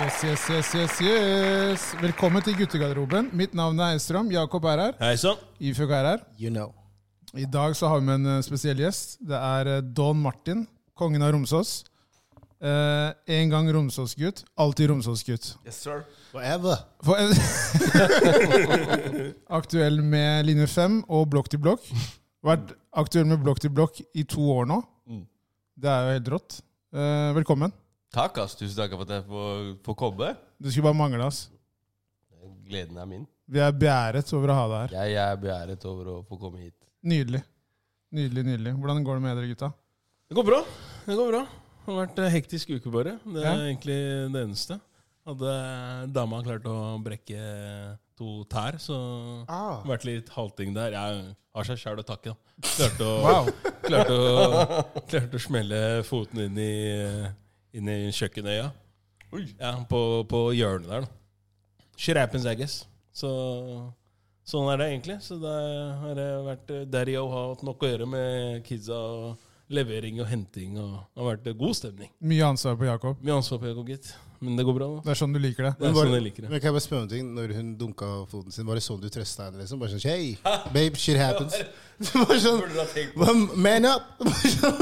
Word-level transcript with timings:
Yes, 0.00 0.24
yes, 0.24 0.42
yes, 0.50 0.68
yes, 0.74 0.94
yes. 1.04 1.82
Velkommen 2.00 2.42
til 2.44 2.54
guttegarderoben. 2.56 3.28
Mitt 3.36 3.52
navn 3.56 3.78
er 3.82 3.94
Eistrøm. 3.96 4.30
Jakob 4.32 4.64
er 4.70 4.80
her. 4.84 4.94
Hei 5.00 5.16
sann. 5.20 5.38
Ifjok 5.60 5.90
er 5.92 6.06
her. 6.08 6.22
You 6.40 6.50
know. 6.52 6.70
I 7.36 7.44
dag 7.46 7.74
så 7.76 7.88
har 7.90 8.00
vi 8.00 8.06
med 8.08 8.20
en 8.22 8.30
eh, 8.38 8.42
spesiell 8.46 8.80
gjest. 8.80 9.18
Det 9.28 9.36
er 9.36 9.70
eh, 9.76 9.82
Don 9.96 10.18
Martin, 10.22 10.64
kongen 10.98 11.22
av 11.26 11.34
Romsås. 11.34 11.74
Eh, 12.60 13.10
en 13.36 13.52
gang 13.52 13.68
Romsås-gutt, 13.72 14.42
alltid 14.60 14.90
Romsås-gutt. 14.90 15.50
Yes, 15.68 15.82
sir. 15.84 16.02
Forever. 16.32 16.80
For- 17.04 17.20
Aktuell 19.60 20.00
med 20.02 20.48
linje 20.48 20.66
5 20.70 21.02
og 21.08 21.28
blokk 21.32 21.52
til 21.52 21.60
blokk. 21.62 21.84
Vært 22.46 22.72
aktuell 22.96 23.28
med 23.30 23.44
blokk 23.44 23.60
til 23.62 23.72
blokk 23.76 24.00
i 24.16 24.24
to 24.28 24.48
år 24.56 24.68
nå. 24.72 24.80
Mm. 25.08 25.22
Det 25.80 25.92
er 25.92 26.08
jo 26.08 26.16
helt 26.18 26.34
rått. 26.38 26.60
Eh, 26.96 27.30
velkommen. 27.36 27.72
Takk, 28.10 28.38
ass. 28.42 28.56
Tusen 28.58 28.74
takk 28.80 28.94
for 28.96 29.06
at 29.06 29.12
jeg 29.14 29.24
får, 29.28 29.66
får 29.86 29.96
komme. 30.00 30.32
Det 30.60 30.72
skulle 30.72 30.88
bare 30.90 30.98
mangle, 30.98 31.26
ass. 31.30 31.44
Gleden 32.66 32.98
er 32.98 33.06
min. 33.06 33.26
Vi 33.50 33.58
er 33.62 33.72
beæret 33.74 34.30
over 34.36 34.50
å 34.52 34.56
ha 34.58 34.66
deg 34.70 34.80
her. 34.82 34.92
Jeg, 34.98 35.14
jeg 35.16 35.22
er 35.34 35.40
beæret 35.42 35.86
over 35.90 36.10
å 36.12 36.16
få 36.26 36.38
komme 36.40 36.60
hit. 36.64 36.74
Nydelig. 37.06 37.40
Nydelig, 38.14 38.44
nydelig. 38.46 38.74
Hvordan 38.82 39.04
går 39.06 39.18
det 39.18 39.24
med 39.24 39.36
dere, 39.38 39.50
gutta? 39.52 39.70
Det 40.30 40.38
går 40.38 40.46
bra. 40.46 40.60
Det 41.06 41.16
går 41.18 41.30
bra. 41.32 41.42
Det 41.80 41.86
har 41.90 41.98
vært 42.04 42.20
en 42.22 42.30
hektisk 42.34 42.70
uke, 42.76 42.92
bare. 42.94 43.16
Det 43.24 43.42
er 43.42 43.48
Ja. 43.48 43.54
egentlig 43.70 43.98
det 44.34 44.42
eneste. 44.44 44.80
Hadde 45.26 46.12
dama 46.12 46.42
klart 46.42 46.66
å 46.70 46.76
brekke 47.02 47.98
to 48.18 48.44
tær, 48.50 48.78
så 48.78 49.44
Ah. 49.48 49.82
vært 49.86 50.04
litt 50.04 50.28
halting 50.30 50.74
der. 50.74 50.90
Jeg 50.92 51.34
har 51.54 51.64
seg 51.64 51.78
sjæl 51.78 51.98
å 52.02 52.06
takke, 52.06 52.34
da. 52.34 52.36
Klarte 52.62 53.06
å, 53.06 53.22
Wow. 53.22 53.46
klarte 53.82 54.10
å, 54.10 55.02
klarte 55.08 55.34
å 55.34 55.40
smelle 55.40 56.02
foten 56.04 56.38
inn 56.46 56.58
i, 56.58 57.26
inn 57.76 57.90
i 57.90 57.98
kjøkkenøya. 58.14 58.70
Ja, 59.60 59.72
på, 59.86 60.00
på 60.30 60.44
hjørnet 60.58 60.90
der, 60.90 61.06
da. 61.06 61.86
Shit 62.00 62.18
happens, 62.18 62.46
I 62.48 62.56
guess. 62.58 62.80
Så 63.12 63.28
sånn 64.48 64.70
er 64.72 64.80
det 64.80 64.88
egentlig. 64.90 65.20
Så 65.22 65.36
det 65.42 65.58
har 66.00 66.18
jeg 66.18 66.48
vært 66.48 66.72
daddy 66.90 67.14
å 67.20 67.28
ha 67.30 67.44
hatt 67.52 67.62
nok 67.66 67.84
å 67.84 67.92
gjøre 67.92 68.08
med 68.10 68.66
kidsa. 68.66 68.98
og 68.98 69.46
Levering 69.70 70.18
og 70.18 70.26
henting. 70.26 70.78
og 70.82 70.96
Det 71.14 71.22
har 71.22 71.28
vært 71.28 71.52
god 71.58 71.76
stemning. 71.78 72.10
Mye 72.18 72.42
ansvar 72.48 72.74
på 72.80 72.88
Jakob. 72.88 73.20
Mye 73.22 73.36
ansvar 73.38 73.60
på 73.62 73.70
Jakob, 73.70 73.92
gitt. 73.92 74.08
Men 74.40 74.56
det 74.56 74.64
går 74.64 74.72
bra. 74.74 74.86
da. 74.96 75.00
Det 75.04 75.10
er 75.12 75.18
sånn 75.20 75.34
du 75.34 75.38
liker 75.38 75.66
det. 75.66 75.72
Det 75.78 75.88
er 75.90 75.92
sånn 75.92 76.14
jeg 76.16 76.22
liker 76.24 76.42
det. 76.46 76.48
Men 76.50 76.60
kan 76.62 76.68
jeg 76.70 76.76
bare 76.78 76.84
spørre 76.86 77.02
om 77.04 77.08
ting? 77.12 77.26
Når 77.36 77.52
hun 77.58 77.76
dunka 77.76 78.06
foten 78.30 78.52
sin, 78.54 78.64
var 78.64 78.78
det 78.78 78.84
sånn 78.86 79.00
du 79.02 79.08
trøsta 79.12 79.44
henne? 79.50 79.60
liksom? 79.60 79.78
Bare 79.82 79.92
sånn 79.92 80.00
Hey, 80.08 80.38
babe, 80.72 80.96
shit 80.96 81.18
happens. 81.20 81.58
Bare 82.16 82.38
sånn, 82.40 82.62
"Well, 83.20 83.42
Man 83.60 83.84
up! 83.84 84.06
Bare 84.24 84.52
sånn, 84.54 84.78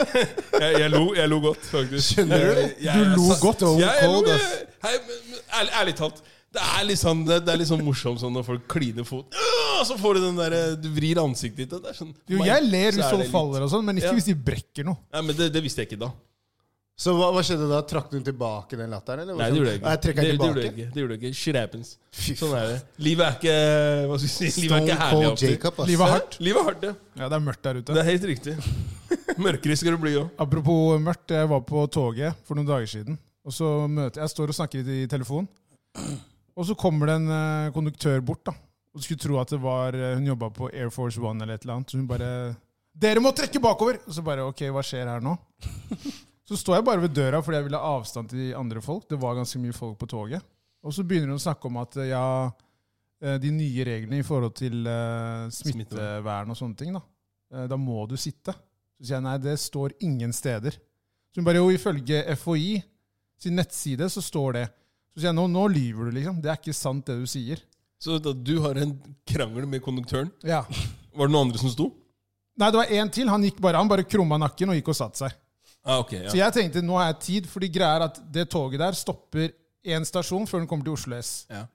Jeg, 0.62 0.74
jeg, 0.78 0.90
lo, 0.94 1.02
jeg 1.18 1.28
lo 1.32 1.40
godt, 1.42 1.64
faktisk. 1.72 2.04
Skjønner 2.14 2.38
du? 2.38 2.60
Jeg- 2.60 2.76
jeg- 2.86 2.94
Du 3.10 3.16
lo 3.18 3.34
godt. 3.42 3.66
Ja, 3.82 3.90
jeg 3.98 4.12
lo, 4.12 4.20
cold, 4.20 4.28
jeg- 4.28 4.38
ass. 4.38 4.78
Hei, 4.86 4.94
ærlig, 5.58 5.72
ærlig 5.82 5.96
talt. 5.98 6.22
Det 6.50 6.62
er 6.78 6.84
litt 6.86 6.98
sånn, 6.98 7.20
det, 7.26 7.40
det 7.46 7.52
er 7.52 7.58
litt 7.60 7.68
sånn 7.70 7.82
morsomt 7.86 8.18
sånn 8.22 8.32
når 8.34 8.44
folk 8.46 8.64
kliner 8.70 9.04
fot. 9.06 9.26
Og 9.80 9.86
Så 9.86 9.94
får 9.98 10.14
du 10.18 10.20
den 10.28 10.38
der, 10.38 10.76
du 10.78 10.88
vrir 10.94 11.18
ansiktet 11.22 11.66
ditt. 11.66 11.74
Det 11.82 11.90
er 11.92 11.98
sånn, 11.98 12.14
Jo, 12.30 12.42
jeg 12.46 12.62
ler 12.70 12.90
hvis 12.94 13.10
folk 13.10 13.30
faller 13.30 13.62
og 13.66 13.70
sånn, 13.70 13.84
men 13.86 13.98
ikke 13.98 14.10
Ja. 14.10 14.16
hvis 14.18 14.30
de 14.30 14.34
brekker 14.34 14.84
noe. 14.86 14.98
Nei, 15.14 15.22
men 15.22 15.36
det, 15.38 15.50
det 15.54 15.62
visste 15.62 15.82
jeg 15.82 15.90
ikke 15.92 16.00
da. 16.06 16.12
Så 17.00 17.14
hva, 17.16 17.30
hva 17.32 17.40
skjedde 17.46 17.64
da? 17.70 17.78
Trakk 17.88 18.10
du 18.12 18.18
tilbake 18.24 18.76
den 18.76 18.90
latteren? 18.92 19.24
eller? 19.24 19.38
Nei, 19.40 19.46
det 19.48 19.60
gjorde 19.60 19.70
jeg 19.70 19.80
ikke. 19.80 19.90
Jeg 19.90 20.00
det, 20.02 20.24
det 20.26 20.48
gjorde 20.48 20.64
jeg 20.64 20.72
ikke. 20.72 20.88
Det 20.92 21.00
gjorde 21.02 21.14
jeg 21.16 21.22
ikke. 21.22 21.38
Shit 21.40 21.56
happens. 21.56 21.92
Sånn 22.36 22.52
er 22.58 22.66
det. 22.68 22.76
Livet 23.06 23.24
er 23.24 23.38
ikke 23.38 23.54
hva 24.10 24.18
skal 24.20 24.26
vi 24.26 24.32
si, 24.34 24.50
livet 24.60 24.74
er 24.76 24.84
ikke 24.84 24.98
herlig 25.00 25.28
alltid. 25.30 25.54
Jacob, 25.54 25.80
ass. 25.80 25.88
Livet 25.88 26.04
er 26.04 26.12
hardt. 26.14 26.36
Livet 26.44 26.60
er 26.60 26.68
hardt, 26.68 26.84
ja. 26.84 26.92
Ja, 27.22 27.30
det 27.32 27.38
er 27.38 27.44
mørkt 27.46 27.64
der 27.64 27.80
ute. 27.80 27.96
Det 27.96 28.02
er 28.04 28.08
helt 28.10 28.28
riktig. 28.34 28.56
Mørkere 29.46 29.78
skal 29.80 29.96
det 29.96 30.02
bli 30.04 30.14
òg. 30.20 30.28
Apropos 30.44 31.00
mørkt, 31.08 31.34
jeg 31.40 31.50
var 31.54 31.64
på 31.72 31.86
toget 31.96 32.44
for 32.44 32.60
noen 32.60 32.68
dager 32.68 32.92
siden. 32.92 33.16
Og 33.48 33.56
så 33.56 33.72
møter 33.88 34.20
Jeg 34.20 34.34
står 34.36 34.52
og 34.52 34.60
snakker 34.60 34.82
litt 34.84 34.92
i 34.92 35.10
telefon. 35.10 35.48
Og 36.52 36.68
så 36.68 36.76
kommer 36.76 37.08
det 37.08 37.18
en 37.22 37.32
eh, 37.32 37.72
konduktør 37.72 38.20
bort. 38.20 38.44
da. 38.44 38.58
Og 38.92 39.06
skulle 39.06 39.22
tro 39.22 39.40
at 39.40 39.56
det 39.56 39.64
var 39.64 39.96
eh, 39.96 40.18
hun 40.18 40.28
jobba 40.34 40.52
på 40.52 40.68
Air 40.68 40.92
Force 40.92 41.16
One 41.16 41.40
eller 41.46 41.56
et 41.56 41.64
eller 41.64 41.78
annet. 41.80 41.94
Så 41.94 41.96
hun 41.96 42.08
bare 42.10 42.32
'Dere 42.92 43.22
må 43.24 43.32
trekke 43.32 43.62
bakover!' 43.62 44.02
Og 44.04 44.12
så 44.12 44.20
bare 44.20 44.44
'Ok, 44.44 44.68
hva 44.68 44.82
skjer 44.84 45.08
her 45.08 45.24
nå?' 45.24 45.38
Så 46.50 46.58
står 46.58 46.80
jeg 46.80 46.86
bare 46.88 47.04
ved 47.04 47.12
døra 47.14 47.38
fordi 47.46 47.60
jeg 47.60 47.68
ville 47.68 47.78
ha 47.78 47.92
avstand 47.94 48.32
til 48.32 48.48
andre 48.58 48.80
folk. 48.82 49.04
Det 49.06 49.18
var 49.22 49.36
ganske 49.38 49.60
mye 49.62 49.74
folk 49.76 49.94
på 50.00 50.08
toget. 50.10 50.42
Og 50.82 50.94
så 50.96 51.04
begynner 51.06 51.30
hun 51.30 51.38
å 51.38 51.44
snakke 51.44 51.68
om 51.68 51.78
at 51.78 51.94
eh, 52.00 52.10
ja, 52.10 52.24
eh, 53.22 53.36
de 53.38 53.52
nye 53.54 53.84
reglene 53.86 54.18
i 54.18 54.26
forhold 54.26 54.56
til 54.58 54.80
uh, 54.88 55.46
smittevern 55.54 56.50
og 56.50 56.58
sånne 56.58 56.78
ting, 56.80 56.96
da. 56.96 57.04
Da 57.70 57.76
må 57.78 58.02
du 58.10 58.16
sitte. 58.18 58.54
Så 58.98 59.06
sier 59.06 59.16
jeg 59.16 59.26
nei, 59.26 59.36
det 59.42 59.56
står 59.58 59.94
ingen 60.06 60.32
steder. 60.34 60.74
Så 61.30 61.40
hun 61.40 61.46
bare 61.46 61.58
jo, 61.58 61.70
ifølge 61.74 62.22
FHI 62.38 62.80
sin 63.42 63.56
nettside 63.58 64.06
så 64.10 64.22
står 64.22 64.56
det. 64.58 64.64
Så 65.14 65.22
sier 65.22 65.30
jeg 65.30 65.38
nå, 65.38 65.46
nå 65.50 65.66
lyver 65.70 66.10
du, 66.10 66.16
liksom. 66.18 66.38
Det 66.42 66.50
er 66.50 66.58
ikke 66.58 66.74
sant, 66.76 67.06
det 67.06 67.18
du 67.18 67.30
sier. 67.30 67.62
Så 68.00 68.18
da, 68.22 68.32
du 68.34 68.56
har 68.64 68.78
en 68.80 68.94
krangel 69.28 69.66
med 69.70 69.82
konduktøren. 69.84 70.30
Ja. 70.46 70.62
Var 70.66 71.30
det 71.30 71.34
noen 71.34 71.48
andre 71.48 71.62
som 71.62 71.72
sto? 71.74 71.90
Nei, 72.58 72.70
det 72.70 72.80
var 72.80 72.94
én 72.98 73.10
til. 73.14 73.30
Han 73.30 73.46
gikk 73.46 73.58
bare, 73.62 73.82
han 73.82 73.90
bare 73.90 74.06
krumma 74.06 74.38
nakken 74.40 74.72
og 74.72 74.78
gikk 74.78 74.92
og 74.94 74.98
satte 74.98 75.24
seg. 75.24 75.38
Ah, 75.84 76.02
ok, 76.02 76.12
Så 76.28 76.36
jeg 76.36 76.52
tenkte 76.52 76.82
nå 76.84 76.96
har 76.98 77.12
jeg 77.12 77.20
tid, 77.24 77.46
fordi 77.48 77.70
greia 77.72 77.96
er 77.96 78.06
at 78.10 78.18
det 78.32 78.48
toget 78.52 78.82
der 78.82 78.96
stopper 78.98 79.52
én 79.86 80.04
stasjon 80.04 80.44
før 80.48 80.60
den 80.60 80.68
kommer 80.68 80.84
til 80.84 80.96
Oslo 80.98 81.16
S. 81.20 81.46
ja. 81.50 81.66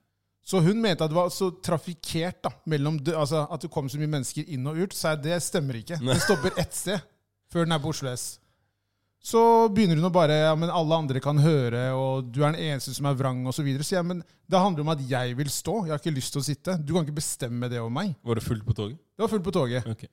Så 0.46 0.60
hun 0.62 0.78
mente 0.78 1.02
at 1.02 1.10
det 1.10 1.18
var 1.18 1.32
så 1.34 1.48
trafikkert, 1.58 2.38
da, 2.46 2.52
mellom, 2.70 3.00
altså 3.18 3.48
at 3.50 3.64
det 3.66 3.72
kom 3.74 3.88
så 3.90 3.98
mye 3.98 4.12
mennesker 4.14 4.46
inn 4.54 4.68
og 4.70 4.78
ut. 4.78 4.94
Så 4.94 5.16
jeg, 5.16 5.24
det 5.24 5.40
stemmer 5.42 5.80
ikke. 5.80 5.98
Den 5.98 6.22
stopper 6.22 6.54
ett 6.62 6.76
sted 6.78 7.02
før 7.50 7.66
den 7.66 7.74
er 7.74 7.82
på 7.82 7.90
Oslo 7.90 8.12
S. 8.14 8.36
Så 9.26 9.42
begynner 9.74 9.98
hun 9.98 10.06
å 10.06 10.14
bare 10.14 10.36
ja, 10.38 10.52
men 10.54 10.70
alle 10.70 11.00
andre 11.02 11.22
kan 11.24 11.40
høre, 11.42 11.88
og 11.98 12.28
du 12.30 12.44
er 12.44 12.54
den 12.54 12.62
eneste 12.62 12.94
som 12.94 13.08
er 13.10 13.18
vrang, 13.18 13.40
osv. 13.50 13.58
Så, 13.58 13.66
videre. 13.66 13.88
så 13.88 13.96
jeg, 13.98 14.06
men 14.06 14.22
det 14.22 14.62
handler 14.62 14.86
om 14.86 14.92
at 14.94 15.02
jeg 15.10 15.34
vil 15.40 15.50
stå. 15.50 15.80
Jeg 15.88 15.96
har 15.96 16.04
ikke 16.04 16.14
lyst 16.14 16.36
til 16.36 16.44
å 16.44 16.46
sitte. 16.46 16.78
Du 16.78 16.94
kan 16.94 17.08
ikke 17.08 17.18
bestemme 17.24 17.72
det 17.72 17.82
over 17.82 17.96
meg. 17.98 18.14
Var 18.22 18.38
det 18.38 18.46
fullt 18.46 18.68
på 18.68 18.78
toget? 18.78 19.02
Det 19.18 19.26
var 19.26 19.34
fullt 19.34 19.48
på 19.48 19.56
toget. 19.56 19.90
Ok. 19.90 20.06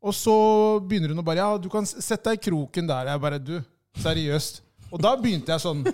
Og 0.00 0.14
så 0.16 0.34
begynner 0.88 1.12
hun 1.12 1.20
å 1.20 1.26
bare 1.26 1.42
Ja, 1.42 1.58
du 1.60 1.68
kan 1.72 1.86
sette 1.88 2.30
deg 2.30 2.40
i 2.40 2.44
kroken 2.48 2.88
der. 2.88 3.12
Jeg 3.12 3.20
bare 3.20 3.38
Du, 3.42 3.58
seriøst. 4.00 4.62
Og 4.90 5.02
da 5.02 5.12
begynte 5.20 5.52
jeg 5.52 5.62
sånn 5.62 5.84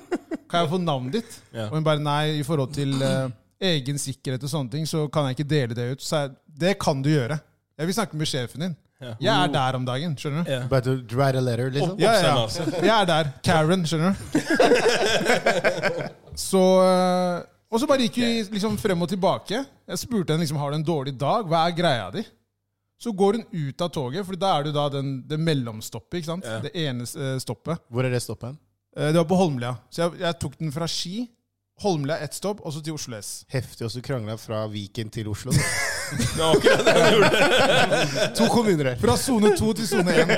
Kan 0.47 0.62
jeg 0.62 0.71
få 0.71 0.78
navnet 0.81 1.19
ditt? 1.19 1.37
Ja. 1.50 1.67
Og 1.69 1.77
hun 1.78 1.87
bare 1.87 2.03
nei, 2.03 2.39
i 2.39 2.45
forhold 2.47 2.72
til 2.77 2.95
uh, 3.03 3.27
egen 3.61 3.99
sikkerhet 3.99 4.45
og 4.47 4.53
sånne 4.53 4.71
ting, 4.72 4.87
så 4.89 5.06
kan 5.12 5.27
jeg 5.27 5.39
ikke 5.39 5.50
dele 5.50 5.77
det 5.77 5.87
ut. 5.97 6.05
Så 6.05 6.22
jeg, 6.22 6.37
det 6.62 6.77
kan 6.78 7.00
du 7.03 7.11
gjøre. 7.11 7.39
Jeg 7.77 7.89
vil 7.89 7.97
snakke 7.99 8.21
med 8.21 8.31
sjefen 8.31 8.62
din. 8.66 8.77
Ja. 9.03 9.11
Jeg 9.21 9.33
er 9.34 9.50
der 9.53 9.77
om 9.77 9.84
dagen, 9.84 10.15
skjønner 10.16 10.47
du? 10.47 10.50
Yeah. 10.50 10.69
But 10.71 10.87
to 10.87 10.95
write 11.19 11.37
a 11.37 11.43
letter, 11.45 11.69
liksom? 11.75 11.99
Ja, 12.00 12.15
ja. 12.16 12.31
Oppsend, 12.41 12.71
altså. 12.71 12.87
Jeg 12.87 12.95
er 12.95 13.11
der. 13.11 13.33
Karen, 13.45 13.83
skjønner 13.84 14.15
du? 14.15 14.16
Så 16.47 16.62
eh, 16.84 17.43
Og 17.72 17.81
så 17.81 17.89
bare 17.89 18.06
gikk 18.06 18.19
vi 18.21 18.31
liksom 18.55 18.77
frem 18.81 19.03
og 19.05 19.11
tilbake. 19.11 19.61
Jeg 19.89 20.00
spurte 20.00 20.33
henne 20.33 20.45
liksom, 20.45 20.61
har 20.61 20.72
du 20.72 20.78
en 20.78 20.87
dårlig 20.87 21.16
dag. 21.21 21.45
Hva 21.49 21.66
er 21.66 21.77
greia 21.77 22.09
di? 22.15 22.25
Så 22.99 23.12
går 23.12 23.33
hun 23.37 23.45
ut 23.53 23.81
av 23.84 23.91
toget, 23.93 24.25
for 24.25 24.39
da 24.41 24.55
er 24.59 24.65
du 24.65 24.73
da 24.73 24.87
den, 24.89 25.23
det 25.29 25.37
mellomstoppet. 25.39 26.19
ikke 26.23 26.31
sant? 26.31 26.45
Ja. 26.49 26.61
Det 26.65 26.73
ene 26.81 27.05
eh, 27.05 27.37
stoppet. 27.43 27.83
Hvor 27.93 28.05
er 28.09 28.11
det 28.15 28.23
stoppet? 28.25 28.57
Eh, 28.97 29.11
Det 29.12 29.19
var 29.21 29.27
på 29.29 29.37
Holmlia. 29.37 29.75
Så 29.93 30.07
jeg, 30.07 30.21
jeg 30.25 30.39
tok 30.41 30.55
den 30.59 30.73
fra 30.73 30.89
Ski. 30.89 31.27
Holmlia 31.84 32.17
ett 32.25 32.33
stopp, 32.33 32.62
og 32.65 32.73
så 32.73 32.81
til 32.81 32.95
Oslo 32.97 33.19
S. 33.21 33.45
Heftig 33.53 33.84
også 33.84 34.01
krangla 34.01 34.39
fra 34.41 34.62
Viken 34.73 35.11
til 35.12 35.29
Oslo. 35.29 35.53
Det 36.07 36.39
var 36.39 36.55
akkurat 36.57 36.84
det 36.87 36.93
han 36.95 37.12
gjorde. 37.12 38.27
to 38.39 38.47
kommuner 38.49 38.84
her. 38.93 38.97
Fra 39.03 39.17
sone 39.19 39.51
to 39.59 39.73
til 39.77 39.89
sone 39.91 40.13
én. 40.23 40.31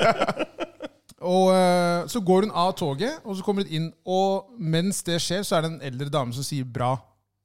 Og 1.28 1.50
eh, 1.52 2.06
så 2.08 2.20
går 2.24 2.46
hun 2.46 2.52
av 2.56 2.72
toget, 2.78 3.18
og 3.26 3.36
så 3.36 3.42
kommer 3.44 3.66
hun 3.66 3.74
inn. 3.74 3.86
Og 4.06 4.48
mens 4.58 5.02
det 5.06 5.18
skjer, 5.22 5.42
så 5.46 5.58
er 5.58 5.66
det 5.66 5.70
en 5.74 5.80
eldre 5.90 6.08
dame 6.14 6.32
som 6.34 6.46
sier 6.46 6.64
'bra'. 6.64 6.96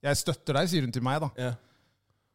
Jeg 0.03 0.18
støtter 0.19 0.53
deg, 0.59 0.69
sier 0.69 0.81
hun 0.85 0.91
til 0.94 1.03
meg. 1.03 1.22
da. 1.22 1.30
Ja. 1.38 1.51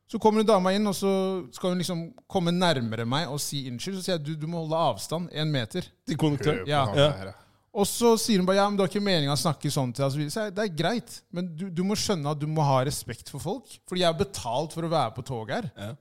Så 0.08 0.16
kommer 0.22 0.40
en 0.40 0.48
dama 0.48 0.72
inn, 0.72 0.88
og 0.88 0.96
så 0.96 1.10
skal 1.52 1.74
hun 1.74 1.82
liksom 1.82 2.06
komme 2.30 2.54
nærmere 2.54 3.04
meg 3.08 3.28
og 3.28 3.40
si 3.44 3.66
unnskyld. 3.68 3.98
Så 3.98 4.06
sier 4.06 4.16
jeg 4.16 4.24
du, 4.24 4.32
du 4.40 4.46
må 4.48 4.62
holde 4.62 4.80
avstand 4.80 5.28
én 5.36 5.52
meter. 5.52 5.84
Til 6.08 6.16
konduktør. 6.20 6.62
Ja. 6.68 6.86
Ja. 6.96 7.34
Og 7.78 7.84
så 7.86 8.14
sier 8.18 8.40
hun 8.40 8.48
bare 8.48 8.58
ja, 8.58 8.66
men 8.66 8.78
det 8.78 8.86
var 8.86 8.90
ikke 8.90 9.04
meninga 9.04 9.34
å 9.36 9.38
snakke 9.38 9.70
sånn 9.70 9.92
til 9.92 10.06
deg. 10.06 10.30
Så 10.32 10.46
jeg, 10.46 10.54
det 10.56 10.64
er 10.64 10.76
greit, 10.80 11.18
men 11.34 11.50
du, 11.52 11.68
du 11.68 11.84
må 11.86 11.96
skjønne 11.98 12.32
at 12.32 12.40
du 12.40 12.48
må 12.50 12.64
ha 12.64 12.80
respekt 12.88 13.28
for 13.30 13.42
folk. 13.42 13.76
Fordi 13.90 14.02
jeg 14.02 14.08
har 14.08 14.18
betalt 14.18 14.74
for 14.74 14.88
å 14.88 14.92
være 14.92 15.12
på 15.18 15.26
toget 15.28 15.58
her. 15.58 15.72
Ja. 15.76 15.94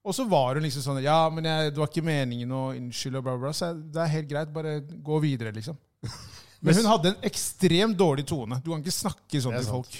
Og 0.00 0.16
så 0.16 0.24
var 0.24 0.56
hun 0.56 0.64
liksom 0.64 0.80
sånn 0.80 1.02
Ja, 1.04 1.20
men 1.28 1.44
jeg, 1.44 1.74
det 1.74 1.80
var 1.82 1.90
ikke 1.90 2.06
meningen 2.06 2.52
å 2.56 2.70
unnskylde 2.72 3.20
og 3.20 3.26
bla, 3.26 3.36
bla. 3.44 3.52
Så 3.56 3.68
jeg, 3.68 3.82
det 3.92 4.00
er 4.00 4.14
helt 4.16 4.30
greit, 4.30 4.54
bare 4.54 4.78
gå 4.80 5.20
videre, 5.22 5.52
liksom. 5.56 5.76
Men 6.64 6.76
hun 6.76 6.88
hadde 6.90 7.12
en 7.14 7.22
ekstremt 7.24 7.96
dårlig 7.96 8.26
tone. 8.28 8.58
Du 8.60 8.72
kan 8.72 8.82
ikke 8.82 8.92
snakke 8.92 9.40
sånn 9.40 9.54
til 9.56 9.68
folk. 9.68 9.94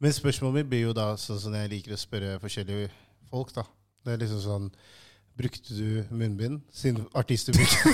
Men 0.00 0.12
spørsmålet 0.16 0.62
mitt 0.62 0.70
blir 0.70 0.86
jo 0.86 0.94
da, 0.96 1.10
sånn 1.20 1.40
som 1.40 1.56
jeg 1.56 1.68
liker 1.72 1.92
å 1.92 1.98
spørre 2.00 2.38
forskjellige 2.40 2.88
folk, 3.30 3.52
da. 3.56 3.66
Det 4.06 4.14
er 4.14 4.22
liksom 4.24 4.40
sånn 4.44 4.70
Brukte 5.36 5.74
du 5.76 6.04
munnbind 6.16 6.62
siden 6.72 7.02
artister 7.12 7.52
bruker 7.52 7.90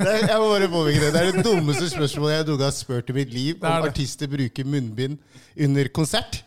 er, 0.08 0.22
Jeg 0.22 0.38
må 0.40 0.46
bare 0.48 0.68
påvirke 0.72 1.02
det. 1.02 1.10
Det 1.12 1.20
er 1.20 1.28
det 1.36 1.42
dummeste 1.44 1.90
spørsmålet 1.92 2.38
jeg 2.38 2.46
noen 2.48 2.64
har 2.64 2.72
spurt 2.72 3.12
i 3.12 3.16
mitt 3.18 3.34
liv. 3.34 3.58
Om 3.60 3.66
det. 3.66 3.90
artister 3.90 4.30
bruker 4.32 4.64
munnbind 4.64 5.18
under 5.66 5.90
konsert. 5.92 6.40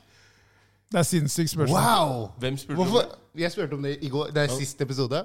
Det 0.90 1.04
er 1.04 1.06
sinnssykt 1.06 1.54
spørsmål. 1.54 1.78
Wow! 1.78 2.26
Hvem 2.42 2.58
spurte 2.58 2.80
Hvorfor? 2.82 3.06
om 3.06 3.14
det? 3.14 3.46
Jeg 3.46 3.54
spurte 3.54 3.78
om 3.78 3.86
det 3.86 3.94
i 4.02 4.10
går. 4.10 4.34
Det 4.34 4.42
er 4.42 4.58
siste 4.58 4.90
episode. 4.90 5.22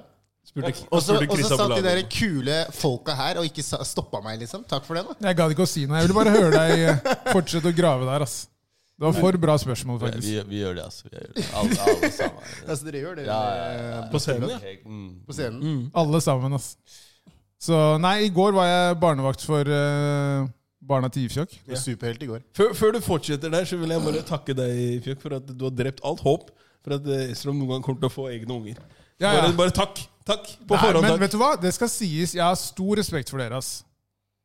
Og 0.91 1.01
så 1.01 1.17
satt 1.47 1.75
de 1.77 1.83
der 1.85 2.01
kule 2.11 2.55
folka 2.75 3.13
her 3.15 3.37
og 3.39 3.45
ikke 3.49 3.63
stoppa 3.63 4.21
meg, 4.25 4.41
liksom. 4.41 4.65
Takk 4.67 4.85
for 4.85 4.97
det, 4.97 5.05
da. 5.07 5.29
Jeg 5.29 5.37
gadd 5.37 5.53
ikke 5.53 5.65
å 5.65 5.69
si 5.69 5.85
noe. 5.85 6.01
Jeg 6.01 6.09
ville 6.09 6.17
bare 6.17 6.33
høre 6.33 6.51
deg 6.53 6.85
eh, 6.85 7.13
fortsette 7.31 7.71
å 7.71 7.77
grave 7.77 8.09
der. 8.09 8.25
ass. 8.25 8.43
Det 9.01 9.07
var 9.09 9.15
for 9.17 9.37
bra 9.41 9.57
spørsmål, 9.57 9.97
faktisk. 10.03 10.27
vi, 10.27 10.41
vi 10.51 10.59
gjør 10.61 10.75
det, 10.77 10.83
altså. 10.85 11.07
Vi 11.09 11.15
gjør 11.17 11.31
det. 11.33 11.45
Alle, 11.57 11.77
alle 11.89 12.09
sammen. 12.13 12.49
Altså, 12.67 12.85
dere 12.85 12.99
gjør 13.01 13.15
det 13.17 13.23
Ja, 13.25 13.39
ja, 13.57 13.69
ja. 13.81 14.01
På 14.11 14.21
scenen, 14.21 14.51
ja. 14.53 14.73
Mm. 14.85 15.07
på 15.25 15.33
scenen. 15.33 15.61
Mm. 15.63 15.83
Alle 16.03 16.21
sammen, 16.21 16.53
ass. 16.59 16.75
Så 17.61 17.79
nei, 18.01 18.15
i 18.27 18.29
går 18.33 18.53
var 18.53 18.69
jeg 18.69 18.99
barnevakt 19.01 19.45
for 19.45 19.65
uh, 19.73 20.45
barna 20.93 21.09
til 21.13 21.25
Ifjok. 21.25 21.57
Ja. 21.69 21.81
Superhelt 21.81 22.21
i 22.21 22.29
går. 22.29 22.45
Før, 22.57 22.73
før 22.77 22.95
du 22.95 23.01
fortsetter 23.05 23.49
der, 23.53 23.65
så 23.65 23.77
vil 23.81 23.93
jeg 23.93 24.05
bare 24.05 24.23
takke 24.25 24.55
deg, 24.57 25.01
Fjøk, 25.05 25.21
for 25.25 25.37
at 25.37 25.49
du 25.49 25.65
har 25.65 25.75
drept 25.81 26.01
alt 26.05 26.21
håp 26.25 26.49
for 26.81 26.97
at 26.97 27.05
eh, 27.13 27.27
Estrom 27.33 27.59
noen 27.59 27.75
gang 27.75 27.85
kommer 27.85 28.01
til 28.01 28.09
å 28.09 28.13
få 28.13 28.27
egne 28.31 28.53
unger. 28.55 28.79
Ja, 29.21 29.35
ja. 29.35 29.41
Bare, 29.43 29.53
bare 29.59 29.73
takk. 29.77 30.01
Takk. 30.25 30.47
På 30.65 30.77
Nei, 30.77 30.81
forhånd, 30.81 31.05
men 31.05 31.13
takk. 31.13 31.21
vet 31.25 31.35
du 31.35 31.39
hva? 31.41 31.51
Det 31.61 31.73
skal 31.75 31.89
sies. 31.93 32.33
Jeg 32.37 32.45
har 32.45 32.57
stor 32.57 33.01
respekt 33.01 33.29
for 33.33 33.41
dere, 33.41 33.57
ass. 33.61 33.81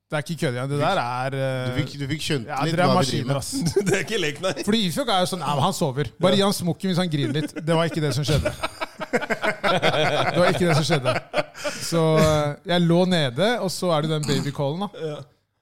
Det 0.07 0.15
er 0.15 0.23
ikke 0.23 0.37
kødd 0.45 0.55
igjen. 0.55 0.69
Det 0.71 0.77
der 0.79 0.99
er 1.03 1.35
uh, 1.35 1.67
Du 1.67 1.79
fikk, 1.81 1.95
du 1.99 2.05
fikk 2.13 2.21
skjønt 2.23 2.47
Ja, 2.47 2.61
litt 2.63 2.77
hva 2.79 3.01
vi 3.01 3.09
driver 3.09 3.27
med. 3.33 3.39
ass. 3.41 3.49
Det 3.89 3.95
er 3.97 4.05
ikke 4.05 4.21
lek, 4.23 4.37
nei. 4.45 4.53
Fordi 4.69 4.83
Ifjok 4.87 5.09
er 5.11 5.25
jo 5.25 5.31
sånn 5.33 5.43
Nei, 5.43 5.55
Han 5.65 5.75
sover. 5.75 6.11
Bare 6.23 6.39
gi 6.39 6.45
han 6.47 6.55
smokken 6.55 6.93
hvis 6.93 7.01
han 7.03 7.11
griner 7.11 7.41
litt. 7.41 7.57
Det 7.59 7.79
var 7.79 7.91
ikke 7.91 8.05
det 8.05 8.13
som 8.15 8.27
skjedde. 8.27 8.53
Det 9.67 10.39
var 10.39 10.53
ikke 10.53 10.69
det 10.69 10.77
som 10.79 10.87
skjedde. 10.87 11.15
Så 11.83 12.03
eh, 12.23 12.53
jeg 12.71 12.85
lå 12.87 13.01
nede, 13.11 13.49
og 13.65 13.71
så 13.75 13.91
er 13.97 14.07
det 14.07 14.13
den 14.15 14.29
babycallen. 14.29 14.87
da. 14.87 15.17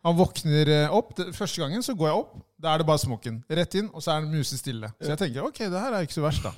Han 0.05 0.17
våkner 0.19 0.71
eh, 0.77 0.93
opp. 0.93 1.17
Første 1.33 1.63
gangen 1.65 1.83
så 1.87 1.97
går 1.97 2.11
jeg 2.11 2.21
opp. 2.21 2.37
Da 2.61 2.75
er 2.75 2.83
det 2.85 2.89
bare 2.91 3.01
smokken. 3.01 3.41
Rett 3.49 3.79
inn, 3.81 3.89
og 3.97 4.05
så 4.05 4.13
er 4.13 4.21
han 4.21 4.29
musestille. 4.29 4.93
Så 5.01 5.15
jeg 5.15 5.23
tenker 5.25 5.49
ok, 5.49 5.65
det 5.73 5.81
her 5.87 5.97
er 5.97 6.05
ikke 6.05 6.19
så 6.19 6.25
verst, 6.27 6.45
da. 6.45 6.53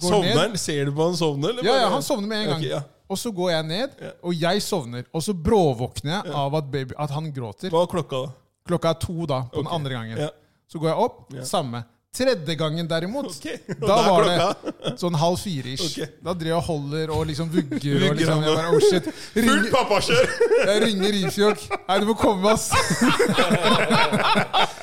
Går 0.00 0.12
Sovner 0.14 0.42
han? 0.42 0.56
Ser 0.60 0.88
du 0.88 0.92
på 0.96 1.08
han 1.08 1.16
sovner? 1.16 1.54
Eller 1.54 1.64
Ja, 1.72 1.78
ja, 1.86 1.88
han 1.96 2.04
sovner 2.04 2.28
med 2.28 2.44
en 2.44 2.52
gang. 2.52 2.60
Ok, 2.64 2.68
ja. 2.68 2.84
Og 3.10 3.18
så 3.18 3.32
går 3.34 3.50
jeg 3.50 3.64
ned, 3.66 3.94
Ja. 4.00 4.10
og 4.22 4.34
jeg 4.40 4.62
sovner. 4.62 5.04
Og 5.12 5.22
så 5.26 5.34
bråvåkner 5.34 6.12
jeg 6.22 6.32
av 6.34 6.54
at, 6.54 6.70
baby, 6.70 6.94
at 6.98 7.10
han 7.10 7.32
gråter. 7.34 7.70
Hva 7.72 7.82
er 7.82 7.90
klokka, 7.90 8.20
da? 8.26 8.32
Klokka 8.70 8.92
er 8.94 9.00
to 9.02 9.26
da, 9.26 9.40
på 9.50 9.64
den 9.64 9.72
andre 9.74 9.90
gangen. 9.96 10.18
Ja. 10.18 10.28
Så 10.70 10.78
går 10.78 10.88
jeg 10.92 10.96
opp, 10.96 11.32
Ja. 11.34 11.42
samme. 11.44 11.84
Tredje 12.10 12.54
gangen 12.58 12.88
derimot, 12.90 13.26
okay. 13.30 13.58
da 13.78 13.96
var 14.02 14.24
klokka? 14.24 14.70
det 14.82 14.98
sånn 14.98 15.14
halv 15.14 15.36
fire-ish. 15.38 15.92
Okay. 15.92 16.08
Da 16.18 16.32
driver 16.34 16.50
jeg 16.50 16.56
og 16.56 16.64
holder 16.66 17.12
og 17.14 17.20
liksom 17.28 17.52
vugger. 17.52 18.06
Og 18.08 18.16
liksom, 18.18 18.40
jeg 18.42 18.56
bare, 18.56 18.72
oh 18.74 18.82
shit. 18.82 19.06
Fullt 19.36 19.46
Ringer, 19.46 19.68
pappakjør! 19.76 20.32
jeg 20.72 20.82
ringer 20.88 21.18
Ifjok. 21.20 21.62
Nei, 21.76 21.98
du 22.02 22.08
må 22.08 22.16
komme, 22.18 22.50
ass. 22.50 22.66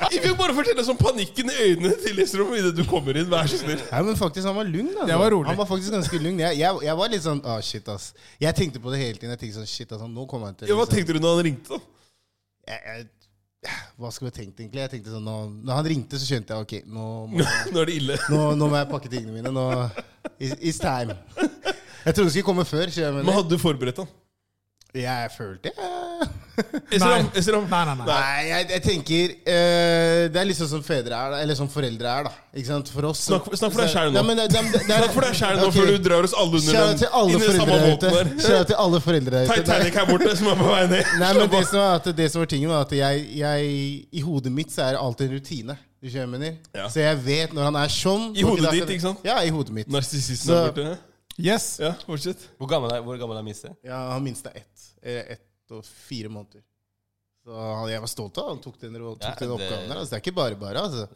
Jeg 0.08 0.22
vil 0.24 0.36
bare 0.38 0.54
fortelle 0.56 0.80
sånn 0.86 0.96
panikken 0.96 1.50
i 1.52 1.56
øynene 1.66 1.90
til 2.00 2.22
Estrom 2.22 2.54
idet 2.56 2.72
du 2.78 2.80
kommer 2.88 3.18
inn. 3.20 3.28
Vær 3.28 3.50
så 3.50 3.58
snill. 3.60 3.82
Nei, 3.90 4.00
men 4.06 4.16
faktisk, 4.16 4.46
han 4.48 4.56
var 4.56 4.64
lugn. 4.70 4.88
Altså. 4.94 5.10
Jeg 5.10 5.20
var 5.20 5.34
rolig. 5.34 5.50
Han 5.50 5.58
var 5.60 5.68
faktisk 5.68 5.92
ganske 5.98 6.22
lugn. 6.22 6.40
Jeg, 6.46 6.56
jeg, 6.62 6.80
jeg 6.88 6.96
var 7.02 7.12
litt 7.12 7.26
sånn 7.26 7.44
ah, 7.44 7.60
shit, 7.60 7.92
ass. 7.92 8.08
Jeg 8.40 8.56
tenkte 8.56 8.80
på 8.80 8.94
det 8.94 9.02
hele 9.02 9.20
tiden. 9.20 9.34
Jeg 9.36 9.42
tenkte 9.44 9.60
sånn, 9.60 9.68
shit, 9.68 9.92
ass, 9.92 10.08
nå 10.08 10.24
kommer 10.30 10.48
han 10.48 10.56
til 10.56 10.72
Ja, 10.72 10.78
hva 10.78 10.88
liksom- 10.88 10.96
tenkte 10.96 11.18
du 11.18 11.20
når 11.26 11.36
han 11.36 11.48
ringte? 11.50 11.76
da? 11.76 11.98
jeg, 12.68 12.80
jeg, 12.86 13.06
Hva 13.98 14.12
skulle 14.14 14.30
jeg 14.30 14.36
tenkt, 14.36 14.60
egentlig? 14.60 14.84
Jeg 14.84 14.92
tenkte 14.92 15.10
sånn, 15.16 15.24
når, 15.26 15.48
når 15.66 15.78
han 15.80 15.88
ringte, 15.90 16.20
så 16.20 16.28
skjønte 16.28 16.54
jeg 16.54 16.66
ok, 16.66 16.74
nå 16.86 17.06
må, 17.32 17.46
Nå 17.74 17.82
er 17.82 17.90
det 17.90 17.96
ille. 17.98 18.18
nå, 18.30 18.42
nå 18.60 18.68
må 18.70 18.78
jeg 18.78 18.90
pakke 18.92 19.10
tingene 19.10 19.34
mine. 19.34 19.50
Nå, 19.54 19.64
it's 20.38 20.78
time. 20.82 21.16
Jeg 22.06 22.14
trodde 22.14 22.28
det 22.28 22.32
skulle 22.32 22.46
komme 22.46 22.64
før. 22.64 22.88
Men 23.18 23.26
hadde 23.34 23.50
du 23.50 23.58
forberedt 23.60 23.98
han? 24.00 24.08
jeg 24.96 25.30
følte 25.34 25.68
jeg 25.68 25.74
Estrom. 27.38 27.68
Nei, 27.70 27.84
nei, 27.86 27.94
nei. 28.00 28.06
Nei, 28.08 28.40
jeg, 28.48 28.64
jeg 28.72 28.82
tenker 28.82 29.32
eh, 29.46 30.22
Det 30.32 30.40
er 30.40 30.46
litt 30.48 30.58
sånn 30.58 30.70
som 30.72 30.80
fedre 30.82 31.14
er, 31.14 31.34
da. 31.34 31.38
Eller 31.44 31.54
som 31.58 31.68
foreldre 31.70 32.10
er, 32.10 32.26
da. 32.26 32.32
Ikke 32.58 32.66
sant? 32.72 32.90
For 32.90 33.06
oss 33.06 33.20
Snakk- 33.28 33.46
snakk 33.60 33.74
for 33.76 33.84
deg 33.84 33.92
sjæl 33.92 34.10
nå. 34.10 34.16
Nei, 34.18 34.24
men 34.26 34.40
det, 34.40 34.46
det, 34.50 34.62
er- 34.64 34.82
Snakk 34.88 35.14
for 35.14 35.26
deg 35.28 35.36
sjæl 35.38 35.60
nå, 35.60 35.68
Ok. 35.68 35.76
før 35.78 35.92
du 35.92 35.98
drar 36.08 36.26
oss 36.26 36.34
alle 36.34 36.58
under 36.58 36.74
Shout 36.74 36.88
den, 36.90 37.00
til 37.04 37.12
alle 37.20 37.30
inn 37.36 37.38
i 37.38 37.46
den 37.46 37.58
samme 37.60 37.78
foreldre 37.78 37.94
der 38.02 38.16
båten 38.16 38.34
der. 38.34 38.46
Shout 38.48 38.70
til 38.72 38.80
alle 38.86 39.00
foreldre 39.06 39.34
der 39.36 39.44
ute. 39.44 39.52
Det 39.52 39.58
er- 39.58 39.66
Titanic 39.68 39.98
her 40.00 40.08
borte, 40.10 40.36
som 40.40 40.50
er 40.54 40.58
på 40.62 40.70
vei 40.72 40.82
ned. 40.94 41.12
Nei, 41.22 41.32
men 41.38 41.52
det 41.54 41.62
som, 41.70 41.78
er 41.84 41.98
at 42.00 42.10
det 42.22 42.28
som 42.34 42.42
var 42.44 42.50
tingen, 42.54 42.72
var 42.74 42.86
at 42.88 42.96
jeg, 42.98 43.26
jeg 43.38 43.68
I 44.10 44.24
hodet 44.26 44.52
mitt 44.58 44.74
så 44.74 44.88
er 44.88 44.96
det 44.98 45.02
alltid 45.06 45.28
en 45.30 45.36
rutine. 45.38 45.78
Du 45.98 46.06
skjønner 46.10 46.26
hva 46.26 46.26
jeg 46.26 46.34
mener? 46.38 46.58
Ja. 46.78 46.88
Så 46.94 47.02
jeg 47.02 47.22
vet 47.26 47.54
når 47.54 47.70
han 47.70 47.78
er 47.84 47.90
sånn 47.94 48.28
I 48.38 48.42
hodet 48.46 48.70
ditt, 48.74 48.90
ikke 48.96 49.06
sant? 49.06 49.22
Ja, 49.26 49.38
i 49.46 49.50
hodet 49.54 49.74
mitt. 49.78 49.88
Narsissisten 49.90 50.50
Så- 50.50 50.64
borte. 50.72 50.96
Yes. 51.38 51.76
Ja, 51.78 51.92
fortsett. 52.02 52.48
Hvor 52.58 52.66
gammel 52.70 52.90
er, 52.96 53.02
hvor 53.06 53.14
gammel 53.18 53.38
er 53.38 53.44
minste? 53.46 53.70
Ja, 53.86 54.08
Han 54.16 54.24
minste 54.26 54.50
er 54.50 54.58
ett. 54.64 54.86
eh, 55.06 55.34
Ett 55.36 55.44
og 55.76 55.84
fire 55.84 56.28
måneder. 56.32 56.62
Så 57.48 57.60
jeg 57.88 58.00
var 58.04 58.10
stolt 58.12 58.38
av 58.42 58.48
han 58.52 58.58
tok 58.64 58.80
den, 58.80 58.94
tok 58.98 59.22
Ja, 59.22 59.34
den 59.38 59.48
det- 59.48 59.54
oppgaven 59.56 59.88
der. 59.88 59.96
Altså, 59.98 60.10
det 60.10 60.18
er 60.18 60.24
ikke 60.26 60.36
bare 60.36 60.56
bare. 60.60 60.82
altså. 60.84 61.08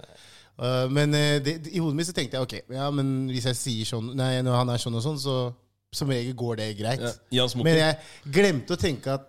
Uh, 0.58 0.86
men 0.92 1.14
eh, 1.16 1.38
det, 1.40 1.54
i 1.72 1.78
hodet 1.80 1.96
mitt 1.96 2.06
så 2.06 2.12
tenkte 2.12 2.36
jeg 2.36 2.42
ok, 2.44 2.74
ja, 2.76 2.90
men 2.92 3.26
hvis 3.32 3.46
jeg 3.48 3.56
sier 3.56 3.88
sånn 3.88 4.10
Nei, 4.14 4.42
når 4.44 4.58
han 4.58 4.68
er 4.68 4.76
sånn 4.82 4.98
og 4.98 5.02
sånn, 5.02 5.16
så 5.18 5.36
som 5.92 6.08
regel 6.12 6.34
går 6.36 6.56
det 6.60 6.66
greit. 6.78 7.02
Ja, 7.32 7.46
Men 7.56 7.76
jeg 7.76 7.96
glemte 8.32 8.76
å 8.76 8.80
tenke 8.80 9.12
at 9.16 9.26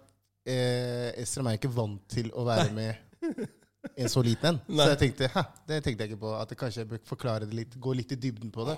eh, 0.47 1.11
Estram 1.23 1.47
er 1.47 1.57
ikke 1.57 1.71
vant 1.75 2.03
til 2.11 2.29
å 2.35 2.43
være 2.47 2.69
med 2.75 2.95
en 3.97 4.09
så 4.09 4.21
liten 4.23 4.47
en. 4.47 4.59
Så 4.77 4.85
jeg 4.93 4.99
tenkte 5.01 5.27
hæ, 5.33 5.41
det 5.67 5.77
tenkte 5.83 6.05
jeg 6.05 6.11
ikke 6.13 6.21
på. 6.21 6.31
At 6.39 6.51
jeg 6.53 6.57
kanskje 6.57 6.79
jeg 6.81 6.89
bør 6.89 7.01
forklare 7.07 7.47
det 7.49 7.57
litt, 7.57 7.73
gå 7.83 7.93
litt 7.97 8.11
i 8.15 8.17
dybden 8.25 8.51
på 8.53 8.63
det. 8.67 8.77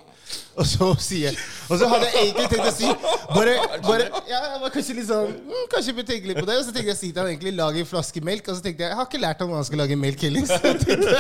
Og 0.58 0.66
så 0.66 0.88
sier 1.04 1.30
jeg 1.30 1.38
Og 1.70 1.80
så 1.80 1.88
hadde 1.92 2.08
jeg 2.10 2.30
egentlig 2.30 2.48
tenkt 2.52 2.68
å 2.70 2.74
si 2.74 2.90
bare, 3.36 3.54
bare 3.86 4.08
ja, 4.30 4.40
jeg 4.40 4.62
var 4.64 4.74
kanskje 4.74 4.96
litt 4.98 5.08
sånn 5.10 5.32
mm, 5.36 5.66
Kanskje 5.72 5.92
jeg 5.92 5.98
bør 6.00 6.08
tenke 6.10 6.30
litt 6.30 6.40
på 6.40 6.48
det. 6.50 6.56
Og 6.58 6.66
så 6.68 6.74
tenkte 6.74 6.90
jeg 6.90 6.98
å 6.98 7.02
si 7.02 7.10
til 7.12 7.22
han 7.22 7.30
egentlig 7.32 7.54
lage 7.58 7.84
en 7.84 7.90
flaske 7.90 8.24
melk. 8.26 8.50
Og 8.50 8.58
så 8.58 8.66
tenkte 8.66 8.86
jeg 8.86 8.94
jeg 8.94 9.00
har 9.00 9.10
ikke 9.10 9.22
lært 9.22 9.44
ham 9.44 9.52
hvordan 9.52 9.62
han 9.62 9.70
skal 9.70 9.82
lage 9.84 10.00
melk 10.02 10.26
heller. 10.26 10.48
Så 10.56 10.60
jeg 10.66 10.82
tenkte 10.84 11.16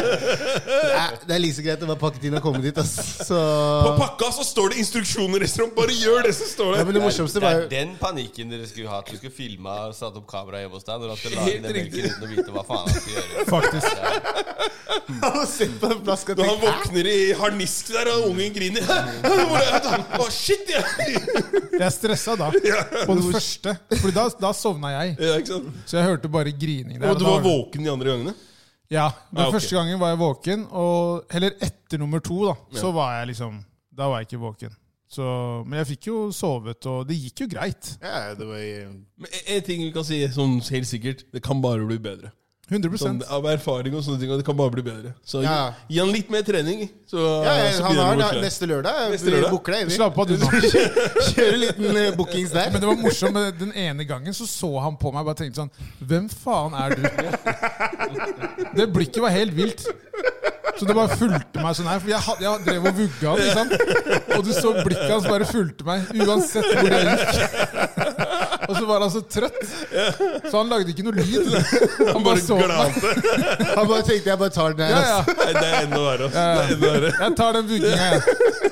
Nei, 0.96 1.08
det 1.28 1.36
er 1.36 1.42
like 1.44 1.56
så 1.58 1.64
greit 1.66 1.84
å 1.86 1.90
bare 1.90 2.02
pakke 2.02 2.22
inn 2.28 2.38
og 2.40 2.44
komme 2.46 2.62
dit. 2.64 2.78
ass. 2.82 2.94
Så 3.30 3.38
På 3.38 3.94
pakka 4.00 4.32
så 4.40 4.46
står 4.48 4.74
det 4.74 4.82
instruksjoner, 4.84 5.46
Estrom. 5.46 5.72
Bare 5.78 5.94
gjør 5.96 6.26
det 6.28 6.34
som 6.38 6.50
står 6.50 6.80
ja, 6.80 6.86
men 6.88 6.98
det 6.98 7.04
morsomste 7.04 7.42
det 7.42 7.46
var 7.46 7.62
er 7.66 7.70
den 7.72 7.94
panikken 8.00 8.52
dere 8.52 8.68
skulle 8.70 8.90
ha. 8.92 9.02
At 9.04 9.12
du 9.12 9.18
skulle 9.20 9.36
filme 9.36 9.78
og 9.86 9.96
satt 9.98 10.16
opp 10.18 10.28
kamera 10.30 10.64
hjemme 10.64 10.80
hos 10.80 10.88
deg 10.88 11.04
når 11.04 11.14
han 11.14 11.22
skal 11.22 11.36
lage 11.40 11.56
den 11.66 11.80
melken 11.80 12.10
uten 12.10 12.26
å 12.28 12.32
vite 12.32 12.56
hva 12.56 12.66
faen 12.68 12.86
han 12.86 12.96
skulle 12.96 13.16
gjøre. 13.20 13.46
Faktisk. 13.76 14.56
Han 15.22 15.32
har 15.38 15.46
sett 15.46 15.74
på 15.82 15.88
den 15.92 16.02
flaska 16.06 16.32
og 16.34 16.40
Når 16.40 16.46
han 16.50 16.60
våkner 16.62 17.08
i 17.12 17.18
harnisk 17.40 17.92
der, 17.94 18.10
og 18.14 18.30
ungen 18.32 18.54
griner 18.56 18.86
er? 18.96 19.10
Å, 20.22 20.28
shit! 20.34 20.70
Ja. 20.72 20.82
Jeg 21.80 21.92
stressa 21.96 22.36
da. 22.40 22.50
På 23.06 23.16
det 23.18 23.26
første. 23.34 23.76
For 24.00 24.16
da, 24.16 24.28
da 24.42 24.52
sovna 24.56 24.92
jeg. 24.96 25.44
Så 25.86 25.98
jeg 26.00 26.08
hørte 26.08 26.32
bare 26.32 26.54
grining 26.56 27.00
der. 27.02 27.12
Og 27.12 27.20
du 27.20 27.26
var 27.28 27.44
våken 27.46 27.86
de 27.86 27.92
andre 27.92 28.14
gangene? 28.16 28.36
Ja. 28.94 29.10
Den 29.34 29.44
Ah, 29.48 29.52
første 29.54 29.74
gangen 29.76 30.00
var 30.02 30.12
jeg 30.14 30.22
våken, 30.22 30.66
og 30.72 31.26
heller 31.34 31.56
etter 31.66 31.98
nummer 32.02 32.22
to, 32.24 32.38
da, 32.52 32.56
så 32.78 32.92
var 32.94 33.16
jeg 33.20 33.32
liksom 33.34 33.62
Da 33.96 34.10
var 34.12 34.22
jeg 34.22 34.30
ikke 34.30 34.42
våken. 34.44 34.74
Så, 35.16 35.24
men 35.66 35.80
jeg 35.80 35.88
fikk 35.94 36.08
jo 36.10 36.18
sovet, 36.36 36.86
og 36.92 37.06
det 37.08 37.16
gikk 37.22 37.46
jo 37.46 37.48
greit. 37.54 37.92
Ja, 38.04 38.34
det 38.36 38.46
var 38.50 38.58
Men 38.60 39.30
en- 39.30 39.54
en 39.56 39.62
ting 39.64 39.84
vi 39.86 39.92
kan 39.96 40.04
si 40.04 40.18
sånn 40.34 40.58
helt 40.70 40.90
sikkert, 40.90 41.24
det 41.32 41.42
kan 41.46 41.62
bare 41.64 41.86
bli 41.88 41.98
bedre. 42.02 42.32
100 42.66 42.98
Sånn, 42.98 43.20
av 43.30 43.46
erfaring 43.46 43.94
og 43.94 44.02
sånne 44.02 44.18
ting, 44.20 44.32
og 44.34 44.40
det 44.42 44.46
kan 44.48 44.56
bare 44.58 44.72
bli 44.74 44.82
bedre. 44.82 45.12
Så 45.24 45.44
Ja. 45.44 45.74
gi 45.88 46.00
han 46.00 46.10
litt 46.12 46.32
mer 46.34 46.42
trening, 46.42 46.88
så, 47.06 47.20
Ja, 47.46 47.54
ja, 47.62 47.72
så 47.78 47.84
han 47.84 47.96
har 47.96 48.16
det 48.34 48.42
neste 48.42 48.66
lørdag. 48.66 49.12
Neste 49.12 49.30
lørdag? 49.30 49.52
Booker 49.54 49.72
deg. 49.76 49.92
Slapp 49.94 50.18
av, 50.18 50.26
du 50.28 50.38
nå. 50.42 50.50
Kjøre 51.30 51.54
en 51.54 51.60
liten 51.62 51.98
eh, 52.02 52.10
bookings 52.18 52.50
der. 52.56 52.72
Men 52.74 52.82
det 52.82 52.88
var 52.90 52.96
morsomt. 52.98 53.60
Den 53.60 53.72
ene 53.78 54.04
gangen 54.10 54.34
så 54.34 54.48
så 54.50 54.72
han 54.82 54.98
på 54.98 55.12
meg 55.14 55.22
og 55.22 55.30
bare 55.30 55.38
tenkte 55.44 55.62
sånn 55.62 55.70
Hvem 56.02 56.26
faen 56.34 56.74
er 56.74 56.96
du? 56.98 57.02
Det 58.82 58.90
blikket 58.94 59.22
var 59.22 59.30
helt 59.30 59.54
vilt. 59.54 59.86
Så 60.76 60.84
det 60.90 60.96
bare 60.98 61.14
fulgte 61.16 61.62
meg 61.64 61.76
sånn 61.78 61.88
her. 61.88 62.00
For 62.02 62.10
jeg, 62.10 62.20
had- 62.26 62.42
jeg 62.42 62.66
drev 62.66 62.88
og 62.90 62.98
vugga 62.98 63.30
han, 63.30 63.38
ikke 63.46 63.54
sant? 63.62 63.72
Og 64.36 64.42
du 64.44 64.52
så 64.58 64.74
blikket 64.84 65.12
hans 65.14 65.28
bare 65.30 65.46
fulgte 65.48 65.86
meg 65.88 66.10
uansett 66.26 66.66
hvor 66.66 66.90
jeg 66.90 67.06
gikk. 67.06 68.45
Og 68.70 68.76
så 68.78 68.86
var 68.90 69.04
han 69.06 69.12
så 69.14 69.22
trøtt. 69.22 69.62
Så 70.50 70.54
han 70.58 70.72
lagde 70.72 70.94
ikke 70.94 71.06
noe 71.06 71.16
lyd. 71.18 71.52
Han 72.16 72.24
bare 72.26 72.42
så 72.42 72.58
meg. 72.60 72.96
Han 73.78 73.90
bare 73.90 74.04
tenkte 74.08 74.32
jeg 74.32 74.40
bare 74.42 74.54
tar 74.56 74.76
den 74.78 74.88
her. 74.88 74.96
Ja, 74.96 75.04
ja. 75.12 75.36
Nei, 75.42 75.52
det 75.58 75.66
er 75.68 75.78
enda 75.84 76.00
verre. 76.06 76.30
ass. 76.30 76.40
Ja, 76.40 76.48
ja. 76.48 76.56
Det 76.56 76.64
er 76.64 76.74
enda 76.78 76.94
verre. 76.96 77.12
Jeg 77.20 77.38
tar 77.42 77.60
den 77.60 77.70
vugginga, 77.70 78.08
jeg. 78.16 78.22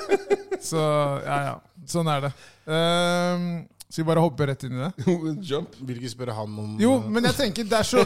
Så 0.70 0.80
ja, 1.26 1.38
ja. 1.50 1.54
Sånn 1.90 2.08
er 2.08 2.22
det. 2.24 2.30
Ehm, 2.72 3.48
skal 3.84 4.00
vi 4.00 4.06
bare 4.08 4.22
hoppe 4.24 4.46
rett 4.48 4.62
inn 4.66 4.78
i 4.78 4.80
det? 4.80 5.16
Jump. 5.46 5.74
Vil 5.86 5.98
ikke 6.00 6.10
spørre 6.14 6.34
han 6.34 6.54
om 6.58 6.70
Jo, 6.82 6.94
men 7.12 7.28
jeg 7.28 7.36
tenker 7.36 7.66
det 7.68 7.76
er 7.78 7.86
så 7.86 8.00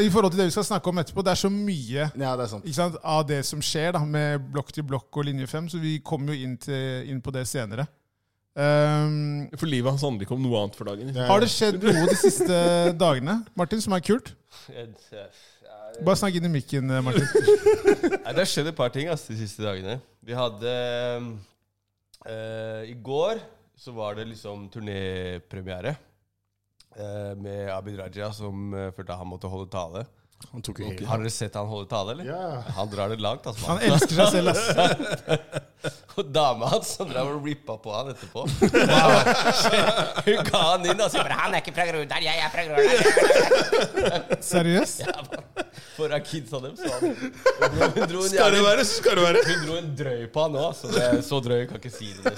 I 0.00 0.08
forhold 0.10 0.32
til 0.32 0.40
det 0.40 0.48
vi 0.48 0.54
skal 0.56 0.66
snakke 0.66 0.90
om 0.90 0.98
etterpå, 1.04 1.22
det 1.22 1.34
er 1.34 1.38
så 1.44 1.50
mye 1.52 2.08
Ja, 2.08 2.32
det 2.32 2.46
er 2.46 2.50
sant. 2.50 2.64
ikke 2.64 2.78
sant, 2.80 2.96
av 3.04 3.20
det 3.28 3.42
som 3.46 3.60
skjer 3.62 3.92
da, 3.94 4.00
med 4.08 4.48
blokk 4.56 4.72
til 4.74 4.86
blokk 4.88 5.20
og 5.20 5.28
linje 5.28 5.46
5, 5.52 5.68
så 5.76 5.82
vi 5.84 5.98
kommer 6.02 6.34
jo 6.34 6.48
inn, 6.48 6.56
til, 6.58 7.04
inn 7.12 7.20
på 7.22 7.34
det 7.36 7.44
senere. 7.50 7.86
Ehm, 8.54 9.48
For 9.58 9.66
livet 9.66 9.90
hans 9.90 10.04
handler 10.06 10.26
ikke 10.26 10.36
om 10.36 10.44
noe 10.44 10.60
annet 10.62 10.76
for 10.78 10.86
dagen. 10.86 11.10
Ja. 11.10 11.26
har 11.30 11.42
det 11.42 11.50
skjedd 11.50 11.82
noe 11.82 12.06
de 12.10 12.18
siste 12.20 12.58
dagene, 13.04 13.40
Martin, 13.58 13.82
som 13.82 13.96
er 13.96 14.04
kult? 14.06 14.30
Bare 16.04 16.18
snakk 16.18 16.38
inn 16.38 16.46
i 16.46 16.52
mikken, 16.52 16.90
eh, 16.90 17.02
Martin. 17.04 17.26
Nei, 18.24 18.30
det 18.30 18.40
har 18.40 18.50
skjedd 18.50 18.70
et 18.70 18.78
par 18.78 18.94
ting 18.94 19.10
ass, 19.10 19.26
de 19.30 19.38
siste 19.38 19.62
dagene. 19.62 19.98
Vi 20.24 20.34
hadde 20.38 20.70
uh, 22.24 22.82
I 22.86 22.94
går 23.04 23.42
så 23.78 23.92
var 23.94 24.14
det 24.16 24.28
liksom 24.30 24.68
turnépremiere 24.72 25.96
uh, 26.96 27.34
med 27.36 27.68
Abid 27.74 27.98
Raja, 27.98 28.30
som 28.32 28.70
uh, 28.74 28.90
følte 28.94 29.18
han 29.18 29.28
måtte 29.28 29.50
holde 29.50 29.70
tale. 29.72 30.06
Han 30.52 30.62
tok 30.62 30.80
jo 30.82 30.88
helt 30.88 31.04
Har 31.08 31.22
dere 31.22 31.32
sett 31.34 31.54
han 31.58 31.66
holde 31.70 31.88
tale, 31.90 32.14
eller? 32.14 32.30
Ja. 32.30 32.62
Han 32.76 32.90
drar 32.92 33.12
det 33.12 33.20
langt, 33.22 33.46
altså. 33.46 33.66
Han 33.72 33.82
elsker 33.82 34.14
seg 34.20 34.28
selv, 34.36 34.52
ass. 34.54 35.64
Og 36.14 36.28
dama 36.30 36.68
hans 36.70 36.92
som 36.96 37.08
drev 37.10 37.26
og 37.34 37.44
rippa 37.44 37.74
på 37.82 37.92
han 37.92 38.12
etterpå. 38.12 38.44
Hun 40.28 40.46
ga 40.46 40.60
han 40.70 40.86
inn 40.88 41.00
og 41.02 41.10
sa 41.10 41.24
bare 41.24 41.38
'Han 41.40 41.56
er 41.56 41.60
ikke 41.60 41.74
fra 41.76 41.86
Groruddalen, 41.88 42.24
jeg 42.24 42.38
er 42.38 42.52
fra 42.54 42.62
Groruddalen'. 42.68 44.38
Seriøst? 44.48 45.02
Foran 45.96 46.22
kidsa 46.24 46.60
dem. 46.62 46.76
Så 46.78 46.92
han, 46.92 47.02
hun, 47.10 48.06
dro 48.08 48.22
en 48.22 48.30
Skal 48.30 48.54
det 48.54 48.62
være, 48.64 48.84
så 48.84 49.02
skal 49.02 49.18
det 49.18 49.26
være. 49.26 49.42
hun 49.50 49.66
dro 49.66 49.76
en 49.80 49.90
drøy 49.98 50.22
på 50.32 50.46
han 50.46 50.60
òg, 50.62 50.70
så 50.78 50.92
det 50.94 51.02
er 51.08 51.20
så 51.26 51.42
drøy 51.44 51.66
kan 51.70 51.82
ikke 51.82 51.92
si 51.92 52.14
det. 52.22 52.32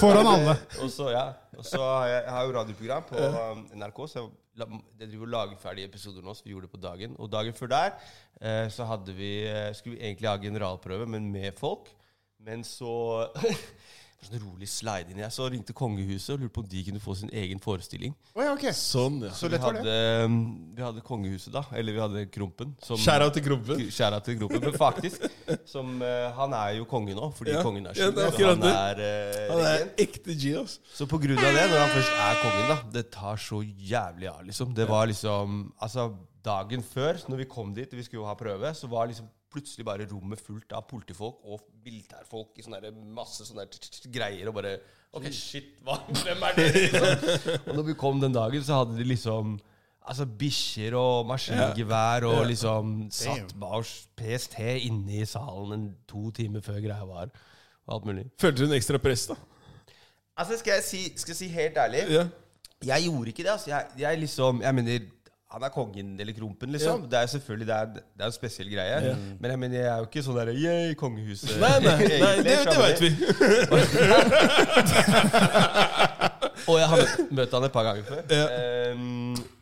Foran 0.00 0.32
alle. 0.32 0.56
Og 0.80 0.90
så, 0.90 1.12
ja. 1.12 1.28
Og 1.56 1.64
så 1.64 1.80
har 1.80 2.06
jeg, 2.06 2.22
jeg 2.24 2.32
har 2.32 2.42
jo 2.48 2.58
radioprogram 2.58 3.06
på 3.12 3.28
um, 3.28 3.62
NRK, 3.76 4.02
så 4.12 4.26
jeg 4.56 5.10
driver 5.10 5.26
og 5.26 5.32
lager 5.34 5.60
ferdige 5.60 5.88
episoder 5.90 6.24
nå, 6.24 6.34
så 6.34 6.44
vi 6.44 6.54
gjorde 6.54 6.68
det 6.68 6.74
på 6.74 6.80
dagen. 6.82 7.16
Og 7.20 7.30
dagen 7.32 7.56
før 7.56 7.72
der 7.72 7.90
eh, 8.40 8.66
så 8.72 8.86
hadde 8.88 9.14
vi, 9.16 9.30
eh, 9.50 9.74
skulle 9.76 9.98
vi 9.98 10.04
egentlig 10.04 10.30
ha 10.30 10.36
generalprøve, 10.40 11.06
men 11.06 11.28
med 11.32 11.52
folk. 11.58 11.90
Men 12.40 12.64
så 12.64 13.28
Sånn 14.26 14.40
rolig 14.42 14.66
slide 14.68 15.12
inn. 15.12 15.20
Jeg 15.22 15.30
så 15.34 15.46
ringte 15.52 15.74
kongehuset 15.76 16.32
og 16.34 16.40
lurte 16.42 16.54
på 16.56 16.62
om 16.64 16.68
de 16.72 16.80
kunne 16.88 17.00
få 17.02 17.14
sin 17.20 17.30
egen 17.30 17.60
forestilling. 17.62 18.14
Oh, 18.34 18.42
ja, 18.42 18.52
okay. 18.56 18.72
Sånn, 18.74 19.20
ja. 19.22 19.30
Så 19.36 19.46
lett 19.52 19.62
var 19.62 19.76
det. 19.76 19.84
hadde, 19.84 20.24
um, 20.26 20.38
vi 20.74 20.82
hadde 20.82 21.04
kongehuset, 21.06 21.52
da. 21.54 21.62
Eller 21.78 21.94
vi 21.96 22.02
hadde 22.02 22.24
Krompen. 22.34 22.72
Skjæra 22.82 23.28
til 23.36 23.44
Krompen. 23.46 23.84
Skjæra 23.94 24.18
til 24.26 24.38
Krompen, 24.40 24.64
Men 24.66 24.74
faktisk, 24.80 25.26
som, 25.70 25.94
eh, 26.02 26.30
han 26.34 26.52
er 26.58 26.74
jo 26.80 26.84
konge 26.90 27.14
nå, 27.14 27.30
fordi 27.38 27.54
Ja. 27.54 27.62
kongen 27.62 27.86
er 27.86 27.94
Ja, 27.94 28.10
sjuk. 28.10 28.16
så 28.40 28.46
han 28.50 28.62
er, 28.62 29.02
uh, 29.06 29.54
Han 29.54 29.64
er 29.72 29.88
ekte 29.96 30.34
G. 30.34 30.56
Så 30.94 31.06
på 31.06 31.20
grunn 31.22 31.38
av 31.38 31.52
det, 31.54 31.66
når 31.70 31.78
han 31.78 31.92
først 31.94 32.12
er 32.26 32.40
kongen, 32.42 32.68
da 32.68 32.78
Det 32.92 33.10
tar 33.12 33.36
så 33.36 33.62
jævlig 33.62 34.28
av, 34.28 34.42
liksom. 34.44 34.74
Det 34.74 34.88
var 34.88 35.06
liksom 35.06 35.72
Altså, 35.80 36.10
dagen 36.42 36.82
før, 36.82 37.18
når 37.28 37.36
vi 37.36 37.44
kom 37.44 37.74
dit, 37.74 37.90
vi 37.92 38.02
skulle 38.02 38.22
jo 38.22 38.26
ha 38.26 38.34
prøve, 38.34 38.70
så 38.74 38.88
var 38.88 39.06
liksom 39.08 39.28
plutselig 39.56 39.86
bare 39.88 40.06
rommet 40.10 40.42
fullt 40.44 40.76
av 40.76 40.84
politifolk 40.90 41.40
og 41.48 41.64
militærfolk 41.86 42.60
i 42.60 42.66
sånne 42.66 42.92
masse 43.16 43.46
sånne 43.48 43.64
greier, 44.12 44.52
og 44.52 44.60
bare 44.60 44.76
Ok, 45.16 45.30
shit, 45.32 45.70
hva? 45.86 45.94
Hvem 46.12 46.42
er 46.44 46.56
det? 46.58 46.64
Liksom? 46.74 47.04
Og 47.70 47.76
når 47.78 47.84
vi 47.86 47.94
kom 47.96 48.18
den 48.20 48.34
dagen, 48.34 48.60
så 48.66 48.82
hadde 48.82 48.98
de 48.98 49.06
liksom 49.08 49.54
Altså 50.06 50.26
bikkjer 50.38 50.94
og 50.94 51.24
maskingevær 51.26 52.26
og 52.28 52.44
liksom 52.46 52.90
satt 53.10 53.54
bak 53.58 53.88
PST 54.20 54.58
inne 54.86 55.16
i 55.22 55.24
salen 55.26 55.72
en 55.74 55.86
to 56.06 56.28
timer 56.36 56.62
før 56.62 56.76
greia 56.84 57.08
var. 57.08 57.32
Og 57.88 57.94
alt 57.96 58.06
mulig. 58.06 58.26
Følte 58.38 58.60
du 58.62 58.68
en 58.68 58.76
ekstra 58.76 59.00
press, 59.02 59.24
da? 59.32 59.34
Altså, 60.36 60.60
skal 60.60 60.76
jeg 60.76 60.84
si, 60.86 61.00
skal 61.18 61.32
jeg 61.34 61.40
si 61.40 61.48
helt 61.56 61.80
ærlig 61.82 62.04
Ja. 62.12 62.26
Jeg 62.86 63.08
gjorde 63.08 63.32
ikke 63.32 63.42
det. 63.42 63.50
altså. 63.56 63.70
Jeg, 63.72 63.86
jeg 64.04 64.20
liksom, 64.20 64.62
jeg 64.62 64.78
mener 64.78 65.08
han 65.54 65.62
er 65.62 65.70
kongen 65.70 66.20
eller 66.20 66.34
krompen, 66.34 66.72
liksom. 66.74 67.04
Det 67.10 67.18
er 67.18 67.26
selvfølgelig 67.30 67.66
det 67.68 67.74
er, 67.76 67.86
det 67.94 68.22
er 68.24 68.26
en 68.26 68.32
spesiell 68.34 68.70
greie. 68.72 69.16
Men 69.40 69.50
jeg 69.50 69.58
mener, 69.62 69.76
jeg 69.78 69.86
er 69.92 69.98
jo 70.02 70.08
ikke 70.08 70.22
sånn 70.26 70.38
derre 70.40 70.54
yeah, 70.58 70.94
kongehuset. 70.98 71.54
Nei, 71.62 71.76
nei, 71.84 71.96
nei 72.02 72.32
egentlig, 72.34 72.50
det, 72.50 72.56
det 72.66 72.78
veit 72.82 73.00
vi. 73.04 73.10
Og 76.66 76.78
jeg 76.80 76.88
har 76.90 76.98
møtt, 76.98 77.30
møtt 77.38 77.52
han 77.54 77.64
et 77.68 77.74
par 77.74 77.84
ganger 77.86 78.04
før. 78.08 78.20
Ehm, 78.34 79.15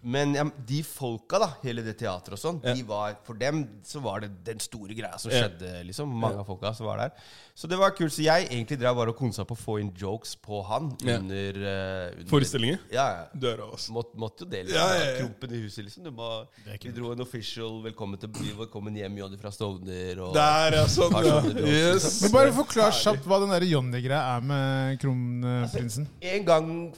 men 0.04 0.34
ja, 0.36 0.44
de 0.68 0.82
folka, 0.84 1.38
da, 1.40 1.46
hele 1.62 1.82
det 1.82 1.94
teatret 1.98 2.36
og 2.36 2.40
sånn, 2.40 2.58
de 2.62 2.82
var, 2.84 3.14
for 3.24 3.34
dem 3.40 3.62
så 3.88 4.02
var 4.04 4.20
det 4.20 4.28
den 4.44 4.60
store 4.60 4.92
greia 4.94 5.16
som 5.18 5.30
Ja. 5.32 5.44
skjedde. 5.48 5.70
liksom 5.88 6.12
Mange 6.12 6.38
av 6.42 6.46
folka 6.46 6.74
som 6.76 6.86
var 6.86 6.98
der. 6.98 7.12
Så 7.54 7.68
det 7.70 7.78
var 7.78 7.90
kult. 7.96 8.12
Så 8.12 8.22
jeg 8.22 8.48
egentlig 8.50 8.78
drev 8.80 8.96
bare 8.96 9.08
og 9.14 9.16
konsa 9.16 9.44
på 9.48 9.54
å 9.56 9.58
få 9.58 9.78
inn 9.80 9.92
jokes 9.96 10.34
på 10.36 10.62
han 10.66 10.90
Ja. 11.02 11.16
under, 11.18 11.56
uh, 11.56 12.12
under 12.18 12.28
Forestillinger? 12.28 12.78
Ja, 12.92 13.06
ja. 13.08 13.24
Døra, 13.34 13.72
ass. 13.72 13.88
Måtte, 13.88 14.16
måtte 14.16 14.40
jo 14.44 14.50
det. 14.50 14.66
Liksom. 14.66 14.76
Ja, 14.76 14.94
ja, 14.94 15.10
ja. 15.10 15.18
Krompen 15.20 15.52
i 15.52 15.62
huset, 15.62 15.84
liksom. 15.84 16.04
Du 16.04 16.10
må, 16.10 16.46
vi 16.66 16.90
dro 16.92 17.12
en 17.12 17.20
official 17.20 17.80
'Velkommen, 17.82 18.18
til, 18.20 18.28
by, 18.28 18.52
velkommen 18.66 18.94
hjem, 18.94 19.16
Johnny 19.18 19.36
fra 19.38 19.50
Stovner'. 19.50 20.18
Og, 20.20 20.34
Der, 20.34 20.72
ja. 20.72 20.84
Sånn, 20.86 21.12
ja. 21.24 21.40
jokes, 21.40 21.64
Yes. 21.64 22.22
Men 22.22 22.30
bare 22.32 22.52
forklar 22.52 22.90
kjapt 22.92 23.24
hva 23.24 23.40
den 23.40 23.50
der 23.50 23.66
Johnny-greia 23.66 24.36
er 24.36 24.40
med 24.42 25.00
kronprinsen. 25.00 26.06
En 26.20 26.44
gang 26.44 26.94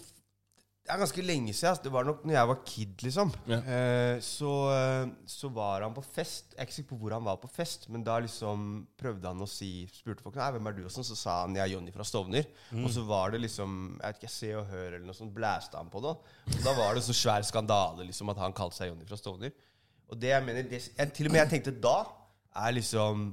Det 0.87 0.95
er 0.95 1.01
ganske 1.03 1.23
lenge 1.27 1.51
siden. 1.51 1.73
ass. 1.73 1.81
Det 1.83 1.91
var 1.91 2.05
nok 2.07 2.21
når 2.23 2.37
jeg 2.37 2.49
var 2.49 2.59
kid, 2.63 3.03
liksom. 3.03 3.33
Ja. 3.51 3.57
Eh, 3.59 4.21
så, 4.23 4.51
eh, 4.71 5.09
så 5.27 5.49
var 5.51 5.83
han 5.83 5.95
på 5.97 6.05
fest. 6.05 6.53
Jeg 6.53 6.61
er 6.63 6.69
ikke 6.69 6.77
sikker 6.77 6.91
på 6.93 6.99
hvor 7.01 7.15
han 7.17 7.25
var 7.27 7.41
på 7.43 7.51
fest, 7.51 7.89
men 7.91 8.05
da 8.07 8.21
liksom 8.23 8.87
prøvde 8.97 9.27
han 9.27 9.43
å 9.43 9.49
si 9.51 9.71
Spurte 9.91 10.23
folk 10.23 10.37
Nei, 10.39 10.51
hvem 10.55 10.69
er 10.71 10.77
du, 10.77 10.85
og 10.87 10.93
sånn. 10.95 11.09
Så 11.09 11.19
sa 11.19 11.41
han 11.41 11.57
jeg 11.59 11.65
er 11.65 11.73
Johnny 11.75 11.91
fra 11.95 12.07
Stovner. 12.07 12.47
Og 12.79 12.87
så 12.95 13.03
var 13.09 13.35
det 13.35 13.43
liksom 13.43 13.97
Jeg 13.99 14.07
vet 14.15 14.21
ikke, 14.23 14.35
Se 14.37 14.53
og 14.55 14.71
Hør 14.71 14.87
eller 14.93 15.07
noe 15.09 15.19
sånt. 15.19 15.35
Blæste 15.35 15.81
han 15.81 15.91
på 15.91 16.05
det. 16.07 16.15
Og 16.55 16.61
da 16.63 16.77
var 16.79 16.95
det 16.95 17.03
så 17.09 17.17
svær 17.17 17.43
skandale 17.43 18.07
liksom 18.07 18.31
at 18.31 18.39
han 18.45 18.55
kalte 18.55 18.79
seg 18.79 18.93
Johnny 18.93 19.09
fra 19.11 19.19
Stovner. 19.19 19.51
Og 20.07 20.21
det 20.23 20.31
jeg 20.31 20.47
mener 20.47 20.71
det, 20.71 20.85
jeg, 20.87 21.13
Til 21.19 21.27
og 21.27 21.35
med 21.35 21.43
jeg 21.43 21.57
tenkte 21.57 21.75
da, 21.83 21.97
er 22.63 22.79
liksom 22.79 23.33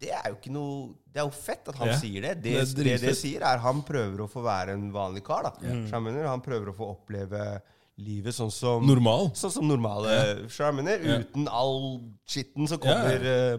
det 0.00 0.10
er 0.14 0.28
jo 0.30 0.36
ikke 0.36 0.52
noe 0.54 0.94
Det 1.12 1.20
er 1.22 1.26
jo 1.26 1.30
fett 1.34 1.68
at 1.68 1.74
han 1.80 1.88
Ja. 1.88 1.96
sier 1.98 2.22
det. 2.22 2.34
Det 2.42 2.52
Det 2.54 2.84
det, 2.84 3.00
det, 3.00 3.16
sier, 3.18 3.42
er 3.42 3.58
han 3.58 3.82
prøver 3.82 4.20
å 4.22 4.28
få 4.30 4.42
være 4.44 4.74
en 4.76 4.92
vanlig 4.92 5.24
kar. 5.24 5.42
da 5.42 5.52
mener? 6.00 6.26
Han 6.28 6.40
prøver 6.40 6.68
å 6.70 6.76
få 6.76 6.90
oppleve 6.94 7.60
livet 7.98 8.32
sånn 8.34 8.50
som 8.52 8.86
Normal. 8.86 9.32
Sånn 9.34 9.50
som 9.50 9.66
normale 9.66 10.46
du 10.46 10.72
mener? 10.72 10.98
Uten 11.24 11.48
all 11.50 12.00
skitten 12.28 12.68
som 12.68 12.78
kommer. 12.78 13.18
eh, 13.18 13.58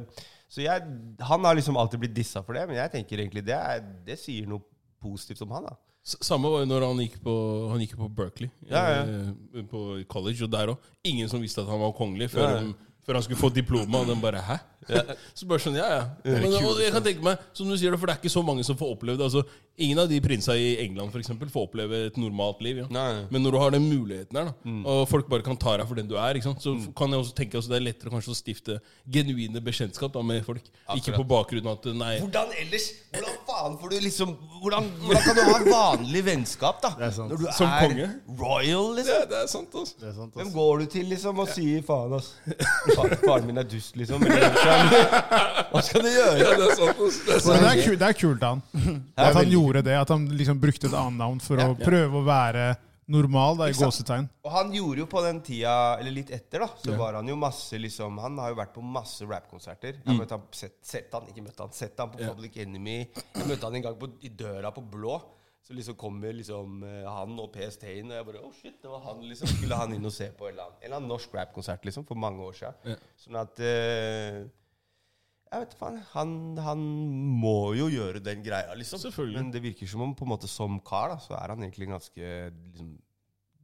Så 0.50 0.64
jeg, 0.64 0.82
han 1.20 1.44
har 1.46 1.54
liksom 1.56 1.76
alltid 1.78 2.00
blitt 2.00 2.14
dissa 2.16 2.42
for 2.42 2.54
det, 2.54 2.66
men 2.68 2.78
jeg 2.78 2.92
tenker 2.92 3.20
egentlig 3.20 3.44
det, 3.46 3.54
er, 3.54 3.84
det 4.06 4.18
sier 4.18 4.48
noe 4.48 4.62
positivt 5.02 5.42
om 5.46 5.52
han. 5.52 5.64
da 5.70 5.76
Samme 6.02 6.50
var 6.50 6.64
jo 6.64 6.66
når 6.72 6.86
han 6.88 6.98
gikk 7.04 7.20
på, 7.22 7.34
han 7.70 7.80
gikk 7.84 7.98
på 8.00 8.08
Berkeley, 8.16 8.50
Ja, 8.66 8.82
ja. 8.90 9.04
eh, 9.04 9.64
på 9.70 10.04
college, 10.08 10.42
og 10.44 10.50
der 10.52 10.68
òg. 10.74 10.78
Ingen 11.04 11.30
som 11.30 11.42
visste 11.44 11.62
at 11.62 11.68
han 11.68 11.80
var 11.80 11.92
kongelig 11.94 12.32
før, 12.32 12.48
Ja, 12.50 12.56
han- 12.64 12.74
før 13.06 13.14
han 13.14 13.24
skulle 13.24 13.38
få 13.44 13.50
diploma, 13.54 14.00
og 14.02 14.08
den 14.08 14.22
bare 14.22 14.42
'hæ?' 14.42 14.60
Så 15.38 15.48
bare 15.50 15.62
sånn, 15.64 15.76
ja, 15.80 15.88
ja. 15.94 16.04
Men, 16.26 16.54
og 16.66 16.80
jeg 16.82 16.92
kan 16.96 17.04
tenke 17.06 17.24
meg, 17.26 17.42
som 17.56 17.70
du 17.70 17.76
sier 17.80 17.92
det, 17.94 18.00
for 18.02 18.10
det 18.10 18.16
er 18.18 18.22
ikke 18.24 18.32
så 18.34 18.44
mange 18.46 18.64
som 18.68 18.78
får 18.80 18.94
oppleve 18.96 19.20
det. 19.20 19.28
Altså, 19.30 19.44
ingen 19.80 20.00
av 20.04 20.10
de 20.12 20.20
prinsa 20.24 20.56
i 20.60 20.72
England 20.84 21.14
for 21.14 21.22
eksempel, 21.22 21.50
får 21.54 21.68
oppleve 21.70 22.00
et 22.10 22.18
normalt 22.20 22.60
liv. 22.66 22.82
Ja. 22.84 23.06
Men 23.32 23.44
når 23.46 23.56
du 23.56 23.60
har 23.62 23.72
den 23.76 23.86
muligheten 23.90 24.36
her, 24.40 24.50
da, 24.50 24.56
Mm. 24.70 24.82
og 24.86 25.06
folk 25.10 25.30
bare 25.32 25.42
kan 25.46 25.58
ta 25.58 25.78
deg 25.78 25.88
for 25.88 25.96
den 25.96 26.08
du 26.10 26.16
er, 26.20 26.36
ikke 26.36 26.50
sant? 26.50 26.62
så 26.62 26.74
kan 26.98 27.10
jeg 27.14 27.20
også 27.24 27.36
tenke 27.38 27.58
at 27.62 27.70
det 27.70 27.78
er 27.80 27.86
lettere 27.86 28.12
kanskje 28.12 28.34
å 28.34 28.38
stifte 28.38 28.80
genuine 29.10 29.62
bekjentskap 29.64 30.12
da, 30.14 30.22
med 30.26 30.44
folk. 30.46 30.66
Ikke 30.98 31.14
på 31.16 31.24
bakgrunn 31.30 31.68
av 31.70 31.78
at 31.80 31.86
nei, 31.96 32.16
Hvordan 32.20 32.52
ellers? 32.60 32.90
Hvordan 33.14 33.38
faen 33.48 33.78
får 33.82 33.90
du 33.90 33.96
liksom 34.06 34.34
Hvordan, 34.62 34.90
hvordan 35.06 35.24
kan 35.24 35.36
du 35.38 35.42
ha 35.48 35.60
vanlig 35.70 36.22
vennskap, 36.28 36.82
da? 36.84 36.90
Det 37.00 37.06
er 37.08 37.14
sant. 37.16 37.32
Når 37.32 37.38
du 37.42 37.46
Som 37.56 37.68
er 37.70 37.86
konge. 37.88 38.08
royal, 38.40 38.90
liksom? 38.98 39.22
det, 39.24 39.30
det 39.32 39.38
er 39.44 39.48
sant, 39.54 39.74
altså. 39.80 39.96
Det 40.02 40.08
er 40.10 40.16
sant, 40.18 40.34
Hvem 40.36 40.52
går 40.54 40.80
du 40.80 40.86
til 40.94 41.06
liksom 41.14 41.40
og 41.40 41.50
sier 41.54 41.82
faen, 41.88 42.14
ass? 42.20 42.34
Faren 43.24 43.48
min 43.48 43.58
er 43.62 43.68
dust, 43.70 43.96
liksom. 44.00 44.24
Eller, 44.28 44.54
hva 45.72 45.82
skal 45.86 46.04
du 46.06 46.10
gjøre? 46.10 46.36
Ja, 46.42 46.52
det 46.58 46.68
er 46.68 46.76
sant, 46.78 47.02
altså. 47.06 47.24
Det 47.26 47.38
er. 47.38 47.64
Det 47.64 47.72
er, 47.72 47.82
kult, 47.86 48.00
det 48.02 48.10
er 48.10 48.20
kult 48.20 48.46
han. 48.46 48.62
At 49.16 49.40
han 49.40 49.50
gjorde 49.52 49.84
det. 49.86 49.98
At 50.00 50.14
han 50.14 50.28
liksom 50.40 50.62
brukte 50.62 50.90
et 50.90 50.96
annet 50.98 51.20
navn 51.22 51.42
for 51.44 51.62
å 51.64 51.74
prøve 51.80 52.22
å 52.22 52.28
være 52.28 52.70
normal, 53.10 53.58
da, 53.58 53.70
i 53.72 53.74
gåsetegn. 53.78 54.28
Og 54.46 54.54
han 54.54 54.70
gjorde 54.74 55.04
jo 55.04 55.08
på 55.10 55.24
den 55.26 55.42
tida, 55.46 55.74
eller 55.98 56.14
litt 56.14 56.30
etter, 56.36 56.62
da, 56.62 56.70
så 56.78 56.94
var 56.98 57.18
han 57.18 57.32
jo 57.32 57.38
masse 57.42 57.80
liksom 57.82 58.20
Han 58.22 58.38
har 58.42 58.54
jo 58.54 58.60
vært 58.60 58.76
på 58.76 58.84
masse 58.86 59.26
rappkonserter. 59.26 59.98
Jeg 60.04 60.14
møtte 60.14 60.22
møtt 60.22 60.36
han, 60.38 60.46
sett, 60.56 60.78
sett 60.86 61.18
han, 61.18 61.26
ikke 61.32 61.44
møtte 61.48 61.66
han, 61.66 61.74
sett 61.76 62.00
han 62.00 62.14
på 62.14 62.22
Public 62.22 62.62
Enemy. 62.66 63.00
Jeg 63.10 63.50
møtte 63.50 63.66
han 63.66 63.80
en 63.80 63.86
gang 63.90 64.00
på, 64.00 64.12
i 64.22 64.30
døra 64.30 64.74
på 64.76 64.86
Blå. 64.86 65.18
Så 65.66 65.76
liksom 65.78 65.98
kommer 66.02 66.34
liksom 66.34 66.80
eh, 66.88 67.04
han 67.06 67.36
og 67.38 67.52
PST 67.54 67.84
inn, 67.92 68.10
og 68.10 68.16
jeg 68.18 68.26
bare 68.30 68.40
Oh 68.46 68.54
shit, 68.58 68.78
det 68.82 68.90
var 68.90 69.04
han, 69.06 69.20
liksom. 69.28 69.52
Skulle 69.52 69.78
han 69.78 69.92
inn 69.94 70.08
og 70.10 70.14
se 70.16 70.30
på 70.34 70.48
en 70.48 70.56
eller 70.56 70.70
annen, 70.70 70.80
en 70.80 70.88
eller 70.88 70.98
annen 70.98 71.12
norsk 71.12 71.36
rappkonsert, 71.38 71.84
liksom, 71.86 72.08
for 72.10 72.18
mange 72.18 72.42
år 72.46 72.56
siden. 72.58 73.04
Sånn 73.22 73.38
at 73.38 73.62
eh, 73.62 74.40
Jeg 75.50 75.64
vet 75.64 75.72
faen. 75.80 75.96
Han, 76.14 76.32
han 76.62 76.82
må 77.42 77.74
jo 77.74 77.88
gjøre 77.90 78.20
den 78.22 78.44
greia, 78.46 78.76
liksom. 78.78 79.02
Selvfølgelig. 79.02 79.40
Men 79.42 79.48
det 79.54 79.62
virker 79.64 79.90
som 79.90 80.04
om 80.06 80.12
på 80.16 80.28
en 80.28 80.30
måte 80.36 80.50
som 80.52 80.76
kar, 80.86 81.16
da, 81.16 81.18
så 81.24 81.34
er 81.40 81.56
han 81.56 81.64
egentlig 81.66 81.88
ganske 81.90 82.28
liksom, 82.54 82.92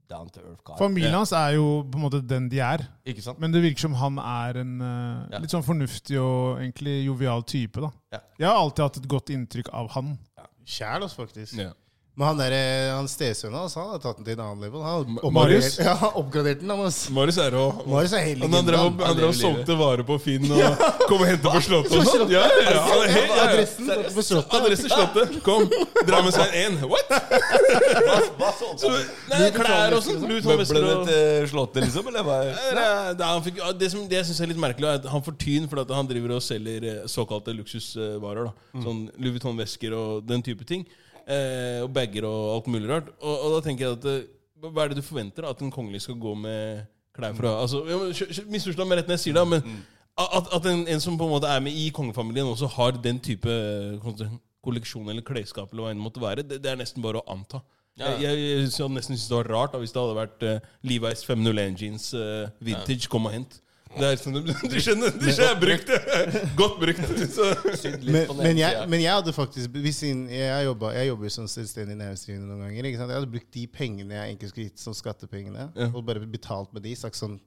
down 0.10 0.32
to 0.34 0.42
earth-kar. 0.42 0.80
Familien 0.82 1.14
hans 1.14 1.34
er 1.38 1.56
jo 1.60 1.68
på 1.86 2.00
en 2.00 2.06
måte 2.08 2.24
den 2.26 2.50
de 2.50 2.60
er. 2.66 2.88
Ikke 3.06 3.22
sant? 3.26 3.38
Men 3.42 3.54
det 3.54 3.62
virker 3.62 3.86
som 3.86 3.94
han 4.02 4.18
er 4.22 4.62
en 4.64 4.74
uh, 4.82 5.28
Ja. 5.34 5.42
litt 5.44 5.54
sånn 5.54 5.66
fornuftig 5.66 6.18
og 6.22 6.58
egentlig 6.64 6.98
jovial 7.06 7.46
type. 7.46 7.82
da. 7.86 7.92
Ja. 8.18 8.24
Jeg 8.42 8.50
har 8.50 8.60
alltid 8.64 8.86
hatt 8.88 9.00
et 9.04 9.10
godt 9.16 9.34
inntrykk 9.38 9.70
av 9.74 9.94
han. 9.98 10.16
Ja. 10.42 10.50
Kjæl 10.66 11.06
oss, 11.06 11.14
faktisk. 11.18 11.54
Ja. 11.62 11.72
Men 12.16 12.28
han 12.30 12.38
der, 12.40 12.54
eh, 12.56 12.90
han 12.96 13.08
stesønnen 13.12 13.58
hans 13.60 13.74
han 13.76 13.90
har 13.92 14.00
tatt 14.00 14.22
den 14.22 14.24
til 14.30 14.38
en 14.38 14.44
annen 14.46 14.62
level. 14.64 14.80
Han 14.88 15.18
Marius? 15.36 15.74
Ja, 15.84 15.98
han 16.00 16.14
oppgraderte 16.16 16.24
oppgradert 16.24 16.62
den. 16.62 16.70
Han. 16.72 16.94
Marius 17.18 17.38
er 17.44 17.52
rå. 17.52 17.64
Marius 17.92 18.14
er 18.16 18.24
helt 18.24 18.46
Han, 18.46 18.54
han 18.56 18.70
drev, 18.70 18.84
og- 18.88 19.04
han 19.04 19.18
drev 19.20 19.32
og 19.34 19.36
solgte 19.36 19.76
varer 19.82 20.06
på 20.08 20.16
Finn 20.24 20.46
og 20.48 20.80
kom 21.10 21.20
og 21.20 21.28
hentet 21.28 21.50
på 21.58 21.62
Slottet 21.66 21.98
og 22.00 22.08
sånn. 22.08 22.32
Ja, 22.32 22.46
ja, 22.48 22.72
ja, 22.72 22.86
ja, 22.88 23.20
ja. 23.20 23.36
Adressen 23.50 23.92
på 24.16 24.24
Slottet. 24.30 24.56
Adresse 24.62 24.92
Slottet. 24.94 25.36
Kom, 25.44 25.68
dra 26.08 26.22
med 26.24 26.38
seg 26.38 26.56
en. 26.64 26.80
What? 26.88 27.12
Hva 28.40 28.52
solgte 28.62 28.92
han? 28.96 29.06
Nei, 29.36 29.52
klær 29.60 29.98
og 30.00 30.04
sånn. 30.08 30.24
Møblene 30.26 30.98
til 31.12 31.50
Slottet, 31.52 31.84
liksom? 31.84 32.10
Eller 32.14 32.28
hva? 32.28 32.38
Det, 32.48 32.90
det, 33.20 33.28
han 33.34 33.44
fikk, 33.46 33.60
det 33.80 33.92
som 33.92 34.08
det 34.08 34.22
jeg 34.22 34.30
synes 34.32 34.40
er 34.48 34.54
litt 34.54 34.62
merkelig, 34.64 34.88
er 34.94 35.02
at 35.04 35.10
han 35.12 35.24
får 35.26 35.36
tyn 35.44 35.68
fordi 35.72 35.84
at 35.84 35.96
han 36.00 36.08
driver 36.10 36.38
og 36.40 36.44
selger 36.48 36.88
eh, 36.94 37.02
såkalte 37.12 37.56
luksusvarer. 37.60 38.48
da 38.48 38.84
Sånn 38.88 39.10
Louis 39.20 39.36
Vuitton-vesker 39.36 39.96
og 40.00 40.24
den 40.32 40.44
type 40.46 40.64
ting. 40.68 40.88
Eh, 41.26 41.80
og 41.82 41.90
bager 41.94 42.26
og 42.30 42.52
alt 42.60 42.68
mulig 42.70 42.90
rart. 42.92 43.08
Og, 43.22 43.34
og 43.48 43.56
da 43.56 43.62
tenker 43.66 43.88
jeg 43.88 43.98
at 43.98 44.06
eh, 44.12 44.26
Hva 44.66 44.84
er 44.86 44.92
det 44.94 45.00
du 45.00 45.06
forventer? 45.06 45.48
At 45.50 45.62
en 45.66 45.72
kongelig 45.74 46.04
skal 46.06 46.20
gå 46.22 46.36
med 46.38 46.84
klær 47.16 47.34
fra 47.38 47.52
altså, 47.64 47.82
ja, 47.90 47.98
skjø- 48.14 48.28
skjø- 48.36 48.46
Misforstå 48.52 48.86
meg 48.86 49.00
rett 49.00 49.08
når 49.10 49.18
jeg 49.18 49.24
sier 49.30 49.38
det, 49.40 49.46
men 49.48 49.78
at, 50.20 50.48
at 50.58 50.68
en, 50.72 50.84
en 50.92 51.02
som 51.04 51.18
på 51.20 51.26
en 51.28 51.34
måte 51.34 51.48
er 51.52 51.60
med 51.64 51.74
i 51.76 51.90
kongefamilien, 51.96 52.48
også 52.48 52.70
har 52.76 52.96
den 53.04 53.18
type 53.24 53.52
eh, 53.52 54.28
kolleksjon 54.66 55.10
eller 55.12 55.26
klesskap, 55.26 55.72
eller 55.74 55.86
hva 55.86 55.92
enn 55.94 56.00
det 56.00 56.06
måtte 56.06 56.24
være, 56.24 56.44
det, 56.48 56.62
det 56.64 56.72
er 56.72 56.80
nesten 56.80 57.04
bare 57.04 57.22
å 57.22 57.26
anta. 57.36 57.62
Ja. 57.96 58.10
Jeg, 58.20 58.36
jeg, 58.40 58.68
jeg 58.68 58.90
nesten 58.92 59.16
synes 59.16 59.28
det 59.32 59.38
var 59.38 59.50
rart 59.54 59.76
da, 59.76 59.80
hvis 59.80 59.94
det 59.96 60.02
hadde 60.02 60.18
vært 60.18 60.46
uh, 60.50 60.72
Levi's 60.88 61.22
501 61.28 61.78
jeans 61.80 62.10
uh, 62.18 62.48
vintage, 62.60 63.08
kom 63.12 63.30
og 63.30 63.36
hent. 63.38 63.60
Det 63.96 64.08
er 64.12 64.20
sånn, 64.20 64.36
du 64.72 64.78
skjønner, 64.82 65.14
du 65.16 65.26
skjønner, 65.30 65.42
jeg 65.42 65.50
har 65.50 65.60
brukt 65.62 65.90
det! 65.92 66.00
Godt 66.62 66.78
brukt. 66.82 67.12
Så. 67.32 67.48
Men, 68.04 68.32
men, 68.42 68.60
jeg, 68.60 68.86
men 68.92 69.04
jeg 69.04 69.12
hadde 69.16 69.34
faktisk 69.36 69.78
hvis 69.82 70.02
jeg, 70.04 70.18
Jeg 70.36 70.68
jobba 70.68 70.92
jeg 70.98 71.10
jobber 71.12 71.34
som 71.34 71.48
selvstendig 71.52 71.98
næringsdrivende 72.00 72.50
noen 72.52 72.66
ganger. 72.68 72.90
Ikke 72.92 73.02
sant? 73.02 73.14
Jeg 73.14 73.22
hadde 73.22 73.32
brukt 73.38 73.52
de 73.56 73.66
pengene 73.72 74.18
jeg 74.18 74.34
egentlig 74.34 74.52
skulle 74.52 74.68
gitt 74.70 74.84
som 74.84 74.96
skattepengene, 74.98 75.70
Ja. 75.76 75.90
og 75.94 76.04
bare 76.08 76.24
betalt 76.28 76.74
med 76.76 76.84
de. 76.88 76.96
Sagt 77.00 77.20
sånn 77.20 77.40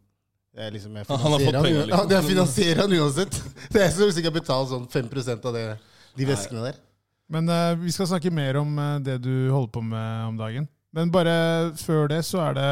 jeg 0.59 0.73
liksom, 0.75 0.97
jeg 0.97 1.07
Han- 1.09 1.21
han 1.23 1.33
har 1.33 1.39
fått 1.45 1.55
penger, 1.63 1.87
liksom. 1.87 2.11
ja, 2.11 2.17
jeg 2.17 2.29
finansierer 2.33 2.81
han 2.83 2.93
uansett. 2.99 3.41
Det 3.73 3.83
er 3.85 3.91
som 3.93 4.09
hvis 4.09 4.17
jeg 4.17 4.25
ikke 4.25 4.33
har 4.33 4.41
betalt 4.41 4.71
sånn 4.73 4.89
5 4.91 5.45
av 5.45 5.53
det, 5.55 5.65
de 6.19 6.27
veskene 6.27 6.65
der. 6.65 6.79
Men 7.29 7.49
uh, 7.53 7.75
vi 7.77 7.93
skal 7.93 8.09
snakke 8.09 8.33
mer 8.33 8.57
om 8.57 8.71
eh, 8.81 8.99
det 9.05 9.19
du 9.21 9.51
holder 9.53 9.69
på 9.75 9.83
med 9.85 10.29
om 10.31 10.37
dagen. 10.41 10.69
Men 10.97 11.11
bare 11.13 11.75
før 11.77 12.09
det 12.09 12.23
så 12.25 12.41
er 12.49 12.55
det 12.57 12.71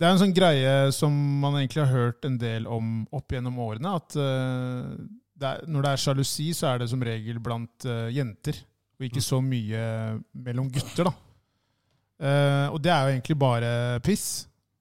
Det 0.00 0.06
er 0.08 0.14
en 0.14 0.20
sånn 0.22 0.32
greie 0.32 0.74
som 0.96 1.12
man 1.42 1.58
egentlig 1.58 1.82
har 1.82 1.90
hørt 1.92 2.24
en 2.24 2.38
del 2.40 2.64
om 2.64 3.02
opp 3.12 3.34
gjennom 3.34 3.58
årene. 3.60 3.90
At 4.00 4.14
uh, 4.16 4.94
det 5.36 5.48
er, 5.50 5.66
når 5.68 5.84
det 5.84 5.90
er 5.90 6.00
sjalusi, 6.00 6.46
så 6.56 6.70
er 6.70 6.80
det 6.80 6.86
som 6.88 7.02
regel 7.04 7.40
blant 7.44 7.84
uh, 7.84 8.06
jenter. 8.08 8.62
Og 8.96 9.04
ikke 9.10 9.22
så 9.24 9.42
mye 9.44 9.82
mellom 10.40 10.70
gutter, 10.72 11.10
da. 11.10 11.12
Uh, 12.20 12.66
og 12.72 12.78
det 12.84 12.92
er 12.94 13.02
jo 13.02 13.12
egentlig 13.12 13.36
bare 13.40 13.72
piss. 14.04 14.24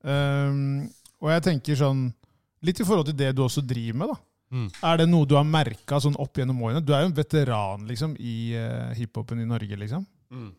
Um, 0.04 0.88
og 1.20 1.34
jeg 1.34 1.44
tenker 1.50 1.76
sånn 1.76 2.06
Litt 2.64 2.80
i 2.80 2.86
forhold 2.88 3.08
til 3.08 3.16
det 3.20 3.30
du 3.36 3.42
også 3.46 3.62
driver 3.64 4.00
med, 4.02 4.10
da. 4.12 4.16
Mm. 4.52 4.66
Er 4.84 4.98
det 5.00 5.06
noe 5.08 5.28
du 5.28 5.38
har 5.38 5.46
merka 5.48 5.96
sånn 6.04 6.18
opp 6.20 6.36
gjennom 6.36 6.58
årene? 6.68 6.82
Du 6.84 6.92
er 6.92 7.06
jo 7.06 7.08
en 7.08 7.16
veteran 7.16 7.86
liksom, 7.88 8.18
i 8.20 8.52
uh, 8.60 8.90
hiphopen 8.98 9.40
i 9.40 9.48
Norge, 9.48 9.78
liksom. 9.80 10.04
Mm. 10.28 10.50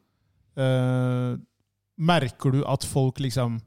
Merker 2.01 2.57
du 2.57 2.63
at 2.65 2.87
folk 2.89 3.21
liksom 3.21 3.59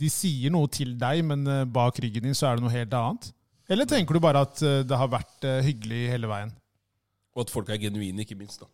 De 0.00 0.08
sier 0.10 0.52
noe 0.54 0.70
til 0.72 0.94
deg, 1.00 1.20
men 1.26 1.46
eh, 1.46 1.64
bak 1.68 1.98
ryggen 2.02 2.24
din 2.28 2.36
så 2.36 2.48
er 2.48 2.58
det 2.58 2.64
noe 2.64 2.72
helt 2.72 2.94
annet? 2.96 3.28
Eller 3.70 3.88
tenker 3.88 4.16
du 4.16 4.22
bare 4.22 4.42
at 4.46 4.62
eh, 4.64 4.80
det 4.86 4.98
har 4.98 5.10
vært 5.12 5.46
eh, 5.48 5.60
hyggelig 5.66 6.06
hele 6.12 6.30
veien? 6.30 6.54
Og 7.32 7.44
at 7.44 7.52
folk 7.52 7.70
er 7.72 7.80
genuine, 7.80 8.24
ikke 8.24 8.36
minst. 8.38 8.60
da 8.60 8.68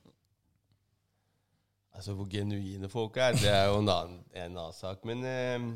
Altså, 1.99 2.15
Hvor 2.15 2.29
genuine 2.31 2.89
folk 2.89 3.17
er, 3.17 3.33
det 3.35 3.51
er 3.51 3.65
jo 3.73 3.81
en 3.81 3.91
annen, 3.91 4.19
en 4.31 4.57
annen 4.57 4.75
sak. 4.75 5.03
Men 5.09 5.25
eh, 5.27 5.67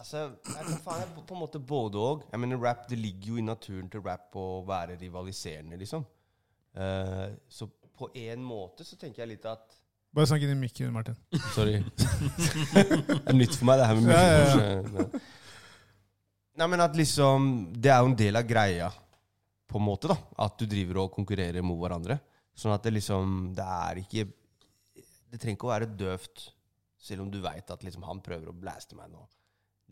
altså, 0.00 0.30
jeg 0.32 0.78
faen, 0.84 1.02
jeg 1.04 1.12
på, 1.16 1.24
på 1.28 1.36
en 1.36 1.42
måte 1.42 1.60
både 1.60 2.00
og. 2.00 2.24
Jeg 2.32 2.40
mener, 2.40 2.60
rap, 2.60 2.88
Det 2.88 2.98
ligger 2.98 3.34
jo 3.34 3.36
i 3.36 3.44
naturen 3.44 3.90
til 3.92 4.00
rap 4.00 4.36
å 4.36 4.62
være 4.68 4.96
rivaliserende, 5.00 5.76
liksom. 5.76 6.06
Eh, 6.72 7.28
så 7.48 7.68
på 7.98 8.08
en 8.16 8.44
måte 8.44 8.84
så 8.88 8.96
tenker 8.96 9.22
jeg 9.22 9.34
litt 9.34 9.48
at 9.48 9.76
Bare 10.12 10.28
snakk 10.28 10.42
inn 10.44 10.52
i 10.52 10.58
mikken, 10.60 10.90
Martin. 10.92 11.16
Sorry. 11.54 11.78
det 12.74 13.20
er 13.24 13.36
nytt 13.36 13.54
for 13.56 13.68
meg, 13.68 13.80
det 13.80 13.86
her 13.88 14.00
med 14.00 14.12
Ja, 14.12 14.74
ja. 14.76 15.06
Nei, 16.60 16.66
men 16.68 16.82
at 16.84 16.98
liksom 16.98 17.46
Det 17.72 17.88
er 17.88 18.02
jo 18.02 18.10
en 18.10 18.18
del 18.18 18.36
av 18.36 18.44
greia, 18.44 18.90
på 19.72 19.80
en 19.80 19.86
måte, 19.86 20.10
da. 20.12 20.18
At 20.44 20.58
du 20.60 20.66
driver 20.68 21.00
og 21.06 21.14
konkurrerer 21.14 21.64
mot 21.64 21.80
hverandre. 21.80 22.18
Sånn 22.52 22.74
at 22.74 22.84
det 22.84 22.92
liksom 22.98 23.54
Det 23.56 23.64
er 23.64 24.02
ikke 24.02 24.26
Det 25.32 25.40
trenger 25.40 25.56
ikke 25.56 25.70
å 25.70 25.72
være 25.72 25.88
døvt, 25.96 26.44
selv 27.00 27.24
om 27.24 27.32
du 27.32 27.40
veit 27.40 27.72
at 27.72 27.86
liksom 27.86 28.04
han 28.04 28.20
prøver 28.24 28.52
å 28.52 28.56
blaste 28.56 28.98
meg 28.98 29.08
nå. 29.08 29.24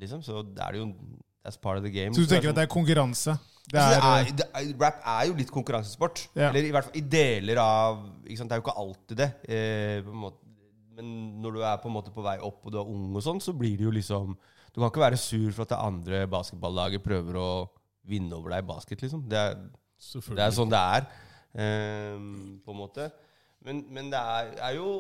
Liksom, 0.01 0.21
Så 0.25 0.45
det 0.45 0.61
er 0.61 0.77
det 0.77 0.83
jo 0.83 0.91
That's 1.45 1.57
part 1.57 1.79
of 1.81 1.85
the 1.87 1.91
game. 1.93 2.13
Så 2.15 2.25
du 2.25 2.27
tenker 2.29 2.49
sånn- 2.51 2.57
at 2.57 2.61
det 2.61 2.67
er 2.69 2.75
konkurranse? 2.75 3.39
Det 3.71 3.79
Altså, 3.79 3.97
er, 4.01 4.25
det 4.25 4.31
er, 4.33 4.37
det 4.37 4.47
er, 4.75 4.79
rap 4.83 5.01
er 5.07 5.27
jo 5.29 5.35
litt 5.39 5.51
konkurransesport. 5.55 6.29
Ja. 6.35 6.49
Eller 6.49 6.67
i 6.67 6.71
hvert 6.75 6.89
fall 6.89 6.97
i 6.99 7.03
deler 7.07 7.61
av 7.63 8.01
ikke 8.27 8.39
sant? 8.41 8.51
Det 8.51 8.57
er 8.57 8.61
jo 8.61 8.65
ikke 8.67 8.79
alltid 8.83 9.21
det. 9.21 9.29
Eh, 9.49 10.01
på 10.03 10.11
en 10.11 10.23
måte. 10.25 10.41
Men 10.97 11.13
når 11.41 11.55
du 11.55 11.61
er 11.65 11.77
på 11.81 11.89
en 11.89 11.95
måte 11.95 12.13
på 12.13 12.25
vei 12.25 12.37
opp 12.45 12.67
og 12.67 12.73
du 12.75 12.79
er 12.81 12.89
ung, 12.91 13.15
og 13.17 13.23
sånn, 13.25 13.41
så 13.41 13.55
blir 13.57 13.77
det 13.79 13.87
jo 13.87 13.93
liksom 13.95 14.37
Du 14.73 14.79
kan 14.81 14.91
ikke 14.91 15.03
være 15.03 15.17
sur 15.19 15.51
for 15.53 15.63
at 15.63 15.73
det 15.73 15.79
andre 15.83 16.27
basketballaget 16.31 17.03
prøver 17.03 17.35
å 17.41 17.49
vinne 18.07 18.37
over 18.37 18.51
deg 18.51 18.63
i 18.63 18.67
basket, 18.69 19.01
liksom. 19.03 19.25
Det 19.29 19.39
er, 19.39 19.57
det 19.59 20.45
er 20.45 20.53
sånn 20.55 20.71
det 20.71 20.79
er, 20.79 21.07
eh, 21.59 22.19
på 22.65 22.71
en 22.75 22.79
måte. 22.79 23.09
Men, 23.65 23.81
men 23.91 24.11
det 24.13 24.21
er, 24.21 24.53
er 24.71 24.77
jo 24.77 24.91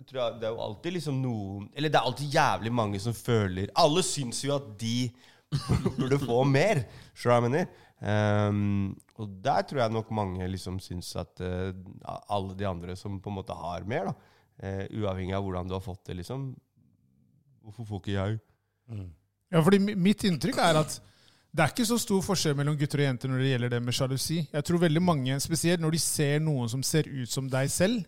jeg 0.00 0.06
tror 0.08 0.20
jeg, 0.22 0.40
Det 0.40 0.48
er 0.48 0.54
jo 0.54 0.62
alltid 0.64 0.94
liksom 0.96 1.18
noen 1.22 1.66
Eller 1.76 1.92
det 1.92 1.98
er 2.00 2.06
alltid 2.08 2.32
jævlig 2.34 2.72
mange 2.72 2.98
som 2.98 3.14
føler 3.14 3.68
Alle 3.78 4.02
syns 4.02 4.40
jo 4.42 4.54
at 4.56 4.66
de 4.80 5.10
burde 5.98 6.18
få 6.22 6.42
mer. 6.46 6.84
Ehm, 8.00 8.94
og 9.20 9.32
der 9.44 9.64
tror 9.68 9.82
jeg 9.82 9.92
nok 9.92 10.10
mange 10.16 10.46
liksom 10.48 10.78
syns 10.80 11.12
at 11.20 11.42
uh, 11.44 11.72
alle 12.32 12.56
de 12.56 12.66
andre 12.68 12.96
som 12.96 13.18
på 13.20 13.32
en 13.32 13.38
måte 13.40 13.56
har 13.56 13.84
mer, 13.88 14.08
da, 14.08 14.14
uh, 14.64 14.84
uavhengig 15.02 15.36
av 15.36 15.44
hvordan 15.44 15.68
du 15.68 15.76
har 15.76 15.84
fått 15.84 16.06
det, 16.08 16.20
liksom 16.22 16.52
Hvorfor 17.60 17.84
får 17.84 17.98
ikke 18.00 18.12
jeg? 18.14 18.38
Ja, 19.52 19.60
fordi 19.60 19.78
Mitt 19.92 20.22
inntrykk 20.24 20.56
er 20.64 20.78
at 20.80 20.94
det 21.52 21.60
er 21.60 21.72
ikke 21.74 21.84
så 21.84 21.98
stor 22.00 22.22
forskjell 22.24 22.54
mellom 22.56 22.78
gutter 22.78 23.02
og 23.02 23.04
jenter 23.04 23.28
når 23.28 23.42
det 23.42 23.50
gjelder 23.50 23.72
det 23.74 23.80
med 23.84 23.96
sjalusi. 23.98 24.38
Jeg 24.48 24.64
tror 24.64 24.80
veldig 24.80 25.02
mange, 25.02 25.36
Spesielt 25.44 25.82
når 25.82 25.92
de 25.92 26.00
ser 26.00 26.40
noen 26.40 26.70
som 26.72 26.82
ser 26.86 27.10
ut 27.10 27.28
som 27.30 27.50
deg 27.52 27.68
selv, 27.74 28.00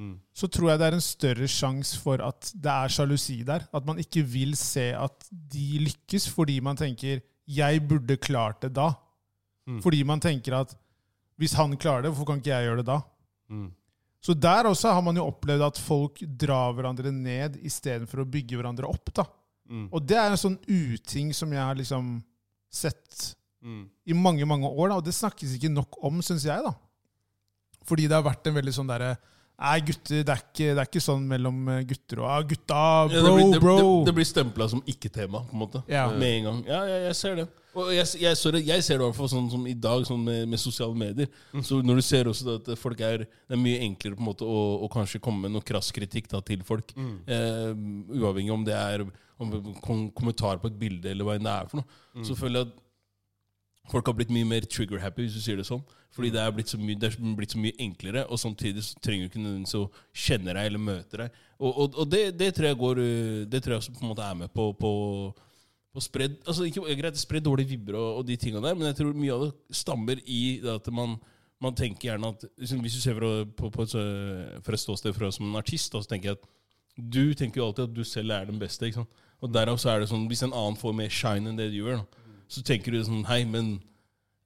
Mm. 0.00 0.14
så 0.32 0.48
tror 0.48 0.70
jeg 0.70 0.80
det 0.80 0.86
er 0.86 0.94
en 0.96 1.04
større 1.04 1.46
sjanse 1.50 1.98
for 2.00 2.22
at 2.24 2.46
det 2.56 2.72
er 2.72 2.92
sjalusi 2.94 3.42
der. 3.44 3.66
At 3.76 3.84
man 3.84 3.98
ikke 4.00 4.22
vil 4.24 4.54
se 4.56 4.86
at 4.96 5.26
de 5.30 5.82
lykkes 5.84 6.28
fordi 6.32 6.56
man 6.64 6.78
tenker 6.80 7.20
'jeg 7.46 7.82
burde 7.88 8.16
klart 8.16 8.62
det 8.62 8.72
da'. 8.72 8.94
Mm. 9.68 9.82
Fordi 9.82 10.02
man 10.02 10.20
tenker 10.20 10.56
at 10.60 10.74
hvis 11.38 11.52
han 11.52 11.76
klarer 11.76 12.02
det, 12.02 12.12
hvorfor 12.12 12.26
kan 12.32 12.40
ikke 12.40 12.54
jeg 12.56 12.64
gjøre 12.68 12.76
det 12.80 12.86
da? 12.86 13.00
Mm. 13.50 13.72
Så 14.22 14.34
der 14.34 14.64
også 14.68 14.92
har 14.92 15.02
man 15.02 15.16
jo 15.16 15.26
opplevd 15.26 15.62
at 15.66 15.78
folk 15.78 16.18
drar 16.38 16.72
hverandre 16.72 17.12
ned 17.12 17.56
istedenfor 17.62 18.20
å 18.24 18.30
bygge 18.30 18.56
hverandre 18.56 18.88
opp. 18.88 19.12
da. 19.14 19.24
Mm. 19.68 19.88
Og 19.92 20.06
det 20.06 20.16
er 20.16 20.30
en 20.30 20.36
sånn 20.36 20.58
uting 20.66 21.32
som 21.34 21.52
jeg 21.52 21.60
har 21.60 21.74
liksom 21.74 22.22
sett 22.70 23.34
Mm. 23.62 23.88
i 24.06 24.12
mange 24.14 24.46
mange 24.46 24.64
år, 24.66 24.88
da, 24.88 24.94
og 24.96 25.04
det 25.04 25.12
snakkes 25.12 25.52
ikke 25.56 25.68
nok 25.72 25.96
om, 26.02 26.22
syns 26.22 26.44
jeg. 26.44 26.62
da. 26.64 26.72
Fordi 27.84 28.06
det 28.08 28.12
har 28.12 28.22
vært 28.22 28.46
en 28.46 28.54
veldig 28.54 28.72
sånn 28.72 28.88
derre 28.88 29.16
Nei, 29.60 29.76
gutter, 29.84 30.22
det 30.24 30.32
er 30.32 30.40
ikke, 30.40 30.66
det 30.72 30.80
er 30.80 30.88
ikke 30.88 31.02
sånn 31.04 31.24
mellom 31.28 31.56
eh, 31.68 31.80
gutter 31.88 32.22
og 32.22 32.28
ah, 32.32 32.38
Gutta, 32.48 32.82
Ja, 33.12 33.20
bro, 33.20 33.22
det, 33.26 33.32
blir, 33.36 33.50
det, 33.52 33.60
bro! 33.60 33.76
det, 33.76 33.88
det 34.08 34.14
blir 34.16 34.28
stempla 34.28 34.68
som 34.72 34.80
ikke-tema, 34.88 35.42
på 35.50 35.56
en 35.56 35.60
måte. 35.60 35.82
Ja. 35.90 36.06
Med 36.16 36.38
en 36.38 36.46
gang. 36.48 36.62
Ja, 36.70 36.80
ja 36.88 37.00
jeg 37.10 37.18
ser 37.18 37.36
det. 37.42 37.46
Og 37.76 37.92
jeg, 37.94 38.06
jeg, 38.18 38.38
sorry, 38.40 38.62
jeg 38.66 38.82
ser 38.82 38.98
det 38.98 39.04
i 39.04 39.06
hvert 39.06 39.18
fall 39.20 39.30
sånn 39.30 39.50
som 39.52 39.66
i 39.68 39.76
dag, 39.78 40.02
sånn 40.08 40.24
med, 40.26 40.48
med 40.50 40.62
sosiale 40.62 40.96
medier. 40.96 41.28
Så 41.66 41.78
når 41.84 42.00
du 42.00 42.04
ser 42.08 42.30
også 42.30 42.56
at 42.56 42.70
folk 42.80 42.98
er 43.06 43.22
Det 43.28 43.54
er 43.54 43.60
mye 43.60 43.84
enklere 43.84 44.16
på 44.18 44.24
en 44.24 44.30
måte 44.32 44.48
å, 44.48 44.60
å 44.82 44.90
kanskje 44.90 45.20
komme 45.22 45.44
med 45.44 45.54
noe 45.54 45.66
krass 45.66 45.92
kritikk 45.94 46.32
da, 46.32 46.40
til 46.42 46.64
folk. 46.66 46.96
Eh, 46.96 47.70
uavhengig 48.16 48.54
om 48.56 48.64
det 48.66 48.74
er 48.74 49.04
om 49.40 49.52
kom, 49.80 50.08
kommentar 50.16 50.58
på 50.60 50.68
et 50.68 50.80
bilde 50.80 51.12
eller 51.12 51.26
hva 51.26 51.36
enn 51.38 51.46
det 51.46 51.52
er 51.52 51.68
for 51.70 51.82
noe. 51.82 52.24
Så 52.26 52.36
føler 52.36 52.62
jeg 52.64 52.70
at 52.70 52.80
folk 53.88 54.06
har 54.06 54.14
blitt 54.14 54.30
mye 54.30 54.44
mer 54.46 54.66
trigger-happy, 54.68 55.24
hvis 55.26 55.34
du 55.38 55.40
sier 55.40 55.56
det 55.56 55.66
sånn. 55.66 55.80
Fordi 56.14 56.30
det 56.34 56.40
er 56.42 56.50
blitt 56.52 56.68
så 56.68 56.78
mye, 56.78 56.98
det 56.98 57.08
er 57.12 57.34
blitt 57.38 57.52
så 57.54 57.58
mye 57.62 57.76
enklere, 57.80 58.24
og 58.28 58.38
samtidig 58.38 58.82
så 58.84 58.98
trenger 59.02 59.24
du 59.24 59.30
ikke 59.30 59.42
nødvendigvis 59.44 59.76
å 59.78 59.84
kjenne 60.12 60.54
deg 60.56 60.66
eller 60.66 60.82
møte 60.82 61.20
deg. 61.22 61.36
Og, 61.60 61.70
og, 61.84 61.98
og 62.02 62.10
det, 62.10 62.22
det 62.40 62.48
tror 62.56 62.66
jeg 62.70 62.78
går 62.80 63.00
øh, 63.04 63.46
Det 63.52 63.60
tror 63.62 63.74
jeg 63.74 63.82
også 63.82 63.92
på 63.94 64.00
en 64.04 64.08
måte 64.10 64.24
er 64.26 64.34
med 64.40 64.50
på, 64.56 64.64
på, 64.80 64.90
på 65.94 66.00
spred, 66.04 66.38
altså 66.46 66.64
ikke, 66.66 66.82
Greit, 66.98 67.18
spre 67.20 67.40
dårlige 67.44 67.68
vibber 67.74 67.98
og, 68.00 68.20
og 68.20 68.26
de 68.28 68.36
tingene 68.40 68.62
der, 68.64 68.74
men 68.78 68.88
jeg 68.90 68.96
tror 69.00 69.12
mye 69.18 69.34
av 69.36 69.44
det 69.48 69.76
stammer 69.82 70.22
i 70.24 70.40
det 70.62 70.72
at 70.80 70.88
man, 70.94 71.16
man 71.62 71.76
tenker 71.76 72.10
gjerne 72.10 72.30
at 72.34 72.46
Hvis 72.58 72.96
du 72.96 73.00
ser 73.04 73.18
fra, 73.18 73.30
på, 73.44 73.70
på 73.74 73.84
et, 73.86 73.92
så- 73.92 74.62
fra 74.66 74.74
et 74.78 74.82
ståsted 74.86 75.14
fra 75.16 75.30
som 75.34 75.46
en 75.50 75.58
artist, 75.60 75.92
da, 75.92 76.00
så 76.02 76.10
tenker 76.14 76.32
jeg 76.32 76.38
at 76.40 76.48
du 77.00 77.34
tenker 77.38 77.60
jo 77.62 77.66
alltid 77.68 77.86
at 77.86 77.94
du 77.96 78.02
selv 78.04 78.34
er 78.34 78.48
den 78.50 78.58
beste. 78.60 78.86
ikke 78.88 79.00
sant? 79.04 79.20
Og 79.40 79.52
derav 79.54 79.78
så 79.80 79.88
er 79.94 80.02
det 80.02 80.08
sånn 80.10 80.26
Hvis 80.28 80.42
en 80.44 80.52
annen 80.52 80.76
får 80.76 80.92
mer 80.98 81.08
shine 81.12 81.48
enn 81.48 81.56
det 81.56 81.70
du 81.72 81.78
gjør, 81.78 82.00
da, 82.02 82.19
så 82.50 82.62
tenker 82.66 82.92
du 82.96 83.00
sånn 83.06 83.22
Hei, 83.30 83.44
men 83.48 83.76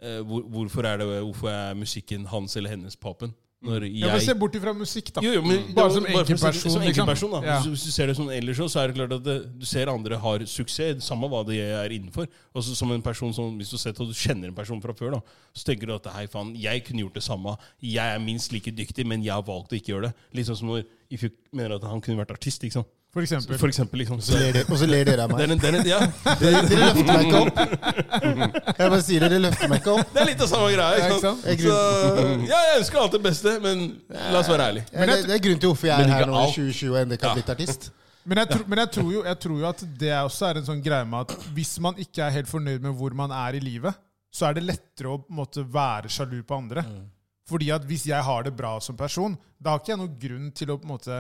eh, 0.03 0.21
hvor, 0.27 0.45
hvorfor, 0.53 0.85
er 0.90 1.01
det, 1.01 1.09
hvorfor 1.25 1.49
er 1.53 1.75
musikken 1.79 2.27
hans 2.31 2.57
eller 2.61 2.75
hennes 2.77 2.97
papen? 3.01 3.33
Når 3.64 3.87
Ja, 3.97 4.11
men 4.12 4.21
Se 4.21 4.35
bort 4.37 4.53
ifra 4.59 4.75
musikk, 4.77 5.07
da. 5.17 5.23
jo, 5.25 5.31
jo, 5.38 5.43
men, 5.43 5.71
Bare 5.73 5.90
som 5.95 6.05
det- 6.05 6.12
enkeltperson, 6.12 6.83
liksom. 6.85 7.31
da. 7.33 7.38
Ja. 7.40 7.55
Hvis, 7.57 7.64
du- 7.64 7.71
hvis 7.73 7.85
du 7.87 7.90
ser 7.95 8.07
det 8.11 8.17
sånn 8.19 8.29
ellers, 8.35 8.59
så 8.71 8.83
er 8.83 8.88
det 8.93 8.97
klart 8.99 9.12
at 9.17 9.23
det, 9.25 9.37
du 9.59 9.64
ser 9.64 9.88
andre 9.88 10.19
har 10.21 10.45
suksess, 10.45 11.01
samme 11.07 11.31
hva 11.33 11.40
de 11.49 11.57
er 11.64 11.88
innenfor. 11.97 12.29
Og 12.55 12.62
så 12.62 12.77
som 12.77 12.93
en 12.93 13.01
person 13.01 13.33
som, 13.33 13.57
Hvis 13.57 13.71
du 13.73 13.79
sett 13.79 13.97
du 13.97 14.12
kjenner 14.12 14.49
en 14.49 14.55
person 14.55 14.83
fra 14.83 14.93
før, 14.93 15.12
da, 15.12 15.21
så 15.57 15.64
tenker 15.64 15.87
du 15.87 15.95
at 15.95 16.05
hei 16.12 16.27
faen, 16.27 16.53
jeg 16.61 16.85
kunne 16.85 17.07
gjort 17.07 17.14
det 17.14 17.23
samme. 17.25 17.57
Jeg 17.81 18.05
er 18.05 18.19
minst 18.21 18.53
like 18.53 18.71
dyktig, 18.71 19.07
men 19.07 19.23
jeg 19.25 19.33
har 19.33 19.43
valgt 19.43 19.73
å 19.73 19.81
ikke 19.81 19.95
gjøre 19.97 20.12
det. 20.35 20.45
Sånn 20.45 20.57
som 20.61 20.69
når 20.69 20.85
Ifjuk 21.11 21.33
mener 21.53 21.77
at 21.77 21.85
han 21.88 22.03
kunne 22.03 22.21
vært 22.21 22.37
artist. 22.37 22.61
ikke 22.64 22.73
sant? 22.83 22.87
For 23.14 23.22
eksempel. 23.22 23.59
For 23.62 23.70
eksempel. 23.70 24.00
liksom. 24.03 24.18
Så 24.27 24.35
ler 24.35 24.53
dere- 24.57 24.66
Og 24.74 24.79
så 24.81 24.87
ler 24.90 25.05
dere 25.07 25.22
av 25.24 25.31
meg. 25.31 25.44
Den, 25.48 25.59
den, 25.62 25.77
det 25.85 25.90
ja, 25.92 26.00
Dere, 26.42 26.62
dere 26.66 26.88
løfter 26.88 27.07
meg 27.07 27.27
ikke 27.29 27.42
opp. 27.44 27.61
Jeg 28.74 28.88
bare 28.90 29.03
sier 29.07 29.24
dere 29.24 29.38
løfter 29.44 29.70
meg 29.70 29.83
ikke 29.85 29.92
opp. 29.94 30.09
det 30.16 30.22
er 30.24 30.29
litt 30.33 30.42
av 30.42 30.50
samme 30.50 30.70
greia. 30.74 30.88
Ja, 30.88 30.96
ikke 30.98 31.14
ikke 31.14 31.20
sant? 31.22 31.44
sant? 31.44 31.62
Så, 31.62 32.48
ja, 32.50 32.62
jeg 32.68 32.81
ønsker 32.83 33.03
alt 33.05 33.14
det 33.14 33.20
beste, 33.29 33.53
men 33.62 33.85
la 34.11 34.40
oss 34.40 34.50
være 34.50 34.66
ærlige. 34.72 34.88
Ja, 34.90 35.07
det, 35.12 35.18
det 35.29 35.37
er 35.38 35.44
grunnen 35.46 35.62
til 35.62 35.70
hvorfor 35.70 35.90
jeg 35.92 36.00
Men 36.03 36.11
er 36.11 36.14
her 36.16 36.24
ikke 36.27 36.33
nå 36.33 36.40
i 36.40 36.42
alt. 36.42 36.59
2020 36.59 36.90
og 36.96 36.98
ennå 37.05 37.18
ikke 37.20 37.31
har 37.31 37.38
blitt 37.38 37.55
artist. 37.55 37.88
Men, 38.24 38.40
jeg, 38.40 38.48
tror- 38.55 38.66
men 38.72 38.79
jeg, 38.83 38.90
tror 38.96 39.09
jo, 39.12 39.22
jeg 39.29 39.38
tror 39.44 39.59
jo 39.62 39.66
at 39.70 39.85
det 40.00 40.12
også 40.18 40.46
er 40.48 40.59
en 40.62 40.68
sånn 40.72 40.83
greie 40.85 41.07
med 41.14 41.27
at 41.29 41.48
hvis 41.55 41.74
man 41.85 41.98
ikke 42.00 42.22
er 42.27 42.35
helt 42.40 42.48
fornøyd 42.50 42.83
med 42.88 42.94
hvor 42.98 43.14
man 43.22 43.35
er 43.37 43.59
i 43.59 43.62
livet, 43.62 43.94
så 44.35 44.48
er 44.48 44.57
det 44.59 44.64
lettere 44.66 45.12
å 45.12 45.18
på 45.22 45.31
en 45.31 45.38
måte, 45.42 45.62
være 45.70 46.11
sjalu 46.11 46.40
på 46.42 46.57
andre. 46.59 46.83
Fordi 47.46 47.68
at 47.77 47.85
hvis 47.85 48.07
jeg 48.09 48.24
har 48.24 48.42
det 48.46 48.55
bra 48.57 48.79
som 48.83 48.96
person, 48.96 49.37
da 49.61 49.74
har 49.77 49.83
ikke 49.83 49.92
jeg 49.92 50.00
noen 50.00 50.14
grunn 50.22 50.46
til 50.57 50.72
å 50.72 50.79
på 50.81 50.88
en 50.88 50.94
måte 50.96 51.18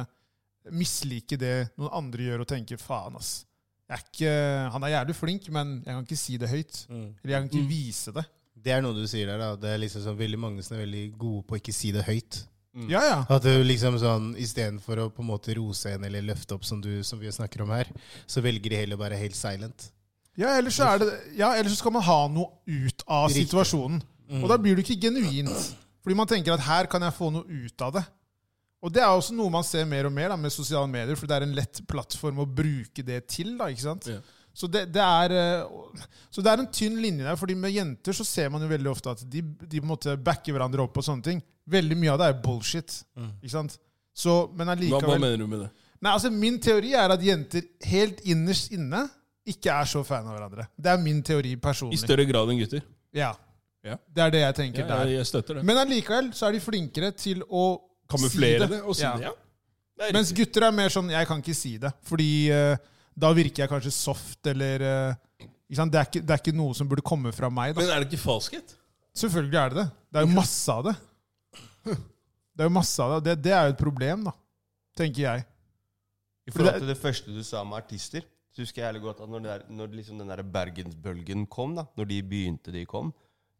mislike 0.72 1.36
det 1.40 1.56
noen 1.76 1.92
andre 2.00 2.22
gjør, 2.30 2.44
og 2.44 2.48
tenke 2.48 2.78
faen, 2.80 3.16
ass. 3.20 3.44
Jeg 3.84 3.98
er 3.98 4.04
ikke, 4.08 4.30
han 4.72 4.86
er 4.86 4.94
jævlig 4.94 5.14
flink, 5.18 5.48
men 5.52 5.74
jeg 5.84 5.92
kan 5.92 6.06
ikke 6.06 6.16
si 6.16 6.38
det 6.40 6.48
høyt. 6.48 6.78
Eller 6.88 7.34
jeg 7.34 7.42
kan 7.42 7.50
ikke 7.52 7.68
vise 7.68 8.14
det. 8.16 8.24
Det 8.64 8.72
er 8.72 8.80
noe 8.80 8.96
du 8.96 9.04
sier 9.10 9.28
der. 9.28 9.38
da. 9.42 9.50
Det 9.60 9.74
er 9.74 9.80
liksom 9.82 10.04
sånn 10.06 10.16
veldig 10.16 10.38
mange 10.40 10.62
som 10.64 10.78
er 10.78 10.86
veldig 10.86 11.02
gode 11.20 11.42
på 11.44 11.56
å 11.56 11.60
ikke 11.60 11.74
si 11.76 11.90
det 11.92 12.06
høyt. 12.06 12.38
Ja, 12.90 13.02
ja. 13.06 13.18
At 13.30 13.44
du 13.44 13.52
liksom 13.62 13.98
sånn, 14.02 14.32
Istedenfor 14.40 14.98
å 15.04 15.10
på 15.14 15.22
en 15.22 15.28
måte 15.28 15.54
rose 15.54 15.92
en 15.94 16.06
eller 16.08 16.24
løfte 16.26 16.56
opp, 16.56 16.64
som, 16.66 16.80
du, 16.82 17.04
som 17.06 17.20
vi 17.20 17.30
snakker 17.30 17.62
om 17.62 17.70
her, 17.70 17.90
så 18.26 18.42
velger 18.42 18.72
de 18.72 18.80
heller 18.80 18.98
å 18.98 19.02
være 19.04 19.20
helt 19.20 19.36
silent. 19.38 19.90
Ja, 20.34 20.56
ellers 20.58 20.80
så, 20.80 20.88
er 20.88 21.04
det, 21.04 21.10
ja, 21.38 21.52
ellers 21.54 21.76
så 21.76 21.84
skal 21.84 21.94
man 21.94 22.02
ha 22.08 22.18
noe 22.32 22.56
ut 22.66 23.04
av 23.06 23.28
Riktig. 23.28 23.44
situasjonen. 23.46 24.00
Og 24.40 24.48
da 24.50 24.56
blir 24.58 24.74
det 24.74 24.88
ikke 24.88 25.06
genuint. 25.06 25.52
Fordi 26.02 26.16
man 26.18 26.28
tenker 26.28 26.56
at 26.56 26.64
her 26.66 26.88
kan 26.90 27.04
jeg 27.06 27.14
få 27.14 27.28
noe 27.36 27.44
ut 27.46 27.84
av 27.84 27.94
det. 28.00 28.02
Og 28.84 28.92
det 28.92 29.00
er 29.00 29.08
også 29.08 29.32
noe 29.36 29.52
man 29.52 29.64
ser 29.64 29.86
mer 29.88 30.08
og 30.08 30.12
mer 30.12 30.34
da, 30.34 30.36
med 30.36 30.52
sosiale 30.52 30.88
medier, 30.90 31.16
for 31.16 31.30
det 31.30 31.38
er 31.38 31.46
en 31.46 31.54
lett 31.56 31.80
plattform 31.88 32.42
å 32.44 32.48
bruke 32.48 33.04
det 33.06 33.22
til. 33.32 33.54
da, 33.60 33.70
ikke 33.72 33.86
sant? 33.86 34.10
Ja. 34.12 34.20
Så 34.54 34.68
det, 34.70 34.84
det 34.94 35.02
er, 35.02 35.32
eh, 35.34 36.10
så 36.30 36.44
det 36.44 36.52
er 36.52 36.60
en 36.62 36.68
tynn 36.70 37.00
linje 37.02 37.24
der. 37.26 37.38
fordi 37.40 37.56
med 37.58 37.74
jenter 37.74 38.14
så 38.14 38.26
ser 38.28 38.52
man 38.54 38.62
jo 38.62 38.68
veldig 38.70 38.90
ofte 38.92 39.14
at 39.16 39.24
de, 39.26 39.40
de 39.42 39.80
på 39.80 39.82
en 39.82 39.90
måte 39.90 40.14
backer 40.20 40.54
hverandre 40.54 40.84
opp 40.84 41.00
og 41.00 41.06
sånne 41.06 41.26
ting. 41.26 41.40
Veldig 41.66 41.96
mye 41.98 42.12
av 42.12 42.20
det 42.20 42.28
er 42.30 42.36
bullshit. 42.44 43.00
ikke 43.40 43.54
sant? 43.56 43.78
Så, 44.14 44.44
men 44.54 44.70
Hva, 44.70 45.00
hva 45.02 45.16
mener 45.18 45.40
du 45.40 45.48
med 45.50 45.64
det? 45.64 45.70
Nei, 46.04 46.12
altså 46.12 46.30
Min 46.30 46.60
teori 46.62 46.92
er 46.94 47.16
at 47.16 47.22
jenter 47.24 47.64
helt 47.88 48.20
innerst 48.28 48.70
inne 48.76 49.06
ikke 49.48 49.72
er 49.72 49.88
så 49.88 50.04
fan 50.06 50.28
av 50.28 50.36
hverandre. 50.36 50.68
Det 50.76 50.92
er 50.92 51.00
min 51.02 51.18
teori 51.24 51.56
personlig. 51.60 51.98
I 51.98 52.04
større 52.04 52.28
grad 52.28 52.52
enn 52.52 52.60
gutter. 52.62 52.84
Ja. 53.16 53.32
Ja. 53.84 53.98
Det 54.08 54.22
er 54.24 54.30
det 54.32 54.44
jeg 54.44 54.56
tenker 54.60 54.84
ja, 54.84 54.86
der. 54.92 55.10
jeg 55.18 55.28
støtter 55.28 55.58
det. 55.58 55.64
Men 55.68 55.80
allikevel 55.82 56.30
så 56.36 56.46
er 56.48 56.56
de 56.56 56.62
flinkere 56.64 57.10
til 57.16 57.42
å 57.44 57.64
Kamuflere 58.10 58.66
si 58.66 58.72
det 58.74 58.80
og 58.82 58.96
si 58.96 59.02
Ja. 59.02 59.16
det. 59.16 59.22
Ja. 59.28 59.32
Det 59.98 60.12
Mens 60.12 60.32
gutter 60.34 60.66
er 60.66 60.72
mer 60.74 60.88
sånn 60.90 61.10
'jeg 61.10 61.26
kan 61.26 61.38
ikke 61.40 61.54
si 61.54 61.78
det', 61.78 61.92
fordi 62.02 62.50
uh, 62.50 62.76
da 63.16 63.32
virker 63.32 63.62
jeg 63.62 63.70
kanskje 63.70 63.92
soft, 63.92 64.46
eller 64.46 64.82
uh, 64.82 65.14
ikke 65.70 65.76
sant? 65.78 65.92
Det, 65.92 66.00
er 66.00 66.06
ikke, 66.10 66.22
det 66.26 66.30
er 66.34 66.40
ikke 66.42 66.56
noe 66.56 66.74
som 66.74 66.88
burde 66.88 67.02
komme 67.02 67.32
fra 67.32 67.48
meg. 67.48 67.74
da. 67.74 67.80
Men 67.80 67.90
er 67.90 68.02
det 68.02 68.12
ikke 68.12 68.22
falskhet? 68.24 68.74
Selvfølgelig 69.14 69.58
er 69.60 69.68
det 69.68 69.76
det. 69.78 69.90
Det 70.10 70.18
er 70.18 70.26
jo 70.26 70.34
masse 70.34 70.72
av 70.72 70.84
det. 70.84 70.96
Det 71.84 72.62
er 72.62 72.68
jo 72.68 72.74
masse 72.74 73.02
av 73.02 73.12
det. 73.14 73.20
Det, 73.24 73.44
det 73.44 73.52
er 73.52 73.68
jo 73.68 73.74
et 73.74 73.78
problem, 73.78 74.24
da. 74.24 74.32
Tenker 74.98 75.22
jeg. 75.22 75.44
I 76.46 76.50
forhold 76.50 76.80
til 76.82 76.90
det 76.90 76.98
første 77.00 77.34
du 77.34 77.42
sa 77.46 77.62
med 77.64 77.78
artister, 77.78 78.26
så 78.54 78.62
husker 78.62 78.84
jeg 78.84 79.00
godt 79.02 79.20
at 79.24 79.30
når, 79.30 79.38
det 79.42 79.50
der, 79.50 79.62
når 79.74 79.86
liksom 79.96 80.18
den 80.18 80.28
der 80.30 80.42
Bergensbølgen 80.42 81.46
kom, 81.50 81.74
da, 81.78 81.86
når 81.96 82.04
de 82.10 82.22
begynte 82.22 82.74
de 82.74 82.84
kom, 82.86 83.12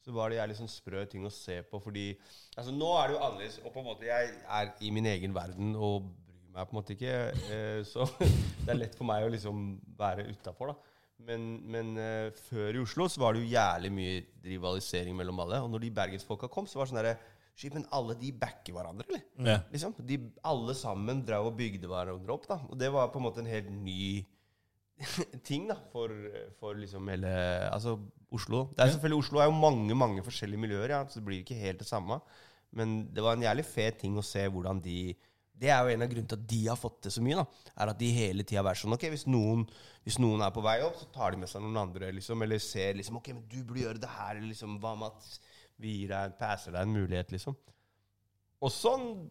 så 0.04 0.12
var 0.12 0.30
det 0.30 0.38
jævlig 0.38 0.58
sånn 0.58 0.70
sprø 0.70 1.04
ting 1.08 1.24
å 1.24 1.32
se 1.32 1.62
på, 1.64 1.80
fordi 1.80 2.10
altså 2.54 2.74
Nå 2.74 2.90
er 2.98 3.08
det 3.08 3.16
jo 3.16 3.22
annerledes, 3.24 3.60
og 3.64 3.72
på 3.72 3.80
en 3.80 3.88
måte 3.88 4.08
jeg 4.08 4.34
er 4.58 4.72
i 4.84 4.90
min 4.92 5.08
egen 5.08 5.36
verden 5.36 5.72
og 5.74 6.10
bryr 6.10 6.50
meg 6.54 6.68
på 6.68 6.74
en 6.74 6.80
måte 6.80 6.96
ikke, 6.96 7.14
eh, 7.54 7.80
så 7.88 8.06
det 8.64 8.74
er 8.74 8.82
lett 8.82 8.98
for 8.98 9.08
meg 9.08 9.24
å 9.24 9.32
liksom 9.32 9.70
være 9.98 10.28
utafor, 10.28 10.74
da. 10.74 10.90
Men, 11.24 11.46
men 11.70 11.94
eh, 12.00 12.32
før 12.50 12.76
i 12.76 12.82
Oslo 12.82 13.06
så 13.08 13.22
var 13.22 13.34
det 13.34 13.44
jo 13.44 13.54
jævlig 13.54 13.90
mye 13.94 14.16
rivalisering 14.44 15.16
mellom 15.16 15.38
alle. 15.44 15.62
Og 15.64 15.70
når 15.72 15.86
de 15.86 15.94
bergensfolka 15.96 16.50
kom, 16.52 16.66
så 16.68 16.80
var 16.80 16.84
det 16.84 16.92
sånn 16.92 17.00
derre 17.00 17.20
Shit, 17.54 17.70
men 17.70 17.84
alle 17.94 18.16
de 18.18 18.32
backer 18.34 18.74
hverandre, 18.74 19.04
eller? 19.06 19.20
Ja. 19.46 19.60
Liksom. 19.70 19.92
De, 20.02 20.16
alle 20.42 20.74
sammen 20.74 21.20
drev 21.22 21.52
og 21.52 21.54
bygde 21.54 21.86
hverandre 21.86 22.34
opp. 22.34 22.48
da. 22.50 22.56
Og 22.66 22.74
det 22.80 22.88
var 22.90 23.12
på 23.14 23.20
en 23.20 23.26
måte 23.28 23.44
en 23.44 23.46
helt 23.46 23.68
ny 23.70 24.24
ting 25.48 25.68
da, 25.70 25.76
for, 25.92 26.10
for 26.58 26.74
liksom 26.78 27.06
hele 27.12 27.30
altså 27.70 27.94
Oslo. 28.34 28.64
Det 28.74 28.84
er 28.84 28.90
selvfølgelig 28.94 29.18
Oslo 29.24 29.40
er 29.40 29.46
jo 29.50 29.54
mange 29.58 29.94
mange 29.98 30.22
forskjellige 30.26 30.60
miljøer, 30.64 30.90
ja, 30.90 31.04
så 31.06 31.20
det 31.20 31.24
blir 31.28 31.40
ikke 31.44 31.58
helt 31.60 31.78
det 31.84 31.86
samme. 31.88 32.20
Men 32.74 32.96
det 33.14 33.22
var 33.22 33.36
en 33.36 33.42
jævlig 33.46 33.64
fet 33.68 33.98
ting 34.02 34.16
å 34.18 34.24
se 34.26 34.42
hvordan 34.50 34.80
de 34.82 35.14
Det 35.56 35.68
er 35.70 35.84
jo 35.86 35.92
en 35.94 36.02
av 36.02 36.08
grunnene 36.10 36.26
til 36.32 36.38
at 36.40 36.46
de 36.50 36.56
har 36.66 36.76
fått 36.76 36.96
det 37.06 37.12
så 37.14 37.22
mye. 37.22 37.36
da, 37.38 37.44
er 37.78 37.88
At 37.92 37.98
de 38.00 38.08
hele 38.10 38.42
tida 38.42 38.62
vært 38.66 38.80
sånn 38.80 38.92
Ok, 38.96 39.04
hvis 39.12 39.26
noen, 39.30 39.60
hvis 40.02 40.18
noen 40.18 40.42
er 40.42 40.50
på 40.50 40.60
vei 40.64 40.80
opp, 40.82 40.96
så 40.98 41.06
tar 41.14 41.30
de 41.30 41.38
med 41.38 41.48
seg 41.48 41.62
noen 41.62 41.76
andre. 41.78 42.10
liksom, 42.12 42.42
Eller 42.42 42.58
ser 42.58 42.94
liksom 42.98 43.16
Ok, 43.20 43.28
men 43.28 43.44
du 43.48 43.60
burde 43.62 43.84
gjøre 43.84 44.00
det 44.02 44.10
her. 44.10 44.34
Eller 44.34 44.48
liksom, 44.50 44.80
hva 44.82 44.96
med 44.98 45.12
at 45.14 45.38
vi 45.78 45.92
gir 46.00 46.08
deg, 46.10 46.34
passer 46.40 46.72
deg 46.74 46.82
en 46.82 46.92
mulighet, 46.96 47.30
liksom. 47.30 47.54
Og 48.62 48.70
sånn 48.74 49.30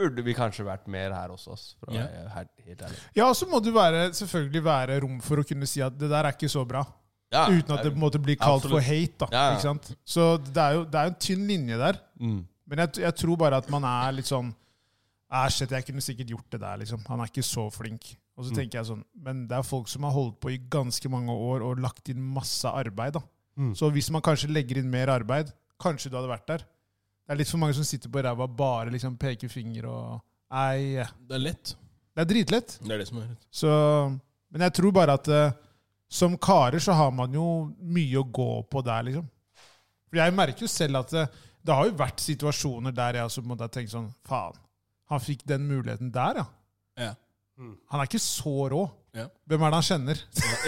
burde 0.00 0.22
vi 0.24 0.32
kanskje 0.32 0.64
vært 0.64 0.86
mer 0.88 1.12
her 1.12 1.28
også. 1.28 1.58
for 1.78 1.92
å 1.92 1.94
Ja. 1.94 2.06
være 2.06 2.28
helt, 2.38 2.50
helt 2.64 2.82
ærlig. 2.86 2.98
Ja, 3.16 3.28
så 3.34 3.46
må 3.46 3.60
det 3.62 3.74
være, 3.74 4.12
selvfølgelig 4.16 4.62
være 4.64 5.00
rom 5.02 5.20
for 5.20 5.36
å 5.36 5.44
kunne 5.46 5.66
si 5.68 5.82
at 5.82 5.98
det 5.98 6.08
der 6.08 6.24
er 6.24 6.32
ikke 6.32 6.48
så 6.48 6.64
bra. 6.66 6.86
Ja, 7.32 7.44
Uten 7.46 7.76
at 7.76 7.84
det 7.84 7.92
på 7.92 7.98
en 7.98 8.02
måte 8.02 8.18
blir 8.22 8.36
kalt 8.36 8.64
for 8.66 8.80
hate. 8.82 9.26
da, 9.30 9.42
ikke 9.54 9.62
sant? 9.62 9.92
Så 10.04 10.36
det 10.42 10.56
er 10.58 10.72
jo 10.74 10.84
det 10.84 10.98
er 10.98 11.06
en 11.12 11.14
tynn 11.22 11.46
linje 11.46 11.76
der. 11.78 12.00
mm. 12.20 12.40
Men 12.70 12.78
jeg, 12.84 12.98
jeg 13.02 13.14
tror 13.18 13.36
bare 13.36 13.56
at 13.58 13.68
man 13.70 13.82
er 13.84 14.12
litt 14.12 14.26
sånn 14.30 14.52
Æsj, 15.30 15.68
jeg 15.70 15.84
kunne 15.86 16.02
sikkert 16.02 16.26
gjort 16.32 16.50
det 16.50 16.58
der, 16.60 16.76
liksom. 16.82 17.02
Han 17.06 17.20
er 17.22 17.28
ikke 17.30 17.42
så 17.46 17.68
flink. 17.70 18.16
Og 18.36 18.44
så 18.46 18.50
Mm. 18.50 18.56
tenker 18.56 18.78
jeg 18.80 18.86
sånn 18.86 19.04
Men 19.14 19.46
det 19.46 19.56
er 19.58 19.62
folk 19.62 19.86
som 19.88 20.02
har 20.02 20.10
holdt 20.12 20.40
på 20.40 20.50
i 20.50 20.58
ganske 20.58 21.08
mange 21.10 21.30
år 21.30 21.62
og 21.62 21.78
lagt 21.78 22.08
inn 22.08 22.20
masse 22.34 22.64
arbeid, 22.66 23.12
da. 23.14 23.20
Mm. 23.58 23.74
Så 23.76 23.90
hvis 23.92 24.10
man 24.10 24.22
kanskje 24.22 24.50
legger 24.50 24.78
inn 24.78 24.90
mer 24.90 25.06
arbeid, 25.08 25.52
kanskje 25.80 26.10
du 26.10 26.16
hadde 26.16 26.28
vært 26.30 26.46
der. 26.46 26.58
Det 26.58 27.30
er 27.34 27.36
litt 27.36 27.48
for 27.48 27.58
mange 27.58 27.74
som 27.74 27.84
sitter 27.84 28.08
på 28.10 28.22
ræva 28.24 28.46
bare 28.48 28.90
liksom 28.90 29.16
peker 29.16 29.48
finger 29.48 29.86
og 29.86 30.20
Nei, 30.50 31.04
Det 31.28 31.34
er 31.36 31.38
lett. 31.38 31.76
det 32.16 32.22
er 32.22 32.24
dritlett. 32.34 32.78
Det 32.82 32.90
er 32.90 32.98
det 32.98 33.06
som 33.08 33.18
er 33.18 33.28
rett. 33.28 33.46
Så, 33.52 33.68
men 34.50 34.60
jeg 34.62 34.72
tror 34.74 34.92
bare 34.92 35.12
at 35.14 35.28
eh, 35.28 35.52
som 36.10 36.34
karer 36.42 36.82
så 36.82 36.96
har 36.98 37.12
man 37.14 37.34
jo 37.36 37.44
mye 37.78 38.18
å 38.18 38.26
gå 38.26 38.48
på 38.70 38.82
der, 38.86 39.04
liksom. 39.06 39.28
For 40.10 40.18
jeg 40.18 40.34
merker 40.34 40.66
jo 40.66 40.70
selv 40.70 41.04
at 41.04 41.12
det, 41.14 41.26
det 41.62 41.76
har 41.76 41.86
jo 41.86 41.94
vært 42.00 42.22
situasjoner 42.24 42.94
der 42.96 43.20
jeg 43.20 43.28
også 43.30 43.44
måtte 43.46 43.68
tenke 43.70 43.92
sånn 43.92 44.08
Faen, 44.26 44.56
han 45.10 45.22
fikk 45.22 45.44
den 45.46 45.68
muligheten 45.70 46.10
der, 46.14 46.42
ja. 46.42 46.46
Ja. 47.00 47.12
Han 47.60 48.00
er 48.00 48.08
ikke 48.08 48.18
så 48.22 48.54
rå. 48.72 48.86
Ja. 49.14 49.26
Hvem 49.50 49.62
er 49.66 49.72
det 49.72 49.78
han 49.80 49.86
kjenner? 49.86 50.20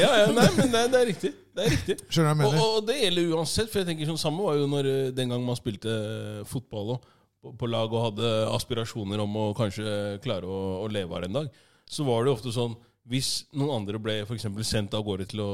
Ja, 0.03 0.09
ja, 0.23 0.27
nei, 0.35 0.45
men 0.59 0.71
det, 0.75 0.81
det 0.93 0.99
er 0.99 1.07
riktig. 1.09 1.31
Det 1.57 1.65
er 1.65 1.71
riktig. 1.73 1.97
Skjønner 2.13 2.35
du 2.37 2.43
hva 2.43 2.49
Og, 2.49 2.53
jeg 2.53 2.59
mener? 2.59 2.67
og 2.77 2.87
det 2.89 2.97
gjelder 2.99 3.35
uansett. 3.39 3.71
For 3.73 3.81
jeg 3.81 3.89
tenker 3.89 4.11
sånn 4.11 4.21
Samme 4.21 4.45
var 4.45 4.59
jo 4.59 4.67
når, 4.69 4.89
eh, 4.91 5.11
den 5.17 5.33
gang 5.33 5.45
man 5.47 5.57
spilte 5.59 5.93
eh, 5.95 6.41
fotball 6.51 6.95
og, 6.97 7.07
på, 7.43 7.53
på 7.63 7.71
lag 7.71 7.95
og 7.95 8.05
hadde 8.11 8.33
aspirasjoner 8.53 9.23
om 9.25 9.39
å 9.41 9.47
kanskje 9.57 9.95
klare 10.25 10.49
å, 10.51 10.61
å 10.83 10.91
leve 10.93 11.17
av 11.17 11.25
det 11.25 11.31
en 11.31 11.39
dag. 11.41 11.49
Så 11.89 12.05
var 12.09 12.21
det 12.27 12.33
jo 12.33 12.37
ofte 12.37 12.53
sånn 12.55 12.77
Hvis 13.09 13.31
noen 13.51 13.81
andre 13.81 13.99
ble 14.03 14.21
for 14.29 14.39
sendt 14.67 14.95
av 14.95 15.05
gårde 15.07 15.27
til 15.33 15.43
å 15.43 15.53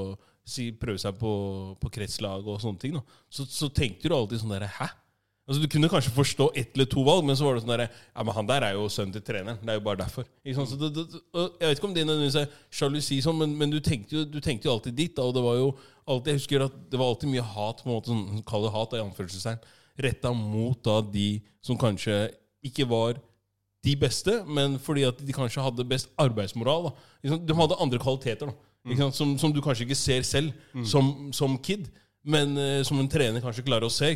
si, 0.49 0.71
prøve 0.77 1.01
seg 1.01 1.17
på, 1.21 1.33
på 1.81 1.91
kretslag 1.93 2.47
og 2.47 2.61
sånne 2.63 2.83
ting, 2.83 2.97
da, 2.99 3.21
så, 3.33 3.47
så 3.49 3.71
tenkte 3.73 4.09
du 4.09 4.17
alltid 4.17 4.43
sånn 4.43 4.57
derre 4.57 4.71
Hæ? 4.79 4.89
Altså, 5.49 5.63
du 5.65 5.71
kunne 5.73 5.89
kanskje 5.89 6.13
forstå 6.13 6.51
ett 6.61 6.75
eller 6.77 6.89
to 6.93 7.03
valg, 7.07 7.23
men 7.25 7.37
så 7.37 7.47
var 7.47 7.57
det 7.57 7.63
sånn 7.63 7.71
der, 7.73 7.83
ja, 7.89 8.25
men 8.27 8.35
han 8.37 8.49
der 8.51 8.67
er 8.67 8.75
jo 8.77 8.83
sønnen 8.93 9.15
til 9.15 9.23
treneren. 9.25 9.57
Det 9.63 9.73
er 9.73 9.79
jo 9.79 9.85
bare 9.87 10.03
derfor. 10.03 10.27
Ikke 10.45 10.59
sant? 10.59 10.69
Så 10.69 10.77
det, 10.77 10.91
det, 10.93 11.21
jeg 11.33 11.71
vet 11.71 11.81
ikke 11.81 11.89
om 11.89 11.95
det 11.97 12.05
nødvendigvis 12.05 12.37
er 12.43 12.59
sjalusi, 12.69 13.17
sånn, 13.25 13.39
men, 13.41 13.55
men 13.57 13.73
du, 13.73 13.79
tenkte 13.85 14.19
jo, 14.19 14.27
du 14.29 14.43
tenkte 14.45 14.69
jo 14.69 14.75
alltid 14.75 14.99
dit. 14.99 15.15
Da, 15.17 15.25
og 15.25 15.33
det 15.39 15.45
var 15.47 15.57
jo 15.57 15.71
alltid, 16.05 16.35
jeg 16.35 16.43
husker 16.43 16.67
at 16.67 16.77
det 16.93 17.01
var 17.01 17.15
alltid 17.15 17.33
mye 17.33 17.47
hat, 17.55 17.81
på 17.81 17.89
en 17.89 17.95
måte, 17.95 18.13
sånn, 18.13 18.43
kall 18.51 18.67
det 18.67 18.75
hat, 18.75 18.99
i 18.99 19.01
anførselstegn, 19.07 19.65
retta 20.05 20.35
mot 20.37 20.83
da 20.85 20.99
de 21.17 21.27
som 21.65 21.81
kanskje 21.81 22.21
ikke 22.69 22.85
var 22.93 23.17
de 23.85 23.95
beste, 23.99 24.41
men 24.47 24.77
fordi 24.83 25.05
at 25.07 25.21
de 25.23 25.35
kanskje 25.35 25.63
hadde 25.63 25.87
best 25.89 26.11
arbeidsmoral. 26.19 26.89
Da. 26.89 27.39
De 27.47 27.57
hadde 27.61 27.79
andre 27.79 28.01
kvaliteter 28.03 28.51
da, 28.51 28.57
sant? 28.99 29.17
Som, 29.17 29.37
som 29.39 29.55
du 29.55 29.63
kanskje 29.63 29.87
ikke 29.87 29.99
ser 29.99 30.27
selv 30.27 30.83
som, 30.87 31.31
som 31.37 31.55
kid, 31.63 31.87
men 32.27 32.57
uh, 32.59 32.83
som 32.87 32.99
en 32.99 33.11
trener 33.11 33.45
kanskje 33.45 33.67
klarer 33.67 33.87
å 33.87 33.93
se. 33.93 34.11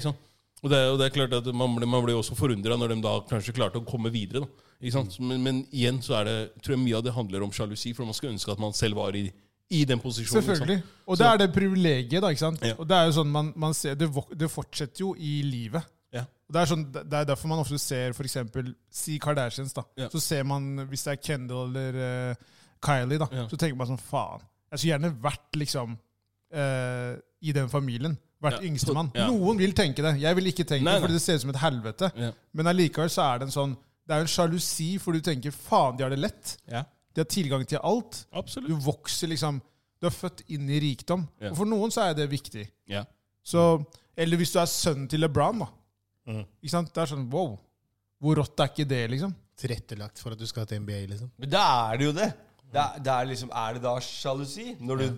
Og 0.63 0.71
det, 0.71 0.81
og 0.93 0.99
det 0.99 1.07
er 1.09 1.15
klart 1.15 1.33
at 1.35 1.49
Man 1.55 1.75
blir, 1.75 1.89
man 1.91 2.05
blir 2.05 2.19
også 2.19 2.37
forundra 2.39 2.77
når 2.79 2.95
de 2.95 3.01
da 3.03 3.17
kanskje 3.31 3.55
klarte 3.55 3.81
å 3.81 3.87
komme 3.87 4.13
videre. 4.15 4.47
Sant? 4.91 5.19
Men, 5.23 5.43
men 5.43 5.63
igjen 5.71 6.01
så 6.03 6.19
er 6.21 6.29
det, 6.29 6.37
tror 6.63 6.77
jeg 6.77 6.83
mye 6.83 6.99
av 6.99 7.07
det 7.07 7.15
handler 7.15 7.47
om 7.47 7.55
sjalusi, 7.55 7.95
for 7.95 8.07
man 8.07 8.17
skulle 8.19 8.35
ønske 8.35 8.51
at 8.51 8.63
man 8.63 8.75
selv 8.75 8.99
var 8.99 9.15
i, 9.15 9.29
i 9.71 9.85
den 9.87 10.03
posisjonen. 10.03 10.43
Selvfølgelig. 10.43 10.83
Og 11.07 11.19
det 11.19 11.29
er 11.29 11.43
det 11.43 11.49
privilegiet, 11.55 12.23
da. 12.23 12.31
ikke 12.35 12.43
sant? 12.43 12.65
Ja. 12.67 12.75
Og 12.79 12.89
det 12.91 12.99
er 12.99 13.11
jo 13.11 13.17
sånn 13.21 13.31
man, 13.31 13.53
man 13.63 13.77
ser, 13.79 13.95
det, 13.99 14.11
det 14.39 14.51
fortsetter 14.51 15.05
jo 15.05 15.13
i 15.19 15.37
livet. 15.47 15.87
Det 16.53 16.61
er, 16.61 16.69
sånn, 16.69 16.83
det 16.93 17.17
er 17.17 17.25
derfor 17.31 17.49
man 17.49 17.63
ofte 17.63 17.79
ser 17.81 18.13
eksempel, 18.13 18.75
Si 18.93 19.19
Kardashians. 19.19 19.73
da. 19.73 19.85
Ja. 19.97 20.09
Så 20.13 20.21
ser 20.21 20.43
man, 20.45 20.87
hvis 20.91 21.05
det 21.07 21.15
er 21.15 21.23
Kendall 21.23 21.71
eller 21.77 22.01
uh, 22.35 22.35
Kylie, 22.85 23.19
da, 23.23 23.29
Ja. 23.33 23.47
så 23.49 23.57
tenker 23.57 23.77
man 23.79 23.89
sånn 23.89 24.01
Faen. 24.03 24.43
Jeg 24.73 24.79
skulle 24.79 24.93
gjerne 24.99 25.13
vært 25.23 25.57
liksom 25.57 25.97
uh, 26.55 27.15
i 27.43 27.53
den 27.57 27.69
familien. 27.73 28.19
Vært 28.43 28.59
Ja. 28.61 28.67
yngstemann. 28.69 29.11
Ja. 29.15 29.29
Noen 29.31 29.57
vil 29.59 29.73
tenke 29.73 30.03
det. 30.03 30.17
Jeg 30.21 30.35
vil 30.37 30.47
ikke 30.51 30.65
tenke 30.67 30.85
Nei, 30.85 30.95
det, 30.99 31.03
fordi 31.05 31.15
det 31.15 31.23
ser 31.23 31.35
ut 31.39 31.41
som 31.45 31.51
et 31.55 31.61
helvete. 31.63 32.09
Men 32.53 32.67
allikevel 32.67 33.09
så 33.13 33.23
er 33.35 33.39
det 33.39 33.49
en 33.49 33.55
sånn 33.55 33.77
Det 34.03 34.17
er 34.17 34.19
jo 34.19 34.27
en 34.27 34.33
sjalusi, 34.33 34.99
for 34.99 35.13
du 35.15 35.21
tenker 35.23 35.53
faen, 35.55 35.97
de 35.97 36.03
har 36.03 36.11
det 36.11 36.19
lett. 36.19 36.57
De 36.67 37.21
har 37.23 37.29
tilgang 37.31 37.63
til 37.65 37.79
alt. 37.87 38.25
Absolutt. 38.35 38.69
Du 38.69 38.75
vokser 38.83 39.29
liksom 39.31 39.61
Du 40.01 40.09
er 40.09 40.11
født 40.11 40.43
inn 40.51 40.69
i 40.69 40.81
rikdom. 40.83 41.29
Og 41.41 41.57
for 41.57 41.65
noen 41.71 41.93
så 41.95 42.09
er 42.11 42.15
det 42.19 42.29
viktig. 42.29 42.65
Ja. 42.91 43.05
Så, 43.45 43.85
eller 44.19 44.37
hvis 44.37 44.51
du 44.53 44.59
er 44.59 44.67
sønnen 44.67 45.07
til 45.09 45.21
LeBron, 45.23 45.61
da. 45.63 45.69
Mm. 46.29 46.45
Ikke 46.63 46.73
sant? 46.73 46.91
Det 46.95 47.03
er 47.03 47.13
sånn 47.13 47.29
wow. 47.33 47.57
Hvor 48.23 48.39
rått 48.39 48.63
er 48.63 48.71
ikke 48.71 48.87
det, 48.89 49.03
liksom? 49.11 49.35
Tilrettelagt 49.59 50.23
for 50.23 50.35
at 50.35 50.41
du 50.41 50.47
skal 50.47 50.67
til 50.71 50.83
NBA, 50.83 51.05
liksom. 51.11 51.31
Men 51.43 51.51
da 51.51 51.63
er 51.91 52.01
det 52.01 52.11
jo 52.11 52.17
det! 52.17 52.33
Det 52.73 52.81
er, 52.81 53.01
det 53.05 53.13
er 53.13 53.27
liksom 53.29 53.51
Er 53.53 53.75
det 53.77 53.83
da 53.85 53.91
sjalusi? 54.01 54.71
Når 54.81 55.01
du 55.03 55.09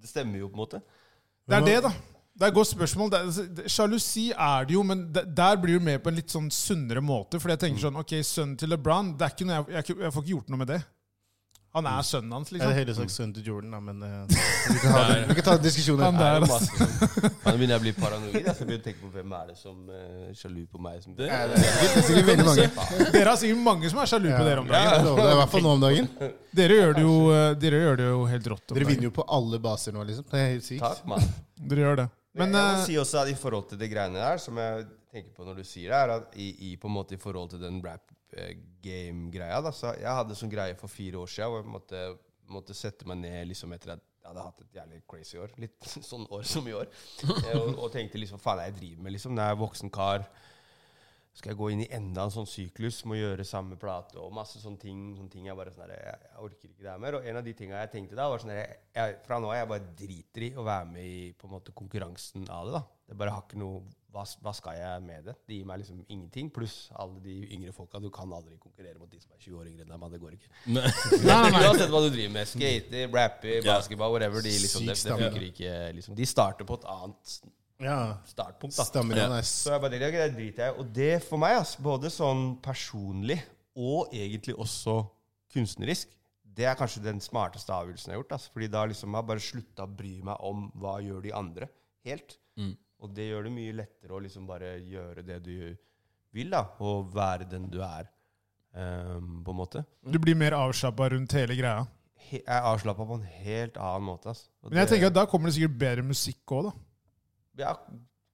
Det 0.00 0.08
stemmer 0.10 0.40
jo, 0.40 0.48
på 0.48 0.56
en 0.56 0.62
måte. 0.64 0.80
Det 1.48 1.56
er 1.56 1.66
det, 1.66 1.76
da. 1.84 1.92
Det 2.38 2.46
er 2.46 2.52
et 2.52 2.54
godt 2.54 2.70
spørsmål. 2.70 3.10
Det, 3.10 3.64
sjalusi 3.70 4.28
er 4.30 4.66
det 4.68 4.74
jo, 4.76 4.82
men 4.86 5.08
der 5.12 5.56
blir 5.58 5.78
du 5.78 5.84
med 5.84 6.02
på 6.02 6.10
en 6.10 6.18
litt 6.18 6.30
sånn 6.30 6.50
sunnere 6.54 7.02
måte. 7.02 7.40
Fordi 7.42 7.56
jeg 7.56 7.62
tenker 7.64 7.82
sånn 7.82 7.98
Ok, 7.98 8.14
sønnen 8.22 8.54
til 8.60 8.70
LeBron 8.70 9.14
det 9.18 9.26
er 9.26 9.34
ikke 9.34 9.48
noe 9.48 9.58
jeg, 9.58 9.66
jeg, 9.74 9.98
jeg 10.04 10.14
får 10.14 10.24
ikke 10.24 10.34
gjort 10.36 10.52
noe 10.54 10.62
med 10.62 10.70
det. 10.70 10.78
Han 11.76 11.84
er 11.86 12.00
sønnen 12.02 12.32
hans, 12.32 12.48
Jeg 12.48 12.56
liksom. 12.56 12.70
hadde 12.70 12.78
heller 12.80 12.94
sagt 12.96 13.12
sønnen 13.12 13.34
til 13.36 13.44
Jordan, 13.44 13.70
da, 13.74 13.78
men 13.80 14.02
eh, 14.02 14.38
vi, 14.72 14.78
kan 14.80 14.94
ha, 14.94 15.02
det- 15.12 15.26
vi 15.28 15.34
kan 15.36 15.44
ta 15.44 15.56
den 15.58 15.64
diskusjonen. 15.66 16.04
Han 16.06 16.16
der, 16.16 16.38
er 16.38 16.46
altså. 16.46 16.86
Nå 17.44 17.52
begynner 17.58 17.74
jeg 17.74 17.80
å 17.80 17.84
bli 17.84 17.92
paranoid. 17.98 18.34
Jeg 18.38 18.54
skal 18.56 18.66
begynne 18.70 18.80
å 18.80 18.86
tenke 18.88 19.02
på 19.04 19.10
hvem 19.12 19.34
er 19.38 19.50
det 19.50 19.56
som 19.60 19.76
er 19.92 20.32
sjalu 20.40 20.62
på 20.72 20.80
meg. 20.86 21.02
Som 21.04 21.14
Det- 21.18 21.28
Det 21.28 21.36
er 21.36 21.54
sikkert- 21.58 22.08
det 22.08 22.18
er 22.22 22.28
veldig 22.30 22.46
mange. 22.48 23.12
Dere 23.12 23.28
har 23.28 23.36
sikkert 23.42 23.62
mange 23.68 23.90
som 23.92 24.00
er 24.02 24.10
sjalu 24.14 24.28
på 24.32 24.44
dere 24.48 24.64
om 24.64 24.68
dagen. 24.72 24.88
Ja, 24.88 25.02
det 25.04 25.26
er 25.28 25.32
i 25.36 25.38
hvert 25.42 25.52
fall 25.54 25.66
nå 25.68 25.74
om 25.76 25.84
dagen. 25.84 26.08
Dere 26.62 26.78
gjør 26.80 26.94
det 26.98 27.04
jo, 27.04 27.16
eh, 27.36 27.54
dere 27.66 27.82
gjør 27.84 27.96
det 28.02 28.06
jo 28.10 28.20
helt 28.32 28.46
rått. 28.54 28.64
om 28.64 28.74
Dere 28.74 28.84
dagen. 28.84 28.94
vinner 28.96 29.10
jo 29.10 29.14
på 29.20 29.28
alle 29.38 29.58
baser 29.68 29.92
nå, 29.92 30.06
liksom. 30.08 30.24
Det 30.32 30.40
er 30.40 30.48
helt 30.56 30.64
sykt. 30.64 30.80
Takk, 30.80 31.04
mann. 31.06 31.28
Dere 31.68 31.84
gjør 31.84 31.96
det. 32.04 32.08
Men 32.34 32.50
Men 32.52 32.60
jeg 32.62 32.72
må 32.74 32.78
eh, 32.80 32.84
si 32.86 32.96
også 33.04 33.22
at 33.22 33.28
i 33.28 33.34
forhold 33.34 33.68
til 33.68 33.78
de 33.78 33.88
greiene 33.92 34.14
der, 34.24 34.38
som 34.38 34.56
jeg 34.56 34.86
tenker 35.12 35.30
på 35.36 35.44
når 35.44 35.56
du 35.56 35.64
sier 35.64 35.88
det, 35.92 36.00
er 36.00 36.10
at 36.16 36.34
i, 36.36 36.48
i 36.72 36.76
på 36.76 36.88
en 36.88 36.94
måte 36.96 37.12
i 37.16 37.20
forhold 37.20 37.50
til 37.50 37.58
den 37.60 37.80
rap 37.84 38.04
eh, 38.36 38.54
game-greia 38.82 39.60
da, 39.64 39.72
så 39.74 39.94
Jeg 39.98 40.18
hadde 40.20 40.36
sånn 40.38 40.52
greie 40.52 40.76
for 40.78 40.92
fire 40.92 41.20
år 41.22 41.30
siden 41.32 41.52
hvor 41.52 41.62
jeg 41.62 41.72
måtte, 41.72 42.04
måtte 42.52 42.76
sette 42.76 43.08
meg 43.08 43.20
ned 43.22 43.48
liksom 43.50 43.74
etter 43.76 43.96
at 43.96 44.04
jeg 44.28 44.34
hadde 44.34 44.44
hatt 44.44 44.60
et 44.60 44.76
jævlig 44.76 45.00
crazy 45.08 45.38
år. 45.40 45.52
Litt 45.62 45.88
sånn 46.10 46.26
år 46.34 46.44
som 46.44 46.66
i 46.68 46.76
år. 46.76 46.90
Og, 47.54 47.78
og 47.78 47.88
tenkte 47.94 48.20
liksom 48.20 48.40
faen 48.42 48.60
jeg 48.66 48.76
driver 48.76 49.06
med, 49.06 49.14
liksom. 49.14 49.34
Når 49.34 49.46
jeg 49.46 49.56
er 49.56 49.60
voksen 49.62 49.92
kar. 49.94 50.28
Skal 51.38 51.52
jeg 51.52 51.58
gå 51.60 51.68
inn 51.70 51.84
i 51.84 51.90
enda 51.94 52.24
en 52.26 52.32
sånn 52.34 52.48
syklus 52.50 52.96
må 53.06 53.14
gjøre 53.14 53.44
samme 53.46 53.76
plate 53.78 54.16
og 54.18 54.32
masse 54.34 54.58
sånne 54.58 54.80
ting. 54.82 55.02
Sånne 55.14 55.30
ting 55.30 55.46
jeg 55.46 55.56
bare 55.56 55.72
sånn 55.72 55.92
jeg, 55.94 56.02
jeg 56.02 56.42
orker 56.44 56.72
ikke 56.72 56.82
det 56.82 56.90
her 56.90 57.02
mer. 57.04 57.18
Og 57.20 57.28
en 57.30 57.38
av 57.40 57.46
de 57.46 57.54
tinga 57.56 57.82
jeg 57.84 57.92
tenkte 57.94 58.18
da, 58.18 58.26
var 58.32 58.42
sånn 58.42 58.56
jeg, 58.56 58.80
jeg, 58.98 59.16
Fra 59.24 59.38
nå 59.38 59.52
av 59.52 59.60
jeg 59.60 59.70
bare 59.70 59.92
driter 60.02 60.48
i 60.48 60.50
å 60.58 60.66
være 60.66 60.90
med 60.90 61.06
i 61.08 61.20
på 61.38 61.48
en 61.48 61.54
måte 61.54 61.76
konkurransen 61.78 62.48
av 62.52 62.68
det. 62.68 62.74
da. 62.80 62.82
Det 63.08 63.18
bare 63.22 63.36
har 63.36 63.46
ikke 63.46 63.62
noe 63.62 63.84
hva, 64.18 64.24
hva 64.42 64.52
skal 64.56 64.74
jeg 64.78 65.02
med 65.06 65.28
det? 65.28 65.34
Det 65.46 65.58
gir 65.58 65.66
meg 65.68 65.80
liksom 65.82 66.00
ingenting. 66.10 66.48
Pluss 66.54 66.76
alle 66.98 67.20
de 67.22 67.36
yngre 67.54 67.74
folka. 67.76 68.00
Du 68.02 68.08
kan 68.14 68.32
aldri 68.34 68.56
konkurrere 68.58 68.98
mot 68.98 69.10
de 69.10 69.20
som 69.22 69.34
er 69.36 69.44
20 69.44 69.60
år 69.60 69.68
yngre 69.70 69.84
enn 69.86 69.92
deg. 69.92 70.00
men 70.02 70.14
det 70.14 70.20
går 70.22 70.34
ikke. 70.34 70.50
Uansett 71.68 71.92
hva 71.92 72.02
du 72.02 72.08
driver 72.10 72.34
med. 72.34 72.50
Skater, 72.50 73.06
rapper, 73.14 73.60
basketball, 73.66 74.16
whatever. 74.16 74.42
De, 74.42 74.56
liksom, 74.64 74.88
det, 74.88 74.98
det 74.98 75.18
funker 75.22 75.46
ikke. 75.52 75.76
Liksom. 76.00 76.18
De 76.18 76.28
starter 76.28 76.68
på 76.68 76.80
et 76.80 76.88
annet 76.96 77.36
Ja, 77.84 77.98
startpunkt. 78.26 78.74
da. 78.74 78.88
stammer 78.88 79.20
Ja. 79.22 79.28
Så 79.46 79.76
jeg 79.76 79.84
bare 79.84 79.94
det 80.02 80.34
driter 80.34 80.64
jeg 80.64 80.74
i. 80.74 80.78
Og 80.82 80.90
det 80.98 81.12
for 81.28 81.38
meg, 81.38 81.60
altså, 81.60 81.84
både 81.86 82.10
sånn 82.10 82.56
personlig 82.64 83.38
og 83.78 84.10
egentlig 84.10 84.56
også 84.58 84.98
kunstnerisk, 85.54 86.10
det 86.58 86.66
er 86.66 86.74
kanskje 86.74 87.04
den 87.04 87.20
smarteste 87.22 87.70
avgjørelsen 87.70 88.10
jeg 88.10 88.16
har 88.16 88.24
gjort. 88.24 88.34
Altså, 88.34 88.50
fordi 88.56 88.68
da 88.74 88.82
liksom 88.90 89.14
har 89.14 89.22
jeg 89.22 89.30
bare 89.30 89.46
slutta 89.46 89.86
å 89.86 89.94
bry 90.00 90.16
meg 90.26 90.42
om 90.48 90.66
hva 90.82 90.98
gjør 91.04 91.22
de 91.28 91.34
andre, 91.38 91.68
helt. 92.08 92.34
Mm. 92.58 92.74
Og 93.00 93.12
det 93.14 93.28
gjør 93.28 93.46
det 93.46 93.52
mye 93.54 93.74
lettere 93.78 94.16
å 94.16 94.22
liksom 94.22 94.46
bare 94.48 94.72
gjøre 94.82 95.22
det 95.26 95.38
du 95.44 95.76
vil, 96.34 96.50
da, 96.50 96.64
og 96.84 97.12
være 97.14 97.46
den 97.48 97.68
du 97.70 97.78
er, 97.84 98.08
um, 98.74 99.38
på 99.46 99.54
en 99.54 99.60
måte. 99.60 99.84
du 100.04 100.18
blir 100.18 100.36
mer 100.36 100.56
avslappa 100.58 101.08
rundt 101.14 101.32
hele 101.38 101.56
greia. 101.56 101.86
He 102.28 102.42
jeg 102.42 102.44
er 102.58 102.66
avslappa 102.68 103.06
på 103.08 103.14
en 103.20 103.28
helt 103.44 103.78
annen 103.80 104.04
måte. 104.10 104.28
Ass. 104.34 104.48
Og 104.62 104.70
Men 104.70 104.80
jeg 104.82 104.88
det- 104.88 104.94
tenker 104.96 105.06
at 105.06 105.14
da 105.14 105.26
kommer 105.26 105.48
det 105.48 105.54
sikkert 105.56 105.78
bedre 105.78 106.02
musikk 106.02 106.44
òg, 106.46 106.64
da. 106.68 106.72
Ja, 107.56 107.76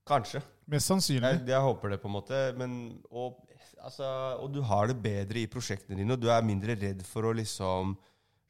kanskje. 0.06 0.42
Mest 0.66 0.88
sannsynlig. 0.88 1.22
Jeg, 1.22 1.46
jeg 1.46 1.60
håper 1.60 1.90
det, 1.90 2.00
på 2.02 2.08
en 2.08 2.16
måte. 2.16 2.40
Men, 2.58 3.02
og, 3.10 3.46
altså, 3.84 4.40
og 4.40 4.52
du 4.52 4.62
har 4.62 4.88
det 4.88 4.96
bedre 5.02 5.38
i 5.44 5.46
prosjektene 5.46 5.96
dine, 5.96 6.12
og 6.12 6.20
du 6.20 6.28
er 6.32 6.42
mindre 6.42 6.74
redd 6.74 7.04
for 7.06 7.22
å 7.22 7.34
liksom 7.36 7.96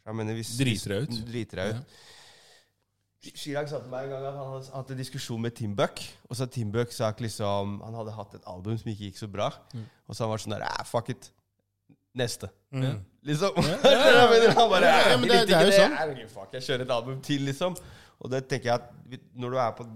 jeg 0.07 0.15
mener, 0.15 0.35
hvis, 0.37 0.57
Driter 0.59 0.93
deg 0.95 1.03
ut. 1.09 1.27
Driter 1.27 1.57
deg 1.61 1.77
ut. 1.77 1.95
Chirag 3.35 3.69
sa 3.71 3.79
til 3.81 3.91
meg 3.91 4.05
en 4.05 4.11
gang 4.11 4.25
at 4.29 4.35
han 4.37 4.51
hadde 4.53 4.71
hatt 4.75 4.91
en 4.91 4.99
diskusjon 4.99 5.41
med 5.41 5.55
Tim 5.57 5.75
Buck. 5.77 6.03
Og 6.29 6.37
så 6.37 6.47
Tim 6.51 6.71
Buck 6.73 6.93
sagt 6.93 7.21
liksom 7.25 7.81
Han 7.85 7.95
hadde 7.95 8.13
hatt 8.13 8.35
et 8.35 8.43
album 8.47 8.77
som 8.79 8.91
ikke 8.93 9.09
gikk 9.11 9.19
så 9.19 9.29
bra. 9.33 9.51
Mm. 9.73 9.85
Og 10.09 10.15
så 10.17 10.25
han 10.25 10.31
var 10.35 10.39
sånn 10.45 10.57
der 10.59 10.67
ah, 10.69 10.85
Fuck 10.85 11.09
it. 11.15 11.31
Neste. 12.15 12.47
Mm. 12.71 13.01
Liksom. 13.27 13.57
Ja, 13.57 13.79
ja, 13.91 14.09
ja. 14.15 14.51
han 14.55 14.69
bare 14.71 14.87
Ja, 14.87 14.99
ja, 15.11 15.17
men 15.19 15.29
det- 15.29 15.47
det 15.49 15.55
er 15.57 15.65
jo 15.67 15.73
sånn. 15.75 15.95
sånn. 15.99 16.29
Fuck, 16.31 16.53
jeg 16.53 16.63
kjører 16.63 16.83
et 16.85 16.91
album 16.91 17.21
til, 17.21 17.41
liksom. 17.49 17.75
Og 18.21 18.31
det 18.31 18.45
tenker 18.49 18.71
jeg 18.71 18.75
at 18.75 19.25
når 19.35 19.51
du 19.51 19.57
er 19.59 19.73
på 19.79 19.87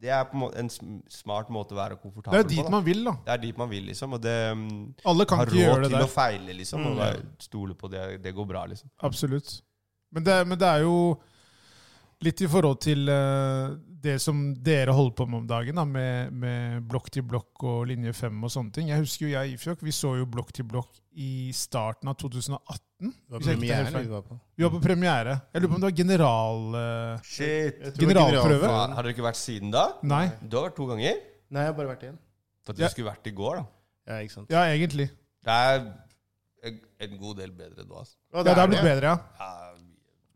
Det 0.00 0.10
er 0.14 0.24
på 0.30 0.48
en, 0.54 0.68
smart 1.10 1.48
måte 1.50 1.74
å 1.74 1.78
være 1.78 1.96
komfortabel 1.98 2.38
er 2.38 2.42
Det 2.44 2.48
på. 2.50 2.54
dit 2.54 2.64
da. 2.64 2.70
man 2.70 2.84
vil, 2.86 3.00
da. 3.04 3.12
Det 3.26 3.32
er 3.34 3.40
dit 3.42 3.56
man 3.58 3.68
vil, 3.70 3.82
liksom. 3.90 4.12
Og 4.14 4.20
det 4.22 4.34
mm, 4.56 4.94
Alle 5.10 5.24
kan 5.26 5.38
har 5.38 5.46
ikke 5.50 5.70
råd 5.72 5.82
til 5.88 5.96
der. 5.96 6.04
å 6.04 6.08
feile, 6.12 6.52
liksom. 6.54 6.84
Og 6.86 6.92
Mm. 6.92 6.98
bare 6.98 7.22
stole 7.40 7.74
på 7.74 7.90
det. 7.90 8.22
Det 8.22 8.34
går 8.34 8.46
bra, 8.46 8.64
liksom. 8.66 8.88
Absolutt. 9.02 9.60
Men 10.12 10.22
det, 10.24 10.46
men 10.46 10.58
det 10.58 10.68
er 10.68 10.80
jo 10.86 11.18
litt 12.24 12.40
i 12.42 12.48
forhold 12.50 12.80
til 12.82 13.08
uh, 13.10 13.76
det 14.02 14.16
som 14.22 14.38
dere 14.64 14.94
holder 14.94 15.14
på 15.18 15.26
med 15.26 15.40
om 15.40 15.46
dagen, 15.50 15.78
da, 15.78 15.84
med, 15.86 16.32
med 16.34 16.84
blokk 16.90 17.10
til 17.14 17.24
blokk 17.26 17.64
og 17.66 17.86
linje 17.90 18.12
5 18.14 18.44
og 18.46 18.52
sånne 18.54 18.74
ting. 18.74 18.90
Jeg 18.92 19.02
husker 19.02 19.26
jo 19.26 19.32
jeg 19.32 19.52
i 19.54 19.58
Fjokk, 19.58 19.82
vi 19.86 19.94
så 19.94 20.12
jo 20.20 20.26
blokk 20.30 20.52
til 20.54 20.66
blokk 20.70 21.00
i 21.18 21.50
starten 21.56 22.10
av 22.10 22.18
2018. 22.20 23.10
Det 23.10 23.34
var 23.34 23.44
feil. 23.46 23.96
vi 23.98 24.12
var 24.12 24.22
på. 24.26 24.38
Vi 24.58 24.66
var 24.66 24.74
på 24.74 24.82
premiere. 24.82 25.38
Jeg 25.54 25.62
lurer 25.62 25.72
på 25.72 25.78
om 25.78 25.82
det 25.82 25.90
var 25.90 25.98
general... 26.02 26.62
Uh, 26.74 27.26
Shit. 27.26 27.80
Det 27.82 27.94
Generalprøve? 27.98 28.44
generalprøven. 28.60 28.96
Har 28.98 29.06
dere 29.08 29.14
ikke 29.16 29.26
vært 29.26 29.40
siden 29.40 29.74
da? 29.74 29.86
nei. 30.06 30.24
Du 30.42 30.58
har 30.58 30.68
vært 30.68 30.78
to 30.78 30.86
ganger? 30.90 31.18
Nei, 31.48 31.64
jeg 31.64 31.72
har 31.72 31.78
bare 31.78 31.92
vært 31.94 32.06
én. 32.10 32.18
For 32.66 32.74
at 32.74 32.78
du 32.78 32.84
Ja. 32.84 32.92
skulle 32.92 33.10
vært 33.10 33.26
i 33.30 33.34
går, 33.34 33.62
da. 33.62 33.66
Ja, 34.08 34.20
ikke 34.24 34.34
sant. 34.34 34.52
Ja, 34.52 34.62
egentlig. 34.70 35.08
Det 35.44 35.54
er 35.54 35.80
en, 36.68 37.18
god 37.18 37.38
del 37.42 37.52
bedre 37.54 37.84
nå, 37.86 38.02
altså. 38.02 38.16
Ja, 38.34 38.42
det 38.44 38.54
har 38.54 38.62
er 38.62 38.70
blitt 38.72 38.86
bedre, 38.86 39.12
ja. 39.14 39.18
Ja, 39.38 39.67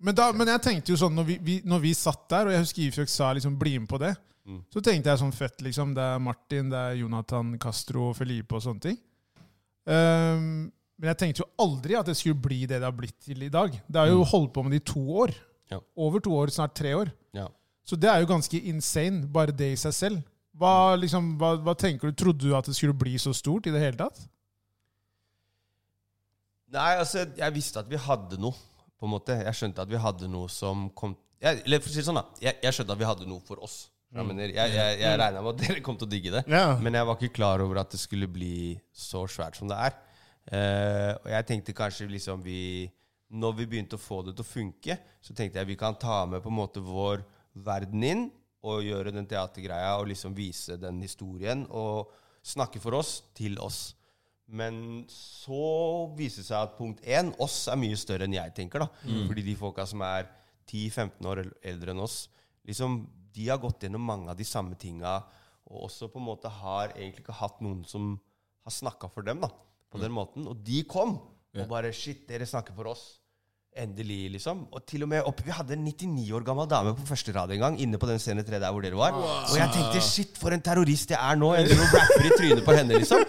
Men, 0.03 0.17
da, 0.19 0.33
men 0.35 0.51
jeg 0.51 0.63
tenkte 0.65 0.93
jo 0.93 0.99
sånn, 0.99 1.15
når 1.15 1.27
vi, 1.29 1.39
vi, 1.47 1.57
når 1.69 1.83
vi 1.85 1.93
satt 1.95 2.25
der, 2.33 2.49
og 2.49 2.55
jeg 2.57 2.65
husker 2.65 2.83
Ifjok 2.89 3.11
sa 3.13 3.33
liksom 3.37 3.55
'bli 3.59 3.79
med 3.79 3.89
på 3.89 4.01
det', 4.03 4.17
Mm. 4.43 4.65
så 4.75 4.81
tenkte 4.83 5.07
jeg 5.07 5.19
sånn 5.21 5.33
fett, 5.33 5.61
liksom. 5.63 5.95
Det 5.95 6.03
er 6.03 6.19
Martin, 6.19 6.69
det 6.69 6.79
er 6.79 6.97
Jonathan 6.99 7.53
Castro 7.63 8.09
og 8.09 8.17
Felipe 8.17 8.57
og 8.57 8.63
sånne 8.65 8.81
ting. 8.81 8.97
Um, 9.87 10.73
men 10.99 11.09
jeg 11.13 11.19
tenkte 11.21 11.45
jo 11.45 11.49
aldri 11.63 11.95
at 11.95 12.07
det 12.07 12.17
skulle 12.17 12.43
bli 12.43 12.67
det 12.67 12.81
det 12.81 12.89
har 12.89 12.97
blitt 12.97 13.21
til 13.23 13.41
i 13.47 13.49
dag. 13.49 13.71
Det 13.71 14.01
har 14.01 14.09
jo 14.11 14.25
holdt 14.25 14.53
på 14.53 14.65
med 14.65 14.73
det 14.73 14.83
i 14.83 14.93
to 14.93 15.03
år. 15.23 15.31
Ja. 15.71 15.79
Over 15.97 16.19
to 16.19 16.35
år, 16.35 16.51
snart 16.51 16.75
tre 16.75 16.93
år. 16.95 17.13
Ja. 17.33 17.47
Så 17.87 17.95
det 17.97 18.11
er 18.11 18.19
jo 18.19 18.27
ganske 18.27 18.59
insane, 18.61 19.27
bare 19.31 19.55
det 19.55 19.73
i 19.73 19.77
seg 19.77 19.95
selv. 19.95 20.23
Hva, 20.59 20.97
liksom, 20.99 21.37
hva, 21.39 21.55
hva 21.63 21.75
tenker 21.79 22.11
du? 22.11 22.13
Trodde 22.13 22.43
du 22.43 22.57
at 22.57 22.67
det 22.67 22.75
skulle 22.75 22.99
bli 22.99 23.15
så 23.19 23.33
stort 23.33 23.67
i 23.67 23.71
det 23.71 23.81
hele 23.81 23.97
tatt? 23.97 24.19
Nei, 26.73 26.93
altså, 26.99 27.27
jeg 27.37 27.55
visste 27.55 27.79
at 27.83 27.89
vi 27.91 27.97
hadde 28.01 28.39
noe, 28.41 28.55
på 29.03 29.09
en 29.09 29.17
måte. 29.17 29.35
Jeg 29.43 29.59
skjønte 29.59 29.83
at 29.83 29.91
vi 29.91 29.99
hadde 29.99 30.31
noe 30.31 30.51
som 30.53 30.87
kom 30.95 31.17
jeg, 31.43 31.65
Eller 31.67 31.83
for 31.83 31.91
å 31.91 31.93
si 31.93 31.99
det 31.99 32.07
sånn, 32.07 32.21
da. 32.21 32.39
Jeg, 32.39 32.61
jeg 32.63 32.77
skjønte 32.77 32.95
at 32.95 33.01
vi 33.01 33.09
hadde 33.09 33.27
noe 33.27 33.43
for 33.43 33.63
oss. 33.67 33.77
Jeg, 34.13 34.27
mener, 34.29 34.53
jeg, 34.53 34.75
jeg, 34.77 34.97
jeg 35.01 35.19
regna 35.19 35.41
med 35.43 35.55
at 35.57 35.63
dere 35.65 35.83
kom 35.83 35.97
til 35.99 36.07
å 36.07 36.13
digge 36.13 36.31
det. 36.35 36.43
Ja. 36.53 36.77
Men 36.79 36.95
jeg 36.95 37.09
var 37.09 37.17
ikke 37.19 37.37
klar 37.41 37.63
over 37.65 37.81
at 37.83 37.91
det 37.91 37.99
skulle 37.99 38.29
bli 38.31 38.77
så 38.95 39.25
svært 39.27 39.59
som 39.59 39.71
det 39.71 39.79
er. 39.89 39.97
Uh, 40.53 41.13
og 41.17 41.29
jeg 41.33 41.49
tenkte 41.49 41.75
kanskje 41.79 42.09
liksom 42.11 42.41
vi 42.43 42.91
Når 43.31 43.53
vi 43.61 43.67
begynte 43.71 43.95
å 43.95 44.03
få 44.03 44.25
det 44.27 44.35
til 44.35 44.43
å 44.43 44.49
funke, 44.49 44.97
så 45.23 45.35
tenkte 45.35 45.61
jeg 45.61 45.71
vi 45.71 45.79
kan 45.81 45.95
ta 45.97 46.23
med 46.29 46.43
på 46.45 46.51
en 46.51 46.59
måte 46.59 46.83
vår 46.85 47.23
verden 47.65 48.05
inn 48.05 48.25
og 48.63 48.85
gjøre 48.85 49.15
den 49.15 49.27
teatergreia 49.27 49.95
og 49.99 50.11
liksom 50.11 50.35
vise 50.37 50.77
den 50.79 51.01
historien 51.03 51.65
og 51.71 52.13
snakke 52.45 52.83
for 52.83 52.99
oss 52.99 53.23
til 53.35 53.57
oss. 53.63 53.95
Men 54.53 55.05
så 55.09 56.11
viser 56.19 56.43
det 56.43 56.49
seg 56.51 56.59
at 56.67 56.75
punkt 56.77 57.01
én, 57.09 57.31
oss 57.41 57.63
er 57.73 57.79
mye 57.81 57.97
større 57.97 58.27
enn 58.29 58.37
jeg 58.37 58.53
tenker. 58.59 58.85
da. 58.85 58.91
Fordi 59.29 59.45
de 59.47 59.55
folka 59.57 59.87
som 59.89 60.05
er 60.05 60.29
10-15 60.69 61.29
år 61.31 61.41
eldre 61.73 61.95
enn 61.95 62.03
oss, 62.05 62.27
liksom, 62.69 63.01
de 63.33 63.49
har 63.49 63.59
gått 63.63 63.87
gjennom 63.87 64.05
mange 64.05 64.29
av 64.31 64.37
de 64.37 64.45
samme 64.45 64.77
tinga, 64.77 65.23
og 65.73 65.87
også 65.89 66.11
på 66.13 66.21
en 66.21 66.27
måte 66.29 66.51
har 66.53 66.93
egentlig 66.99 67.25
ikke 67.25 67.39
hatt 67.41 67.63
noen 67.65 67.81
som 67.89 68.13
har 68.67 68.75
snakka 68.77 69.09
for 69.11 69.25
dem 69.25 69.41
da, 69.41 69.49
på 69.91 69.99
den 70.03 70.13
måten. 70.13 70.45
Og 70.47 70.61
de 70.63 70.83
kom 70.85 71.17
og 71.53 71.67
bare 71.69 71.91
Shit, 71.93 72.27
dere 72.29 72.47
snakker 72.49 72.77
for 72.77 72.93
oss. 72.93 73.03
Endelig, 73.73 74.27
liksom. 74.35 74.67
Og 74.77 74.83
til 74.85 75.03
og 75.07 75.09
med 75.09 75.25
opp, 75.25 75.39
Vi 75.47 75.53
hadde 75.53 75.73
en 75.73 75.85
99 75.87 76.27
år 76.37 76.45
gammel 76.45 76.67
dame 76.69 76.93
på 76.97 77.07
første 77.09 77.33
rad 77.33 77.51
en 77.55 77.61
gang, 77.63 77.79
inne 77.81 77.97
på 77.97 78.09
den 78.09 78.19
scene 78.21 78.45
3 78.45 78.59
der 78.61 78.69
hvor 78.73 78.85
dere 78.85 78.99
var. 79.01 79.17
Og 79.17 79.57
jeg 79.57 79.69
tenkte 79.73 80.01
shit, 80.05 80.37
for 80.37 80.53
en 80.53 80.61
terrorist 80.61 81.09
jeg 81.13 81.17
er 81.17 81.39
nå. 81.41 81.55
Jeg 81.57 81.71
driver 81.71 81.87
og 81.87 81.95
rapper 81.97 82.27
i 82.29 82.35
trynet 82.37 82.65
på 82.67 82.75
henne, 82.77 82.99
liksom. 83.01 83.25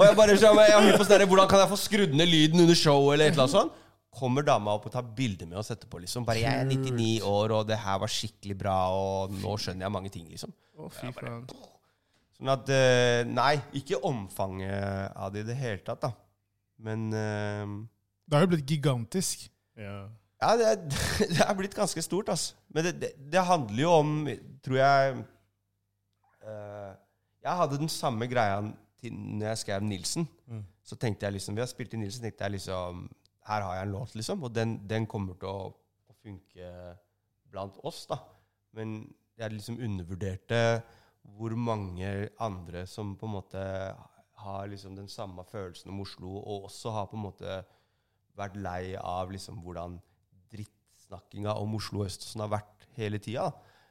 Og 0.00 0.06
jeg 0.06 0.16
bare 0.16 0.32
jeg, 0.32 0.40
jeg 0.40 0.80
har 0.80 0.96
på 0.96 1.04
sånn 1.04 1.26
Hvordan 1.28 1.48
kan 1.50 1.60
jeg 1.60 1.70
få 1.74 1.76
skrudd 1.76 2.14
ned 2.16 2.30
lyden 2.30 2.62
under 2.64 2.78
showet, 2.78 3.14
eller 3.14 3.28
et 3.28 3.34
eller 3.34 3.44
annet 3.44 3.56
sånt? 3.58 3.74
Kommer 4.20 4.46
dama 4.46 4.72
opp 4.78 4.86
og 4.88 4.94
tar 4.94 5.04
bilde 5.16 5.46
med 5.46 5.60
oss 5.60 5.68
etterpå, 5.70 6.00
liksom. 6.02 6.24
Bare 6.26 6.40
'Jeg 6.40 6.62
er 6.62 6.64
99 6.66 7.20
år, 7.22 7.52
og 7.54 7.68
det 7.68 7.76
her 7.78 7.98
var 8.02 8.10
skikkelig 8.10 8.56
bra, 8.58 8.78
og 8.90 9.34
nå 9.36 9.52
skjønner 9.60 9.86
jeg 9.86 9.92
mange 9.92 10.10
ting', 10.10 10.26
liksom. 10.32 10.54
Å, 10.80 10.88
fy 10.90 11.12
faen. 11.14 11.44
Sånn 12.38 12.50
at 12.50 12.72
eh, 12.72 13.20
Nei, 13.28 13.60
ikke 13.76 14.00
omfanget 14.02 15.12
av 15.14 15.30
det 15.34 15.44
i 15.44 15.48
det 15.52 15.58
hele 15.60 15.84
tatt, 15.84 16.00
da. 16.08 16.14
Men 16.80 17.12
uh, 17.12 17.86
Det 18.24 18.38
har 18.38 18.48
jo 18.48 18.52
blitt 18.56 18.72
gigantisk. 18.72 19.46
Ja. 19.76 20.08
Ja, 20.40 20.56
det 20.56 20.90
det 21.36 21.44
er 21.44 21.54
blitt 21.54 21.76
ganske 21.76 22.02
stort, 22.02 22.32
altså. 22.32 22.56
Men 22.72 22.88
det, 22.88 22.96
det, 23.02 23.12
det 23.30 23.44
handler 23.44 23.82
jo 23.84 23.90
om, 24.00 24.14
tror 24.64 24.80
jeg 24.80 25.18
uh, 26.48 26.92
Jeg 27.44 27.58
hadde 27.60 27.82
den 27.84 27.92
samme 27.92 28.26
greia 28.26 28.62
til 29.00 29.16
når 29.16 29.52
jeg 29.52 29.62
skrev 29.64 29.84
Nilsen. 29.86 30.28
Mm. 30.46 30.64
Så 30.84 30.98
tenkte 31.00 31.26
jeg 31.26 31.38
liksom 31.38 31.56
Vi 31.56 31.62
har 31.62 31.70
spilt 31.70 31.94
i 31.96 32.00
Nilsen, 32.00 32.24
tenkte 32.24 32.46
jeg 32.46 32.58
liksom 32.58 33.08
her 33.50 33.64
har 33.64 33.78
jeg 33.78 33.88
en 33.88 33.94
låt, 33.94 34.14
liksom, 34.14 34.44
og 34.46 34.54
den, 34.54 34.76
den 34.86 35.06
kommer 35.10 35.38
til 35.40 35.48
å, 35.50 35.70
å 36.10 36.16
funke 36.22 36.70
blant 37.50 37.78
oss, 37.88 38.04
da. 38.10 38.20
Men 38.76 39.00
jeg 39.40 39.56
liksom 39.56 39.80
undervurderte 39.82 40.60
hvor 41.36 41.54
mange 41.58 42.28
andre 42.40 42.84
som 42.88 43.14
på 43.18 43.28
en 43.28 43.34
måte 43.38 43.64
har 44.40 44.68
liksom 44.70 44.94
den 44.96 45.08
samme 45.10 45.44
følelsen 45.48 45.92
om 45.92 46.02
Oslo, 46.04 46.36
og 46.38 46.68
også 46.70 46.92
har 46.94 47.08
på 47.10 47.18
en 47.18 47.26
måte 47.26 47.58
vært 48.38 48.56
lei 48.60 48.94
av 48.96 49.32
liksom 49.32 49.60
hvordan 49.64 49.98
drittsnakkinga 50.52 51.56
om 51.60 51.76
Oslo 51.76 52.06
øst 52.06 52.24
sånn 52.28 52.44
har 52.46 52.54
vært 52.54 52.86
hele 52.96 53.20
tida. 53.22 53.50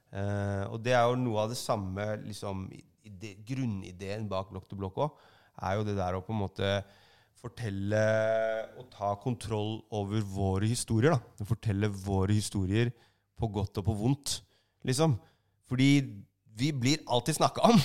Eh, 0.09 0.63
og 0.69 0.79
det 0.85 0.95
er 0.97 1.05
jo 1.05 1.19
noe 1.21 1.43
av 1.43 1.51
det 1.51 1.59
samme 1.59 2.05
liksom, 2.23 2.65
ide, 3.05 3.35
Grunnideen 3.45 4.25
bak 4.29 4.49
Blokk 4.49 4.65
til 4.69 4.79
blokk 4.79 4.97
òg, 5.05 5.19
er 5.61 5.77
jo 5.77 5.85
det 5.85 5.97
der 5.99 6.17
å 6.17 6.23
på 6.25 6.33
en 6.33 6.41
måte 6.45 6.71
fortelle 7.39 7.99
og 8.79 8.89
ta 8.91 9.13
kontroll 9.21 9.77
over 9.95 10.23
våre 10.27 10.67
historier. 10.67 11.15
da. 11.15 11.45
Fortelle 11.47 11.87
våre 11.87 12.35
historier 12.35 12.91
på 13.39 13.47
godt 13.47 13.79
og 13.79 13.85
på 13.87 13.95
vondt, 13.95 14.39
liksom. 14.87 15.15
Fordi 15.69 15.91
vi 16.59 16.73
blir 16.75 17.05
alltid 17.07 17.37
snakka 17.37 17.69
om, 17.69 17.79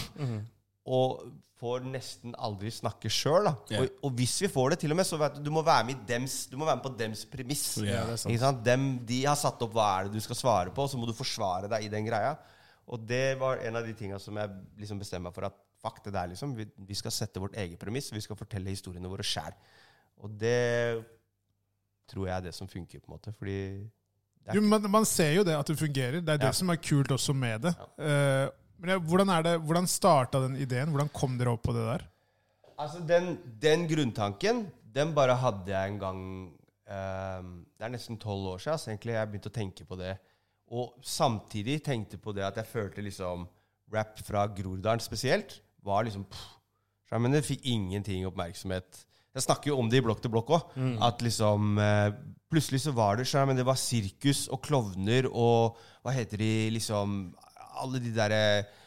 og 0.84 1.24
får 1.60 1.84
nesten 1.86 2.34
aldri 2.36 2.68
snakke 2.74 3.08
sjøl. 3.12 3.46
Yeah. 3.70 3.84
Og, 3.84 4.00
og 4.08 4.16
hvis 4.18 4.34
vi 4.42 4.50
får 4.52 4.74
det, 4.74 4.78
til 4.82 4.92
og 4.92 4.98
med, 4.98 5.06
så 5.08 5.16
vet 5.20 5.36
du, 5.38 5.44
du 5.46 5.52
må 5.54 5.62
være 5.64 5.86
med, 5.88 6.02
dems, 6.08 6.44
du 6.50 6.58
må 6.60 6.66
være 6.68 6.80
med 6.80 6.84
på 6.84 6.92
dems 6.98 7.22
premiss. 7.30 7.62
Yeah, 7.80 8.10
det? 8.10 8.50
Dem, 8.66 8.88
de 9.06 9.20
har 9.24 9.38
satt 9.40 9.62
opp 9.64 9.72
hva 9.76 9.86
er 10.00 10.08
det 10.10 10.18
du 10.18 10.24
skal 10.24 10.36
svare 10.40 10.74
på, 10.74 10.84
og 10.84 10.90
så 10.92 11.00
må 11.00 11.08
du 11.08 11.14
forsvare 11.16 11.70
deg 11.72 11.86
i 11.86 11.92
den 11.92 12.08
greia. 12.10 12.34
Og 12.84 13.00
det 13.08 13.38
var 13.40 13.62
en 13.64 13.78
av 13.80 13.86
de 13.86 13.94
tinga 13.96 14.18
som 14.20 14.36
jeg 14.36 14.50
liksom 14.82 15.00
bestemte 15.00 15.24
meg 15.30 15.36
for 15.36 15.48
at 15.48 15.56
fuck 15.80 16.02
det 16.04 16.12
der, 16.16 16.28
liksom. 16.34 16.52
Vi, 16.58 16.66
vi 16.88 16.96
skal 16.98 17.12
sette 17.14 17.40
vårt 17.40 17.56
eget 17.60 17.78
premiss. 17.80 18.10
Vi 18.12 18.20
skal 18.24 18.36
fortelle 18.36 18.72
historiene 18.74 19.08
våre 19.08 19.24
sjæl. 19.24 19.54
Og 20.24 20.32
det 20.40 21.04
tror 22.10 22.28
jeg 22.28 22.36
er 22.36 22.44
det 22.50 22.54
som 22.56 22.68
funker, 22.68 23.00
på 23.00 23.08
en 23.08 23.16
måte. 23.16 23.32
Fordi 23.38 23.56
Jo, 24.52 24.60
man, 24.60 24.84
man 24.92 25.06
ser 25.08 25.32
jo 25.38 25.44
det 25.46 25.54
at 25.56 25.70
det 25.70 25.78
fungerer. 25.80 26.20
Det 26.20 26.34
er 26.34 26.42
det 26.42 26.50
Ja. 26.50 26.52
som 26.52 26.68
er 26.68 26.76
kult 26.76 27.12
også 27.14 27.32
med 27.32 27.64
det. 27.64 27.74
Eh, 27.96 28.48
men 28.80 28.94
ja, 28.94 28.98
hvordan, 28.98 29.30
er 29.32 29.46
det, 29.46 29.54
hvordan 29.64 29.88
starta 29.90 30.42
den 30.44 30.58
ideen? 30.60 30.90
Hvordan 30.92 31.12
kom 31.14 31.38
dere 31.38 31.54
opp 31.54 31.64
på 31.66 31.74
det 31.76 31.86
der? 31.86 32.04
Altså, 32.74 33.00
den, 33.06 33.36
den 33.62 33.86
grunntanken, 33.90 34.64
den 34.94 35.14
bare 35.14 35.36
hadde 35.38 35.70
jeg 35.70 35.92
en 35.92 36.00
gang 36.00 36.20
eh, 36.90 37.46
Det 37.74 37.86
er 37.86 37.92
nesten 37.94 38.18
tolv 38.20 38.54
år 38.54 38.62
siden 38.62 38.74
altså, 38.74 38.90
egentlig 38.90 39.14
jeg 39.14 39.30
begynte 39.30 39.52
å 39.52 39.58
tenke 39.58 39.86
på 39.88 39.98
det. 40.00 40.16
Og 40.74 40.98
samtidig 41.06 41.80
tenkte 41.86 42.18
på 42.18 42.34
det 42.34 42.46
at 42.46 42.58
jeg 42.60 42.70
følte 42.70 43.04
liksom 43.04 43.46
rap 43.94 44.18
fra 44.26 44.46
Groruddalen 44.50 45.02
spesielt 45.02 45.60
var 45.84 46.06
liksom 46.06 46.24
pff, 46.24 47.14
Men 47.20 47.34
det 47.36 47.44
fikk 47.46 47.66
ingenting 47.68 48.24
oppmerksomhet. 48.26 49.04
Jeg 49.34 49.44
snakker 49.44 49.70
jo 49.70 49.78
om 49.78 49.90
det 49.90 50.00
i 50.00 50.04
Blokk 50.04 50.22
til 50.22 50.32
blokk 50.32 50.50
òg. 50.54 50.72
At 51.02 51.22
liksom 51.22 51.78
eh, 51.78 52.10
Plutselig 52.50 52.84
så 52.84 52.92
var 52.94 53.16
det 53.18 53.26
sånn, 53.26 53.48
men 53.50 53.58
det 53.58 53.66
var 53.66 53.78
sirkus 53.80 54.44
og 54.52 54.60
klovner 54.62 55.26
og 55.30 55.78
Hva 56.04 56.12
heter 56.14 56.38
de 56.38 56.52
liksom 56.76 57.34
Alle 57.82 58.02
de 58.02 58.14
derre 58.14 58.42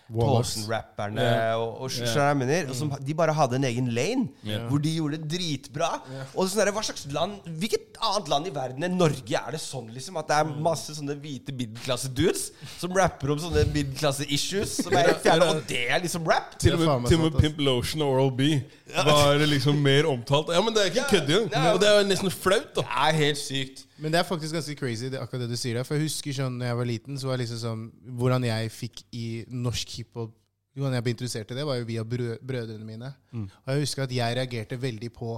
Warlocks. 0.08 0.54
Tåsen-rapperne 0.56 1.20
yeah. 1.20 1.60
og, 1.60 1.82
og 1.84 1.92
jeg 1.92 2.36
mener? 2.40 2.70
Og 2.72 2.76
som, 2.80 2.92
de 2.96 3.16
bare 3.18 3.34
hadde 3.36 3.58
en 3.58 3.66
egen 3.68 3.90
lane 3.92 4.30
yeah. 4.40 4.64
hvor 4.70 4.80
de 4.80 4.94
gjorde 4.96 5.18
det 5.20 5.28
dritbra. 5.34 5.90
Og 6.32 6.48
sånn 6.48 6.62
der, 6.62 6.72
hva 6.72 6.84
slags 6.88 7.04
land 7.12 7.44
Hvilket 7.60 8.00
annet 8.08 8.32
land 8.32 8.48
i 8.48 8.54
verden 8.56 8.88
enn 8.88 8.96
Norge 8.96 9.36
er 9.36 9.58
det 9.58 9.60
sånn 9.60 9.90
liksom 9.92 10.20
at 10.22 10.30
det 10.30 10.38
er 10.40 10.54
masse 10.64 10.96
sånne 10.96 11.18
hvite 11.20 11.52
middelklasse-dudes 11.52 12.46
som 12.78 12.96
rapper 12.96 13.34
om 13.36 13.42
sånne 13.42 13.66
middelklasse-issues? 13.74 14.78
Og 14.86 14.96
det 14.96 15.82
er 15.82 16.00
liksom 16.06 16.24
rap? 16.30 16.56
Til 16.56 16.78
og 16.78 16.86
med, 16.86 17.10
til 17.12 17.20
og 17.20 17.28
med. 17.28 17.42
Pimp 17.44 17.60
Lotion 17.68 18.06
og 18.06 18.14
Oral 18.14 18.32
B 18.38 18.54
var 18.96 19.44
liksom 19.44 19.82
mer 19.84 20.08
omtalt. 20.08 20.54
Ja, 20.56 20.64
men 20.64 20.72
det 20.78 20.86
er 20.86 20.94
ikke 20.94 21.10
kødd, 21.18 21.36
jo. 21.36 21.44
Og 21.74 21.84
det 21.84 21.92
er 21.92 22.00
jo 22.00 22.08
nesten 22.08 22.32
flaut, 22.32 22.72
da. 22.78 22.88
Det 22.88 23.04
er 23.10 23.20
helt 23.26 23.44
sykt. 23.44 23.84
Men 23.98 24.14
det 24.14 24.20
er 24.20 24.28
faktisk 24.28 24.54
ganske 24.54 24.76
crazy, 24.78 25.10
det, 25.10 25.20
akkurat 25.22 25.46
det 25.46 25.56
du 25.56 25.60
sier 25.60 25.80
der. 25.80 25.86
For 25.88 25.98
jeg 25.98 26.06
husker 26.08 26.36
sånn 26.38 26.60
når 26.60 26.70
jeg 26.70 26.80
var 26.80 26.90
liten, 26.90 27.18
så 27.18 27.30
var 27.30 27.38
det 27.40 27.48
liksom 27.48 27.62
sånn 27.64 27.86
Hvordan 28.20 28.46
jeg 28.46 28.74
fikk 28.74 29.02
i 29.18 29.24
norsk 29.50 29.96
hiphop 29.98 30.36
Hvordan 30.78 30.94
jeg 30.94 31.06
ble 31.08 31.14
interessert 31.16 31.52
i 31.54 31.58
det, 31.58 31.66
var 31.66 31.80
jo 31.80 31.88
via 31.90 32.04
brø 32.06 32.36
brødrene 32.38 32.86
mine. 32.86 33.10
Og 33.34 33.72
jeg 33.74 33.82
husker 33.82 34.04
at 34.06 34.12
jeg 34.14 34.36
reagerte 34.38 34.78
veldig 34.78 35.10
på 35.16 35.32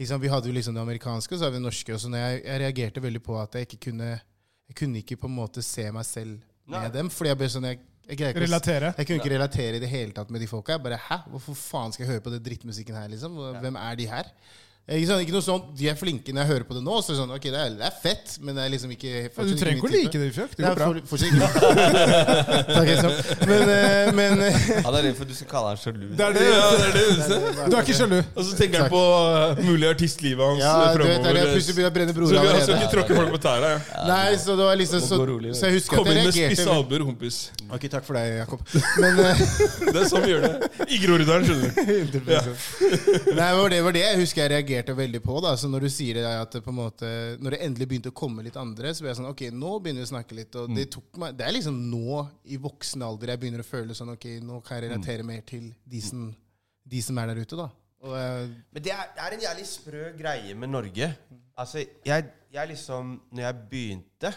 liksom, 0.00 0.18
Vi 0.24 0.32
hadde 0.32 0.50
jo 0.50 0.56
liksom 0.56 0.74
det 0.74 0.82
amerikanske, 0.82 1.36
og 1.36 1.38
så 1.38 1.46
har 1.46 1.54
vi 1.54 1.60
det 1.60 1.66
norske. 1.68 1.94
Og 1.94 2.02
så 2.02 2.10
når 2.10 2.24
jeg, 2.24 2.40
jeg 2.48 2.62
reagerte 2.64 3.04
veldig 3.04 3.22
på 3.22 3.38
at 3.38 3.54
jeg 3.54 3.68
ikke 3.68 3.80
kunne 3.90 4.10
Jeg 4.10 4.76
kunne 4.80 4.98
ikke 5.04 5.20
på 5.22 5.30
en 5.30 5.36
måte 5.36 5.62
se 5.62 5.86
meg 5.94 6.06
selv 6.08 6.40
med 6.66 6.78
Nei. 6.80 6.90
dem. 6.98 7.10
Fordi 7.14 7.30
jeg 7.30 7.38
ble 7.38 7.50
sånn 7.54 7.68
jeg, 7.70 7.78
jeg, 8.08 8.16
ikke 8.16 8.26
jeg 8.26 9.06
kunne 9.06 9.20
ikke 9.20 9.34
relatere 9.36 9.78
i 9.78 9.82
det 9.82 9.90
hele 9.92 10.12
tatt 10.16 10.30
med 10.34 10.42
de 10.42 10.50
folka. 10.50 10.74
Jeg 10.74 10.82
bare, 10.82 10.98
hæ? 10.98 11.22
Hvorfor 11.30 11.54
faen 11.58 11.94
skal 11.94 12.06
jeg 12.06 12.16
høre 12.16 12.24
på 12.24 12.34
den 12.34 12.42
drittmusikken 12.42 12.98
her, 12.98 13.06
liksom? 13.12 13.38
Hvem 13.62 13.78
er 13.78 13.98
de 14.00 14.08
her? 14.10 14.32
Eh, 14.82 14.96
Ikke, 14.98 15.12
sånn, 15.12 15.20
ikke 15.22 15.34
noe 15.36 15.44
sånt, 15.46 15.66
De 15.78 15.86
er 15.86 15.94
flinke 15.94 16.32
når 16.34 16.42
jeg 16.42 16.50
hører 16.50 16.64
på 16.66 16.74
det 16.74 16.80
nå. 16.82 16.94
Så 17.06 17.12
er 17.12 17.14
det 17.14 17.18
sånn, 17.20 17.32
ok, 17.36 17.44
det 17.54 17.58
er, 17.62 17.74
det 17.78 17.84
er 17.86 17.92
fett, 18.02 18.32
men 18.42 18.56
det 18.58 18.64
er 18.64 18.70
liksom 18.72 18.90
ikke 18.90 19.10
Ja, 19.14 19.44
du 19.46 19.52
trenger 19.60 19.78
ikke 19.78 19.86
å 19.86 19.92
like 19.94 20.18
det, 20.18 20.30
Fjøk. 20.34 20.56
Det 20.56 20.58
Det 20.58 20.66
er 20.66 20.72
går 20.72 20.80
bra. 20.80 20.86
for, 20.90 20.96
fortsatt 21.12 21.30
Takk, 22.72 22.88
liksom. 22.90 23.12
Men, 23.52 23.62
eh, 23.70 24.10
men 24.18 24.42
Ja, 24.42 24.80
Han 24.88 24.96
er 24.98 25.06
redd 25.06 25.14
for 25.20 25.22
at 25.22 25.30
du 25.30 25.36
skal 25.38 25.48
kalle 25.52 25.70
han 25.70 25.78
sjalu. 25.78 26.08
Det 26.18 26.26
er 26.26 26.34
det. 26.34 26.42
Ja, 26.48 26.64
det 26.72 26.88
er 26.88 26.96
det 26.96 27.04
eneste. 27.12 27.38
Du 27.62 27.76
er 27.76 27.86
ikke 27.86 27.96
sjalu. 28.00 28.16
Og 28.34 28.42
så 28.48 28.56
tenker 28.58 28.82
han 28.82 28.90
på 28.90 29.02
uh, 29.02 29.62
mulig 29.62 29.86
artistlivet 29.92 30.42
hans 30.50 30.62
ja, 30.64 30.72
du 30.74 30.82
vet, 30.82 30.98
fremover. 30.98 31.38
jeg 31.38 31.52
plutselig 31.52 31.76
begynner 31.78 31.92
å 31.92 31.96
brenne 31.98 32.12
Så 32.12 32.18
vi 32.18 32.26
skal 32.26 32.42
allerede. 32.42 32.78
ikke 32.80 32.92
tråkke 32.96 33.18
folk 33.20 33.32
på 33.36 33.40
tærne. 33.46 33.70
Ja. 33.92 34.02
Nei, 34.10 34.34
så 34.42 34.58
det 34.58 34.66
var 34.66 34.80
liksom 34.82 35.04
så, 35.06 35.14
Må 35.14 35.22
gå 35.22 35.28
rolig, 35.30 35.54
så 35.58 35.70
jeg 35.70 35.78
husker 35.78 36.02
Kom 36.02 36.10
at 36.10 36.16
inn 36.16 36.26
med 36.26 36.34
spisse 36.34 36.66
reagerte 36.66 36.76
albuer, 36.76 37.06
kompis. 37.12 37.38
Ok, 37.70 37.86
takk 37.94 38.08
for 38.08 38.18
deg, 38.18 38.34
Jakob. 38.42 38.66
Men 39.02 39.22
eh, 39.30 39.42
Det 39.92 39.94
er 40.02 40.10
sånn 40.10 40.26
vi 40.26 40.34
gjør 40.34 40.46
det. 40.48 40.72
I 40.90 41.00
Groruddalen, 41.06 41.46
skjønner 41.46 41.70
du. 41.70 42.18
Nei, 43.38 43.50
det, 43.76 43.82
var 43.86 43.96
det 43.96 44.04
jeg 44.08 44.22
husker 44.24 44.42
jeg 44.42 44.50
reagerte 44.56 44.71
veldig 44.80 45.20
på. 45.22 45.40
da 45.44 45.56
Så 45.56 45.68
Når 45.68 45.80
du 45.80 45.88
sier 45.92 46.14
det 46.14 46.24
at 46.26 46.52
det 46.52 46.62
på 46.64 46.70
en 46.70 46.78
måte 46.80 47.08
Når 47.38 47.50
det 47.50 47.60
endelig 47.66 47.88
begynte 47.88 48.12
å 48.12 48.16
komme 48.16 48.42
litt 48.42 48.56
andre, 48.56 48.94
så 48.94 49.04
ble 49.04 49.10
jeg 49.10 49.18
sånn 49.20 49.30
Ok, 49.30 49.42
nå 49.52 49.78
begynner 49.80 50.02
vi 50.02 50.08
å 50.08 50.12
snakke 50.14 50.34
litt. 50.38 50.56
Og 50.56 50.72
det 50.74 50.88
tok 50.90 51.20
meg 51.22 51.36
Det 51.36 51.46
er 51.46 51.52
liksom 51.52 51.78
nå, 51.90 52.22
i 52.44 52.56
voksen 52.56 53.02
alder, 53.02 53.34
jeg 53.34 53.42
begynner 53.42 53.64
å 53.64 53.68
føle 53.68 53.94
sånn 53.94 54.14
Ok, 54.14 54.26
nå 54.42 54.60
kan 54.64 54.78
jeg 54.78 54.88
relatere 54.88 55.26
mer 55.26 55.42
til 55.46 55.72
de 55.84 56.00
som, 56.00 56.30
de 56.84 57.02
som 57.02 57.18
er 57.18 57.32
der 57.32 57.42
ute, 57.42 57.58
da. 57.58 57.68
Og 58.02 58.16
eh, 58.18 58.46
Men 58.72 58.84
det 58.84 58.94
er, 58.94 59.10
det 59.14 59.26
er 59.26 59.36
en 59.36 59.44
jævlig 59.46 59.66
sprø 59.68 60.06
greie 60.18 60.56
med 60.58 60.72
Norge. 60.72 61.12
Altså, 61.58 61.84
jeg, 62.06 62.32
jeg 62.52 62.72
liksom 62.72 63.20
Når 63.30 63.44
jeg 63.46 63.60
begynte 63.70 64.32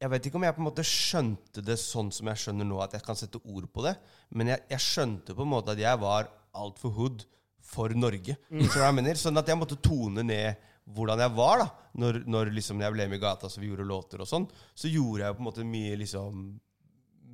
Jeg 0.00 0.12
vet 0.12 0.26
ikke 0.28 0.40
om 0.40 0.46
jeg 0.46 0.56
på 0.56 0.62
en 0.62 0.68
måte 0.68 0.84
skjønte 0.86 1.64
det 1.64 1.78
sånn 1.80 2.10
som 2.12 2.28
jeg 2.30 2.42
skjønner 2.42 2.68
nå, 2.68 2.80
at 2.84 2.96
jeg 2.96 3.04
kan 3.04 3.16
sette 3.16 3.40
ord 3.40 3.68
på 3.72 3.84
det, 3.86 3.94
men 4.36 4.50
jeg, 4.52 4.60
jeg 4.74 4.84
skjønte 4.84 5.36
på 5.36 5.44
en 5.46 5.52
måte 5.54 5.72
at 5.72 5.80
jeg 5.80 6.00
var 6.02 6.28
altfor 6.56 6.92
hood 6.96 7.24
for 7.66 7.92
Norge. 7.96 8.36
Mm. 8.50 8.64
jeg 8.66 8.96
mener? 8.96 9.20
Sånn 9.20 9.40
at 9.40 9.50
jeg 9.50 9.58
måtte 9.58 9.78
tone 9.82 10.24
ned 10.26 10.72
hvordan 10.94 11.18
jeg 11.18 11.34
var 11.34 11.58
da 11.64 11.66
Når, 11.98 12.20
når 12.30 12.52
liksom 12.54 12.82
jeg 12.84 12.94
ble 12.94 13.08
med 13.10 13.18
i 13.18 13.22
gata, 13.22 13.48
så 13.50 13.58
vi 13.58 13.70
gjorde 13.70 13.88
låter 13.88 14.22
og 14.22 14.28
sånn. 14.30 14.46
Så 14.76 14.90
gjorde 14.92 15.24
jeg 15.24 15.36
på 15.36 15.42
en 15.42 15.48
måte 15.48 15.66
mye 15.66 15.96
liksom 16.02 16.42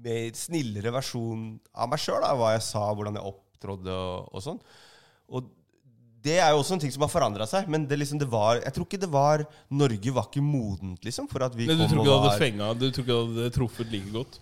mer 0.03 0.38
snillere 0.38 0.92
versjon 0.95 1.49
av 1.75 1.90
meg 1.90 2.01
sjøl. 2.03 2.23
Hva 2.23 2.55
jeg 2.55 2.62
sa, 2.66 2.85
hvordan 2.95 3.18
jeg 3.18 3.33
opptrådde 3.33 3.97
og, 3.97 4.31
og 4.33 4.45
sånn. 4.45 4.62
Og 5.33 5.51
det 6.23 6.37
er 6.38 6.53
jo 6.55 6.61
også 6.62 6.77
en 6.77 6.83
ting 6.85 6.92
som 6.95 7.03
har 7.05 7.11
forandra 7.11 7.47
seg. 7.51 7.68
Men 7.71 7.85
det 7.90 7.99
liksom, 7.99 8.21
det 8.23 8.31
var, 8.31 8.61
jeg 8.62 8.77
tror 8.77 8.87
ikke 8.87 9.03
det 9.03 9.11
var 9.11 9.45
Norge 9.75 10.14
var 10.14 10.31
ikke 10.31 10.45
modent, 10.47 11.03
liksom, 11.07 11.29
for 11.31 11.45
at 11.47 11.59
vi 11.59 11.66
du 11.66 11.75
kom 11.75 12.05
og 12.05 12.07
var? 12.29 12.38
Du 12.79 12.87
tror 12.88 13.05
ikke 13.05 13.12
det 13.12 13.21
hadde 13.21 13.53
truffet 13.59 13.92
like 13.92 14.14
godt? 14.14 14.38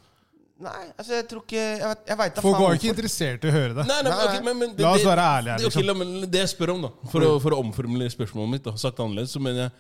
Nei, 0.61 0.81
altså, 0.99 1.12
jeg 1.16 1.25
tror 1.31 1.40
ikke 1.46 1.61
Jeg, 1.61 1.88
vet- 1.88 2.09
jeg 2.11 2.16
veit 2.20 2.35
da 2.37 2.42
Folk 2.44 2.57
faen 2.57 2.62
var 2.66 2.75
ikke 2.77 2.83
hvorfor. 2.85 2.96
interessert 2.99 3.44
i 3.44 3.49
å 3.49 3.55
høre 3.55 3.75
det. 3.79 3.85
Nei, 3.88 4.01
nei, 4.05 4.11
Nei, 4.12 4.25
okay, 4.29 4.40
men, 4.44 4.59
men 4.61 4.75
det, 4.77 4.85
La 4.85 4.90
oss 4.92 5.07
være 5.09 5.25
ærlige 5.25 5.55
her, 5.55 5.59
det- 5.62 5.66
ok, 5.70 5.77
liksom. 5.81 5.87
la- 5.88 5.99
men 6.05 6.31
det 6.31 6.40
jeg 6.42 6.51
spør 6.53 6.73
om, 6.75 6.83
da, 6.83 6.90
for 7.14 7.20
å, 7.25 7.31
for 7.40 7.57
å 7.57 7.61
omformulere 7.64 8.12
spørsmålet 8.12 8.51
mitt, 8.57 8.64
da, 8.68 8.75
sagt 8.77 9.01
annerledes, 9.01 9.33
så 9.37 9.40
mener 9.40 9.66
jeg 9.68 9.73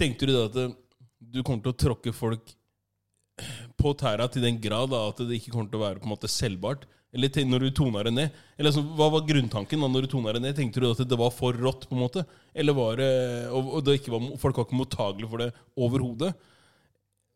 Tenkte 0.00 0.26
du 0.26 0.32
da 0.34 0.44
at 0.48 0.56
eh, 0.58 0.72
du 1.34 1.42
kommer 1.46 1.62
til 1.62 1.70
å 1.70 1.76
tråkke 1.84 2.12
folk 2.16 2.54
på 3.78 3.92
tæra 3.98 4.26
til 4.30 4.42
den 4.42 4.56
grad 4.62 4.90
da, 4.90 5.04
at 5.10 5.20
det 5.26 5.36
ikke 5.40 5.52
kommer 5.54 5.68
til 5.70 5.78
å 5.80 5.84
være 5.84 6.00
på 6.02 6.08
en 6.08 6.12
måte 6.14 6.30
selvbart? 6.30 6.84
Eller 7.14 7.30
til, 7.30 7.46
når 7.46 7.62
du 7.68 7.70
tona 7.78 8.02
det 8.02 8.12
ned? 8.14 8.32
Eller 8.58 8.72
altså, 8.72 8.82
Hva 8.98 9.06
var 9.14 9.22
grunntanken 9.28 9.78
da 9.84 9.86
når 9.90 10.02
du 10.06 10.10
tona 10.16 10.32
det 10.34 10.42
ned? 10.42 10.56
Tenkte 10.58 10.82
du 10.82 10.88
at 10.90 10.98
det 11.06 11.18
var 11.20 11.30
for 11.34 11.54
rått? 11.54 11.86
på 11.86 11.94
en 11.94 12.02
måte? 12.02 12.24
Eller 12.54 12.74
var 12.74 12.96
det, 12.98 13.10
og, 13.54 13.68
og 13.78 13.84
det 13.86 14.00
ikke 14.00 14.10
var, 14.16 14.24
folk 14.42 14.58
var 14.58 14.66
ikke 14.66 14.80
mottagelige 14.80 15.30
for 15.30 15.44
det 15.44 15.48
overhodet? 15.78 16.32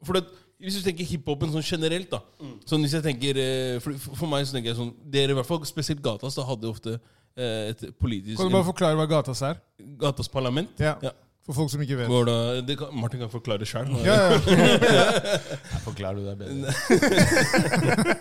For 0.03 0.19
det, 0.19 0.25
hvis 0.59 0.75
du 0.79 0.83
tenker 0.83 1.07
hiphopen 1.07 1.53
sånn 1.55 1.63
generelt, 1.67 2.11
da 2.11 2.19
sånn 2.67 2.83
hvis 2.83 2.95
jeg 2.99 3.05
tenker, 3.05 3.39
eh, 3.39 3.77
for, 3.85 3.95
for 4.19 4.27
meg 4.31 4.43
så 4.49 4.57
tenker 4.57 4.73
jeg 4.73 4.79
sånn 4.81 4.91
Dere, 5.07 5.31
i 5.33 5.39
hvert 5.39 5.47
fall 5.47 5.63
spesielt 5.69 6.03
Gatas, 6.03 6.35
da 6.39 6.43
hadde 6.49 6.67
ofte 6.71 6.97
eh, 7.39 7.71
et 7.71 7.85
politisk 8.03 8.41
Kan 8.41 8.51
du 8.51 8.57
bare 8.57 8.67
forklare 8.67 8.99
hva 8.99 9.07
Gatas 9.11 9.43
er? 9.47 9.61
Gatas 10.03 10.29
parlament. 10.33 10.73
Ja. 10.83 10.97
Ja. 11.07 11.13
For 11.49 11.57
folk 11.63 11.71
som 11.73 11.81
ikke 11.81 11.97
vet. 11.97 12.11
Går 12.13 12.27
da, 12.29 12.35
det 12.61 12.75
kan, 12.77 12.91
Martin 12.93 13.23
kan 13.23 13.31
forklare 13.33 13.65
sjøl. 13.65 13.89
Ja, 14.05 14.17
ja. 14.35 15.07
Forklarer 15.87 16.19
du 16.19 16.27
deg 16.27 16.37
bedre? 16.43 16.75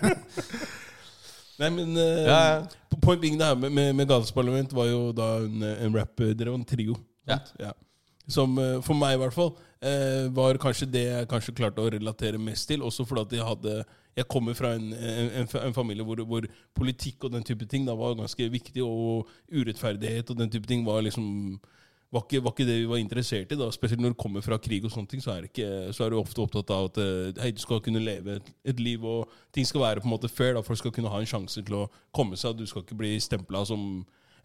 Nei, 1.58 1.68
men 1.74 1.96
eh, 1.98 2.22
Ja, 2.24 2.38
ja. 2.38 2.62
po- 2.88 3.00
Point 3.02 3.20
being 3.20 3.36
det 3.38 3.46
her 3.50 3.58
med, 3.58 3.72
med, 3.74 3.92
med 3.98 4.08
Gatas 4.08 4.30
parlament 4.32 4.72
var 4.76 4.86
jo 4.88 5.10
da 5.16 5.26
en, 5.42 5.62
en 5.66 5.96
rap 5.98 6.14
Dere 6.22 6.52
var 6.54 6.58
en 6.60 6.64
trio. 6.68 6.94
sant? 7.28 7.52
Ja. 7.60 7.72
Som 8.28 8.58
eh, 8.60 8.76
for 8.84 8.98
meg 8.98 9.16
i 9.16 9.22
hvert 9.22 9.34
fall 9.34 9.54
eh, 9.80 10.28
var 10.36 10.60
kanskje 10.60 10.90
det 10.92 11.04
jeg 11.06 11.30
kanskje 11.30 11.56
klarte 11.56 11.84
å 11.84 11.90
relatere 11.92 12.40
mest 12.40 12.68
til. 12.68 12.84
Også 12.84 13.06
fordi 13.08 13.40
jeg 13.40 13.48
hadde 13.48 13.82
Jeg 14.18 14.26
kommer 14.26 14.54
fra 14.58 14.72
en, 14.74 14.92
en, 14.92 15.46
en, 15.46 15.74
familie 15.74 16.02
hvor, 16.02 16.18
hvor 16.26 16.46
politikk 16.74 17.24
og 17.24 17.32
den 17.32 17.44
type 17.46 17.66
ting 17.70 17.86
da 17.86 17.94
var 17.94 18.16
ganske 18.18 18.48
viktig, 18.50 18.82
og 18.82 19.28
urettferdighet 19.52 20.30
og 20.30 20.38
den 20.40 20.50
type 20.50 20.66
ting 20.66 20.82
var 20.86 21.04
liksom 21.06 21.60
var 22.10 22.24
ikke, 22.24 22.40
var 22.44 22.54
ikke 22.54 22.66
det 22.66 22.76
vi 22.80 22.88
var 22.88 23.00
interessert 23.02 23.52
i. 23.52 23.56
da 23.56 23.68
Spesielt 23.70 24.00
når 24.00 24.14
du 24.14 24.18
kommer 24.18 24.40
fra 24.40 24.58
krig, 24.58 24.84
og 24.84 24.92
sånne 24.92 25.10
ting 25.12 25.22
så 25.22 25.34
er, 25.34 25.48
ikke, 25.48 25.92
så 25.92 26.04
er 26.04 26.10
du 26.10 26.18
ofte 26.18 26.40
opptatt 26.40 26.70
av 26.72 26.88
at 26.88 27.00
eh, 27.02 27.42
hei, 27.42 27.50
du 27.52 27.60
skal 27.60 27.82
kunne 27.84 28.02
leve 28.02 28.38
et, 28.38 28.48
et 28.72 28.80
liv, 28.80 29.04
og 29.04 29.28
ting 29.54 29.66
skal 29.68 29.84
være 29.84 30.02
på 30.02 30.08
en 30.08 30.14
måte 30.14 30.32
fair. 30.32 30.54
da 30.56 30.64
Folk 30.64 30.80
skal 30.80 30.94
kunne 30.94 31.12
ha 31.12 31.20
en 31.20 31.28
sjanse 31.28 31.62
til 31.62 31.76
å 31.82 31.84
komme 32.16 32.38
seg. 32.40 32.56
Du 32.56 32.66
skal 32.66 32.84
ikke 32.84 32.98
bli 32.98 33.12
stempla 33.20 33.64
som 33.68 33.84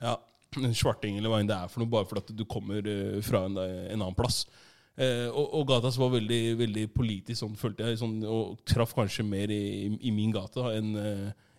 ja, 0.02 0.18
en 0.60 0.76
svarting 0.78 1.18
eller 1.18 1.32
hva 1.32 1.41
enn 1.41 1.49
det 1.49 1.58
er 1.58 1.72
for 1.72 1.84
noe, 1.84 1.91
bare 1.91 2.10
fordi 2.10 2.36
du 2.38 2.45
kommer 2.49 2.86
eh, 2.86 3.20
fra 3.26 3.45
en, 3.47 3.58
en 3.58 3.99
annen 3.99 4.18
plass. 4.18 4.43
Eh, 4.93 5.28
og, 5.32 5.47
og 5.58 5.68
Gatas 5.72 5.97
var 5.97 6.14
veldig, 6.14 6.41
veldig 6.60 6.88
politisk, 6.93 7.39
sånn 7.41 7.58
følte 7.58 7.89
jeg, 7.89 8.01
sånn, 8.04 8.20
og 8.30 8.60
traff 8.70 8.93
kanskje 8.97 9.26
mer 9.26 9.54
i, 9.54 9.89
i 10.01 10.14
min 10.14 10.34
gate 10.36 10.68
enn 10.76 10.93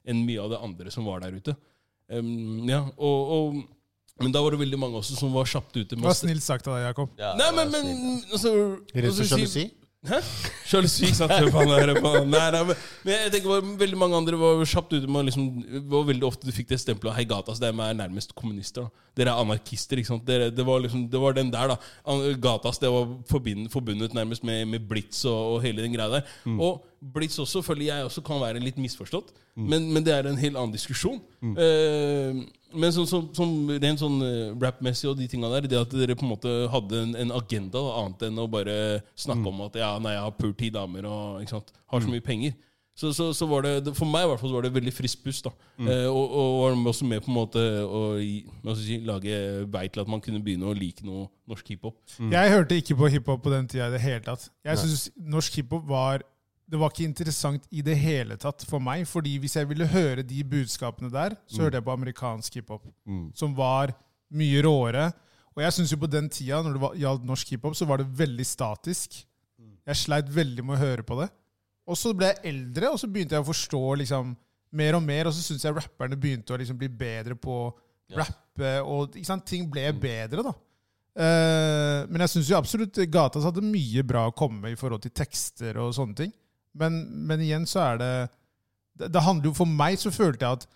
en 0.05 0.21
mye 0.27 0.43
av 0.43 0.53
det 0.53 0.61
andre 0.61 0.93
som 0.93 1.07
var 1.09 1.23
der 1.25 1.37
ute. 1.39 1.55
Um, 2.13 2.67
ja, 2.69 2.83
og, 3.01 3.31
og, 3.35 3.63
men 4.21 4.35
da 4.35 4.43
var 4.45 4.55
det 4.55 4.61
veldig 4.61 4.79
mange 4.81 5.01
også 5.01 5.17
som 5.17 5.33
var 5.35 5.49
kjapt 5.49 5.79
ute. 5.79 5.97
Det 5.97 6.03
var 6.05 6.17
snilt 6.19 6.45
sagt 6.45 6.69
av 6.69 6.77
deg, 6.77 6.91
Jakob. 6.91 7.15
Ja, 7.19 7.33
Nei, 7.39 7.49
men, 7.57 7.73
men 7.73 8.21
altså, 8.29 8.53
Rett 8.93 9.09
og 9.09 9.17
for 9.23 9.31
sjalusi? 9.33 9.65
Hæ? 10.05 10.19
syk 10.91 11.15
satt 11.17 11.33
jeg 11.33 11.53
på 11.53 11.63
han 11.63 11.93
på. 11.97 12.11
Nei, 12.29 12.43
nei, 12.53 12.63
men, 12.69 12.81
men 13.07 13.15
jeg 13.15 13.33
tenker 13.33 13.53
bare, 13.55 13.77
veldig 13.81 13.99
mange 14.01 14.19
andre 14.19 14.41
var 14.41 14.61
kjapt 14.69 14.93
ute 14.93 15.09
med 15.09 15.29
liksom, 15.31 15.47
var 15.93 16.05
veldig 16.11 16.27
ofte 16.29 16.49
du 16.49 16.53
fikk 16.53 16.69
det 16.73 16.81
stempelet 16.83 17.17
Hei, 17.17 17.25
Gatas, 17.29 17.61
dere 17.63 17.73
er 17.89 17.97
nærmest 17.97 18.35
kommunister. 18.37 18.85
da. 18.85 19.05
Dere 19.17 19.33
er 19.33 19.45
anarkister. 19.45 20.01
ikke 20.01 20.13
sant? 20.13 20.27
Dere, 20.29 20.51
det, 20.53 20.67
var 20.67 20.83
liksom, 20.85 21.07
det 21.09 21.23
var 21.23 21.37
den 21.37 21.53
der, 21.55 21.73
da. 21.73 22.19
Gatas 22.43 22.83
det 22.83 22.91
var 22.93 23.15
forbind, 23.31 23.71
forbundet 23.73 24.17
nærmest 24.17 24.45
med, 24.45 24.67
med 24.75 24.85
Blitz 24.91 25.25
og, 25.25 25.55
og 25.55 25.63
hele 25.65 25.87
den 25.87 25.97
greia 25.97 26.19
der. 26.19 26.37
Og 26.59 26.85
Blitz 27.15 27.39
også 27.41 27.63
føler 27.65 27.89
jeg 27.89 28.05
også 28.05 28.25
kan 28.25 28.41
være 28.41 28.61
litt 28.63 28.77
misforstått, 28.81 29.33
men, 29.57 29.91
men 29.93 30.05
det 30.05 30.15
er 30.15 30.29
en 30.29 30.41
helt 30.41 30.57
annen 30.57 30.73
diskusjon. 30.75 31.21
Eh, 31.45 32.45
men 32.75 32.93
så, 32.95 33.07
så, 33.09 33.23
som 33.37 33.55
rent 33.71 34.03
sånn 34.03 34.21
eh, 34.27 34.53
rap-messig 34.61 35.09
og 35.11 35.17
de 35.19 35.29
tinga 35.31 35.51
der, 35.57 35.69
det 35.71 35.81
at 35.81 35.95
dere 35.95 36.17
på 36.19 36.27
en 36.27 36.35
måte 36.35 36.53
hadde 36.73 37.01
en, 37.07 37.17
en 37.25 37.35
agenda 37.39 37.79
da, 37.81 37.97
annet 38.03 38.29
enn 38.29 38.43
å 38.43 38.51
bare 38.51 38.77
snakke 39.19 39.51
om 39.51 39.65
at 39.69 39.81
ja, 39.81 39.95
nei, 40.03 40.15
jeg 40.17 40.27
har 40.27 40.39
pult 40.39 40.59
ti 40.61 40.71
damer 40.75 41.09
og 41.11 41.43
ikke 41.43 41.57
sant, 41.57 41.75
har 41.95 42.05
så 42.05 42.13
mye 42.13 42.25
penger. 42.25 42.55
Så, 42.95 43.11
så, 43.11 43.33
så 43.35 43.47
var 43.51 43.65
det, 43.67 43.91
For 43.99 44.07
meg 44.07 44.23
i 44.23 44.29
hvert 44.31 44.39
fall 44.39 44.53
så 44.53 44.55
var 44.55 44.67
det 44.69 44.75
veldig 44.77 44.93
friskt 44.95 45.25
pust. 45.25 45.49
da 45.49 45.51
eh, 45.83 46.05
Og, 46.07 46.31
og 46.31 46.53
var 46.61 46.77
også 46.93 47.09
med 47.11 47.25
på 47.25 47.33
en 47.33 47.35
måte 47.41 47.63
å 47.83 48.03
hva 48.21 48.75
skal 48.77 48.85
si, 48.85 48.99
lage 49.03 49.41
vei 49.75 49.89
til 49.91 50.05
at 50.05 50.13
man 50.13 50.23
kunne 50.23 50.39
begynne 50.45 50.69
å 50.71 50.77
like 50.79 51.03
noe 51.03 51.25
norsk 51.51 51.73
hiphop. 51.75 51.97
Jeg 52.31 52.53
hørte 52.55 52.79
ikke 52.79 52.95
på 53.01 53.11
hiphop 53.17 53.43
på 53.43 53.51
den 53.51 53.67
tida 53.67 53.89
i 53.91 53.97
det 53.97 54.03
hele 54.05 54.23
tatt. 54.23 54.47
Jeg 54.63 54.79
synes 54.79 55.09
norsk 55.19 55.59
hiphop 55.59 55.91
var 55.91 56.23
det 56.71 56.81
var 56.81 56.93
ikke 56.93 57.05
interessant 57.05 57.67
i 57.75 57.83
det 57.85 57.95
hele 58.01 58.39
tatt 58.41 58.65
for 58.69 58.81
meg. 58.81 59.05
fordi 59.09 59.37
hvis 59.39 59.57
jeg 59.57 59.69
ville 59.69 59.87
høre 59.87 60.23
de 60.23 60.45
budskapene 60.45 61.11
der, 61.13 61.37
så 61.47 61.63
hørte 61.63 61.77
jeg 61.77 61.85
på 61.85 61.93
amerikansk 61.93 62.55
hiphop. 62.55 62.87
Som 63.35 63.55
var 63.57 63.93
mye 64.33 64.63
råere. 64.65 65.13
Og 65.55 65.63
jeg 65.63 65.73
syns 65.77 65.93
jo 65.93 66.01
på 66.01 66.11
den 66.11 66.29
tida, 66.29 66.63
når 66.63 66.75
det 66.75 66.91
gjaldt 67.03 67.25
norsk 67.29 67.51
hiphop, 67.55 67.77
så 67.77 67.87
var 67.87 68.01
det 68.01 68.09
veldig 68.19 68.47
statisk. 68.47 69.21
Jeg 69.87 70.01
sleit 70.01 70.29
veldig 70.35 70.65
med 70.65 70.79
å 70.79 70.81
høre 70.81 71.05
på 71.05 71.21
det. 71.21 71.29
Og 71.87 71.99
så 72.01 72.15
ble 72.17 72.33
jeg 72.33 72.55
eldre, 72.55 72.91
og 72.91 72.99
så 72.99 73.09
begynte 73.13 73.37
jeg 73.37 73.45
å 73.45 73.51
forstå 73.51 73.83
liksom 74.01 74.35
mer 74.73 74.97
og 74.97 75.03
mer. 75.05 75.29
Og 75.29 75.37
så 75.37 75.45
syns 75.45 75.65
jeg 75.65 75.77
rapperne 75.77 76.17
begynte 76.17 76.55
å 76.55 76.59
liksom 76.61 76.79
bli 76.81 76.89
bedre 76.89 77.37
på 77.37 77.59
å 77.67 77.73
rappe, 78.17 78.71
og 78.85 79.15
ting 79.47 79.69
ble 79.71 79.91
bedre, 79.93 80.45
da. 80.45 80.55
Uh, 81.15 82.11
men 82.11 82.25
jeg 82.25 82.33
syns 82.33 82.49
jo 82.51 82.57
absolutt 82.59 82.99
Gatas 83.07 83.45
hadde 83.47 83.63
mye 83.63 84.03
bra 84.03 84.25
å 84.27 84.35
komme 84.35 84.65
med 84.65 84.75
i 84.75 84.79
forhold 84.79 85.05
til 85.05 85.13
tekster 85.15 85.79
og 85.79 85.93
sånne 85.95 86.19
ting. 86.25 86.33
Men, 86.75 87.03
men 87.29 87.43
igjen 87.45 87.67
så 87.71 87.85
er 87.85 88.01
det, 88.01 88.15
det 88.99 89.11
Det 89.15 89.23
handler 89.23 89.51
jo 89.51 89.59
For 89.61 89.71
meg 89.71 89.99
så 90.01 90.11
følte 90.15 90.47
jeg 90.47 90.59
at 90.61 90.67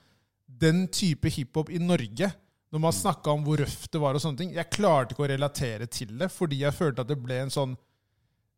den 0.59 0.87
type 0.95 1.29
hiphop 1.29 1.69
i 1.71 1.79
Norge, 1.83 2.31
når 2.73 2.81
man 2.83 2.95
snakka 2.95 3.35
om 3.35 3.43
hvor 3.45 3.61
røft 3.61 3.91
det 3.93 4.01
var 4.01 4.17
og 4.17 4.23
sånne 4.23 4.41
ting 4.41 4.55
Jeg 4.57 4.73
klarte 4.73 5.15
ikke 5.15 5.27
å 5.27 5.31
relatere 5.31 5.87
til 5.93 6.15
det, 6.21 6.31
fordi 6.33 6.63
jeg 6.63 6.77
følte 6.77 7.05
at 7.05 7.11
det 7.11 7.19
ble 7.21 7.43
en 7.45 7.53
sånn 7.53 7.75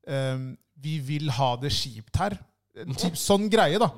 um, 0.07 0.47
Vi 0.81 0.99
vil 1.05 1.33
ha 1.37 1.51
det 1.61 1.73
kjipt 1.75 2.21
her. 2.23 2.39
En 2.81 2.95
typ, 3.03 3.19
sånn 3.19 3.49
greie, 3.53 3.81
da. 3.83 3.91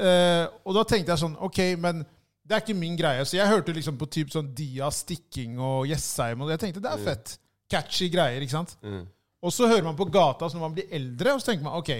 Eh, 0.00 0.44
og 0.64 0.78
da 0.78 0.86
tenkte 0.88 1.12
jeg 1.12 1.22
sånn 1.26 1.36
Ok, 1.44 1.60
men 1.78 2.00
det 2.44 2.56
er 2.56 2.64
ikke 2.64 2.76
min 2.76 2.96
greie. 2.98 3.24
Så 3.28 3.38
jeg 3.38 3.48
hørte 3.48 3.72
liksom 3.76 3.96
på 4.00 4.08
typ 4.12 4.32
sånn 4.32 4.50
Dia, 4.56 4.88
Stikking 4.92 5.60
og 5.60 5.86
Jessheim, 5.88 6.42
og 6.44 6.50
jeg 6.52 6.60
tenkte 6.60 6.82
det 6.84 6.90
er 6.92 7.04
fett. 7.04 7.36
Catchy 7.70 8.10
greier, 8.12 8.42
ikke 8.44 8.56
sant? 8.56 8.74
Og 9.44 9.52
så 9.52 9.68
hører 9.68 9.84
man 9.86 9.96
på 9.96 10.08
gata 10.12 10.48
så 10.48 10.56
når 10.58 10.64
man 10.66 10.74
blir 10.76 10.92
eldre, 10.96 11.34
og 11.36 11.40
så 11.40 11.50
tenker 11.52 11.68
man 11.68 11.78
ok, 11.80 11.92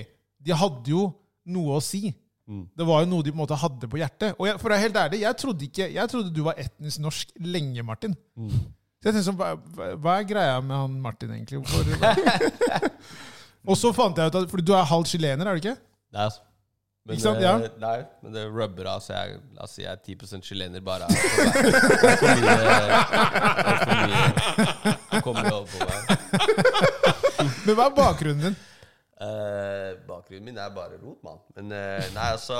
de 0.44 0.52
hadde 0.60 0.88
jo 0.92 1.02
noe 1.54 1.70
å 1.78 1.80
si. 1.84 2.02
Det 2.44 2.84
var 2.84 3.00
jo 3.04 3.08
noe 3.08 3.24
de 3.24 3.32
på 3.32 3.36
en 3.38 3.42
måte 3.46 3.56
hadde 3.56 3.88
på 3.88 3.96
hjertet. 4.00 4.34
Og 4.36 4.44
jeg, 4.50 4.58
for 4.60 4.68
å 4.68 4.72
være 4.74 4.84
helt 4.84 4.98
ærlig, 5.00 5.22
jeg 5.24 5.34
trodde, 5.40 5.64
ikke, 5.68 5.86
jeg 5.94 6.06
trodde 6.12 6.34
du 6.36 6.42
var 6.44 6.54
etnisk 6.60 6.98
norsk 7.00 7.26
lenge, 7.40 7.80
Martin. 7.88 8.12
Så 8.36 9.08
jeg 9.08 9.12
tenkte 9.14 9.28
sånn, 9.30 9.38
hva, 9.40 9.48
hva- 10.00 10.18
er 10.20 10.28
greia 10.28 10.58
med 10.64 10.76
han 10.76 10.92
Martin, 11.04 11.32
egentlig? 11.36 11.58
Og 13.64 13.76
så 13.80 13.88
fant 13.96 14.16
jeg 14.20 14.28
ut 14.28 14.36
at 14.42 14.50
Fordi 14.52 14.64
du 14.68 14.74
er 14.76 14.84
halvt 14.90 15.08
chilener, 15.14 15.46
er 15.48 15.52
du 15.56 15.60
ikke? 15.64 15.76
Nei, 16.12 16.24
altså. 16.28 16.42
Men, 17.04 17.12
Ikke 17.18 17.24
sant, 17.26 17.36
ja. 17.44 17.52
nei, 17.82 17.98
men 18.24 18.32
det 18.32 18.42
rubber 18.48 18.86
av, 18.88 18.96
så 19.04 19.12
jeg, 19.12 19.36
si 19.68 19.82
jeg 19.82 19.92
er 19.92 20.00
10% 20.16 20.40
chilener 20.48 20.80
bare. 20.84 21.04
Det 21.12 21.20
er 21.20 21.28
for 22.16 22.32
mye, 22.40 22.56
for 23.82 23.92
mye 25.12 25.20
kommer 25.26 25.44
over 25.52 25.68
på 25.68 25.76
meg. 25.84 26.00
Men 27.66 27.74
hva 27.76 27.84
er 27.90 27.94
bakgrunnen 27.98 28.40
din? 28.46 28.56
Eh, 29.24 29.90
bakgrunnen 30.08 30.44
min 30.50 30.58
er 30.60 30.72
bare 30.74 30.98
rot, 31.00 31.22
mann. 31.24 31.40
Men 31.56 31.72
uh, 31.72 32.08
nei, 32.16 32.28
altså 32.34 32.58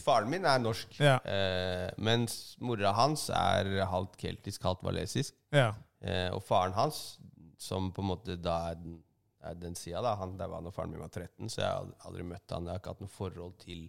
Faren 0.00 0.30
min 0.32 0.46
er 0.48 0.62
norsk, 0.64 0.94
Ja. 1.00 1.18
uh, 1.20 1.90
mens 2.00 2.56
mora 2.64 2.92
hans 2.96 3.26
er 3.28 3.68
halvt 3.90 4.14
keltisk, 4.16 4.62
halvt 4.64 4.82
walesisk. 4.86 5.34
Ja. 5.52 5.74
Eh, 6.00 6.30
og 6.32 6.40
faren 6.44 6.72
hans, 6.76 7.18
som 7.60 7.90
på 7.92 8.00
en 8.02 8.08
måte 8.10 8.36
da 8.40 8.54
er 8.70 8.78
den, 8.80 8.96
er 9.44 9.54
den 9.60 9.76
sida, 9.76 10.00
da 10.04 10.14
han, 10.20 10.34
han 10.40 10.64
da 10.68 10.72
faren 10.72 10.90
min 10.92 11.00
var 11.00 11.08
13, 11.12 11.48
så 11.52 11.60
jeg 11.62 11.68
har 11.68 11.92
aldri, 12.08 12.24
møtt 12.28 12.52
han. 12.52 12.64
Jeg 12.68 12.72
har 12.76 12.80
ikke 12.82 12.92
hatt 12.94 13.04
noe 13.04 13.12
forhold 13.12 13.54
til 13.60 13.86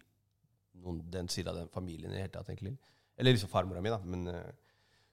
noen, 0.84 1.00
den 1.12 1.28
sida 1.32 1.52
av 1.52 1.60
den 1.62 1.72
familien 1.72 2.12
i 2.12 2.16
det 2.16 2.26
hele 2.26 2.34
tatt, 2.36 2.52
egentlig. 2.52 2.76
Eller 3.18 3.36
liksom 3.36 3.52
farmora 3.52 3.84
mi, 3.84 3.92
da. 3.92 4.00
Men 4.04 4.28
eh, 4.32 4.52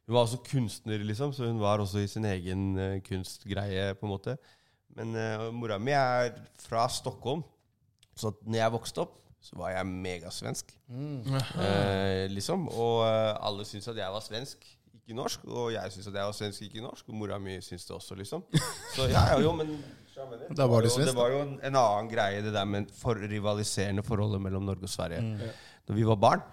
hun 0.07 0.14
var 0.16 0.24
også 0.26 0.40
kunstner, 0.50 0.98
liksom, 1.07 1.32
så 1.32 1.46
hun 1.46 1.61
var 1.62 1.78
også 1.84 2.03
i 2.03 2.11
sin 2.11 2.24
egen 2.28 2.64
uh, 2.78 2.98
kunstgreie, 3.07 3.94
på 3.94 4.07
en 4.09 4.12
måte. 4.12 4.36
Men 4.96 5.14
uh, 5.16 5.48
mora 5.55 5.78
mi 5.80 5.94
er 5.96 6.34
fra 6.66 6.88
Stockholm, 6.90 7.44
så 8.18 8.32
når 8.44 8.59
jeg 8.59 8.72
vokste 8.74 9.05
opp, 9.07 9.18
så 9.42 9.57
var 9.59 9.72
jeg 9.74 9.86
megasvensk. 9.88 10.68
Eh, 11.59 12.28
liksom. 12.30 12.68
Og 12.68 13.00
alle 13.42 13.64
syntes 13.66 13.88
at 13.90 13.96
jeg 13.98 14.12
var 14.14 14.22
svensk, 14.22 14.66
ikke 15.00 15.16
norsk. 15.18 15.46
Og 15.50 15.72
jeg 15.74 15.90
syntes 15.90 16.07
at 16.12 16.18
jeg 16.20 16.28
var 16.28 16.36
svensk, 16.36 16.62
ikke 16.68 16.84
norsk. 16.84 17.09
Og 17.11 17.16
mora 17.18 17.40
mi 17.42 17.57
syntes 17.64 17.88
det 17.88 17.96
også, 17.96 18.14
liksom. 18.20 18.44
Så 18.94 19.09
ja, 19.11 19.24
ja 19.32 19.40
jo, 19.42 19.50
men 19.59 19.72
det, 19.72 20.53
det, 20.55 20.68
var 20.70 20.84
jo- 20.86 20.92
Det 21.09 21.16
var 21.16 21.32
jo 21.34 21.40
en, 21.42 21.57
en 21.59 21.78
annen 21.80 22.11
greie, 22.12 22.42
det 22.44 22.53
der 22.55 22.68
med 22.70 22.92
for 22.94 23.18
rivaliserende 23.18 24.05
forholdet 24.07 24.44
mellom 24.44 24.62
Norge 24.68 24.86
og 24.86 24.92
Sverige 24.94 25.50
da 25.88 25.96
vi 25.98 26.05
var 26.07 26.20
barn. 26.22 26.44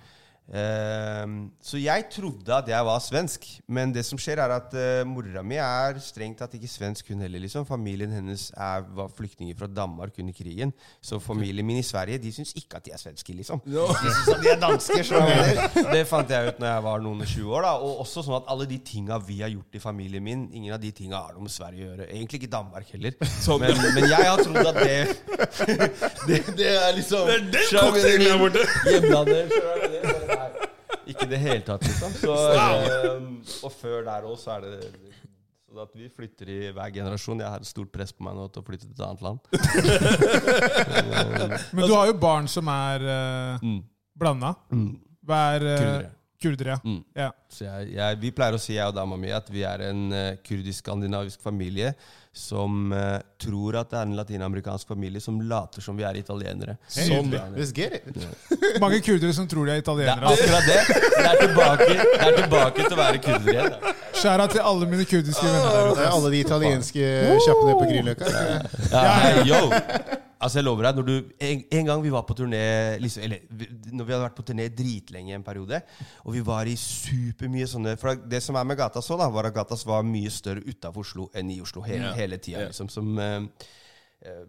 Ehm, 0.50 1.52
så 1.62 1.78
jeg 1.78 2.08
trodde 2.10 2.54
at 2.56 2.70
jeg 2.72 2.86
var 2.86 3.02
svensk, 3.06 3.45
men 3.70 3.93
det 3.93 4.02
som 4.06 4.18
skjer, 4.18 4.39
er 4.41 4.54
at 4.56 4.74
uh, 4.74 5.06
mora 5.06 5.43
mi 5.45 5.60
er 5.62 6.00
strengt 6.02 6.39
tatt 6.41 6.56
ikke 6.58 6.70
svensk, 6.70 7.12
hun 7.14 7.22
heller. 7.22 7.41
liksom. 7.43 7.68
Familien 7.70 8.12
hennes 8.14 8.47
er, 8.58 8.86
var 8.97 9.12
flyktninger 9.14 9.58
fra 9.60 9.68
Danmark 9.70 10.18
under 10.20 10.34
krigen. 10.34 10.74
Så 11.02 11.20
familien 11.22 11.66
min 11.66 11.78
i 11.78 11.86
Sverige 11.86 12.18
de 12.18 12.32
syns 12.34 12.56
ikke 12.58 12.80
at 12.80 12.86
de 12.86 12.93
er 12.95 13.02
svenske, 13.02 13.34
liksom. 13.34 13.62
De 13.66 13.86
syns 13.93 14.32
at 14.34 14.41
de 14.41 14.50
er 14.50 14.60
danske. 14.62 15.04
Så? 15.06 15.22
Det 15.93 16.02
fant 16.10 16.30
jeg 16.34 16.50
ut 16.54 16.62
når 16.62 16.72
jeg 16.72 16.86
var 16.88 17.06
noen 17.06 17.22
og 17.22 17.30
20 17.30 17.54
år. 17.60 17.68
da 17.68 17.76
Og 17.86 18.02
også 18.06 18.26
sånn 18.26 18.39
at 18.39 18.50
alle 18.50 18.66
de 18.70 18.82
tinga 18.86 19.20
vi 19.22 19.41
har 19.43 19.54
gjort 19.54 19.78
i 19.78 19.84
familien 19.84 20.26
min, 20.26 20.47
ingen 20.54 20.74
av 20.74 20.82
de 20.82 20.91
tinga 20.95 21.22
har 21.28 21.38
noe 21.38 21.45
med 21.45 21.54
Sverige 21.54 21.86
å 21.86 21.91
gjøre. 21.91 22.10
Egentlig 22.10 22.41
ikke 22.41 22.52
Danmark 22.58 22.89
heller. 22.95 23.18
Men, 23.60 23.82
men 23.95 24.10
jeg 24.10 24.30
har 24.32 24.41
trodd 24.41 24.72
at 24.72 24.82
det 24.82 24.97
Det, 26.30 26.39
det 26.58 26.70
er 26.72 26.91
liksom 26.95 27.28
Det 27.28 27.36
er 27.36 27.47
den 27.54 27.72
cocktailen 27.72 28.26
der 28.26 28.41
borte! 28.41 28.66
Hjemlandet. 28.89 30.39
Ikke 31.10 31.26
i 31.26 31.32
det 31.32 31.39
hele 31.41 31.64
tatt, 31.66 31.84
liksom. 31.88 32.14
Så, 32.22 32.36
eh, 32.53 33.16
og 33.66 33.72
før 33.74 34.03
der 34.07 34.28
òg, 34.30 34.36
så 34.41 34.55
er 34.57 34.66
det 34.68 34.74
sånn 35.70 35.82
at 35.84 35.93
vi 35.97 36.07
flytter 36.10 36.49
i 36.49 36.60
hver 36.74 36.91
generasjon. 36.93 37.41
Jeg 37.43 37.49
har 37.53 37.62
et 37.62 37.70
stort 37.70 37.91
press 37.93 38.14
på 38.16 38.26
meg 38.26 38.38
nå 38.38 38.47
til 38.53 38.62
å 38.64 38.66
flytte 38.68 38.88
til 38.88 38.95
et 38.95 39.03
annet 39.05 39.22
land. 39.26 39.39
Men 41.76 41.84
du 41.86 41.93
har 41.93 42.10
jo 42.10 42.16
barn 42.20 42.47
som 42.49 42.70
er 42.74 43.05
uh, 43.05 43.66
Mm. 43.66 43.82
blanda. 44.18 44.53
Hva 45.30 45.41
er 45.57 45.68
uh, 45.68 46.07
Kurdere. 46.39 46.78
Mm. 46.88 47.01
ja. 47.20 47.30
Jeg, 47.51 47.89
jeg, 47.97 48.18
vi 48.22 48.30
pleier 48.32 48.55
å 48.55 48.62
si, 48.62 48.72
jeg 48.78 48.88
og 48.88 48.95
dama 48.95 49.18
mi, 49.20 49.28
at 49.36 49.49
vi 49.51 49.66
er 49.68 49.82
en 49.89 50.05
uh, 50.14 50.38
kurdisk-skandinavisk 50.47 51.41
familie 51.43 51.91
som 52.36 52.92
uh, 52.94 53.18
tror 53.42 53.80
at 53.82 53.90
det 53.90 53.98
er 53.98 54.06
en 54.08 54.16
latinamerikansk 54.18 54.88
familie 54.88 55.22
som 55.22 55.40
later 55.42 55.82
som 55.82 55.98
vi 55.98 56.06
er 56.06 56.20
italienere. 56.20 56.78
Hey, 56.96 57.08
som, 57.08 57.32
Let's 57.58 57.74
get 57.74 57.94
it. 58.06 58.28
Mange 58.84 59.02
kurdere 59.02 59.34
som 59.34 59.48
tror 59.50 59.66
de 59.66 59.72
er 59.72 59.82
Det 59.82 59.82
er 59.82 59.86
italienere. 59.88 60.34
akkurat 60.34 60.70
det. 60.70 60.80
Det 61.18 61.26
er 61.26 61.42
tilbake, 61.48 61.90
det 61.98 62.28
er 62.28 62.38
tilbake 62.42 62.86
til 62.86 62.94
å 62.94 63.02
være 63.02 63.24
kurder 63.26 63.52
igjen. 63.54 63.92
Skjæra 64.20 64.48
til 64.52 64.66
alle 64.72 64.90
mine 64.94 65.06
kurdiske 65.10 65.46
venner 65.46 65.94
der 65.96 66.02
er 66.06 66.16
alle 66.16 66.32
de 66.32 66.40
italienske 66.46 67.12
kjappene 67.46 67.78
på 67.82 67.92
Grünerløkka. 67.92 68.34
Ja, 68.94 69.06
hei, 69.26 69.48
yo! 69.50 70.26
Altså 70.40 70.60
jeg 70.60 70.66
lover 70.66 70.86
deg, 70.88 70.96
når 71.00 71.08
du, 71.08 71.32
en, 71.44 71.64
en 71.80 71.90
gang 71.90 72.04
vi 72.04 72.12
var 72.14 72.24
på 72.28 72.36
turné 72.40 72.62
liksom, 73.04 73.24
Eller 73.28 73.42
når 73.92 74.06
vi 74.08 74.14
hadde 74.14 74.24
vært 74.24 74.38
på 74.38 74.46
turné 74.48 74.70
dritlenge 74.72 75.36
en 75.36 75.44
periode, 75.44 75.82
og 76.24 76.32
vi 76.38 76.44
var 76.48 76.70
i 76.72 76.78
supermye 76.80 77.68
sånne 77.68 77.98
For 78.00 78.16
det 78.32 78.40
som 78.46 78.56
er 78.56 78.70
med 78.70 78.80
Gatas 78.80 79.10
så, 79.12 79.18
da, 79.20 79.28
var 79.34 79.50
at 79.50 79.58
Gatas 79.58 79.84
var 79.90 80.08
mye 80.08 80.32
større 80.32 80.64
utafor 80.64 81.04
Oslo 81.04 81.28
enn 81.36 81.52
i 81.52 81.60
Oslo 81.64 81.84
hele, 81.84 82.06
Ja. 82.08 82.14
hele 82.16 82.40
tida. 82.40 82.70
Liksom, 82.70 82.88
som, 82.94 83.12
uh, 83.20 83.68
uh, 84.26 84.46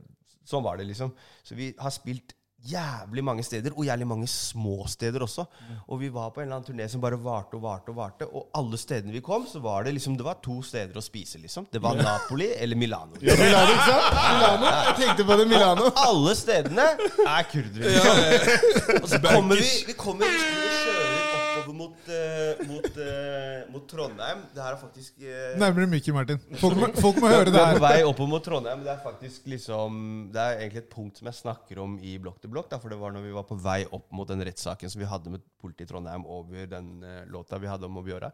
sånn 0.46 0.62
var 0.62 0.78
det, 0.78 0.86
liksom. 0.92 1.10
Så 1.42 1.58
vi 1.58 1.72
har 1.78 1.90
spilt 1.94 2.36
jævlig 2.68 3.24
mange 3.24 3.42
steder, 3.42 3.72
og 3.76 3.84
jævlig 3.84 4.06
mange 4.06 4.26
små 4.28 4.84
steder 4.88 5.22
også. 5.24 5.44
Og 5.88 6.00
vi 6.00 6.08
var 6.12 6.30
på 6.30 6.40
en 6.40 6.48
eller 6.48 6.60
annen 6.60 6.68
turné 6.68 6.88
som 6.88 7.00
bare 7.00 7.18
varte 7.22 7.56
og 7.56 7.62
varte 7.62 7.92
og 7.92 7.96
varte. 7.96 8.28
Og 8.28 8.50
alle 8.54 8.78
stedene 8.78 9.12
vi 9.12 9.22
kom, 9.24 9.46
så 9.48 9.62
var 9.64 9.84
det 9.84 9.94
liksom 9.94 10.16
Det 10.16 10.24
var 10.26 10.38
to 10.42 10.60
steder 10.62 10.96
å 10.96 11.04
spise, 11.04 11.38
liksom. 11.38 11.66
Det 11.72 11.80
var 11.82 11.96
Napoli 11.96 12.50
eller 12.56 12.76
Milano. 12.76 13.16
Ja, 13.20 13.36
Milano, 13.38 13.72
ikke 13.72 13.88
sant? 13.88 14.20
Milano. 14.36 14.70
Jeg 14.76 14.96
tenkte 15.00 15.24
på 15.24 15.40
det, 15.40 15.48
Milano. 15.48 15.90
Alle 16.08 16.36
stedene 16.36 16.88
er 17.26 17.50
kurdere. 17.50 17.96
Liksom. 17.96 19.02
Og 19.02 19.08
så 19.08 19.22
kommer 19.24 19.56
vi 19.56 19.70
Vi 19.86 19.98
kommer 19.98 20.26
vi 20.26 20.46
kjører 20.84 21.29
oppover 21.50 21.76
mot, 21.76 21.96
uh, 22.08 22.62
mot, 22.68 22.86
uh, 22.96 23.72
mot 23.72 23.86
Trondheim. 23.90 24.42
Det 24.54 24.62
her 24.62 24.76
er 24.76 24.80
faktisk 24.80 25.18
uh, 25.22 25.58
Nærmere 25.60 25.88
mikken, 25.90 26.16
Martin. 26.16 26.40
Folk 26.60 26.78
må, 26.78 26.88
folk 26.98 27.20
må 27.22 27.32
høre 27.32 27.50
det 27.50 27.58
her. 27.58 27.76
på 27.76 27.84
vei 27.84 27.98
oppover 28.06 28.32
mot 28.34 28.46
Trondheim. 28.46 28.84
Det 28.86 28.92
er 28.94 29.02
faktisk 29.04 29.50
liksom 29.50 30.00
Det 30.34 30.44
er 30.44 30.62
egentlig 30.64 30.84
et 30.84 30.92
punkt 30.92 31.20
som 31.20 31.30
jeg 31.30 31.40
snakker 31.40 31.82
om 31.82 31.98
i 31.98 32.16
Blokk 32.22 32.40
til 32.42 32.52
blokk. 32.52 32.72
For 32.80 32.92
det 32.92 33.00
var 33.00 33.14
når 33.16 33.26
vi 33.26 33.36
var 33.36 33.46
på 33.48 33.58
vei 33.60 33.82
opp 33.90 34.08
mot 34.14 34.28
den 34.30 34.44
rettssaken 34.46 34.92
som 34.92 35.02
vi 35.02 35.10
hadde 35.10 35.34
med 35.36 35.44
politiet 35.60 35.88
i 35.88 35.92
Trondheim 35.92 36.26
over 36.30 36.68
den 36.70 36.98
låta 37.30 37.58
vi 37.60 37.70
hadde 37.70 37.88
om 37.88 38.00
Obiora. 38.00 38.30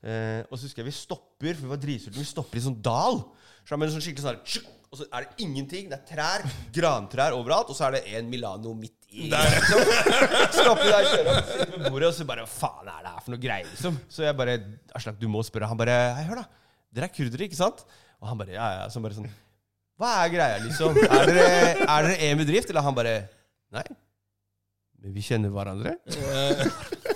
Og 0.00 0.54
så 0.56 0.64
husker 0.64 0.80
jeg 0.80 0.88
vi 0.88 0.96
stopper, 0.96 1.56
for 1.56 1.66
vi 1.66 1.72
var 1.74 1.80
dritsultne. 1.80 2.22
Vi 2.22 2.28
stopper 2.28 2.60
i 2.60 2.64
sånn 2.64 2.78
dal. 2.84 3.24
Så 3.64 3.76
er 3.76 3.82
det 3.82 3.92
sånn 3.94 4.04
skikkelig 4.04 4.24
sånn 4.24 4.70
Og 4.90 5.00
så 5.00 5.06
er 5.10 5.26
det 5.26 5.44
ingenting. 5.44 5.90
Det 5.90 5.98
er 5.98 6.06
trær. 6.08 6.46
Grantrær 6.74 7.36
overalt. 7.36 7.72
Og 7.72 7.78
så 7.78 7.88
er 7.88 7.98
det 7.98 8.06
en 8.18 8.30
Milano 8.32 8.72
midt 8.76 8.99
i. 9.10 9.26
Liksom. 9.30 9.92
Stopper 10.54 10.86
der, 10.86 11.08
kjører 11.10 11.30
opp, 11.34 11.52
ved 11.74 11.86
bordet, 11.88 12.08
og 12.10 12.14
så 12.16 12.26
bare 12.28 12.44
Hva 12.46 12.52
faen 12.52 12.90
er 12.92 13.04
det 13.04 13.12
her 13.14 13.24
for 13.24 13.34
noe 13.34 13.42
greier, 13.42 13.68
liksom? 13.70 13.98
Så 14.12 14.24
jeg 14.26 14.36
bare 14.38 14.56
Aslak, 14.96 15.18
du 15.20 15.28
må 15.32 15.42
spørre. 15.46 15.68
Han 15.70 15.80
bare 15.80 15.96
Hei, 16.18 16.24
hør, 16.30 16.42
da. 16.42 16.66
Dere 16.94 17.08
er 17.10 17.14
kurdere, 17.14 17.46
ikke 17.48 17.58
sant? 17.58 17.84
Og 18.20 18.30
han 18.30 18.40
bare 18.40 18.54
Ja, 18.56 18.68
ja. 18.80 18.86
Så 18.92 19.02
bare 19.04 19.18
sånn 19.18 19.30
Hva 20.00 20.14
er 20.24 20.32
greia, 20.34 20.60
liksom? 20.64 20.96
Er 21.04 21.26
dere, 21.30 21.48
er 21.84 22.08
dere 22.08 22.18
en 22.30 22.40
bedrift? 22.44 22.70
Eller 22.72 22.86
han 22.86 22.96
bare 22.96 23.16
Nei. 23.74 23.86
Men 25.00 25.14
vi 25.16 25.22
kjenner 25.24 25.52
hverandre? 25.54 25.94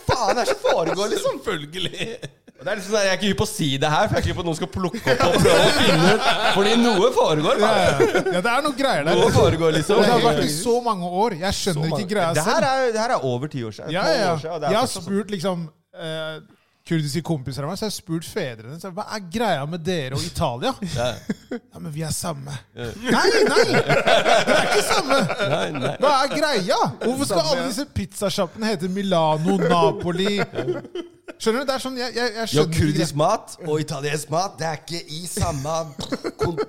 Faen, 0.06 0.36
det 0.38 0.44
er 0.44 0.50
så 0.52 0.56
foregår, 0.62 1.10
liksom. 1.12 1.40
Selvfølgelig. 1.44 2.18
Det 2.64 2.72
er 2.72 2.78
liksom 2.80 2.94
sånn, 2.94 3.02
Jeg 3.04 3.12
er 3.12 3.18
ikke 3.18 3.28
hypp 3.30 3.40
på 3.42 3.46
å 3.46 3.50
si 3.50 3.68
det 3.80 3.90
her, 3.92 4.08
for 4.08 4.16
jeg 4.16 4.20
er 4.20 4.24
ikke 4.24 4.30
hypp 4.32 4.38
på 4.40 4.44
at 4.44 4.48
noen 4.48 4.58
skal 4.58 4.70
plukke 4.72 5.14
opp 5.14 5.24
og 5.28 5.36
prøve 5.44 5.64
å 5.64 5.72
finne 5.76 6.14
ut. 6.14 6.28
Fordi 6.56 6.74
noe 6.80 7.10
foregår. 7.18 7.60
Ja, 7.60 7.72
ja. 7.84 7.92
ja, 8.38 8.40
det 8.46 8.52
er 8.54 8.64
noe 8.64 8.78
greier 8.78 9.04
der. 9.08 9.20
Noe 9.20 9.32
foregår, 9.34 9.76
liksom. 9.76 10.00
Det 10.00 10.10
har 10.14 10.24
vært 10.24 10.44
i 10.46 10.50
så 10.54 10.76
mange 10.84 11.10
år. 11.24 11.36
Jeg 11.44 11.58
skjønner 11.60 11.92
ikke 11.92 12.10
greia 12.14 12.32
Det 12.36 12.44
her 12.48 12.60
selv. 12.64 12.70
er, 12.88 12.92
det 12.96 13.02
her 13.04 13.16
er 13.18 13.28
over 13.34 13.52
ti 13.52 13.64
år 13.68 13.76
siden. 13.76 13.92
Ja, 13.94 14.04
ja. 14.16 14.34
Jeg 14.40 14.78
har 14.80 14.88
sånn. 14.90 15.04
spurt 15.06 15.34
liksom 15.34 15.66
eh, 15.94 16.38
kurdiske 16.84 17.22
kompiser 17.24 17.64
av 17.64 17.70
meg, 17.70 17.78
så 17.80 17.86
jeg 17.86 17.92
har 17.92 17.96
spurt 17.96 18.26
fedrene 18.28 18.76
så, 18.80 18.90
hva 18.92 19.06
er 19.16 19.22
greia 19.32 19.62
med 19.68 19.80
dere 19.86 20.18
og 20.18 20.24
Italia. 20.26 20.74
Ja. 20.98 21.14
Ja, 21.54 21.78
men 21.80 21.92
vi 21.94 22.02
er 22.04 22.10
samme. 22.14 22.52
Nei, 22.74 23.24
nei! 23.46 23.64
Dere 23.70 24.04
er 24.10 24.66
ikke 24.68 24.82
samme! 24.88 25.18
Nei, 25.52 25.68
nei. 25.76 25.92
Hva 26.02 26.10
er 26.24 26.32
greia? 26.34 26.78
Hvorfor 27.04 27.28
skal 27.30 27.48
alle 27.52 27.66
disse 27.70 27.86
pizzasjappene 27.94 28.72
hete 28.72 28.90
Milano, 28.90 29.56
Napoli 29.62 30.36
Skjønner 30.42 31.62
du? 31.62 31.66
Det 31.68 31.74
er 31.74 31.82
sånn, 31.82 31.96
jeg, 31.98 32.14
jeg, 32.14 32.34
jeg 32.34 32.36
Ja, 32.40 32.46
skjønner 32.50 32.68
ikke 32.70 32.80
kurdisk 32.84 33.18
mat 33.18 33.56
og 33.64 33.80
italiensk 33.82 34.30
mat, 34.34 34.54
det 34.60 34.68
er 34.68 34.82
ikke 34.82 35.00
i 35.18 35.22
samme 35.30 35.78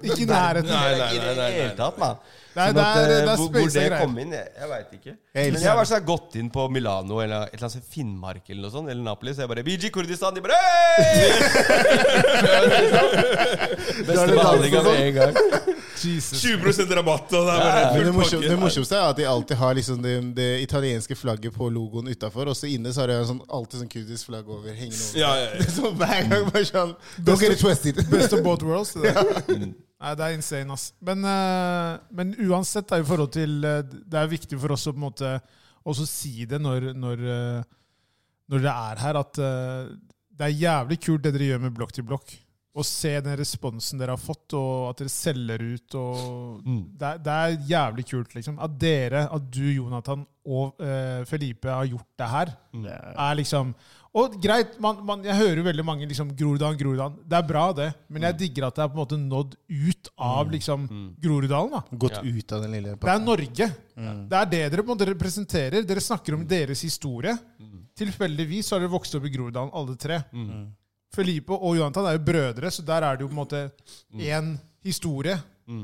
Ikke 0.05 0.21
i 0.23 0.29
nærheten. 0.29 0.71
Nei, 0.71 0.95
Nei, 0.95 1.11
nei, 1.19 1.35
nei, 1.41 1.51
nei, 1.75 1.91
nei. 2.05 2.13
Nei, 2.55 2.65
Sånn 2.69 2.75
det 2.77 2.83
at, 2.85 2.95
er- 2.95 3.03
eh, 3.03 3.07
det 3.09 3.15
er 3.19 3.25
hvor, 3.35 3.49
hvor 3.51 3.65
det 3.65 3.73
greier. 3.75 3.95
kom 3.99 4.17
inn, 4.23 4.31
jeg, 4.31 4.47
jeg 4.59 4.69
veit 4.71 4.91
ikke. 4.95 5.13
Jeg 5.35 5.51
Men 5.51 5.61
jeg 5.65 5.75
har 5.75 5.85
sånn 5.89 6.05
gått 6.07 6.35
inn 6.39 6.49
på 6.55 6.61
Milano 6.71 7.19
eller 7.19 7.49
et 7.49 7.57
eller 7.57 7.67
annet 7.67 7.89
Finnmark 7.91 8.45
eller 8.49 8.61
noe 8.63 8.71
sånt, 8.71 8.89
eller 8.93 9.03
Napoli, 9.03 9.33
så 9.35 9.43
jeg 9.43 9.51
bare 9.51 9.63
BG 9.67 9.91
Kurdistan, 9.91 10.33
de 10.37 10.41
bare! 10.45 10.55
Beste 14.07 14.27
behandlinga 14.35 14.83
med 14.83 15.01
en 15.07 15.13
gang. 15.15 15.33
Jesus. 16.05 16.41
20 16.43 16.91
rabatt, 16.95 17.31
og 17.33 17.45
det 17.47 17.53
er 17.55 17.61
bare 17.63 18.03
det, 18.05 18.11
morsom, 18.13 18.41
det 18.43 18.57
morsomste 18.59 18.97
er 18.99 19.05
at 19.09 19.17
de 19.17 19.25
alltid 19.25 19.57
har 19.57 19.73
liksom 19.77 20.01
det, 20.03 20.15
det 20.37 20.47
italienske 20.61 21.15
flagget 21.17 21.55
på 21.55 21.69
logoen 21.71 22.07
utafor, 22.11 22.51
og 22.51 22.57
så 22.59 22.67
inne 22.69 22.91
så 22.93 23.05
har 23.05 23.13
de 23.13 23.19
sånn, 23.29 23.39
alltid 23.47 23.79
sånn 23.81 23.91
kurdisk 23.93 24.27
flagg 24.29 24.49
over 24.51 24.75
hengende 24.75 24.99
over. 25.01 25.19
Ja, 25.21 25.31
ja, 25.39 25.47
ja. 25.55 25.69
Så 25.71 25.91
hver 25.95 26.27
gang 26.29 26.49
bare 26.51 26.65
sånn 26.67 26.93
Don't 27.25 27.41
get 27.41 27.55
it 27.55 27.59
twisted. 27.63 27.95
Best 28.11 28.35
of 28.35 28.43
both 28.45 28.63
worlds. 28.67 28.93
Det 28.93 29.15
der. 29.15 29.71
Nei, 29.95 30.11
det 30.19 30.25
er 30.25 30.35
insane, 30.35 30.75
ass. 30.75 30.89
Men, 31.07 31.23
eh, 31.23 31.91
men 32.17 32.33
uansett, 32.49 32.87
da, 32.89 32.99
i 32.99 33.07
forhold 33.07 33.31
til 33.35 33.63
eh, 33.63 33.83
Det 33.85 34.19
er 34.19 34.31
viktig 34.31 34.59
for 34.59 34.75
oss 34.75 34.87
å 34.89 34.95
på 34.95 34.99
en 34.99 35.07
måte 35.07 35.35
også 35.85 36.07
si 36.09 36.47
det 36.49 36.59
når, 36.59 36.89
når, 36.97 37.21
eh, 37.31 37.75
når 38.51 38.65
det 38.65 38.73
er 38.73 39.03
her, 39.03 39.19
at 39.21 39.37
det 40.35 40.47
er 40.47 40.59
jævlig 40.59 40.97
kult 41.03 41.23
det 41.23 41.31
dere 41.35 41.53
gjør 41.53 41.61
med 41.63 41.77
blokk 41.77 41.93
til 41.95 42.05
blokk. 42.09 42.33
Å 42.75 42.83
se 42.83 43.13
den 43.23 43.37
responsen 43.39 44.01
dere 44.01 44.17
har 44.17 44.19
fått, 44.19 44.51
og 44.57 44.89
at 44.89 44.99
dere 44.99 45.13
selger 45.13 45.61
ut. 45.63 45.95
Og 45.95 46.65
det, 46.65 47.07
er, 47.07 47.21
det 47.23 47.35
er 47.35 47.55
jævlig 47.69 48.05
kult, 48.09 48.33
liksom. 48.35 48.57
At 48.59 48.73
dere, 48.81 49.21
at 49.31 49.45
du, 49.47 49.63
Jonathan 49.77 50.25
og 50.43 50.81
uh, 50.83 51.21
Felipe 51.29 51.71
har 51.71 51.87
gjort 51.87 52.09
det 52.19 52.27
her, 52.33 52.51
er 52.83 53.39
liksom 53.39 53.71
Og 54.15 54.35
greit, 54.39 54.77
man, 54.79 55.01
man, 55.03 55.23
jeg 55.27 55.35
hører 55.35 55.59
jo 55.59 55.63
veldig 55.65 55.83
mange 55.83 56.05
liksom 56.07 56.29
Groruddalen, 56.39 56.77
Groruddalen. 56.79 57.17
Det 57.27 57.35
er 57.35 57.47
bra, 57.49 57.65
det, 57.75 57.87
men 58.07 58.23
jeg 58.23 58.37
digger 58.39 58.67
at 58.69 58.77
det 58.77 58.83
er 58.85 58.91
på 58.93 58.95
en 58.95 59.01
måte 59.01 59.17
nådd 59.19 59.55
ut 59.67 60.09
av 60.17 60.51
liksom 60.53 60.85
Groruddalen. 61.19 61.71
da. 61.75 61.81
Gått 62.05 62.21
ut 62.23 62.53
av 62.55 62.61
den 62.63 62.71
lille 62.77 62.93
Det 62.95 63.11
er 63.11 63.19
Norge. 63.25 63.67
Det 64.31 64.39
er 64.39 64.45
det 64.53 64.61
dere 64.71 64.83
på 64.85 64.91
en 64.91 64.93
måte 64.97 65.09
representerer. 65.11 65.83
Dere 65.83 65.99
snakker 66.05 66.33
om 66.37 66.45
deres 66.47 66.81
historie. 66.87 67.35
Tilfeldigvis 67.99 68.71
har 68.71 68.79
dere 68.83 68.91
vokst 68.95 69.15
opp 69.19 69.25
i 69.27 69.33
Groruddalen, 69.35 69.71
alle 69.75 69.95
tre. 69.99 70.21
Felipe 71.15 71.53
og 71.55 71.77
Jonathan 71.77 72.07
er 72.09 72.17
jo 72.17 72.23
brødre, 72.27 72.71
så 72.71 72.83
der 72.83 73.03
er 73.07 73.15
det 73.15 73.23
jo 73.23 73.27
på 73.29 73.35
en 73.35 73.43
måte 73.43 73.71
én 74.19 74.57
historie 74.83 75.37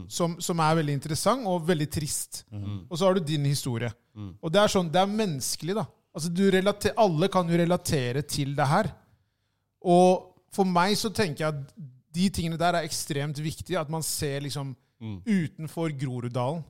som, 0.08 0.36
som 0.40 0.60
er 0.60 0.76
veldig 0.78 0.94
interessant 0.94 1.46
og 1.48 1.64
veldig 1.68 1.88
trist. 1.90 2.44
Og 2.90 2.98
så 2.98 3.06
har 3.08 3.14
du 3.16 3.22
din 3.26 3.46
historie. 3.46 3.92
Og 4.42 4.52
det 4.52 4.60
er 4.62 4.68
sånn, 4.72 4.92
det 4.92 5.00
er 5.02 5.08
menneskelig, 5.08 5.76
da. 5.76 5.86
Altså, 6.12 6.30
du 6.34 6.43
relater, 6.51 6.93
alle 6.99 7.30
kan 7.32 7.47
jo 7.49 7.57
relatere 7.62 8.22
til 8.28 8.53
det 8.57 8.68
her. 8.68 8.91
Og 9.88 10.28
for 10.51 10.68
meg 10.68 10.97
så 10.99 11.09
tenker 11.16 11.45
jeg 11.45 11.55
at 11.55 11.88
de 12.12 12.28
tingene 12.36 12.59
der 12.59 12.76
er 12.76 12.88
ekstremt 12.88 13.39
viktige. 13.39 13.80
At 13.80 13.89
man 13.89 14.03
ser 14.03 14.43
liksom 14.43 14.76
utenfor 15.01 15.93
Groruddalen. 15.97 16.64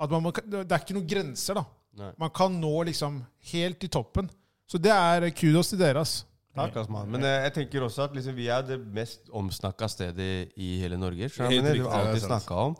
At 0.00 0.10
man, 0.14 0.30
det 0.32 0.64
er 0.64 0.80
ikke 0.80 0.96
noen 0.96 1.10
grenser, 1.10 1.58
da. 1.60 1.66
Nei. 2.00 2.12
Man 2.22 2.30
kan 2.32 2.54
nå 2.62 2.72
liksom 2.88 3.18
helt 3.50 3.80
til 3.82 3.90
toppen. 3.92 4.30
Så 4.70 4.78
det 4.78 4.92
er 4.94 5.26
kudos 5.34 5.72
til 5.72 5.80
dere, 5.82 6.04
ass. 6.06 6.20
Takk, 6.54 6.76
ass, 6.80 6.88
mann. 6.90 7.10
Men 7.10 7.24
eh, 7.26 7.44
jeg 7.46 7.54
tenker 7.58 7.84
også 7.86 8.06
at 8.06 8.14
liksom, 8.16 8.34
vi 8.38 8.46
er 8.50 8.62
det 8.66 8.78
mest 8.94 9.28
omsnakka 9.34 9.88
stedet 9.90 10.54
i 10.58 10.70
hele 10.82 10.98
Norge. 10.98 11.28
skjønner 11.30 11.50
det 11.50 11.60
har 11.60 11.74
vi 11.74 11.82
det 11.82 11.90
er 11.90 12.08
alltid 12.08 12.24
snakka 12.26 12.62
om. 12.70 12.78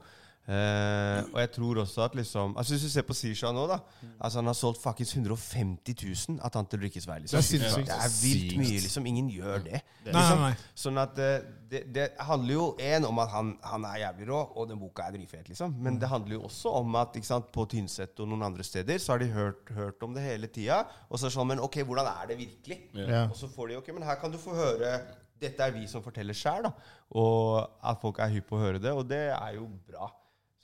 Eh, 0.50 1.20
og 1.30 1.36
jeg 1.38 1.50
tror 1.54 1.78
også 1.84 2.00
at 2.02 2.14
liksom 2.18 2.56
Altså 2.58 2.72
Hvis 2.74 2.82
du 2.82 2.90
ser 2.90 3.04
på 3.06 3.14
Sisha 3.14 3.52
nå, 3.54 3.68
da 3.70 3.76
Altså 4.18 4.40
Han 4.40 4.48
har 4.50 4.56
solgt 4.58 4.80
faktisk 4.82 5.20
150 5.20 5.94
000 6.32 6.40
av 6.42 6.50
Tante 6.50 6.74
Ulrikkes 6.74 7.06
vei. 7.06 7.20
Liksom. 7.22 7.38
Det 7.38 7.68
er. 7.68 7.84
Det 7.86 7.94
er 7.94 8.16
vilt 8.18 8.56
mye, 8.58 8.80
liksom. 8.82 9.06
Ingen 9.06 9.28
gjør 9.30 9.62
det. 9.68 9.82
Nei, 10.08 10.12
nei, 10.16 10.38
nei. 10.40 10.50
Sånn 10.74 10.98
at 10.98 11.20
uh, 11.20 11.36
det, 11.70 11.84
det 11.94 12.06
handler 12.26 12.54
jo 12.56 12.66
en 12.82 13.06
om 13.06 13.22
at 13.22 13.30
han, 13.34 13.52
han 13.62 13.86
er 13.92 14.00
jævlig 14.02 14.28
rå, 14.32 14.40
og 14.58 14.68
den 14.72 14.80
boka 14.80 15.06
er 15.06 15.14
dritfet, 15.14 15.46
liksom. 15.52 15.76
Men 15.84 16.00
det 16.02 16.10
handler 16.10 16.38
jo 16.38 16.42
også 16.48 16.74
om 16.80 16.98
at 16.98 17.14
ikke 17.20 17.30
sant, 17.30 17.50
på 17.54 17.66
Tynset 17.70 18.22
og 18.24 18.30
noen 18.32 18.48
andre 18.50 18.66
steder 18.66 18.98
så 18.98 19.14
har 19.14 19.22
de 19.22 19.30
hørt, 19.32 19.70
hørt 19.76 20.02
om 20.06 20.16
det 20.16 20.24
hele 20.24 20.50
tida. 20.50 20.82
Og 21.08 21.18
så 21.18 21.28
er 21.28 21.30
det 21.30 21.36
sånn 21.38 21.50
Men 21.52 21.62
ok, 21.62 21.82
hvordan 21.86 22.10
er 22.10 22.30
det 22.32 22.40
virkelig? 22.40 22.80
Ja. 22.98 23.26
Og 23.28 23.36
så 23.38 23.50
får 23.52 23.70
de 23.70 23.80
ok, 23.80 23.92
men 23.94 24.08
her 24.08 24.18
kan 24.20 24.32
du 24.34 24.40
få 24.40 24.56
høre 24.56 24.96
Dette 25.40 25.64
er 25.64 25.72
vi 25.72 25.86
som 25.88 26.02
forteller 26.04 26.36
sjæl, 26.36 26.66
da. 26.66 26.96
Og 27.16 27.62
at 27.86 28.00
folk 28.02 28.18
er 28.20 28.34
hypp 28.34 28.50
på 28.50 28.58
å 28.58 28.64
høre 28.64 28.82
det. 28.82 28.90
Og 28.92 29.06
det 29.08 29.28
er 29.32 29.54
jo 29.56 29.70
bra. 29.88 30.10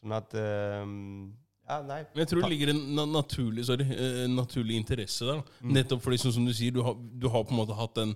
Sånn 0.07 0.15
at 0.23 0.39
eh, 0.39 0.87
Ja, 1.67 1.81
nei. 1.83 1.97
Men 2.15 2.21
jeg 2.23 2.29
tror 2.31 2.45
det 2.45 2.49
ligger 2.53 2.69
en 2.71 2.81
na 2.95 3.03
naturlig, 3.11 3.65
sorry, 3.67 3.83
en 4.23 4.37
naturlig 4.39 4.77
interesse 4.79 5.27
der. 5.27 5.41
Mm. 5.59 5.73
Nettopp 5.75 6.05
fordi, 6.05 6.19
sånn 6.23 6.35
som 6.37 6.45
du 6.47 6.53
sier, 6.55 6.71
du 6.71 6.79
har, 6.87 6.95
du 6.95 7.25
har 7.33 7.43
på 7.43 7.51
en 7.51 7.59
måte 7.59 7.75
hatt 7.75 7.97
den 7.99 8.13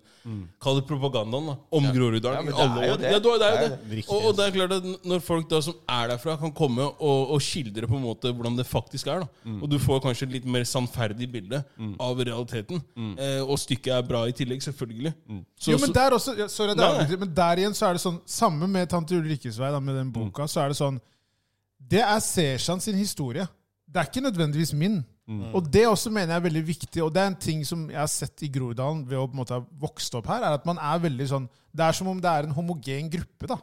Kall 0.62 0.78
det 0.78 0.84
propagandaen 0.86 1.48
da, 1.50 1.56
om 1.74 1.88
Ja, 1.88 1.90
Groruddalen 1.96 2.46
Ja, 2.46 2.52
i 2.52 2.54
det 2.54 2.60
alle 2.62 2.84
er 2.84 2.86
jo 2.86 2.92
år. 2.94 3.00
det. 3.02 3.10
Ja, 3.10 3.18
det 3.18 3.32
er 3.32 3.40
Det 3.40 3.50
jo 3.50 3.64
er 3.64 3.74
det. 3.90 4.04
Og, 4.06 4.28
og 4.28 4.36
det 4.38 4.46
er 4.46 4.54
klart 4.54 4.76
at 4.76 4.86
når 5.10 5.24
folk 5.26 5.50
da 5.50 5.60
som 5.66 5.74
er 5.96 6.12
derfra, 6.12 6.36
kan 6.44 6.54
komme 6.62 6.86
og, 6.86 7.34
og 7.34 7.42
skildre 7.42 7.90
på 7.90 7.98
en 7.98 8.06
måte 8.06 8.30
hvordan 8.30 8.54
det 8.62 8.68
faktisk 8.70 9.10
er, 9.10 9.26
da. 9.26 9.56
og 9.58 9.66
du 9.74 9.80
får 9.82 9.98
kanskje 10.06 10.30
et 10.30 10.36
litt 10.38 10.46
mer 10.46 10.62
sannferdig 10.76 11.26
bilde 11.34 11.64
av 12.06 12.22
realiteten, 12.22 12.78
eh, 13.18 13.42
og 13.42 13.58
stykket 13.58 13.96
er 13.98 14.06
bra 14.14 14.22
i 14.30 14.36
tillegg, 14.44 14.62
selvfølgelig. 14.62 15.16
Så, 15.58 15.74
Jo, 15.74 15.82
men 15.82 15.98
der 15.98 16.14
også, 16.22 16.38
ja, 16.38 16.46
sorry, 16.46 16.78
nei. 16.78 17.16
men 17.18 17.34
der 17.34 17.64
igjen 17.66 17.74
så 17.74 17.90
er 17.90 17.98
det 17.98 18.06
sånn 18.06 18.22
Samme 18.30 18.70
med 18.70 18.86
Tante 18.94 19.18
Ulrikkes 19.18 19.58
vei, 19.58 19.74
da, 19.74 19.82
med 19.82 19.98
den 20.04 20.14
boka, 20.14 20.46
så 20.46 20.68
er 20.68 20.70
det 20.70 20.78
sånn 20.78 21.02
Det 21.90 22.02
er 22.02 22.20
Seshan 22.22 22.80
sin 22.82 22.98
historie. 22.98 23.46
Det 23.90 23.98
er 23.98 24.06
ikke 24.10 24.22
nødvendigvis 24.28 24.72
min. 24.78 25.00
Og 25.54 25.66
det 25.70 25.84
også 25.86 26.10
mener 26.10 26.34
jeg 26.34 26.40
er 26.40 26.46
veldig 26.48 26.62
viktig, 26.66 27.02
og 27.04 27.12
det 27.14 27.22
er 27.22 27.28
en 27.30 27.36
ting 27.38 27.60
som 27.66 27.84
jeg 27.90 27.98
har 28.00 28.08
sett 28.10 28.42
i 28.42 28.48
Groruddalen 28.50 29.04
ved 29.06 29.18
å 29.18 29.28
på 29.28 29.36
en 29.36 29.40
måte 29.44 29.54
ha 29.54 29.62
vokst 29.78 30.14
opp 30.18 30.26
her, 30.26 30.42
er 30.42 30.56
at 30.58 30.66
man 30.66 30.78
er 30.82 31.02
veldig 31.04 31.26
sånn 31.30 31.46
Det 31.70 31.84
er 31.86 31.94
som 31.94 32.08
om 32.10 32.18
det 32.18 32.30
er 32.30 32.48
en 32.48 32.54
homogen 32.56 33.10
gruppe. 33.12 33.46
da. 33.46 33.58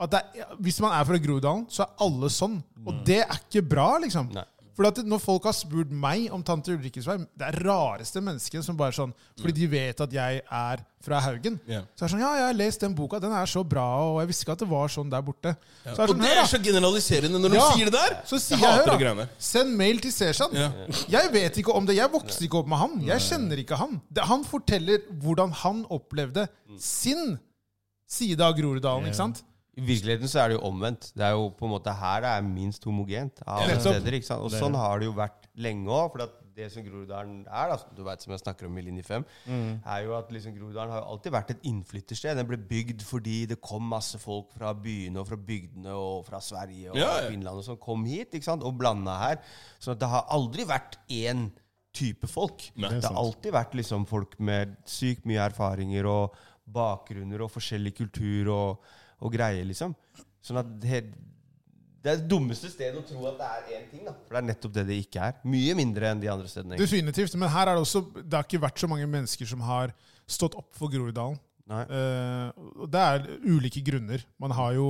Er, 0.00 0.56
hvis 0.60 0.80
man 0.80 0.92
er 0.92 1.04
fra 1.08 1.16
Groruddalen, 1.16 1.64
så 1.72 1.86
er 1.86 2.04
alle 2.04 2.28
sånn. 2.32 2.58
Og 2.84 3.00
det 3.08 3.22
er 3.22 3.38
ikke 3.38 3.62
bra, 3.64 3.94
liksom. 4.02 4.28
Nei. 4.36 4.44
For 4.76 4.86
at 4.88 5.00
når 5.04 5.20
folk 5.22 5.46
har 5.48 5.54
spurt 5.56 5.90
meg 5.92 6.28
om 6.32 6.42
tante 6.46 6.72
Ulrikkes 6.72 7.08
vei, 7.08 7.16
det 7.38 7.48
er 7.48 7.58
rareste 7.66 8.22
mennesket 8.24 8.64
som 8.64 8.78
bare 8.78 8.94
sånn 8.96 9.12
Fordi 9.40 9.54
de 9.56 9.66
vet 9.72 10.00
at 10.04 10.14
jeg 10.14 10.42
er 10.44 10.84
fra 11.00 11.18
Haugen. 11.24 11.56
Yeah. 11.68 11.86
Så 11.96 12.04
er 12.04 12.06
det 12.06 12.12
sånn 12.14 12.22
Ja, 12.22 12.30
jeg 12.38 12.46
har 12.50 12.56
lest 12.58 12.84
den 12.84 12.94
boka, 12.96 13.20
den 13.22 13.32
er 13.32 13.48
så 13.50 13.62
bra, 13.66 13.86
og 14.04 14.20
jeg 14.20 14.30
visste 14.30 14.44
ikke 14.46 14.56
at 14.58 14.64
det 14.64 14.70
var 14.70 14.92
sånn 14.92 15.12
der 15.12 15.24
borte. 15.24 15.54
Så 15.82 15.94
er 15.94 15.96
det 15.96 16.04
Og 16.04 16.14
sånn, 16.14 16.24
det 16.24 16.32
er 16.36 16.50
så 16.52 16.62
generaliserende 16.62 17.40
når 17.40 17.54
du 17.56 17.58
sier 17.60 17.90
det 17.90 17.96
der! 17.96 18.16
Så 18.28 18.40
sier 18.42 18.60
Jeg 18.60 18.80
jeg, 18.80 18.88
hør 18.90 19.20
da, 19.22 19.28
send 19.50 19.76
mail 19.80 20.02
til 20.04 20.14
Seshan. 20.14 20.56
Ja. 20.56 20.70
Jeg 21.16 21.32
vet 21.32 21.60
ikke 21.62 21.76
om 21.76 21.88
det. 21.88 21.96
Jeg 21.98 22.12
vokste 22.12 22.44
ikke 22.46 22.60
opp 22.62 22.70
med 22.70 22.82
han. 22.82 22.98
Jeg 23.08 23.26
kjenner 23.30 23.62
ikke 23.64 23.78
han. 23.80 24.00
Det, 24.12 24.26
han 24.28 24.44
forteller 24.46 25.06
hvordan 25.24 25.54
han 25.64 25.84
opplevde 25.88 26.46
sin 26.78 27.38
side 28.10 28.42
av 28.44 28.56
Groruddalen. 28.58 29.08
ikke 29.08 29.22
sant? 29.22 29.44
I 29.80 29.86
virkeligheten 29.86 30.28
så 30.28 30.42
er 30.42 30.52
det 30.52 30.58
jo 30.58 30.66
omvendt. 30.68 31.08
Det 31.16 31.24
er 31.24 31.32
jo 31.38 31.48
på 31.56 31.64
en 31.64 31.72
måte 31.72 31.92
Her 31.96 32.20
det 32.26 32.30
er 32.36 32.44
minst 32.44 32.84
homogent 32.84 33.40
av 33.46 33.62
alle 33.64 33.78
steder. 33.80 34.18
ikke 34.18 34.28
sant? 34.28 34.44
Og 34.44 34.52
sånn 34.52 34.76
har 34.76 35.00
det 35.00 35.08
jo 35.08 35.16
vært 35.16 35.48
lenge 35.56 35.88
òg. 35.88 36.10
For 36.12 36.24
at 36.26 36.36
det 36.60 36.66
som 36.74 36.84
Groruddalen 36.84 37.38
er, 37.46 37.70
da, 37.70 37.76
du 37.96 38.02
vet, 38.04 38.20
som 38.20 38.34
jeg 38.34 38.42
snakker 38.42 38.66
om 38.68 38.76
i 38.76 38.82
linje 38.84 39.04
5, 39.06 39.24
er 39.48 40.02
jo 40.04 40.12
at 40.18 40.32
liksom 40.34 40.52
Groruddalen 40.58 40.92
har 40.92 41.00
jo 41.00 41.14
alltid 41.14 41.32
vært 41.32 41.52
et 41.54 41.62
innflyttersted. 41.70 42.36
Den 42.36 42.48
ble 42.50 42.58
bygd 42.70 43.04
fordi 43.06 43.38
det 43.48 43.60
kom 43.64 43.86
masse 43.88 44.20
folk 44.20 44.50
fra 44.52 44.74
byene 44.76 45.22
og 45.22 45.30
fra 45.30 45.38
bygdene 45.40 45.94
og 45.96 46.26
fra 46.28 46.42
Sverige 46.44 46.90
og 46.92 47.00
Ja, 47.00 47.08
ja. 47.22 47.30
Finland 47.32 47.62
og 47.62 47.64
sånn, 47.64 47.80
kom 47.80 48.04
hit 48.04 48.34
ikke 48.36 48.50
sant? 48.50 48.66
og 48.66 48.76
blanda 48.76 49.16
her. 49.22 49.40
Så 49.80 49.94
det 49.96 50.10
har 50.12 50.26
aldri 50.36 50.66
vært 50.68 50.98
én 51.08 51.48
type 51.96 52.28
folk. 52.30 52.68
Nei. 52.76 52.92
det 53.00 53.08
har 53.08 53.16
alltid 53.18 53.56
vært 53.56 53.72
liksom 53.80 54.04
folk 54.10 54.36
med 54.38 54.76
sykt 54.86 55.24
mye 55.26 55.40
erfaringer 55.48 56.06
og 56.06 56.36
bakgrunner 56.70 57.42
og 57.42 57.50
forskjellig 57.50 57.94
kultur 57.98 58.50
og, 58.54 58.90
og 59.20 59.32
greier, 59.34 59.66
liksom. 59.68 59.94
Sånn 60.40 60.60
at 60.62 60.70
det, 60.80 61.02
det 62.00 62.12
er 62.14 62.20
det 62.22 62.28
dummeste 62.30 62.70
stedet 62.72 62.96
å 62.96 63.04
tro 63.04 63.26
at 63.28 63.36
det 63.40 63.48
er 63.50 63.80
én 63.80 63.88
ting, 63.90 64.06
da. 64.08 64.14
For 64.24 64.36
det 64.36 64.40
er 64.40 64.48
nettopp 64.48 64.76
det 64.78 64.86
det 64.88 64.98
ikke 65.04 65.26
er. 65.28 65.38
Mye 65.52 65.76
mindre 65.76 66.12
enn 66.14 66.22
de 66.22 66.30
andre 66.32 66.48
stedene. 66.48 66.76
egentlig. 66.76 66.88
Definitivt. 66.88 67.36
Men 67.42 67.52
her 67.52 67.68
er 67.68 67.76
det 67.76 67.84
også 67.84 68.04
Det 68.16 68.32
har 68.38 68.46
ikke 68.48 68.62
vært 68.64 68.80
så 68.80 68.88
mange 68.88 69.08
mennesker 69.10 69.50
som 69.50 69.60
har 69.68 69.92
stått 70.30 70.56
opp 70.56 70.72
for 70.78 70.92
Groruddalen. 70.92 71.36
Eh, 71.70 72.86
det 72.90 73.02
er 73.04 73.28
ulike 73.46 73.82
grunner. 73.86 74.24
Man 74.42 74.54
har 74.56 74.72
jo 74.74 74.88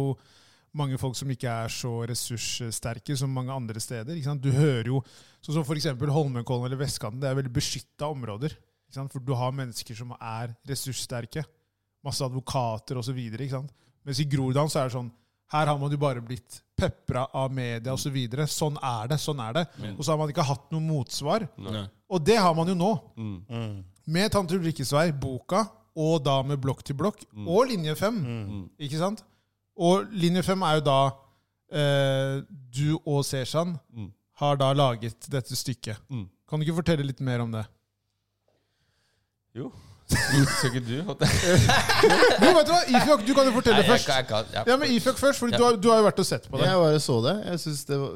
mange 0.72 0.97
folk 1.03 1.16
som 1.18 1.31
ikke 1.35 1.51
er 1.51 1.72
så 1.74 1.91
ressurssterke 2.07 3.16
som 3.18 3.33
mange 3.35 3.53
andre 3.53 3.83
steder. 3.83 4.14
Ikke 4.14 4.31
sant? 4.31 4.45
Du 4.45 4.55
hører 4.55 4.87
jo 4.93 5.03
sånn 5.43 5.59
som 5.59 5.66
f.eks. 5.66 5.91
Holmenkollen 5.99 6.68
eller 6.68 6.81
Vestkanten. 6.81 7.20
Det 7.20 7.28
er 7.31 7.39
veldig 7.41 7.53
beskytta 7.59 8.09
områder. 8.14 8.55
Ikke 8.87 9.01
sant? 9.01 9.12
For 9.12 9.24
du 9.24 9.35
har 9.35 9.57
mennesker 9.57 9.99
som 9.99 10.14
er 10.16 10.55
ressurssterke. 10.70 11.43
Masse 12.07 12.24
advokater 12.24 13.01
osv. 13.03 13.18
Mens 14.05 14.21
i 14.23 14.27
Groruddalen 14.31 14.71
så 14.73 14.81
er 14.83 14.89
det 14.91 14.95
sånn 14.99 15.11
her 15.51 15.67
har 15.67 15.79
man 15.81 15.91
jo 15.91 15.99
bare 15.99 16.21
blitt 16.23 16.61
pepra 16.79 17.25
av 17.35 17.51
media 17.53 17.93
osv. 17.93 18.05
Så 18.07 18.11
videre. 18.15 18.45
sånn 18.47 18.77
er 18.79 19.09
det. 19.11 19.17
sånn 19.19 19.41
er 19.43 19.53
det. 19.57 19.65
Og 19.97 20.05
så 20.05 20.13
har 20.13 20.19
man 20.21 20.31
ikke 20.31 20.45
hatt 20.47 20.69
noe 20.71 20.81
motsvar. 20.81 21.49
Nei. 21.59 21.83
Og 22.09 22.23
det 22.25 22.37
har 22.39 22.55
man 22.55 22.69
jo 22.71 22.77
nå. 22.79 22.91
Mm. 23.19 23.81
Med 24.07 24.31
Tante 24.31 24.55
Ulrikkes 24.55 24.93
vei, 24.95 25.09
boka, 25.11 25.65
og 25.99 26.23
da 26.25 26.37
med 26.47 26.61
Blokk 26.63 26.85
til 26.87 26.95
blokk, 26.95 27.25
og 27.47 27.67
Linje 27.67 27.97
5. 27.99 28.23
Ikke 28.79 28.99
sant? 29.03 29.25
Og 29.77 30.07
Linje 30.15 30.43
5 30.47 30.63
er 30.63 30.79
jo 30.79 30.85
da 30.87 31.01
eh, 31.73 32.41
Du 32.71 33.01
og 33.05 33.25
Seshan 33.27 33.75
Mm. 33.93 34.13
har 34.39 34.57
da 34.57 34.73
laget 34.73 35.27
dette 35.31 35.57
stykket. 35.59 35.99
Mm. 36.09 36.29
Kan 36.49 36.61
du 36.61 36.65
ikke 36.67 36.79
fortelle 36.79 37.05
litt 37.07 37.21
mer 37.21 37.41
om 37.43 37.51
det? 37.51 37.67
Jo. 39.55 39.73
Skal 40.11 40.71
ikke 40.75 40.85
du? 40.87 40.95
Jo, 40.99 42.53
vet 42.57 42.67
du 42.67 42.73
hva? 42.75 42.83
Ifjok, 42.99 43.25
du 43.27 43.33
kan 43.37 43.47
jo 43.51 43.55
fortelle 43.57 43.81
Nei, 43.81 43.87
jeg 43.87 43.93
først. 43.95 44.07
kan- 44.07 44.17
jeg 44.17 44.29
kan- 44.29 44.53
ja. 44.55 44.65
Ja, 44.67 44.77
men 44.77 44.91
Ifjok 44.97 45.19
først, 45.19 45.39
for 45.39 45.49
Ja. 45.51 45.57
du, 45.59 45.65
har, 45.65 45.77
du 45.77 45.91
har 45.91 45.99
jo 46.03 46.07
vært 46.11 46.19
og 46.19 46.27
sett 46.27 46.49
på 46.51 46.59
det. 46.59 46.67
Jeg 46.67 46.75
bare 46.85 47.01
så 47.01 47.21
det. 47.23 47.37
Jeg 47.47 47.59
synes 47.67 47.85
det 47.87 47.99
var 47.99 48.11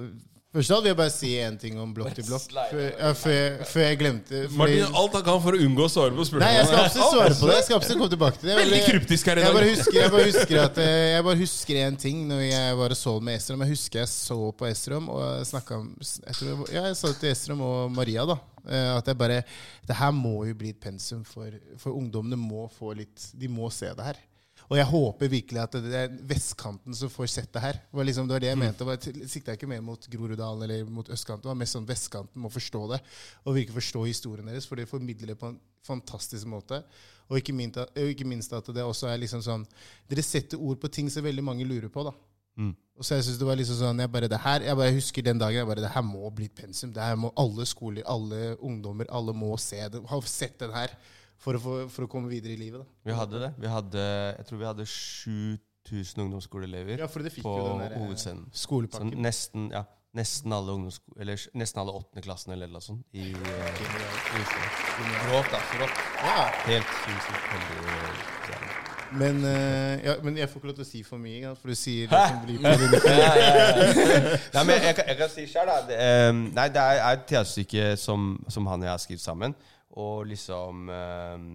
Først 0.55 0.71
av 0.71 0.77
alt 0.77 0.85
vil 0.85 0.91
jeg 0.93 0.97
bare 0.97 1.11
si 1.11 1.29
én 1.43 1.57
ting 1.59 1.79
om 1.83 1.91
blokk 1.93 2.15
til 2.15 2.23
blokk. 2.29 2.45
Før, 2.71 2.83
ja, 2.95 3.09
før, 3.19 3.33
jeg- 3.35 3.67
før 3.67 3.81
jeg 3.89 3.99
glemte 3.99 4.43
fordi, 4.47 4.57
Martin, 4.57 4.95
alt 4.95 5.13
han 5.13 5.23
kan 5.27 5.41
for 5.43 5.51
å 5.51 5.59
unngå 5.59 5.83
å 5.83 5.91
svare 5.91 6.13
på 6.15 6.39
Nei, 6.39 6.53
jeg 6.55 6.67
skal 6.69 6.79
spørsmålene. 6.79 6.85
absolutt 6.87 7.11
svare 7.11 7.35
på 7.41 7.47
det. 7.49 7.55
Jeg 7.57 7.65
skal 7.65 7.77
absolutt 7.81 7.99
komme 7.99 8.11
tilbake 8.15 8.39
til 8.39 8.49
det. 8.51 8.57
Veldig 8.61 8.79
Jeg- 8.79 8.87
kryptisk 8.87 9.27
her 9.27 9.35
i 9.35 9.41
Jeg 9.43 9.53
bare 9.53 9.65
dag. 9.65 9.75
husker, 9.75 9.93
jeg 9.99 10.11
bare 10.13 10.25
husker 10.31 10.61
at 10.63 10.79
eh, 10.79 11.11
Jeg 11.17 11.25
bare 11.25 11.37
husker 11.43 11.75
en 11.89 11.97
ting 11.97 12.29
når 12.29 12.41
jeg 12.53 12.77
var 12.77 12.87
og 12.95 12.97
så 12.97 13.21
med 13.21 13.35
Estrom. 13.41 13.61
Jeg 13.67 13.69
husker 13.75 13.99
jeg 13.99 14.09
så 14.09 14.53
på 14.55 14.65
Estrom 14.71 15.09
og 15.09 15.43
snakket 15.45 15.73
om 15.75 15.91
jeg, 15.99 16.35
tror, 16.39 16.47
jeg 16.71 16.75
ja, 16.75 16.83
jeg 16.87 16.97
sa 16.97 17.07
det 17.09 17.19
til 17.19 17.31
Estrom 17.35 17.61
og 17.61 17.91
Maria 17.91 18.25
da 18.25 18.39
at 18.67 19.07
jeg 19.07 19.19
bare 19.19 19.43
Det 19.87 19.97
her 19.97 20.11
må 20.13 20.45
jo 20.49 20.55
bli 20.55 20.71
et 20.71 20.81
pensum 20.81 21.25
for, 21.25 21.51
for 21.77 21.93
ungdommene. 21.93 22.37
må 22.37 22.69
få 22.73 22.95
litt 22.97 23.31
De 23.37 23.49
må 23.49 23.71
se 23.71 23.91
det 23.95 24.05
her. 24.05 24.17
Og 24.71 24.79
jeg 24.79 24.87
håper 24.89 25.29
virkelig 25.29 25.61
at 25.61 25.75
det 25.85 25.95
er 25.99 26.13
vestkanten 26.25 26.95
som 26.97 27.11
får 27.13 27.27
sett 27.29 27.53
det 27.53 27.61
her. 27.61 27.73
Det 27.85 27.99
var, 27.99 28.05
liksom, 28.09 28.27
det, 28.29 28.33
var 28.33 28.41
det 28.41 28.49
jeg 28.49 28.59
mente. 28.59 28.79
Det 28.79 28.87
var- 28.87 29.29
Sikta 29.29 29.53
jeg 29.53 29.59
ikke 29.61 29.69
mer 29.69 29.83
mot 29.85 30.07
Groruddalen 30.09 30.63
eller 30.65 30.85
mot 30.89 31.09
østkanten. 31.13 31.43
Det 31.43 31.51
var 31.53 31.59
mest 31.61 31.77
sånn 31.77 31.89
vestkanten 31.89 32.41
må 32.41 32.49
forstå 32.49 32.81
det. 32.95 33.01
Og 33.45 33.55
virkelig 33.59 33.77
forstå 33.77 34.07
historien 34.09 34.47
deres, 34.49 34.65
for 34.67 34.77
det 34.81 34.89
formidler 34.89 35.35
det 35.35 35.39
på 35.39 35.51
en 35.53 35.61
fantastisk 35.85 36.47
måte. 36.49 36.83
Og 37.29 37.37
ikke 37.37 37.53
minst, 37.53 37.77
og 37.77 38.09
ikke 38.09 38.25
minst 38.25 38.53
at 38.57 38.65
det 38.73 38.85
også 38.85 39.09
er 39.13 39.21
liksom 39.21 39.43
sånn 39.45 39.67
Dere 40.09 40.23
setter 40.25 40.57
ord 40.61 40.81
på 40.81 40.89
ting 40.93 41.11
som 41.13 41.25
veldig 41.25 41.45
mange 41.45 41.65
lurer 41.69 41.89
på. 41.93 42.05
da. 42.05 42.13
Mm. 42.57 42.75
Og 42.95 43.07
så 43.07 43.17
jeg 43.19 43.25
synes 43.27 43.41
det 43.41 43.47
var 43.49 43.59
liksom 43.59 43.79
sånn, 43.81 44.01
jeg 44.05 44.11
bare, 44.15 44.29
det 44.31 44.39
her, 44.39 44.65
jeg 44.69 44.79
bare 44.79 44.95
husker 44.95 45.25
den 45.27 45.41
dagen 45.43 45.59
jeg 45.59 45.67
bare, 45.67 45.83
det 45.83 45.91
her 45.97 46.05
må 46.07 46.29
bli 46.35 46.47
pensum. 46.49 46.93
Det 46.95 47.03
her 47.03 47.17
må 47.19 47.33
alle 47.41 47.67
skoler, 47.67 48.07
alle 48.07 48.55
ungdommer, 48.63 49.09
alle 49.11 49.35
må 49.35 49.57
se 49.59 49.81
det. 49.91 50.03
Ha 50.11 50.21
sett 50.31 50.61
den 50.63 50.75
her 50.75 50.95
for 51.43 51.59
å, 51.59 51.63
få, 51.65 51.75
for 51.91 52.07
å 52.07 52.11
komme 52.11 52.31
videre 52.31 52.55
i 52.55 52.61
livet. 52.61 52.85
da. 52.85 53.01
Vi 53.11 53.19
hadde 53.19 53.43
det. 53.43 53.51
Vi 53.59 53.73
hadde, 53.73 54.05
jeg 54.39 54.47
tror 54.49 54.63
vi 54.63 54.69
hadde 54.71 54.87
7000 54.87 56.25
ungdomsskoleelever 56.29 57.03
Ja, 57.03 57.11
for 57.11 57.27
det 57.27 57.35
fikk 57.35 57.49
på 57.49 57.57
jo 57.59 57.67
den 57.73 57.83
der, 57.83 57.97
eh, 57.97 58.05
hovedscenen. 58.05 58.47
Så 58.53 58.69
Skolepakken. 58.69 59.19
nesten, 59.27 59.69
ja, 59.75 59.85
nesten 60.15 60.55
alle 60.55 60.79
ungdomssko- 60.79 61.19
eller 61.19 61.49
nesten 61.59 61.83
alle 61.83 61.99
åttendeklassene 61.99 62.55
eller 62.55 62.71
noe 62.71 62.87
sånt 62.87 63.05
i, 63.13 63.33
uh, 63.35 63.83
i 63.83 64.41
Oslo. 64.45 65.43
Da. 65.51 65.61
Rått. 65.83 66.01
Ja, 66.23 66.49
Helt 66.71 66.99
sinnssykt 67.03 67.53
ja. 68.55 68.84
Men, 69.19 69.37
uh, 69.45 70.05
ja, 70.05 70.15
men 70.23 70.37
jeg 70.39 70.49
får 70.51 70.61
ikke 70.61 70.69
lov 70.71 70.77
til 70.79 70.85
å 70.85 70.89
si 70.89 71.03
for 71.07 71.23
mye, 71.23 71.53
for 71.61 71.71
du 71.73 71.79
sier 71.79 72.11
det 72.11 72.23
som 72.31 72.41
blir 72.45 72.59
på 72.63 72.73
din 72.81 72.97
Ja. 73.11 73.31
Nei, 74.57 74.65
men 74.69 74.83
jeg 74.89 74.97
kan, 74.99 75.09
jeg 75.11 75.19
kan 75.21 75.33
si 75.33 75.47
sjøl, 75.53 75.71
da. 75.71 75.79
Det, 75.89 75.99
eh, 76.01 76.33
nei, 76.35 76.67
det 76.75 76.83
er, 76.83 77.01
er 77.01 77.19
et 77.19 77.25
teaterstykke 77.31 77.87
som, 78.01 78.35
som 78.51 78.69
han 78.71 78.83
og 78.83 78.89
jeg 78.89 78.95
har 78.95 79.05
skrevet 79.05 79.25
sammen. 79.25 79.57
Og 80.05 80.27
liksom 80.27 80.89
um, 80.91 81.49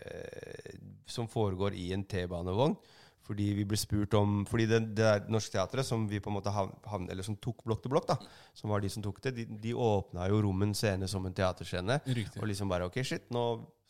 uh, 0.00 0.74
Som 1.06 1.28
foregår 1.28 1.76
i 1.76 1.90
en 1.92 2.04
T-banevogn. 2.08 2.78
Fordi 3.24 3.46
vi 3.56 3.64
ble 3.64 3.78
spurt 3.80 4.12
om 4.18 4.42
Fordi 4.44 4.66
det, 4.68 4.80
det 4.98 5.04
er 5.08 5.22
Norske 5.32 5.54
Teatret 5.56 5.86
som 5.88 6.02
vi 6.10 6.18
på 6.20 6.28
en 6.28 6.36
måte 6.36 6.52
hav- 6.52 6.74
havn, 6.92 7.06
Eller 7.10 7.24
som 7.24 7.36
tok 7.40 7.62
Blokk 7.64 7.80
til 7.84 7.92
blokk, 7.94 8.06
da 8.10 8.18
som 8.54 8.68
var 8.70 8.82
de 8.84 8.90
som 8.92 9.02
tok 9.02 9.22
det, 9.24 9.32
de, 9.38 9.44
de 9.64 9.72
åpna 9.74 10.26
jo 10.28 10.42
Rommen 10.44 10.74
scene 10.76 11.08
som 11.08 11.24
en 11.26 11.32
teaterscene. 11.34 11.96
Riktig. 12.04 12.40
Og 12.42 12.46
liksom 12.50 12.68
bare 12.68 12.84
Ok, 12.90 13.00
shit, 13.02 13.24
nå 13.34 13.44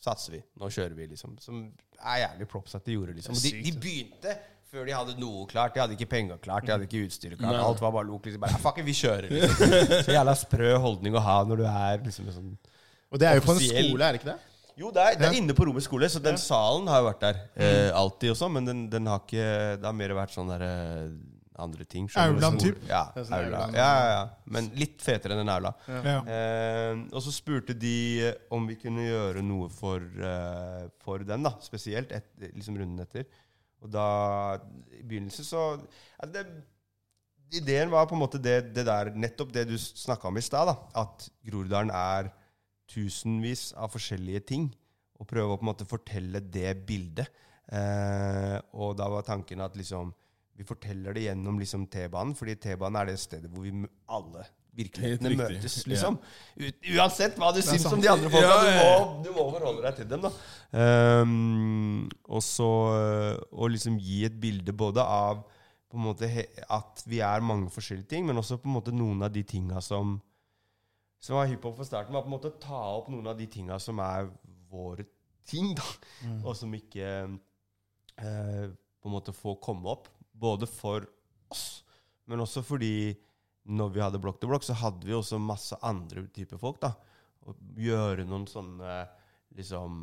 satser 0.05 0.37
vi. 0.37 0.41
Nå 0.61 0.69
kjører 0.71 0.95
vi, 0.99 1.07
liksom. 1.15 1.35
Som 1.43 1.65
er 1.99 2.21
jævlig 2.25 2.47
props 2.53 2.75
at 2.79 2.85
de 2.87 2.95
gjorde, 2.97 3.15
liksom. 3.17 3.35
De, 3.43 3.53
de 3.65 3.73
begynte 3.81 4.35
før 4.75 4.87
de 4.89 4.95
hadde 4.97 5.15
noe 5.21 5.45
klart. 5.51 5.75
De 5.77 5.81
hadde 5.83 5.95
ikke 5.99 6.09
penger 6.11 6.39
klart, 6.43 6.65
de 6.67 6.73
hadde 6.75 6.87
ikke 6.89 7.05
utstyret 7.07 7.39
klart. 7.41 7.59
Alt 7.63 7.81
var 7.85 7.93
bare 7.95 8.09
lok. 8.09 8.25
Liksom 8.27 8.43
bare, 8.47 8.59
Fuck 8.63 8.81
it, 8.83 8.87
vi 8.89 8.95
kjører, 8.99 9.31
liksom. 9.35 9.77
Så 10.09 10.15
jævla 10.17 10.35
sprø 10.39 10.73
holdning 10.83 11.19
å 11.19 11.23
ha 11.25 11.37
når 11.49 11.63
du 11.63 11.69
er 11.71 12.03
liksom 12.07 12.31
sånn 12.35 12.51
Og 13.15 13.21
det 13.23 13.29
er 13.31 13.39
jo 13.41 13.47
på 13.47 13.55
en 13.57 13.63
skole, 13.65 14.03
er 14.09 14.17
det 14.17 14.21
ikke 14.23 14.33
det? 14.33 14.41
Jo, 14.81 14.91
det 14.95 15.03
er, 15.03 15.19
det 15.21 15.29
er 15.29 15.37
inne 15.39 15.55
på 15.55 15.69
romisk 15.69 15.91
skole, 15.91 16.09
så 16.11 16.23
den 16.23 16.39
salen 16.41 16.89
har 16.91 17.03
jo 17.03 17.07
vært 17.07 17.23
der 17.23 17.37
eh, 17.55 17.91
alltid 17.95 18.33
også, 18.33 18.49
men 18.51 18.67
den, 18.67 18.83
den 18.91 19.07
har 19.07 19.23
ikke 19.23 19.47
Det 19.79 19.87
har 19.87 19.95
mer 19.97 20.15
vært 20.19 20.35
sånn 20.35 20.51
derre 20.51 20.73
andre 21.63 21.85
ting. 21.87 22.09
typ? 22.59 22.81
Ja, 22.89 23.05
sånn 23.15 23.37
aula. 23.37 23.63
Ja, 23.75 23.87
ja, 23.87 24.11
ja. 24.11 24.23
Men 24.57 24.73
litt 24.79 25.03
fetere 25.05 25.37
enn 25.37 25.45
en 25.45 25.53
aula. 25.55 25.71
Ja. 25.87 26.17
Eh, 26.35 27.05
og 27.13 27.23
så 27.23 27.33
spurte 27.35 27.77
de 27.79 27.97
eh, 28.27 28.37
om 28.55 28.67
vi 28.67 28.77
kunne 28.81 29.07
gjøre 29.07 29.45
noe 29.47 29.71
for, 29.73 30.03
uh, 30.03 30.85
for 31.05 31.23
den, 31.27 31.47
da, 31.47 31.55
spesielt 31.63 32.15
et, 32.17 32.31
liksom 32.51 32.79
runden 32.81 33.07
etter. 33.07 33.29
Og 33.85 33.93
da, 33.93 34.07
i 34.97 35.05
begynnelsen 35.05 35.47
så 35.47 35.67
ja, 35.77 36.31
det, 36.39 36.47
Ideen 37.55 37.93
var 37.93 38.09
på 38.11 38.17
en 38.17 38.23
måte 38.25 38.41
det, 38.43 38.73
det 38.75 38.87
der, 38.89 39.13
nettopp 39.15 39.53
det 39.55 39.69
du 39.69 39.77
snakka 39.79 40.27
om 40.27 40.41
i 40.41 40.43
stad, 40.43 40.73
da, 40.73 41.05
at 41.05 41.29
Groruddalen 41.47 41.93
er 41.95 42.33
tusenvis 42.91 43.73
av 43.77 43.93
forskjellige 43.95 44.45
ting. 44.51 44.69
Og 45.21 45.29
prøve 45.31 45.55
å 45.55 45.59
på 45.61 45.65
en 45.67 45.71
måte 45.71 45.89
fortelle 45.89 46.43
det 46.43 46.73
bildet. 46.87 47.31
Eh, 47.73 48.59
og 48.77 48.97
da 48.99 49.09
var 49.09 49.25
tanken 49.27 49.63
at 49.65 49.77
liksom 49.79 50.13
vi 50.55 50.67
forteller 50.67 51.17
det 51.17 51.25
gjennom 51.27 51.57
liksom 51.59 51.89
T-banen, 51.91 52.35
fordi 52.39 52.55
T-banen 52.63 53.01
er 53.01 53.11
det 53.11 53.17
stedet 53.19 53.51
hvor 53.51 53.65
vi 53.67 53.73
alle 54.15 54.45
virkelighetene 54.75 55.33
møtes. 55.39 55.81
liksom. 55.87 56.19
Ja. 56.59 56.71
uansett 56.99 57.39
hva 57.39 57.51
du 57.55 57.61
syns 57.63 57.87
om 57.91 58.03
de 58.03 58.11
andre 58.11 58.31
folka, 58.31 58.47
Ja, 58.47 58.71
ja. 58.71 58.77
Du, 58.77 58.79
må, 58.79 59.25
du 59.25 59.29
må 59.35 59.47
forholde 59.55 59.85
deg 59.87 59.99
til 60.01 60.09
dem. 60.11 60.27
da. 60.27 60.31
Um, 61.23 62.07
og 62.27 62.43
så 62.43 62.71
øh, 62.95 63.43
å 63.51 63.71
liksom 63.71 63.99
gi 64.03 64.25
et 64.29 64.39
bilde 64.41 64.75
både 64.75 65.03
av 65.03 65.45
på 65.91 65.99
en 65.99 66.07
måte 66.09 66.31
at 66.75 67.05
vi 67.07 67.21
er 67.23 67.45
mange 67.47 67.71
forskjellige 67.71 68.11
ting, 68.11 68.27
men 68.27 68.39
også 68.41 68.59
på 68.59 68.71
en 68.71 68.75
måte 68.75 68.95
noen 68.95 69.23
av 69.23 69.31
de 69.35 69.45
tinga 69.47 69.83
som 69.85 70.17
som 71.25 71.39
var 71.39 71.49
hiphop 71.49 71.79
fra 71.79 71.87
starten, 71.89 72.13
var 72.13 72.25
på 72.25 72.29
en 72.29 72.37
måte 72.37 72.51
å 72.53 72.61
ta 72.61 72.81
opp 72.99 73.09
noen 73.13 73.31
av 73.31 73.39
de 73.39 73.47
tinga 73.49 73.79
som 73.81 74.01
er 74.05 74.29
våre 74.69 75.07
ting, 75.49 75.71
da. 75.79 75.87
Og 76.45 76.53
som 76.59 76.73
ikke 76.77 77.09
eh, 78.21 78.67
på 78.69 79.09
en 79.09 79.15
måte 79.15 79.33
får 79.37 79.57
komme 79.65 79.89
opp 79.93 80.11
både 80.33 80.69
for 80.69 81.07
oss, 81.53 81.85
men 82.29 82.43
også 82.45 82.65
fordi 82.65 83.15
når 83.65 83.93
vi 83.95 84.03
hadde 84.05 84.21
Blokk 84.21 84.41
til 84.41 84.51
blokk, 84.51 84.65
så 84.67 84.77
hadde 84.77 85.07
vi 85.09 85.15
også 85.17 85.41
masse 85.41 85.77
andre 85.81 86.27
typer 86.35 86.61
folk. 86.61 86.83
da. 86.83 86.93
Å 87.49 87.55
gjøre 87.81 88.27
noen 88.29 88.45
sånne 88.49 88.99
liksom, 89.57 90.03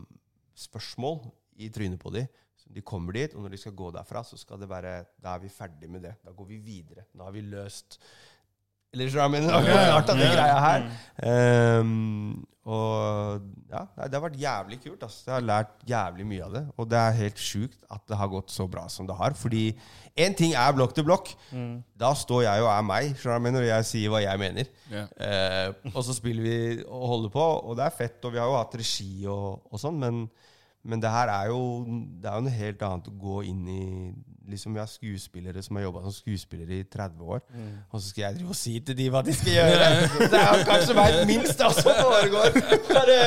spørsmål 0.57 1.19
i 1.61 1.69
trynet 1.73 2.01
på 2.01 2.13
dem. 2.15 2.29
Så 2.57 2.73
de 2.73 2.81
kommer 2.85 3.13
dit, 3.17 3.33
og 3.35 3.45
når 3.45 3.53
de 3.53 3.59
skal 3.61 3.77
gå 3.77 3.91
derfra, 3.93 4.23
så 4.25 4.37
skal 4.37 4.61
det 4.61 4.69
være 4.69 4.95
Da 5.21 5.35
er 5.35 5.43
vi 5.45 5.53
ferdig 5.53 5.89
med 5.89 6.05
det. 6.05 6.15
Da 6.25 6.33
går 6.33 6.49
vi 6.49 6.57
videre. 6.61 7.05
Da 7.13 7.27
har 7.27 7.33
vi 7.35 7.45
løst 7.45 7.99
Eller 8.91 9.11
så 9.11 9.23
er 9.23 9.35
det 9.39 9.51
av 9.55 10.07
den 10.09 10.19
greia 10.19 10.57
her. 10.59 10.87
Um, 11.79 12.47
og 12.67 13.45
ja, 13.71 13.85
det 14.03 14.13
har 14.13 14.23
vært 14.25 14.37
jævlig 14.37 14.77
kult. 14.83 15.01
Altså. 15.01 15.23
Jeg 15.25 15.33
har 15.33 15.45
lært 15.47 15.71
jævlig 15.87 16.25
mye 16.27 16.43
av 16.45 16.57
det. 16.57 16.61
Og 16.75 16.89
det 16.91 16.99
er 16.99 17.15
helt 17.17 17.39
sjukt 17.41 17.79
at 17.89 18.03
det 18.11 18.19
har 18.19 18.29
gått 18.29 18.51
så 18.53 18.67
bra 18.69 18.83
som 18.91 19.07
det 19.07 19.15
har. 19.17 19.33
Fordi 19.39 19.63
én 20.19 20.35
ting 20.37 20.53
er 20.59 20.75
blokk 20.75 20.93
til 20.97 21.07
blokk. 21.07 21.31
Da 21.97 22.11
står 22.17 22.43
jeg 22.45 22.65
og 22.65 22.69
er 22.73 22.85
meg 22.85 23.15
skjønner 23.17 23.55
når 23.55 23.67
jeg 23.69 23.89
sier 23.93 24.13
hva 24.13 24.21
jeg 24.25 24.43
mener. 24.43 24.69
Yeah. 24.91 25.09
Uh, 25.17 25.91
og 25.95 26.03
så 26.05 26.17
spiller 26.17 26.45
vi 26.45 26.57
og 26.83 27.07
holder 27.15 27.33
på, 27.33 27.47
og 27.71 27.79
det 27.79 27.87
er 27.87 27.97
fett. 27.97 28.19
Og 28.27 28.35
vi 28.35 28.43
har 28.43 28.51
jo 28.51 28.59
hatt 28.59 28.79
regi 28.83 29.11
og, 29.25 29.63
og 29.71 29.81
sånn, 29.81 30.03
men, 30.03 30.25
men 30.83 31.01
det 31.03 31.09
her 31.13 31.27
er 31.29 31.47
jo 31.51 31.59
Det 32.21 32.25
er 32.29 32.35
jo 32.39 32.43
noe 32.47 32.55
helt 32.57 32.81
annet 32.87 33.07
å 33.11 33.17
gå 33.21 33.35
inn 33.51 33.63
i 33.69 33.83
Liksom 34.51 34.73
Vi 34.73 34.79
har 34.81 34.89
skuespillere 34.89 35.61
som 35.63 35.75
har 35.77 35.83
jobba 35.85 36.01
som 36.03 36.11
skuespillere 36.15 36.79
i 36.81 36.83
30 36.91 37.21
år, 37.23 37.39
og 37.93 38.01
så 38.01 38.05
skal 38.09 38.23
jeg 38.25 38.35
drive 38.39 38.49
og 38.51 38.57
si 38.57 38.73
til 38.83 38.95
de 38.97 39.05
hva 39.13 39.21
de 39.23 39.33
skal 39.37 39.53
gjøre. 39.53 39.85
Det 40.33 40.39
er 40.41 40.49
jo 40.57 40.65
kanskje 40.67 40.95
meg 40.97 41.09
minst 41.29 41.61
det 41.61 41.69
som 41.77 41.93
foregår. 42.01 42.49
Bare, 42.89 43.19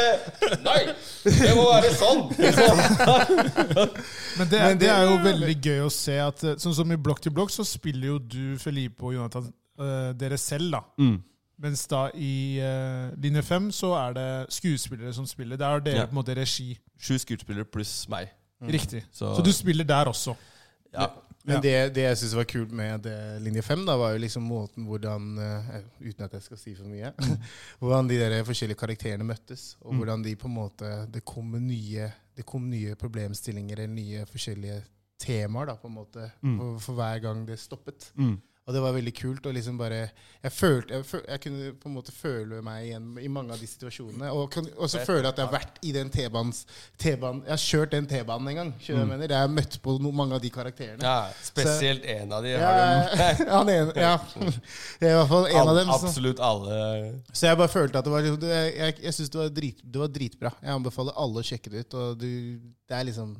Nei! 0.66 0.80
Det 1.24 1.54
må 1.56 1.64
være 1.70 1.92
sånn! 1.96 2.20
Men 4.38 4.48
det, 4.50 4.58
er- 4.60 4.76
det 4.82 4.88
er 4.90 5.04
jo 5.08 5.16
veldig 5.24 5.56
gøy 5.64 5.80
å 5.86 5.90
se 5.94 6.16
at 6.20 6.42
eh, 6.44 6.56
Sånn 6.60 6.74
som 6.76 6.92
i 6.92 6.98
Blokk 7.00 7.22
til 7.24 7.32
blokk, 7.34 7.52
så 7.54 7.64
spiller 7.66 8.10
jo 8.14 8.18
du, 8.20 8.42
Felipe 8.60 9.06
og 9.08 9.14
Jonathan 9.16 9.48
eh, 9.80 10.10
dere 10.18 10.38
selv, 10.40 10.74
da. 10.76 10.82
Mm. 11.00 11.16
Mens 11.62 11.86
da 11.86 12.08
i 12.14 12.58
uh, 12.58 13.12
linje 13.22 13.42
fem 13.46 13.68
så 13.72 13.92
er 13.94 14.14
det 14.16 14.26
skuespillere 14.56 15.12
som 15.14 15.26
spiller. 15.26 15.56
Der 15.60 15.76
er 15.76 15.80
dere 15.80 15.96
Ja. 16.02 16.06
på 16.06 16.16
en 16.16 16.18
måte 16.22 16.34
regi. 16.36 16.78
Sju 16.98 17.18
skuespillere 17.18 17.64
pluss 17.64 18.08
meg. 18.08 18.28
Riktig. 18.62 19.04
Så- 19.12 19.36
Så, 19.36 19.42
du 19.44 19.52
spiller 19.52 19.84
der 19.84 20.04
også. 20.10 20.34
Ja. 20.92 21.06
Men 21.46 21.60
det, 21.62 21.94
det 21.94 22.02
jeg 22.06 22.16
syns 22.16 22.34
var 22.34 22.44
kult 22.48 22.70
med 22.72 23.04
linje 23.44 23.62
fem, 23.62 23.82
da, 23.86 23.96
var 24.00 24.12
jo 24.14 24.18
liksom 24.22 24.42
måten 24.48 24.86
hvordan 24.88 25.26
eh, 25.38 25.82
Uten 26.00 26.24
at 26.24 26.32
jeg 26.32 26.42
skal 26.42 26.56
si 26.56 26.74
for 26.74 26.84
mye. 26.88 27.10
hvordan 27.80 28.08
de 28.08 28.16
der 28.18 28.44
forskjellige 28.44 28.78
karakterene 28.80 29.24
møttes. 29.28 29.76
Og 29.82 29.94
hvordan 29.94 30.24
de 30.24 30.32
på 30.36 30.48
en 30.48 30.54
måte 30.54 31.06
Det 31.12 31.22
kom 31.24 31.52
nye, 31.60 32.10
det 32.36 32.46
kom 32.46 32.70
nye 32.70 32.94
problemstillinger 32.96 33.76
eller 33.82 33.92
nye 33.94 34.24
forskjellige 34.26 34.82
temaer 35.20 35.66
da, 35.66 35.74
på 35.74 35.86
en 35.88 35.94
måte, 35.94 36.30
for, 36.40 36.78
for 36.80 36.94
hver 36.94 37.18
gang 37.22 37.44
det 37.46 37.58
stoppet. 37.60 38.10
Mm. 38.16 38.40
Og 38.64 38.72
det 38.72 38.80
var 38.80 38.94
veldig 38.96 39.12
kult. 39.16 39.46
Og 39.46 39.54
liksom 39.54 39.76
bare 39.76 39.98
Jeg 40.44 40.52
følte 40.52 40.94
jeg, 40.94 41.04
følte, 41.04 41.30
jeg 41.30 41.40
kunne 41.44 41.72
på 41.80 41.88
en 41.90 41.94
måte 41.94 42.12
føle 42.12 42.60
meg 42.64 42.86
igjen 42.86 43.10
i 43.20 43.28
mange 43.32 43.52
av 43.52 43.60
de 43.60 43.68
situasjonene. 43.68 44.30
Og 44.32 44.48
kan 44.52 44.68
også 44.76 45.02
føle 45.04 45.28
at 45.28 45.40
jeg 45.40 45.48
har 45.48 45.52
vært 45.52 45.80
i 45.84 45.92
den 45.96 46.12
T-banen 46.12 46.54
Jeg 47.04 47.52
har 47.52 47.60
kjørt 47.60 47.92
den 47.92 48.08
T-banen 48.08 48.52
en 48.52 48.60
gang. 48.60 48.72
Jeg 48.80 48.96
mm. 48.96 49.00
jeg 49.02 49.10
mener? 49.12 49.34
Jeg 49.36 49.46
har 49.46 49.52
møtt 49.52 49.78
på 49.84 49.96
no, 50.00 50.12
mange 50.16 50.38
av 50.38 50.44
de 50.44 50.52
karakterene. 50.54 51.04
ja, 51.04 51.28
spesielt 51.44 52.04
en 52.16 52.32
av 52.32 52.44
de. 52.44 52.54
Ja, 52.54 53.32
han 53.52 53.72
en, 53.74 53.92
ja. 53.96 54.14
Jeg 55.00 55.10
er 55.10 55.12
i 55.12 55.18
hvert 55.18 55.32
fall 55.34 55.48
en 55.50 55.72
av 55.74 55.80
dem. 55.80 55.92
Så, 55.92 56.08
Absolutt 56.08 56.44
alle. 56.44 56.78
så 57.32 57.50
jeg 57.50 57.60
bare 57.60 57.72
følte 57.72 58.00
at 58.00 58.08
det 58.08 58.14
var 58.14 58.24
liksom- 58.24 58.40
det, 58.40 58.54
Jeg, 58.74 59.00
jeg 59.02 59.14
synes 59.14 59.30
det 59.30 59.40
var, 59.40 59.50
drit, 59.60 59.82
det 59.84 60.00
var 60.00 60.14
dritbra. 60.14 60.54
Jeg 60.62 60.78
anbefaler 60.78 61.20
alle 61.20 61.42
å 61.42 61.48
sjekke 61.52 61.72
det 61.72 61.84
ut. 61.84 61.98
Og 62.00 62.16
du, 62.18 62.30
det 62.88 62.96
er 62.96 63.04
liksom 63.12 63.36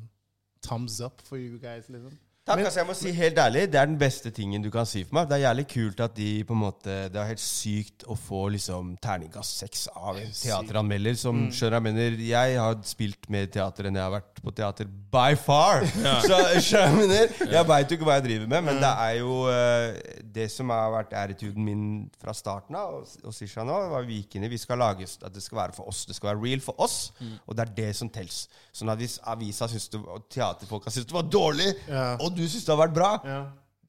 thumbs 0.65 0.99
up 1.01 1.21
for 1.25 1.37
you 1.37 1.57
guys, 1.57 1.89
liksom. 1.89 2.13
Takk, 2.45 2.59
altså 2.61 2.77
jeg 2.77 2.85
må 2.85 2.93
si 2.93 3.09
helt 3.17 3.39
ærlig, 3.41 3.61
Det 3.73 3.79
er 3.79 3.87
den 3.89 3.95
beste 3.97 4.29
tingen 4.29 4.61
du 4.61 4.67
kan 4.69 4.85
si 4.85 5.01
for 5.03 5.15
meg. 5.17 5.25
Det 5.31 5.33
er 5.39 5.47
jævlig 5.47 5.63
kult 5.71 6.01
at 6.05 6.11
de 6.13 6.27
på 6.45 6.53
en 6.53 6.59
måte 6.61 6.97
Det 7.09 7.17
er 7.17 7.29
helt 7.31 7.41
sykt 7.41 8.03
å 8.05 8.13
få 8.13 8.43
liksom 8.53 8.91
terningkast 9.01 9.63
seks 9.63 9.87
av 9.97 10.19
en 10.21 10.29
teateranmelder 10.29 11.17
som 11.17 11.47
skjønner 11.49 11.79
jeg 11.79 11.85
mener 11.87 12.19
Jeg 12.27 12.59
har 12.61 12.77
spilt 12.85 13.25
mer 13.33 13.47
teater 13.49 13.89
enn 13.89 13.97
jeg 13.97 14.05
har 14.05 14.13
vært 14.13 14.43
på 14.45 14.53
teater 14.53 14.85
by 15.15 15.33
far. 15.41 15.87
Så 16.27 16.37
skjønner 16.61 16.85
jeg 16.85 16.99
mener 16.99 17.55
Jeg 17.55 17.67
veit 17.71 17.89
jo 17.89 17.97
ikke 17.97 18.09
hva 18.11 18.19
jeg 18.19 18.27
driver 18.27 18.51
med, 18.53 18.67
men 18.69 18.77
det 18.83 18.91
er 19.07 19.15
jo 19.23 19.39
uh, 19.49 20.21
det 20.37 20.45
som 20.53 20.69
har 20.75 20.93
vært 20.99 21.17
æretuden 21.17 21.65
min 21.65 21.83
fra 22.21 22.35
starten 22.37 22.77
av, 22.77 22.99
og, 22.99 23.09
og 23.25 23.33
Sisha 23.33 23.65
nå, 23.65 23.79
var 23.95 24.05
vi 24.05 24.19
gikk 24.19 24.37
inn 24.37 24.45
i 24.45 24.51
Vi 24.53 24.61
skal 24.61 24.77
lages 24.83 25.17
at 25.25 25.33
det 25.33 25.41
skal 25.41 25.63
være 25.63 25.73
for 25.79 25.89
oss. 25.89 26.03
Det 26.05 26.13
skal 26.19 26.35
være 26.35 26.43
real 26.45 26.61
for 26.61 26.77
oss, 26.85 27.09
og 27.47 27.57
det 27.57 27.65
er 27.65 27.73
det 27.81 27.89
som 27.97 28.11
tels. 28.13 28.43
Sånn 28.75 28.91
at 28.93 29.01
hvis 29.01 29.17
avisa 29.33 29.65
syns 29.71 29.89
det, 29.95 30.03
og 30.05 30.29
teaterfolka 30.29 30.93
syns 30.93 31.09
det 31.09 31.15
var 31.17 31.25
dårlig, 31.25 31.71
Ja. 31.89 32.05
og 32.19 32.34
du 32.35 32.43
syns 32.47 32.65
det 32.65 32.75
har 32.75 32.81
vært 32.87 32.93
bra, 32.95 33.13
Ja. 33.25 33.43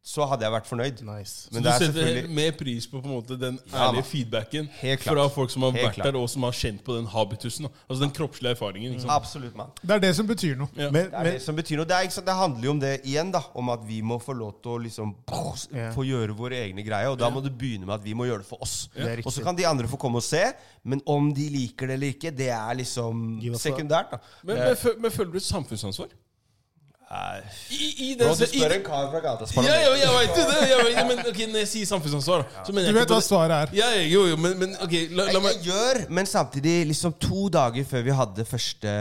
så 0.07 0.23
hadde 0.31 0.45
jeg 0.47 0.53
vært 0.55 0.69
fornøyd. 0.71 1.01
Nice. 1.03 1.49
Men 1.51 1.65
du 1.65 1.67
det 1.67 1.73
er 1.75 1.79
setter 1.83 1.97
selvfølgelig 1.99 2.31
mer 2.37 2.53
pris 2.55 2.85
på 2.87 3.01
på 3.03 3.09
en 3.09 3.15
måte 3.17 3.35
den 3.41 3.57
ærlige 3.75 4.05
ja, 4.05 4.07
feedbacken 4.07 4.69
fra 5.03 5.25
folk 5.35 5.51
som 5.51 5.65
har 5.67 5.73
Helt 5.75 5.83
vært 5.89 5.95
klart. 5.97 6.07
der, 6.15 6.19
og 6.21 6.29
som 6.31 6.45
har 6.47 6.53
kjent 6.55 6.85
på 6.87 6.95
den 6.95 7.09
habitusen. 7.11 7.67
Da. 7.67 7.71
Altså 7.91 8.05
den 8.05 8.13
kroppslige 8.15 8.53
erfaringen. 8.55 8.93
Liksom. 8.95 9.11
Absolutt, 9.11 9.57
mann. 9.59 9.73
Det 9.83 9.91
er 9.97 9.99
det 10.05 10.13
som 10.15 10.29
betyr 10.31 10.55
noe. 10.61 10.69
Ja. 10.79 10.93
Men, 10.95 11.09
Det 11.11 11.13
er 11.19 11.25
men, 11.27 11.33
det 11.33 11.43
som 11.43 11.57
betyr 11.59 11.77
noe. 11.81 11.89
Det, 11.91 11.97
er, 11.97 12.07
ikke 12.07 12.15
sant? 12.21 12.27
det 12.31 12.37
handler 12.39 12.63
jo 12.63 12.71
om 12.77 12.81
det 12.85 12.93
igjen, 13.05 13.33
da. 13.35 13.41
Om 13.59 13.69
at 13.75 13.81
vi 13.89 13.99
må 14.07 14.21
få 14.23 14.33
lov 14.39 14.53
til 14.63 14.71
å 14.71 14.79
liksom 14.85 15.11
Ja. 15.75 15.91
få 15.91 16.05
gjøre 16.07 16.37
våre 16.39 16.55
egne 16.69 16.85
greier. 16.87 17.11
Og 17.11 17.19
da 17.19 17.29
må 17.29 17.43
du 17.43 17.51
begynne 17.51 17.85
med 17.91 17.95
at 17.99 18.05
vi 18.05 18.15
må 18.15 18.27
gjøre 18.31 18.45
det 18.45 18.47
for 18.47 18.63
oss. 18.63 18.89
Og 19.25 19.33
så 19.33 19.43
kan 19.43 19.57
de 19.59 19.67
andre 19.67 19.89
få 19.91 19.99
komme 19.99 20.23
og 20.23 20.23
se, 20.23 20.53
men 20.85 21.03
om 21.05 21.33
de 21.35 21.49
liker 21.51 21.89
det 21.89 21.95
eller 21.99 22.15
ikke, 22.15 22.31
det 22.31 22.51
er 22.55 22.75
liksom 22.79 23.41
sekundært. 23.59 24.13
da 24.13 24.19
Men, 24.45 24.57
men, 24.57 24.77
men 25.03 25.11
føler 25.11 25.33
du 25.33 25.39
et 25.39 25.43
samfunnsansvar? 25.51 26.15
I, 27.07 27.77
i 28.03 28.15
den, 28.19 28.27
Bro, 28.27 28.33
du 28.35 28.43
i, 28.43 28.47
spør 28.51 28.73
en 28.75 28.83
kar 28.83 29.05
fra 29.13 29.21
gata 29.23 29.47
ja, 29.63 29.75
ja, 29.79 29.91
jeg 29.95 30.15
vet 30.17 30.39
jo 30.41 30.47
det! 30.49 30.57
Jeg 30.67 30.87
vet, 30.89 30.97
men 31.07 31.21
ok, 31.31 31.37
Når 31.53 31.61
jeg 31.61 31.69
sier 31.71 31.87
samfunnsansvar, 31.87 32.43
mener 32.75 32.91
Du 32.91 32.97
vet 32.97 33.07
ikke 33.07 33.19
hva 33.21 33.23
svaret 33.23 33.55
er. 33.55 33.75
Ja, 33.79 33.91
ja, 33.95 34.01
jo, 34.11 34.25
jo, 34.33 34.39
men, 34.43 34.57
men 34.59 34.75
ok, 34.83 34.97
la, 35.15 35.29
la 35.37 35.43
meg 35.45 35.61
jeg 35.61 35.69
gjør, 35.69 36.01
men 36.19 36.27
samtidig 36.27 36.75
liksom 36.91 37.15
to 37.23 37.47
dager 37.55 37.87
før 37.87 38.03
vi 38.09 38.17
hadde 38.19 38.47
første 38.51 38.97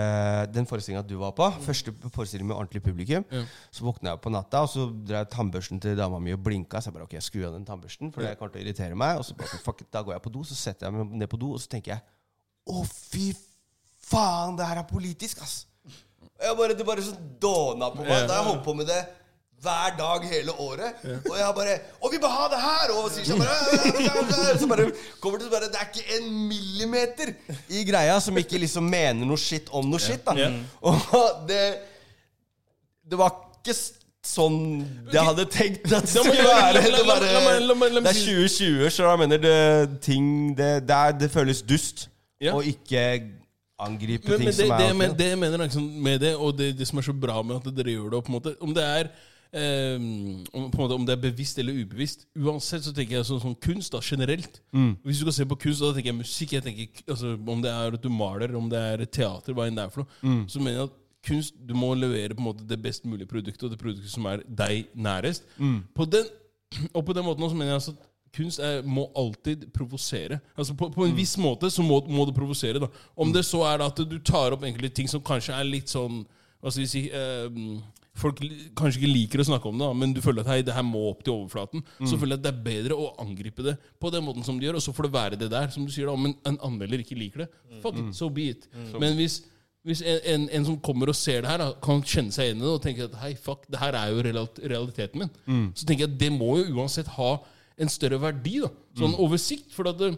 den 0.54 0.70
forestillinga 0.70 1.02
du 1.10 1.16
var 1.24 1.34
på, 1.40 1.50
første 1.66 1.96
forestilling 2.14 2.52
med 2.52 2.60
ordentlig 2.60 2.84
publikum, 2.86 3.26
Ja. 3.34 3.42
så 3.74 3.90
våkna 3.90 4.12
jeg 4.14 4.20
opp 4.20 4.26
på 4.28 4.36
natta, 4.38 4.62
og 4.68 4.70
så 4.70 4.86
drev 5.10 5.26
tannbørsten 5.34 5.82
til 5.82 5.98
dama 5.98 6.22
mi 6.22 6.38
og 6.38 6.44
blinka. 6.46 6.78
Så 6.78 6.92
jeg 6.94 7.00
bare 7.00 7.10
ok, 7.10 7.18
jeg 7.18 7.26
skrur 7.26 7.50
av 7.50 7.58
den 7.58 7.66
tannbørsten, 7.66 8.14
for 8.14 8.22
det 8.22 8.38
kommer 8.38 8.54
til 8.54 8.62
å 8.62 8.68
irritere 8.68 8.94
meg. 9.02 9.18
Og 9.18 9.26
så 9.26 9.34
bare, 9.40 9.58
fuck 9.66 9.82
it, 9.82 9.90
da 9.90 10.06
går 10.06 10.20
jeg 10.20 10.28
på 10.30 10.36
do, 10.38 10.46
så 10.46 10.54
setter 10.62 10.92
jeg 10.92 10.94
meg 10.94 11.18
ned 11.26 11.32
på 11.34 11.42
do, 11.42 11.56
og 11.58 11.64
så 11.64 11.74
tenker 11.74 11.98
jeg 11.98 12.06
å, 12.70 12.86
fy 12.86 13.32
faen, 14.14 14.60
det 14.62 14.70
her 14.70 14.86
er 14.86 14.88
politisk, 14.94 15.42
ass. 15.42 15.64
Jeg 16.44 16.58
bare, 16.58 16.76
det 16.76 16.86
bare 16.88 17.04
sånn 17.06 17.30
dåna 17.42 17.92
på 17.94 18.04
meg. 18.04 18.26
Da 18.28 18.34
har 18.36 18.42
jeg 18.42 18.50
holdt 18.50 18.66
på 18.66 18.74
med 18.76 18.90
det 18.92 19.02
hver 19.66 19.96
dag 19.98 20.26
hele 20.30 20.54
året. 20.62 21.02
Og 21.30 21.36
jeg 21.40 21.54
bare 21.58 21.76
Å, 22.02 22.10
vi 22.12 22.20
bør 22.22 22.34
ha 22.34 22.48
det 22.52 22.62
her! 22.62 22.94
Og 23.00 23.08
sier 23.14 23.28
sånn 23.30 23.42
bare, 23.42 24.58
Så 24.60 24.68
bare 24.70 24.88
kommer 25.24 25.42
det 25.42 25.50
bare 25.54 25.70
Det 25.72 25.80
er 25.80 25.90
ikke 25.90 26.18
en 26.20 26.28
millimeter 26.50 27.32
i 27.72 27.86
greia 27.88 28.18
som 28.22 28.38
ikke 28.38 28.60
liksom 28.62 28.88
mener 28.92 29.26
noe 29.26 29.40
shit 29.42 29.72
om 29.74 29.88
noe 29.90 30.02
shit, 30.04 30.26
da. 30.28 30.50
Og 30.86 31.48
det 31.50 31.62
Det 33.10 33.20
var 33.20 33.32
ikke 33.62 33.78
sånn 34.26 34.60
jeg 35.14 35.22
hadde 35.22 35.44
tenkt 35.54 35.92
at 35.94 36.06
det 36.10 36.10
skulle 36.10 36.46
være. 36.50 36.82
Det, 36.82 37.02
bare, 37.06 37.26
det 38.02 38.10
er 38.10 38.18
2020, 38.18 38.90
så 38.90 39.04
jeg 39.06 39.20
mener 39.22 39.42
det, 39.44 39.58
ting 40.02 40.30
det, 40.58 40.70
det, 40.90 40.96
er, 40.98 41.12
det 41.22 41.30
føles 41.32 41.62
dust. 41.62 42.08
Og 42.52 42.66
ikke 42.66 43.04
angripe 43.82 44.30
men, 44.30 44.40
ting 44.40 44.48
men 44.48 44.54
det, 44.54 44.66
som 44.66 44.74
er 44.74 44.82
det, 44.82 44.98
men, 44.98 45.16
det 45.20 45.30
jeg 45.30 45.40
mener 45.40 45.64
liksom, 45.66 45.88
med 46.08 46.20
det, 46.24 46.36
og 46.36 46.58
det, 46.58 46.74
det 46.80 46.88
som 46.88 47.00
er 47.00 47.08
så 47.10 47.16
bra 47.26 47.42
med 47.44 47.58
at 47.60 47.72
dere 47.76 47.96
gjør 47.96 48.14
det, 48.14 48.22
på 48.24 48.32
en 48.32 48.38
måte, 48.38 48.54
om 48.64 48.76
det 48.76 48.84
er 48.86 49.10
eh, 49.52 49.96
om, 50.54 50.70
på 50.72 50.78
en 50.78 50.84
måte, 50.84 50.98
om 51.00 51.08
det 51.08 51.16
er 51.16 51.24
bevisst 51.26 51.60
eller 51.60 51.82
ubevisst 51.82 52.28
Uansett 52.40 52.86
så 52.88 52.94
tenker 52.96 53.20
jeg 53.20 53.28
sånn, 53.28 53.42
sånn 53.44 53.58
kunst 53.64 53.96
da, 53.96 54.02
generelt. 54.04 54.62
Mm. 54.76 54.94
Hvis 55.04 55.20
du 55.20 55.26
skal 55.26 55.38
se 55.40 55.50
på 55.52 55.60
kunst, 55.68 55.84
da 55.84 55.92
tenker 55.96 56.14
jeg 56.14 56.20
musikk. 56.22 56.56
jeg 56.58 56.66
tenker, 56.66 57.04
altså, 57.08 57.36
Om 57.36 57.66
det 57.66 57.74
er 57.74 58.00
at 58.00 58.06
du 58.06 58.12
maler, 58.14 58.56
om 58.56 58.70
det 58.72 58.86
er 58.94 59.06
teater, 59.06 59.56
hva 59.56 59.68
enn 59.68 59.78
det 59.78 59.86
er 59.88 59.94
for 59.94 60.06
noe. 60.06 60.22
Mm. 60.24 60.42
Så 60.52 60.64
mener 60.64 60.80
jeg 60.80 60.90
at 60.90 60.98
kunst, 61.26 61.56
du 61.58 61.76
må 61.78 61.94
levere 61.98 62.36
på 62.38 62.44
en 62.44 62.50
måte 62.52 62.68
det 62.70 62.80
best 62.82 63.06
mulige 63.06 63.30
produktet, 63.30 63.64
og 63.66 63.74
det 63.74 63.82
produktet 63.82 64.12
som 64.12 64.28
er 64.30 64.44
deg 64.46 64.92
nærest. 64.94 65.48
Mm. 65.58 65.80
På 65.96 66.08
den, 66.08 66.28
og 66.98 67.06
på 67.08 67.16
den 67.18 67.26
måten 67.28 67.44
også 67.44 67.58
mener 67.58 67.76
jeg 67.76 67.82
altså 67.82 67.96
at 67.96 68.12
kunst 68.36 68.60
er, 68.64 68.82
må 68.84 69.08
alltid 69.18 69.66
provosere. 69.76 70.40
Altså 70.56 70.76
på, 70.78 70.92
på 70.94 71.08
en 71.08 71.16
viss 71.18 71.36
måte 71.42 71.72
så 71.74 71.84
må, 71.86 72.02
må 72.12 72.28
det 72.30 72.36
provosere. 72.38 72.82
da. 72.84 72.90
Om 73.16 73.32
det 73.36 73.46
så 73.48 73.64
er 73.72 73.84
at 73.86 74.00
du 74.06 74.18
tar 74.20 74.56
opp 74.56 74.66
enkelte 74.68 74.94
ting 75.02 75.10
som 75.12 75.24
kanskje 75.26 75.56
er 75.58 75.68
litt 75.68 75.92
sånn 75.92 76.24
Hva 76.62 76.72
skal 76.74 76.84
vi 76.84 76.90
si 76.92 77.04
eh, 77.14 77.60
Folk 78.16 78.40
kanskje 78.80 79.02
ikke 79.02 79.10
liker 79.12 79.42
å 79.44 79.46
snakke 79.50 79.68
om 79.68 79.76
det, 79.76 79.88
da, 79.90 79.96
men 80.00 80.14
du 80.16 80.22
føler 80.24 80.46
at 80.46 80.48
hei, 80.54 80.62
det 80.64 80.72
her 80.72 80.86
må 80.88 81.02
opp 81.10 81.26
til 81.26 81.34
overflaten. 81.34 81.82
Så 82.08 82.16
føler 82.16 82.38
jeg 82.38 82.40
at 82.40 82.46
det 82.46 82.52
er 82.54 82.62
bedre 82.64 82.96
å 82.96 83.10
angripe 83.20 83.66
det 83.66 83.74
på 84.00 84.08
den 84.14 84.24
måten 84.24 84.46
som 84.48 84.56
de 84.56 84.70
gjør, 84.70 84.78
og 84.80 84.86
så 84.86 84.94
får 84.96 85.10
det 85.10 85.12
være 85.18 85.40
det 85.42 85.50
der. 85.52 85.68
Som 85.74 85.84
du 85.84 85.92
sier 85.92 86.08
da, 86.08 86.14
Om 86.16 86.30
en, 86.30 86.36
en 86.48 86.60
anmelder 86.64 87.04
ikke 87.04 87.18
liker 87.20 87.44
det, 87.44 87.50
fuck 87.84 88.00
it, 88.00 88.14
so 88.16 88.30
be 88.32 88.46
it. 88.54 88.70
Men 89.04 89.18
hvis 89.20 89.42
hvis 89.86 90.00
en, 90.02 90.22
en, 90.32 90.46
en 90.58 90.64
som 90.66 90.78
kommer 90.82 91.12
og 91.12 91.14
ser 91.20 91.44
det 91.44 91.50
her, 91.52 91.60
da, 91.62 91.68
kan 91.84 92.00
kjenne 92.02 92.34
seg 92.34 92.48
igjen 92.48 92.64
i 92.64 92.66
det 92.66 92.72
og 92.72 92.80
tenke 92.82 93.06
at 93.06 93.20
hei, 93.22 93.34
fuck, 93.38 93.68
det 93.70 93.78
her 93.84 93.94
er 94.00 94.16
jo 94.16 94.24
realiteten 94.72 95.22
min, 95.22 95.30
så 95.78 95.86
tenker 95.86 96.08
jeg 96.08 96.14
at 96.16 96.20
det 96.24 96.32
må 96.34 96.56
jo 96.58 96.72
uansett 96.80 97.12
ha 97.20 97.28
en 97.82 97.92
større 97.92 98.22
verdi. 98.22 98.60
da 98.64 98.72
Sånn 98.98 99.16
over 99.20 99.42
sikt. 99.42 99.74
For 99.76 99.90
at 99.92 100.00
det, 100.00 100.14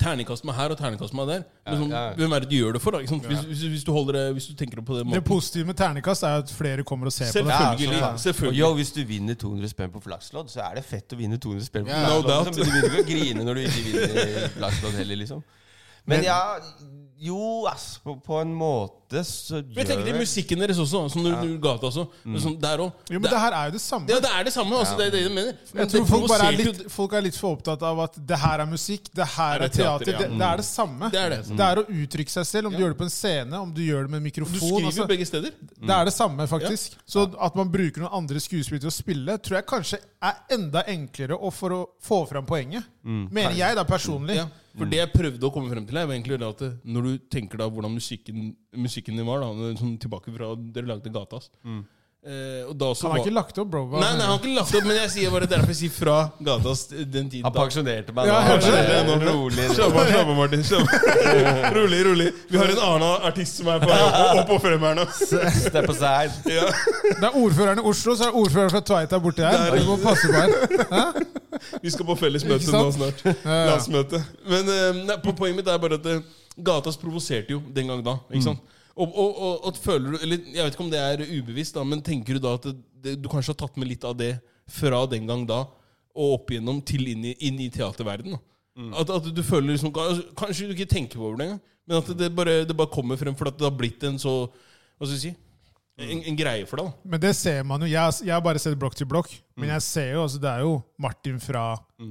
terningkast 0.00 0.44
meg 0.46 0.56
her 0.58 0.72
og 0.74 0.78
terningkast 0.80 1.14
meg 1.16 1.28
der. 1.30 1.42
Ja, 1.66 1.74
sånn, 1.78 1.90
ja, 1.94 2.02
ja. 2.10 2.14
Hvem 2.18 2.34
er 2.36 2.44
det 2.44 2.50
du 2.50 2.56
gjør 2.56 2.76
det 2.76 2.82
for? 2.82 2.96
da? 2.96 3.18
Hvis, 3.26 3.44
hvis, 3.46 3.64
hvis, 3.74 3.84
du 3.86 3.92
holder 3.94 4.18
det, 4.18 4.24
hvis 4.36 4.48
du 4.50 4.54
tenker 4.58 4.82
på 4.82 4.98
Det 4.98 5.04
måten. 5.06 5.24
positive 5.26 5.68
med 5.68 5.78
terningkast 5.78 6.26
er 6.26 6.42
at 6.42 6.52
flere 6.52 6.86
kommer 6.86 7.10
og 7.10 7.14
ser 7.14 7.30
på 7.30 7.44
det. 7.46 7.54
Selvfølgelig. 7.54 8.00
Ja, 8.00 8.10
selvfølgelig. 8.24 8.64
Og 8.64 8.70
yo, 8.70 8.72
hvis 8.80 8.92
du 8.96 9.02
vinner 9.06 9.38
200 9.38 9.72
spenn 9.72 9.94
på 9.94 10.02
flakslodd, 10.08 10.50
så 10.52 10.64
er 10.66 10.80
det 10.80 10.84
fett 10.86 11.14
å 11.14 11.20
vinne 11.20 11.38
200 11.38 11.68
spenn 11.68 11.86
på 11.86 11.94
Ja, 11.94 12.08
no 12.10 12.22
doubt. 12.26 12.50
liksom. 12.50 12.66
Du 12.66 12.72
begynner 12.72 12.98
ikke 12.98 13.04
å 13.04 13.10
grine 13.12 13.46
når 13.46 13.60
du 13.60 13.64
ikke 13.66 13.86
vinner 13.86 14.50
flakslodd 14.58 14.98
heller, 15.02 15.22
liksom. 15.22 15.46
Men 16.06 16.22
ja 16.24 16.40
Jo, 17.18 17.64
ass, 17.64 17.96
på, 18.04 18.12
på 18.20 18.36
en 18.42 18.50
måte 18.52 19.22
så 19.24 19.62
Men 19.62 19.78
jeg 19.78 19.86
tenker 19.88 20.02
gjør 20.04 20.08
til 20.10 20.18
musikken 20.20 20.60
deres 20.60 20.78
også, 20.82 21.00
som 21.14 21.22
du, 21.24 21.30
du 21.40 21.54
gata 21.64 21.86
også. 21.88 22.02
Sånn, 22.42 22.56
der 22.60 22.82
også. 22.84 23.06
Jo, 23.14 23.20
men 23.22 23.30
det 23.32 23.38
her 23.40 23.54
er 23.56 23.70
jo 23.70 23.72
det 23.78 23.80
samme. 23.80 24.10
Ja, 24.12 24.18
det 24.20 24.32
er 24.36 24.44
det 24.44 24.52
samme. 24.52 24.76
Altså, 24.82 24.98
det 24.98 25.06
er 25.06 25.14
det 25.14 25.22
jeg 25.22 25.32
mener. 25.32 25.54
Men 25.72 25.80
Jeg 25.80 25.90
tror 25.94 26.02
det 26.04 26.10
folk, 26.10 26.26
bare 26.28 26.48
er 26.50 26.58
litt, 26.60 26.82
folk 26.92 27.14
er 27.16 27.24
litt 27.24 27.38
for 27.40 27.56
opptatt 27.56 27.86
av 27.88 28.02
at 28.04 28.18
det 28.28 28.38
her 28.42 28.64
er 28.66 28.68
musikk, 28.68 29.08
det 29.16 29.28
her 29.32 29.54
Er 29.56 29.64
er 29.64 29.72
teater, 29.78 30.04
teater. 30.04 30.12
ja. 30.12 30.18
Det, 30.28 30.40
det 30.42 30.46
er 30.50 30.60
det 30.60 30.66
samme. 30.68 31.08
Det 31.14 31.22
er 31.22 31.32
det. 31.32 31.38
Det 31.62 31.68
er 31.70 31.80
å 31.80 31.86
uttrykke 32.02 32.34
seg 32.36 32.46
selv, 32.50 32.68
om 32.68 32.76
du 32.76 32.84
gjør 32.84 32.92
det 32.92 33.00
på 33.00 33.08
en 33.08 33.14
scene, 33.16 33.62
om 33.64 33.72
du 33.78 33.80
gjør 33.86 34.04
det 34.04 34.12
med 34.18 34.20
Du 34.20 34.26
mikrofon. 34.28 34.60
skriver 34.60 34.90
Altså, 34.92 35.08
begge 35.14 35.30
steder. 35.32 35.56
det 35.72 35.96
er 35.96 36.04
det 36.10 36.14
samme, 36.18 36.48
faktisk. 36.52 36.98
Så 37.08 37.24
at 37.48 37.56
man 37.62 37.72
bruker 37.72 38.04
noen 38.04 38.12
andre 38.20 38.44
skuespillere 38.44 38.84
til 38.84 38.92
å 38.92 38.96
spille, 38.98 39.38
tror 39.40 39.62
jeg 39.62 39.68
kanskje 39.72 40.02
er 40.20 40.44
enda 40.58 40.84
enklere 40.92 41.40
for 41.56 41.72
å 41.72 41.80
få 42.04 42.20
fram 42.28 42.44
poenget. 42.44 42.84
Mener 43.08 43.56
jeg, 43.56 43.80
da, 43.80 43.88
personlig. 43.88 44.42
Ja, 44.76 44.82
for 44.82 44.92
det 44.92 44.98
jeg 45.00 45.12
prøvde 45.16 45.48
å 45.48 45.52
komme 45.54 45.72
frem 45.72 45.86
til, 45.88 45.96
her, 45.96 46.04
var 46.06 46.18
egentlig 46.18 46.36
at 46.44 46.60
når 46.84 47.02
du 47.08 47.18
tenker 47.32 47.56
da 47.64 47.70
hvordan 47.72 47.96
musikken, 47.96 48.50
musikken 48.76 49.16
din 49.16 49.24
var, 49.24 49.40
da, 49.40 49.72
sånn 49.80 49.96
tilbake 49.98 50.34
fra 50.36 50.52
dere 50.54 50.84
lagde 50.92 51.08
Gatas 51.14 51.48
eh, 52.26 52.64
og 52.66 52.74
da 52.76 52.88
også 52.90 53.06
Han 53.06 53.12
har 53.12 53.18
var- 53.20 53.24
ikke 53.26 53.34
lagt 53.36 53.58
opp, 53.62 53.68
bro. 53.70 53.84
Hva- 53.86 54.00
Nei, 54.02 54.08
nei, 54.18 54.24
han 54.26 54.32
har 54.34 54.38
ikke 54.42 54.54
lagt 54.56 54.74
opp, 54.74 54.84
men 54.90 54.96
jeg 54.98 55.10
sier 55.14 55.30
bare 55.30 55.46
derfor 55.46 55.70
jeg 55.70 55.76
sier 55.78 55.92
fra 55.94 56.16
Gatas 56.42 56.80
den 56.90 57.28
tiden. 57.30 57.44
Han 57.46 57.52
pensjonerte 57.54 58.12
meg 58.16 58.26
Ja, 58.26 58.40
nå. 58.48 58.56
skjønner 58.66 58.88
det 58.90 59.00
nå. 59.06 59.16
Rolig. 59.30 59.66
Slapp 59.76 59.94
av, 59.94 60.10
slapp 60.10 60.26
av, 60.26 60.36
Martin. 60.40 60.64
Slapp 60.66 60.88
rolig, 61.78 62.00
rolig. 62.08 62.28
Vi 62.50 62.58
har 62.58 62.66
en 62.74 62.82
annen 62.88 63.26
artist 63.30 63.60
som 63.62 63.68
er 63.70 63.78
på 63.78 63.88
opp, 63.94 64.42
opp 64.42 64.50
og 64.58 64.60
frem 64.66 64.80
her 64.90 64.98
nå. 64.98 65.06
Step 65.70 65.88
aside. 65.94 66.34
Ja. 66.50 66.66
Det 67.14 67.22
er 67.30 67.38
ordføreren 67.38 67.78
i 67.78 67.86
Oslo, 67.94 68.18
så 68.18 68.26
er 68.28 68.34
ordføreren 68.42 68.74
fra 68.74 68.82
Tveita 68.90 69.22
borti 69.22 69.46
her. 69.46 69.70
Du 69.78 69.86
må 69.86 69.96
passe 70.02 70.26
på 70.26 70.34
her. 70.34 71.24
Vi 71.84 71.92
skal 71.92 72.08
på 72.08 72.16
felles 72.20 72.46
møte 72.48 72.72
nå 72.72 72.86
snart. 72.94 73.22
La 73.26 73.76
oss 73.76 73.86
Landsmøte. 73.88 74.22
Men 74.48 74.72
eh, 74.72 75.02
nei, 75.10 75.18
på 75.22 75.34
poenget 75.36 75.60
mitt 75.60 75.70
er 75.72 75.80
bare 75.82 76.00
at 76.00 76.08
eh, 76.12 76.24
Gatas 76.66 76.96
provoserte 77.00 77.52
jo 77.52 77.60
den 77.74 77.92
gang 77.92 78.02
da. 78.04 78.16
Ikke 78.32 78.48
sant? 78.48 78.74
Og, 78.96 79.10
og, 79.12 79.40
og, 79.44 79.56
og 79.68 79.76
føler 79.76 80.14
du 80.14 80.22
Eller 80.24 80.38
jeg 80.54 80.64
vet 80.64 80.72
ikke 80.72 80.84
om 80.86 80.92
det 80.92 81.00
er 81.02 81.24
ubevisst, 81.28 81.76
da, 81.76 81.82
men 81.84 82.00
tenker 82.04 82.38
du 82.38 82.40
da 82.40 82.54
at 82.56 82.68
det, 82.70 82.76
det, 83.04 83.16
du 83.20 83.28
kanskje 83.28 83.52
har 83.52 83.60
tatt 83.66 83.76
med 83.76 83.90
litt 83.90 84.06
av 84.08 84.16
det 84.16 84.38
fra 84.72 85.02
den 85.10 85.28
gang 85.28 85.44
da 85.48 85.66
og 86.16 86.38
opp 86.38 86.48
igjennom 86.50 86.78
til 86.80 87.10
inn 87.10 87.26
i, 87.28 87.34
inn 87.44 87.58
i 87.60 87.68
teaterverdenen? 87.72 88.38
da? 88.38 88.42
At, 89.00 89.10
at 89.12 89.28
du 89.32 89.42
føler 89.44 89.72
liksom 89.72 89.92
altså, 89.92 90.24
Kanskje 90.36 90.68
du 90.68 90.74
ikke 90.74 90.88
tenker 90.88 91.20
på 91.20 91.30
det 91.32 91.46
engang, 91.46 91.60
men 91.88 91.96
at 91.96 92.08
det 92.18 92.28
bare, 92.36 92.58
det 92.68 92.76
bare 92.76 92.92
kommer 92.92 93.16
frem 93.20 93.36
fordi 93.36 93.54
at 93.54 93.60
det 93.60 93.68
har 93.68 93.76
blitt 93.76 94.04
en 94.04 94.18
så 94.20 94.34
Hva 94.48 95.06
skal 95.06 95.14
jeg 95.14 95.22
si? 95.22 95.32
En, 95.96 96.20
en 96.28 96.36
greie 96.36 96.66
for 96.68 96.82
deg. 96.82 96.90
da 96.92 97.10
Men 97.14 97.22
det 97.22 97.32
ser 97.38 97.62
man 97.64 97.80
jo. 97.80 97.88
Jeg, 97.88 98.16
jeg 98.26 98.34
har 98.34 98.42
bare 98.44 98.60
sett 98.60 98.76
blokk 98.76 98.96
til 98.98 99.08
blokk. 99.08 99.30
Men 99.56 99.72
jeg 99.76 99.84
ser 99.86 100.10
jo, 100.12 100.26
altså, 100.26 100.40
det 100.42 100.50
er 100.50 100.64
jo 100.66 100.74
Martin 101.00 101.38
fra 101.40 101.66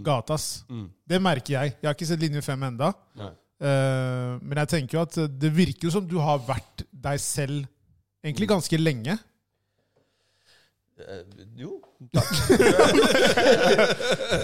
Gatas. 0.05 0.65
Det 1.05 1.21
merker 1.21 1.59
jeg. 1.59 1.75
Jeg 1.77 1.89
har 1.89 1.97
ikke 1.97 2.07
sett 2.09 2.23
linje 2.23 2.41
fem 2.45 2.65
enda. 2.65 2.93
Nei. 3.19 3.33
Eh, 3.55 4.31
men 4.41 4.59
jeg 4.63 4.71
tenker 4.73 4.97
jo 4.97 5.05
at 5.05 5.19
det 5.31 5.51
virker 5.55 5.87
jo 5.87 5.93
som 5.95 6.07
du 6.09 6.17
har 6.19 6.41
vært 6.43 6.83
deg 6.91 7.21
selv 7.23 7.63
egentlig 8.25 8.49
ganske 8.51 8.81
lenge. 8.81 9.17
Uh, 10.95 11.27
jo, 11.59 11.73
takk. 12.15 12.29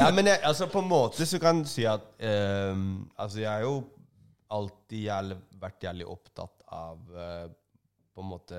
ja, 0.01 0.09
men 0.11 0.27
jeg, 0.27 0.41
altså 0.43 0.65
på 0.67 0.81
en 0.83 0.89
måte 0.89 1.23
så 1.23 1.39
kan 1.39 1.61
du 1.63 1.69
si 1.71 1.85
at 1.87 2.03
uh, 2.19 2.75
Altså, 3.15 3.39
jeg 3.39 3.47
har 3.47 3.63
jo 3.63 3.77
alltid 4.51 5.05
jævlig, 5.05 5.37
vært 5.61 5.87
jævlig 5.87 6.09
opptatt 6.11 6.65
av 6.75 6.99
på 8.21 8.25
en 8.27 8.29
måte 8.29 8.57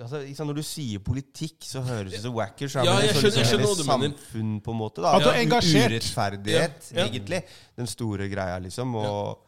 altså, 0.00 0.22
liksom 0.24 0.48
Når 0.48 0.56
du 0.58 0.62
sier 0.64 1.02
politikk, 1.04 1.58
så 1.68 1.82
høres 1.84 2.14
det 2.16 2.22
så 2.24 2.32
wacker 2.32 2.70
så 2.72 2.80
er 2.80 2.88
Ja, 2.88 2.94
jeg 3.04 3.10
skjønner- 3.12 3.20
jeg 3.20 3.32
liksom 3.34 3.48
skjønner 3.50 3.68
hva 3.68 3.76
du 3.76 3.84
mener. 3.84 4.14
samfunn, 4.16 4.52
på 4.64 4.72
en 4.72 4.78
måte. 4.80 5.02
da 5.04 5.12
At 5.18 5.22
du 5.26 5.28
er 5.28 5.40
engasjert. 5.44 5.92
Urettferdighet, 5.92 6.88
Ja, 6.94 7.00
ja. 7.02 7.08
egentlig. 7.10 7.42
Den 7.76 7.86
store 7.90 8.28
greia, 8.32 8.56
liksom. 8.64 8.94
Og 8.96 9.44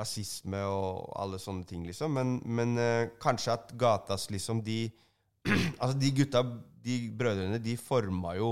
rasisme 0.00 0.60
og 0.66 1.12
alle 1.20 1.38
sånne 1.38 1.66
ting, 1.68 1.84
liksom. 1.86 2.12
Men, 2.18 2.34
men 2.44 2.74
uh, 2.78 3.06
kanskje 3.22 3.52
at 3.54 3.72
gatas, 3.78 4.28
liksom, 4.34 4.62
de 4.66 4.90
Altså, 5.80 5.94
de 5.98 6.10
gutta, 6.12 6.42
de 6.84 6.98
brødrene, 7.16 7.62
de 7.62 7.76
forma 7.80 8.34
jo 8.36 8.50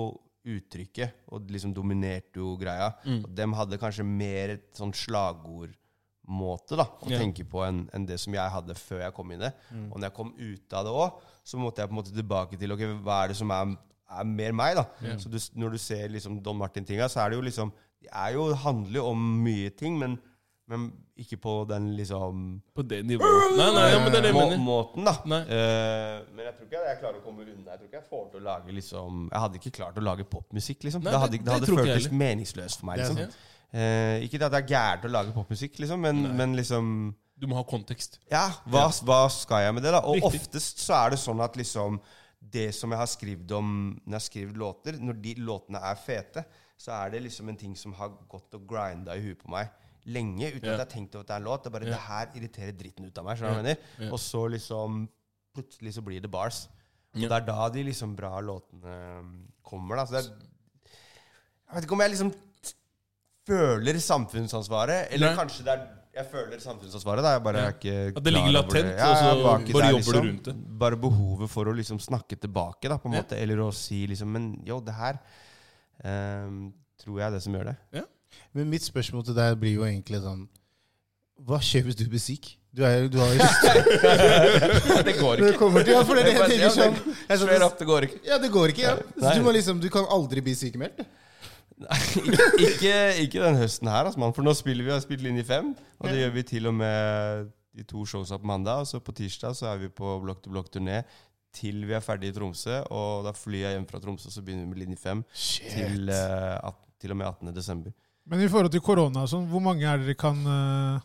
uttrykket 0.49 1.27
og 1.35 1.51
liksom 1.53 1.75
dominerte 1.77 2.41
jo 2.41 2.55
greia. 2.57 2.93
Mm. 3.05 3.25
Og 3.25 3.35
dem 3.37 3.53
hadde 3.59 3.79
kanskje 3.81 4.07
mer 4.07 4.55
et 4.57 4.71
sånn 4.79 4.95
slagordmåte 6.29 6.77
da, 6.77 6.85
å 6.85 7.09
yeah. 7.09 7.21
tenke 7.21 7.45
på 7.45 7.65
enn 7.65 7.89
en 7.93 8.07
det 8.07 8.19
som 8.21 8.35
jeg 8.35 8.53
hadde 8.53 8.75
før 8.75 9.03
jeg 9.03 9.15
kom 9.15 9.33
inn 9.33 9.41
i 9.41 9.47
det. 9.47 9.53
Mm. 9.73 9.91
Og 9.93 9.99
når 9.99 10.09
jeg 10.09 10.17
kom 10.17 10.33
ut 10.37 10.73
av 10.73 10.85
det 10.85 10.93
òg, 10.93 11.27
så 11.45 11.59
måtte 11.59 11.81
jeg 11.81 11.89
på 11.89 11.93
en 11.93 12.01
måte 12.03 12.15
tilbake 12.15 12.59
til 12.59 12.73
ok, 12.73 12.87
hva 13.03 13.25
er 13.25 13.33
det 13.33 13.39
som 13.39 13.51
er, 13.51 13.77
er 14.19 14.25
mer 14.25 14.53
meg. 14.53 14.77
da. 14.77 14.87
Så 15.19 15.29
du, 15.29 15.39
når 15.55 15.77
du 15.77 15.79
ser 15.79 16.09
liksom 16.09 16.41
Don 16.43 16.59
Martin-tinga, 16.59 17.09
så 17.09 17.25
er 17.25 17.31
det 17.31 17.37
jo 17.37 17.47
liksom 17.49 17.73
Det 17.99 18.11
er 18.13 18.35
jo, 18.37 18.55
handler 18.55 19.01
jo 19.01 19.07
om 19.11 19.23
mye 19.43 19.71
ting, 19.75 19.99
men, 19.99 20.19
men 20.71 20.93
ikke 21.19 21.37
på 21.43 21.65
den 21.67 21.97
liksom 21.97 22.63
På 22.75 22.83
det 22.83 23.03
nivået. 23.05 23.57
Nei, 23.59 23.73
nei, 23.75 23.89
ja, 23.91 23.99
men 23.99 24.13
det 24.13 24.21
er 24.21 24.27
det 24.29 24.35
må, 24.37 24.45
måten, 24.63 25.09
da. 25.09 25.17
Eh, 25.19 26.21
men 26.31 26.45
jeg 26.47 26.55
tror 26.55 26.69
ikke 26.69 26.85
jeg 26.85 27.01
klarer 27.01 27.19
å 27.19 27.25
komme 27.25 27.43
unna. 27.43 27.73
Jeg 27.73 27.81
tror 27.81 27.89
ikke 27.89 27.99
jeg 27.99 28.09
får 28.13 28.25
til 28.31 28.39
å 28.39 28.45
lage 28.53 28.77
liksom 28.77 29.29
Jeg 29.33 29.45
hadde 29.47 29.63
ikke 29.63 29.77
klart 29.81 29.99
å 29.99 30.05
lage 30.05 30.29
popmusikk, 30.31 30.85
liksom. 30.87 31.03
Nei, 31.03 31.15
det 31.17 31.23
hadde, 31.25 31.41
det 31.41 31.49
det 31.49 31.57
hadde 31.57 31.73
føltes 31.73 32.11
meningsløst 32.13 32.85
for 32.85 32.93
meg. 32.93 33.03
Liksom. 33.03 33.35
Eh, 33.73 34.23
ikke 34.25 34.39
at 34.41 34.53
det 34.55 34.63
er 34.63 34.69
gærent 34.71 35.05
å 35.05 35.11
lage 35.13 35.33
popmusikk, 35.37 35.75
liksom, 35.83 36.01
men, 36.01 36.23
men 36.37 36.55
liksom 36.57 37.15
Du 37.39 37.47
må 37.47 37.55
ha 37.59 37.63
kontekst. 37.69 38.19
Ja, 38.33 38.47
hva, 38.67 38.87
hva 39.05 39.19
skal 39.31 39.67
jeg 39.67 39.75
med 39.77 39.83
det, 39.85 39.93
da? 39.93 40.01
Og 40.09 40.17
Riktig. 40.17 40.41
oftest 40.41 40.81
så 40.81 40.95
er 41.05 41.11
det 41.13 41.19
sånn 41.21 41.43
at 41.45 41.55
liksom 41.61 42.01
Det 42.41 42.71
som 42.75 42.91
jeg 42.95 42.99
har 42.99 43.11
skrevet 43.11 43.53
om 43.53 43.69
når 44.07 44.15
jeg 44.15 44.21
har 44.21 44.25
skrevet 44.25 44.57
låter, 44.57 44.97
når 44.99 45.21
de 45.21 45.35
låtene 45.45 45.83
er 45.85 45.95
fete, 46.01 46.45
så 46.79 46.95
er 47.05 47.11
det 47.11 47.21
liksom 47.27 47.49
en 47.51 47.57
ting 47.61 47.75
som 47.77 47.93
har 47.99 48.09
gått 48.31 48.55
og 48.55 48.65
grinda 48.71 49.15
i 49.19 49.21
huet 49.27 49.39
på 49.43 49.51
meg 49.53 49.69
lenge 50.09 50.47
uten 50.55 50.65
Ja. 50.65 50.73
at 50.73 50.79
jeg 50.79 50.87
har 50.87 50.93
tenkt 50.95 51.15
over 51.19 51.27
at 51.27 51.29
det 51.29 51.35
er 51.35 51.41
en 51.43 51.45
låt. 51.51 51.63
Det 51.65 51.69
er 51.69 51.75
bare 51.77 51.85
Ja. 51.85 51.91
det 51.91 52.01
her 52.09 52.27
irriterer 52.41 52.73
dritten 52.79 53.05
ut 53.05 53.19
av 53.19 53.25
meg. 53.25 53.41
mener? 53.43 53.77
Ja. 53.99 54.11
Og 54.13 54.19
så 54.19 54.47
liksom 54.49 55.09
plutselig 55.53 55.93
så 55.99 56.01
blir 56.07 56.23
det 56.23 56.31
bars. 56.31 56.69
Og 57.15 57.21
Ja. 57.21 57.29
det 57.29 57.43
er 57.43 57.47
da 57.53 57.69
de 57.69 57.83
liksom 57.85 58.17
bra 58.17 58.41
låtene 58.41 59.19
um, 59.21 59.49
kommer. 59.63 59.97
da. 59.97 60.05
Så 60.07 60.13
det 60.13 60.25
er, 60.25 60.31
jeg 61.69 61.75
vet 61.75 61.85
ikke 61.85 61.93
om 61.93 62.01
jeg 62.01 62.11
liksom 62.15 62.33
føler 63.49 63.99
samfunnsansvaret, 64.05 65.09
eller 65.17 65.33
Nei. 65.33 65.39
kanskje 65.41 65.65
det 65.67 65.75
er 65.75 65.87
jeg 66.19 66.27
føler 66.33 66.59
samfunnsansvaret. 66.59 67.23
da, 67.23 67.31
jeg 67.37 67.43
bare 67.45 67.59
Ja. 67.61 67.67
er 67.69 67.73
ikke 67.77 68.17
At 68.17 68.25
det 68.25 68.33
ligger 68.33 68.51
latent, 68.57 68.73
det. 68.89 68.97
Ja, 68.99 69.11
og 69.11 69.17
så 69.17 69.27
ikke 69.61 69.73
bare 69.73 69.85
der, 69.85 69.91
jobber 69.91 70.13
du 70.13 70.29
rundt 70.29 70.45
det. 70.49 70.55
Bare 70.79 70.97
behovet 70.97 71.51
for 71.51 71.65
å 71.71 71.75
liksom 71.77 72.01
snakke 72.03 72.35
tilbake, 72.41 72.89
da, 72.89 72.97
på 72.99 73.07
en 73.07 73.13
Ja. 73.15 73.23
måte. 73.23 73.37
Eller 73.39 73.57
å 73.63 73.73
si 73.73 74.07
liksom 74.07 74.27
Men 74.33 74.61
jo, 74.67 74.81
det 74.81 74.95
her 74.95 75.19
um, 76.05 76.73
tror 76.99 77.19
jeg 77.21 77.27
er 77.27 77.31
det 77.31 77.43
som 77.43 77.55
gjør 77.55 77.65
det. 77.71 78.05
Men 78.53 78.71
mitt 78.71 78.83
spørsmål 78.83 79.25
til 79.25 79.35
deg 79.35 79.59
blir 79.61 79.75
jo 79.75 79.85
egentlig 79.87 80.21
sånn 80.23 80.49
Hva 81.47 81.61
skjer 81.63 81.85
hvis 81.87 81.95
du 81.97 82.05
blir 82.09 82.19
syk? 82.19 82.57
Du, 82.75 82.83
er, 82.85 83.07
du 83.09 83.19
har 83.19 83.31
jo 83.33 83.39
det 85.09 85.15
går 85.21 85.37
Det 85.41 85.55
kommer 85.57 85.83
til, 85.87 85.95
ja, 85.95 86.03
for 86.03 86.15
det 86.19 86.25
er 86.25 86.29
det 86.29 86.35
jeg 86.35 86.51
tenker 86.51 86.75
sånn. 86.75 86.99
Jeg 87.29 87.39
Straight 87.39 87.61
sånn 87.61 87.65
up, 87.65 87.79
det 87.79 87.87
går 87.87 88.03
ikke. 88.09 88.19
ja, 88.27 88.39
det 88.43 88.51
går 88.53 88.69
ikke, 88.75 88.83
ja. 88.83 88.97
Så 89.17 89.39
du, 89.39 89.43
må 89.47 89.55
liksom, 89.57 89.81
du 89.81 89.89
kan 89.89 90.05
aldri 90.11 90.43
bli 90.45 90.55
sykemeldt. 90.59 91.01
Ikke, 91.87 92.49
ikke, 92.69 92.97
ikke 93.25 93.45
den 93.45 93.61
høsten 93.61 93.91
her, 93.91 94.09
altså, 94.09 94.21
mann, 94.21 94.35
for 94.35 94.47
nå 94.47 94.55
spiller 94.59 94.87
vi, 94.87 94.95
har 94.95 95.05
spilt 95.05 95.23
linje 95.25 95.47
fem. 95.47 95.71
Og 96.01 96.11
det 96.11 96.21
gjør 96.23 96.35
vi 96.35 96.45
til 96.49 96.71
og 96.71 96.77
med 96.81 97.49
de 97.79 97.87
to 97.87 98.05
showsa 98.07 98.39
på 98.41 98.49
mandag. 98.51 98.83
Og 98.83 98.91
så 98.91 99.01
på 99.03 99.15
tirsdag 99.15 99.57
så 99.57 99.73
er 99.73 99.83
vi 99.85 99.91
på 99.93 100.19
blokk 100.25 100.43
til 100.43 100.55
blokk-turné 100.55 101.03
til 101.59 101.87
vi 101.89 101.95
er 101.97 102.05
ferdig 102.05 102.33
i 102.33 102.37
Tromsø. 102.37 102.83
Og 102.95 103.25
da 103.27 103.33
flyr 103.37 103.65
jeg 103.65 103.79
hjem 103.79 103.87
fra 103.89 104.01
Tromsø, 104.03 104.31
så 104.33 104.43
begynner 104.45 104.67
vi 104.67 104.73
med 104.73 104.83
linje 104.83 105.01
fem 105.01 105.23
til, 105.33 106.11
uh, 106.11 106.59
at, 106.71 106.83
til 107.01 107.15
og 107.15 107.21
med 107.21 107.31
18. 107.31 107.55
desember. 107.57 107.95
Men 108.29 108.45
i 108.45 108.51
forhold 108.51 108.73
til 108.75 108.85
korona 108.85 109.25
sånn, 109.31 109.47
hvor 109.49 109.63
mange 109.65 109.87
er 109.89 110.03
dere 110.03 110.13
kan 110.19 110.43
eh, 110.45 111.05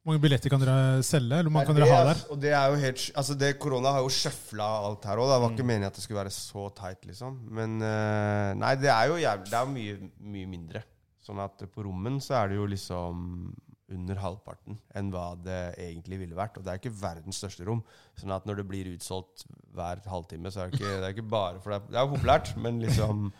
Hvor 0.00 0.14
mange 0.14 0.22
billetter 0.24 0.48
kan 0.48 0.62
dere 0.62 1.02
selge? 1.04 1.38
Eller 1.42 1.52
mange 1.52 1.68
kan 1.68 1.76
dere 1.76 1.88
ha 1.90 1.98
er- 2.00 2.06
der? 2.14 2.20
Og 2.32 2.38
det 2.40 2.52
er 2.56 2.68
jo 2.72 2.76
helt 2.80 3.02
Altså, 3.20 3.34
det 3.36 3.58
Korona 3.60 3.90
har 3.92 4.00
jo 4.00 4.08
sjøfla 4.08 4.68
alt 4.88 5.04
her 5.04 5.20
òg. 5.20 5.28
Det 5.28 5.40
var 5.42 5.50
ikke 5.52 5.66
meningen 5.68 5.90
at 5.90 5.94
det 5.98 6.02
skulle 6.04 6.22
være 6.22 6.32
så 6.32 6.68
tight, 6.74 7.04
liksom. 7.04 7.36
Men 7.50 7.82
eh, 7.84 8.54
Nei, 8.56 8.74
det 8.80 8.88
er 8.88 9.10
jo 9.10 9.18
jævlig 9.20 9.50
Det 9.50 9.58
er 9.60 9.66
mye, 9.74 10.10
mye 10.36 10.46
mindre. 10.48 10.82
Sånn 11.20 11.38
at 11.44 11.60
på 11.70 11.84
rommen 11.84 12.16
så 12.24 12.38
er 12.40 12.48
det 12.48 12.56
jo 12.56 12.64
liksom 12.66 13.52
under 13.90 14.14
halvparten 14.22 14.78
enn 14.94 15.08
hva 15.12 15.34
det 15.42 15.74
egentlig 15.82 16.20
ville 16.22 16.36
vært. 16.38 16.56
Og 16.56 16.64
det 16.64 16.72
er 16.72 16.78
ikke 16.80 16.94
verdens 16.96 17.36
største 17.42 17.66
rom. 17.66 17.82
Sånn 18.16 18.32
at 18.32 18.46
når 18.48 18.62
det 18.62 18.68
blir 18.70 18.88
utsolgt 18.94 19.44
hver 19.74 20.00
halvtime, 20.08 20.48
så 20.54 20.62
er 20.64 20.70
det 20.70 20.78
ikke, 20.80 20.96
det 20.96 21.08
er 21.08 21.14
ikke 21.16 21.28
bare 21.28 21.60
For 21.60 21.74
det 21.74 21.90
det 21.90 21.98
er 21.98 22.06
jo 22.06 22.14
populært, 22.16 22.54
men 22.56 22.80
liksom 22.80 23.32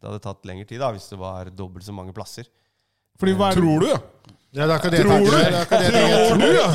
Det 0.00 0.06
hadde 0.08 0.22
tatt 0.22 0.44
lengre 0.46 0.66
tid 0.66 0.80
da 0.82 0.90
hvis 0.94 1.08
det 1.10 1.18
var 1.18 1.50
dobbelt 1.50 1.84
så 1.86 1.94
mange 1.94 2.12
plasser. 2.16 2.46
Fordi 3.18 3.32
hva 3.34 3.50
er 3.50 3.54
det? 3.58 3.62
Tror 3.62 3.80
du, 3.82 3.86
ja? 3.90 3.98
Ja, 4.56 4.64
det 4.64 4.72
er 4.72 4.78
ikke 4.80 4.90
det 4.90 4.98
jeg 4.98 5.06
Tror 5.06 5.12
tenker. 5.12 5.30
du? 5.30 5.36
Det 5.38 5.44
er 5.44 5.60
ikke 5.60 5.78
det 5.92 5.92
Tror 6.28 6.38
du, 6.40 6.46
ja? 6.56 6.68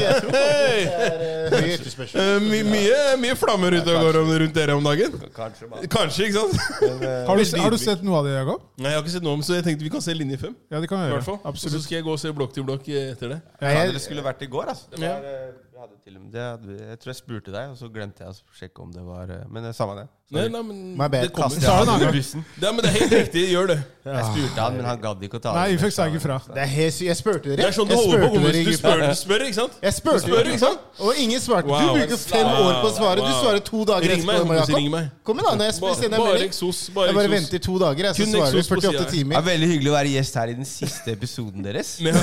Jeg 1.53 1.63
eh, 1.63 1.73
etterspørsel. 1.73 2.19
Eh, 2.21 2.43
my, 2.45 2.59
mye, 2.67 2.99
mye 3.23 3.35
flammer 3.39 3.75
ute 3.79 3.95
og 3.95 4.03
går 4.05 4.19
om, 4.21 4.29
rundt 4.43 4.53
dere 4.55 4.75
om 4.77 4.85
dagen. 4.85 5.15
Kanskje. 5.35 5.69
Kanskje, 5.91 6.27
ikke 6.29 6.43
sant? 6.43 6.53
Har 7.27 7.41
du, 7.41 7.45
har 7.63 7.73
du 7.73 7.79
sett 7.81 8.03
noe 8.05 8.19
av 8.21 8.27
det, 8.29 8.35
Jakob? 8.37 8.61
Nei, 8.77 8.91
Jeg 8.93 8.99
har 8.99 9.03
ikke 9.05 9.15
sett 9.15 9.25
noe 9.25 9.39
om 9.39 9.43
så 9.45 9.57
jeg 9.57 9.65
tenkte 9.67 9.87
vi 9.87 9.91
kan 9.95 10.05
se 10.05 10.15
linje 10.15 10.37
fem. 10.45 10.55
Ja, 10.71 10.79
det 10.83 10.89
kan 10.91 11.01
I 11.01 11.09
vi 11.09 11.15
hvert 11.17 11.27
fall. 11.27 11.39
gjøre. 11.41 11.49
Og 11.49 11.57
så 11.57 11.65
Absolutt. 11.65 11.85
skal 11.87 11.97
jeg 11.97 12.05
gå 12.07 12.13
og 12.15 12.21
se 12.23 12.33
blokk 12.37 12.53
til 12.55 12.67
blokk 12.69 12.87
etter 12.93 13.33
det. 13.35 13.39
Ja, 13.59 13.73
Jeg- 13.79 13.91
dere 13.93 14.03
skulle 14.05 14.23
vært 14.29 14.41
i 14.45 14.51
går, 14.53 14.65
altså. 14.75 14.85
Det 14.93 15.01
var, 15.01 15.25
eh, 15.33 15.51
vi 15.73 15.79
hadde 15.83 15.97
til 16.05 16.15
og 16.15 16.21
med, 16.21 16.31
det 16.37 16.41
hadde, 16.45 16.67
vi- 16.69 16.83
jeg 16.93 16.99
tror 17.01 17.13
jeg 17.13 17.19
spurte 17.23 17.51
deg, 17.57 17.69
og 17.73 17.77
så 17.81 17.89
glemte 17.91 18.19
jeg 18.23 18.29
å 18.29 18.59
sjekke 18.61 18.79
om 18.85 18.91
det 18.93 19.01
var 19.03 19.23
eh, 19.33 19.43
Men 19.49 19.63
det 19.63 19.69
er 19.73 19.77
samme 19.81 19.97
det. 19.97 20.07
Nei, 20.33 20.47
nei, 20.49 20.61
men 20.63 20.77
My 20.97 21.07
bad. 21.07 21.21
det 21.27 21.33
kommer. 21.33 21.49
Kastet 21.49 21.63
Ta 21.63 21.71
en 21.71 21.77
Han 21.77 21.87
annen 21.93 22.01
under 22.07 22.13
bussen. 22.17 22.45
Ja, 22.61 22.71
men 22.71 22.81
det 22.83 22.89
er 22.89 22.95
helt 22.99 23.11
riktig. 23.13 23.43
Gjør 23.53 23.67
det. 23.67 23.79
Jeg 24.03 24.23
spurte 24.27 24.59
han, 24.59 24.73
men 24.75 24.83
han 24.85 24.97
gadd 24.99 25.21
ikke 25.23 25.37
å 25.39 25.41
ta 25.41 25.51
Nei, 25.55 25.67
vi 25.71 25.77
fikk 25.79 25.93
sa 25.95 26.05
ikke 26.11 26.19
fra. 26.19 26.35
Det 26.51 26.59
er 26.59 26.67
helt. 26.67 26.97
Jeg 27.07 27.15
spurte 27.15 27.43
dere. 27.47 27.55
Det 27.61 27.65
er 27.69 27.71
sånn 27.77 27.87
du 27.87 27.93
Jeg 27.93 27.99
holder 28.03 28.19
på 28.19 28.27
spurte 28.33 28.51
dere 28.51 28.63
Du 28.63 28.73
spør, 28.75 28.99
du 28.99 29.15
spør, 29.15 29.39
ikke 29.47 29.57
sant? 29.61 29.73
Jeg 29.79 29.93
Du 29.93 29.97
spurte 30.01 30.19
spør, 30.25 30.43
ikke 30.51 30.59
sant? 30.59 30.79
Og 30.99 31.11
ingen 31.23 31.39
svarte. 31.39 31.67
Du 31.67 31.87
bruker 31.93 32.17
fem 32.17 32.47
Wow. 32.49 32.65
år 32.67 32.73
på 32.83 32.87
å 32.89 32.93
svare. 32.97 33.15
Du 33.15 33.21
Wow. 33.29 33.39
svarer 33.43 33.61
to 33.63 33.85
dager 33.85 34.09
Ring 34.11 34.25
meg, 34.25 34.35
etterpå. 34.35 34.43
kompis, 34.43 34.59
Jakob. 34.67 34.75
ring 34.75 34.91
meg. 34.91 35.05
Kom 35.23 35.37
igjen, 35.39 35.47
da. 35.47 35.55
Når 35.55 35.65
jeg 35.71 35.79
Ba- 35.81 35.95
sender 35.95 36.17
Bare 36.17 36.33
melding. 36.33 36.49
eksos. 36.51 36.77
Bare 36.93 37.07
Jeg 37.07 37.15
bare 37.15 37.23
eksos. 37.29 37.37
venter 37.39 37.59
to 37.63 37.73
dager, 37.79 38.03
jeg, 38.03 38.13
så 38.13 38.17
Kun 38.23 38.33
svarer 38.33 38.51
du 38.51 38.57
eksos 38.59 38.67
på 38.67 38.75
48 38.75 38.83
siden. 38.83 39.07
Det 39.07 39.13
timer. 39.13 39.33
er 39.37 39.41
veldig 39.53 39.67
hyggelig 39.71 39.89
å 39.93 39.95
være 39.99 40.09
gjest 40.17 40.33
her 40.35 40.47
i 40.47 40.53
den 40.59 40.65
siste 40.65 41.07
episoden 41.15 41.63
deres. 41.63 41.89
Alle. 42.03 42.13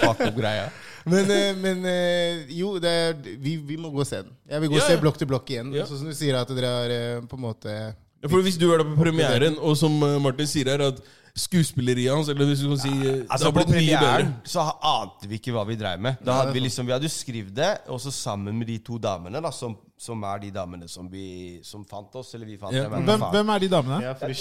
Fuck 0.00 0.20
opp 0.20 0.36
greia. 0.40 0.70
Men, 1.06 1.28
eh, 1.30 1.52
men 1.62 1.84
eh, 1.86 2.40
jo, 2.58 2.72
det 2.82 2.90
er, 2.90 3.12
vi, 3.38 3.56
vi 3.62 3.76
må 3.78 3.92
gå 3.94 4.00
og 4.02 4.08
se 4.08 4.24
den. 4.24 4.32
Jeg 4.50 4.60
vil 4.64 4.72
gå 4.72 4.78
og 4.78 4.82
Ja, 4.82 4.88
se 4.90 4.96
blokk 5.02 5.20
til 5.20 5.28
blokk 5.30 5.52
igjen. 5.54 5.68
Ja. 5.76 5.84
Sånn 5.86 6.00
som 6.02 6.08
du 6.10 6.16
sier 6.18 6.34
at 6.40 6.50
dere 6.50 6.72
har 6.80 6.94
eh, 6.96 7.20
på 7.30 7.38
en 7.38 7.44
måte 7.46 7.76
Ja, 7.76 8.30
For 8.32 8.42
Hvis 8.42 8.56
du 8.58 8.66
er 8.72 8.80
der 8.82 8.88
på 8.90 8.96
premieren, 8.98 9.58
og 9.62 9.76
som 9.78 9.94
Martin 10.24 10.48
sier 10.50 10.72
her, 10.72 10.82
at 10.88 10.98
skuespilleriet 11.36 12.14
hans 12.16 12.30
Eller 12.32 12.48
hvis 12.48 12.62
du 12.64 12.70
kan 12.72 12.78
si 12.80 12.90
Det 12.96 13.10
Altså 13.28 13.50
har 13.50 13.52
På 13.52 13.60
blitt 13.60 13.74
mye 13.76 13.82
bedre. 13.92 13.98
premieren 14.00 14.30
så 14.48 14.64
ante 14.88 15.28
vi 15.30 15.36
ikke 15.38 15.52
hva 15.54 15.66
vi 15.68 15.76
dreiv 15.78 16.00
med. 16.00 16.16
Da 16.24 16.40
hadde 16.40 16.54
Vi 16.56 16.62
liksom, 16.64 16.86
vi 16.88 16.94
hadde 16.96 17.06
jo 17.06 17.12
skrevet 17.12 17.52
det, 17.54 17.72
og 17.92 18.00
så 18.02 18.10
sammen 18.14 18.56
med 18.58 18.66
de 18.72 18.78
to 18.82 18.96
damene, 18.98 19.42
da 19.44 19.52
som, 19.54 19.76
som 19.98 20.22
er 20.28 20.40
de 20.42 20.50
damene 20.52 20.88
som, 20.92 21.06
vi, 21.08 21.60
som 21.64 21.84
fant 21.88 22.14
oss. 22.20 22.34
Eller 22.36 22.46
vi 22.46 22.56
fant 22.60 22.74
Ja. 22.76 22.84
dem. 22.92 23.04
Hvem, 23.08 23.24
hvem 23.32 23.48
er 23.54 23.58
de 23.64 23.68
damene? 23.72 24.00
Ja, 24.04 24.12
for 24.12 24.26
er 24.28 24.34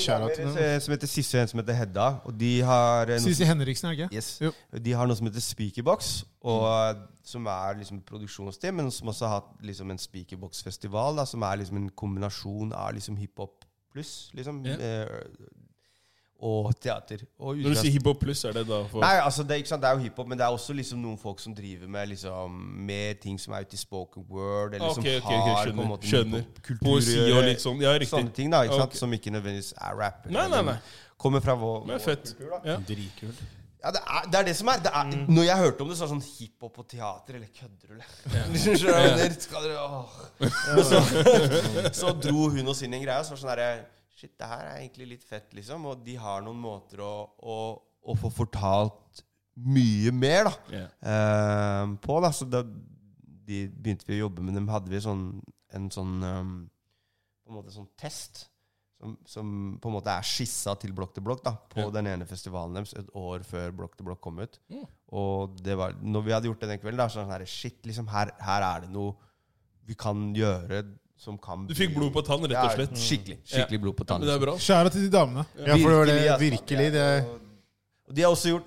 eh, 0.59 0.79
som 0.83 0.91
heter 0.91 1.07
Sisse 1.07 1.37
og 1.37 1.41
en 1.45 1.47
som 1.47 1.59
heter 1.61 1.73
Hedda. 1.79 2.07
Og 2.25 2.37
de 2.39 2.51
har 2.61 3.13
Sisse 3.23 3.45
Henriksen, 3.47 3.89
er 3.89 3.95
det 3.95 4.03
ikke? 4.05 4.15
Yes. 4.15 4.41
Jo. 4.41 4.51
De 4.83 4.91
har 4.91 5.07
noe 5.07 5.15
som 5.15 5.27
heter 5.29 5.41
Speakerbox, 5.41 6.23
og, 6.43 6.97
som 7.23 7.45
er 7.47 7.79
liksom 7.79 8.01
produksjonsteam, 8.05 8.75
men 8.81 8.91
som 8.91 9.07
også 9.07 9.27
har 9.27 9.39
hatt 9.39 9.63
liksom 9.63 9.91
en 9.91 9.97
Speakerbox-festival, 9.97 11.23
som 11.27 11.41
er 11.47 11.63
liksom 11.63 11.77
en 11.77 11.89
kombinasjon 11.89 12.73
av 12.73 12.93
liksom 12.93 13.15
hiphop 13.17 13.63
pluss 13.95 14.31
liksom, 14.35 14.65
Ja. 14.65 14.75
Og 16.45 16.69
teater. 16.81 17.23
Og 17.39 17.57
Når 17.57 17.73
du 17.73 17.79
sier 17.79 17.95
hiphop 17.95 18.19
pluss, 18.21 18.43
er 18.45 18.53
det 18.53 18.65
da 18.69 18.81
for 18.91 19.01
Nei, 19.01 19.15
altså 19.23 19.43
det, 19.47 19.57
ikke 19.61 19.71
sant, 19.71 19.81
det 19.81 19.89
er 19.89 19.97
jo 19.97 20.03
hiphop, 20.05 20.27
men 20.29 20.37
det 20.39 20.45
er 20.45 20.57
også 20.57 20.75
liksom 20.77 21.01
noen 21.01 21.17
folk 21.21 21.41
som 21.41 21.55
driver 21.57 21.89
med 21.91 22.11
liksom 22.13 22.59
Med 22.85 23.21
ting 23.23 23.39
som 23.41 23.55
er 23.57 23.65
ute 23.65 23.77
i 23.77 23.81
spoken 23.81 24.27
word, 24.29 24.77
eller 24.77 24.87
Ok, 24.91 24.99
som 24.99 25.03
ok, 25.05 25.09
ok, 25.23 25.31
har 25.31 25.63
skjønner, 25.63 25.75
på 25.79 25.81
en 25.81 25.91
måte 25.93 26.11
skjønner. 26.11 26.45
Poesi 26.83 27.17
og 27.31 27.43
litt 27.49 27.63
sånn. 27.63 27.81
Ja, 27.83 27.95
riktig. 27.97 28.13
Sånne 28.13 28.33
ting, 28.37 28.53
da, 28.53 28.63
ikke 28.67 28.81
sant? 28.83 28.97
Som 29.01 29.17
ikke 29.17 29.33
nødvendigvis 29.33 29.73
er 29.79 29.99
rap. 29.99 30.25
Nei, 30.29 30.47
nei, 30.53 30.61
nei. 30.69 30.77
Kommer 31.21 31.41
fra 31.41 31.55
vår, 31.57 31.85
Men 31.87 31.97
vår 31.97 32.05
fett. 32.05 32.25
kultur, 32.35 32.49
da. 32.53 32.61
Ja. 32.73 32.77
Dritkult. 32.85 33.39
Ja, 33.85 33.91
det 33.93 34.01
er, 34.01 34.23
det 34.29 34.37
er 34.39 34.45
det 34.47 34.55
som 34.57 34.67
er. 34.73 34.79
Det 34.81 34.91
er 34.97 35.05
Når 35.29 35.43
jeg 35.45 35.57
hørte 35.61 35.81
om 35.85 35.89
det, 35.89 35.97
så 35.97 36.05
var 36.05 36.09
det 36.09 36.15
sånn 36.15 36.29
hiphop 36.39 36.79
og 36.81 36.87
teater, 36.89 37.31
eller 37.37 37.49
kødder 37.53 37.85
du, 37.85 37.93
eller? 37.93 38.07
Så 42.01 42.15
dro 42.21 42.49
hun 42.53 42.73
oss 42.73 42.81
inn 42.81 42.93
i 42.93 42.97
en 42.97 43.05
greie, 43.05 43.19
og 43.19 43.25
så 43.25 43.29
var 43.33 43.37
det 43.37 43.43
sånn 43.43 43.53
herre 43.53 43.94
Shit, 44.15 44.37
det 44.39 44.47
her 44.47 44.63
er 44.63 44.79
egentlig 44.79 45.09
litt 45.11 45.25
fett, 45.27 45.51
liksom. 45.57 45.89
Og 45.91 46.03
de 46.05 46.15
har 46.19 46.43
noen 46.45 46.59
måter 46.61 47.01
å, 47.03 47.13
å, 47.35 47.57
å 48.07 48.15
få 48.19 48.31
fortalt 48.31 49.23
mye 49.55 50.11
mer, 50.15 50.47
da. 50.47 50.53
yeah. 50.71 50.89
uh, 51.03 51.95
på, 52.03 52.17
da. 52.23 52.31
Så 52.35 52.47
da 52.47 52.63
de 53.45 53.65
begynte 53.69 54.07
vi 54.07 54.17
å 54.17 54.25
jobbe 54.25 54.43
med 54.45 54.57
dem, 54.57 54.71
hadde 54.71 54.91
vi 54.91 55.03
sånn, 55.03 55.27
en 55.75 55.87
sånn 55.93 56.17
um, 56.23 56.57
På 57.45 57.51
en 57.51 57.59
måte 57.59 57.73
sånn 57.75 57.91
test. 57.99 58.47
Som, 58.95 59.17
som 59.27 59.47
på 59.83 59.89
en 59.91 59.93
måte 59.97 60.09
er 60.09 60.23
skissa 60.25 60.71
til 60.79 60.93
Blokk 60.95 61.11
til 61.13 61.25
blokk 61.25 61.41
da, 61.43 61.51
på 61.69 61.81
yeah. 61.83 61.91
den 61.93 62.07
ene 62.13 62.25
festivalen 62.25 62.77
deres 62.77 62.95
et 62.95 63.09
år 63.19 63.43
før 63.45 63.75
Blokk 63.75 63.97
til 63.99 64.07
blokk 64.07 64.21
kom 64.23 64.39
ut. 64.39 64.55
Mm. 64.71 64.85
Og 65.19 65.59
det 65.59 65.75
var, 65.77 65.97
når 65.99 66.23
vi 66.23 66.33
hadde 66.33 66.49
gjort 66.49 66.63
det 66.63 66.69
den 66.71 66.79
kvelden, 66.81 67.01
da, 67.03 67.09
så 67.11 67.19
var 67.19 67.25
det 67.25 67.27
sånn 67.27 67.35
her, 67.35 67.49
shit, 67.51 67.81
liksom, 67.85 68.07
her, 68.15 68.31
her 68.47 68.65
er 68.65 68.85
det 68.85 68.93
noe 68.95 69.13
vi 69.85 69.97
kan 69.99 70.29
gjøre 70.33 70.81
som 71.17 71.37
kan 71.37 71.65
Du 71.67 71.73
fikk 71.73 71.93
blod 71.95 72.11
på 72.13 72.21
tann, 72.25 72.43
rett 72.43 72.57
og 72.59 72.71
slett. 72.75 72.91
Ja, 72.91 73.01
skikkelig. 73.07 73.37
Skikkelig 73.47 73.81
blod 73.81 73.95
på 73.95 74.03
Ja, 74.03 74.13
tannen. 74.13 74.27
det 74.27 74.35
er 74.35 74.45
bra. 74.45 74.55
Skjæra 74.59 74.91
til 74.91 75.05
de 75.05 75.09
damene. 75.17 75.45
Ja, 75.57 75.75
for 75.77 75.89
det 75.89 75.97
var 75.97 76.05
det 76.05 76.39
virkelig. 76.39 76.91
Det, 76.91 77.23
Og- 77.25 77.41
Og 78.09 78.13
de 78.15 78.21
har 78.21 78.29
også 78.29 78.49
gjort 78.53 78.65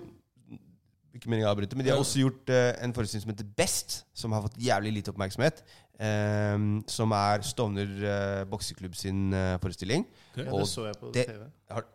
Ikke 1.14 1.26
meningen 1.30 1.48
å 1.48 1.54
avbryte, 1.56 1.74
men 1.74 1.84
de 1.84 1.90
har 1.90 1.98
også 1.98 2.20
gjort 2.20 2.48
uh, 2.52 2.72
en 2.84 2.92
forestilling 2.94 3.22
som 3.24 3.30
heter 3.32 3.46
Best, 3.56 4.04
som 4.14 4.30
har 4.32 4.42
fått 4.44 4.54
jævlig 4.62 4.92
lite 4.94 5.10
oppmerksomhet. 5.10 5.62
Um, 5.98 6.84
som 6.86 7.10
er 7.10 7.40
Stovner 7.42 7.88
uh, 8.06 8.44
bokseklubb 8.46 8.94
sin 8.94 9.32
uh, 9.34 9.56
forestilling. 9.58 10.04
ja, 10.36 10.44
Og 10.52 10.60
det 10.60 10.68
så 10.68 10.84
jeg 10.86 10.94
på 11.00 11.12
det- 11.12 11.26
TV. 11.26 11.48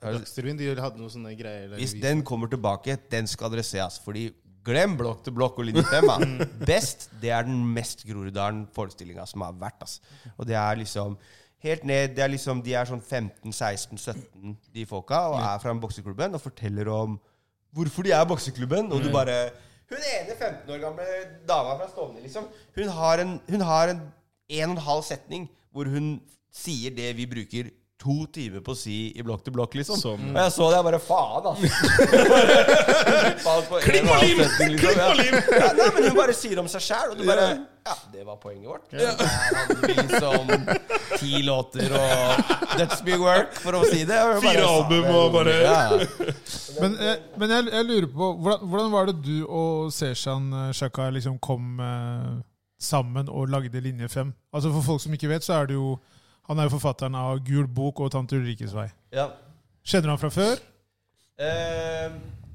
Dagsrevyen 0.04 0.58
de 0.58 0.76
hadde 0.76 0.98
noen 1.00 1.10
sånne 1.14 1.38
greier. 1.40 1.70
hvis 1.78 1.94
den 2.02 2.22
kommer 2.22 2.50
tilbake, 2.52 2.98
den 3.10 3.26
skal 3.28 3.50
dere 3.50 3.64
se. 3.64 3.80
Altså, 3.80 4.02
fordi 4.04 4.34
Glem 4.64 4.96
Blokk 5.00 5.24
til 5.26 5.36
blokk 5.36 5.60
og 5.60 5.68
linje 5.68 5.84
fem. 5.90 6.10
Best 6.70 7.10
det 7.22 7.34
er 7.36 7.48
den 7.48 7.60
mest 7.76 8.06
Groruddalen-forestillinga 8.08 9.26
som 9.30 9.44
har 9.46 9.56
vært. 9.60 9.84
ass. 9.84 10.00
Og 10.38 10.48
det 10.48 10.56
er 10.60 10.80
liksom 10.80 11.18
helt 11.64 11.84
ned 11.88 12.16
det 12.16 12.24
er 12.24 12.32
liksom, 12.32 12.64
De 12.64 12.74
er 12.76 12.88
sånn 12.88 13.04
15-16-17, 13.04 14.56
de 14.76 14.88
folka, 14.88 15.22
og 15.34 15.38
er 15.42 15.62
fra 15.64 15.76
bokseklubben 15.84 16.36
og 16.36 16.44
forteller 16.44 16.90
om 16.92 17.20
hvorfor 17.76 18.08
de 18.08 18.16
er 18.16 18.26
bokseklubben. 18.30 18.92
Og 18.92 19.04
du 19.04 19.12
bare 19.14 19.52
Hun 19.94 20.00
ene 20.00 20.34
15 20.34 20.72
år 20.74 20.80
gamle 20.82 21.06
dama 21.48 21.76
fra 21.78 21.90
Stovner, 21.92 22.24
liksom, 22.24 22.48
hun 22.80 22.92
har 22.96 23.22
en, 23.22 23.40
hun 23.52 23.62
har 23.68 23.92
en 23.92 24.04
en 24.50 24.74
og 24.74 24.78
en 24.78 24.86
halv 24.88 25.04
setning 25.08 25.48
hvor 25.74 25.90
hun 25.90 26.16
sier 26.54 26.94
det 26.94 27.14
vi 27.18 27.26
bruker 27.30 27.72
to 28.04 28.16
timer 28.36 28.60
på 28.66 28.74
å 28.74 28.78
si 28.78 28.96
i 29.16 29.24
blokk 29.24 29.44
til 29.46 29.54
blokk, 29.56 29.76
liksom. 29.80 29.96
Som. 30.02 30.20
Og 30.34 30.40
jeg 30.42 30.52
så 30.52 30.68
det, 30.70 30.78
jeg 30.80 30.86
bare 30.90 31.00
faen, 31.04 31.44
altså. 31.52 31.68
Klipp 33.84 34.10
og 34.12 34.24
lim! 34.24 34.42
Klipp 34.82 35.00
og 35.04 35.16
lim! 35.20 35.38
Ja, 35.54 35.70
nei, 35.78 35.88
men 35.96 36.08
hun 36.10 36.18
bare 36.18 36.36
sier 36.38 36.60
om 36.62 36.68
seg 36.72 36.84
sjæl, 36.84 37.14
og 37.14 37.20
du 37.20 37.26
bare 37.28 37.48
Ja, 37.84 37.96
det 38.14 38.24
var 38.28 38.38
poenget 38.40 38.68
vårt. 38.70 38.86
Ja. 38.96 39.12
hadde 39.18 39.76
vi 39.82 39.96
liksom 39.98 40.52
ti 41.20 41.42
låter 41.44 41.92
og 41.98 42.54
That's 42.78 43.04
me 43.06 43.18
work, 43.20 43.58
for 43.60 43.76
å 43.80 43.84
si 43.90 44.04
det. 44.08 44.16
Bare, 44.20 44.40
Fire 44.44 44.64
album 44.70 45.10
og 45.12 45.34
bare- 45.36 45.58
ja. 45.64 45.84
Men, 46.80 46.96
jeg, 47.00 47.20
men 47.38 47.54
jeg, 47.58 47.68
jeg 47.74 47.90
lurer 47.90 48.10
på 48.16 48.32
hvordan, 48.40 48.64
hvordan 48.72 48.92
var 48.94 49.12
det 49.12 49.18
du 49.26 49.36
og 49.46 49.92
Seshan 49.94 50.48
eh, 50.54 50.72
Shaka 50.74 51.10
liksom 51.14 51.36
kom 51.44 51.80
eh, 51.84 52.32
sammen 52.82 53.30
og 53.30 53.52
lagde 53.54 53.84
Linje 53.84 54.10
5? 54.10 54.32
Altså 54.54 54.72
For 54.74 54.82
folk 54.94 55.04
som 55.04 55.14
ikke 55.20 55.30
vet, 55.36 55.46
så 55.46 55.60
er 55.62 55.70
det 55.70 55.78
jo 55.78 55.94
Han 56.50 56.60
er 56.60 56.68
jo 56.68 56.74
forfatteren 56.76 57.16
av 57.16 57.40
Gul 57.48 57.68
bok 57.72 58.02
og 58.04 58.12
Tante 58.12 58.36
Ulrikkes 58.40 58.76
vei. 58.76 58.90
ja. 59.16 59.30
Kjenner 59.84 60.08
du 60.08 60.12
han 60.14 60.20
fra 60.22 60.30
før? 60.32 60.60
Uh, 61.36 62.14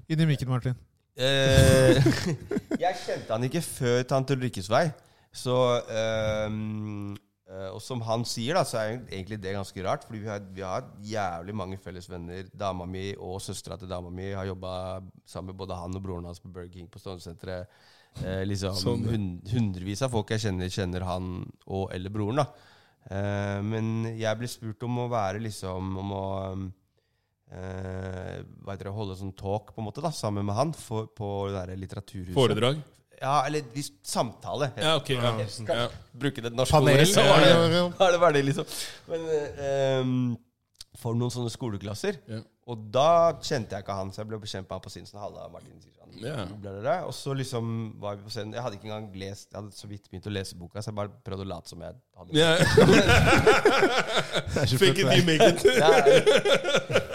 Inn 0.09 0.21
i 0.25 0.27
mikken, 0.31 0.49
Martin. 0.49 0.77
Uh, 1.13 1.99
jeg 2.85 2.95
kjente 3.03 3.29
han 3.35 3.45
ikke 3.45 3.61
før 3.61 3.99
Tante 4.09 4.33
Ulrikkes 4.39 4.71
vei. 4.73 4.87
Så 5.35 5.55
ehm, 5.93 7.13
eh, 7.51 7.67
Og 7.75 7.83
som 7.85 8.01
han 8.07 8.25
sier, 8.25 8.57
da, 8.57 8.63
så 8.65 8.79
er 8.81 8.95
egentlig 9.11 9.37
det 9.43 9.53
ganske 9.59 9.85
rart. 9.85 10.07
Fordi 10.09 10.23
vi 10.23 10.31
har, 10.33 10.47
vi 10.57 10.65
har 10.65 10.87
jævlig 11.05 11.57
mange 11.61 11.77
felles 11.85 12.09
venner. 12.09 12.49
Dama 12.49 12.87
mi 12.89 13.11
og 13.13 13.43
søstera 13.45 13.77
til 13.77 13.93
dama 13.93 14.09
mi 14.09 14.31
har 14.33 14.49
jobba 14.49 14.73
sammen 15.29 15.53
med 15.53 15.61
både 15.61 15.77
han 15.77 16.01
og 16.01 16.03
broren 16.07 16.31
hans 16.31 16.41
på 16.41 16.49
Burger 16.49 16.73
King 16.73 16.89
på 16.89 17.03
Stovnesenteret. 17.03 17.69
Eh, 18.25 18.41
liksom, 18.49 18.73
Sånn, 18.81 19.05
ja. 19.05 19.21
hundrevis 19.53 20.01
av 20.03 20.17
folk 20.17 20.33
jeg 20.33 20.47
kjenner, 20.49 20.73
kjenner 20.73 21.05
han 21.07 21.45
og 21.69 21.93
eller 21.95 22.15
broren. 22.15 22.41
da 22.41 22.49
Eh, 23.09 23.61
men 23.65 24.17
jeg 24.19 24.37
ble 24.39 24.49
spurt 24.53 24.83
om 24.85 24.99
å 25.01 25.07
være 25.09 25.41
liksom 25.41 25.95
Om 26.03 26.11
å 26.13 26.25
eh, 27.49 28.43
hva 28.61 28.75
heter 28.75 28.89
det, 28.91 28.95
holde 28.95 29.17
sånn 29.17 29.33
talk 29.39 29.71
på 29.73 29.81
en 29.81 29.87
måte 29.89 30.03
da 30.05 30.11
sammen 30.13 30.45
med 30.45 30.57
han 30.59 30.75
for, 30.77 31.07
på 31.17 31.31
det 31.49 31.63
der 31.63 31.81
litteraturhuset. 31.81 32.35
Foredrag? 32.37 32.83
Ja, 33.19 33.41
eller 33.49 33.65
vis- 33.75 33.95
samtale. 34.07 34.69
Ja, 34.79 34.93
ok. 35.01 35.09
Ja. 35.17 35.33
Jeg 35.41 35.51
skal 35.51 35.81
Ja. 35.81 35.87
bruke 36.15 36.45
det 36.45 36.53
norske 36.55 36.79
ordet. 36.79 37.09
Så 37.11 37.25
var 37.27 37.41
det, 37.43 37.81
var 37.99 38.13
det 38.13 38.21
var 38.23 38.33
det, 38.37 38.45
liksom. 38.47 38.69
Men 39.09 39.25
um, 40.05 40.37
for 41.01 41.15
noen 41.19 41.33
sånne 41.35 41.51
skoleklasser. 41.51 42.21
Ja. 42.29 42.43
Og 42.69 42.77
da 42.93 43.33
kjente 43.41 43.73
jeg 43.79 43.81
ikke 43.87 43.95
han, 43.97 44.11
så 44.13 44.21
jeg 44.21 44.29
ble 44.29 44.39
bekjent 44.43 44.67
med 44.69 44.75
han 44.77 44.83
på 44.85 44.91
Sinsen. 44.93 45.17
Halla, 45.23 45.47
Martin 45.49 45.79
sier 45.81 45.95
sånn. 45.97 46.19
Ja. 46.21 46.43
Bla. 46.61 46.97
Og 47.09 47.15
så 47.17 47.33
liksom 47.37 47.69
var 48.03 48.17
vi 48.19 48.27
på 48.27 48.33
scenen. 48.35 48.53
Jeg 48.57 48.61
hadde 48.65 48.77
ikke 48.77 48.89
engang 48.91 49.07
lest 49.17 49.49
Jeg 49.53 49.57
hadde 49.63 49.73
så 49.77 49.89
vidt 49.89 50.09
begynt 50.11 50.27
å 50.29 50.33
lese 50.35 50.57
boka, 50.59 50.83
så 50.83 50.91
jeg 50.91 50.97
bare 50.99 51.13
prøvde 51.25 51.47
å 51.47 51.49
late 51.49 51.73
som 51.73 51.81
jeg 51.87 51.97
hadde 52.19 52.37
Ja. 52.37 52.51
Fake 54.79 54.99
it, 54.99 54.99
you 54.99 55.25
make 55.27 55.45
it. 55.49 55.65
Jeg, 55.65 56.23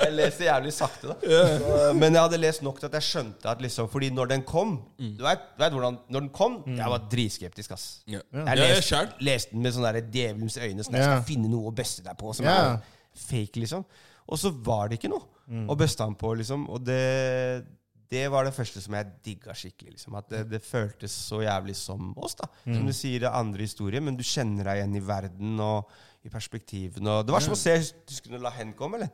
jeg 0.04 0.14
leser 0.18 0.45
jævlig 0.47 0.74
sakte, 0.76 1.12
da. 1.12 1.16
Så, 1.22 1.82
men 1.99 2.16
jeg 2.18 2.22
hadde 2.26 2.39
lest 2.41 2.64
nok 2.66 2.80
til 2.82 2.89
at 2.89 2.97
jeg 2.99 3.08
skjønte 3.10 3.49
at 3.54 3.62
liksom 3.64 3.89
Fordi 3.93 4.10
når 4.14 4.32
den 4.34 4.45
kom 4.47 4.76
Du 4.97 5.24
vet, 5.26 5.43
du 5.58 5.64
vet 5.64 5.76
hvordan 5.76 5.99
Når 6.14 6.26
den 6.26 6.32
kom 6.36 6.58
Jeg 6.70 6.89
var 6.95 7.06
dritskeptisk, 7.12 7.76
ass. 7.76 7.86
Yeah. 8.10 8.24
Jeg 8.34 8.45
Ja, 8.45 8.56
jeg 8.56 8.78
leste, 8.78 8.88
selv. 8.89 9.22
leste 9.30 9.54
den 9.56 9.66
med 9.68 9.76
sånne 9.78 9.93
der 9.97 10.10
djevelens 10.14 10.58
øyne, 10.58 10.86
sånn 10.88 10.97
jeg 10.99 11.06
skal 11.10 11.28
finne 11.28 11.51
noe 11.51 11.70
å 11.72 11.76
bøste 11.76 12.06
deg 12.06 12.18
på, 12.20 12.34
som 12.38 12.45
Ja. 12.49 12.58
er 12.74 12.80
fake, 13.28 13.60
liksom. 13.62 13.86
Og 14.30 14.39
så 14.39 14.49
var 14.64 14.88
det 14.89 14.97
ikke 15.01 15.12
noe 15.12 15.26
å 15.50 15.76
bøste 15.80 16.06
han 16.06 16.16
på, 16.20 16.34
liksom. 16.39 16.66
Og 16.72 16.84
det, 16.86 17.66
det 18.14 18.24
var 18.32 18.48
det 18.48 18.56
første 18.56 18.82
som 18.84 18.96
jeg 18.98 19.12
digga 19.26 19.56
skikkelig. 19.58 19.96
liksom. 19.98 20.18
At 20.20 20.30
det, 20.32 20.44
det 20.52 20.62
føltes 20.66 21.16
så 21.30 21.41
jævlig 21.44 21.76
som 21.80 22.12
oss. 22.18 22.38
da. 22.39 22.50
Som 22.66 22.88
du 22.88 22.94
sier, 22.96 23.24
det 23.24 23.30
er 23.30 23.39
andre 23.39 23.66
historier, 23.68 24.04
men 24.04 24.18
du 24.20 24.24
kjenner 24.28 24.70
deg 24.70 24.82
igjen 24.82 25.00
i 25.00 25.06
verden 25.08 25.64
og 25.64 25.94
i 26.24 26.32
perspektivene. 26.32 27.20
Og 27.20 27.28
det 27.28 27.36
var 27.36 27.44
som 27.44 27.56
å 27.56 27.60
se 27.60 27.76
Husker 27.76 28.06
du 28.08 28.16
skulle 28.16 28.44
La 28.44 28.54
Hen 28.56 28.76
komme, 28.78 29.02
eller? 29.02 29.12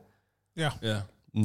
Ja. 0.58 0.74
Ja. 0.84 1.00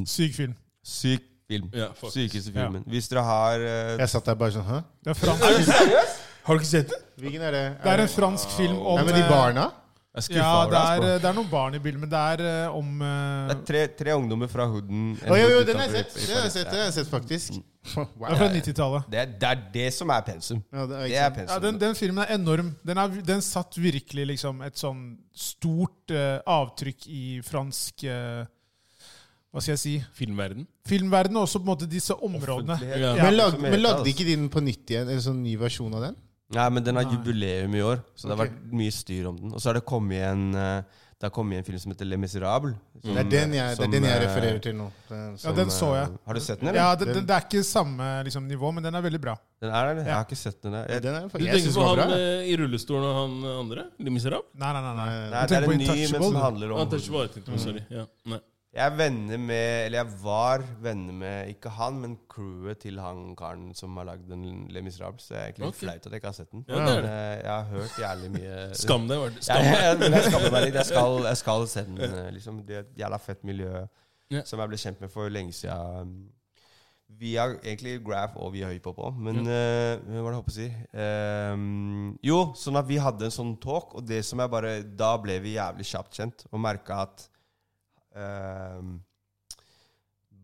Syk 0.10 0.36
film. 0.38 0.54
Syk 0.86 1.26
film. 1.48 1.70
Yeah. 1.74 1.94
Sykeste 2.10 2.52
filmen. 2.54 2.84
Hvis 2.90 3.10
dere 3.12 3.24
har 3.26 3.62
uh... 3.62 3.96
Jeg 4.02 4.12
satt 4.12 4.30
der 4.30 4.38
bare 4.40 4.56
sånn 4.56 4.66
Hæ? 4.66 4.82
Det 5.06 5.14
er, 5.14 5.20
fransk, 5.20 5.74
Har 6.46 6.58
du 6.58 6.62
ikke 6.62 6.72
sett 6.72 6.94
den? 6.94 7.04
Hvilken 7.22 7.46
er 7.46 7.56
det? 7.56 7.64
det 7.84 7.92
er 7.92 8.04
en 8.04 8.12
fransk 8.12 8.56
film 8.58 8.80
om 8.80 9.00
Nei, 9.00 9.06
men 9.08 9.18
de 9.18 9.24
eh, 9.24 9.30
barna? 9.30 9.68
Jeg 10.16 10.38
Ja, 10.38 10.51
det 10.72 10.78
er, 10.80 10.80
altså. 10.80 11.07
det 11.20 11.28
er 11.28 11.36
noen 11.36 11.47
barn 11.51 11.76
i 11.76 11.80
bildet, 11.84 11.99
men 11.99 12.11
det 12.11 12.20
er 12.20 12.43
uh, 12.70 12.78
om 12.78 13.01
uh... 13.03 13.49
Det 13.49 13.55
er 13.55 13.63
tre, 13.68 13.82
tre 13.99 14.13
ungdommer 14.16 14.47
fra 14.47 14.68
hooden. 14.72 15.09
Oh, 15.28 15.36
jo, 15.36 15.49
jo, 15.51 15.63
den 15.68 15.82
har 15.82 15.89
jeg 15.91 16.05
sett. 16.05 16.16
Det 16.30 16.38
har 16.38 16.45
jeg 16.45 16.53
sett, 16.53 16.70
det 16.72 16.80
har 16.80 16.86
jeg 16.86 16.95
sett 16.95 17.09
faktisk. 17.11 17.57
Det 17.86 18.30
er 18.30 18.39
fra 18.39 18.47
90-tallet. 18.53 19.09
Det, 19.11 19.26
det 19.41 19.49
er 19.49 19.66
det 19.74 19.89
som 19.93 20.13
er 20.16 20.24
pensum. 20.26 20.61
Ja, 20.72 20.88
det 20.88 21.01
er 21.01 21.09
Det 21.11 21.20
er 21.26 21.36
pensum. 21.36 21.51
Ja, 21.51 21.59
den, 21.68 21.80
den 21.84 21.99
filmen 21.99 22.24
er 22.24 22.32
enorm. 22.38 22.72
Den, 22.88 23.01
er, 23.03 23.20
den 23.28 23.43
satt 23.45 23.76
virkelig 23.78 24.30
liksom 24.32 24.63
et 24.66 24.80
sånn 24.80 25.03
stort 25.36 26.16
uh, 26.16 26.39
avtrykk 26.47 27.09
i 27.11 27.24
fransk 27.45 28.07
Hva 28.07 29.61
skal 29.61 29.74
jeg 29.74 29.84
si? 29.84 29.97
Filmverden. 30.16 30.63
Filmverden, 30.88 31.36
og 31.36 31.49
også 31.49 31.59
på 31.59 31.68
en 31.68 31.74
måte 31.74 31.91
disse 31.91 32.16
områdene. 32.16 32.80
Ja. 32.88 33.18
Men, 33.20 33.36
lag, 33.36 33.59
men 33.59 33.82
lagde 33.84 34.07
ikke 34.11 34.28
de 34.28 34.39
den 34.39 34.47
på 34.53 34.63
nytt 34.63 34.95
igjen? 34.95 35.11
En 35.11 35.24
sånn 35.28 35.43
ny 35.43 35.59
versjon 35.59 35.91
av 35.99 36.07
den? 36.07 36.22
Nei, 36.56 36.68
men 36.72 36.84
den 36.84 36.95
har 36.99 37.03
jubileum 37.12 37.76
i 37.76 37.82
år, 37.84 38.03
så 38.16 38.30
det 38.30 38.38
har 38.38 38.45
vært 38.45 38.62
mye 38.72 38.93
styr 38.95 39.28
om 39.32 39.36
den. 39.41 39.51
Og 39.53 39.60
så 39.62 39.70
har 39.74 39.80
det 39.82 39.86
kommet 39.88 40.24
en 40.32 40.45
eh, 40.56 41.01
Det 41.16 41.30
har 41.30 41.32
kommet 41.32 41.58
en 41.62 41.64
film 41.64 41.80
som 41.80 41.91
heter 41.93 42.06
Le 42.06 42.18
Miserable. 42.20 42.74
som- 43.01 43.14
Det 43.16 43.22
er 43.24 43.30
den 43.32 43.53
jeg, 43.56 43.78
det 43.78 43.86
er 43.86 43.91
den 43.93 44.03
jeg 44.03 44.16
eh, 44.18 44.24
refererer 44.26 44.60
til 44.62 44.74
nå. 44.76 44.88
Som, 45.08 45.38
Ja, 45.45 45.51
den 45.56 45.70
så 45.72 45.88
jeg. 45.95 46.10
eh, 46.12 46.18
Har 46.28 46.34
du 46.36 46.39
sett 46.43 46.60
den, 46.60 46.68
eller? 46.70 46.80
Ja, 46.82 46.95
det, 46.99 47.06
det, 47.16 47.22
det 47.30 47.36
er 47.38 47.45
ikke 47.47 47.62
samme 47.64 48.10
liksom, 48.28 48.47
nivå, 48.51 48.72
men 48.76 48.84
den 48.84 48.93
er 48.99 49.01
veldig 49.01 49.22
bra. 49.24 49.36
Den 49.64 49.72
er 49.72 49.93
der? 49.95 50.03
Jeg 50.03 50.14
har 50.14 50.26
ikke 50.28 50.36
sett 50.41 50.60
den. 50.62 50.74
Jeg, 50.74 51.01
den 51.06 51.16
er, 51.16 51.22
Du 51.32 51.38
tenker 51.39 51.72
på 51.78 51.86
han 51.88 51.95
bra. 52.01 52.18
eh, 52.20 52.49
i 52.51 52.58
rullestolen 52.60 53.08
og 53.08 53.16
han 53.22 53.38
andre? 53.64 53.86
Le 53.97 54.10
Miserable? 54.12 54.43
Nei, 54.60 54.74
nei, 54.76 54.82
nei. 54.82 54.95
nei. 54.99 55.30
Nei, 55.32 55.45
det 55.47 55.56
er 55.56 55.64
en 55.72 55.80
ny, 55.80 55.88
men 55.88 56.22
som 56.28 56.36
handler 56.36 56.72
om 56.76 56.84
Untouchable, 56.84 57.41
på, 57.47 57.60
sorry. 57.64 57.86
Ja. 57.89 58.06
Nei. 58.28 58.39
Jeg 58.76 58.84
er 58.92 58.96
venner 59.00 59.38
med 59.40 59.86
Eller 59.86 60.02
jeg 60.02 60.18
var 60.20 60.64
venner 60.84 61.14
med 61.16 61.52
ikke 61.54 61.72
han, 61.78 62.00
men 62.04 62.16
crewet 62.32 62.82
til 62.84 62.98
han 63.00 63.30
karen 63.40 63.70
som 63.78 63.96
har 64.02 64.10
lagd 64.10 64.26
den 64.28 64.68
Le 64.74 64.82
Miserable. 64.84 65.22
Så 65.24 65.32
det 65.32 65.38
er 65.40 65.46
egentlig 65.48 65.66
litt 65.70 65.76
Ok. 65.78 65.80
flaut 65.86 65.96
at 66.06 66.12
jeg 66.12 66.20
ikke 66.20 66.32
har 66.34 66.38
sett 66.42 66.52
den. 66.52 66.66
Ja, 66.68 66.82
Men, 66.84 67.06
eh, 67.08 67.36
jeg 67.40 67.52
har 67.54 67.70
hørt 67.72 68.00
jævlig 68.04 68.32
mye 68.36 68.58
Skam 68.84 69.08
deg. 69.08 69.38
Skam 69.40 69.64
deg. 69.64 69.80
jeg, 69.80 70.12
jeg 70.18 70.24
skammer 70.32 70.52
meg 70.58 70.66
litt. 70.68 70.80
Jeg 70.82 70.90
skal, 70.92 71.20
jeg 71.32 71.38
skal 71.44 71.68
se 71.72 71.86
den. 71.88 72.02
eh, 72.04 72.32
Liksom. 72.36 72.64
Det 72.68 72.76
er 72.76 72.84
et 72.84 72.98
jævla 73.06 73.22
fett 73.30 73.44
miljø 73.48 73.86
Ja. 74.34 74.42
som 74.44 74.60
jeg 74.60 74.68
ble 74.74 74.78
kjent 74.82 75.00
med 75.06 75.12
for 75.14 75.30
lenge 75.30 75.54
siden. 75.54 76.16
Via 77.16 77.44
egentlig 77.62 78.00
Graph 78.04 78.36
og 78.42 78.52
via 78.58 78.68
hiphop 78.74 78.98
òg. 78.98 79.20
Men 79.24 79.38
eh, 79.48 80.02
hva 80.04 80.24
var 80.26 80.34
det 80.34 80.36
jeg 80.36 80.42
håper 80.42 80.52
å 80.52 80.56
si? 80.58 80.66
Um, 81.54 82.18
jo, 82.26 82.40
sånn 82.58 82.80
at 82.82 82.88
vi 82.90 82.98
hadde 83.00 83.30
en 83.30 83.36
sånn 83.36 83.54
talk, 83.62 83.94
og 83.96 84.04
det 84.10 84.24
som 84.26 84.42
jeg 84.42 84.52
bare 84.52 84.72
Da 84.84 85.14
ble 85.22 85.38
vi 85.44 85.54
jævlig 85.56 85.86
kjapt 85.88 86.18
kjent 86.20 86.44
og 86.52 86.60
merka 86.66 87.04
at 87.06 87.28
ehm, 88.16 88.95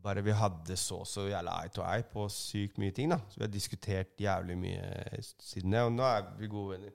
bare 0.02 0.24
vi 0.26 0.34
hadde 0.34 0.76
så 0.80 1.04
så 1.06 1.28
jævla 1.30 1.60
eye 1.62 1.70
to 1.76 1.84
eye 1.86 2.04
på 2.10 2.26
sykt 2.34 2.80
mye 2.82 2.92
ting. 2.96 3.10
da 3.14 3.20
Så 3.30 3.38
vi 3.38 3.46
har 3.46 3.54
diskutert 3.54 4.18
jævlig 4.20 4.58
mye 4.58 5.22
siden 5.40 5.72
det, 5.76 5.82
og 5.86 5.92
nå 5.94 6.04
er 6.04 6.24
vi 6.40 6.48
gode 6.50 6.78
venner. 6.78 6.94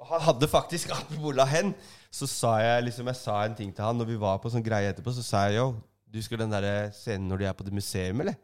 Og 0.00 0.06
han 0.14 0.20
hadde 0.20 0.48
faktisk 0.48 0.90
Apropos 0.96 1.34
la 1.36 1.44
hen, 1.46 1.74
så 2.10 2.26
sa 2.26 2.56
jeg 2.58 2.84
liksom 2.88 3.06
Jeg 3.06 3.16
sa 3.20 3.42
en 3.44 3.54
ting 3.54 3.74
til 3.74 3.84
han 3.84 3.96
når 4.00 4.08
vi 4.14 4.16
var 4.22 4.38
på 4.42 4.50
sånn 4.50 4.64
greie 4.64 4.88
etterpå. 4.90 5.12
Så 5.14 5.22
sa 5.22 5.44
jeg 5.48 5.60
yo, 5.60 5.74
du 6.08 6.18
husker 6.18 6.40
den 6.40 6.50
der 6.50 6.90
scenen 6.96 7.28
når 7.30 7.38
de 7.38 7.46
er 7.50 7.52
på 7.56 7.64
det 7.68 7.72
museum, 7.72 8.20
eller? 8.24 8.34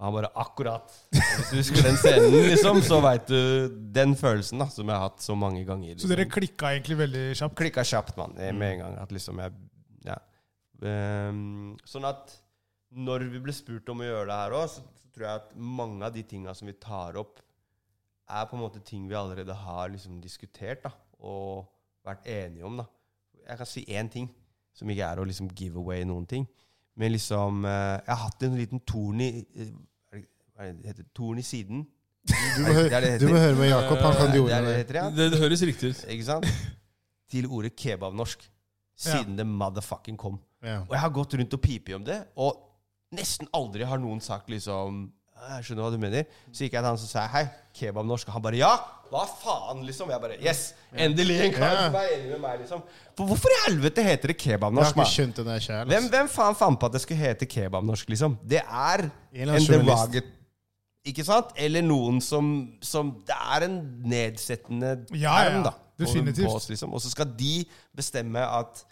Og 0.00 0.06
han 0.06 0.14
bare 0.16 0.30
akkurat. 0.40 0.92
Hvis 1.12 1.50
du 1.52 1.56
husker 1.60 1.82
den 1.84 1.96
scenen, 2.00 2.32
liksom, 2.48 2.80
så 2.82 3.02
veit 3.04 3.26
du 3.28 3.68
den 3.92 4.14
følelsen 4.16 4.58
da 4.62 4.66
som 4.72 4.88
jeg 4.88 4.96
har 4.96 5.10
hatt 5.10 5.20
så 5.20 5.36
mange 5.36 5.60
ganger. 5.68 5.92
Så 5.92 6.08
Liksom. 6.08 6.14
dere 6.14 6.24
klikka 6.32 6.70
egentlig 6.72 6.96
veldig 7.02 7.24
kjapt? 7.36 7.56
Klikka 7.60 7.84
kjapt, 7.84 8.16
mann. 8.16 8.32
Med 8.40 8.64
en 8.72 8.78
gang. 8.80 8.96
At 9.04 9.12
liksom 9.12 9.38
jeg 9.44 9.52
Ja. 10.08 10.16
Ehm, 10.86 11.76
sånn 11.84 12.06
at 12.08 12.32
når 12.90 13.28
vi 13.30 13.42
ble 13.44 13.54
spurt 13.54 13.88
om 13.92 14.02
å 14.02 14.08
gjøre 14.08 14.28
det 14.30 14.38
her 14.40 14.56
òg, 14.56 14.66
så, 14.72 14.84
så 14.98 15.12
tror 15.14 15.26
jeg 15.26 15.42
at 15.42 15.52
mange 15.56 16.06
av 16.06 16.14
de 16.14 16.24
tinga 16.26 16.54
som 16.56 16.70
vi 16.70 16.76
tar 16.80 17.18
opp, 17.20 17.42
er 18.30 18.46
på 18.46 18.56
en 18.56 18.62
måte 18.62 18.82
ting 18.86 19.08
vi 19.10 19.18
allerede 19.18 19.54
har 19.64 19.90
liksom 19.90 20.20
diskutert 20.22 20.84
da, 20.86 20.92
og 21.26 21.66
vært 22.06 22.26
enige 22.30 22.66
om. 22.66 22.80
da. 22.80 22.86
Jeg 23.46 23.58
kan 23.60 23.68
si 23.68 23.84
én 23.90 24.10
ting, 24.10 24.28
som 24.76 24.90
ikke 24.90 25.06
er 25.06 25.20
å 25.20 25.26
liksom 25.26 25.50
give 25.58 25.80
away 25.80 26.04
noen 26.06 26.26
ting. 26.30 26.46
Men 27.00 27.12
liksom 27.14 27.64
eh, 27.64 27.96
Jeg 28.02 28.10
har 28.10 28.20
hatt 28.26 28.42
en 28.44 28.56
liten 28.58 28.80
torn 28.84 29.22
i 29.22 29.30
Hva 30.10 30.66
heter 30.66 31.04
det? 31.04 31.12
Torn 31.16 31.38
i 31.40 31.44
siden. 31.46 31.84
Du 32.26 32.60
må, 32.66 32.74
høre, 32.76 32.90
det 32.90 33.00
det 33.00 33.12
det 33.14 33.20
du 33.22 33.30
må 33.32 33.40
høre 33.40 33.56
med 33.56 33.70
Jakob. 33.70 34.02
Han 34.04 34.16
kan 34.18 34.28
de 34.28 34.36
Det 34.36 34.42
ordene 34.44 34.68
det 34.68 34.76
heter, 34.82 34.98
ja. 35.00 35.04
Det, 35.14 35.28
det 35.32 35.40
høres 35.40 35.62
riktig 35.64 35.92
ut. 35.94 36.02
Ikke 36.12 36.26
sant? 36.26 36.48
Til 37.32 37.46
ordet 37.48 37.72
kebabnorsk. 37.78 38.44
Siden 39.00 39.38
det 39.38 39.46
motherfucking 39.48 40.18
kom. 40.20 40.36
Ja. 40.62 40.80
Og 40.84 40.92
jeg 40.92 41.00
har 41.00 41.10
gått 41.16 41.34
rundt 41.40 41.54
og 41.56 41.60
pipet 41.64 41.94
om 41.96 42.04
det, 42.04 42.18
og 42.36 42.58
nesten 43.16 43.48
aldri 43.56 43.82
har 43.88 43.98
noen 43.98 44.20
sagt 44.20 44.48
liksom 44.52 45.06
Jeg 45.40 45.64
skjønner 45.64 45.86
hva 45.86 45.90
du 45.94 45.96
mener. 46.02 46.26
Så 46.52 46.66
gikk 46.66 46.74
jeg 46.76 46.82
til 46.82 46.88
han 46.90 46.98
som 47.00 47.08
sa 47.08 47.22
hei, 47.32 47.46
kebabnorsk. 47.78 48.28
Og 48.28 48.34
han 48.34 48.42
bare 48.44 48.58
ja! 48.60 48.74
Hva 49.10 49.22
faen, 49.40 49.80
liksom? 49.88 50.10
Jeg 50.12 50.20
bare 50.20 50.36
yes! 50.44 50.74
Endelig 50.92 51.38
en 51.46 51.54
kar 51.54 51.72
Ja. 51.72 51.86
som 51.86 51.96
er 51.96 52.10
enig 52.18 52.28
med 52.34 52.40
meg, 52.42 52.58
liksom. 52.60 52.82
For 53.16 53.24
hvorfor 53.30 53.48
i 53.54 53.56
helvete 53.70 54.04
heter 54.04 54.28
det 54.34 54.36
Jeg 54.44 54.60
har 54.60 54.68
ikke 54.70 54.96
mann? 55.00 55.06
skjønt 55.08 55.36
den 55.40 55.46
der 55.48 55.58
sjæl. 55.64 55.86
Hvem, 55.88 56.10
hvem 56.12 56.28
faen 56.28 56.54
fant 56.60 56.78
på 56.78 56.86
at 56.86 56.92
det 56.92 57.00
skulle 57.00 57.18
hete 57.24 57.46
kebabnorsk, 57.48 58.10
liksom? 58.12 58.36
Det 58.44 58.60
er 58.60 59.06
En 59.32 59.48
devaget 59.56 60.28
Ikke 61.08 61.24
sant? 61.24 61.56
Eller 61.56 61.80
noen 61.88 62.20
som, 62.20 62.52
som 62.84 63.14
Det 63.26 63.34
er 63.34 63.64
en 63.64 63.80
nedsettende 64.04 65.06
Ja, 65.16 65.38
ja, 65.40 65.48
term, 65.48 65.62
da. 65.64 65.70
på- 65.72 66.04
definitivt. 66.04 66.52
oss, 66.52 66.68
liksom. 66.68 66.92
Og 66.92 67.00
så 67.00 67.08
skal 67.10 67.24
de 67.38 67.64
bestemme 67.96 68.36
at 68.44 68.84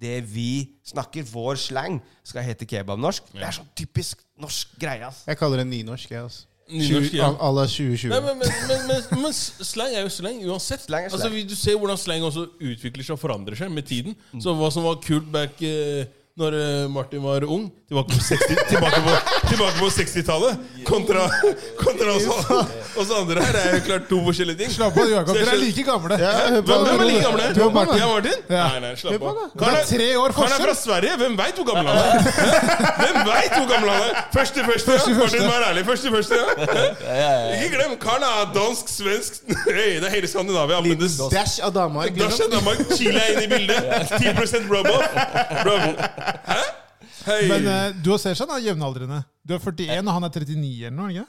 det 0.00 0.16
vi 0.26 0.70
snakker, 0.84 1.22
vår 1.30 1.56
slang, 1.60 2.00
skal 2.26 2.42
hete 2.44 2.66
kebabnorsk. 2.68 3.30
Det 3.32 3.44
er 3.46 3.54
sånn 3.56 3.68
typisk 3.78 4.24
norsk 4.40 4.74
greie, 4.80 5.06
ass. 5.06 5.22
Jeg 5.28 5.38
kaller 5.40 5.62
det 5.62 5.68
nynorsk, 5.70 6.10
jeg. 6.10 6.22
Altså. 6.26 6.44
Nynorsk, 6.64 7.12
ja. 7.14 7.28
À 7.36 7.50
la 7.52 7.66
2020. 7.68 8.08
Nei, 8.08 8.20
men, 8.24 8.38
men, 8.40 8.52
men, 8.68 8.84
men, 8.88 9.22
men 9.22 9.32
slang 9.36 9.92
er 9.94 10.02
jo 10.06 10.12
slang 10.12 10.38
uansett. 10.48 10.86
Slang 10.88 11.04
er 11.06 11.12
slang. 11.12 11.20
Altså, 11.20 11.30
vi- 11.34 11.44
du 11.48 11.54
ser 11.54 11.76
hvordan 11.78 12.00
slang 12.00 12.24
også 12.24 12.46
utvikler 12.58 13.04
seg 13.04 13.14
og 13.18 13.20
forandrer 13.20 13.56
seg 13.60 13.70
med 13.72 13.84
tiden. 13.88 14.16
Så 14.40 14.54
hva 14.56 14.70
som 14.72 14.86
var 14.86 14.96
kult 15.04 15.28
back 15.32 15.60
eh, 15.62 16.06
når 16.34 16.54
eh, 16.58 16.88
Martin 16.90 17.22
var 17.22 17.44
ung, 17.46 17.68
tilbake 17.86 18.10
på 18.10 18.22
60 18.26 18.56
tilbake 18.66 19.00
på, 19.04 19.12
tilbake 19.48 19.76
på 19.78 19.88
60-tallet, 19.94 20.62
kontra, 20.84 21.28
kontra 21.78 22.14
oss, 22.16 22.24
oss 22.98 23.10
andre 23.14 23.44
her, 23.44 23.52
Det 23.54 23.60
er 23.62 23.76
jo 23.76 23.82
klart 23.86 24.08
to 24.10 24.18
forskjellige 24.26 24.58
ting. 24.58 24.72
Slapp 24.74 24.98
av, 24.98 25.12
Jakob. 25.12 25.38
Dere 25.38 25.52
er 25.54 25.60
like 25.60 25.84
gamle. 25.86 26.18
Ja, 26.18 26.32
Hvem, 26.56 26.64
hvem 26.66 27.04
er 27.04 27.06
like 27.06 27.20
gamle? 27.22 27.46
Du 27.54 27.60
og 27.68 27.76
Martin. 27.76 28.00
Ja, 28.02 28.08
Martin? 28.10 28.42
Ja. 28.50 28.64
Nei, 28.72 28.80
nei, 28.82 28.90
slapp 28.98 29.26
av. 29.30 29.38
Det 29.60 29.68
er 29.68 29.86
tre 29.92 30.08
år 30.24 30.34
Han 30.40 30.56
er 30.56 30.64
fra. 30.64 30.74
Sverige. 30.74 31.12
Hvem 31.22 31.36
veit 31.38 31.60
hvor 31.60 31.68
gammel 31.68 31.86
han 31.86 32.00
er? 32.02 32.26
Hvem 32.98 33.20
veit 33.30 33.54
hvor 33.54 33.68
gammel 33.70 33.92
han 33.94 34.08
er? 34.08 34.18
Første 34.34 34.66
første. 34.66 34.90
Første 34.90 35.14
ja. 35.14 35.20
første. 35.20 35.38
Martin, 35.38 35.46
vær 35.54 35.68
ærlig. 35.68 35.86
Første 35.86 36.14
første. 36.16 36.40
ja. 37.14 37.30
Ikke 37.60 37.76
glem, 37.76 37.94
karen 38.02 38.26
er 38.26 38.50
dansk, 38.58 38.90
svensk 38.90 39.38
Hey, 39.70 40.00
Det 40.02 40.10
er 40.10 40.16
hele 40.16 40.32
Skandinavia. 40.34 40.82
Dash 41.30 41.62
av 41.62 41.70
Danmark. 41.78 42.10
Da 42.18 42.26
Liksom. 42.26 42.50
Danmark. 42.50 42.82
Chile 42.98 43.22
er 43.22 43.36
inne 43.36 43.46
i 43.46 43.52
bildet. 43.54 43.80
10 44.18 44.66
rub-off. 44.74 46.23
Hæ? 46.24 46.62
Hei. 47.24 47.44
Men 47.48 47.66
uh, 47.68 48.02
du 48.04 48.10
og 48.14 48.20
Seshan 48.20 48.50
er 48.52 48.60
jevnaldrende. 48.66 49.22
Du 49.48 49.54
er 49.56 49.60
41, 49.60 50.00
og 50.08 50.12
han 50.16 50.26
er 50.26 50.32
39 50.34 50.86
eller 50.88 50.96
noe? 50.96 51.12
ikke? 51.12 51.24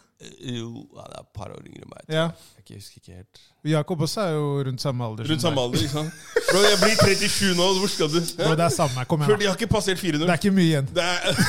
Jo, 0.56 0.70
han 0.96 1.12
er 1.12 1.22
et 1.22 1.30
par 1.36 1.52
år 1.52 1.62
yngre 1.68 1.84
enn 1.84 1.92
meg. 1.92 2.04
Ja. 2.12 2.26
Jeg 2.66 2.80
husker 2.80 3.00
ikke 3.02 3.18
helt. 3.20 3.42
Jakob 3.70 4.02
også 4.06 4.24
er 4.24 4.34
jo 4.36 4.46
rundt 4.68 4.82
samme 4.82 5.06
alder. 5.06 5.28
Rundt 5.30 5.44
samme 5.44 5.62
alder, 5.62 5.84
ikke 5.84 5.94
sant? 5.94 6.24
Bro, 6.50 6.64
jeg 6.66 6.80
blir 6.82 6.96
37 7.28 7.52
nå. 7.60 7.68
Hvor 7.80 7.92
skal 7.92 8.12
du? 8.12 8.18
Bro, 8.40 8.50
det 8.58 8.66
er 8.66 8.74
samme. 8.74 9.06
Kom 9.12 9.24
Før 9.24 9.36
igjen. 9.36 9.40
de 9.40 9.46
da. 9.46 9.52
har 9.52 9.60
ikke 9.60 9.72
passert 9.76 10.02
400. 10.02 10.26
Det 10.26 10.34
er 10.34 10.42
ikke 10.42 10.56
mye 10.58 10.68
igjen. 10.72 10.90
Det 10.96 11.06
er 11.06 11.40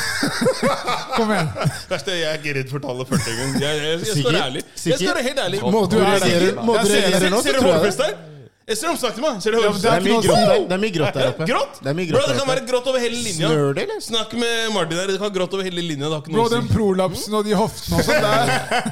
Kom 1.19 1.35
igjen. 1.35 1.51
verste, 1.91 2.19
Jeg 2.21 2.31
er 2.31 2.39
ikke 2.43 2.57
redd 2.61 2.73
for 2.75 2.87
tallet 2.87 3.13
40 3.15 3.35
engang. 3.35 3.59
Jeg, 3.63 3.83
jeg, 3.83 3.91
jeg, 3.91 4.07
jeg, 4.07 4.23
står 4.23 4.41
ærlig. 4.45 4.65
Jeg 4.93 5.03
står 5.03 5.23
helt 5.31 5.45
ærlig. 5.47 5.63
Må 5.77 5.85
du 5.91 6.01
er 6.03 6.09
Jeg 6.11 6.25
reagerer 6.27 7.31
nå, 7.37 7.45
Ser 7.47 7.61
du 7.61 7.69
hårfest 7.71 8.05
tror 8.05 8.36
jeg 8.67 8.77
ser 8.81 8.89
det. 8.91 8.99
der? 9.01 9.11
Til 9.15 9.23
meg. 9.23 9.35
Ser 9.43 9.51
du 9.55 9.59
Ja, 9.63 9.71
Det 9.71 9.79
det 9.83 9.87
er 9.87 10.01
mye 10.03 10.19
grått 10.27 10.35
der, 10.35 10.59
det 10.67 10.75
er 10.75 10.81
mye 10.83 10.95
grått 10.97 11.15
der 11.15 11.27
oppe. 11.31 11.45
Grått? 11.51 11.75
Det 11.83 11.91
er 11.91 11.95
mye 11.95 12.09
Bro, 12.11 12.23
det 12.27 12.35
kan 12.41 12.49
være 12.51 12.63
grått 12.71 12.87
over 12.91 12.99
hele 13.05 13.19
linja. 13.23 13.47
Snør 13.51 13.69
det, 13.77 13.83
eller? 13.87 14.01
Snakk 14.03 14.31
med 14.41 14.55
Martin 14.75 14.97
der. 14.99 15.07
Det 15.13 15.17
kan 15.21 15.27
være 15.29 15.37
grått 15.39 15.53
over 15.55 15.65
hele 15.69 15.83
linja. 15.87 16.07
Det 16.11 16.15
har 16.17 16.23
ikke 16.25 16.33
Bro, 16.35 16.43
noe 16.43 16.49
Bro, 16.51 16.57
den 16.57 16.67
prolapsen 16.75 17.33
og 17.39 17.43
de 17.47 17.55
hoftene 17.61 17.95
og 17.97 18.03
sånn, 18.09 18.21
det 18.27 18.31
er 18.35 18.47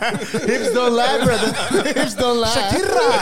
Hips 0.53 0.71
don't 0.77 0.95
lie, 0.95 1.17
brother. 1.25 1.51
Hips 1.91 2.15
don't 2.21 2.39
lie. 2.39 2.55
Shakira! 2.55 3.09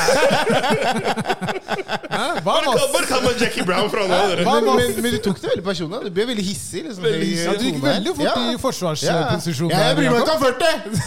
Bare 2.42 3.06
kall- 3.08 3.22
meg 3.24 3.40
Jackie 3.40 3.64
Brown 3.66 3.88
fra 3.92 4.04
nå 4.08 4.14
av, 4.14 4.36
Men, 4.44 4.64
men, 4.76 4.92
men 5.02 5.10
du 5.14 5.18
tok 5.24 5.38
det 5.40 5.48
veldig 5.52 5.64
personlig. 5.66 6.00
Du 6.04 6.10
ble 6.16 6.24
veldig 6.32 6.44
hissig. 6.46 6.82
Liksom. 6.86 7.04
Veldig 7.06 7.28
hissig. 7.28 7.46
Ja, 7.48 7.52
du 7.58 7.64
gikk 7.68 7.80
veldig 7.84 8.14
fort 8.18 8.40
i 8.42 8.56
forsvarsposisjon. 8.62 9.70
Ja, 9.72 9.78
jeg 9.88 9.98
bryr 10.00 10.10
meg 10.12 10.20
ikke 10.24 10.34
om 10.36 10.42
40! 10.46 10.52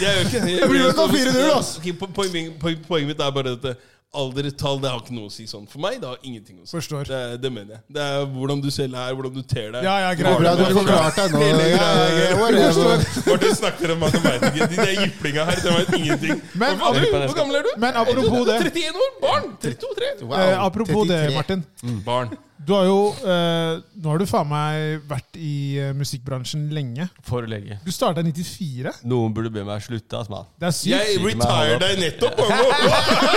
Jeg 0.02 0.10
gjør 0.10 0.24
ikke 0.26 0.40
Jeg 0.56 0.70
bryr 0.70 0.80
meg 0.80 0.90
ikke 0.90 1.04
om 1.06 1.10
4-0, 1.16 1.50
ass. 1.56 1.70
Ok, 1.80 1.86
po- 2.00 2.10
poenget, 2.20 2.56
poeng- 2.62 2.82
poenget 2.88 3.12
mitt 3.14 3.20
er 3.22 3.30
bare 3.38 3.54
dette. 3.54 3.76
Alder, 4.14 4.50
tall, 4.56 4.78
det 4.80 4.88
har 4.90 5.00
ikke 5.02 5.14
noe 5.16 5.28
å 5.28 5.32
si 5.32 5.44
sånn. 5.50 5.66
For 5.68 5.82
meg, 5.82 5.98
det 6.00 6.08
har 6.08 6.20
ingenting 6.24 6.60
å 6.60 6.64
si. 6.66 6.70
Forstår. 6.76 7.08
Det, 7.10 7.20
det 7.42 7.50
mener 7.52 7.76
jeg. 7.76 7.82
Det 7.96 8.04
er 8.04 8.24
hvordan 8.32 8.62
du 8.64 8.68
selv 8.72 8.94
er, 8.96 9.12
hvordan 9.18 9.34
du 9.34 9.42
ter 9.42 9.72
deg. 9.74 9.84
Ja, 9.84 9.96
ja, 10.04 10.14
Det 10.14 10.24
bra, 10.24 10.36
greit. 10.40 10.56
du 10.56 10.64
har 10.64 10.76
forklart 10.78 11.20
deg 11.20 11.34
nå. 11.36 11.42
Ja, 11.42 11.90
ja, 12.06 12.06
ja. 12.22 12.96
Martin 13.26 13.54
snakker 13.60 13.92
om 13.96 14.02
matematikken. 14.06 14.72
De 14.72 14.80
der 14.80 14.94
jyplinga 15.04 15.44
her, 15.50 15.60
de 15.66 15.76
vet 15.76 15.94
ingenting. 16.00 16.42
Men, 16.54 16.80
Hvor 16.80 17.36
gammel 17.36 17.60
er 17.60 17.68
du? 17.68 17.72
men 17.82 18.00
apropos 18.02 18.46
det, 18.48 18.58
31 18.70 19.00
år! 19.04 19.14
Barn! 19.20 19.48
32-3. 19.62 20.12
Wow, 20.22 20.36
eh, 20.40 20.64
apropos 20.64 21.08
det, 21.10 21.20
33. 21.28 21.36
Martin. 21.36 21.66
Barn. 22.06 22.36
Du 22.64 22.72
har 22.72 22.86
jo 22.88 23.00
eh, 23.28 23.82
Nå 24.00 24.08
har 24.12 24.20
du 24.20 24.26
faen 24.28 24.48
meg 24.48 25.02
vært 25.08 25.36
i 25.38 25.76
eh, 25.80 25.92
musikkbransjen 25.96 26.68
lenge. 26.74 27.08
For 27.26 27.46
lenge. 27.48 27.78
Du 27.84 27.92
starta 27.94 28.24
i 28.24 28.30
94. 28.32 28.94
Noen 29.08 29.34
burde 29.36 29.52
be 29.52 29.64
meg 29.66 29.84
slutte, 29.84 30.16
ass, 30.18 30.30
mann. 30.32 30.48
Det 30.56 30.70
er 30.70 30.74
sykt. 30.76 30.94
Jeg 30.94 31.18
Syk 31.18 31.26
retired 31.28 31.84
deg 31.84 32.00
nettopp. 32.00 32.36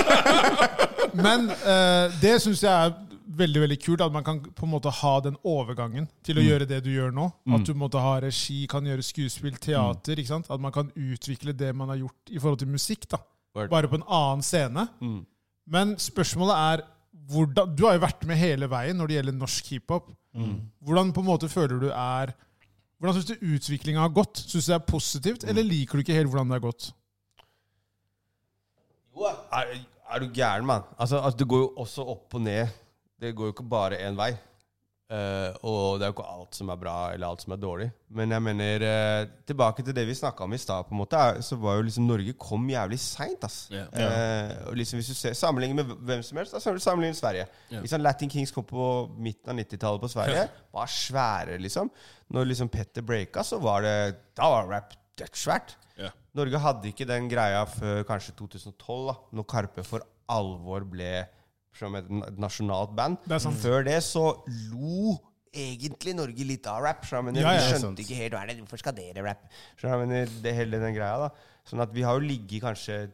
Men 1.26 1.50
eh, 1.52 2.18
det 2.22 2.36
syns 2.44 2.64
jeg 2.64 2.72
er 2.72 2.96
veldig 3.40 3.64
veldig 3.66 3.80
kult. 3.84 4.04
At 4.06 4.16
man 4.16 4.26
kan 4.28 4.40
på 4.44 4.68
en 4.68 4.74
måte 4.74 4.94
ha 5.02 5.16
den 5.26 5.38
overgangen 5.48 6.08
til 6.26 6.40
å 6.40 6.46
gjøre 6.46 6.68
det 6.70 6.80
du 6.86 6.92
gjør 6.94 7.12
nå. 7.16 7.28
At 7.58 7.68
du 7.68 7.74
måtte 7.78 8.02
ha 8.04 8.18
regi, 8.24 8.62
kan 8.72 8.88
gjøre 8.88 9.06
skuespill, 9.06 9.58
teater. 9.62 10.20
ikke 10.20 10.34
sant? 10.36 10.50
At 10.54 10.64
man 10.64 10.76
kan 10.76 10.94
utvikle 10.96 11.56
det 11.58 11.74
man 11.76 11.92
har 11.94 12.00
gjort 12.06 12.32
i 12.32 12.40
forhold 12.40 12.64
til 12.64 12.72
musikk. 12.72 13.10
da. 13.12 13.22
Word. 13.58 13.72
Bare 13.72 13.90
på 13.92 13.98
en 14.00 14.06
annen 14.06 14.46
scene. 14.46 14.88
Mm. 15.02 15.20
Men 15.70 15.94
spørsmålet 16.02 16.56
er 16.74 16.88
hvordan, 17.30 17.76
Du 17.76 17.86
har 17.86 17.98
jo 17.98 18.04
vært 18.04 18.26
med 18.30 18.40
hele 18.40 18.70
veien 18.72 18.98
når 18.98 19.08
det 19.10 19.18
gjelder 19.20 19.38
norsk 19.38 19.72
hiphop. 19.74 20.10
Hvordan 20.86 21.14
på 21.14 21.24
en 21.24 21.30
måte 21.30 21.50
føler 21.52 21.80
du 21.82 21.90
er 21.90 22.34
Hvordan 23.00 23.16
syns 23.16 23.30
du 23.30 23.54
utviklinga 23.56 24.02
har 24.04 24.12
gått? 24.12 24.42
Syns 24.44 24.66
du 24.66 24.72
det 24.74 24.76
er 24.76 24.84
positivt, 24.84 25.44
eller 25.48 25.64
liker 25.64 25.96
du 25.96 26.04
ikke 26.04 26.18
helt 26.18 26.28
hvordan 26.28 26.50
det 26.52 26.58
har 26.58 26.66
gått? 26.66 26.90
Er, 29.56 29.72
er 30.12 30.20
du 30.20 30.28
gæren, 30.36 30.66
mann? 30.68 30.84
Altså, 30.98 31.22
altså, 31.22 31.38
det 31.40 31.48
går 31.48 31.64
jo 31.64 31.70
også 31.80 32.04
opp 32.12 32.36
og 32.36 32.44
ned. 32.44 32.68
Det 33.20 33.32
går 33.36 33.50
jo 33.50 33.56
ikke 33.56 33.70
bare 33.72 34.02
én 34.04 34.20
vei. 34.20 34.34
Eh, 35.10 35.56
og 35.66 35.98
det 35.98 36.06
er 36.06 36.12
jo 36.12 36.14
ikke 36.14 36.26
alt 36.30 36.54
som 36.54 36.70
er 36.70 36.78
bra, 36.78 36.96
eller 37.16 37.32
alt 37.32 37.42
som 37.42 37.54
er 37.56 37.58
dårlig. 37.62 37.88
Men 38.14 38.30
jeg 38.36 38.44
mener 38.46 38.84
uh, 38.86 39.32
Tilbake 39.50 39.82
til 39.88 39.96
det 39.98 40.04
vi 40.06 40.14
snakka 40.14 40.46
om 40.46 40.54
i 40.54 40.60
stad, 40.62 40.86
på 40.86 40.94
en 40.94 41.00
måte, 41.02 41.18
er- 41.18 41.40
så 41.42 41.58
var 41.58 41.80
jo 41.80 41.86
liksom 41.88 42.06
Norge 42.06 42.36
kom 42.38 42.68
jævlig 42.70 43.00
seint. 43.02 43.48
Eh, 43.74 44.54
og 44.70 44.78
liksom 44.78 45.02
hvis 45.02 45.10
du 45.10 45.18
ser 45.18 45.34
Sammenlignet 45.40 45.82
med 45.82 45.96
hvem 46.12 46.22
som 46.28 46.38
helst, 46.38 46.54
da 46.54 46.62
så 46.62 46.76
sammenligner 46.78 47.18
Sverige. 47.18 47.48
Yeah. 47.72 47.82
Liksom 47.82 48.06
Latin 48.06 48.30
Kings 48.30 48.54
kom 48.54 48.68
på 48.70 48.86
midten 49.18 49.50
av 49.50 49.58
90-tallet 49.64 50.06
på 50.06 50.12
Sverige. 50.14 50.46
Var 50.78 50.94
svære, 50.94 51.58
liksom. 51.66 51.90
Når 52.30 52.46
liksom 52.52 52.70
Petter 52.70 53.02
breaka, 53.02 53.42
så 53.44 53.58
var 53.60 53.82
det 53.82 53.96
Da 54.38 54.52
var 54.54 54.70
rap 54.70 54.94
dødssvært. 55.18 55.74
Yeah. 55.98 56.14
Norge 56.38 56.62
hadde 56.62 56.94
ikke 56.94 57.10
den 57.10 57.26
greia 57.34 57.66
før 57.66 58.04
kanskje 58.08 58.38
2012, 58.38 59.10
da 59.10 59.18
når 59.40 59.50
Karpe 59.50 59.84
for 59.84 60.06
alvor 60.30 60.86
ble 60.86 61.26
som 61.78 61.96
et 61.96 62.08
nasjonalt 62.40 62.96
band. 62.98 63.18
Det. 63.30 63.40
Før 63.62 63.84
det 63.88 64.00
så 64.04 64.26
lo 64.72 65.18
egentlig 65.54 66.14
Norge 66.18 66.46
litt 66.46 66.68
av 66.70 66.82
rap. 66.84 67.06
Så 67.08 67.16
jeg 67.18 67.26
mener, 67.30 67.42
Ja, 67.42 67.54
ja, 67.56 67.62
er 67.62 67.72
skjønte 67.74 67.88
sant. 67.88 68.00
ikke 68.04 68.18
helt 68.20 68.34
hva 68.36 68.42
er 68.44 68.52
det, 68.52 68.58
hvorfor 68.64 68.82
skal 68.84 68.94
dere 68.98 69.24
rap? 69.26 69.48
Så 69.80 69.88
jeg 69.90 70.02
mener, 70.04 70.30
det 70.44 70.54
hele 70.56 70.82
den 70.82 70.94
greia 70.98 71.18
da 71.28 71.32
Sånn 71.70 71.82
at 71.84 71.92
vi 71.94 72.02
har 72.02 72.18
jo 72.18 72.26
ligget 72.26 72.64
kanskje 72.64 73.12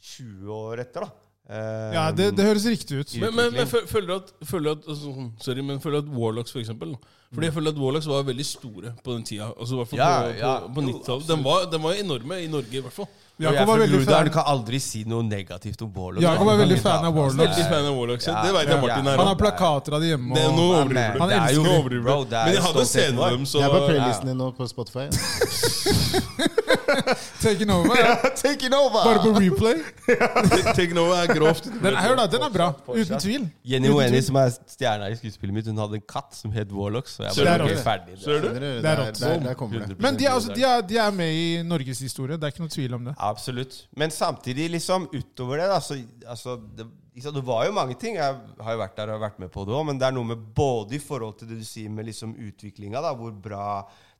20 0.00 0.52
år 0.54 0.80
etter, 0.84 1.04
da. 1.04 1.10
Um, 1.48 1.92
Ja, 1.96 2.02
det, 2.12 2.26
det 2.36 2.44
høres 2.44 2.64
riktig 2.68 2.98
ut. 3.00 3.12
Men, 3.22 3.34
men, 3.36 3.54
men 3.56 3.66
føler 3.68 4.06
du 4.08 4.14
at, 4.18 4.32
føler 4.48 4.74
at 4.76 4.84
altså, 4.88 5.12
sånn, 5.14 5.30
Sorry, 5.40 5.64
men 5.64 5.80
føler 5.80 6.02
du 6.04 6.10
at 6.10 6.18
Warlocks, 6.20 6.52
for 6.52 6.60
eksempel 6.60 6.92
Fordi 7.32 7.48
jeg 7.48 7.54
føler 7.56 7.72
at 7.72 7.80
Warlocks 7.80 8.08
var 8.08 8.26
veldig 8.28 8.46
store 8.46 8.92
på 9.04 9.16
den 9.16 9.24
tida. 9.28 9.48
Altså, 9.56 9.74
i 9.76 9.80
hvert 9.80 9.90
fall 9.92 10.00
Ja, 10.02 10.10
på, 10.22 10.34
ja. 10.38 10.52
på, 10.66 10.74
på 10.76 10.84
90-tallet. 10.88 11.28
Den, 11.28 11.44
den 11.72 11.84
var 11.88 12.02
enorme 12.04 12.40
i 12.44 12.50
Norge, 12.52 12.72
i 12.72 12.84
hvert 12.84 12.96
fall. 12.96 13.08
Jakob 13.38 13.68
var 13.68 13.78
veldig 13.78 14.00
fan. 14.04 14.24
Du 14.24 14.30
kan 14.34 14.46
aldri 14.50 14.80
si 14.82 15.04
noe 15.06 15.22
negativt 15.22 15.82
om 15.86 15.92
Warlock. 15.94 16.22
Jakob 16.24 16.48
er 16.52 16.56
veldig 16.58 16.78
fan 16.82 17.04
av 17.06 17.14
Warlock. 17.14 17.54
Fan 17.54 17.86
av 17.86 17.94
Warlocks. 17.98 18.26
Ja, 18.26 18.42
det 18.42 18.52
vet 18.56 18.72
jeg 18.72 18.80
Martin 18.82 19.06
er. 19.12 19.16
Han 19.22 19.30
har 19.30 19.38
plakater 19.38 19.98
av 19.98 20.02
det 20.02 20.10
hjemme. 20.12 20.34
Det 20.34 20.42
er 20.42 20.56
noe 20.56 20.72
Ja, 20.72 20.80
overdriver. 20.82 21.18
Han 21.22 21.30
er 21.30 21.34
elsker 21.38 21.62
er 21.70 22.44
Men 22.44 22.54
jeg 22.54 22.64
hadde 22.66 22.86
scenen 22.92 23.22
dem, 23.22 23.46
så 23.46 23.62
Jeg 23.62 23.68
er 23.68 23.76
på 23.76 23.84
playlisten 23.92 24.32
din 24.32 24.42
nå 24.42 24.50
på 24.58 24.66
Spotify. 24.68 25.06
taking 27.44 27.70
over. 27.70 27.96
Ja. 27.98 28.14
Taking 28.36 28.74
over! 28.74 29.04
Bare 29.04 29.22
på 29.22 29.32
replay. 29.38 29.82
Taking 30.78 30.98
over 31.00 31.14
er 31.22 31.32
grovt. 31.34 31.68
Den, 31.68 31.96
hør 31.96 32.16
da, 32.18 32.26
den 32.30 32.44
er 32.46 32.52
bra. 32.54 32.68
Uten 32.88 33.20
tvil. 33.22 33.46
Jenny 33.66 33.90
Oeni, 33.92 34.20
som 34.24 34.38
er 34.40 34.52
stjerna 34.54 35.10
i 35.12 35.18
skuespillet 35.18 35.56
mitt, 35.58 35.70
hun 35.70 35.80
hadde 35.82 36.00
en 36.00 36.06
katt 36.14 36.36
som 36.38 36.54
het 36.54 36.72
Warlocks. 36.74 37.18
Så 37.18 37.26
jeg 37.28 37.64
det? 37.64 37.78
ferdig. 37.84 38.18
Ser 38.22 38.40
du? 38.44 38.48
Der, 38.48 38.60
Det 38.60 38.70
er 38.70 38.86
der, 38.86 39.02
rått. 39.02 39.20
der, 39.22 39.42
der 39.48 39.58
kommer 39.58 39.84
det. 39.84 39.98
Men 40.02 40.18
de 40.18 40.28
er, 40.28 40.36
altså, 40.36 40.54
de, 40.56 40.64
er, 40.64 40.86
de 40.88 41.00
er 41.04 41.18
med 41.18 41.34
i 41.34 41.46
norgeshistorie. 41.66 42.38
Det 42.38 42.48
er 42.48 42.54
ikke 42.54 42.64
noe 42.66 42.74
tvil 42.74 42.96
om 42.98 43.10
det. 43.10 43.16
Absolutt. 43.30 43.82
Men 43.98 44.14
samtidig, 44.14 44.70
liksom, 44.78 45.08
utover 45.12 45.62
det, 45.62 45.70
da, 45.72 45.80
så 45.84 45.98
altså, 46.26 46.58
det, 46.78 46.88
det 47.26 47.44
var 47.46 47.66
jo 47.68 47.76
mange 47.76 47.96
ting. 48.00 48.18
Jeg 48.18 48.42
har 48.64 48.76
jo 48.76 48.82
vært 48.82 48.98
der 48.98 49.14
og 49.14 49.22
vært 49.24 49.40
med 49.42 49.52
på 49.54 49.64
det 49.68 49.74
òg, 49.76 49.86
men 49.90 50.00
det 50.00 50.08
er 50.08 50.16
noe 50.16 50.32
med 50.32 50.44
både 50.56 50.98
i 50.98 51.02
forhold 51.02 51.38
til 51.40 51.50
det 51.50 51.60
du 51.60 51.66
sier 51.66 51.90
med 51.92 52.08
liksom 52.08 52.36
utviklinga, 52.48 53.02
hvor 53.18 53.34
bra 53.34 53.68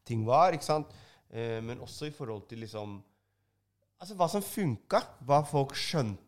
ting 0.08 0.24
var, 0.26 0.56
ikke 0.56 0.64
sant, 0.66 0.92
eh, 1.32 1.60
men 1.62 1.78
også 1.84 2.06
i 2.09 2.10
forhold 2.14 2.48
til 2.48 2.59
liksom 2.64 3.02
Altså 4.00 4.14
hva 4.14 4.28
som 4.30 4.42
funka, 4.46 5.00
hva 5.26 5.40
folk 5.44 5.72
skjønte, 5.74 6.22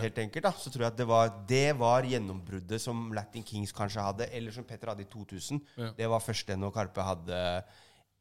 helt 0.00 0.16
enkelt. 0.18 0.42
da, 0.46 0.50
Så 0.56 0.70
tror 0.72 0.86
jeg 0.86 0.92
at 0.92 0.96
det 0.96 1.06
var, 1.06 1.28
det 1.46 1.76
var 1.76 2.02
gjennombruddet 2.08 2.80
som 2.80 3.12
Latin 3.12 3.42
Kings 3.44 3.72
kanskje 3.76 4.00
hadde, 4.00 4.28
eller 4.32 4.50
som 4.56 4.64
Petter 4.64 4.88
hadde 4.88 5.02
i 5.04 5.10
2000. 5.12 5.60
Ja. 5.76 5.90
Det 5.98 6.08
var 6.08 6.20
først 6.24 6.48
NO 6.56 6.70
Karpe 6.72 7.04
hadde 7.04 7.62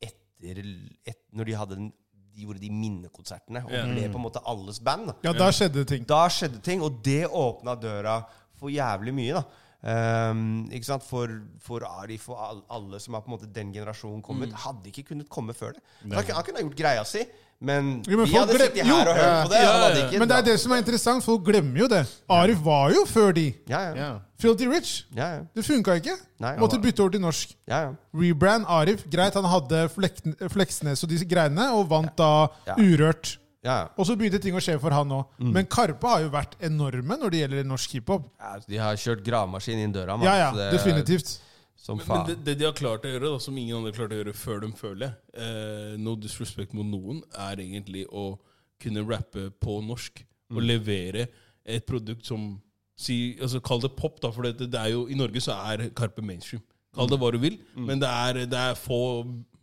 etter 0.03 0.59
et, 1.05 1.17
Når 1.31 1.45
de 1.45 1.55
hadde 1.55 1.75
den, 1.79 1.93
de 2.33 2.43
gjorde 2.43 2.59
de 2.59 2.69
minnekonsertene 2.73 3.63
og 3.63 3.71
Ja. 3.71 3.85
ble 3.85 4.09
på 4.09 4.19
en 4.19 4.25
måte 4.25 4.41
alles 4.45 4.79
band. 4.83 5.07
da. 5.07 5.13
Ja, 5.23 5.31
da 5.33 5.47
skjedde 5.51 5.85
ting. 5.87 6.03
Da 6.05 6.27
skjedde 6.27 6.61
ting, 6.61 6.81
og 6.81 7.01
det 7.03 7.23
åpna 7.29 7.75
døra 7.79 8.25
for 8.55 8.67
jævlig 8.69 9.13
mye. 9.13 9.33
da. 9.33 9.43
Ehm, 9.83 10.69
ikke 10.71 10.85
sant? 10.87 11.03
For, 11.03 11.27
for 11.63 11.83
Arif 12.01 12.29
og 12.31 12.37
all, 12.39 12.61
alle 12.71 12.99
som 13.03 13.13
har 13.17 13.21
på 13.25 13.31
en 13.31 13.37
måte 13.37 13.49
den 13.53 13.73
generasjonen 13.75 14.21
kommet, 14.23 14.49
Mm. 14.53 14.55
hadde 14.65 14.91
ikke 14.91 15.03
kunnet 15.09 15.27
komme 15.29 15.53
før 15.53 15.73
det. 15.75 15.81
Han, 16.03 16.23
kunne- 16.23 16.33
han 16.35 16.43
kunne 16.43 16.57
ha 16.61 16.63
gjort 16.63 16.77
greia 16.77 17.03
si, 17.05 17.25
men, 17.59 18.01
Jo, 18.07 18.17
men 18.17 18.25
vi 18.27 18.33
hadde 18.35 18.57
sittet 18.59 18.83
her 18.83 18.89
jo, 18.89 18.95
og 18.95 19.15
hørt 19.15 19.45
på 19.45 19.49
det. 19.51 19.59
ja, 19.61 19.73
ja. 19.89 20.07
ikke 20.07 20.19
Men 20.19 20.27
det 20.27 20.37
er 20.37 20.41
det 20.41 20.59
som 20.59 20.71
er 20.71 20.77
interessant. 20.83 21.23
Folk 21.23 21.43
glemmer 21.45 21.77
jo 21.79 21.87
det. 21.87 22.05
Arif 22.29 22.57
var 22.63 22.89
jo 22.91 23.05
før 23.05 23.33
de. 23.33 23.53
Ja, 23.69 23.79
ja. 23.89 23.93
Ja. 23.95 24.19
Filthy 24.39 24.67
Rich. 24.67 25.05
ja, 25.15 25.27
ja. 25.35 25.41
Det 25.55 25.63
funka 25.65 25.95
ikke. 25.99 26.17
Nei, 26.39 26.57
Måtte 26.57 26.79
bytte 26.81 26.99
over 26.99 27.11
til 27.11 27.21
norsk. 27.21 27.53
ja, 27.67 27.81
ja. 27.81 27.93
Rebrand 28.13 28.65
Arif. 28.67 29.05
Greit, 29.09 29.33
han 29.33 29.45
hadde 29.45 29.89
Fleksnes 30.49 31.03
og 31.03 31.09
disse 31.09 31.25
greiene, 31.25 31.71
og 31.73 31.87
vant 31.89 32.15
da 32.17 32.47
Ja. 32.67 32.75
Urørt. 32.77 33.37
Ja, 33.63 33.75
ja. 33.79 33.87
Og 33.95 34.07
så 34.07 34.15
begynte 34.19 34.41
ting 34.43 34.55
å 34.57 34.61
skje 34.63 34.75
for 34.81 34.91
han 34.95 35.11
òg. 35.15 35.29
Mm. 35.39 35.51
Men 35.55 35.67
Karpe 35.71 36.09
har 36.11 36.23
jo 36.25 36.31
vært 36.33 36.57
enorme 36.67 37.15
når 37.21 37.31
det 37.31 37.41
gjelder 37.43 37.67
norsk 37.69 37.95
hiphop. 37.97 38.25
Ja, 38.41 38.57
De 38.67 38.79
har 38.81 38.99
kjørt 38.99 39.23
gravemaskin 39.23 39.79
inn 39.85 39.95
døra. 39.95 40.17
Man. 40.19 40.27
Ja, 40.27 40.35
ja, 40.41 40.49
det 40.57 40.69
definitivt. 40.75 41.37
Som 41.83 41.97
Men, 41.99 42.07
faen. 42.07 42.19
men 42.23 42.27
det, 42.29 42.35
det 42.47 42.57
de 42.61 42.67
har 42.67 42.75
klart 42.75 43.03
å 43.03 43.09
gjøre, 43.11 43.31
da, 43.33 43.39
som 43.43 43.55
ingen 43.59 43.79
andre 43.79 43.91
klarte 43.95 44.15
å 44.15 44.19
gjøre 44.21 44.33
før 44.39 44.61
dem, 44.63 44.75
føler 44.77 45.09
jeg 45.09 45.15
eh, 45.43 45.95
No 45.99 46.13
disrespect 46.15 46.75
mot 46.77 46.87
noen, 46.87 47.23
er 47.35 47.59
egentlig 47.59 48.05
å 48.07 48.37
kunne 48.83 49.03
rappe 49.07 49.49
på 49.63 49.79
norsk. 49.83 50.21
Og 50.53 50.61
levere 50.63 51.25
et 51.65 51.83
produkt 51.87 52.27
som 52.27 52.53
si, 52.99 53.35
altså 53.41 53.59
Kall 53.63 53.81
det 53.83 53.93
pop, 53.97 54.19
da, 54.23 54.31
for 54.31 54.45
det, 54.47 54.69
det 54.71 54.79
er 54.79 54.93
jo, 54.93 55.07
i 55.11 55.17
Norge 55.17 55.41
så 55.43 55.55
er 55.71 55.87
Karpe 55.97 56.23
mainstream. 56.23 56.63
Kall 56.93 57.09
det 57.09 57.17
hva 57.19 57.31
du 57.33 57.39
vil, 57.41 57.57
men 57.73 57.99
det 57.99 58.11
er, 58.11 58.43
det 58.47 58.59
er 58.59 58.77
få 58.77 58.99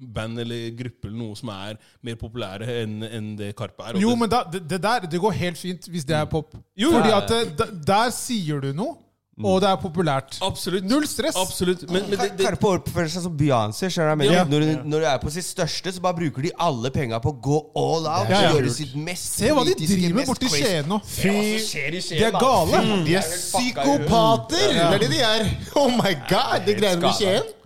band 0.00 0.40
eller 0.40 0.70
gruppe 0.78 1.08
eller 1.08 1.18
noe 1.18 1.36
som 1.38 1.52
er 1.54 1.76
mer 2.06 2.18
populære 2.20 2.80
enn 2.82 3.04
en 3.06 3.30
det 3.38 3.52
Karpe 3.58 3.84
er. 3.84 3.98
og 3.98 4.02
Jo, 4.02 4.14
det, 4.14 4.22
men 4.22 4.32
da, 4.32 4.42
det, 4.52 4.64
det 4.70 4.80
der 4.82 5.06
det 5.10 5.20
går 5.20 5.38
helt 5.42 5.60
fint 5.60 5.86
hvis 5.90 6.08
det 6.08 6.16
er 6.16 6.26
pop. 6.30 6.56
Jo, 6.76 6.90
Fordi 6.96 7.14
at 7.14 7.36
det, 7.58 7.70
der 7.86 8.10
sier 8.14 8.60
du 8.64 8.72
noe, 8.76 8.96
og 9.40 9.60
det 9.62 9.68
er 9.70 9.78
populært. 9.80 10.38
Absolutt. 10.44 10.84
Null 10.88 11.06
stress. 11.08 11.36
Absolutt. 11.38 11.84
Men, 11.88 12.08
men 12.10 12.18
det, 12.18 12.32
det, 12.38 12.44
Karpe 12.44 12.72
oppfører 12.74 13.10
seg 13.12 13.24
som 13.24 13.36
Beyoncé. 13.36 13.88
du 13.88 14.24
Ja. 14.26 14.44
Når, 14.44 14.66
når 14.84 15.04
de 15.04 15.06
er 15.06 15.18
på 15.22 15.30
sitt 15.32 15.46
største, 15.46 15.92
så 15.92 16.02
bare 16.04 16.18
bruker 16.18 16.42
de 16.42 16.50
alle 16.58 16.90
penga 16.90 17.20
på 17.22 17.32
å 17.32 17.38
gå 17.40 17.60
all 17.76 18.08
out. 18.08 18.28
Ja, 18.28 18.42
ja. 18.42 18.50
Gjøre 18.56 18.72
sitt 18.74 18.96
mest 18.96 19.38
Se 19.38 19.52
hva 19.54 19.64
de 19.64 19.76
driver 19.80 20.18
med 20.18 20.28
borti. 20.28 20.50
Skien 20.52 20.90
nå. 20.90 21.00
Skien, 21.06 21.96
De 22.10 22.24
er 22.26 22.36
gale. 22.36 22.82
De 23.06 23.16
er 23.16 23.30
psykopater! 23.30 24.68
Det 24.76 24.84
er 24.90 25.06
det 25.06 25.10
de 25.14 25.24
er. 25.24 25.48
Oh 25.80 25.88
my 25.88 26.12
god! 26.28 26.66
De 26.66 26.76
greiene 26.76 27.00
med 27.00 27.16
Skien. 27.16 27.56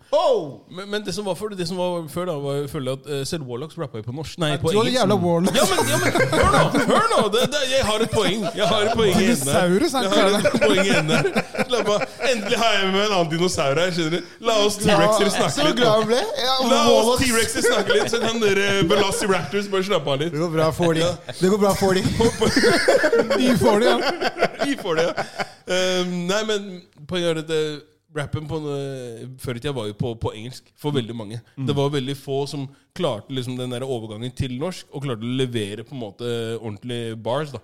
Men, 0.76 0.88
men 0.90 1.04
det 1.06 1.14
som 1.16 1.24
var 1.28 1.34
før, 1.38 1.54
det 1.58 1.66
som 1.68 1.78
var 1.80 2.04
før 2.12 2.26
da, 2.30 2.34
var 2.44 2.64
føler 2.70 2.96
at 2.98 3.06
uh, 3.10 3.20
selv 3.28 3.46
Warlocks 3.48 3.76
rappa 3.80 4.00
jo 4.00 4.04
på 4.06 4.14
norsk. 4.16 4.38
Nei, 4.42 4.52
på 4.62 4.72
Du 4.72 4.78
har 4.78 4.84
det 4.88 4.94
engelsk. 4.94 5.00
jævla 5.00 5.16
Warlock. 5.24 5.54
Ja, 5.56 5.64
men, 5.70 5.76
ja, 5.90 5.98
men 6.02 6.10
hør 6.34 6.50
nå! 6.54 6.64
Hør 6.92 7.06
nå! 7.14 7.20
Det, 7.34 7.42
det, 7.54 7.62
jeg 7.72 7.84
har 7.88 8.04
et 8.06 8.12
poeng. 8.14 8.44
Jeg 8.58 8.68
har 8.72 8.88
et 8.88 8.94
poeng 8.98 9.12
i 9.12 9.28
enden 9.30 9.52
her. 9.54 9.68
Dinosaurus, 9.74 9.92
han 9.98 10.02
Jeg 10.04 10.10
har 10.10 10.18
kaller 10.20 10.38
et 10.38 10.64
poeng 10.64 10.82
i 10.84 10.94
enden 10.98 11.14
her. 11.16 11.24
Slapp 11.68 11.90
av. 11.94 12.04
Endelig 12.30 12.58
har 12.62 12.72
jeg 12.78 12.90
med 12.92 13.00
en 13.04 13.14
annen 13.18 13.32
dinosaur 13.34 13.80
her. 13.82 13.94
skjønner 13.96 14.16
du? 14.18 14.34
La 14.48 14.56
oss 14.66 14.76
T-rexere 14.82 15.30
Så 15.30 15.36
snakke 15.38 15.68
litt. 15.68 15.78
glad 15.80 15.92
han 15.98 16.06
ble. 16.12 16.20
Ja, 16.44 16.54
La 16.70 16.80
oss 16.82 16.90
Warlocks. 16.90 17.24
T-rexer 17.24 17.66
snakke 17.68 17.98
litt, 17.98 18.10
så 18.14 18.20
kan 18.24 18.42
dere 18.42 18.68
Velociraptors 18.90 19.70
bare 19.72 19.88
slappe 19.90 20.14
av 20.14 20.22
litt. 20.24 20.32
Det 20.34 20.42
går 20.44 20.52
bra 20.56 20.68
for 20.76 20.94
de. 21.00 21.08
Det 21.40 21.50
går 21.54 21.62
bra 21.64 21.74
for 21.78 21.98
de. 21.98 22.04
I 23.44 23.56
får 23.60 23.80
det, 23.80 23.90
ja. 23.90 23.98
Vi 24.64 24.76
får 24.80 25.00
det, 25.00 25.08
ja. 25.08 25.26
Um, 25.64 26.10
nei, 26.28 26.40
men 26.48 26.66
poenget 27.08 27.30
er 27.30 27.38
at 27.44 27.52
eh, 27.56 27.76
rappen 28.14 28.46
på, 28.48 28.56
eh, 28.70 29.26
før 29.42 29.56
i 29.56 29.60
tida 29.60 29.72
var 29.74 29.86
jo 29.88 29.94
på, 29.98 30.14
på 30.22 30.32
engelsk 30.34 30.68
for 30.78 30.94
veldig 30.94 31.14
mange. 31.16 31.40
Det 31.56 31.74
var 31.76 31.90
veldig 31.90 32.16
få 32.16 32.46
som 32.46 32.68
klarte 32.94 33.34
liksom 33.34 33.56
den 33.58 33.70
der 33.74 33.82
overgangen 33.82 34.30
til 34.34 34.54
norsk, 34.60 34.86
og 34.92 35.02
klarte 35.02 35.26
å 35.26 35.36
levere 35.40 35.84
på 35.84 35.94
en 35.96 36.00
måte 36.04 36.58
ordentlige 36.60 37.16
bars. 37.16 37.50
da 37.52 37.58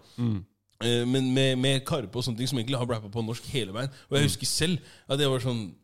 Eh, 0.82 1.04
Men 1.06 1.32
med, 1.34 1.58
med 1.58 1.84
Karpe 1.84 2.16
og 2.16 2.24
sånne 2.24 2.38
ting 2.38 2.48
som 2.48 2.58
egentlig 2.58 2.78
har 2.78 2.86
rappa 2.88 3.08
på 3.12 3.22
norsk 3.22 3.44
hele 3.52 3.72
veien. 3.72 3.90
Og 4.08 4.16
jeg 4.16 4.24
husker 4.30 4.46
selv 4.46 4.78
at 5.08 5.20
jeg 5.20 5.28
var 5.28 5.40
sånn 5.44 5.74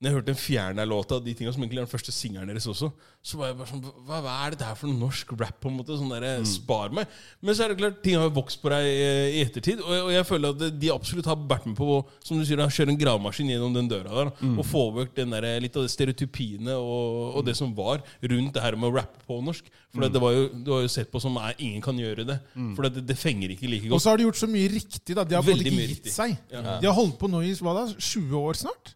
Når 0.00 0.08
jeg 0.08 0.16
hørte 0.16 0.30
den 0.30 0.38
fjerne 0.40 0.84
låta, 0.88 1.18
de 1.20 1.32
tingene 1.36 1.52
som 1.52 1.60
egentlig 1.60 1.82
er 1.82 1.84
den 1.84 1.90
første 1.92 2.12
singelen 2.16 2.48
deres 2.48 2.64
også, 2.72 2.88
så 3.20 3.36
var 3.36 3.50
jeg 3.50 3.56
bare 3.58 3.68
sånn 3.68 3.82
Hva, 4.08 4.20
hva 4.24 4.36
er 4.46 4.54
dette 4.54 4.64
her 4.64 4.78
for 4.80 4.88
noe 4.88 4.96
norsk 4.96 5.34
rap? 5.36 5.58
på 5.60 5.68
en 5.68 5.74
måte, 5.76 5.92
sånn 6.00 6.08
der, 6.14 6.24
Spar 6.48 6.88
meg. 6.96 7.10
Men 7.44 7.52
så 7.58 7.66
er 7.66 7.74
det 7.74 7.82
klart, 7.82 7.98
ting 8.00 8.14
har 8.16 8.24
jo 8.24 8.32
vokst 8.38 8.62
på 8.62 8.70
deg 8.72 8.86
eh, 8.88 9.26
i 9.36 9.42
ettertid. 9.44 9.82
Og 9.84 9.92
jeg, 9.92 10.04
og 10.06 10.12
jeg 10.14 10.26
føler 10.30 10.54
at 10.56 10.78
de 10.80 10.92
absolutt 10.94 11.28
har 11.28 11.36
vært 11.50 11.66
med 11.68 11.76
på 11.76 11.98
som 12.24 12.40
du 12.40 12.46
sier, 12.48 12.62
å 12.64 12.70
kjøre 12.72 12.94
en 12.94 13.00
gravemaskin 13.02 13.50
gjennom 13.52 13.76
den 13.76 13.90
døra 13.92 14.14
der. 14.22 14.30
mm. 14.40 14.54
Og 14.62 14.68
få 14.70 14.86
vekk 15.02 15.12
den 15.20 15.36
der, 15.36 15.48
litt 15.66 15.76
av 15.76 15.84
de 15.84 15.92
stereotypiene 15.92 16.78
og, 16.80 17.36
og 17.36 17.44
det 17.50 17.58
som 17.60 17.74
var 17.76 18.00
rundt 18.24 18.56
det 18.56 18.62
her 18.64 18.78
med 18.80 18.88
å 18.88 18.94
rappe 19.02 19.20
på 19.28 19.36
norsk. 19.44 19.68
For 19.92 20.06
det 20.08 20.22
var 20.22 20.32
jo, 20.32 20.46
du 20.64 20.70
har 20.78 20.80
jo 20.86 20.94
sett 20.96 21.10
på 21.12 21.20
som 21.20 21.36
er, 21.42 21.52
ingen 21.60 21.84
kan 21.84 21.98
gjøre 22.00 22.24
det. 22.24 22.38
For 22.72 22.88
det, 22.88 23.04
det 23.04 23.18
fenger 23.20 23.52
ikke 23.52 23.68
like 23.68 23.84
godt. 23.90 23.98
Og 23.98 24.00
så 24.06 24.14
har 24.14 24.16
de 24.22 24.24
gjort 24.30 24.40
så 24.40 24.48
mye 24.48 24.72
riktig. 24.72 25.12
da. 25.18 25.26
De 25.28 25.36
har 25.36 25.44
Veldig 25.44 25.66
ikke 25.68 25.82
gitt 25.82 25.92
riktig. 25.98 26.14
seg. 26.16 26.38
Ja. 26.54 26.78
De 26.80 26.88
har 26.88 26.96
holdt 26.96 27.18
på 27.20 27.28
nå 27.28 27.42
i 27.44 27.52
hva 27.60 27.76
da, 27.82 27.84
20 28.00 28.40
år 28.40 28.60
snart. 28.64 28.94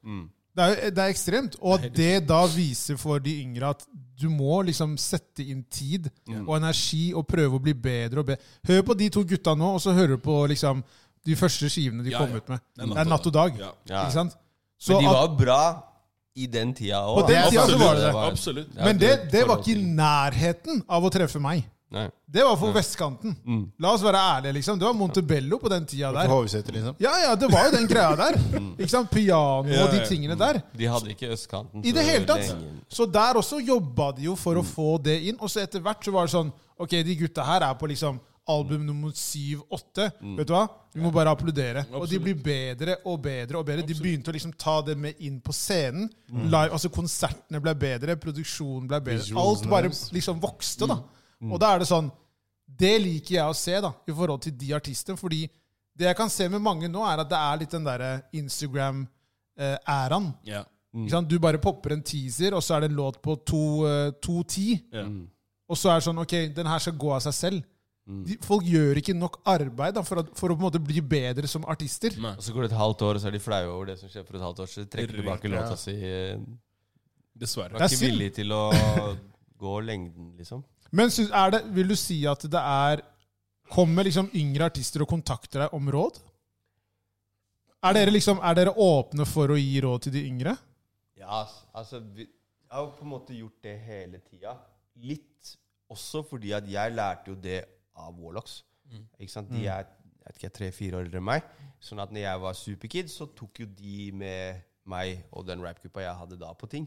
Det, 0.55 0.65
er, 0.65 0.91
det 0.95 1.03
er 1.03 1.11
ekstremt. 1.11 1.57
Og 1.61 1.81
at 1.81 1.89
det 1.97 2.13
da 2.29 2.45
viser 2.47 2.99
for 3.01 3.23
de 3.23 3.33
yngre 3.43 3.73
at 3.75 3.87
du 4.21 4.29
må 4.31 4.61
liksom 4.63 4.95
sette 5.01 5.43
inn 5.43 5.65
tid 5.67 6.07
og 6.45 6.53
energi 6.57 7.09
og 7.17 7.27
prøve 7.27 7.59
å 7.59 7.63
bli 7.63 7.75
bedre 7.75 8.23
og 8.23 8.29
bedre. 8.29 8.53
Hør 8.69 8.85
på 8.87 8.95
de 9.01 9.09
to 9.17 9.25
gutta 9.27 9.57
nå, 9.59 9.73
og 9.75 9.83
så 9.83 9.95
hører 9.97 10.15
du 10.15 10.23
på 10.23 10.37
liksom 10.53 10.85
de 11.25 11.35
første 11.41 11.71
skivene 11.73 12.05
de 12.05 12.13
Ja, 12.13 12.21
kom 12.23 12.31
ja. 12.37 12.39
ut 12.39 12.53
med. 12.53 12.63
Det 12.79 12.87
er 13.03 13.11
natt 13.11 13.27
og 13.27 13.35
dag. 13.35 13.59
Ja. 13.59 13.73
Ja. 13.91 14.05
Ikke 14.05 14.19
sant? 14.21 14.39
Så 14.79 14.95
Men 14.95 15.03
de 15.05 15.11
var 15.17 15.37
bra 15.39 15.61
i 16.35 16.47
den 16.51 16.75
tida 16.77 17.01
òg. 17.09 17.23
På 17.23 17.29
den 17.31 17.51
tida 17.51 17.67
så 17.67 17.79
var 17.81 17.95
det 17.99 18.07
det. 18.07 18.15
Absolutt. 18.29 18.75
men 18.79 18.99
det, 19.01 19.13
det 19.33 19.45
var 19.49 19.63
ikke 19.63 19.75
i 19.75 19.87
nærheten 19.99 20.83
av 20.89 21.07
å 21.07 21.11
treffe 21.15 21.43
meg. 21.43 21.65
Nei. 21.95 22.09
Det 22.35 22.43
var 22.43 22.57
for 22.59 22.75
vestkanten. 22.75 23.37
La 23.79 23.93
oss 23.95 24.03
være 24.03 24.19
ærlige, 24.19 24.57
liksom. 24.57 24.79
Det 24.81 24.87
var 24.89 24.97
Montebello 24.99 25.61
på 25.63 25.71
den 25.71 25.87
tida 25.87 26.11
der. 26.17 26.27
Liksom. 26.75 26.97
Ja, 26.99 27.13
ja, 27.23 27.35
det 27.39 27.51
var 27.53 27.69
jo 27.69 27.75
den 27.77 27.87
greia 27.87 28.17
der. 28.19 28.39
Ikke 28.81 28.91
sant? 28.91 29.11
Piano 29.15 29.71
Ja, 29.71 29.85
og 29.87 29.95
de 29.95 30.03
tingene 30.09 30.35
der. 30.41 30.59
De 30.75 30.91
hadde 30.91 31.15
ikke 31.15 31.31
østkanten. 31.37 31.85
I 31.87 31.93
det 31.95 32.05
hele 32.09 32.27
tatt. 32.27 32.43
lenge. 32.51 32.75
Så 32.91 33.07
der 33.07 33.39
også 33.39 33.63
jobba 33.63 34.11
de 34.19 34.27
jo 34.27 34.35
for 34.37 34.59
å 34.59 34.67
få 34.67 34.97
det 35.07 35.21
inn. 35.31 35.39
Og 35.39 35.51
så 35.53 35.63
etter 35.63 35.81
hvert 35.85 36.03
så 36.05 36.15
var 36.15 36.27
det 36.27 36.35
sånn 36.35 36.53
Ok, 36.83 36.91
de 37.07 37.15
gutta 37.15 37.45
her 37.47 37.63
er 37.63 37.75
på 37.79 37.87
liksom 37.87 38.17
album 38.51 38.83
nummer 38.85 39.13
syv-åtte. 39.17 40.11
Vet 40.37 40.49
du 40.51 40.53
hva? 40.53 40.65
Vi 40.93 41.01
må 41.01 41.11
bare 41.15 41.31
applaudere. 41.33 41.85
Og 41.97 42.05
de 42.11 42.19
blir 42.21 42.35
bedre 42.45 42.97
og 43.09 43.23
bedre 43.25 43.61
og 43.61 43.65
bedre. 43.67 43.87
De 43.87 43.95
begynte 43.97 44.31
å 44.31 44.35
liksom 44.35 44.53
ta 44.59 44.81
det 44.85 44.97
med 45.01 45.15
inn 45.25 45.39
på 45.41 45.55
scenen. 45.55 46.11
Live, 46.29 46.73
altså 46.75 46.91
Konsertene 46.93 47.61
ble 47.63 47.73
bedre, 47.79 48.17
produksjonen 48.21 48.89
ble 48.91 49.01
bedre. 49.07 49.23
Alt 49.41 49.65
bare 49.71 49.91
liksom 50.13 50.43
vokste, 50.43 50.91
da. 50.91 50.99
Og 51.51 51.61
da 51.61 51.75
er 51.75 51.83
det 51.83 51.89
sånn 51.91 52.11
Det 52.67 52.95
liker 53.03 53.35
jeg 53.37 53.47
å 53.51 53.55
se, 53.55 53.75
da, 53.85 53.91
i 54.09 54.13
forhold 54.13 54.41
til 54.43 54.55
de 54.59 54.73
artistene. 54.75 55.19
Fordi 55.21 55.43
det 55.95 56.09
jeg 56.09 56.17
kan 56.19 56.31
se 56.33 56.49
med 56.51 56.63
mange 56.65 56.89
nå, 56.91 57.05
er 57.07 57.23
at 57.23 57.29
det 57.31 57.39
er 57.39 57.59
litt 57.61 57.75
den 57.77 57.85
derre 57.87 58.09
Instagram-æraen. 58.35 60.33
Yeah. 60.49 60.65
Mm. 60.95 61.29
Du 61.29 61.37
bare 61.43 61.59
popper 61.63 61.95
en 61.95 62.03
teaser, 62.07 62.55
og 62.55 62.63
så 62.63 62.77
er 62.77 62.85
det 62.85 62.91
en 62.93 62.99
låt 62.99 63.21
på 63.23 63.37
to, 63.47 63.87
eh, 63.87 64.11
2.10. 64.23 64.81
Ja. 64.95 65.05
Og 65.69 65.79
så 65.79 65.91
er 65.91 66.01
det 66.01 66.07
sånn 66.07 66.21
Ok, 66.23 66.35
den 66.55 66.67
her 66.71 66.83
skal 66.83 66.97
gå 66.99 67.13
av 67.15 67.23
seg 67.25 67.35
selv. 67.35 67.71
De, 68.05 68.37
folk 68.45 68.67
gjør 68.69 68.99
ikke 69.01 69.15
nok 69.17 69.39
arbeid 69.49 69.95
da, 69.97 70.03
for, 70.05 70.21
at, 70.21 70.29
for 70.37 70.53
å 70.53 70.57
på 70.59 70.61
en 70.61 70.67
måte 70.67 70.81
bli 70.83 71.01
bedre 71.01 71.49
som 71.49 71.65
artister. 71.73 72.13
Nei. 72.21 72.35
Og 72.37 72.45
så 72.45 72.53
går 72.53 72.67
det 72.67 72.73
et 72.75 72.77
halvt 72.77 73.05
år, 73.07 73.17
og 73.17 73.23
så 73.23 73.31
er 73.31 73.37
de 73.37 73.41
flaue 73.41 73.71
over 73.71 73.89
det 73.93 73.97
som 74.03 74.11
skjer 74.13 74.27
for 74.29 74.37
et 74.37 74.45
halvt 74.45 74.61
år 74.61 74.69
Så 74.69 74.85
de 74.85 74.91
Trekker 74.93 75.23
tilbake 75.23 75.49
låta 75.53 75.79
si. 75.81 75.95
eh, 76.05 76.37
Dessverre. 77.35 77.73
Var 77.75 77.87
er 77.87 77.95
ikke 77.95 78.05
villig 78.05 78.29
til 78.37 78.53
å 78.55 78.63
gå 79.65 79.79
lengden, 79.89 80.35
liksom. 80.37 80.61
Men 80.95 81.11
er 81.11 81.55
det, 81.55 81.61
vil 81.75 81.91
du 81.91 81.97
si 81.99 82.21
at 82.31 82.47
det 82.51 82.61
er 82.61 83.03
Kommer 83.75 84.05
liksom 84.05 84.27
yngre 84.37 84.67
artister 84.69 85.03
og 85.03 85.09
kontakter 85.09 85.63
deg 85.65 85.73
om 85.75 85.87
råd? 85.91 86.19
Er 87.89 87.97
dere 87.97 88.13
liksom, 88.13 88.43
er 88.45 88.59
dere 88.59 88.75
åpne 88.77 89.25
for 89.29 89.55
å 89.55 89.57
gi 89.57 89.79
råd 89.81 90.05
til 90.05 90.15
de 90.15 90.23
yngre? 90.29 90.53
Ja, 91.17 91.41
altså 91.73 92.03
vi, 92.05 92.27
Jeg 92.29 92.77
har 92.77 92.85
jo 92.85 92.93
på 92.99 93.07
en 93.07 93.13
måte 93.15 93.37
gjort 93.39 93.65
det 93.65 93.75
hele 93.87 94.21
tida. 94.29 94.53
Litt 95.01 95.55
også 95.91 96.23
fordi 96.29 96.53
at 96.57 96.69
jeg 96.69 96.93
lærte 96.93 97.33
jo 97.33 97.39
det 97.41 97.63
av 97.97 98.21
Warlocks. 98.21 98.61
Ikke 99.17 99.33
sant? 99.33 99.49
De 99.53 99.65
er 99.65 99.89
jeg 100.25 100.33
vet 100.33 100.39
ikke, 100.41 100.55
tre-fire 100.57 100.97
år 100.97 101.05
eldre 101.05 101.21
enn 101.21 101.27
meg. 101.29 101.49
Sånn 101.85 102.01
at 102.01 102.13
når 102.15 102.23
jeg 102.23 102.41
var 102.41 102.55
superkid, 102.57 103.11
så 103.13 103.27
tok 103.37 103.61
jo 103.61 103.67
de 103.69 104.07
med 104.17 104.63
meg 104.89 105.27
og 105.37 105.45
den 105.49 105.61
rapgruppa 105.65 106.05
jeg 106.05 106.17
hadde 106.17 106.39
da, 106.41 106.53
på 106.57 106.69
ting. 106.73 106.87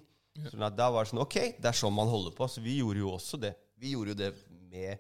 Sånn 0.50 0.66
at 0.66 0.78
da 0.78 0.88
var 0.94 1.06
det 1.06 1.12
sånn 1.12 1.22
Ok, 1.22 1.38
det 1.58 1.70
er 1.70 1.78
sånn 1.78 1.94
man 1.94 2.10
holder 2.10 2.34
på. 2.38 2.48
Så 2.50 2.64
vi 2.66 2.80
gjorde 2.80 3.04
jo 3.04 3.12
også 3.14 3.38
det. 3.42 3.54
Vi 3.78 3.94
gjorde 3.94 4.14
jo 4.14 4.20
det 4.20 4.32
med 4.72 4.94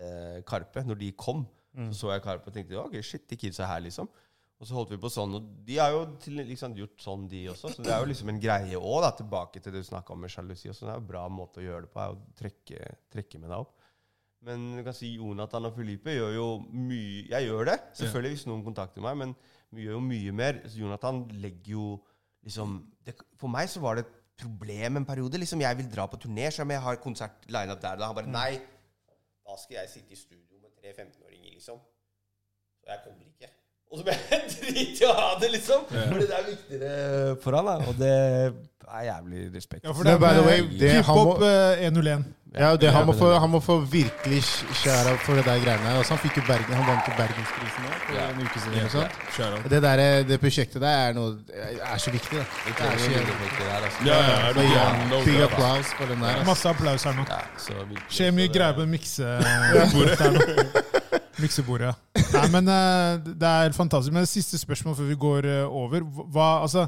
eh, 0.00 0.38
Karpe. 0.48 0.84
Når 0.86 1.00
de 1.00 1.10
kom, 1.18 1.44
så 1.74 1.90
så 2.04 2.12
jeg 2.14 2.22
Karpe 2.22 2.50
og 2.50 2.54
tenkte 2.54 2.78
ok, 2.78 3.00
shit, 3.02 3.26
de 3.30 3.38
kidsa 3.40 3.66
her, 3.66 3.82
liksom. 3.84 4.08
Og 4.62 4.68
så 4.68 4.76
holdt 4.76 4.92
vi 4.94 5.00
på 5.02 5.10
sånn, 5.10 5.34
og 5.34 5.46
de 5.66 5.78
har 5.80 5.90
jo 5.92 6.04
til, 6.22 6.38
liksom, 6.46 6.76
gjort 6.78 7.02
sånn, 7.02 7.24
de 7.28 7.40
også. 7.50 7.72
Så 7.74 7.82
det 7.84 7.90
er 7.90 8.04
jo 8.04 8.08
liksom 8.08 8.30
en 8.30 8.38
greie 8.40 8.78
òg, 8.78 9.06
tilbake 9.18 9.60
til 9.60 9.74
det 9.74 9.82
du 9.82 9.88
snakka 9.88 10.14
om 10.14 10.22
med 10.22 10.32
sjalusi. 10.32 10.70
sånn. 10.70 10.86
Det 10.86 10.92
er 10.92 11.00
jo 11.00 11.02
en 11.02 11.08
bra 11.10 11.24
måte 11.28 11.60
å 11.60 11.64
gjøre 11.64 11.84
det 11.84 11.90
på, 11.92 12.00
er 12.00 12.14
å 12.14 12.20
trekke, 12.38 12.92
trekke 13.12 13.40
med 13.42 13.50
deg 13.50 13.58
opp. 13.58 13.74
Men 14.44 14.64
du 14.76 14.82
kan 14.86 14.96
si 14.96 15.14
Jonathan 15.16 15.66
og 15.68 15.76
Felipe 15.76 16.12
gjør 16.12 16.34
jo 16.36 16.48
mye 16.68 17.22
Jeg 17.32 17.46
gjør 17.46 17.70
det, 17.70 17.78
selvfølgelig, 17.96 18.34
hvis 18.34 18.46
noen 18.50 18.64
kontakter 18.66 19.04
meg, 19.04 19.16
men 19.16 19.32
vi 19.74 19.86
gjør 19.86 19.96
jo 19.98 20.04
mye 20.04 20.34
mer. 20.36 20.60
Så 20.68 20.82
Jonathan 20.82 21.22
legger 21.42 21.74
jo 21.74 21.86
liksom 22.44 22.76
det, 23.06 23.16
For 23.40 23.50
meg 23.52 23.70
så 23.72 23.82
var 23.82 23.98
det 23.98 24.04
et 24.04 24.18
problem 24.40 24.96
en 25.00 25.06
periode. 25.06 25.38
liksom 25.38 25.60
Jeg 25.60 25.76
vil 25.78 25.90
dra 25.90 26.06
på 26.06 26.16
turné, 26.20 26.50
så 26.50 26.66
jeg 26.68 26.80
har 26.86 27.02
konsert 27.02 27.44
line-up 27.48 27.82
der. 27.82 27.96
Da 27.96 28.06
han 28.06 28.16
bare 28.16 28.30
Nei, 28.30 28.60
da 29.44 29.58
skal 29.60 29.80
jeg 29.80 29.92
sitte 29.92 30.12
i 30.12 30.16
studio 30.16 30.60
med 30.62 30.70
tre 30.78 30.94
15-åringer, 30.94 31.52
liksom. 31.54 31.78
Og 31.78 32.90
jeg 32.92 32.98
kommer 33.04 33.28
ikke. 33.28 33.50
Og 33.92 33.98
så 34.00 34.04
ble 34.06 34.14
jeg 34.18 34.46
drit 34.54 35.02
i 35.02 35.06
å 35.06 35.12
ha 35.14 35.26
det, 35.40 35.50
liksom. 35.54 35.84
Fordi 35.90 36.28
det 36.30 36.38
er 36.38 36.46
viktigere 36.48 37.36
for 37.44 37.58
han, 37.58 37.68
da. 37.70 37.90
Og 37.90 37.98
det 38.00 38.14
er 38.14 39.04
jævlig 39.10 39.44
respekt. 39.54 39.84
Ja, 39.84 39.92
for 39.94 40.08
det 40.08 40.16
er 40.16 40.22
by 40.24 40.32
the 40.34 40.42
er 40.42 40.48
way, 40.48 40.64
hiphop 40.96 41.44
eh, 41.46 41.84
101. 41.86 42.26
Ja, 42.58 42.76
det, 42.76 42.90
han, 42.94 43.06
må 43.06 43.12
få, 43.18 43.32
han 43.38 43.50
må 43.50 43.58
få 43.60 43.80
virkelig 43.90 44.42
skjæra 44.78 45.16
for 45.24 45.34
det 45.34 45.42
der 45.44 45.58
greiene 45.58 45.88
Altså, 45.98 46.14
han 46.14 46.20
fikk 46.22 46.36
jo 46.38 46.42
Bergen, 46.46 46.74
han 46.78 46.86
vant 46.86 47.08
jo 47.08 47.14
Bergensprisen 47.18 47.82
nå 47.82 47.90
for 48.04 48.14
en 48.22 48.42
uke 48.44 48.60
siden. 48.62 49.08
Shout. 49.34 49.64
Det, 49.70 49.80
der, 49.82 50.22
det 50.28 50.38
prosjektet 50.40 50.82
der 50.82 50.88
er, 50.88 51.16
noe, 51.16 51.34
er 51.50 51.98
så 51.98 52.10
viktig. 52.14 52.38
da. 52.38 52.44
Det 52.66 52.86
er 52.86 52.98
så 53.02 53.08
viktig 53.10 53.66
altså. 53.78 54.06
Ja, 54.06 54.18
ja, 54.22 54.36
er 54.52 54.54
ja, 54.70 54.84
Big 55.24 55.40
applaus 55.42 55.90
for 55.98 56.06
den 56.06 56.22
der. 56.22 56.28
ass. 56.36 56.46
Masse 56.46 56.68
applaus 56.68 57.02
her 57.08 57.18
nå. 57.18 57.24
Ja, 57.28 57.40
så 57.58 57.72
Skjer 58.08 58.30
mye 58.38 58.52
greier 58.54 58.78
på 58.78 58.86
miksebordet. 58.94 60.14
Miksebordet. 61.42 61.94
Nei, 62.36 62.46
men 62.54 62.70
eh, 62.70 63.18
det 63.34 63.50
er 63.50 63.74
fantastisk. 63.74 64.14
Men 64.14 64.22
det 64.22 64.30
siste 64.30 64.58
spørsmål 64.62 64.94
før 65.00 65.10
vi 65.10 65.18
går 65.26 65.50
eh, 65.50 65.76
over. 65.82 66.06
Hva, 66.30 66.48
altså, 66.62 66.86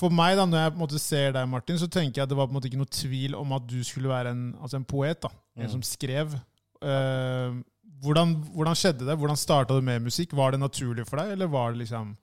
for 0.00 0.14
meg, 0.14 0.36
da, 0.38 0.46
når 0.48 0.62
jeg 0.62 0.72
på 0.72 0.78
en 0.78 0.84
måte 0.84 1.00
ser 1.02 1.34
deg, 1.36 1.48
Martin, 1.50 1.78
så 1.80 1.88
tenker 1.90 2.20
jeg 2.20 2.26
at 2.26 2.32
det 2.32 2.38
var 2.38 2.48
på 2.48 2.54
en 2.54 2.58
måte 2.58 2.70
ikke 2.70 2.80
noe 2.80 2.94
tvil 2.94 3.36
om 3.38 3.52
at 3.56 3.66
du 3.68 3.78
skulle 3.86 4.10
være 4.10 4.32
en, 4.34 4.46
altså 4.60 4.80
en 4.80 4.86
poet. 4.88 5.20
da. 5.22 5.30
En 5.60 5.72
som 5.72 5.82
skrev. 5.84 6.32
Uh, 6.80 7.60
hvordan, 8.00 8.32
hvordan 8.54 8.78
skjedde 8.78 9.04
det? 9.04 9.16
Hvordan 9.20 9.36
starta 9.36 9.76
du 9.76 9.84
med 9.84 10.06
musikk? 10.06 10.32
Var 10.36 10.54
det 10.54 10.62
naturlig 10.62 11.04
for 11.08 11.20
deg, 11.20 11.34
eller 11.36 11.50
var 11.52 11.74
det 11.74 11.82
liksom 11.82 12.14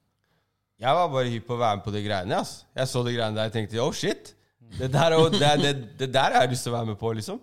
Jeg 0.81 0.93
var 0.93 1.11
bare 1.13 1.33
hypp 1.33 1.45
på 1.49 1.57
å 1.57 1.61
være 1.61 1.79
med 1.79 1.85
på 1.85 1.93
de 1.93 2.01
greiene. 2.05 2.39
ass. 2.41 2.63
Jeg 2.77 2.89
så 2.89 3.03
de 3.05 3.13
greiene 3.13 3.37
der 3.37 3.51
og 3.51 3.57
tenkte 3.57 3.83
oh 3.83 3.93
shit. 3.93 4.33
Det 4.77 4.89
der, 4.91 5.13
er 5.15 5.29
det, 5.31 5.51
det, 5.61 5.75
det 5.99 6.09
der 6.13 6.33
har 6.33 6.43
jeg 6.43 6.55
lyst 6.55 6.65
til 6.67 6.73
å 6.73 6.77
være 6.77 6.89
med 6.89 6.97
på, 6.99 7.13
liksom. 7.15 7.39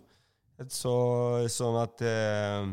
Så, 0.71 0.95
sånn 1.51 1.79
at 1.81 2.03
eh, 2.07 2.67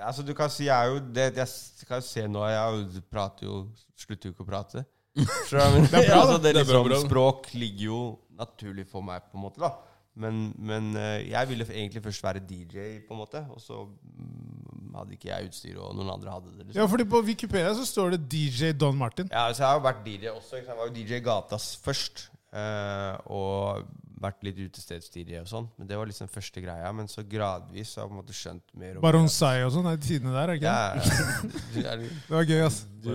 Altså, 0.00 0.24
du 0.24 0.32
kan 0.34 0.48
si 0.50 0.64
jeg 0.64 0.72
er 0.72 0.94
jo 0.94 1.02
det, 1.12 1.26
Jeg 1.36 1.88
kan 1.88 2.00
se 2.02 2.24
nå 2.24 2.46
Jeg 2.48 2.56
er 2.56 3.02
prater 3.12 3.44
jo 3.44 3.58
Slutter 3.98 4.30
jo 4.30 4.32
ikke 4.32 4.46
å 4.46 4.48
prate. 4.48 4.84
Det 5.18 5.98
er 5.98 6.08
bra, 6.08 6.20
altså, 6.22 6.38
det, 6.42 6.54
Det 6.54 6.62
er 6.62 6.70
bra, 6.72 6.80
liksom, 6.82 6.88
bra. 6.88 7.02
Språk 7.04 7.52
ligger 7.54 7.84
jo 7.90 8.00
naturlig 8.38 8.86
for 8.88 9.02
meg, 9.02 9.22
på 9.32 9.38
en 9.40 9.46
måte. 9.48 9.60
da 9.60 9.74
men, 10.18 10.48
men 10.58 10.96
eh, 10.98 11.28
jeg 11.30 11.46
ville 11.46 11.62
egentlig 11.70 12.00
først 12.02 12.24
være 12.26 12.40
DJ, 12.42 12.86
på 13.06 13.14
en 13.14 13.20
måte. 13.20 13.38
Og 13.54 13.60
så 13.62 13.84
mm, 13.86 14.96
hadde 14.98 15.14
ikke 15.14 15.28
jeg 15.30 15.46
utstyr, 15.46 15.76
og 15.78 15.92
noen 15.94 16.10
andre 16.10 16.32
hadde 16.34 16.50
det. 16.56 16.64
liksom. 16.66 16.80
Ja, 16.80 16.86
fordi 16.90 17.04
på 17.12 17.20
Wikipedia 17.22 17.70
så 17.78 17.84
står 17.86 18.16
det 18.16 18.24
DJ 18.32 18.72
Don 18.74 18.98
Martin. 18.98 19.30
Ja, 19.30 19.44
så 19.54 19.62
jeg 19.62 19.68
har 19.70 19.78
jo 19.78 19.84
vært 19.86 20.02
DJ 20.08 20.32
også. 20.32 20.58
ikke? 20.58 20.72
Jeg 20.72 20.80
var 20.80 20.90
jo 20.90 20.96
DJ 20.96 21.20
Gatas 21.22 21.68
først. 21.84 22.24
eh, 22.50 23.14
og 23.30 23.86
vært 24.18 24.42
litt 24.42 24.58
utesteds-DJ 24.58 25.38
og 25.44 25.46
sånn. 25.52 25.68
Men 25.78 25.86
det 25.86 25.94
var 26.00 26.08
liksom 26.10 26.26
første 26.34 26.64
greia. 26.66 26.90
Men 26.98 27.06
så 27.06 27.22
gradvis 27.22 27.94
har 27.94 28.02
jeg 28.02 28.10
på 28.10 28.16
en 28.16 28.22
måte 28.24 28.34
skjønt 28.34 28.64
mer 28.74 28.96
om 28.98 29.04
Baron 29.06 29.28
Sai 29.30 29.60
og 29.62 29.70
sånn. 29.76 29.86
er 29.86 30.00
de 30.00 30.08
tidene 30.08 30.34
der, 30.34 30.50
er 30.50 30.58
ikke 30.58 30.72
Ja, 30.72 30.94
det? 30.98 31.62
du 31.76 31.78
er 31.84 32.02
jo- 32.02 32.16
Det 32.26 32.34
var 32.40 32.48
gøy, 32.50 32.64
ass. 32.66 32.80
du, 33.06 33.12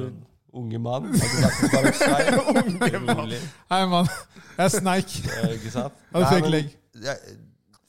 unge 0.54 0.80
mann. 0.80 1.08
Har? 1.16 2.28
Unge 2.62 3.00
mann. 3.08 3.34
Hei, 3.72 3.86
mann. 3.90 4.08
Jeg 4.58 4.72
sneik. 4.72 5.16
Eh, 5.26 5.56
Ikke 5.58 5.72
sant? 5.74 5.94
Hadde 6.14 6.26
Nei, 6.26 6.30
fake 6.34 6.42
men- 6.50 6.52
leg. 6.52 6.78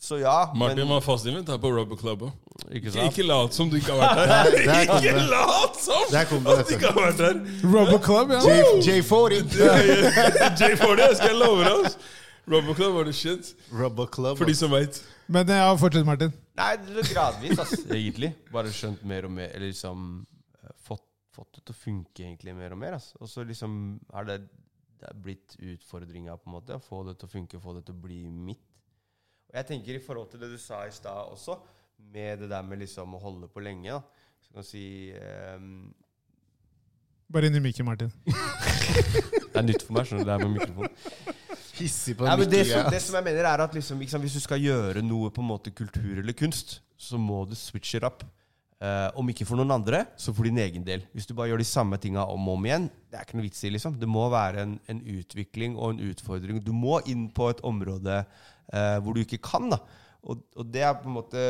Så 0.05 0.19
ja, 0.21 0.51
Martin 0.55 0.83
men 0.85 0.89
var 0.93 1.01
fast 1.01 1.25
invitert 1.31 1.61
på 1.63 1.71
Rubber 1.73 1.97
Club 1.97 2.23
òg. 2.27 2.33
Ikke 2.77 2.91
Ikke, 3.07 3.25
lat 3.25 3.55
som 3.57 3.71
du 3.73 3.77
ikke 3.79 3.95
har 3.97 4.03
vært 4.03 4.59
der. 4.59 4.83
Ikke 4.99 5.15
lat 5.31 5.79
som 5.81 6.03
at 6.13 6.69
du 6.69 6.75
ikke 6.77 6.91
har 6.91 6.99
vært 6.99 7.23
der! 7.23 7.39
Rubber 7.65 7.99
Club, 8.05 8.35
ja. 8.37 8.41
J- 8.45 9.01
J40. 9.01 9.57
J40, 10.61 11.01
jeg 11.07 11.17
skal 11.23 11.41
love 11.41 11.65
deg. 11.65 11.89
ass. 11.89 11.97
Rubber 12.53 12.77
Club 12.77 12.93
var 12.99 13.09
det 13.09 13.15
shit. 13.17 13.55
Rubber 13.73 14.07
Club. 14.13 14.37
For 14.39 14.45
de 14.45 14.55
som 14.59 14.71
veit. 14.77 15.01
Men 15.33 15.49
ja, 15.49 15.71
fortsett, 15.81 16.05
Martin. 16.05 16.35
Nei, 16.61 16.75
det 16.85 17.01
er 17.07 17.09
gradvis, 17.15 17.59
ass, 17.65 17.73
egentlig. 17.89 18.35
Bare 18.53 18.73
skjønt 18.77 19.01
mer 19.09 19.25
og 19.25 19.33
mer. 19.41 19.49
Eller 19.57 19.71
liksom 19.73 20.05
fått, 21.35 21.57
det 21.59 21.65
til 21.65 21.75
å 21.75 21.81
funke 21.81 22.25
egentlig 22.25 22.55
mer 22.57 22.77
og 22.77 22.81
mer. 22.81 22.99
ass. 22.99 23.13
Og 23.21 23.31
så 23.31 23.45
liksom 23.47 23.75
er 24.15 24.29
det, 24.29 24.39
det 25.01 25.11
er 25.11 25.25
blitt 25.27 25.57
utfordringa 25.59 26.37
på 26.41 26.51
en 26.51 26.57
måte, 26.57 26.79
å 26.79 26.85
få 26.85 27.03
det 27.09 27.19
til 27.21 27.29
å 27.29 27.35
funke, 27.35 27.63
få 27.63 27.77
det 27.79 27.85
til 27.89 27.97
å 27.97 28.05
bli 28.07 28.23
mitt. 28.31 28.65
Og 29.51 29.59
jeg 29.61 29.71
tenker 29.71 29.99
i 29.99 30.03
forhold 30.03 30.31
til 30.33 30.43
det 30.43 30.53
du 30.55 30.59
sa 30.59 30.85
i 30.87 30.95
stad 30.95 31.35
også, 31.35 31.59
med 32.15 32.43
det 32.43 32.51
der 32.51 32.65
med 32.67 32.83
liksom 32.83 33.15
å 33.17 33.23
holde 33.23 33.51
på 33.51 33.63
lenge, 33.65 33.95
da. 33.95 34.31
Så 34.45 34.53
kan 34.53 34.65
du 34.65 34.69
si 34.69 34.87
um... 35.57 35.93
Bare 37.33 37.49
inn 37.49 37.57
i 37.57 37.63
mikken, 37.65 37.87
Martin. 37.89 38.13
Det 39.55 39.61
er 39.61 39.67
nytt 39.69 39.85
for 39.87 39.95
meg, 39.95 40.09
skjønner 40.09 40.25
du, 40.25 40.29
det 40.29 40.35
her 40.35 40.43
med 40.43 40.57
mikrofon. 40.57 41.35
Hissig 41.75 42.17
på 42.19 42.27
Nei, 42.27 42.35
men 42.41 42.51
det, 42.51 42.63
som, 42.69 42.89
det 42.91 43.01
som 43.03 43.17
jeg 43.19 43.27
mener 43.27 43.47
er 43.47 43.63
at 43.65 43.75
liksom, 43.75 44.01
liksom, 44.03 44.23
Hvis 44.23 44.37
du 44.39 44.43
skal 44.43 44.63
gjøre 44.63 45.03
noe 45.03 45.31
på 45.35 45.43
en 45.43 45.49
måte 45.49 45.73
kultur 45.75 46.19
eller 46.21 46.35
kunst, 46.39 46.81
så 46.99 47.19
må 47.19 47.45
du 47.47 47.55
switche 47.59 48.01
it 48.01 48.07
up. 48.07 48.25
Eh, 48.85 49.11
om 49.17 49.29
ikke 49.31 49.47
for 49.49 49.57
noen 49.57 49.73
andre, 49.73 50.03
så 50.21 50.35
for 50.35 50.45
din 50.45 50.59
egen 50.61 50.85
del. 50.85 51.05
Hvis 51.15 51.29
du 51.29 51.33
bare 51.37 51.53
gjør 51.53 51.63
de 51.63 51.69
samme 51.69 51.97
tinga 52.03 52.27
om 52.29 52.49
og 52.51 52.59
om 52.59 52.67
igjen, 52.69 52.89
det 53.09 53.17
er 53.17 53.25
ikke 53.25 53.39
noe 53.39 53.47
vits 53.47 53.63
i. 53.65 53.71
liksom. 53.73 53.97
Det 54.01 54.09
må 54.11 54.27
være 54.33 54.65
en, 54.67 54.75
en 54.93 55.01
utvikling 55.15 55.79
og 55.79 55.95
en 55.95 56.03
utfordring. 56.11 56.61
Du 56.65 56.73
må 56.77 56.99
inn 57.11 57.29
på 57.33 57.49
et 57.53 57.63
område 57.65 58.19
uh, 58.27 58.99
hvor 59.01 59.17
du 59.17 59.23
ikke 59.23 59.41
kan. 59.47 59.71
da. 59.73 59.81
Og, 60.27 60.43
og 60.59 60.69
det 60.75 60.85
er 60.85 60.99
på 60.99 61.09
en 61.09 61.17
måte 61.17 61.47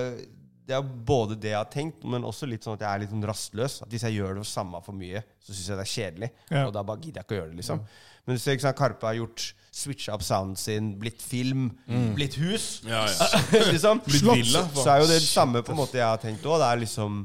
det 0.64 0.72
er 0.72 0.84
både 0.84 1.36
det 1.36 1.50
jeg 1.50 1.60
har 1.60 1.68
tenkt, 1.72 2.04
men 2.08 2.24
også 2.24 2.46
litt 2.48 2.64
sånn 2.64 2.78
at 2.78 2.84
jeg 2.86 2.88
er 2.88 3.02
litt 3.02 3.10
sånn 3.12 3.26
rastløs. 3.28 3.82
At 3.84 3.90
Hvis 3.92 4.06
jeg 4.06 4.16
gjør 4.16 4.38
det 4.38 4.46
samme 4.48 4.80
for 4.84 4.96
mye, 4.96 5.20
så 5.42 5.52
syns 5.52 5.66
jeg 5.68 5.76
det 5.76 5.84
er 5.84 5.92
kjedelig. 5.92 6.30
Ja. 6.48 6.62
Og 6.62 6.72
da 6.76 6.84
bare 6.86 7.02
gidder 7.02 7.20
jeg 7.20 7.26
ikke 7.26 7.36
å 7.36 7.40
gjøre 7.42 7.50
det. 7.50 7.58
liksom. 7.60 7.82
Men 8.24 8.38
du 8.38 8.40
ser 8.40 8.56
ikke 8.56 8.64
sant, 8.68 8.78
Karpe 8.78 9.10
har 9.10 9.18
gjort 9.18 9.50
switcha 9.74 10.14
opp 10.14 10.22
sounden 10.22 10.56
sin, 10.58 10.92
blitt 11.00 11.22
film, 11.22 11.70
blitt 12.14 12.36
hus. 12.38 12.82
Ja, 12.86 13.04
ja. 13.10 13.40
liksom. 13.72 14.00
Blitt 14.06 14.22
villa. 14.22 14.62
Så 14.74 14.86
er 14.92 15.02
jo 15.02 15.08
det 15.10 15.22
samme 15.24 15.64
på 15.66 15.74
en 15.74 15.80
måte 15.82 15.98
jeg 15.98 16.06
har 16.06 16.20
tenkt 16.22 16.46
òg. 16.46 16.60
Det 16.62 16.68
er 16.70 16.82
liksom 16.84 17.24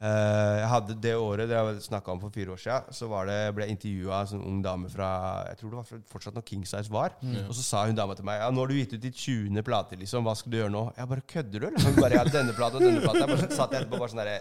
Jeg 0.00 0.68
hadde 0.72 0.94
det 1.04 1.10
året 1.20 1.50
det 1.50 1.58
jeg 1.58 1.82
snakka 1.84 2.14
om 2.14 2.20
for 2.22 2.32
fire 2.32 2.54
år 2.54 2.60
siden, 2.62 2.94
så 2.96 3.04
var 3.10 3.26
det, 3.28 3.34
ble 3.52 3.66
jeg 3.66 3.74
intervjua 3.74 4.14
av 4.16 4.22
en 4.22 4.30
sånn 4.30 4.44
ung 4.48 4.62
dame 4.64 4.88
fra 4.88 5.08
Jeg 5.50 5.58
tror 5.60 5.74
det 5.74 5.76
var 5.82 6.04
fortsatt 6.14 6.38
når 6.38 6.44
King 6.48 6.62
Size 6.64 6.88
var. 6.94 7.12
Og 7.42 7.50
så 7.58 7.64
sa 7.66 7.82
hun 7.84 7.98
dama 7.98 8.16
til 8.16 8.24
meg 8.24 8.40
Ja, 8.40 8.46
nå 8.48 8.62
har 8.64 8.72
du 8.72 8.78
gitt 8.78 8.94
ut 8.94 9.02
ditt 9.02 9.18
20. 9.20 9.60
plate, 9.66 9.98
liksom. 10.00 10.24
Hva 10.24 10.32
skal 10.40 10.54
du 10.54 10.56
gjøre 10.56 10.72
nå? 10.72 10.86
Jeg 10.96 11.10
bare 11.10 11.26
kødder 11.34 11.60
du, 11.60 11.66
eller? 11.68 11.84
Hun 11.84 11.98
bare, 12.00 12.16
ja, 12.16 12.24
denne 12.32 12.54
plata 12.56 12.80
og 12.80 12.86
denne 12.86 13.02
plata. 13.04 13.20
Jeg 13.26 13.32
bare 13.34 13.58
satt 13.58 13.76
etterpå 13.76 14.00
bare 14.00 14.14
sånn 14.14 14.22
derre 14.22 14.38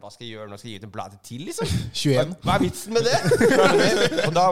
Hva 0.00 0.14
skal 0.14 0.24
jeg 0.24 0.32
gjøre 0.32 0.48
nå? 0.48 0.60
Skal 0.62 0.70
jeg 0.70 0.78
gi 0.78 0.80
ut 0.80 0.88
en 0.88 0.94
plate 0.96 1.20
til, 1.28 1.44
liksom? 1.50 1.76
21. 1.92 2.34
Hva 2.46 2.56
er 2.56 2.64
vitsen 2.64 2.96
med 2.96 3.10
det? 3.10 3.20
Og 4.30 4.32
da 4.38 4.46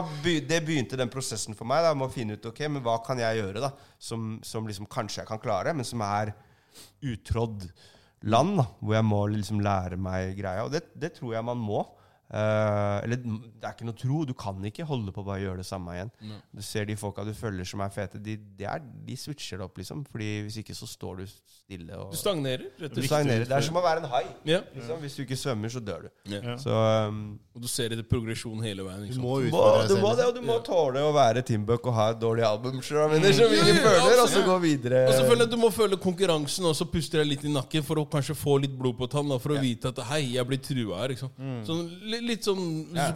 det 0.51 0.61
begynte 0.67 0.99
den 1.01 1.09
prosessen 1.09 1.57
for 1.57 1.69
meg. 1.73 1.81
Da, 1.87 1.95
med 1.97 2.05
å 2.11 2.13
finne 2.13 2.37
ut 2.37 2.45
ok, 2.51 2.61
men 2.69 2.85
hva 2.85 2.99
kan 3.01 3.17
jeg 3.21 3.41
gjøre 3.41 3.65
da 3.65 3.73
som, 3.97 4.35
som 4.45 4.69
liksom 4.69 4.85
kanskje 4.93 5.23
jeg 5.23 5.31
kan 5.33 5.41
klare, 5.41 5.73
men 5.73 5.87
som 5.87 6.05
er 6.05 6.35
utrådd 7.01 7.65
land. 8.23 8.57
da 8.59 8.67
Hvor 8.79 8.97
jeg 8.97 9.07
må 9.07 9.23
liksom 9.31 9.63
lære 9.63 9.97
meg 9.97 10.35
greia. 10.37 10.65
Og 10.65 10.71
det, 10.73 10.85
det 10.99 11.13
tror 11.17 11.35
jeg 11.37 11.47
man 11.47 11.59
må. 11.61 11.83
Uh, 12.31 13.03
eller 13.03 13.19
det 13.19 13.65
er 13.65 13.73
ikke 13.73 13.87
noe 13.89 13.97
tro. 13.99 14.21
Du 14.27 14.33
kan 14.39 14.61
ikke 14.67 14.87
holde 14.87 15.11
på 15.11 15.23
å 15.23 15.27
bare 15.27 15.43
gjøre 15.43 15.59
det 15.59 15.67
samme 15.67 15.97
igjen. 15.97 16.11
Du 16.55 16.61
ser 16.63 16.87
de 16.87 16.95
folka 16.99 17.25
du 17.27 17.33
følger 17.35 17.67
som 17.67 17.83
er 17.83 17.91
fete, 17.91 18.21
de, 18.23 18.37
de, 18.39 18.67
er, 18.69 18.79
de 18.79 19.17
switcher 19.19 19.59
det 19.59 19.67
opp, 19.67 19.81
liksom. 19.81 20.05
Fordi 20.07 20.29
hvis 20.45 20.61
ikke 20.61 20.77
så 20.77 20.87
står 20.87 21.19
du 21.19 21.25
stille. 21.71 21.95
Og, 21.97 22.11
Du 22.11 22.17
stagnerer, 22.19 22.67
rett 22.81 22.91
og 22.91 22.97
slett. 22.99 23.07
stagnerer. 23.07 23.45
Det 23.47 23.55
er 23.57 23.61
som 23.67 23.77
å 23.79 23.83
være 23.85 24.03
en 24.03 24.09
hai. 24.11 24.23
Ja. 24.45 24.59
Liksom. 24.75 24.99
Hvis 25.05 25.15
du 25.15 25.21
ikke 25.23 25.37
svømmer, 25.39 25.71
så 25.71 25.79
dør 25.79 26.03
du. 26.07 26.09
Ja. 26.35 26.57
Så 26.59 26.71
um, 27.07 27.39
Og 27.55 27.61
du 27.63 27.67
ser 27.67 27.91
etter 27.95 28.03
progresjon 28.07 28.59
hele 28.63 28.83
veien. 28.85 29.01
Du 29.01 29.07
Ikke 29.07 29.15
sant? 29.17 29.23
må 29.25 29.37
du 29.41 29.47
må, 29.51 29.59
utfordre 29.61 29.87
du 29.87 30.01
må 30.01 30.11
det, 30.19 30.25
og 30.27 30.35
du 30.35 30.41
må 30.47 30.57
tåle 30.67 31.01
å 31.03 31.11
være 31.15 31.43
Timbuk 31.47 31.87
og 31.87 31.93
ha 31.97 32.09
et 32.13 32.19
dårlig 32.21 32.43
album 32.47 32.81
som 32.83 33.11
ingen 33.11 33.81
føler, 33.83 34.21
og 34.23 34.29
så 34.31 34.43
gå 34.45 34.57
videre. 34.63 35.01
Og 35.09 35.13
så 35.15 35.23
føler 35.25 35.43
jeg 35.43 35.47
at 35.49 35.55
Du 35.55 35.57
må 35.61 35.71
føle 35.73 35.97
konkurransen 36.01 36.65
og 36.69 36.75
så 36.77 36.85
puste 36.91 37.19
deg 37.19 37.27
litt 37.31 37.43
i 37.47 37.51
nakken 37.51 37.83
for 37.87 37.99
å 37.99 38.05
kanskje 38.07 38.35
få 38.39 38.57
litt 38.63 38.75
blod 38.77 38.97
på 38.99 39.09
tann. 39.11 39.31
For 39.41 39.55
å 39.55 39.59
vite 39.61 39.91
at 39.91 39.99
hei, 40.11 40.21
jeg 40.35 40.47
blir 40.47 40.61
trua 40.63 41.01
her. 41.03 41.13
Liksom. 41.15 41.29
Sånn, 41.67 41.81
li- 42.11 42.21
litt 42.31 42.47
sånn 42.47 42.63
ja. 42.95 43.09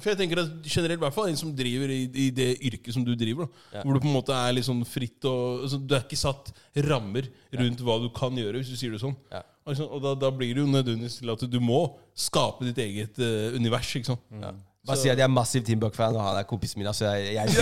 For 0.00 0.12
jeg 0.12 0.18
tenker 0.20 0.42
at 0.44 0.68
generelt, 0.70 0.98
i 1.00 1.04
hvert 1.04 1.16
fall 1.16 1.30
en 1.32 1.36
som 1.40 1.50
driver 1.56 1.90
i, 1.94 2.02
i 2.26 2.28
det 2.34 2.50
yrket 2.70 2.94
som 2.96 3.04
du 3.06 3.14
driver, 3.18 3.48
da, 3.72 3.82
hvor 3.84 3.96
du 3.96 4.00
på 4.04 4.08
en 4.10 4.14
måte 4.18 4.36
er 4.36 4.52
litt 4.56 4.66
sånn 4.68 4.84
fritt 4.88 5.24
og 5.28 5.64
altså, 5.66 5.80
Du 5.80 5.94
er 5.96 6.04
ikke 6.04 6.20
satt 6.20 6.52
rammer 6.86 7.26
rundt 7.56 7.80
hva 7.82 7.89
du 7.98 8.08
kan 8.14 8.36
gjøre, 8.36 8.56
hvis 8.60 8.70
du 8.70 8.76
sier 8.76 8.90
det 8.94 9.00
sånn. 9.00 9.16
Ja. 9.32 9.42
Og? 9.66 9.80
Og 9.90 10.00
da, 10.02 10.14
da 10.14 10.30
blir 10.30 10.54
det 10.54 10.62
jo 10.62 10.66
nødvendigvis 10.70 11.18
til 11.20 11.30
at 11.30 11.40
du 11.50 11.60
må 11.60 11.96
skape 12.14 12.64
ditt 12.64 12.78
eget 12.78 13.18
uh, 13.18 13.56
univers. 13.56 13.90
ikke 13.96 14.06
sant? 14.12 14.20
Ja. 14.40 14.52
Bare 14.86 14.96
si 14.96 15.10
at 15.12 15.18
jeg 15.20 15.24
er 15.26 15.28
massiv 15.28 15.60
Timbuk-fan, 15.66 16.14
og 16.16 16.22
han 16.24 16.38
er 16.40 16.46
kompisen 16.48 16.78
min. 16.80 16.86
Altså, 16.88 17.04
jeg, 17.12 17.34
jeg, 17.34 17.48
jeg, 17.52 17.56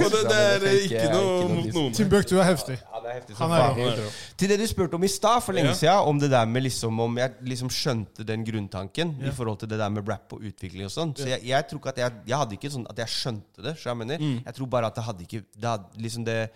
det, 0.00 0.62
det 0.62 0.70
er 0.70 0.78
ikke 0.80 1.10
noe 1.12 1.48
mot 1.50 1.68
noen. 1.74 1.92
du 2.30 2.38
er 2.40 2.46
heftig. 2.48 2.76
Ja, 2.80 3.02
det 3.04 3.10
er 3.10 3.18
heftig 3.18 3.36
som 3.36 3.44
Han 3.44 3.52
er 3.58 3.76
faen. 3.76 4.08
Til 4.40 4.52
det 4.52 4.58
du 4.62 4.66
spurte 4.70 4.96
om 4.96 5.04
i 5.04 5.10
stad, 5.12 5.42
for 5.44 5.52
lenge 5.56 5.74
Ja. 5.74 5.76
siden, 5.76 6.08
om 6.08 6.20
det 6.22 6.30
der 6.32 6.46
med 6.48 6.62
liksom 6.64 7.00
Om 7.00 7.18
jeg 7.18 7.34
liksom 7.52 7.70
skjønte 7.70 8.24
den 8.26 8.44
grunntanken 8.48 9.14
i 9.20 9.30
forhold 9.36 9.58
til 9.60 9.68
det 9.70 9.78
der 9.78 9.88
med 9.92 10.08
rap 10.08 10.32
og 10.32 10.40
utvikling 10.40 10.88
og 10.88 10.94
sånn. 10.94 11.12
Så 11.16 11.28
jeg, 11.28 11.44
jeg 11.52 11.68
tror 11.68 11.78
ikke 11.82 11.92
at 11.94 11.98
jeg 11.98 12.12
Jeg 12.32 12.36
hadde 12.40 12.56
ikke 12.58 12.70
sånn 12.72 12.86
at 12.90 12.98
jeg 13.04 13.08
skjønte 13.08 13.62
det. 13.68 13.76
Så 13.78 13.90
jeg 13.92 13.96
mener 13.96 14.18
Mm. 14.20 14.40
Jeg 14.44 14.54
tror 14.54 14.66
bare 14.66 14.86
at 14.90 14.94
det 14.96 15.04
hadde 15.04 15.22
ikke 15.24 15.44
Det 15.54 15.68
hadde 15.68 16.02
liksom 16.02 16.24
det 16.24 16.50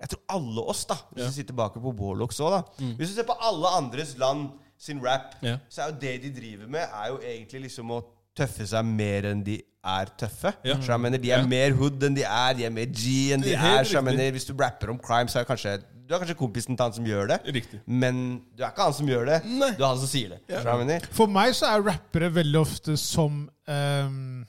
Jeg 0.00 0.08
tror 0.14 0.20
alle 0.36 0.62
oss, 0.72 0.84
da 0.88 0.96
hvis 1.12 1.26
vi 1.26 1.32
sitter 1.34 1.52
tilbake 1.52 1.80
på 1.82 1.92
Warlocks 1.98 2.38
òg, 2.40 2.50
da 2.56 2.86
Hvis 2.96 3.10
du 3.10 3.14
ser 3.20 3.26
på 3.28 3.36
alle 3.40 3.68
andres 3.76 4.16
land 4.18 4.50
sin 4.80 5.00
rap, 5.04 5.34
Mm. 5.42 5.48
Ja. 5.48 5.56
så 5.68 5.82
er 5.82 5.90
jo 5.92 5.98
det 6.00 6.22
de 6.22 6.30
driver 6.40 6.66
med, 6.68 6.80
er 6.88 7.08
jo 7.10 7.18
egentlig 7.20 7.62
liksom 7.68 7.90
å 7.92 8.02
tøffe 8.36 8.64
seg 8.66 8.84
mer 8.84 9.26
enn 9.28 9.42
de 9.44 9.58
er 9.84 10.06
tøffe. 10.16 10.54
Ja. 10.64 10.74
Så 10.80 10.88
jeg 10.92 11.00
mener 11.00 11.18
De 11.18 11.30
er 11.32 11.38
Ja. 11.40 11.46
mer 11.46 11.72
hood 11.76 12.00
enn 12.02 12.14
de 12.14 12.22
er, 12.22 12.54
de 12.54 12.64
er 12.64 12.70
mer 12.70 12.86
G 12.86 13.32
enn 13.32 13.42
de 13.42 13.52
er. 13.54 13.84
Så 13.84 13.92
jeg 13.92 14.02
riktig. 14.02 14.04
mener 14.04 14.30
Hvis 14.32 14.44
du 14.46 14.54
rapper 14.56 14.90
om 14.90 14.98
crime, 14.98 15.28
så 15.28 15.40
er 15.40 15.44
kanskje 15.44 15.82
du 16.10 16.14
er 16.14 16.18
kanskje 16.18 16.34
kompisen 16.36 16.76
til 16.76 16.82
han 16.84 16.92
som 16.92 17.04
gjør 17.06 17.28
det. 17.28 17.54
Riktig. 17.54 17.80
Men 17.86 18.42
du 18.56 18.64
er 18.64 18.70
ikke 18.72 18.82
han 18.82 18.92
som 18.92 19.06
gjør 19.06 19.26
det. 19.26 19.44
Nei. 19.44 19.70
Du 19.76 19.84
er 19.84 19.88
han 19.88 19.98
som 19.98 20.08
sier 20.08 20.28
det. 20.30 20.40
Mener? 20.64 21.00
For 21.12 21.26
meg 21.28 21.52
så 21.54 21.66
er 21.76 21.82
rappere 21.86 22.32
veldig 22.34 22.58
ofte 22.60 22.96
som 22.98 23.48
um, 23.68 24.46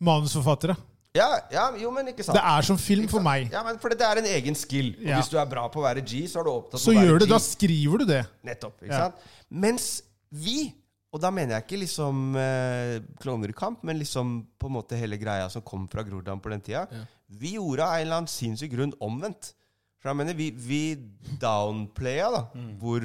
manusforfattere. 0.00 0.76
Ja, 1.14 1.28
ja, 1.52 1.64
jo, 1.78 1.90
men 1.94 2.08
ikke 2.10 2.24
sant. 2.26 2.34
Det 2.34 2.42
er 2.42 2.62
som 2.66 2.78
film 2.80 3.06
for 3.08 3.22
meg. 3.22 3.46
Ja, 3.54 3.62
men 3.62 3.76
for 3.78 3.88
det 3.94 4.02
er 4.02 4.18
en 4.18 4.26
egen 4.26 4.54
skill. 4.58 4.94
Og 4.98 5.04
Ja. 5.06 5.20
hvis 5.20 5.28
du 5.30 5.36
er 5.38 5.46
bra 5.46 5.68
på 5.70 5.78
å 5.78 5.84
være 5.86 6.02
G, 6.04 6.24
så 6.26 6.40
er 6.40 6.44
du 6.44 6.50
opptatt 6.50 6.80
av 6.80 6.80
å 6.80 6.90
være 6.90 6.94
G. 6.94 7.00
Så 7.00 7.06
gjør 7.06 7.18
du, 7.20 7.24
det, 7.24 7.28
da 7.30 7.38
skriver 7.38 7.98
du 7.98 8.04
det. 8.06 8.26
Nettopp. 8.44 8.80
ikke 8.82 8.90
Ja. 8.90 8.98
sant? 9.04 9.14
Mens 9.50 10.02
vi, 10.32 10.74
og 11.12 11.20
da 11.20 11.30
mener 11.30 11.54
jeg 11.54 11.62
ikke 11.68 11.78
liksom 11.86 12.34
eh, 12.36 12.98
Kloner 13.22 13.48
i 13.48 13.52
kamp, 13.52 13.84
men 13.84 13.98
liksom 14.00 14.46
på 14.58 14.66
en 14.66 14.72
måte 14.74 14.98
hele 14.98 15.16
greia 15.16 15.48
som 15.48 15.62
kom 15.62 15.86
fra 15.86 16.02
Groruddalen 16.02 16.40
på 16.42 16.50
den 16.50 16.60
tida, 16.60 16.88
Ja. 16.90 17.04
vi 17.30 17.54
gjorde 17.54 17.80
av 17.86 17.94
en 17.94 18.00
eller 18.06 18.16
annen 18.16 18.26
sinnssyk 18.26 18.72
grunn 18.74 18.92
omvendt. 19.00 19.52
For 20.02 20.10
jeg 20.10 20.16
mener, 20.16 20.34
Vi, 20.34 20.50
vi 20.50 20.96
downplaya 21.40 22.30
da, 22.30 22.42
Mm. 22.54 22.78
hvor 22.80 23.00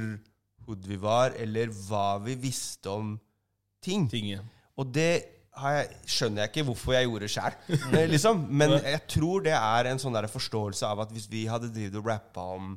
hood 0.67 0.83
vi 0.85 0.95
var, 0.97 1.31
eller 1.37 1.67
hva 1.67 2.19
vi 2.23 2.33
visste 2.35 2.87
om 2.89 3.19
ting. 3.81 4.09
Ting, 4.09 4.25
ja. 4.31 4.39
Og 4.77 4.91
det 4.91 5.38
jeg, 5.59 5.97
skjønner 6.09 6.43
jeg 6.43 6.51
ikke 6.51 6.65
hvorfor 6.69 6.95
jeg 6.95 7.07
gjorde 7.07 7.29
sjæl. 7.31 7.57
liksom. 8.13 8.41
Men 8.49 8.75
jeg 8.77 9.01
tror 9.11 9.45
det 9.45 9.55
er 9.57 9.91
en 9.91 10.01
sånn 10.01 10.15
der 10.15 10.29
forståelse 10.31 10.89
av 10.89 11.03
at 11.05 11.13
hvis 11.15 11.29
vi 11.31 11.45
hadde 11.49 11.71
drevet 11.73 11.99
og 11.99 12.09
rappa 12.09 12.45
om, 12.55 12.73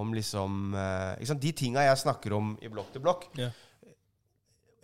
om 0.00 0.14
liksom 0.16 0.76
eh, 0.78 1.26
sant? 1.28 1.42
De 1.42 1.52
tinga 1.56 1.84
jeg 1.88 2.02
snakker 2.04 2.36
om 2.36 2.54
i 2.62 2.70
Blokk 2.72 2.92
til 2.94 3.04
blokk, 3.04 3.26
yeah. 3.38 3.54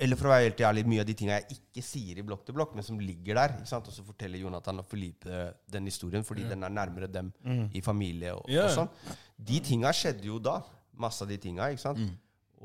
eller 0.02 0.18
for 0.18 0.30
å 0.30 0.34
være 0.34 0.48
helt 0.48 0.62
ærlig, 0.68 0.86
mye 0.90 1.04
av 1.04 1.08
de 1.08 1.16
tinga 1.18 1.38
jeg 1.38 1.58
ikke 1.58 1.86
sier 1.86 2.20
i 2.20 2.26
Blokk 2.26 2.46
til 2.46 2.56
blokk, 2.58 2.74
men 2.78 2.86
som 2.86 3.00
ligger 3.00 3.38
der. 3.38 3.56
Og 3.62 3.90
så 3.92 4.06
forteller 4.06 4.42
Jonathan 4.42 4.82
og 4.82 4.88
Felipe 4.90 5.50
den 5.72 5.90
historien 5.90 6.26
fordi 6.26 6.46
den 6.50 6.66
er 6.66 6.74
nærmere 6.74 7.10
dem 7.10 7.32
i 7.72 7.84
familie 7.84 8.36
og, 8.38 8.46
yeah. 8.50 8.70
og 8.70 8.82
sånn. 8.82 9.18
De 9.36 9.60
tinga 9.64 9.92
skjedde 9.94 10.30
jo 10.30 10.40
da. 10.42 10.60
Masse 10.96 11.20
av 11.26 11.28
de 11.28 11.36
tinga. 11.36 11.68
ikke 11.68 11.82
sant? 11.82 12.06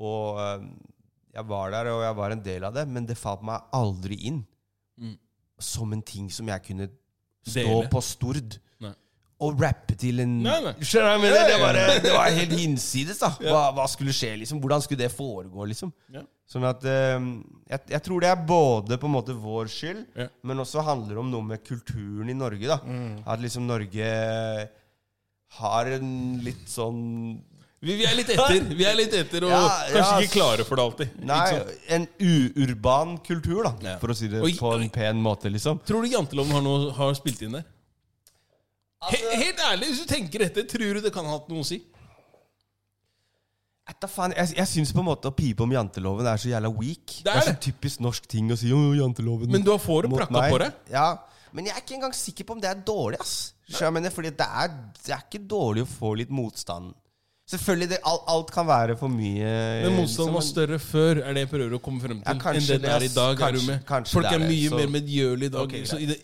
Og 0.00 0.38
eh, 0.40 0.62
jeg 1.34 1.46
var 1.48 1.70
der, 1.72 1.88
og 1.92 2.02
jeg 2.04 2.16
var 2.18 2.30
en 2.34 2.42
del 2.44 2.64
av 2.68 2.74
det, 2.76 2.86
men 2.88 3.06
det 3.08 3.16
falt 3.20 3.42
meg 3.42 3.60
aldri 3.72 4.18
inn 4.28 4.42
Mm. 5.00 5.14
som 5.58 5.92
en 5.94 6.02
ting 6.04 6.26
som 6.30 6.46
jeg 6.46 6.62
kunne 6.66 6.86
stå 7.48 7.62
Dele. 7.64 7.88
på 7.88 8.00
Stord 8.04 8.58
Nei. 8.84 8.90
og 9.40 9.58
rappe 9.62 9.96
til 9.98 10.20
en 10.20 10.34
Nei, 10.44 10.58
nei. 10.66 10.72
Skjønner 10.84 11.16
du 11.16 11.16
hva 11.16 11.16
jeg 11.16 11.22
mener? 11.22 11.48
Det, 11.48 11.56
var, 11.62 11.78
det 12.04 12.12
var 12.12 12.28
helt 12.36 12.52
hinsides, 12.60 13.18
da. 13.22 13.30
Hva, 13.40 13.62
hva 13.74 13.86
skulle 13.88 14.12
skje, 14.12 14.34
liksom? 14.42 14.60
Hvordan 14.60 14.84
skulle 14.84 15.00
det 15.06 15.10
foregå, 15.16 15.64
liksom? 15.72 15.90
Ja. 16.12 16.22
Sånn 16.52 16.66
at 16.68 16.84
eh, 16.84 17.16
jeg, 17.72 17.80
jeg 17.94 18.02
tror 18.04 18.20
det 18.20 18.28
er 18.34 18.44
både 18.46 18.98
på 19.00 19.08
en 19.08 19.14
måte 19.16 19.32
vår 19.34 19.72
skyld, 19.72 20.04
Ja. 20.14 20.28
men 20.44 20.60
også 20.60 20.84
handler 20.84 21.18
om 21.24 21.30
noe 21.32 21.42
med 21.42 21.64
kulturen 21.64 22.28
i 22.28 22.36
Norge, 22.36 22.68
da. 22.68 22.78
At 23.24 23.40
liksom 23.40 23.64
Norge 23.66 24.12
har 25.58 25.86
en 25.96 26.12
litt 26.44 26.68
sånn 26.68 27.40
Vi, 27.82 27.96
vi 27.98 28.06
er 28.06 28.14
litt 28.14 28.30
etter, 28.34 28.66
vi 28.78 28.86
er 28.86 28.94
litt 28.94 29.14
etter 29.18 29.46
og 29.48 29.50
Ja, 29.50 29.62
kanskje 29.90 30.02
ja, 30.02 30.18
ikke 30.22 30.34
klare 30.36 30.66
for 30.66 30.78
det 30.78 30.84
alltid. 30.86 31.14
Nei, 31.26 31.46
en 31.96 32.04
uurban 32.22 33.16
kultur, 33.26 33.64
da. 33.66 33.72
Ja. 33.82 33.94
For 34.02 34.14
å 34.14 34.16
si 34.16 34.30
det 34.30 34.42
Oi, 34.44 34.52
på 34.58 34.70
en 34.76 34.90
pen 34.94 35.22
måte, 35.22 35.50
liksom. 35.50 35.80
Tror 35.88 36.06
du 36.06 36.12
janteloven 36.12 36.54
har, 36.54 36.62
noe, 36.62 36.92
har 36.94 37.16
spilt 37.18 37.42
inn 37.42 37.58
der? 37.58 37.66
He, 39.10 39.18
helt 39.34 39.64
ærlig, 39.66 39.90
hvis 39.90 40.04
du 40.04 40.12
tenker 40.12 40.46
etter, 40.46 40.66
tror 40.70 40.94
du 40.94 41.02
det 41.02 41.10
kan 41.14 41.26
ha 41.26 41.34
hatt 41.34 41.50
noe 41.50 41.64
å 41.64 41.66
si? 41.66 41.80
Etta 43.90 44.06
faen, 44.06 44.30
jeg, 44.38 44.54
jeg 44.60 44.70
syns 44.70 44.94
på 44.94 45.02
en 45.02 45.08
måte 45.08 45.32
å 45.32 45.34
pipe 45.34 45.66
om 45.66 45.74
janteloven 45.74 46.28
er 46.30 46.38
så 46.38 46.52
jævla 46.52 46.70
weak. 46.76 47.18
Det 47.26 47.34
er 47.34 47.48
så 47.48 47.50
det. 47.50 47.64
typisk 47.66 48.06
norsk 48.06 48.30
ting 48.30 48.54
å 48.54 48.60
si. 48.60 48.70
om 48.70 48.92
janteloven 48.94 49.50
Men 49.50 49.66
du 49.66 49.72
har 49.74 49.82
får 49.82 50.06
det 50.06 50.14
prakka 50.14 50.46
på 50.54 50.62
det. 50.62 50.70
Ja, 50.94 51.08
men 51.50 51.66
jeg 51.66 51.74
er 51.74 51.82
ikke 51.82 51.98
engang 51.98 52.14
sikker 52.14 52.46
på 52.46 52.54
om 52.54 52.62
det 52.62 52.70
er 52.70 52.78
dårlig. 52.86 53.18
ass 53.20 53.56
Så 53.66 53.82
jeg 53.82 53.98
mener, 53.98 54.14
fordi 54.14 54.30
det 54.38 54.46
er, 54.46 54.70
det 55.02 55.16
er 55.18 55.26
ikke 55.26 55.42
dårlig 55.50 55.82
å 55.82 55.90
få 55.90 56.14
litt 56.22 56.30
motstand 56.30 56.94
Selvfølgelig, 57.50 57.88
det, 57.90 57.98
alt, 58.06 58.22
alt 58.30 58.50
kan 58.54 58.66
være 58.66 58.94
for 58.96 59.10
mye. 59.12 59.48
Men 59.82 59.96
motstanden 59.98 60.34
var 60.34 60.44
større 60.46 60.78
før, 60.78 61.18
er 61.26 61.34
det 61.34 61.42
jeg 61.42 61.50
prøver 61.50 61.74
å 61.76 61.80
komme 61.82 62.00
frem 62.00 62.20
til. 62.22 62.24
Ja, 62.24 62.52
enn 62.52 62.66
det 62.68 62.78
det, 62.84 62.90
er 62.92 63.02
i 63.04 63.10
dag. 63.12 63.34
er 63.34 63.40
Kanskje- 63.42 63.66
med? 63.66 64.12
Folk 64.12 64.26
er, 64.30 64.34
er 64.38 64.44
mye 64.46 64.68
så- 64.70 64.76
mer 64.78 64.92
medgjørlige 64.94 65.50
i 65.50 65.54
dag. 65.56 65.60
Okay, 65.66 65.84
så 65.84 65.98
jeg, 65.98 66.18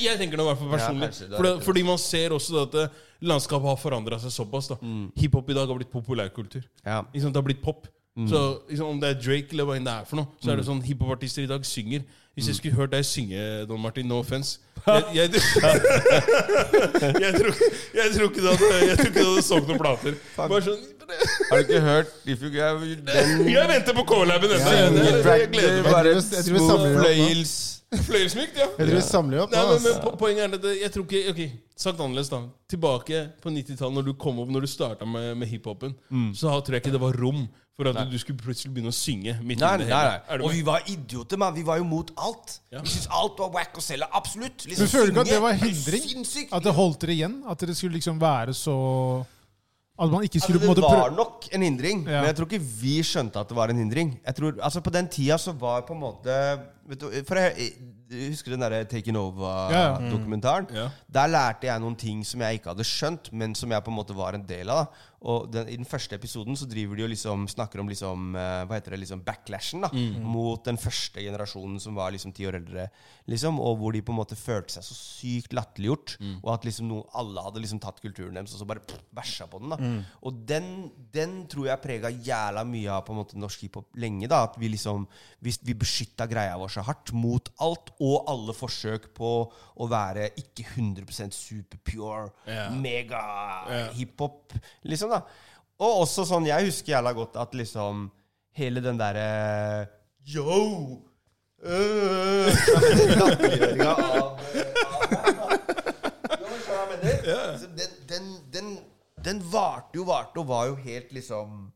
jeg 0.00 0.18
tenker 0.18 0.36
det 0.36 0.46
i 0.46 0.48
hvert 0.48 0.58
fall 0.58 0.70
personlig. 0.72 1.10
Ja, 1.12 1.26
det 1.26 1.32
er 1.32 1.36
For 1.36 1.42
det, 1.42 1.52
fordi 1.68 1.82
man 1.82 1.98
ser 1.98 2.30
også 2.30 2.62
at 2.62 2.74
eh, 2.74 2.88
landskapet 3.20 3.68
har 3.68 3.76
forandra 3.76 4.18
seg 4.18 4.30
såpass. 4.32 4.68
da 4.68 4.76
Hiphop 5.16 5.50
i 5.50 5.54
dag 5.54 5.66
har 5.68 5.76
blitt 5.76 5.92
populærkultur. 5.92 6.64
Ja. 6.86 7.02
Liksom. 7.14 7.32
Det 7.32 7.36
har 7.36 7.42
blitt 7.46 7.62
pop. 7.62 7.86
Så 8.28 8.60
liksom, 8.68 8.86
Om 8.86 9.00
det 9.00 9.08
er 9.16 9.20
Drake 9.22 9.52
eller 9.52 9.64
hva 9.64 9.76
enn 9.76 9.84
det 9.84 9.92
er 9.92 10.04
for 10.04 10.16
noe, 10.16 10.26
så 10.42 10.52
er 10.52 10.56
det 10.56 10.66
sånn 10.66 10.82
hiphopartister 10.82 11.44
i 11.44 11.46
dag 11.46 11.64
synger. 11.64 12.02
Hvis 12.34 12.46
jeg 12.48 12.56
skulle 12.56 12.76
hørt 12.78 12.92
deg 12.94 13.04
synge, 13.04 13.40
Don 13.68 13.80
Martin, 13.82 14.06
no 14.08 14.18
offense 14.22 14.58
Jeg, 14.86 15.04
jeg, 15.14 15.30
jeg, 17.20 17.34
tror, 17.38 17.52
jeg 17.94 18.08
tror 18.14 18.24
ikke 18.30 18.40
du 18.40 18.48
hadde, 18.48 18.70
jeg 18.88 18.96
tror 18.98 19.10
ikke 19.10 19.20
du 19.20 19.28
hadde 19.28 19.44
solgt 19.46 19.68
noen 19.70 19.78
plater. 19.82 20.16
Bare 20.38 20.62
sånn 20.64 20.80
Har 21.50 21.60
du 21.60 21.62
ikke 21.66 21.82
hørt 21.84 22.14
If 22.24 22.42
you 22.42 22.50
have 22.56 22.80
den 22.80 23.44
Jeg 23.54 23.68
venter 23.70 23.94
på 24.00 24.06
K-laben 24.08 24.56
ennå! 24.56 24.72
Jeg, 24.72 25.20
jeg, 25.20 25.52
gleder 25.52 25.84
meg. 25.84 25.92
Bare 25.92 26.16
fløyels 26.96 27.54
Fløyelsmykt, 27.92 28.56
ja. 28.56 28.70
Jeg 28.78 28.86
tror 28.88 28.96
vi 28.96 29.00
samler 29.04 29.42
opp 29.42 29.50
nå. 29.52 29.58
Nei, 29.58 29.64
men, 29.74 29.82
men 29.84 29.98
po- 30.00 30.14
Poenget 30.16 30.46
er 30.46 30.54
at 30.56 30.62
jeg 30.80 30.92
tror 30.94 31.04
ikke 31.04 31.32
Ok, 31.34 31.42
sagt 31.84 31.98
annerledes, 32.00 32.30
da. 32.32 32.38
Tilbake 32.72 33.18
på 33.44 33.52
90-tallet, 33.52 33.96
når 33.98 34.06
du 34.08 34.14
kom 34.16 34.40
opp 34.40 34.48
Når 34.54 34.64
du 34.64 34.70
starta 34.72 35.04
med, 35.08 35.34
med 35.42 35.50
hiphopen, 35.50 35.92
så 36.32 36.54
tror 36.64 36.78
jeg 36.78 36.86
ikke 36.86 36.94
det 36.96 37.02
var 37.04 37.18
rom 37.20 37.44
for 37.76 37.88
at 37.88 38.10
du 38.10 38.18
skulle 38.20 38.38
plutselig 38.38 38.72
begynne 38.74 38.92
å 38.92 38.94
synge. 38.94 39.32
midt 39.42 39.62
Nei, 39.62 39.76
nei, 39.80 39.86
nei. 39.88 40.38
Og 40.44 40.50
vi 40.52 40.60
var 40.66 40.82
idioter, 40.92 41.38
mann. 41.40 41.54
Vi 41.56 41.62
var 41.66 41.78
jo 41.80 41.84
mot 41.88 42.10
alt. 42.20 42.58
Ja. 42.70 42.82
Vi 42.84 42.92
syntes 42.92 43.08
alt 43.10 43.38
var 43.40 43.50
wack 43.54 43.78
å 43.80 43.84
selge. 43.84 44.08
Absolutt. 44.12 44.66
Liksom, 44.68 44.84
du 44.86 44.92
føler 44.92 45.12
ikke 45.14 45.24
at 45.24 45.30
det 45.32 45.40
var 45.42 45.56
hindring? 45.62 46.02
Sinnssykt. 46.10 46.52
At 46.52 46.66
det 46.66 46.74
holdt 46.76 47.00
dere 47.06 47.16
igjen? 47.16 47.38
At 47.48 47.64
det 47.64 47.76
skulle 47.78 47.96
liksom 47.96 48.20
være 48.20 48.52
så 48.54 48.76
At 50.02 50.10
man 50.10 50.24
ikke 50.24 50.36
Altså, 50.40 50.46
skulle 50.48 50.60
på 50.60 50.70
en 50.72 50.76
det 50.76 50.82
måte 50.84 51.00
var 51.00 51.10
nok 51.16 51.48
en 51.52 51.62
hindring, 51.62 51.98
Ja. 52.08 52.20
men 52.20 52.24
jeg 52.30 52.36
tror 52.36 52.48
ikke 52.48 52.64
vi 52.80 52.94
skjønte 53.04 53.40
at 53.40 53.48
det 53.48 53.56
var 53.56 53.68
en 53.70 53.76
hindring. 53.78 54.14
Jeg 54.24 54.34
tror, 54.34 54.54
altså 54.60 54.80
På 54.80 54.90
den 54.90 55.08
tida 55.08 55.36
så 55.38 55.52
var 55.52 55.82
på 55.82 55.92
en 55.94 56.00
måte 56.00 56.36
vet 56.88 57.00
du, 57.00 57.08
for 57.28 57.36
jeg, 57.40 57.72
Husker 58.12 58.52
du 58.52 58.56
den 58.58 58.64
derre 58.66 58.82
Taken 58.84 59.16
Ja, 59.16 59.22
ja. 59.22 59.84
Over-dokumentaren? 59.96 60.66
Ja. 60.76 60.90
Der 61.08 61.30
lærte 61.32 61.64
jeg 61.70 61.80
noen 61.80 61.96
ting 61.96 62.20
som 62.28 62.42
jeg 62.44 62.58
ikke 62.58 62.74
hadde 62.74 62.84
skjønt, 62.84 63.30
men 63.32 63.54
som 63.56 63.72
jeg 63.72 63.84
på 63.86 63.88
en 63.92 63.96
måte 63.96 64.12
var 64.18 64.36
en 64.36 64.44
del 64.44 64.68
av. 64.68 64.90
Og 65.22 65.46
den, 65.54 65.68
I 65.70 65.76
den 65.78 65.86
første 65.86 66.16
episoden 66.18 66.56
så 66.58 66.66
driver 66.66 66.98
de 66.98 67.04
og 67.06 67.12
liksom 67.12 67.44
snakker 67.48 67.78
om 67.80 67.88
liksom, 67.88 68.34
eh, 68.36 68.64
hva 68.66 68.74
heter 68.76 68.96
det, 68.96 68.98
liksom 69.04 69.20
backlashen 69.24 69.84
da, 69.86 69.90
mot 70.26 70.64
den 70.66 70.76
første 70.82 71.22
generasjonen 71.22 71.78
som 71.80 71.94
var 71.94 72.10
liksom 72.12 72.34
ti 72.34 72.44
år 72.50 72.58
eldre. 72.58 72.88
liksom, 73.30 73.60
Og 73.62 73.78
hvor 73.78 73.92
de 73.94 74.02
på 74.02 74.12
en 74.12 74.18
måte 74.18 74.36
følte 74.36 74.74
seg 74.74 74.84
så 74.84 74.96
sykt 74.98 75.54
latterliggjort. 75.56 76.16
Og 76.42 76.50
at 76.56 76.66
liksom 76.68 76.88
noe, 76.90 77.06
alle 77.14 77.46
hadde 77.46 77.62
liksom 77.62 77.80
tatt 77.80 78.02
kulturen 78.02 78.34
deres 78.34 78.52
og 78.58 78.64
så 78.64 78.68
bare 78.68 78.82
pff, 78.84 78.98
bæsja 79.14 79.46
på 79.48 79.62
den. 79.62 79.70
da. 79.76 79.78
Og 80.26 80.42
den, 80.50 80.90
den 81.14 81.46
tror 81.46 81.70
jeg 81.70 81.84
prega 81.86 82.10
jævla 82.12 82.66
mye 82.66 82.90
av 82.98 83.06
på 83.06 83.14
en 83.14 83.22
måte 83.22 83.38
norsk 83.40 83.62
hiphop 83.68 83.88
lenge. 83.96 84.26
da, 84.28 84.42
At 84.50 84.58
vi 84.58 84.68
liksom, 84.74 85.06
vi, 85.40 85.54
vi 85.62 85.78
beskytta 85.86 86.26
greia 86.28 86.58
vår 86.58 86.71
så 86.72 86.84
hardt 86.86 87.12
mot 87.16 87.48
alt 87.64 87.92
og 88.00 88.28
alle 88.30 88.54
forsøk 88.56 89.10
på 89.16 89.30
å 89.52 89.88
være 89.90 90.30
ikke 90.40 90.64
100% 90.74 91.36
superpure, 91.36 92.30
yeah. 92.48 92.72
mega-hiphop, 92.74 94.56
liksom. 94.88 95.12
da. 95.12 95.22
Og 95.82 96.04
også 96.04 96.26
sånn, 96.28 96.46
jeg 96.46 96.68
husker 96.68 96.94
jævla 96.94 97.12
godt 97.16 97.38
at 97.42 97.56
liksom 97.58 98.06
hele 98.58 98.82
den 98.84 99.00
derre 99.00 99.88
Yo! 100.22 101.02
øh, 101.62 102.46
Den, 107.02 107.90
den, 108.10 108.26
den, 108.52 108.66
den 109.24 109.40
varte 109.50 109.98
jo, 109.98 110.04
varte 110.06 110.38
og 110.42 110.48
var 110.50 110.68
jo 110.70 110.76
helt 110.84 111.12
liksom 111.14 111.72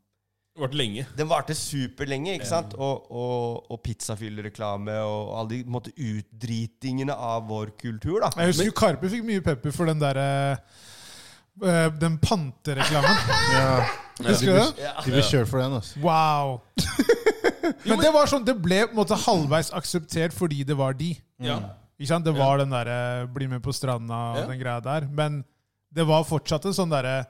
Det 0.57 0.62
varte 0.65 0.78
lenge. 0.81 1.03
den 1.19 1.28
varte 1.28 1.55
superlenge, 1.55 2.33
ikke 2.39 2.47
sant? 2.49 2.73
Og, 2.81 3.11
og, 3.12 3.66
og 3.70 3.81
pizzafyllreklame 3.85 4.95
og 5.05 5.35
alle 5.37 5.51
de 5.51 5.59
måte, 5.69 5.93
utdritingene 5.93 7.12
av 7.12 7.45
vår 7.51 7.74
kultur, 7.77 8.23
da. 8.24 8.31
Jeg 8.41 8.55
husker 8.55 8.70
jo 8.70 8.77
Karpe 8.81 9.11
fikk 9.12 9.27
mye 9.28 9.43
pepper 9.45 9.74
for 9.77 9.85
den 9.91 10.01
derre 10.01 10.57
øh, 11.62 11.91
Den 12.01 12.16
pantereklamen. 12.24 13.20
Ja. 13.57 14.31
Husker 14.31 14.49
du 14.49 14.57
det? 14.57 14.89
De 15.05 15.12
ble 15.12 15.23
kjørt 15.28 15.51
for 15.51 15.61
den, 15.61 15.74
altså. 15.77 16.01
Wow! 16.01 16.55
Men 17.91 18.01
det 18.01 18.12
var 18.15 18.31
sånn, 18.31 18.47
det 18.49 18.55
ble 18.65 18.78
på 18.87 18.95
en 18.95 19.01
måte 19.03 19.19
halvveis 19.27 19.69
akseptert 19.77 20.33
fordi 20.33 20.62
det 20.65 20.77
var 20.78 20.97
de. 20.97 21.11
Ja. 21.45 21.59
Ikke 22.01 22.09
sant? 22.15 22.24
Det 22.24 22.33
var 22.37 22.62
den 22.62 22.73
derre 22.73 23.27
'bli 23.28 23.47
med 23.53 23.61
på 23.65 23.73
stranda' 23.77 24.23
og 24.33 24.41
Ja. 24.41 24.47
den 24.49 24.59
greia 24.61 24.81
der. 24.81 25.05
Men 25.12 25.43
det 25.93 26.07
var 26.09 26.24
fortsatt 26.24 26.65
en 26.65 26.73
sånn 26.77 26.89
derre 26.97 27.27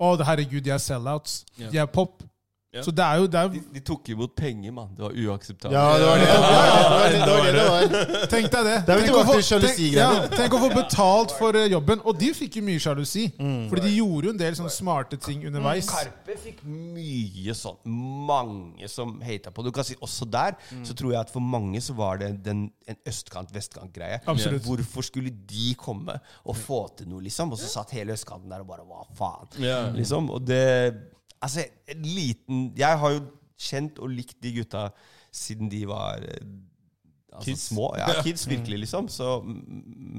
'Å, 0.00 0.16
herregud, 0.24 0.64
de 0.64 0.70
er 0.72 0.80
sellouts. 0.80 1.44
De 1.58 1.76
er 1.76 1.86
pop'. 1.86 2.24
Ja. 2.72 2.84
Så 2.86 2.92
det 2.94 3.02
er 3.02 3.16
jo, 3.18 3.26
det 3.26 3.34
er 3.40 3.46
jo 3.48 3.60
de 3.74 3.80
tok 3.82 4.08
imot 4.12 4.34
penger, 4.38 4.70
mann. 4.70 4.90
Det 4.94 5.02
var 5.02 5.10
uakseptabelt. 5.10 5.74
Ja, 5.74 5.98
det 5.98 6.06
var 6.06 6.20
det. 6.20 6.26
Det 6.30 7.30
var 7.30 7.40
det 7.42 7.54
det 7.56 7.64
var. 7.66 7.80
Det 7.90 8.02
det. 8.12 8.28
Tenk 8.30 8.46
deg 8.52 8.68
det. 8.68 8.74
Da 8.86 8.94
er 8.94 9.00
Tenk 9.00 9.16
å 9.18 9.24
få- 9.26 9.58
tenk- 9.64 9.80
ja, 9.96 10.10
Tenk 10.36 10.54
å 10.54 10.60
få 10.62 10.68
betalt 10.76 11.34
for 11.34 11.58
eh, 11.58 11.66
jobben. 11.72 12.00
Og 12.06 12.14
de 12.20 12.28
fikk 12.38 12.60
jo 12.60 12.62
mye 12.68 12.78
sjalusi. 12.78 13.24
Fordi 13.40 13.82
de 13.88 13.96
gjorde 13.96 14.30
jo 14.30 14.34
en 14.36 14.38
del 14.44 14.54
sånne 14.60 14.70
smarte 14.70 15.18
ting 15.18 15.42
underveis. 15.50 15.90
Karpe 15.90 16.38
fikk 16.44 16.62
mye 16.62 17.56
sånn. 17.58 17.76
Mange 17.90 18.86
som 18.88 19.16
hata 19.26 19.50
på. 19.50 19.66
Du 19.66 19.72
kan 19.74 19.82
si 19.90 19.98
også 19.98 20.30
der 20.30 20.54
så 20.86 20.94
tror 20.94 21.10
jeg 21.16 21.20
at 21.26 21.34
for 21.34 21.42
mange 21.42 21.82
så 21.82 21.96
var 21.98 22.18
det 22.22 22.36
den, 22.46 22.68
en 22.86 22.96
østkant-vestkant-greie. 23.04 24.22
Absolutt. 24.30 24.62
Hvorfor 24.62 25.02
skulle 25.10 25.30
de 25.30 25.74
komme 25.74 26.20
og 26.46 26.54
få 26.56 26.84
til 26.96 27.08
noe, 27.10 27.22
liksom? 27.26 27.50
Og 27.50 27.58
så 27.58 27.66
satt 27.66 27.90
hele 27.98 28.14
østkanten 28.14 28.48
der 28.50 28.62
og 28.62 28.70
bare 28.70 28.86
Hva 28.86 29.02
faen? 29.18 29.48
Liksom. 29.98 30.30
Og 30.30 30.46
det 30.46 30.94
Altså, 31.42 31.64
en 31.88 32.02
liten 32.04 32.66
Jeg 32.76 32.98
har 33.00 33.14
jo 33.16 33.20
kjent 33.60 33.98
og 34.00 34.08
likt 34.12 34.36
de 34.44 34.54
gutta 34.60 34.86
siden 35.32 35.68
de 35.70 35.84
var 35.88 36.20
eh, 36.26 36.42
altså, 37.32 37.44
Kids. 37.50 37.66
små. 37.70 37.90
Ja, 38.00 38.22
kids, 38.24 38.48
virkelig, 38.48 38.78
liksom. 38.86 39.08
Så, 39.12 39.40
mm, 39.44 39.60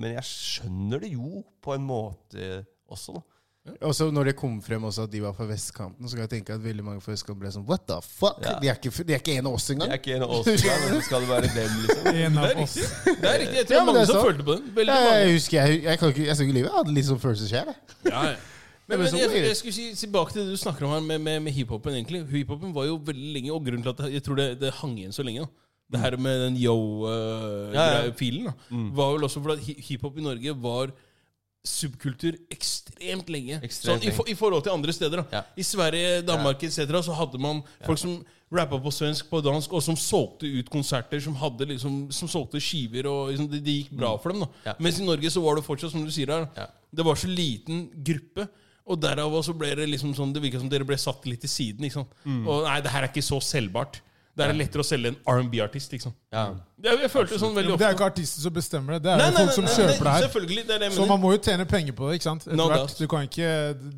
men 0.02 0.14
jeg 0.16 0.24
skjønner 0.30 1.02
det 1.04 1.12
jo 1.14 1.44
på 1.62 1.74
en 1.76 1.84
måte 1.86 2.64
også, 2.92 3.18
da. 3.18 3.28
Også 3.86 4.08
når 4.10 4.32
det 4.32 4.34
kom 4.40 4.56
frem 4.66 4.82
også 4.88 5.04
at 5.06 5.12
de 5.14 5.20
var 5.22 5.36
fra 5.38 5.46
vestkanten, 5.46 6.08
så 6.10 6.16
kan 6.18 6.24
jeg 6.26 6.32
tenke 6.32 6.56
at 6.56 6.64
veldig 6.64 6.82
mange 6.86 7.02
fra 7.06 7.12
vestkanten 7.14 7.44
ble 7.44 7.52
sånn 7.54 7.66
What 7.70 7.84
the 7.92 8.00
fuck? 8.02 8.40
Ja. 8.42 8.56
De, 8.58 8.72
er 8.72 8.80
ikke, 8.80 8.90
de 9.06 9.14
er 9.14 9.22
ikke 9.22 9.36
en 9.38 9.50
av 9.52 9.58
oss 9.60 9.68
engang. 9.70 9.92
De 9.92 9.94
er 9.94 10.02
ikke 10.02 10.16
en 10.16 10.26
av 10.26 10.32
oss, 10.40 10.48
engang, 10.50 10.96
skal 11.06 11.22
det 11.22 11.30
være 11.30 11.52
dem, 11.54 11.76
liksom. 11.84 12.10
En 12.26 12.40
Det 12.40 12.48
er 12.48 12.64
oss. 12.64 12.78
riktig. 12.80 13.14
Det 13.22 13.30
er 13.34 13.38
riktig. 13.44 13.60
Jeg 13.60 13.68
tror 13.70 13.78
Ja, 13.78 13.84
mange 13.92 14.06
som 14.10 14.24
følte 14.26 14.48
på 14.48 14.56
den. 14.58 14.72
Veldig 14.80 14.96
Jeg, 14.96 15.06
mange. 15.06 15.20
jeg 15.22 15.36
husker, 15.38 15.60
jeg, 15.62 15.84
jeg, 15.84 16.00
kan 16.02 16.16
ikke, 16.16 16.26
jeg 16.26 16.40
jeg, 16.42 16.48
jeg. 16.56 16.64
Jeg 16.66 16.74
hadde 16.80 16.96
litt 16.98 17.10
sånn 17.12 17.22
følelse 17.28 17.52
sjøl. 17.52 17.72
Ja, 18.10 18.24
ja. 18.32 18.34
Men, 18.92 19.06
men 19.08 19.20
jeg, 19.22 19.44
jeg 19.48 19.58
skulle 19.58 19.74
si 19.76 19.86
tilbake 20.06 20.34
til 20.36 20.44
det 20.46 20.52
du 20.56 20.58
snakker 20.62 20.86
om 20.86 20.92
her 20.96 21.02
med, 21.06 21.20
med, 21.22 21.40
med 21.48 21.54
hiphopen. 21.56 21.94
egentlig 21.98 22.26
Hiphopen 22.30 22.74
var 22.76 22.86
jo 22.90 22.98
veldig 23.10 23.34
lenge, 23.38 23.52
og 23.56 23.64
grunnen 23.66 23.84
til 23.84 23.90
at 23.94 23.98
det- 24.06 24.14
jeg 24.14 24.24
tror 24.28 24.36
det, 24.42 24.48
det 24.62 24.74
hang 24.82 24.98
igjen 25.00 25.16
så 25.16 25.24
lenge 25.24 25.46
da. 25.46 25.48
Det 25.92 26.00
her 26.00 26.16
med 26.18 26.40
den 26.46 26.56
Ja, 26.62 26.76
ja. 27.74 28.04
yo-filen 28.08 28.46
da 28.48 28.54
var 28.96 29.14
vel 29.18 29.24
også 29.28 29.42
fordi 29.44 29.74
hiphop 29.90 30.18
i 30.18 30.22
Norge 30.24 30.54
var 30.64 30.92
subkultur 31.64 32.34
ekstremt 32.50 33.28
lenge. 33.30 33.60
Ekstremt 33.62 34.02
sånn, 34.02 34.26
i, 34.26 34.32
I 34.34 34.38
forhold 34.40 34.64
til 34.66 34.74
andre 34.74 34.94
steder. 34.96 35.22
Ja. 35.32 35.44
I 35.60 35.66
Sverige, 35.66 36.22
Danmark 36.26 36.64
etc. 36.66 36.88
så 37.06 37.14
hadde 37.14 37.38
man 37.44 37.60
folk 37.86 38.00
som 38.02 38.16
rappa 38.52 38.80
på 38.82 38.92
svensk, 38.92 39.30
på 39.30 39.42
dansk, 39.46 39.72
og 39.78 39.84
som 39.86 39.96
solgte 40.00 40.50
ut 40.50 40.72
konserter, 40.74 41.22
som 41.24 41.36
hadde 41.40 41.68
liksom 41.70 42.10
Som 42.12 42.28
solgte 42.28 42.60
skiver, 42.60 43.06
og 43.08 43.30
liksom, 43.32 43.48
det, 43.52 43.62
det 43.64 43.76
gikk 43.84 43.94
bra 44.00 44.16
for 44.18 44.34
dem. 44.34 44.42
da 44.42 44.72
Ja. 44.72 44.74
Mens 44.80 45.00
i 45.00 45.06
Norge 45.06 45.30
så 45.32 45.44
var 45.44 45.56
det 45.60 45.64
fortsatt, 45.68 45.92
som 45.94 46.04
du 46.04 46.12
sier 46.12 46.28
her, 46.34 46.48
Ja. 46.58 46.66
det 46.96 47.06
var 47.06 47.16
så 47.16 47.28
liten 47.30 47.90
gruppe. 48.04 48.48
Og 48.90 48.98
derav 49.00 49.34
også 49.38 49.54
ble 49.58 49.70
det 49.78 49.86
liksom 49.90 50.16
sånn 50.18 50.32
Det 50.34 50.42
virka 50.42 50.60
som 50.60 50.70
dere 50.72 50.84
ble 50.88 50.98
satt 50.98 51.26
litt 51.30 51.42
til 51.46 51.50
siden. 51.52 51.84
Liksom. 51.86 52.08
Mm. 52.26 52.48
Og 52.50 52.64
nei, 52.66 52.80
det 52.82 52.90
her 52.92 53.06
er 53.06 53.12
ikke 53.14 53.22
så 53.24 53.38
selvbart. 53.44 54.00
Det 54.32 54.46
er 54.48 54.54
lettere 54.56 54.80
å 54.82 54.88
selge 54.88 55.10
en 55.12 55.18
R&B-artist. 55.28 55.92
liksom. 55.92 56.14
Ja. 56.32 56.46
Jeg, 56.82 57.02
jeg 57.04 57.10
følte 57.12 57.38
sånn 57.38 57.52
veldig 57.54 57.76
Det 57.78 57.86
er 57.86 57.94
ikke 57.98 58.06
artisten 58.08 58.42
som 58.46 58.54
bestemmer 58.56 58.96
det. 58.96 59.02
Det 59.04 59.12
er 59.12 59.18
Nei, 59.20 59.26
jo 59.28 59.34
nei, 59.36 59.42
folk 59.44 59.50
nei, 59.52 59.56
som 59.58 59.66
nei, 59.68 59.74
kjøper 59.76 59.92
nei, 59.92 60.06
det 60.08 60.14
her. 60.16 60.24
Selvfølgelig. 60.26 60.64
Det 60.70 60.74
er 60.76 60.80
det 60.80 60.88
jeg 60.88 60.96
Så 60.96 61.02
mener. 61.02 61.12
man 61.12 61.22
må 61.26 61.32
jo 61.36 61.42
tjene 61.50 61.66
penger 61.68 61.98
på 61.98 62.08
det. 62.08 62.16
ikke 62.18 62.28
sant? 62.30 62.48
Etter 62.48 62.58
No 62.58 62.68
hvert. 62.72 62.96
Du 62.98 63.08
kan 63.12 63.28
ikke, 63.28 63.50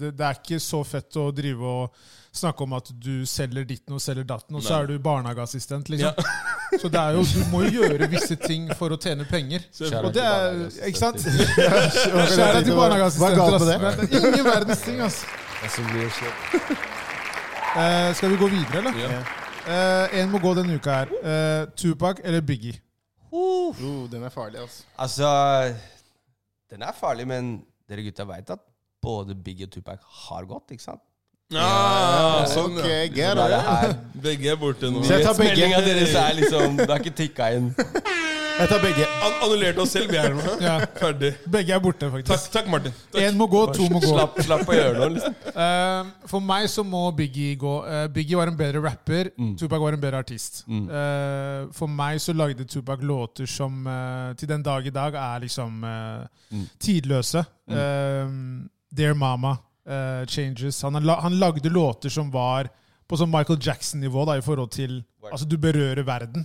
det, 0.02 0.10
det 0.18 0.26
er 0.30 0.40
ikke 0.42 0.60
så 0.66 0.82
fett 0.90 1.20
å 1.22 1.28
drive 1.38 1.70
og 1.76 2.04
snakke 2.34 2.66
om 2.66 2.74
at 2.74 2.90
du 2.98 3.26
selger 3.30 3.66
ditten 3.68 3.96
og 3.96 4.02
selger 4.02 4.26
datten, 4.28 4.58
og 4.58 4.64
så 4.66 4.82
er 4.82 4.90
du 4.90 4.98
barnehageassistent. 5.00 5.90
liksom. 5.90 6.18
Så 6.82 6.90
det 6.90 6.98
er 6.98 7.14
jo, 7.14 7.22
du 7.22 7.44
må 7.52 7.60
jo 7.68 7.84
gjøre 7.84 8.08
visse 8.10 8.34
ting 8.42 8.64
for 8.80 8.96
å 8.96 8.98
tjene 8.98 9.28
penger. 9.30 9.62
Kjære 9.78 10.08
Og 10.08 10.16
det 10.16 10.24
er, 10.26 10.56
ikke 10.88 11.02
sant? 11.04 11.22
Kjære 11.58 12.64
til 12.64 12.74
er 12.74 12.80
barnehageassistenter. 12.80 13.68
er 13.78 14.24
Ingen 14.32 14.48
verdens 14.48 14.82
ting, 14.82 15.04
ass. 15.06 15.22
Eh, 17.74 18.12
skal 18.14 18.30
vi 18.30 18.36
gå 18.38 18.46
videre, 18.52 18.84
eller? 18.84 18.98
Ja. 19.02 19.22
Eh, 19.66 20.20
en 20.20 20.30
må 20.30 20.38
gå 20.38 20.52
denne 20.54 20.76
uka 20.78 21.00
her. 21.00 21.14
Uh, 21.24 21.72
Tupac 21.74 22.20
eller 22.22 22.44
Biggie? 22.46 22.76
Uh. 23.34 23.74
den 24.12 24.28
er 24.28 24.30
farlig, 24.30 24.60
altså. 24.62 24.84
Altså 24.94 25.30
Den 26.70 26.86
er 26.86 26.94
farlig, 26.94 27.26
men 27.28 27.56
dere 27.90 28.06
gutta 28.06 28.28
veit 28.30 28.54
at 28.54 28.62
både 29.02 29.34
Biggie 29.34 29.66
og 29.66 29.74
Tupac 29.74 30.06
har 30.28 30.46
gått, 30.46 30.76
ikke 30.76 30.86
sant? 30.86 31.02
Ja, 31.60 32.46
sånn, 32.50 32.78
ja. 32.78 32.84
Okay, 32.84 33.10
get 33.14 33.38
liksom, 33.38 33.70
er. 33.84 33.96
Begge 34.24 34.52
er 34.54 34.60
borte 34.60 34.90
nå. 34.92 35.04
Så 35.04 35.18
jeg 35.18 35.26
tar 35.28 35.38
begge. 35.38 35.70
Deres 35.86 36.16
er 36.16 36.34
liksom 36.40 36.78
Det 36.80 36.90
har 36.90 37.02
ikke 37.04 37.16
tikka 37.18 37.50
inn. 37.58 37.74
Jeg 38.54 38.70
tar 38.70 38.82
begge. 38.84 39.06
An 39.26 39.34
annullerte 39.42 39.82
oss 39.82 39.92
selv, 39.96 40.12
vi 40.14 40.18
er 40.22 40.28
her 40.30 40.36
nå. 40.38 40.56
Ja. 40.62 40.76
Ferdig. 41.00 41.32
Begge 41.50 41.74
er 41.74 41.82
borte, 41.82 42.10
faktisk. 42.14 42.52
takk 42.54 42.68
Martin. 42.70 42.94
Takk. 43.12 43.18
Én 43.26 43.38
må 43.40 43.48
gå, 43.50 43.64
to 43.74 43.88
må 43.90 43.98
gå. 44.04 44.12
Slapp, 44.12 44.38
slapp 44.46 44.70
å 44.70 44.76
gjøre 44.78 44.94
noe. 45.00 45.10
Liksom. 45.16 45.36
Uh, 45.58 46.12
for 46.32 46.46
meg 46.46 46.68
så 46.72 46.86
må 46.86 47.02
Biggie 47.18 47.56
gå. 47.60 47.74
Uh, 47.88 48.06
Biggie 48.14 48.38
var 48.38 48.52
en 48.52 48.60
bedre 48.60 48.84
rapper. 48.86 49.32
Mm. 49.42 49.56
Tupac 49.60 49.82
var 49.82 49.98
en 49.98 50.04
bedre 50.06 50.22
artist. 50.22 50.62
Eh, 50.70 51.66
for 51.74 51.90
meg 51.90 52.22
så 52.22 52.36
lagde 52.38 52.68
Tupac 52.70 53.02
låter 53.02 53.50
som 53.50 53.84
til 54.38 54.50
den 54.50 54.64
dag 54.64 54.86
i 54.88 54.94
dag 54.94 55.16
er 55.18 55.44
liksom 55.48 55.82
Mm. 56.54 56.68
tidløse. 56.80 57.42
Eh, 57.68 58.28
Dear 58.94 59.14
Mama, 59.18 59.56
eh, 59.88 60.26
Changes. 60.30 60.82
Han, 60.84 60.98
han 61.10 61.40
lagde 61.40 61.70
låter 61.70 62.10
som 62.10 62.32
var 62.32 62.70
på 63.08 63.20
sånn 63.20 63.32
Michael 63.32 63.62
Jackson-nivå 63.62 64.26
da, 64.30 64.38
i 64.40 64.46
forhold 64.46 64.72
til 64.76 65.02
Altså, 65.24 65.48
du 65.48 65.56
berører 65.58 66.04
verden. 66.04 66.44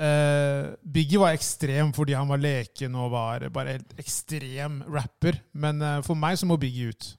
Uh, 0.00 0.72
Biggie 0.80 1.20
var 1.20 1.34
ekstrem 1.36 1.90
fordi 1.92 2.14
han 2.16 2.30
var 2.30 2.40
leken 2.40 2.94
og 2.96 3.10
var 3.12 3.42
bare 3.52 3.74
helt 3.76 3.90
ekstrem 4.00 4.78
rapper. 4.88 5.36
Men 5.52 5.82
uh, 5.84 5.98
for 6.06 6.16
meg 6.16 6.38
så 6.40 6.48
må 6.48 6.56
Biggie 6.56 6.88
ut. 6.88 7.10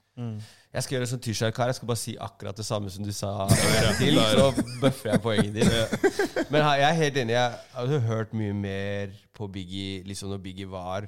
Jeg 0.74 0.84
skal 0.84 0.96
gjøre 0.96 1.06
det 1.06 1.10
som 1.10 1.22
Tyskjær-kar. 1.24 1.70
Jeg 1.72 1.78
skal 1.78 1.90
bare 1.90 2.02
si 2.02 2.16
akkurat 2.20 2.58
det 2.58 2.66
samme 2.66 2.90
som 2.92 3.06
du 3.06 3.12
sa. 3.16 3.48
til, 4.02 4.18
Så 4.18 4.50
bøffer 4.82 5.14
jeg 5.14 5.22
poenget 5.24 5.56
ditt. 5.56 6.50
Men 6.52 6.66
jeg 6.66 6.84
er 6.90 6.98
helt 7.04 7.22
enig. 7.22 7.38
Jeg 7.38 7.56
hadde 7.78 8.02
hørt 8.10 8.34
mye 8.38 8.54
mer 8.54 9.16
på 9.38 9.48
Biggie 9.48 10.04
liksom 10.10 10.34
når 10.34 10.44
Biggie 10.44 10.70
var 10.70 11.08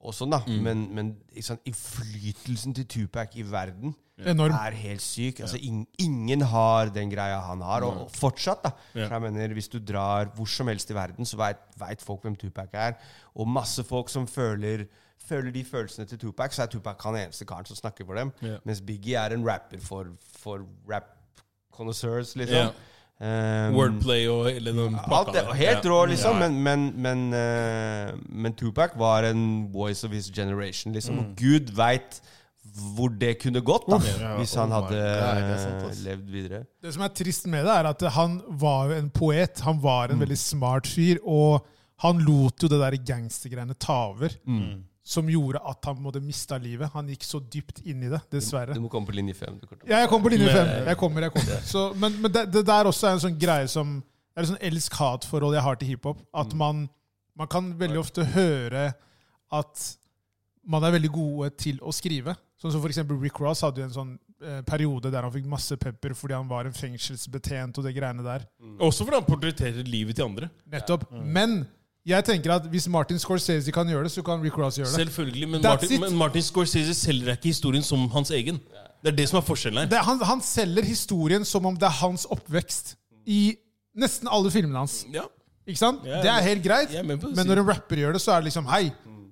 og 0.00 0.14
sånn, 0.16 0.32
da. 0.32 0.38
Men, 0.48 0.86
men 0.96 1.10
ikke 1.34 1.46
sant, 1.50 1.66
innflytelsen 1.68 2.76
til 2.78 2.86
Tupac 2.88 3.34
i 3.36 3.44
verden 3.44 3.92
Enorm. 4.20 4.54
er 4.56 4.76
helt 4.76 5.04
syk. 5.04 5.42
Altså, 5.44 5.60
in, 5.60 5.82
ingen 6.00 6.44
har 6.48 6.88
den 6.94 7.12
greia 7.12 7.40
han 7.44 7.60
har. 7.64 7.84
Og, 7.84 8.06
og 8.06 8.14
fortsatt, 8.16 8.62
da. 8.64 8.72
Ja. 8.94 9.06
For 9.10 9.18
jeg 9.18 9.26
mener, 9.26 9.54
Hvis 9.56 9.68
du 9.68 9.78
drar 9.78 10.32
hvor 10.36 10.48
som 10.48 10.68
helst 10.72 10.90
i 10.90 10.96
verden, 10.96 11.28
så 11.28 11.36
veit 11.40 12.04
folk 12.04 12.24
hvem 12.24 12.36
Tupac 12.40 12.72
er. 12.72 12.96
Og 13.34 13.48
masse 13.48 13.84
folk 13.84 14.12
som 14.12 14.28
føler 14.28 14.88
Føler 15.30 15.52
de 15.52 15.60
følelsene 15.62 16.08
til 16.08 16.18
Tupac, 16.18 16.54
så 16.56 16.62
er 16.64 16.70
Tupac 16.72 17.02
han 17.04 17.14
eneste 17.20 17.44
karen 17.46 17.66
som 17.68 17.76
snakker 17.76 18.06
for 18.08 18.16
dem. 18.18 18.30
Ja. 18.42 18.56
Mens 18.64 18.80
Biggie 18.80 19.18
er 19.20 19.34
en 19.36 19.44
rapper 19.46 19.78
for, 19.84 20.08
for 20.40 20.64
rap 20.90 21.12
connoisseurs, 21.76 22.32
liksom. 22.40 22.56
Ja. 22.56 22.70
Um, 23.20 23.74
Wordplay 23.76 24.24
og 24.32 24.46
hele 24.48 24.72
den 24.72 24.94
Alt 24.96 25.34
der. 25.34 25.52
helt 25.52 25.84
Ja. 25.84 25.90
rå, 25.90 26.04
liksom. 26.08 26.40
Ja. 26.40 26.48
Men, 26.48 26.62
men, 26.64 26.92
men, 26.96 27.24
uh, 27.36 28.18
men 28.32 28.54
Tupac 28.56 28.96
var 28.96 29.28
en 29.28 29.68
voice 29.72 30.04
of 30.04 30.12
his 30.12 30.30
generation, 30.30 30.94
liksom. 30.94 31.18
Og 31.18 31.34
Gud 31.36 31.74
veit 31.76 32.22
hvor 32.94 33.10
det 33.18 33.34
kunne 33.42 33.60
gått, 33.60 33.88
da. 33.90 33.98
Ja, 34.20 34.36
hvis 34.38 34.54
han 34.54 34.70
hadde 34.72 35.00
sant, 35.58 35.84
eh, 35.90 36.02
levd 36.06 36.30
videre. 36.30 36.60
Det 36.80 36.92
som 36.94 37.02
er 37.02 37.12
trist 37.18 37.46
med 37.50 37.66
det, 37.66 37.74
er 37.74 37.88
at 37.90 38.04
han 38.14 38.40
var 38.60 38.88
jo 38.88 38.98
en 39.00 39.10
poet. 39.10 39.60
Han 39.66 39.80
var 39.82 40.14
en 40.14 40.22
veldig 40.22 40.38
smart 40.38 40.86
fyr. 40.86 41.18
Og 41.26 41.66
han 42.04 42.22
lot 42.24 42.62
jo 42.62 42.70
det 42.70 42.78
der 42.80 42.96
gangstergreiene 43.10 43.74
ta 43.74 43.98
over. 44.14 44.36
Som 45.10 45.26
gjorde 45.32 45.58
at 45.66 45.88
han 45.88 45.98
måte 46.04 46.20
mista 46.22 46.54
livet. 46.62 46.92
Han 46.94 47.08
gikk 47.10 47.24
så 47.26 47.40
dypt 47.42 47.80
inn 47.90 48.04
i 48.06 48.10
det, 48.12 48.20
dessverre. 48.30 48.76
Du 48.76 48.82
må 48.84 48.90
komme 48.92 49.08
på 49.10 49.16
linje 49.16 49.34
fem. 49.34 49.56
Du, 49.58 49.66
Ja, 49.88 50.04
jeg 50.04 50.10
kommer 50.12 50.28
på 50.28 50.34
linje 50.36 50.52
fem. 50.54 50.68
Jeg 50.86 50.98
kommer, 51.00 51.26
jeg 51.26 51.34
kommer. 51.34 51.64
Så, 51.66 51.88
men 51.98 52.20
men 52.22 52.30
det, 52.36 52.44
det 52.54 52.62
der 52.68 52.90
også 52.90 53.08
er 53.08 53.16
en 53.16 53.24
sånn 53.26 53.38
greie 53.40 53.66
som 53.72 53.96
Det 54.00 54.38
er 54.38 54.46
et 54.46 54.50
sånn 54.52 54.66
elsk-hat-forhold 54.70 55.56
jeg 55.58 55.64
har 55.66 55.80
til 55.80 55.88
hiphop. 55.90 56.20
At 56.44 56.54
man, 56.54 56.84
man 57.34 57.50
kan 57.50 57.72
veldig 57.80 57.98
ofte 58.04 58.22
høre 58.36 58.92
at 59.50 59.86
man 60.70 60.84
er 60.86 60.94
veldig 60.94 61.10
gode 61.10 61.50
til 61.58 61.80
å 61.82 61.90
skrive. 61.96 62.36
Sånn 62.60 62.70
som 62.70 62.82
for 62.84 62.92
eksempel 62.92 63.18
Rick 63.18 63.40
Ross 63.42 63.64
hadde 63.66 63.80
jo 63.82 63.88
en 63.88 63.94
sånn 63.96 64.12
eh, 64.44 64.60
periode 64.68 65.10
der 65.10 65.24
han 65.26 65.32
fikk 65.34 65.48
masse 65.50 65.74
pepper 65.80 66.14
fordi 66.14 66.36
han 66.36 66.46
var 66.50 66.68
en 66.68 66.76
fengselsbetjent 66.76 67.80
og 67.80 67.86
det 67.88 67.94
greiene 67.96 68.22
der. 68.22 68.44
Også 68.78 69.02
fordi 69.08 69.18
han 69.18 69.26
portretterer 69.26 69.88
livet 69.90 70.20
til 70.20 70.28
andre. 70.28 70.50
Nettopp. 70.70 71.08
Men 71.10 71.64
jeg 72.08 72.24
tenker 72.24 72.54
at 72.54 72.68
hvis 72.72 72.86
Martin 72.88 73.18
Scorsese 73.20 73.72
kan 73.74 73.88
gjøre 73.88 74.06
det, 74.08 74.12
så 74.14 74.22
kan 74.24 74.40
Rick 74.42 74.56
Ross 74.58 74.78
gjøre 74.78 74.88
det. 74.88 75.06
Selvfølgelig, 75.06 75.48
men 75.48 75.62
Martin, 75.62 76.00
men 76.00 76.16
Martin 76.16 76.42
Scorsese 76.42 76.94
selger 76.96 77.34
ikke 77.36 77.50
historien 77.52 77.84
som 77.84 78.06
hans 78.14 78.30
egen. 78.30 78.60
Det 79.00 79.12
er 79.12 79.16
det 79.16 79.28
som 79.28 79.40
er 79.40 79.44
forskjellen 79.44 79.82
her. 79.82 79.90
det 79.92 80.00
han, 80.04 80.20
han 80.28 80.40
selger 80.44 80.84
historien 80.84 81.44
som 81.44 81.66
om 81.66 81.76
det 81.76 81.88
er 81.88 81.96
hans 82.00 82.26
oppvekst 82.32 82.94
i 83.28 83.56
nesten 83.96 84.28
alle 84.32 84.52
filmene 84.52 84.80
hans. 84.82 85.02
Ja, 85.12 85.26
Ikke 85.68 85.80
sant? 85.80 86.04
Ja, 86.08 86.22
det 86.24 86.30
er 86.32 86.44
helt 86.44 86.64
greit. 86.64 86.92
er 86.94 87.04
Men 87.04 87.46
når 87.46 87.62
en 87.62 87.68
rapper 87.68 88.00
gjør 88.00 88.16
det, 88.16 88.20
så 88.24 88.32
er 88.32 88.42
det 88.42 88.50
liksom 88.50 88.68
Hei, 88.72 88.90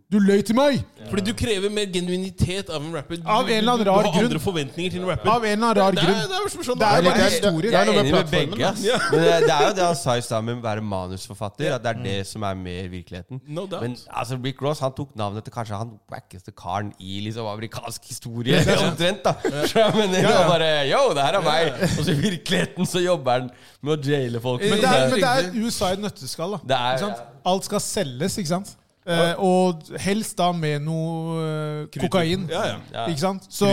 du 0.09 0.17
løy 0.25 0.41
til 0.41 0.57
meg! 0.57 0.79
Fordi 1.11 1.21
du 1.27 1.35
krever 1.37 1.69
mer 1.73 1.85
genuinitet 1.93 2.71
av 2.73 2.81
en 2.81 2.95
rapper. 2.97 3.19
Du, 3.21 3.27
Av 3.29 3.45
en 3.45 3.59
eller 3.59 3.73
annen 3.75 3.87
rar 3.89 4.03
grunn. 4.03 4.05
du 4.05 4.09
har 4.09 4.15
grunn. 4.15 4.25
andre 4.31 4.41
forventninger 4.41 4.91
til 4.95 5.03
en 5.03 5.09
rapper. 5.11 5.29
Av 5.29 5.45
en 5.45 5.53
eller 5.53 5.67
annen 5.69 5.77
rar 5.83 5.93
grunn. 5.99 6.17
det 6.31 6.39
er 6.39 6.65
sånn 6.65 6.79
Det 6.81 6.87
er 6.89 7.03
det 7.03 7.05
bare 7.05 7.19
det 7.19 7.25
er- 7.27 7.35
historie. 7.35 7.71
Jeg 7.73 7.89
er 7.89 8.01
enig 8.01 8.13
med 8.15 8.31
begge. 8.33 8.65
ass. 8.71 8.83
Ja. 8.85 8.97
Men 9.13 9.21
det, 9.21 9.35
det 9.45 9.53
er 9.53 9.67
jo 9.69 9.75
det 9.79 9.85
han 9.85 9.99
sa 10.01 10.15
i 10.17 10.25
stad 10.25 10.45
med 10.49 10.57
å 10.57 10.63
være 10.65 10.81
manusforfatter. 10.93 11.75
At 11.77 11.83
det 11.85 11.93
er 11.93 12.03
det 12.07 12.17
som 12.27 12.43
er 12.49 12.55
mer 12.55 12.89
virkeligheten. 12.89 13.41
No 13.47 13.67
doubt. 13.67 13.83
Men 13.85 13.97
altså, 14.09 14.41
Rick 14.45 14.63
Ross 14.65 14.81
han 14.81 14.93
tok 14.97 15.13
navnet 15.15 15.45
til 15.45 15.53
kanskje 15.53 15.77
han 15.83 15.93
wackeste 16.11 16.53
karen 16.57 16.93
i 17.01 17.21
liksom 17.29 17.47
amerikansk 17.53 18.09
historie. 18.09 18.65
Omtrent, 18.89 19.23
da. 19.29 19.35
Jeg 19.45 19.93
mener, 19.95 20.23
det 20.25 20.25
var 20.25 20.49
bare 20.49 20.73
Yo, 20.89 21.05
det 21.15 21.23
her 21.29 21.39
er 21.41 21.45
meg! 21.45 21.73
Og 21.99 22.05
så 22.05 22.11
i 22.17 22.19
virkeligheten 22.25 22.87
så 22.89 23.05
jobber 23.05 23.33
han 23.43 23.51
med 23.83 23.93
å 23.99 24.11
jaile 24.17 24.41
folk. 24.41 24.61
Men 24.65 24.81
det 24.81 24.89
er, 24.89 25.09
men 25.13 25.21
det 25.21 25.33
er. 25.37 25.65
USA 25.65 25.93
i 25.93 25.99
et 26.01 26.05
nøtteskall. 26.09 26.57
da. 26.57 26.65
Det 26.65 26.77
er- 26.81 26.93
Ikke 26.97 27.07
sant? 27.07 27.25
Alt 27.45 27.65
skal 27.69 27.81
selges, 27.81 28.39
ikke 28.41 28.55
sant? 28.57 28.77
Eh, 29.09 29.35
og 29.41 29.89
helst 30.05 30.37
da 30.37 30.51
med 30.53 30.83
noe 30.85 31.39
eh, 31.43 31.99
kokain. 32.03 32.47
Ja, 32.53 32.65
ja. 32.75 32.79
Ja. 32.93 33.07
Ikke 33.09 33.23
sant? 33.23 33.49
Så 33.49 33.69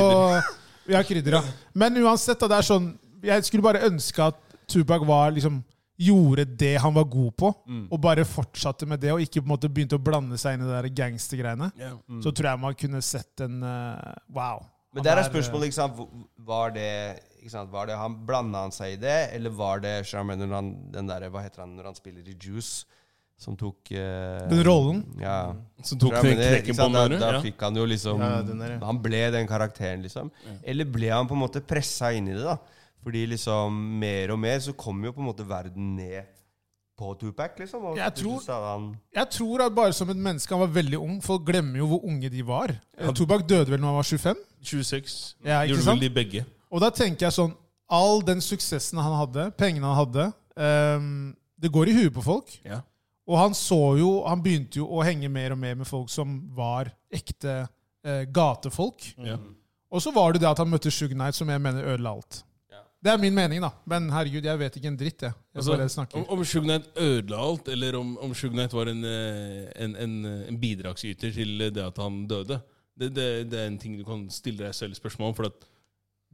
Ja, 0.87 1.01
krydder, 1.03 1.39
ja. 1.39 1.55
Men 1.73 1.97
uansett, 1.97 2.39
da, 2.39 2.47
det 2.51 2.59
er 2.61 2.67
sånn 2.67 2.91
Jeg 3.25 3.47
skulle 3.47 3.65
bare 3.65 3.81
ønske 3.87 4.21
at 4.21 4.37
Tupac 4.69 5.03
var 5.07 5.33
liksom 5.35 5.63
Gjorde 5.97 6.43
det 6.59 6.73
han 6.83 6.91
var 6.91 7.05
god 7.07 7.31
på, 7.39 7.49
og 7.87 7.99
bare 8.03 8.25
fortsatte 8.27 8.83
med 8.83 8.99
det, 8.99 9.13
og 9.15 9.21
ikke 9.23 9.39
på 9.39 9.45
en 9.47 9.51
måte 9.53 9.69
begynte 9.71 9.95
å 9.95 10.03
blande 10.03 10.35
seg 10.35 10.57
inn 10.57 10.65
i 10.65 10.67
det 10.67 10.73
der 10.75 10.89
gangstergreiene. 10.91 11.69
Ja. 11.79 11.93
Så 12.19 12.33
tror 12.35 12.49
jeg 12.49 12.59
man 12.65 12.75
kunne 12.75 12.99
sett 12.99 13.39
en 13.45 13.61
eh, 13.63 14.17
Wow. 14.35 14.65
Men 14.91 15.05
der 15.07 15.21
er 15.21 15.23
eh, 15.23 15.29
spørsmålet, 15.29 15.69
ikke 15.69 15.77
sant, 15.77 16.01
var 16.47 16.75
det, 16.75 16.89
ikke 17.39 17.53
sant, 17.53 17.71
var 17.71 17.87
det 17.87 17.95
han 17.99 18.19
Blanda 18.27 18.65
han 18.65 18.75
seg 18.75 18.97
i 18.97 18.99
det, 18.99 19.15
eller 19.37 19.55
var 19.55 19.79
det 19.83 19.93
Charmaine 20.07 20.43
når 20.47 20.55
han, 20.59 20.69
den 20.93 21.09
der, 21.13 21.29
hva 21.31 21.43
heter 21.43 21.63
han 21.63 21.73
når 21.79 21.89
han 21.93 21.97
spiller 21.97 22.27
i 22.27 22.35
Juice, 22.35 22.85
som 23.37 23.55
tok 23.59 23.91
eh, 23.91 24.45
Den 24.49 24.63
rollen? 24.63 25.01
Ja. 25.19 25.53
Som 25.83 25.99
tok 25.99 26.13
den 26.23 26.37
knekken 26.39 26.75
på 26.77 26.85
den 26.87 26.95
ham. 26.95 27.11
Da, 27.11 27.19
da 27.19 27.31
Ja. 27.35 27.41
fikk 27.43 27.59
han 27.61 27.75
jo 27.75 27.85
liksom 27.85 28.19
Ja, 28.23 28.41
der, 28.41 28.71
ja. 28.77 28.85
Han 28.85 29.01
ble 29.03 29.31
den 29.31 29.47
karakteren, 29.47 30.01
liksom. 30.05 30.31
Eller 30.63 30.85
ble 30.85 31.09
han 31.11 31.27
på 31.27 31.35
en 31.35 31.41
måte 31.43 31.61
pressa 31.61 32.13
inn 32.15 32.27
i 32.31 32.33
det, 32.37 32.43
da? 32.45 32.57
Fordi 33.03 33.25
liksom 33.27 33.75
mer 33.99 34.31
og 34.31 34.39
mer 34.39 34.57
så 34.59 34.73
kom 34.75 35.03
jo 35.03 35.11
på 35.11 35.19
en 35.21 35.27
måte 35.27 35.45
verden 35.45 35.95
ned 35.97 36.23
på 36.97 37.11
Tupac, 37.19 37.59
liksom. 37.59 37.83
Og 37.91 37.97
Jeg 37.97 38.13
tror- 38.15 38.41
han 38.47 38.97
Jeg 39.13 39.29
tror 39.29 39.65
at 39.65 39.75
bare 39.75 39.91
som 39.93 40.09
et 40.09 40.15
menneske 40.17 40.49
Han 40.55 40.59
var 40.61 40.81
veldig 40.81 40.97
ung. 40.97 41.21
Folk 41.21 41.43
glemmer 41.45 41.77
jo 41.77 41.87
hvor 41.87 42.05
unge 42.05 42.29
de 42.31 42.41
var. 42.41 42.71
Tupac 43.13 43.45
døde 43.45 43.69
vel 43.69 43.79
når 43.79 43.87
han 43.87 43.95
var 43.95 44.03
25? 44.03 44.35
26. 44.63 45.35
Ja, 45.43 45.61
ikke 45.61 45.75
Gjorde 45.75 45.85
vel 45.91 45.99
de 45.99 46.09
begge. 46.09 46.45
Og 46.71 46.79
da 46.81 46.89
tenker 46.89 47.27
jeg 47.27 47.33
sånn 47.33 47.53
All 47.87 48.21
den 48.21 48.39
suksessen 48.41 48.97
han 48.97 49.13
hadde, 49.13 49.51
pengene 49.57 49.83
han 49.85 49.99
hadde 50.07 50.33
um, 50.57 51.35
Det 51.59 51.69
går 51.71 51.87
i 51.89 51.93
huet 51.93 52.13
på 52.13 52.23
folk. 52.23 52.59
Ja. 52.65 52.81
Og 53.25 53.39
han 53.39 53.55
så 53.57 53.79
jo 53.97 54.09
Han 54.27 54.41
begynte 54.43 54.81
jo 54.81 54.87
å 54.93 55.03
henge 55.05 55.29
mer 55.33 55.55
og 55.55 55.61
mer 55.61 55.77
med 55.79 55.89
folk 55.89 56.11
som 56.13 56.37
var 56.55 56.91
ekte 57.13 57.63
eh, 58.05 58.25
gatefolk. 58.29 59.07
Mm. 59.17 59.55
Og 59.95 60.03
så 60.03 60.11
var 60.13 60.33
det 60.33 60.43
det 60.43 60.49
at 60.49 60.59
han 60.61 60.69
møtte 60.69 60.91
Shug 60.93 61.13
Knight, 61.15 61.37
som 61.37 61.49
jeg 61.49 61.61
mener 61.61 61.87
ødela 61.93 62.11
alt. 62.17 62.41
Ja. 62.71 62.81
Det 63.01 63.13
er 63.13 63.21
min 63.21 63.35
mening, 63.35 63.63
da. 63.63 63.71
Men 63.89 64.09
herregud, 64.13 64.45
jeg 64.45 64.59
vet 64.59 64.77
ikke 64.77 64.91
en 64.91 64.99
dritt, 64.99 65.25
jeg. 65.25 65.33
Jeg 65.55 65.63
Altså, 65.63 66.05
om, 66.19 66.25
om 66.35 66.43
Shug 66.45 66.65
Knight 66.67 66.89
ødela 66.99 67.39
alt, 67.47 67.69
eller 67.71 67.97
om, 67.97 68.17
om 68.17 68.33
Shug 68.35 68.53
Knight 68.53 68.75
var 68.75 68.91
en, 68.91 69.03
eh, 69.07 69.69
en, 69.85 69.95
en, 69.95 70.15
en 70.49 70.59
bidragsyter 70.61 71.33
til 71.33 71.69
det 71.69 71.85
at 71.85 72.01
han 72.01 72.25
døde, 72.29 72.59
det, 72.95 73.09
det, 73.15 73.51
det 73.51 73.59
er 73.59 73.71
en 73.71 73.79
ting 73.79 73.97
du 73.99 74.05
kan 74.07 74.27
stille 74.31 74.63
deg 74.63 74.75
selv 74.75 74.95
spørsmål 74.95 75.31
om. 75.31 75.37
For 75.37 75.49
at 75.49 75.65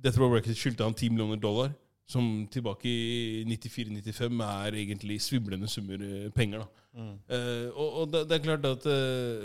Death 0.02 0.20
Row 0.20 0.34
Records 0.34 0.60
skyldte 0.60 0.86
han 0.86 0.98
10 0.98 1.14
millioner 1.14 1.40
dollar, 1.42 1.72
som 2.12 2.28
tilbake 2.52 2.90
i 2.90 3.44
94-95 3.48 4.44
er 4.46 4.78
egentlig 4.84 5.18
svimlende 5.24 5.70
summer 5.72 6.04
eh, 6.04 6.30
penger. 6.36 6.64
da. 6.64 6.82
Eh, 7.32 7.68
og 7.72 8.02
og 8.02 8.12
det, 8.12 8.26
det 8.30 8.38
er 8.38 8.44
klart 8.44 8.66
at 8.68 8.86
uh, 8.86 8.92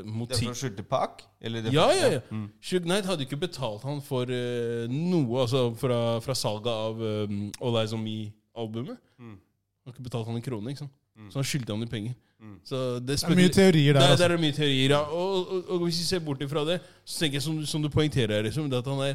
Det 0.02 0.34
er 0.34 0.40
for 0.40 0.50
å 0.50 0.58
skylde 0.58 0.82
pakk? 0.82 1.22
Ja, 1.70 1.86
ja, 1.94 2.08
ja. 2.16 2.20
Mm. 2.30 2.48
Shug 2.60 2.88
Knight 2.88 3.06
hadde 3.06 3.22
ikke 3.22 3.38
betalt 3.38 3.86
han 3.86 4.02
for 4.02 4.26
uh, 4.26 4.86
noe 4.90 5.44
altså 5.44 5.68
fra, 5.78 6.18
fra 6.24 6.34
salget 6.34 6.72
av 6.72 7.02
um, 7.30 7.44
All 7.62 7.78
Eyes 7.78 7.94
On 7.94 8.02
Me-albumet. 8.02 8.98
Mm. 9.22 9.36
Han 9.36 9.92
har 9.92 9.94
ikke 9.94 10.08
betalt 10.08 10.26
han 10.26 10.40
en 10.40 10.46
krone, 10.48 10.74
ikke 10.74 10.86
sant? 10.86 10.96
Mm. 11.16 11.30
så 11.32 11.38
han 11.38 11.46
skyldte 11.48 11.72
han 11.72 11.86
i 11.86 11.88
penger. 11.88 12.16
Mm. 12.42 12.56
Så 12.66 12.76
det, 13.00 13.14
Det 13.16 13.30
er 13.30 13.38
mye 13.38 13.52
teorier 13.54 13.94
der, 13.96 14.00
Det, 14.00 14.18
der 14.18 14.28
det 14.28 14.36
er 14.36 14.42
mye 14.42 14.52
teorier, 14.52 14.90
ja. 14.90 14.98
Og, 15.00 15.46
og, 15.48 15.70
og 15.70 15.86
hvis 15.86 16.02
vi 16.02 16.04
ser 16.10 16.20
bort 16.26 16.42
ifra 16.44 16.64
det, 16.68 16.80
så 17.04 17.22
tenker 17.22 17.38
jeg 17.38 17.46
som, 17.46 17.62
som 17.66 17.82
du 17.82 17.88
poengterer, 17.88 18.42
liksom, 18.44 18.68
det 18.70 18.82
at 18.82 18.90
han 18.90 19.00
er 19.06 19.14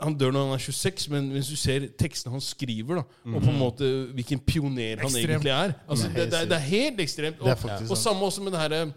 han 0.00 0.14
dør 0.14 0.30
når 0.32 0.44
han 0.46 0.54
er 0.54 0.62
26, 0.62 1.08
men 1.10 1.30
hvis 1.34 1.48
du 1.50 1.56
ser 1.56 1.88
tekstene 1.98 2.32
han 2.36 2.40
skriver, 2.44 3.00
da, 3.00 3.02
og 3.34 3.42
på 3.42 3.50
en 3.50 3.58
måte 3.58 3.88
hvilken 4.14 4.38
pioner 4.46 4.96
han 5.02 5.08
Ekstremt. 5.10 5.28
egentlig 5.30 5.50
er 5.56 5.74
altså, 5.88 6.08
Mm. 6.08 6.14
det, 6.14 6.30
det, 6.30 6.38
er- 6.40 6.48
det 6.52 6.56
er 6.56 6.66
helt 6.70 7.00
ekstremt. 7.00 7.38
Det 7.38 7.46
er 7.46 7.52
Og, 7.56 7.58
faktisk 7.58 7.90
og 7.90 7.96
sant. 7.96 8.04
samme 8.06 8.22
også 8.30 8.42
med 8.42 8.52
det 8.52 8.60
her 8.60 8.72
eh, 8.82 8.92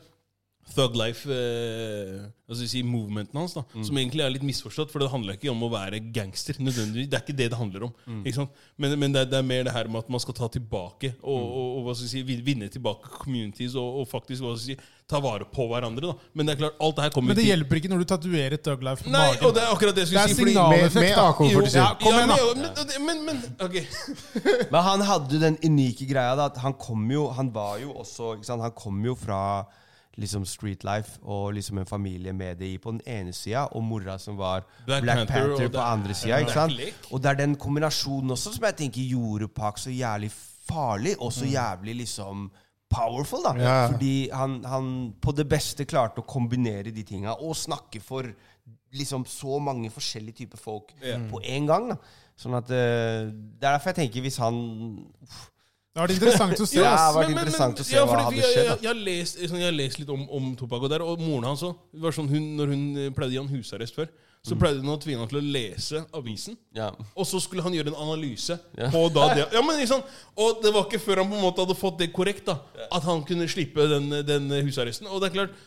thug 0.76 0.94
life 0.96 1.26
eh, 1.28 2.22
Altså 2.52 2.66
si, 2.68 2.82
movementen 2.84 3.38
hans, 3.40 3.54
da, 3.56 3.62
som 3.82 3.96
egentlig 3.98 4.20
er 4.26 4.30
litt 4.34 4.44
misforstått. 4.44 4.92
For 4.92 5.00
det 5.00 5.08
handler 5.10 5.38
ikke 5.38 5.50
om 5.54 5.62
å 5.64 5.70
være 5.72 6.02
gangster. 6.14 6.58
nødvendigvis, 6.60 7.08
Det 7.08 7.16
er 7.16 7.24
ikke 7.24 7.38
det 7.38 7.50
det 7.54 7.58
handler 7.58 7.86
om. 7.88 7.94
ikke 8.26 8.36
sant? 8.36 8.50
Men, 8.78 9.00
men 9.00 9.14
det, 9.14 9.22
er, 9.22 9.26
det 9.32 9.38
er 9.40 9.42
mer 9.48 9.64
det 9.64 9.72
her 9.72 9.88
med 9.88 10.04
at 10.04 10.10
man 10.10 10.20
skal 10.20 10.34
ta 10.36 10.48
tilbake 10.52 11.14
og, 11.24 11.40
og, 11.42 11.78
og 11.78 11.84
hva 11.86 11.96
skal 11.96 12.06
jeg 12.10 12.12
si, 12.12 12.22
vin- 12.28 12.44
vinne 12.46 12.68
tilbake 12.68 13.08
communities 13.24 13.76
og, 13.80 14.02
og 14.02 14.08
faktisk 14.12 14.44
hva 14.44 14.52
skal 14.60 14.74
jeg 14.74 14.78
si, 14.82 14.92
ta 15.12 15.20
vare 15.24 15.46
på 15.52 15.68
hverandre. 15.70 16.14
da. 16.14 16.30
Men 16.34 16.48
det 16.48 16.54
er 16.56 16.60
klart, 16.64 16.78
alt 16.88 16.96
det 16.98 17.04
her 17.06 17.14
kommer 17.18 17.34
Men 17.34 17.38
det 17.42 17.46
hjelper 17.50 17.80
ikke 17.82 17.92
når 17.92 18.00
du 18.04 18.08
tatuerer 18.14 18.58
Thug 18.64 18.84
Life 18.88 19.04
på 19.06 19.12
Nei, 19.12 19.26
magen. 19.28 19.44
og 19.46 19.54
det 19.58 19.62
er 19.66 19.74
akkurat 19.76 19.96
det 20.00 20.06
jeg 20.06 20.08
Det 20.08 20.08
skulle 20.08 20.24
er 20.24 20.34
si. 20.34 20.42
fordi- 20.42 20.56
Med, 20.72 20.96
med 20.96 21.16
da. 21.16 21.28
AK-47. 21.28 21.76
Ja, 21.76 21.90
kom 22.00 22.14
ja, 22.16 22.24
igjen, 22.26 22.64
da. 22.64 22.86
men, 22.88 23.06
men, 23.06 23.26
men, 23.26 23.26
men 23.26 23.68
ok. 23.68 23.76
Men 24.72 24.82
han 24.88 25.02
hadde 25.12 25.40
den 25.42 25.58
unike 25.68 26.08
greia 26.10 26.36
da, 26.40 26.46
at 26.52 26.58
han 26.64 26.74
kom 26.74 27.06
jo 27.12 27.28
Han 27.32 27.52
var 27.54 27.78
jo 27.84 27.92
også 27.94 28.36
ikke 28.38 28.46
sant? 28.48 28.62
Han 28.64 28.72
kom 28.72 29.04
jo 29.06 29.16
fra 29.16 29.66
liksom 30.20 30.44
street 30.46 30.84
life 30.84 31.20
og 31.24 31.54
liksom 31.56 31.78
en 31.80 31.86
familie 31.88 32.34
med 32.36 32.58
det 32.60 32.68
i 32.74 32.78
på 32.78 32.92
den 32.92 33.00
ene 33.08 33.32
sida, 33.34 33.64
og 33.72 33.82
mora 33.84 34.18
som 34.20 34.36
var 34.38 34.66
Black 34.86 35.04
Black, 35.06 35.18
Panther, 35.18 35.48
Panther, 35.48 35.66
og 35.66 35.72
på 35.72 35.78
er- 35.80 35.92
andre 35.94 36.14
sida. 36.14 36.36
det 36.36 36.42
ikke 36.48 36.54
sant? 36.54 37.14
Og 37.14 37.22
det 37.24 37.30
er 37.32 37.34
den 37.40 37.56
kombinasjonen 37.56 38.32
også 38.36 38.54
som 38.54 38.64
jeg 38.68 38.76
tenker 38.76 39.02
gjorde 39.08 39.48
Park 39.48 39.78
så 39.80 39.90
jævlig 39.90 40.32
farlig, 40.68 41.16
og 41.20 41.32
så 41.34 41.46
jævlig 41.48 41.96
liksom 42.04 42.52
powerful, 42.92 43.42
da. 43.46 43.54
Ja. 43.58 43.76
Fordi 43.94 44.14
han, 44.36 44.60
han 44.68 44.90
på 45.24 45.34
det 45.38 45.48
beste 45.52 45.88
klarte 45.90 46.22
å 46.22 46.28
kombinere 46.28 46.92
de 46.94 47.04
tinga 47.08 47.38
og 47.40 47.56
snakke 47.58 48.02
for 48.04 48.28
liksom 48.94 49.24
så 49.30 49.58
mange 49.64 49.90
forskjellige 49.94 50.44
typer 50.44 50.60
folk 50.60 50.92
Ja. 51.02 51.18
på 51.32 51.40
en 51.48 51.70
gang. 51.70 51.90
da 51.94 51.98
Sånn 52.42 52.56
at 52.58 52.70
eh, 52.74 53.30
Det 53.30 53.68
er 53.68 53.76
derfor 53.78 53.92
jeg 53.92 54.00
tenker 54.02 54.24
hvis 54.26 54.38
han 54.42 54.56
Det 55.94 56.00
har 56.00 56.08
vært 56.08 56.16
interessant 56.18 56.60
å 56.64 56.68
se. 56.72 56.80
Ja, 56.82 56.96
det 56.96 57.16
var 57.16 57.28
men, 57.28 57.36
interessant 57.38 57.80
å 57.84 57.86
se 57.86 58.00
hva 58.02 58.18
hadde 58.26 58.40
jeg, 58.40 58.48
skjedd, 58.48 58.58
Jeg, 58.58 58.68
jeg, 58.72 58.82
jeg, 58.82 58.90
har 58.92 59.02
lest, 59.08 59.40
sånn, 59.46 59.62
jeg 59.62 59.68
har 59.70 59.78
lest 59.78 60.02
litt 60.02 60.12
om, 60.16 60.26
om 60.40 60.52
Tupac, 60.60 60.88
der, 60.92 61.04
og 61.06 61.22
moren 61.24 61.50
hans 61.52 61.64
òg. 61.68 61.80
Sånn, 62.16 62.30
hun, 62.32 62.52
når 62.60 62.74
hun 62.76 62.84
eh, 62.98 63.10
pleide 63.16 63.32
å 63.32 63.36
gi 63.36 63.42
han 63.44 63.52
husarrest 63.56 64.00
før, 64.00 64.12
så 64.42 64.56
pleide 64.58 64.82
han 64.82 64.90
å 64.90 64.98
tvinge 64.98 65.22
han 65.22 65.30
til 65.30 65.38
å 65.38 65.44
lese 65.54 66.00
avisen. 66.18 66.56
Ja. 66.74 66.88
Og 67.14 67.28
så 67.30 67.38
skulle 67.44 67.62
han 67.62 67.76
gjøre 67.78 67.92
en 67.94 68.00
analyse 68.08 68.56
Ja. 68.78 68.88
på 68.90 69.04
da 69.14 69.28
det 69.38 69.44
ja, 69.54 69.62
men 69.62 69.78
liksom. 69.78 70.02
Og 70.36 70.64
det 70.64 70.72
var 70.74 70.88
ikke 70.88 71.02
før 71.04 71.22
han 71.22 71.30
på 71.30 71.38
en 71.38 71.46
måte 71.46 71.62
hadde 71.62 71.78
fått 71.78 72.00
det 72.02 72.10
korrekt, 72.16 72.48
da 72.50 72.58
at 72.92 73.06
han 73.06 73.22
kunne 73.28 73.46
slippe 73.52 73.86
den, 73.92 74.10
den 74.26 74.50
husarresten. 74.66 75.06
Og 75.12 75.22
det 75.22 75.30
er 75.30 75.36
klart 75.36 75.60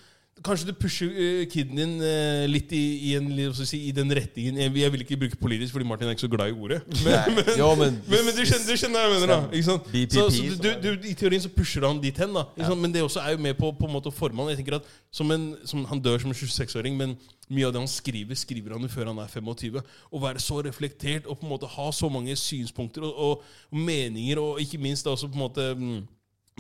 Kanskje 0.44 0.66
du 0.66 0.72
pusher 0.76 1.12
eh, 1.14 1.44
kiden 1.46 1.78
din 1.78 1.92
eh, 2.02 2.42
litt 2.50 2.72
i, 2.74 2.80
i, 3.06 3.10
en, 3.16 3.28
si, 3.54 3.78
i 3.86 3.92
den 3.94 4.10
retningen 4.12 4.56
jeg, 4.58 4.72
jeg 4.80 4.92
vil 4.92 5.04
ikke 5.04 5.16
bruke 5.22 5.38
politisk, 5.40 5.72
fordi 5.72 5.86
Martin 5.86 6.08
er 6.10 6.16
ikke 6.16 6.24
så 6.26 6.30
glad 6.32 6.50
i 6.50 6.56
ordet. 6.58 6.80
Men, 7.04 7.36
men, 7.38 7.52
jo, 7.60 7.68
men, 7.78 8.00
men, 8.10 8.32
du, 8.34 8.40
kjenner, 8.42 8.64
du 8.66 8.74
kjenner 8.82 8.98
hva 8.98 9.04
jeg 9.06 9.12
mener, 9.14 9.30
da. 9.30 9.38
Ikke 9.54 9.68
sant? 9.68 9.86
BPP, 9.92 10.16
Så, 10.16 10.24
så 10.34 10.42
du, 10.42 10.56
så- 10.56 10.74
du, 10.82 10.88
du, 10.90 11.06
I 11.08 11.14
teorien 11.20 11.44
så 11.44 11.52
pusher 11.54 11.86
han 11.86 12.00
dit 12.02 12.18
hen, 12.20 12.34
da. 12.34 12.42
Sant? 12.58 12.82
Men 12.82 12.92
det 12.92 13.04
også 13.06 13.22
er 13.22 13.36
jo 13.36 13.44
med 13.46 13.54
på, 13.60 13.70
på 13.78 13.86
en 13.88 13.94
måte 13.94 14.10
å 14.10 14.16
forme 14.16 14.42
han. 14.42 14.50
Jeg 14.52 14.60
tenker 14.60 14.80
at 14.80 14.90
som 15.14 15.30
en, 15.32 15.46
som 15.70 15.86
Han 15.92 16.02
dør 16.02 16.18
som 16.24 16.34
en 16.34 16.36
26-åring, 16.42 16.98
men 16.98 17.14
mye 17.48 17.68
av 17.68 17.76
det 17.76 17.80
han 17.84 17.90
skriver, 17.94 18.36
skriver 18.40 18.74
han 18.74 18.88
før 18.90 19.12
han 19.12 19.22
er 19.22 19.30
25. 19.30 19.80
Å 20.10 20.24
være 20.26 20.42
så 20.42 20.58
reflektert 20.66 21.24
og 21.30 21.38
på 21.38 21.46
en 21.46 21.54
måte 21.54 21.70
ha 21.78 21.86
så 21.94 22.10
mange 22.12 22.34
synspunkter 22.40 23.06
og, 23.06 23.14
og, 23.14 23.48
og 23.70 23.78
meninger, 23.86 24.40
og 24.42 24.60
ikke 24.64 24.80
minst 24.82 25.06
da 25.06 25.14
også 25.14 25.30
på 25.30 25.38
en 25.38 25.44
måte 25.46 25.70
mm, 25.78 25.98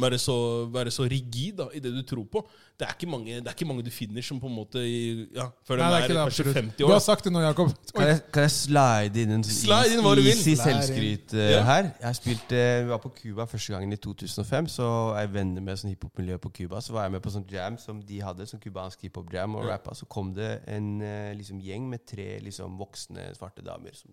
være 0.00 0.18
så, 0.18 0.34
være 0.74 0.90
så 0.90 1.04
rigid 1.06 1.52
da, 1.60 1.68
i 1.74 1.78
det 1.82 1.92
du 1.94 2.00
tror 2.02 2.24
på. 2.26 2.40
Det 2.74 2.82
er, 2.88 2.94
ikke 2.96 3.06
mange, 3.06 3.36
det 3.38 3.46
er 3.46 3.54
ikke 3.54 3.66
mange 3.68 3.84
du 3.86 3.90
finner 3.94 4.24
som 4.26 4.40
på 4.42 4.48
en 4.50 4.54
måte 4.56 4.80
ja, 4.82 5.44
Før 5.62 5.78
de 5.78 5.82
er 5.84 5.92
er, 5.94 6.06
ikke 6.08 6.16
kanskje 6.18 6.42
absolutt. 6.42 6.56
50 6.56 6.78
Du 6.80 6.88
har 6.90 7.02
sagt 7.04 7.24
det 7.28 7.32
nå, 7.32 7.42
Jakob. 7.44 7.68
kan 7.94 8.08
jeg, 8.08 8.16
kan 8.34 8.42
jeg 8.48 8.50
slide 8.50 9.22
inn 9.22 9.34
en 9.36 9.44
Slide 9.46 9.94
inn 9.94 10.24
easy 10.24 10.56
selvskryt 10.58 11.36
uh, 11.38 11.44
Ja. 11.52 11.60
her? 11.68 11.90
Jeg 12.02 12.18
spilte, 12.18 12.62
Vi 12.82 12.88
var 12.90 12.98
på 13.04 13.12
Cuba 13.20 13.46
første 13.46 13.76
gangen 13.76 13.94
i 13.94 14.00
2005, 14.02 14.72
så 14.74 14.88
jeg 15.20 15.30
venner 15.36 15.62
med 15.62 15.78
sånn 15.78 15.92
hiphop-miljø 15.94 16.40
på 16.42 16.50
Cuba. 16.58 16.82
Så 16.82 16.96
var 16.96 17.06
jeg 17.06 17.14
med 17.14 17.22
på 17.22 17.30
sånn 17.36 17.46
jam 17.54 17.78
som 17.78 18.02
de 18.02 18.18
hadde, 18.26 18.48
sånn 18.50 18.62
cubansk 18.66 19.06
hiphop-jam, 19.06 19.54
og 19.54 19.68
Ja. 19.68 19.76
rappa. 19.76 19.94
Så 19.94 20.10
kom 20.10 20.34
det 20.34 20.50
en 20.66 21.00
eh, 21.02 21.30
liksom, 21.38 21.62
gjeng 21.62 21.86
med 21.94 22.02
tre 22.10 22.40
liksom, 22.42 22.74
voksne 22.82 23.30
svarte 23.38 23.62
damer 23.62 23.94
som 23.94 24.10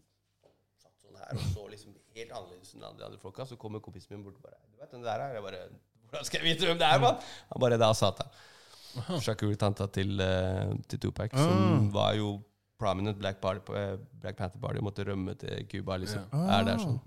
satt 0.77 0.93
sånn 1.01 1.17
her 1.17 1.33
og 1.41 1.49
så 1.55 1.67
liksom 1.73 1.97
helt 2.15 2.31
annerledes 2.31 2.73
enn 2.75 2.83
de 2.83 3.05
andre 3.07 3.19
folka. 3.21 3.45
Så 3.47 3.57
kommer 3.59 3.83
kompisen 3.83 4.15
min 4.15 4.23
bort 4.25 4.38
og 4.39 4.45
bare 4.47 4.59
Du 4.71 4.83
vet 4.83 4.91
den 4.91 5.03
der 5.05 5.25
er? 5.25 5.35
Jeg 5.38 5.43
bare 5.47 5.63
Hvordan 6.11 6.27
skal 6.27 6.41
jeg 6.41 6.49
vite 6.51 6.67
hvem 6.67 6.79
det 6.79 6.88
er, 6.88 6.99
mann? 6.99 7.19
Han 7.53 7.63
bare 7.63 7.77
Da 7.79 7.91
satan. 7.95 8.31
Shakur, 9.23 9.53
tanta 9.55 9.88
til, 9.88 10.19
uh, 10.19 10.73
til 10.91 10.99
Tupac, 10.99 11.31
som 11.31 11.88
var 11.93 12.13
jo 12.19 12.41
prominent 12.81 13.17
Black, 13.21 13.38
party, 13.39 13.61
eh, 13.77 13.97
Black 14.19 14.35
Panther 14.38 14.59
Party, 14.59 14.81
måtte 14.83 15.05
rømme 15.07 15.35
til 15.39 15.67
Cuba, 15.71 15.95
liksom. 16.01 16.25
Er 16.33 16.65
der 16.65 16.81
sånn. 16.81 16.97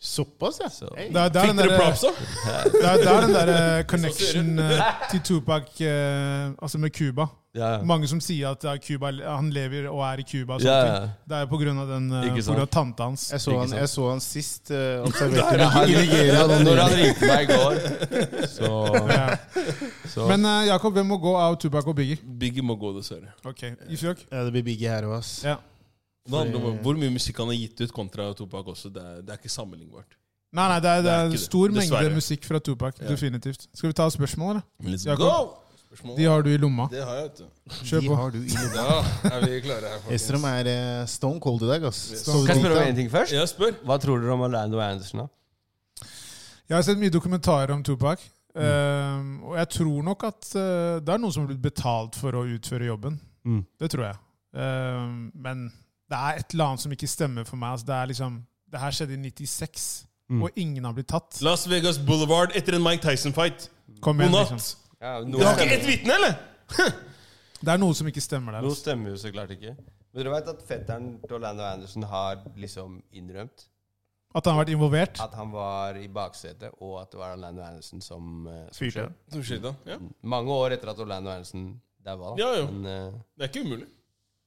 Såpass, 0.00 0.60
ja. 0.62 0.68
Så- 0.70 0.92
Hey. 0.96 1.08
Det 1.12 1.16
er, 1.16 1.28
det 1.28 1.36
er 1.36 1.46
Fikk 1.46 1.56
den 1.56 1.56
dere 1.56 1.68
der, 1.68 1.78
props, 1.78 2.00
da? 2.00 2.08
det 2.72 2.84
er, 2.86 2.96
det 3.02 3.08
er 3.08 3.20
den 3.26 3.32
derre 3.34 3.78
eh, 3.78 3.84
connection 3.90 4.58
eh, 4.58 4.82
til 5.10 5.20
Tupac 5.26 5.80
eh, 5.80 6.50
altså 6.62 6.78
med 6.78 6.90
Cuba. 6.94 7.26
Ja, 7.58 7.80
Mange 7.82 8.06
som 8.06 8.20
sier 8.22 8.52
at 8.52 8.62
ja, 8.62 8.76
Cuba, 8.78 9.08
han 9.10 9.48
lever 9.50 9.88
og 9.90 10.02
er 10.06 10.20
i 10.22 10.24
Cuba. 10.28 10.58
ja. 10.62 10.76
ja. 10.86 10.98
Det 11.26 11.36
er 11.40 11.46
på 11.50 11.58
grunn 11.58 11.78
av 11.82 11.88
den 11.90 12.06
Ikke 12.28 12.36
på 12.36 12.42
sant? 12.44 12.54
grunn 12.54 12.62
av 12.62 12.68
tanta 12.70 13.02
hans. 13.08 13.24
Jeg 13.32 13.40
så, 13.42 13.56
han, 13.58 13.72
jeg 13.74 13.88
så 13.90 14.04
han 14.10 14.20
sist 14.22 14.70
uh, 14.70 15.02
observerte 15.08 15.64
han- 15.74 15.88
i 15.90 15.96
Nigeria. 15.96 16.44
Når 16.46 16.82
han 16.84 16.94
ringte 17.00 17.26
meg 17.26 17.42
i 17.42 17.56
går, 17.56 17.80
så, 18.56 18.70
Ja. 19.10 19.24
så 20.14 20.28
Men 20.30 20.44
uh, 20.46 20.66
Jakob, 20.68 20.92
hvem 20.94 21.06
må 21.10 21.18
gå 21.18 21.34
av 21.40 21.56
Tupac 21.58 21.88
og 21.90 21.96
Biggie? 21.98 22.20
Biggie 22.22 22.62
må 22.62 22.76
gå, 22.78 22.92
dessverre. 23.00 23.32
Okay. 23.44 23.74
Ja, 23.90 24.44
det 24.44 24.52
blir 24.52 24.62
Biggie 24.62 24.88
her 24.94 25.08
òg, 25.10 25.18
ass. 25.18 25.40
Det 26.28 26.36
handler 26.42 26.64
om 26.72 26.78
hvor 26.84 26.98
mye 27.00 27.10
musikk 27.14 27.38
han 27.40 27.48
har 27.52 27.56
gitt 27.58 27.80
ut 27.86 27.92
kontra 27.96 28.26
Topak 28.36 28.66
også. 28.74 28.90
Det 28.92 29.02
er, 29.02 29.20
det 29.24 29.32
er 29.34 29.38
ikke 29.40 29.52
sammenlignbart. 29.52 30.16
Nei, 30.52 30.64
nei, 30.72 30.76
det 30.80 30.88
er, 30.90 31.00
det 31.02 31.04
Det 31.04 31.14
er 31.14 31.24
er 31.26 31.32
det. 31.32 31.40
stor 31.42 31.68
mengde 31.72 31.82
Dessverre. 31.88 32.14
musikk 32.16 32.44
fra 32.48 32.58
Tupac. 32.64 33.00
Ja. 33.00 33.08
Definitivt. 33.12 33.66
Skal 33.76 33.90
vi 33.90 33.96
ta 33.98 34.06
spørsmål, 34.12 34.60
eller? 34.60 34.92
Let's 34.92 35.04
Jakob? 35.08 35.24
go! 35.28 35.64
Spørsmål? 35.88 36.16
De 36.18 36.24
har 36.28 36.42
du 36.44 36.48
i 36.52 36.56
lomma. 36.60 36.86
Det 36.92 37.00
har 37.04 37.14
jeg, 37.16 37.24
vet 37.30 37.38
du. 37.38 37.74
Kjør 37.88 38.00
De 38.04 38.08
har 38.20 38.30
du 38.32 38.38
i 38.38 38.54
lomma. 38.54 38.86
Ja, 39.24 39.30
er 39.38 39.44
vi 39.46 39.60
klare 39.64 39.88
her, 39.92 39.98
folkens? 40.04 40.14
Estrom 40.22 40.44
er 40.50 40.68
eh, 40.72 41.06
stone 41.08 41.40
cold 41.40 41.62
i 41.64 41.70
dag, 41.70 41.84
ass. 41.88 42.00
Kan 42.28 42.44
jeg 42.48 42.60
spørre 42.60 42.76
om 42.80 42.88
en 42.92 42.98
ting 43.00 43.08
først? 43.12 43.32
Ja, 43.36 43.44
spør. 43.48 43.72
Hva 43.88 43.96
tror 44.00 44.20
dere 44.20 44.34
om 44.36 44.44
Orlando 44.48 44.80
Anderson? 44.84 45.24
da? 45.24 45.28
Jeg 46.68 46.76
har 46.76 46.84
sett 46.84 47.00
mye 47.00 47.12
dokumentarer 47.14 47.72
om 47.72 47.82
Tupac. 47.84 48.20
Mm. 48.58 48.62
eh, 48.64 49.48
og 49.48 49.56
jeg 49.60 49.68
tror 49.78 50.02
nok 50.10 50.24
at 50.28 50.48
eh, 50.60 50.96
det 51.04 51.12
er 51.14 51.20
noen 51.22 51.32
som 51.32 51.44
har 51.44 51.52
blitt 51.52 51.62
betalt 51.64 52.16
for 52.20 52.36
å 52.36 52.44
utføre 52.56 52.88
jobben. 52.88 53.16
Mm. 53.48 53.60
Det 53.80 53.90
tror 53.92 54.04
jeg. 54.10 54.18
Eh, 54.56 55.04
men 55.44 55.68
det 56.08 56.16
er 56.18 56.38
et 56.40 56.52
eller 56.54 56.64
annet 56.72 56.80
som 56.80 56.92
ikke 56.92 57.08
stemmer 57.08 57.44
for 57.44 57.56
meg. 57.60 57.70
Altså, 57.76 57.86
det 57.86 57.94
er 57.94 58.06
liksom 58.12 58.38
Det 58.70 58.80
her 58.80 58.90
skjedde 58.90 59.14
i 59.16 59.30
96, 59.30 60.04
Mm. 60.30 60.42
og 60.42 60.50
ingen 60.60 60.84
har 60.84 60.92
blitt 60.92 61.08
tatt. 61.08 61.38
Las 61.40 61.62
Vegas 61.66 61.96
Boulevard 61.98 62.50
etter 62.54 62.74
en 62.76 62.82
Mike 62.84 63.00
Tyson-fight. 63.00 63.70
Kom 64.02 64.18
God 64.18 64.26
igjen, 64.26 64.32
natt. 64.34 64.50
liksom. 64.50 64.76
Ja, 65.00 65.12
noe, 65.24 65.42
har 65.42 65.56
ikke 65.56 65.78
ett 65.78 65.86
vitne, 65.86 66.12
eller? 66.18 66.34
Det 67.64 67.72
er 67.72 67.78
noe 67.80 67.94
som 67.96 68.06
ikke 68.10 68.20
stemmer 68.20 68.52
der. 68.52 68.60
noe 68.60 68.70
Altså. 68.70 68.82
stemmer 68.84 69.10
jo 69.14 69.16
så 69.16 69.32
klart 69.32 69.50
ikke. 69.56 69.72
Men 70.12 70.20
dere 70.20 70.34
vet 70.34 70.50
at 70.52 70.60
fetteren 70.68 71.08
til 71.24 71.34
Orlando 71.38 71.64
Anderson 71.64 72.02
har 72.10 72.42
liksom 72.60 73.00
innrømt 73.16 73.64
At 74.34 74.44
han 74.44 74.54
har 74.54 74.64
vært 74.66 74.74
involvert. 74.76 75.20
at 75.24 75.34
han 75.34 75.50
var 75.50 75.96
i 75.96 76.06
baksetet, 76.08 76.70
og 76.80 77.00
at 77.00 77.10
det 77.10 77.18
var 77.18 77.32
Orlando 77.32 77.62
Anderson 77.62 78.00
som, 78.04 78.46
eh, 78.46 78.68
som 78.70 78.84
Fyrte. 78.86 79.08
skjedde, 79.32 79.74
ja. 79.86 79.96
Mange 80.22 80.50
år 80.52 80.72
etter 80.76 80.90
at 80.90 80.98
Orlando 81.00 81.30
Anderson 81.30 81.80
daua. 82.04 82.36
Ja, 82.36 82.52
ja. 82.60 82.66
Men 82.70 82.84
uh, 82.84 83.12
Det 83.38 83.48
er 83.48 83.48
ikke 83.48 83.64
umulig. 83.64 83.88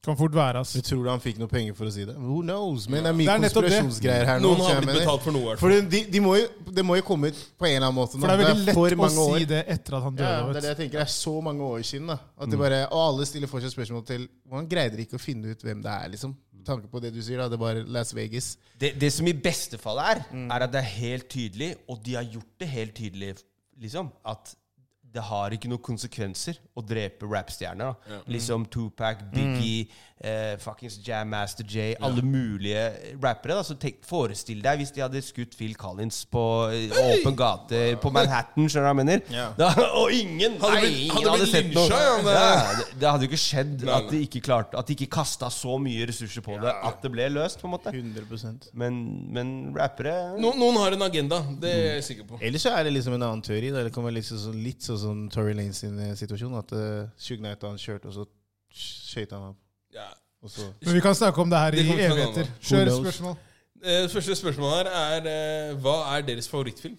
Kan 0.01 0.15
fort 0.17 0.33
være, 0.33 0.53
Du 0.53 0.57
altså. 0.63 0.81
tror 0.81 1.03
du 1.05 1.09
han 1.11 1.19
fikk 1.21 1.37
noe 1.37 1.47
penger 1.47 1.75
for 1.77 1.85
å 1.85 1.91
si 1.93 2.03
det? 2.09 2.15
Who 2.17 2.39
knows? 2.41 2.87
Men 2.89 3.03
det 3.05 3.09
er 3.11 3.13
mye 3.19 3.27
Det 3.27 3.33
er 3.35 3.41
nettopp 3.43 3.65
det. 3.67 3.71
konspirasjonsgreier 3.77 4.25
her 4.25 4.39
nå. 4.41 4.47
Noen 4.49 4.57
så 4.57 4.63
har 4.65 4.73
jeg 4.73 4.81
blitt 4.81 4.87
mener- 4.89 5.05
betalt 5.05 5.21
for 5.21 5.31
noe. 5.35 5.41
i 5.41 5.45
hvert 5.51 5.59
For 5.61 5.69
fall. 5.75 5.89
de, 5.91 5.99
de 6.15 6.19
må 6.25 6.31
jo, 6.39 6.47
det 6.73 6.85
må 6.87 6.95
jo 6.97 7.01
komme 7.05 7.27
ut 7.29 7.37
på 7.61 7.65
en 7.69 7.75
eller 7.75 7.85
annen 7.87 7.99
måte. 8.01 8.17
nå. 8.17 8.21
For 8.21 8.27
det 8.27 8.33
er 8.33 8.53
veldig 8.53 8.65
lett 8.65 8.73
for 8.79 8.89
å 8.89 8.97
mange 8.97 9.21
år. 9.27 9.37
si 9.37 9.45
det 9.45 9.59
etter 9.75 9.97
at 9.99 10.03
han 10.03 10.15
døde. 10.15 10.31
Ja, 10.31 10.41
det 10.41 10.49
er 10.49 10.53
det 10.53 10.61
du. 10.61 10.67
jeg 10.71 10.77
tenker. 10.81 10.97
Det 10.97 11.05
er 11.05 11.13
så 11.13 11.35
mange 11.43 11.61
år 11.61 11.79
siden. 11.85 12.07
da 12.07 12.17
At 12.41 12.49
det 12.49 12.57
bare, 12.57 12.79
Og 12.91 12.99
alle 13.13 13.25
stiller 13.29 13.47
fortsatt 13.47 13.71
spørsmål 13.77 14.05
til 14.07 14.27
Hvordan 14.49 14.69
greide 14.69 14.97
de 14.97 15.05
ikke 15.05 15.19
å 15.21 15.21
finne 15.21 15.45
ut 15.53 15.61
hvem 15.61 15.83
det 15.83 15.91
er? 15.91 16.09
liksom 16.09 16.35
Med 16.57 16.65
tanke 16.65 16.87
på 16.89 16.99
det 17.01 17.13
du 17.13 17.21
sier, 17.21 17.37
da. 17.37 17.47
Det 17.49 17.59
var 17.59 17.73
Las 17.85 18.11
Vegas. 18.13 18.57
det, 18.79 18.97
det 18.99 19.13
som 19.13 19.27
i 19.27 19.33
beste 19.33 19.77
fall 19.77 19.99
er, 19.99 20.25
er 20.33 20.59
at 20.65 20.71
det 20.71 20.81
er 20.81 20.89
helt 20.97 21.29
tydelig, 21.29 21.75
og 21.87 22.01
de 22.03 22.13
har 22.15 22.23
gjort 22.23 22.57
det 22.59 22.67
helt 22.67 22.93
tydelig, 22.95 23.35
liksom, 23.79 24.11
at 24.25 24.55
det 25.11 25.23
har 25.27 25.53
ikke 25.55 25.69
noen 25.71 25.83
konsekvenser 25.83 26.59
å 26.77 26.83
drepe 26.85 27.27
rappstjerner. 27.29 27.97
Ja. 28.07 28.19
Liksom 28.31 28.65
Tupac, 28.71 29.25
Biggie, 29.33 29.89
eh, 30.23 30.55
fuckings 30.61 30.99
Jam 31.05 31.27
Master 31.33 31.65
J, 31.67 31.95
alle 31.99 32.21
mulige 32.25 32.83
rappere. 33.21 33.55
da. 33.57 33.63
Så 33.65 33.75
tenk, 33.81 33.99
Forestill 34.05 34.61
deg 34.63 34.79
hvis 34.81 34.91
de 34.95 35.01
hadde 35.03 35.21
skutt 35.25 35.55
Phil 35.57 35.73
Collins 35.79 36.21
på 36.31 36.43
eh, 36.73 36.93
åpen 37.17 37.35
gate 37.39 37.81
på 38.01 38.11
Manhattan, 38.13 38.67
skjønner 38.69 38.85
du 38.85 38.89
hva 38.89 38.93
jeg 38.93 38.99
mener? 39.01 39.23
Ja. 39.33 39.47
Da, 39.57 39.69
og 39.99 40.11
ingen 40.15 40.59
Hadde 40.61 40.81
nei, 40.81 40.91
ingen 41.07 41.15
hadde 41.17 41.33
hadde 41.35 41.49
sett 41.51 41.71
noe. 41.73 41.87
ja, 41.89 42.17
det- 42.21 42.35
Ja, 42.37 42.73
det, 42.79 42.85
det 43.01 43.09
hadde 43.11 43.25
jo 43.27 43.31
ikke 43.31 43.41
skjedd 43.41 43.85
Nei, 43.87 43.97
at 43.97 44.09
de 44.11 44.21
ikke 44.25 44.41
klarte 44.45 44.77
At 44.79 44.87
de 44.87 44.95
ikke 44.99 45.09
kasta 45.17 45.49
så 45.53 45.77
mye 45.81 46.05
ressurser 46.09 46.43
på 46.45 46.59
det 46.61 46.73
at 46.91 47.01
det 47.03 47.11
ble 47.13 47.27
løst, 47.33 47.59
på 47.61 47.67
en 47.69 47.73
måte. 47.75 47.91
100% 47.93 48.69
Men, 48.77 49.01
men 49.33 49.51
rappere 49.75 50.13
No, 50.41 50.51
noen 50.57 50.77
har 50.81 50.95
en 50.97 51.05
agenda, 51.07 51.41
det 51.61 51.71
er 51.71 51.83
jeg 51.99 52.03
sikker 52.11 52.27
på. 52.29 52.39
Ellers 52.41 52.63
så 52.65 52.71
er 52.77 52.85
det 52.87 52.93
liksom 52.95 53.13
en 53.17 53.23
annen 53.27 53.41
teori. 53.45 53.69
Da. 53.73 53.83
Det 53.85 53.93
kan 53.95 54.03
være 54.05 54.17
liksom 54.19 54.39
sånn, 54.45 54.59
litt 54.63 54.85
sånn 54.85 54.99
som 55.01 55.23
Tory 55.33 55.53
Lane 55.57 55.73
sin 55.77 55.97
eh, 56.01 56.13
situasjon. 56.17 56.55
At 56.59 56.71
uh, 56.75 57.09
Shug 57.21 57.41
Knight 57.43 57.63
han 57.67 57.77
kjørte, 57.81 58.09
og 58.11 58.15
så 58.15 58.25
skøyta 58.71 59.37
han 59.37 59.51
opp. 59.53 59.60
Ja. 59.93 60.09
Og 60.41 60.49
så 60.49 60.61
Men 60.81 60.93
vi 60.93 60.99
kan 60.99 61.15
snakke 61.15 61.41
om 61.41 61.49
det 61.49 61.59
her 61.59 61.71
Det 61.71 61.85
i 61.85 61.89
evigheter. 61.91 62.51
Kjør 62.61 62.89
spørsmål. 63.01 63.35
Det 63.83 64.11
første 64.11 64.35
spørsmål 64.35 64.69
her 64.69 64.89
er 64.89 65.27
eh, 65.71 65.77
Hva 65.81 66.17
er 66.17 66.21
deres 66.25 66.49
favorittfilm? 66.49 66.97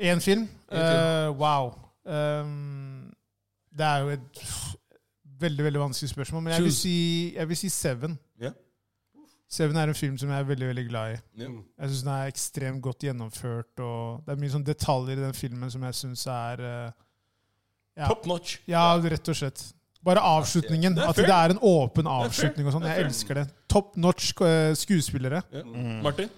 Én 0.00 0.18
film? 0.20 0.40
En 0.40 0.78
film. 0.78 0.80
Eh, 0.80 1.40
wow. 1.40 1.72
Um, 2.04 3.14
Det 3.72 3.86
er 3.86 3.98
jo 3.98 4.08
et 4.08 4.42
veldig 5.40 5.64
veldig 5.64 5.80
vanskelig 5.80 6.10
spørsmål, 6.10 6.42
men 6.42 6.52
jeg 6.52 6.62
vil 6.62 6.74
si, 6.74 7.34
jeg 7.34 7.48
vil 7.48 7.56
si 7.56 7.68
Seven. 7.68 8.18
Yeah. 8.42 8.52
Seven 9.50 9.76
er 9.76 9.82
en 9.90 9.94
film 9.94 10.18
som 10.18 10.30
jeg 10.30 10.38
er 10.38 10.44
veldig 10.48 10.66
veldig 10.66 10.88
glad 10.88 11.14
i. 11.14 11.16
Yeah. 11.40 11.52
Jeg 11.78 11.88
syns 11.88 12.02
den 12.02 12.12
er 12.12 12.26
ekstremt 12.26 12.82
godt 12.82 12.98
gjennomført. 12.98 13.80
og 13.80 14.22
Det 14.26 14.32
er 14.32 14.40
mye 14.40 14.50
sånn 14.50 14.66
detaljer 14.66 15.18
i 15.18 15.24
den 15.26 15.34
filmen 15.34 15.70
som 15.70 15.82
jeg 15.82 15.94
syns 15.94 16.26
er 16.26 16.62
uh, 16.62 16.90
ja. 17.96 18.08
Top 18.08 18.26
notch. 18.26 18.58
ja, 18.68 18.84
rett 18.96 19.28
og 19.28 19.36
slett. 19.36 19.64
Bare 20.04 20.20
avslutningen. 20.26 20.96
At 20.98 21.16
det 21.16 21.28
er 21.30 21.54
en 21.54 21.60
åpen 21.62 22.08
avslutning. 22.10 22.66
og 22.66 22.72
sånn. 22.74 22.86
Jeg 22.90 23.04
elsker 23.06 23.38
det. 23.42 23.44
Top 23.70 23.94
notch 23.96 24.32
eh, 24.42 24.72
skuespillere. 24.78 25.42
Ja. 25.54 25.62
Mm. 25.62 26.00
Martin? 26.02 26.30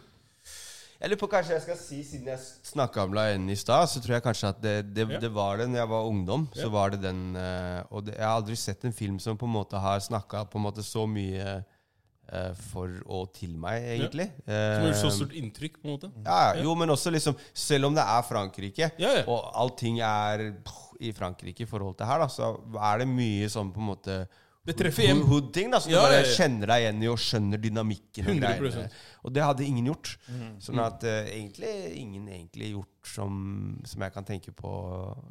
Jeg 1.01 1.11
lurer 1.11 1.21
på 1.21 1.29
kanskje 1.29 1.53
jeg 1.57 1.63
skal 1.67 1.77
si, 1.77 1.97
Siden 2.07 2.29
jeg 2.31 2.39
snakka 2.65 3.03
om 3.05 3.13
La 3.17 3.27
N 3.35 3.49
i 3.53 3.57
stad, 3.61 3.91
så 3.93 4.01
tror 4.01 4.15
jeg 4.17 4.25
kanskje 4.25 4.49
at 4.55 4.61
det, 4.63 4.75
det, 4.97 5.05
Ja. 5.11 5.19
det 5.21 5.31
var 5.35 5.59
det 5.61 5.67
når 5.69 5.81
jeg 5.83 5.89
var 5.91 6.07
ungdom. 6.09 6.47
Så 6.57 6.69
var 6.73 6.91
det 6.95 7.03
den 7.03 7.37
eh, 7.37 7.83
Og 7.91 8.05
det, 8.07 8.15
jeg 8.17 8.25
har 8.25 8.37
aldri 8.39 8.57
sett 8.57 8.85
en 8.89 8.93
film 8.97 9.19
som 9.21 9.37
på 9.37 9.45
en 9.49 9.53
måte 9.53 9.77
har 9.81 10.01
snakka 10.01 10.45
på 10.49 10.57
en 10.61 10.65
måte 10.65 10.85
så 10.87 11.05
mye 11.11 11.59
eh, 11.59 12.53
for 12.71 12.89
og 13.05 13.35
til 13.37 13.53
meg, 13.61 13.83
egentlig. 13.99 14.31
Som 14.47 14.55
har 14.55 14.89
gjort 14.89 15.03
så 15.03 15.11
stort 15.19 15.35
inntrykk, 15.37 15.77
på 15.83 15.89
en 15.91 15.97
måte. 15.99 16.13
ja, 16.25 16.55
jo, 16.65 16.73
men 16.79 16.89
også 16.95 17.13
liksom 17.13 17.37
Selv 17.53 17.91
om 17.91 17.95
det 17.99 18.05
er 18.07 18.23
Frankrike, 18.31 18.91
Ja, 18.99 19.13
ja. 19.19 19.25
og 19.29 19.51
allting 19.61 20.01
er 20.01 20.53
i 21.01 21.13
Frankrike 21.17 21.65
i 21.65 21.69
forhold 21.69 21.97
til 21.99 22.09
her, 22.09 22.23
da, 22.25 22.29
så 22.31 22.55
er 22.91 23.03
det 23.03 23.09
mye 23.11 23.49
sånn 23.53 23.73
på 23.75 23.83
en 23.83 23.89
måte 23.93 24.17
Det 24.65 24.77
treffer 24.79 25.05
hjem. 25.05 25.21
Hood-ting, 25.29 25.69
da, 25.75 25.81
så 25.83 25.91
Ja, 25.93 26.01
du 26.01 26.07
bare 26.07 26.21
ja, 26.23 26.25
ja. 26.25 26.37
kjenner 26.39 26.71
deg 26.73 26.85
igjen 26.85 27.03
i 27.05 27.11
og 27.13 27.19
skjønner 27.21 27.61
dynamikken. 27.61 28.31
Og, 28.31 28.39
100%. 28.39 28.63
greiene. 28.63 29.03
og 29.21 29.35
det 29.37 29.45
hadde 29.45 29.67
ingen 29.67 29.91
gjort. 29.91 30.15
Mm. 30.29 30.49
Sånn 30.65 30.81
at 30.81 31.05
uh, 31.05 31.19
egentlig 31.27 31.75
ingen 32.01 32.31
egentlig 32.33 32.71
gjort 32.73 33.13
som, 33.13 33.37
som 33.85 34.07
jeg 34.07 34.15
kan 34.17 34.25
tenke 34.25 34.55
på 34.57 34.73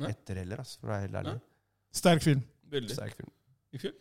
Nei. 0.03 0.13
etter 0.13 0.43
heller, 0.43 0.61
altså, 0.61 0.77
for 0.79 0.91
å 0.91 0.93
være 0.93 1.07
helt 1.07 1.19
ærlig. 1.23 1.35
Sterk 2.03 2.25
film. 2.25 2.45
Veldig. 2.73 2.93
Sterk 2.93 3.17
film. 3.17 3.33
I? 3.73 3.93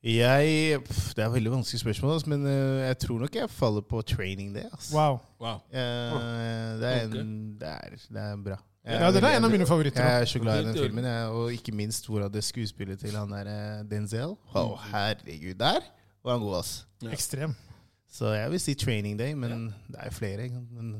Jeg, 0.00 0.78
pff, 0.86 1.10
det 1.12 1.26
er 1.26 1.32
veldig 1.34 1.50
vanskelig 1.58 1.82
spørsmål, 1.82 2.12
altså, 2.14 2.30
men 2.32 2.46
uh, 2.46 2.86
jeg 2.86 2.98
tror 3.02 3.18
nok 3.20 3.34
jeg 3.36 3.50
faller 3.52 3.82
på 3.84 4.00
training 4.08 4.54
day. 4.54 4.64
Altså. 4.70 4.94
Wow. 4.96 5.18
Wow. 5.42 5.58
Uh, 5.68 6.78
det, 6.80 6.92
er 6.94 7.20
en, 7.20 7.34
det, 7.60 7.68
er, 7.68 7.98
det 8.08 8.22
er 8.22 8.38
bra. 8.46 8.56
Jeg 8.90 9.00
Ja, 9.00 9.10
den 9.14 9.24
er 9.24 9.36
en 9.38 9.44
av 9.46 9.50
mine 9.52 9.66
favoritter. 9.68 10.02
Jeg 10.04 10.22
er 10.22 10.28
så 10.32 10.40
glad 10.42 10.60
i 10.62 10.66
den 10.68 10.74
filmen, 10.78 11.04
jeg, 11.06 11.26
og 11.38 11.52
ikke 11.54 11.72
minst 11.76 12.06
hvor 12.10 12.26
det 12.28 12.42
skuespillet 12.44 12.98
til 13.00 13.14
han 13.16 13.30
der 13.30 13.46
eh, 13.52 13.82
Denzel. 13.90 14.34
Å, 14.54 14.64
herregud, 14.90 15.54
der 15.60 15.80
var 16.24 16.32
han 16.36 16.42
god, 16.44 16.58
ass. 16.60 16.72
Ja. 17.02 17.12
Ekstrem. 17.14 17.54
Så 18.10 18.32
jeg 18.34 18.50
vil 18.50 18.60
si 18.60 18.74
Training 18.74 19.16
Day, 19.18 19.34
men 19.38 19.68
det 19.88 19.96
er 20.02 20.10
jo 20.10 20.16
flere. 20.18 20.48
Men, 20.74 20.96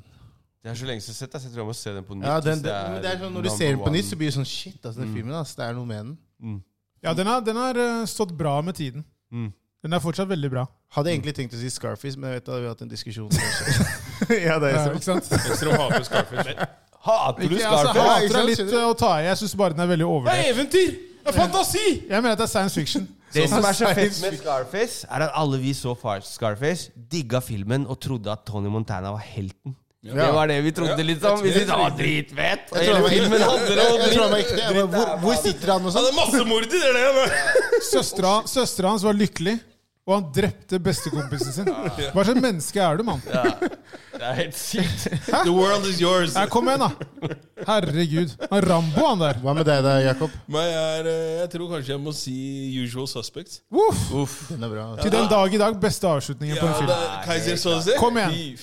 Det 0.63 0.71
er 0.71 0.75
så 0.79 0.87
lenge 0.87 1.01
siden 1.03 1.15
jeg 1.15 1.19
har 1.19 1.27
sett 1.27 1.33
den, 1.33 1.41
så 1.41 1.47
jeg 1.49 1.53
tror 1.55 1.63
jeg 1.65 1.71
må 1.73 1.77
se 1.81 1.95
den 1.97 2.05
på 2.05 2.15
nytt. 2.15 2.27
ja, 2.29 2.41
den, 2.41 2.59
det, 2.65 2.73
er, 2.73 2.99
det 3.03 3.11
er 3.11 3.19
sånn, 3.25 3.33
Når 3.35 3.43
du 3.43 3.51
ser 3.57 3.71
den 3.75 3.81
på 3.85 3.93
nytt, 3.95 4.05
så 4.11 4.17
blir 4.21 4.29
det 4.31 4.35
sånn 4.37 4.47
Shit, 4.47 4.81
altså, 4.85 5.01
den 5.01 5.09
Mm. 5.11 5.15
filmen. 5.17 5.35
ass, 5.41 5.55
Det 5.57 5.65
er 5.67 5.73
noe 5.75 5.87
med 5.87 6.05
den. 6.05 6.19
mm. 6.43 6.61
Ja, 7.03 7.15
den 7.17 7.27
har, 7.27 7.41
den 7.41 7.57
har 7.57 7.75
eh, 7.81 8.05
stått 8.07 8.37
bra 8.37 8.61
med 8.61 8.75
tiden. 8.77 9.05
Mm. 9.33 9.53
Den 9.83 9.93
er 9.97 9.99
fortsatt 10.05 10.29
veldig 10.29 10.51
bra. 10.53 10.67
Hadde 10.93 11.11
egentlig 11.15 11.33
tenkt 11.35 11.55
å 11.57 11.59
si 11.59 11.71
Scarface, 11.73 12.19
men 12.21 12.29
jeg 12.31 12.41
vet 12.43 12.47
da 12.51 12.59
vi 12.59 12.67
har 12.69 12.75
hatt 12.75 12.83
en 12.83 12.91
diskusjon. 12.93 13.31
ja, 14.29 14.59
det 14.61 14.69
er 14.69 14.77
Ja, 14.77 14.83
ikke 14.93 15.07
sant? 15.09 15.31
Ekstrem 15.39 15.73
hater 15.81 16.05
Scarface. 16.05 16.69
Hater 17.01 17.49
du 17.49 17.57
Scarface? 17.57 17.61
jeg 17.61 17.95
Scarface? 17.95 18.27
hater 18.29 18.41
er 18.41 18.49
litt 18.51 18.75
å 18.85 18.95
ta 19.01 19.13
i. 19.21 19.25
Jeg 19.31 19.37
syns 19.41 19.55
bare 19.57 19.73
den 19.77 19.81
er 19.87 19.91
veldig 19.95 20.05
Det 20.05 20.11
er 20.11 20.17
overdrevet. 20.17 20.51
eventyr! 20.53 20.91
Det 21.21 21.29
er 21.35 21.37
fantasi! 21.37 21.87
Jeg 22.09 22.23
mener 22.23 22.33
at 22.33 22.39
det 22.39 22.45
er 22.49 22.53
science 22.53 22.75
fiction. 22.81 23.09
Det 23.33 23.45
som 23.49 23.63
er 23.65 23.73
så 23.79 23.87
fett 23.95 24.17
med 24.25 24.39
Scarface, 24.41 25.07
er 25.09 25.23
at 25.29 25.31
alle 25.39 25.59
vi 25.63 25.73
så 25.77 25.95
far- 25.97 26.21
Scarface, 26.27 26.91
digga 27.13 27.41
filmen 27.41 27.87
og 27.87 28.01
trodde 28.01 28.27
at 28.33 28.45
Tony 28.45 28.69
Montana 28.69 29.13
var 29.15 29.23
helten. 29.23 29.77
Ja. 30.03 30.15
Det 30.17 30.33
var 30.35 30.47
det 30.49 30.57
vi 30.65 30.71
trodde, 30.73 30.97
litt 31.05 31.21
liksom. 31.21 31.43
Vi 31.45 31.51
jeg 31.51 31.55
tror 31.55 31.61
syntes 31.61 31.71
han 31.71 31.81
var 31.81 31.91
det 31.91 31.99
dritfett. 32.01 32.71
Og 32.73 32.77
Jeg 32.77 32.87
tror 32.87 32.95
hele 32.95 33.03
var 33.03 33.11
filmen 33.11 33.33
ekte. 33.41 33.51
handler 33.51 33.77
Jeg, 33.77 33.93
om 33.93 34.01
jeg 34.01 34.13
tror 34.15 34.23
han 34.23 34.31
var 34.33 34.39
ekte. 34.41 34.57
Jeg 34.57 34.75
bare, 34.75 34.87
hvor, 34.97 35.17
hvor 35.25 35.35
sitter 35.43 35.73
han 35.73 35.87
og 35.87 35.93
sånn? 35.93 36.07
masse 36.17 36.33
massemorder, 36.33 36.69
det 36.73 36.81
er 36.81 36.93
det 36.97 37.05
han 37.05 37.19
er! 37.25 37.81
Søstera 37.91 38.33
søstera 38.49 38.89
hans 38.95 39.05
var 39.05 39.13
lykkelig, 39.21 39.61
og 40.09 40.15
han 40.17 40.25
drepte 40.35 40.79
bestekompisen 40.83 41.53
sin. 41.55 41.69
Hva 41.71 42.23
slags 42.25 42.41
menneske 42.43 42.81
er 42.83 42.97
du, 42.99 43.05
mann? 43.07 43.21
Ja, 43.31 43.43
det 44.17 44.23
er 44.27 44.39
helt 44.41 44.57
sykt. 44.59 45.05
The 45.29 45.53
world 45.55 45.85
is 45.87 46.01
yours. 46.03 46.33
Her, 46.35 46.49
kom 46.51 46.67
igjen, 46.73 46.83
da. 46.83 47.37
Herregud. 47.69 48.33
Han 48.51 48.65
Rambo, 48.67 49.05
han 49.07 49.21
der. 49.23 49.39
Hva 49.45 49.55
med 49.55 49.69
deg 49.69 49.85
da, 49.85 49.93
Jakob? 50.03 50.33
Jeg, 50.57 50.73
er, 50.81 51.11
eh, 51.13 51.37
jeg 51.43 51.53
tror 51.53 51.71
kanskje 51.77 51.93
jeg 51.95 52.03
må 52.03 52.15
si 52.17 52.35
Usual 52.83 53.07
Suspects. 53.13 53.61
Uff. 53.71 54.49
Den 54.51 54.67
er 54.67 54.73
bra. 54.73 54.89
Til 55.05 55.15
den 55.15 55.31
dag 55.31 55.55
i 55.55 55.63
dag, 55.63 55.79
beste 55.85 56.11
avslutningen 56.11 56.59
på 56.59 56.67
en 56.73 56.77
film. 56.81 56.91
det 56.91 56.99
er 56.99 57.25
Kaiser 57.29 57.61
Soze. 57.63 57.97
Kom 58.01 58.19
igjen. 58.19 58.59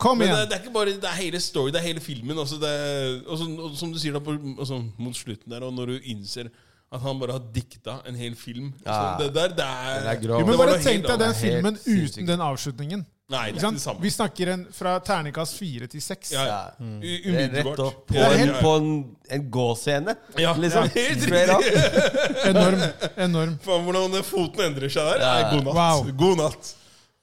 Kom 0.00 0.22
igjen. 0.24 0.36
det, 0.40 0.48
det 0.54 0.58
er 0.58 0.64
ikke 0.64 0.74
bare 0.78 0.96
Det 1.04 1.10
er 1.10 1.18
hele 1.20 1.42
story, 1.42 1.74
det 1.74 1.82
er 1.82 1.88
hele 1.90 2.00
filmen. 2.02 2.38
Også 2.46 2.56
det, 2.62 2.72
er- 2.72 3.22
og, 3.26 3.36
så, 3.42 3.50
og 3.68 3.76
som 3.82 3.92
du 3.92 4.00
sier 4.00 4.16
da 4.16 4.22
på, 4.24 4.38
altså, 4.56 4.80
mot 5.02 5.18
slutten 5.18 5.52
der, 5.52 5.66
og 5.68 5.74
når 5.76 5.96
du 5.96 6.12
innser 6.14 6.48
at 6.92 7.00
han 7.00 7.18
bare 7.22 7.32
har 7.38 7.46
dikta 7.54 7.94
en 8.06 8.14
hel 8.20 8.34
film 8.36 8.72
Ja. 8.84 9.16
så 9.18 9.24
Det 9.24 9.32
der, 9.34 9.48
det 9.56 9.64
er, 9.64 10.06
er 10.12 10.20
grov. 10.20 10.40
Jo, 10.42 10.46
men 10.50 10.58
bare 10.60 10.78
tenk 10.84 11.06
deg 11.08 11.18
den 11.22 11.34
filmen 11.38 11.78
uten 11.86 12.26
den 12.28 12.40
avslutningen. 12.44 13.06
Nei, 13.32 13.46
det 13.48 13.62
er 13.62 13.64
ikke 13.64 13.70
det 13.78 13.80
samme. 13.80 14.02
Vi 14.04 14.10
snakker 14.12 14.48
en 14.52 14.64
fra 14.76 14.90
terningkast 15.00 15.56
fire 15.56 15.86
til 15.88 16.02
seks. 16.04 16.34
Ja, 16.34 16.42
ja. 16.50 16.58
Mm. 16.78 16.98
U- 17.00 17.22
Det 17.32 17.44
er 17.46 17.54
Rett 17.64 17.80
opp 17.80 18.02
på 18.10 18.14
Ja, 18.18 18.26
en, 18.34 18.42
ja, 18.42 18.46
ja. 18.50 18.58
på 18.60 18.72
en, 18.76 18.90
en 19.38 19.46
gåscene. 19.54 20.14
Ja, 20.42 20.52
Liksom. 20.52 20.90
helt 20.92 21.24
riktig. 21.32 21.72
Enorm. 22.50 22.82
enorm. 23.16 23.54
Faen, 23.64 23.86
hvordan 23.88 24.18
foten 24.26 24.66
endrer 24.66 24.92
seg 24.92 25.08
der. 25.14 25.24
Ja. 25.24 25.32
Nei, 25.32 25.56
god 25.56 25.64
natt. 25.64 25.78
Wow. 25.80 26.12
God 26.24 26.36
natt. 26.42 26.74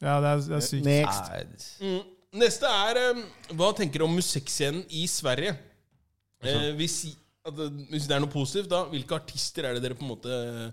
Ja, 0.01 0.15
det 0.23 0.31
er, 0.31 0.41
det 0.47 0.57
er 0.57 0.65
sykt. 0.71 0.85
Next. 0.89 1.69
Mm. 1.83 2.01
Neste 2.39 2.69
er 2.89 2.97
eh, 3.03 3.21
Hva 3.57 3.69
tenker 3.77 4.01
du 4.01 4.05
om 4.07 4.13
musikkscenen 4.17 4.81
i 4.89 5.05
Sverige? 5.11 5.53
Eh, 6.41 6.69
hvis, 6.79 7.01
at, 7.49 7.57
det- 7.59 7.87
hvis 7.91 8.07
det 8.09 8.15
er 8.15 8.23
noe 8.23 8.31
positivt, 8.33 8.69
da 8.71 8.83
hvilke 8.91 9.17
artister 9.17 9.65
er 9.69 9.75
det 9.77 9.83
dere 9.87 9.97
på 9.99 10.05
en 10.07 10.13
måte 10.13 10.29
eh, 10.37 10.71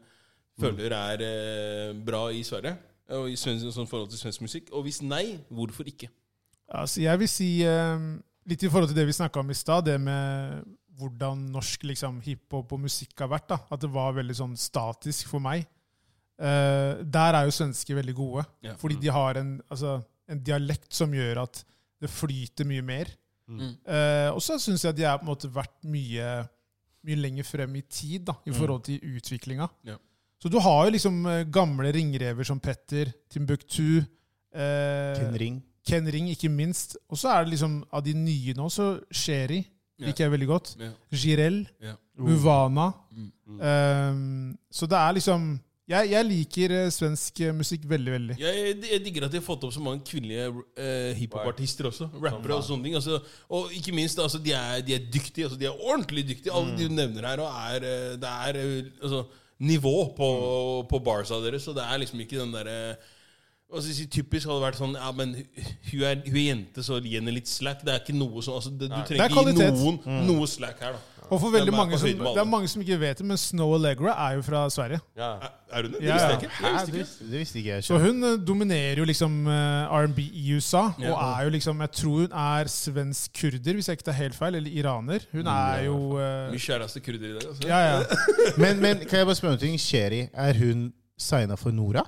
føler 0.61 0.95
er 0.97 1.25
eh, 1.27 1.93
bra 2.07 2.27
i 2.33 2.43
Sverige? 2.47 2.77
Og 3.17 3.29
i 3.31 3.37
svensk, 3.39 3.69
sånn 3.75 3.87
forhold 3.91 4.11
til 4.11 4.19
svensk 4.19 4.43
musikk? 4.43 4.71
Og 4.75 4.83
hvis 4.87 5.03
nei, 5.07 5.37
hvorfor 5.55 5.87
ikke? 5.87 6.09
Altså, 6.75 7.03
jeg 7.05 7.21
vil 7.23 7.29
si 7.31 7.51
eh, 7.63 8.07
litt 8.51 8.65
i 8.67 8.71
forhold 8.73 8.91
til 8.91 8.99
det 8.99 9.05
vi 9.07 9.15
snakka 9.15 9.43
om 9.45 9.53
i 9.53 9.55
stad, 9.59 9.85
det 9.87 10.01
med 10.03 10.65
hvordan 10.97 11.43
norsk 11.53 11.83
liksom, 11.87 12.19
hiphop 12.25 12.73
og 12.73 12.81
musikk 12.87 13.13
har 13.21 13.29
vært. 13.29 13.49
da, 13.53 13.59
At 13.71 13.83
det 13.85 13.91
var 13.93 14.15
veldig 14.17 14.35
sånn 14.39 14.57
statisk 14.59 15.29
for 15.29 15.45
meg. 15.45 15.67
Eh, 16.41 17.03
der 17.05 17.37
er 17.39 17.47
jo 17.49 17.55
svensker 17.55 17.97
veldig 18.01 18.15
gode. 18.17 18.45
Ja. 18.65 18.75
Fordi 18.81 18.97
de 19.01 19.13
har 19.13 19.39
en, 19.41 19.55
altså, 19.71 19.99
en 20.29 20.41
dialekt 20.45 20.93
som 20.97 21.13
gjør 21.15 21.43
at 21.45 21.63
det 22.03 22.11
flyter 22.13 22.67
mye 22.69 22.83
mer. 22.85 23.13
Mm. 23.47 23.77
Eh, 23.87 24.31
og 24.35 24.41
så 24.43 24.57
syns 24.61 24.83
jeg 24.85 24.97
de 24.99 25.05
har 25.07 25.21
på 25.21 25.25
en 25.29 25.31
måte 25.31 25.53
vært 25.53 25.77
mye, 25.87 26.27
mye 27.07 27.19
lenger 27.21 27.47
frem 27.47 27.77
i 27.79 27.85
tid 27.89 28.27
da, 28.29 28.35
i 28.47 28.53
forhold 28.55 28.83
til 28.89 29.01
utviklinga. 29.17 29.69
Ja. 29.87 29.97
Så 30.43 30.51
du 30.53 30.59
har 30.61 30.85
jo 30.87 30.93
liksom 30.93 31.23
eh, 31.31 31.45
gamle 31.49 31.93
ringrever 31.95 32.45
som 32.45 32.59
Petter, 32.61 33.13
Timbuktu 33.33 34.03
eh, 34.53 35.15
Ken 35.17 35.39
Ring. 35.41 35.63
Ken 35.87 36.11
Ring, 36.13 36.29
ikke 36.33 36.51
minst. 36.53 36.97
Og 37.09 37.19
så 37.21 37.31
er 37.33 37.45
det 37.47 37.55
liksom 37.55 37.79
av 37.95 38.03
de 38.05 38.13
nye 38.19 38.55
nå, 38.59 38.67
så 38.73 38.97
Sheri 39.11 39.63
liker 40.03 40.27
jeg 40.27 40.33
veldig 40.35 40.49
godt. 40.51 40.75
Ja. 40.81 40.91
Jirel, 41.15 41.63
Ja. 41.81 41.95
Muvana. 42.21 42.91
Mm. 43.13 43.31
Um, 43.61 44.59
så 44.73 44.87
det 44.89 44.97
er 44.99 45.13
liksom 45.17 45.49
Jeg, 45.87 46.09
jeg 46.11 46.27
liker 46.27 46.73
eh, 46.75 46.89
svensk 46.91 47.41
eh, 47.47 47.53
musikk 47.55 47.85
veldig, 47.87 48.13
veldig. 48.17 48.37
Jeg, 48.43 48.71
jeg 48.91 49.03
digger 49.05 49.29
at 49.29 49.35
de 49.35 49.39
har 49.39 49.45
fått 49.47 49.67
opp 49.69 49.75
så 49.75 49.83
mange 49.83 50.03
kvinnelige 50.09 50.49
eh, 50.83 51.13
hiphopartister 51.15 51.87
også. 51.93 52.09
Rappere 52.19 52.57
og 52.57 52.65
sånne 52.67 52.89
ting. 52.89 52.97
Altså, 52.99 53.21
og 53.55 53.75
ikke 53.77 53.95
minst, 53.95 54.19
altså, 54.19 54.41
de, 54.43 54.51
er, 54.57 54.83
de 54.83 54.97
er 54.97 55.05
dyktige. 55.07 55.47
Altså, 55.47 55.59
de 55.61 55.69
er 55.69 55.77
ordentlig 55.79 56.27
dyktige. 56.27 56.51
Alle 56.51 56.75
de 56.75 56.89
du 56.91 56.97
nevner 56.97 57.29
her, 57.31 57.43
og 57.45 57.61
er, 57.71 57.87
eh, 57.87 58.17
det 58.19 58.33
er 58.33 58.59
altså, 58.99 59.23
nivå 59.63 59.95
på, 60.19 60.31
på 60.91 61.03
barsa 61.07 61.39
deres. 61.45 61.63
Så 61.63 61.77
det 61.77 61.87
er 61.87 62.03
liksom 62.03 62.27
ikke 62.27 62.41
den 62.43 62.57
derre 62.57 62.97
jeg 63.67 63.83
si, 63.83 64.05
Typisk 64.11 64.47
hadde 64.47 64.63
vært 64.63 64.79
sånn 64.79 64.93
Ja, 64.95 65.09
men 65.15 65.33
hun 65.35 66.03
er, 66.07 66.21
hun 66.23 66.37
er 66.39 66.45
jente, 66.45 66.83
så 66.87 67.01
gi 67.03 67.17
henne 67.17 67.35
litt 67.35 67.51
slack. 67.51 67.87
Det 67.87 67.95
er 67.95 68.03
ikke 68.03 68.15
noe 68.15 68.43
sånn 68.43 68.59
altså, 68.59 68.75
det, 68.75 68.91
Du 68.91 68.99
trenger 69.09 69.27
er 69.27 69.35
ikke 69.35 69.55
noen, 69.59 69.99
mm. 70.03 70.21
noe 70.29 70.51
slack 70.51 70.83
her, 70.83 70.99
da. 70.99 71.16
Og 71.31 71.41
for 71.43 71.51
veldig 71.51 71.73
mange 71.75 71.99
som. 71.99 72.09
Det 72.09 72.41
er 72.41 72.49
mange 72.49 72.69
som 72.71 72.83
ikke 72.83 72.99
vet 73.01 73.19
det, 73.19 73.27
men 73.27 73.39
Snow 73.41 73.75
Allegra 73.75 74.13
er 74.29 74.37
jo 74.39 74.43
fra 74.47 74.67
Sverige. 74.71 75.01
Ja. 75.19 75.31
Er, 75.73 75.83
hun 75.83 75.93
det? 75.93 76.01
Det 76.01 76.13
visste 76.13 76.29
jeg 76.29 76.43
ikke. 76.43 76.51
Jeg 76.63 76.87
det, 76.87 76.95
visste 76.95 77.25
ikke. 77.25 77.31
det 77.33 77.41
visste 77.41 77.59
ikke 77.59 77.71
jeg. 77.71 77.85
Så 77.85 77.99
hun 77.99 78.25
eh, 78.25 78.37
dominerer 78.49 79.01
jo 79.03 79.05
liksom 79.05 79.47
eh, 79.51 79.97
R&B 79.99 80.19
i 80.23 80.55
USA, 80.55 80.85
og 80.99 81.17
er 81.17 81.45
jo 81.45 81.55
liksom 81.57 81.81
Jeg 81.81 81.91
tror 81.91 82.21
hun 82.21 82.37
er 82.43 82.71
svensk 82.71 83.41
kurder, 83.41 83.73
hvis 83.75 83.89
jeg 83.89 83.99
ikke 83.99 84.09
tar 84.11 84.19
helt 84.21 84.35
feil, 84.39 84.55
eller 84.55 84.71
iraner. 84.71 85.27
Hun 85.33 85.47
er 85.47 85.83
jo 85.89 85.97
eh, 86.21 86.53
Mye 86.53 86.63
kjæreste 86.69 87.01
kurder 87.01 87.27
i 87.29 87.33
dag. 87.33 87.49
Altså. 87.49 87.69
Ja, 87.69 87.79
ja. 87.79 88.03
Men, 88.63 88.81
men 88.81 89.03
kan 89.09 89.19
jeg 89.19 89.27
bare 89.27 89.35
spørre 89.35 89.53
om 89.53 89.59
en 89.59 89.61
ting? 89.67 89.81
Sheri, 89.81 90.29
er 90.33 90.55
hun 90.55 90.93
signa 91.19 91.55
for 91.55 91.71
Nora? 91.71 92.07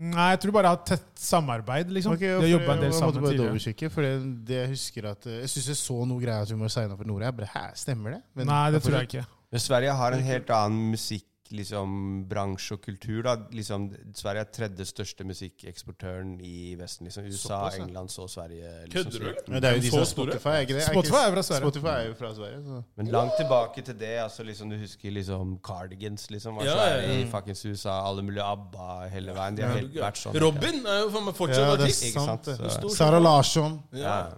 Nei, 0.00 0.26
jeg 0.32 0.40
tror 0.40 0.54
bare 0.56 0.70
jeg 0.70 0.78
har 0.78 0.84
tett 0.88 1.08
samarbeid, 1.20 1.90
liksom. 1.92 2.14
Okay, 2.16 2.32
for 2.38 2.48
jobba 2.48 2.72
en 2.72 2.78
del 2.80 2.86
jeg 2.86 2.94
måtte 2.94 3.00
sammen 3.02 3.24
bare 3.26 3.34
tidligere. 3.36 3.90
for 3.92 4.06
det, 4.06 4.12
det 4.48 4.56
jeg 4.56 4.70
husker 4.70 5.08
at 5.10 5.26
eh, 5.28 5.40
Jeg 5.42 5.50
syns 5.52 5.66
jeg 5.74 5.78
så 5.82 5.96
noe 6.08 6.22
greier 6.22 6.46
at 6.46 6.52
hun 6.54 6.62
var 6.64 6.72
signa 6.72 6.96
for 6.96 7.10
Nora. 7.10 7.28
Jeg 7.28 7.36
bare, 7.36 7.50
Hæ, 7.52 7.64
stemmer 7.82 8.16
det? 8.16 8.20
Men 8.38 8.48
Nei, 8.48 8.62
det 8.72 8.80
jeg 8.80 8.86
tror 8.86 8.96
jeg 8.96 9.10
ikke. 9.10 9.24
Men 9.50 9.64
Sverige 9.66 9.96
har 10.00 10.16
en 10.16 10.24
helt 10.30 10.54
annen 10.56 10.94
musikk 10.94 11.26
liksom, 11.52 12.24
bransje 12.30 12.72
og 12.76 12.80
kultur. 12.84 13.22
da 13.22 13.36
liksom, 13.52 13.88
Sverige 14.14 14.40
er 14.40 14.50
tredje 14.52 14.84
største 14.86 15.24
musikkeksportøren 15.24 16.40
i 16.40 16.74
Vesten. 16.78 17.04
liksom 17.06 17.24
USA, 17.24 17.38
Såpass, 17.48 17.76
ja. 17.78 17.84
England, 17.84 18.10
så 18.10 18.26
Sverige. 18.28 18.70
Liksom, 18.86 19.12
Kødder 19.12 19.18
du? 19.46 19.52
Men 19.52 19.62
det 19.62 19.70
er 19.70 19.74
jo 19.74 19.80
de 19.80 19.90
som 19.90 20.04
store? 20.04 20.06
Spotify, 20.32 20.48
er 20.48 20.60
ikke 20.66 20.74
det? 20.74 20.82
Spotify 20.86 21.22
er 21.26 21.32
fra 21.34 21.42
Sverige. 21.42 21.60
Spotify 21.64 21.86
er 21.94 22.06
jo 22.08 22.14
fra 22.18 22.34
Sverige. 22.34 22.60
Så. 22.66 22.82
Men 22.96 23.06
langt 23.06 23.32
tilbake 23.40 23.82
til 23.82 23.98
det. 24.00 24.12
altså 24.24 24.42
liksom 24.42 24.70
Du 24.70 24.76
husker 24.78 25.10
liksom 25.10 25.58
Cardigans, 25.66 26.30
liksom. 26.30 26.56
Var 26.56 26.64
Ja, 26.64 26.72
svære 26.72 27.02
ja, 27.02 27.12
ja. 27.12 27.18
i 27.26 27.30
fuckings 27.30 27.64
USA. 27.66 27.90
Alle 28.08 28.22
mulige 28.22 28.42
ABBA 28.44 29.08
hele 29.08 29.32
veien. 29.34 29.56
De 29.56 29.62
har 29.62 29.76
helt 29.76 29.94
vært 29.94 30.16
sånn. 30.22 30.40
Robin 30.40 30.86
er 30.86 31.00
jo 31.04 31.10
faen 31.10 31.24
meg 31.24 31.34
fortsatt 31.34 31.58
Ja, 31.66 31.76
det 31.76 31.80
er 31.80 31.84
artist. 31.84 32.04
Ikke 32.04 32.20
sant? 32.26 32.44
sant. 32.44 32.60
det. 32.62 32.72
Så- 32.72 32.94
Sara 32.96 33.18
Larsson. 33.18 33.82
Ja. 33.92 34.00
Ja. 34.00 34.28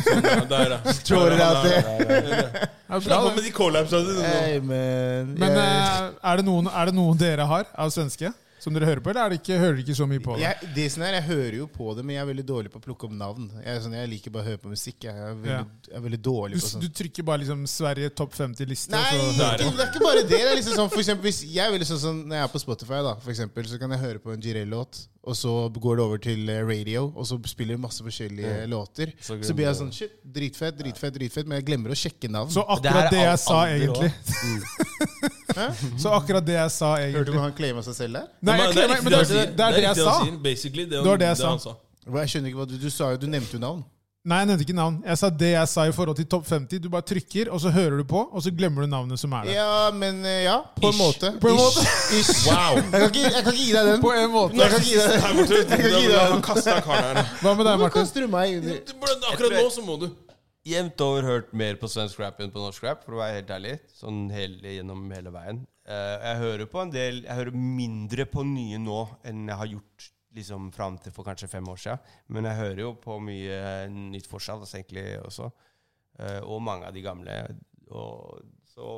Sånn, 0.00 0.24
ja, 0.30 0.44
der, 0.44 0.70
ja. 0.70 0.78
Tror 1.04 1.30
dere 1.30 1.48
at 1.50 1.64
det 1.64 1.70
Det 2.08 2.30
Slapp 2.40 2.79
bra, 2.98 3.22
med 3.34 3.44
de 3.44 3.50
collapsene 3.54 4.04
dine. 4.08 4.20
nå. 4.20 4.36
Hey. 4.42 4.60
Men 4.60 5.50
eh, 5.56 6.12
er 6.22 6.36
det, 6.40 6.44
noen, 6.50 6.66
er 6.74 6.90
det 6.90 6.94
noen 6.98 7.18
dere 7.20 7.46
har 7.46 7.66
av 7.78 7.90
svenske 7.94 8.32
som 8.60 8.74
dere 8.76 8.84
hører 8.84 9.00
på, 9.00 9.08
eller 9.08 9.22
er 9.24 9.32
det 9.32 9.36
ikke, 9.40 9.56
hører 9.56 9.72
dere 9.78 9.84
ikke 9.86 9.94
så 9.96 10.04
mye 10.04 10.20
på 10.20 10.34
det? 10.36 10.42
jeg, 10.42 10.66
det 10.76 10.82
sånn 10.92 11.04
her, 11.06 11.14
jeg 11.16 11.24
hører 11.30 11.54
jo 11.62 11.66
på 11.72 11.94
det, 11.96 12.02
men 12.04 12.12
jeg 12.18 12.20
er 12.20 12.26
veldig 12.28 12.42
dårlig 12.50 12.72
på 12.74 12.76
å 12.76 12.82
plukke 12.84 13.06
opp 13.08 13.14
navn. 13.16 13.46
Jeg, 13.56 13.68
er 13.72 13.78
sånn, 13.80 13.94
jeg 13.96 14.10
liker 14.10 14.34
bare 14.34 14.42
å 14.44 14.48
høre 14.50 14.60
på 14.60 14.72
musikk. 14.74 15.06
Jeg 15.06 15.14
er 15.16 15.30
veldig, 15.32 15.54
Ja. 15.54 15.62
jeg 15.88 15.96
er 15.96 16.02
veldig 16.04 16.18
dårlig 16.26 16.58
Du, 16.58 16.60
på 16.60 16.68
sånn. 16.74 16.82
du 16.84 16.88
trykker 17.00 17.24
bare 17.30 17.40
liksom 17.40 17.62
Sverige 17.72 18.10
topp 18.20 18.36
50-liste, 18.36 18.92
Nei, 18.92 19.00
og 19.16 19.32
så 19.32 19.48
det, 19.56 19.64
ikke, 19.64 19.76
det 19.78 19.86
er 19.86 19.88
ikke 19.94 20.04
bare 20.04 20.20
det. 20.26 20.28
det 20.34 20.42
er 20.50 20.56
liksom 20.60 20.76
sånn, 20.76 20.90
for 20.92 21.00
eksempel, 21.00 21.30
hvis 21.30 21.40
jeg 21.54 21.64
er 21.64 21.72
veldig 21.72 21.88
sånn, 21.88 22.02
sånn 22.04 22.20
Når 22.28 22.36
jeg 22.36 22.44
er 22.50 22.52
på 22.52 22.62
Spotify, 22.66 23.00
da, 23.08 23.14
for 23.24 23.32
eksempel, 23.32 23.64
så 23.72 23.80
kan 23.80 23.96
jeg 23.96 24.04
høre 24.04 24.18
på 24.26 24.36
en 24.36 24.44
Jireel-låt, 24.44 25.00
og 25.22 25.36
så 25.36 25.50
går 25.74 25.96
det 25.98 26.04
over 26.04 26.18
til 26.24 26.48
eh, 26.48 26.62
radio, 26.64 27.12
og 27.14 27.26
så 27.28 27.36
spiller 27.50 27.76
de 27.76 27.82
masse 27.82 28.00
forskjellige 28.02 28.66
låter. 28.72 29.12
Så 29.20 29.36
Så 29.44 29.52
blir 29.54 29.66
jeg 29.68 29.76
sånn 29.76 29.90
Shit, 29.92 30.14
dritfett, 30.24 30.78
dritfett, 30.78 31.12
dritfett, 31.14 31.46
men 31.46 31.58
jeg 31.60 31.66
glemmer 31.68 31.92
å 31.92 31.98
sjekke 31.98 32.30
navn. 32.32 32.50
Så 32.50 32.64
akkurat 32.64 33.10
det, 33.10 33.18
det 33.18 33.24
jeg 33.26 33.38
sa, 33.44 33.58
egentlig. 33.68 34.10
Hæ? 35.60 35.68
Så 36.00 36.12
akkurat 36.14 36.46
det 36.46 36.56
jeg 36.56 36.70
sa, 36.72 36.94
egentlig. 36.96 37.18
Hørte 37.20 37.32
du 37.36 37.38
han 37.42 37.52
claima 37.58 37.82
seg 37.84 37.94
selv 37.98 38.16
der? 38.20 38.26
Nei, 38.40 38.56
jeg 38.60 38.68
riktig 38.70 39.04
men 39.04 39.12
det 39.12 39.20
er 39.20 39.76
det, 39.76 39.82
jeg 39.82 39.96
sa. 40.00 40.18
det, 40.24 41.04
var 41.04 41.20
det 41.20 41.30
jeg 41.32 41.40
sa. 41.44 41.76
Jeg 42.10 42.32
skjønner 42.32 42.48
ikke 42.52 42.60
hva 42.62 42.68
du, 42.70 42.76
du 42.80 42.90
sa. 42.90 43.10
jo- 43.12 43.20
Du 43.20 43.26
nevnte 43.28 43.58
jo 43.58 43.60
navn. 43.62 43.84
Nei, 44.28 44.42
jeg 44.42 44.48
nevnte 44.50 44.64
ikke 44.66 44.74
navn. 44.76 44.96
Jeg 45.08 45.16
sa 45.16 45.28
det 45.32 45.48
jeg 45.54 45.68
sa 45.72 45.84
i 45.88 45.92
forhold 45.96 46.18
til 46.18 46.26
topp 46.28 46.44
50. 46.44 46.80
Du 46.84 46.90
bare 46.92 47.06
trykker, 47.08 47.48
og 47.56 47.60
så 47.62 47.70
hører 47.72 48.02
du 48.02 48.04
på, 48.04 48.20
og 48.20 48.42
så 48.44 48.50
glemmer 48.52 48.84
du 48.84 48.90
navnet 48.92 49.16
som 49.22 49.32
er 49.38 49.46
der. 49.48 49.54
Ja, 49.56 49.76
men 49.96 50.18
eh, 50.28 50.42
ja, 50.44 50.58
på 50.76 50.90
en 50.90 50.92
Ish. 50.92 51.00
måte. 51.00 51.30
På 51.40 51.48
en 51.48 51.56
måte. 51.56 51.84
Ish. 52.18 52.18
Ish. 52.20 52.42
Jeg, 52.50 52.82
kan 52.92 53.06
ikke, 53.06 53.22
jeg 53.24 53.44
kan 53.46 53.54
ikke 53.54 53.62
gi 53.64 53.70
deg 53.78 53.88
den. 53.88 54.02
På 54.04 54.12
en 54.12 54.34
måte. 54.34 54.58
Jeg 54.60 54.74
kan 54.74 54.84
ikke 54.84 54.90
gi 54.90 54.98
deg 55.00 55.14
den. 55.14 55.24
Her 55.24 55.38
borte, 55.38 55.60
Jeg 55.62 55.70
kan 55.70 55.96
gi 55.96 56.12
deg 56.12 56.34
den. 56.34 56.44
kastet 56.50 56.82
karen 56.90 57.08
her. 57.22 57.32
Hva 57.40 57.54
med 57.56 57.70
deg, 57.70 57.80
Martin? 57.80 57.96
kaster 57.96 58.26
du 58.26 58.34
meg 58.36 58.54
under 58.60 59.32
Akkurat 59.32 59.56
nå 59.56 59.64
så 59.78 59.86
må 59.88 59.96
du. 60.04 60.06
Jevnt 60.68 61.00
over 61.08 61.24
hørt 61.24 61.52
mer 61.56 61.80
på 61.80 61.88
svensk 61.88 62.20
rap 62.20 62.44
enn 62.44 62.52
på 62.52 62.60
norsk 62.60 62.84
rap, 62.84 63.00
for 63.06 63.16
å 63.16 63.22
være 63.22 63.38
helt 63.40 63.52
ærlig. 63.56 63.78
Sånn 63.96 64.26
hele, 64.36 64.60
gjennom 64.76 65.06
hele 65.16 65.32
veien. 65.32 65.62
Eh, 65.88 66.16
jeg 66.28 66.40
hører 66.44 66.68
på 66.68 66.82
en 66.84 66.90
del 66.92 67.22
Jeg 67.24 67.34
hører 67.38 67.56
mindre 67.56 68.26
på 68.28 68.44
nye 68.44 68.76
nå 68.78 68.98
enn 69.26 69.46
jeg 69.48 69.56
har 69.64 69.70
gjort 69.78 70.10
liksom 70.36 70.70
fram 70.74 70.98
til 71.02 71.14
for 71.14 71.26
kanskje 71.26 71.50
fem 71.50 71.68
år 71.68 71.80
siden. 71.80 72.06
Men 72.28 72.48
jeg 72.48 72.60
hører 72.60 72.82
jo 72.84 72.92
på 73.02 73.18
mye 73.22 73.60
nytt 73.90 74.28
fortsatt, 74.30 74.62
altså, 74.62 74.78
egentlig 74.78 75.06
også. 75.24 75.50
Uh, 76.20 76.40
og 76.44 76.62
mange 76.62 76.88
av 76.88 76.94
de 76.94 77.04
gamle. 77.04 77.36
Og 77.90 78.40
så 78.70 78.88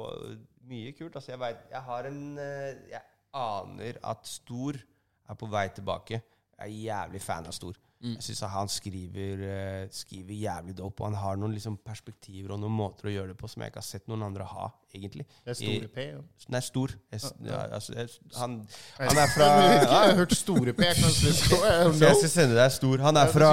mye 0.69 0.93
kult. 0.97 1.17
Altså, 1.17 1.33
jeg 1.33 1.41
vet 1.41 1.69
Jeg 1.71 1.83
har 1.87 2.09
en 2.11 2.23
uh, 2.37 2.91
Jeg 2.91 3.03
aner 3.33 4.01
at 4.05 4.29
Stor 4.29 4.77
er 4.77 5.39
på 5.39 5.49
vei 5.49 5.69
tilbake. 5.73 6.21
Jeg 6.59 6.67
er 6.67 6.83
jævlig 6.87 7.23
fan 7.25 7.49
av 7.49 7.57
Stor. 7.57 7.79
Jeg 8.03 8.25
syns 8.27 8.41
han 8.51 8.71
skriver, 8.71 9.43
eh, 9.47 9.83
skriver 9.95 10.35
jævlig 10.35 10.73
dope, 10.79 11.05
og 11.05 11.13
han 11.13 11.19
har 11.21 11.37
noen 11.39 11.53
liksom, 11.55 11.77
perspektiver 11.87 12.51
og 12.51 12.59
noen 12.59 12.75
måter 12.75 13.07
å 13.07 13.13
gjøre 13.13 13.31
det 13.31 13.37
på 13.39 13.51
som 13.51 13.63
jeg 13.63 13.71
ikke 13.71 13.79
har 13.79 13.87
sett 13.87 14.09
noen 14.11 14.25
andre 14.27 14.47
ha, 14.51 14.65
egentlig. 14.91 15.27
Det 15.45 15.53
er 15.53 15.59
store 15.61 15.91
P. 15.95 16.07
jo. 16.09 16.23
Er 16.51 16.65
stor. 16.67 16.95
Jeg, 17.13 17.21
ja, 17.47 17.61
altså, 17.79 17.95
jeg, 17.95 18.09
han, 18.41 18.57
Han 18.99 19.21
er 19.23 19.31
fra 19.37 19.51
Jeg 19.63 19.87
har 19.93 20.15
hørt 20.19 20.35
store 20.35 20.75
P. 20.75 20.83
Jeg 20.89 20.99
kan 20.99 21.15
slå, 21.15 21.61
I 21.63 21.77
don't 21.79 22.01
så 22.01 22.09
jeg 22.09 22.19
skal 22.25 22.33
sende 22.35 22.59
deg 22.59 22.75
stor. 22.75 23.05
Han 23.07 23.21
er 23.23 23.31
fra, 23.37 23.51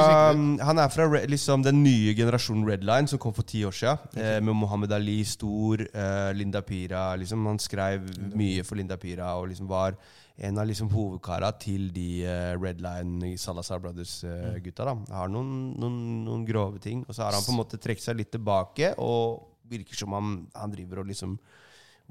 han 0.71 0.81
er 0.81 0.93
fra 0.95 1.09
liksom, 1.29 1.65
den 1.69 1.83
nye 1.85 2.15
generasjonen 2.17 2.65
Redline 2.69 3.11
som 3.11 3.21
kom 3.21 3.35
for 3.37 3.45
ti 3.45 3.61
år 3.69 3.75
siden. 3.75 4.17
Eh, 4.17 4.39
med 4.41 4.57
Mohammed 4.63 4.97
Ali, 4.97 5.19
Stor, 5.29 5.85
eh, 5.85 6.31
Linda 6.33 6.63
Pira. 6.65 7.11
Liksom, 7.21 7.45
han 7.45 7.61
skrev 7.61 8.09
mye 8.33 8.65
for 8.65 8.81
Linda 8.81 8.97
Pira 8.97 9.35
og 9.37 9.51
liksom 9.53 9.69
var 9.69 9.93
en 10.39 10.59
av 10.61 10.67
liksom, 10.69 10.89
hovedkara 10.93 11.51
til 11.59 11.89
de 11.91 12.23
Red 12.55 12.79
Redline 12.79 13.33
Salazar 13.37 13.81
Brothers-gutta. 13.83 14.85
da 14.87 14.95
Har 15.17 15.31
noen, 15.31 15.73
noen, 15.79 15.97
noen 16.23 16.45
grove 16.47 16.79
ting. 16.83 17.03
Og 17.07 17.15
så 17.15 17.25
har 17.25 17.35
han 17.35 17.43
på 17.43 17.51
en 17.51 17.59
måte 17.59 17.79
trukket 17.81 18.05
seg 18.05 18.19
litt 18.21 18.31
tilbake, 18.31 18.93
og 19.03 19.49
virker 19.69 19.99
som 19.99 20.15
han, 20.15 20.35
han 20.55 20.71
driver 20.73 21.03
og 21.03 21.09
liksom 21.11 21.35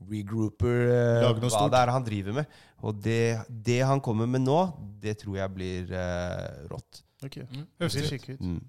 regrouper 0.07 0.91
eh, 0.93 1.27
hva 1.27 1.51
stort. 1.51 1.73
det 1.73 1.81
er 1.81 1.93
han 1.95 2.07
driver 2.07 2.41
med. 2.41 2.57
Og 2.87 2.99
det, 3.03 3.21
det 3.49 3.81
han 3.87 4.03
kommer 4.05 4.29
med 4.31 4.45
nå, 4.45 4.59
det 5.03 5.19
tror 5.23 5.41
jeg 5.41 5.55
blir 5.55 5.95
uh, 5.95 6.67
rått. 6.71 7.03
Ok. 7.25 7.41
mm. 7.43 7.65
Høres 7.83 7.97
ut. 7.99 8.29
Mm. 8.39 8.61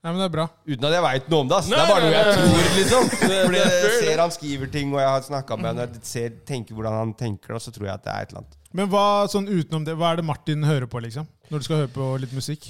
Nei, 0.00 0.12
men 0.14 0.20
det 0.20 0.26
er 0.30 0.32
bra. 0.32 0.46
Uten 0.64 0.86
at 0.88 0.94
jeg 0.96 1.04
veit 1.04 1.26
noe 1.32 1.44
om 1.44 1.48
det. 1.48 1.56
ass. 1.58 1.66
Det 1.68 1.76
er 1.76 1.90
bare 1.90 2.04
noe 2.06 2.12
jeg 2.14 2.28
nei, 2.28 2.36
nei. 2.36 2.44
tror, 2.44 2.70
liksom. 2.78 3.10
Fordi 3.46 3.60
jeg 3.60 3.90
ser 4.00 4.22
han 4.24 4.32
skriver 4.36 4.72
ting, 4.72 4.94
og 4.94 5.02
jeg 5.02 5.12
har 5.12 5.26
snakka 5.26 5.58
med 5.60 5.70
han, 5.70 5.82
og 5.82 5.98
jeg 5.98 6.08
ser, 6.14 6.40
tenker 6.48 6.76
hvordan 6.76 6.96
han 6.96 7.12
tenker, 7.20 7.56
og 7.56 7.64
så 7.64 7.72
tror 7.74 7.90
jeg 7.90 7.96
at 7.96 8.06
det 8.06 8.14
er 8.14 8.26
et 8.26 8.34
eller 8.34 8.44
annet. 8.44 8.59
Men 8.76 8.90
hva, 8.90 9.26
sånn 9.30 9.48
utenom 9.50 9.82
det, 9.86 9.96
hva 9.98 10.12
er 10.12 10.20
det 10.20 10.28
Martin 10.28 10.62
hører 10.62 10.86
på, 10.90 11.00
liksom? 11.02 11.26
Når 11.50 11.62
du 11.62 11.66
skal 11.66 11.82
høre 11.82 11.90
på 11.94 12.12
litt 12.22 12.34
musikk? 12.36 12.68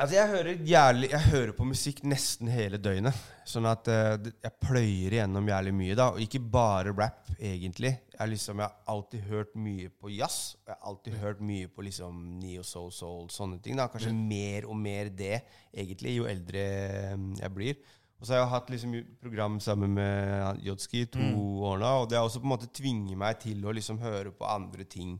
Altså, 0.00 0.14
jeg 0.16 0.28
hører, 0.30 0.60
jævlig, 0.64 1.08
jeg 1.12 1.28
hører 1.28 1.50
på 1.52 1.64
musikk 1.68 1.98
nesten 2.08 2.48
hele 2.48 2.78
døgnet. 2.80 3.16
Sånn 3.48 3.66
at 3.68 3.88
uh, 3.92 4.14
jeg 4.16 4.52
pløyer 4.62 5.16
igjennom 5.16 5.48
jævlig 5.48 5.74
mye, 5.76 5.96
da. 5.98 6.06
Og 6.14 6.24
ikke 6.24 6.40
bare 6.40 6.94
rap, 6.96 7.28
egentlig. 7.36 7.92
Jeg, 8.14 8.30
liksom, 8.32 8.62
jeg 8.62 8.68
har 8.68 8.94
alltid 8.94 9.28
hørt 9.28 9.52
mye 9.60 9.90
på 9.92 10.12
jazz. 10.12 10.54
Og 10.60 10.72
jeg 10.72 10.76
har 10.76 10.92
alltid 10.92 11.18
hørt 11.20 11.42
mye 11.52 11.68
på 11.72 11.84
liksom 11.84 12.20
neo 12.40 12.64
soul, 12.64 12.88
soul, 12.96 13.28
sånne 13.32 13.60
ting. 13.64 13.80
da 13.80 13.90
Kanskje 13.92 14.12
mer 14.16 14.68
og 14.68 14.76
mer 14.80 15.12
det, 15.12 15.42
egentlig, 15.72 16.16
jo 16.16 16.28
eldre 16.28 16.64
eh, 16.64 17.16
jeg 17.40 17.56
blir. 17.56 17.80
Og 18.20 18.28
så 18.28 18.36
har 18.36 18.42
jeg 18.42 18.52
hatt 18.52 18.72
liksom 18.72 18.96
program 19.20 19.60
sammen 19.64 19.96
med 19.96 20.64
Jodski 20.64 21.06
to 21.12 21.24
år 21.64 21.80
nå, 21.80 21.92
og 22.02 22.08
det 22.08 22.18
har 22.20 22.26
også 22.28 22.42
på 22.42 22.48
en 22.48 22.52
måte 22.52 22.68
tvinget 22.76 23.16
meg 23.20 23.38
til 23.40 23.64
å 23.64 23.72
liksom 23.72 24.00
høre 24.00 24.32
på 24.36 24.48
andre 24.48 24.84
ting 24.84 25.14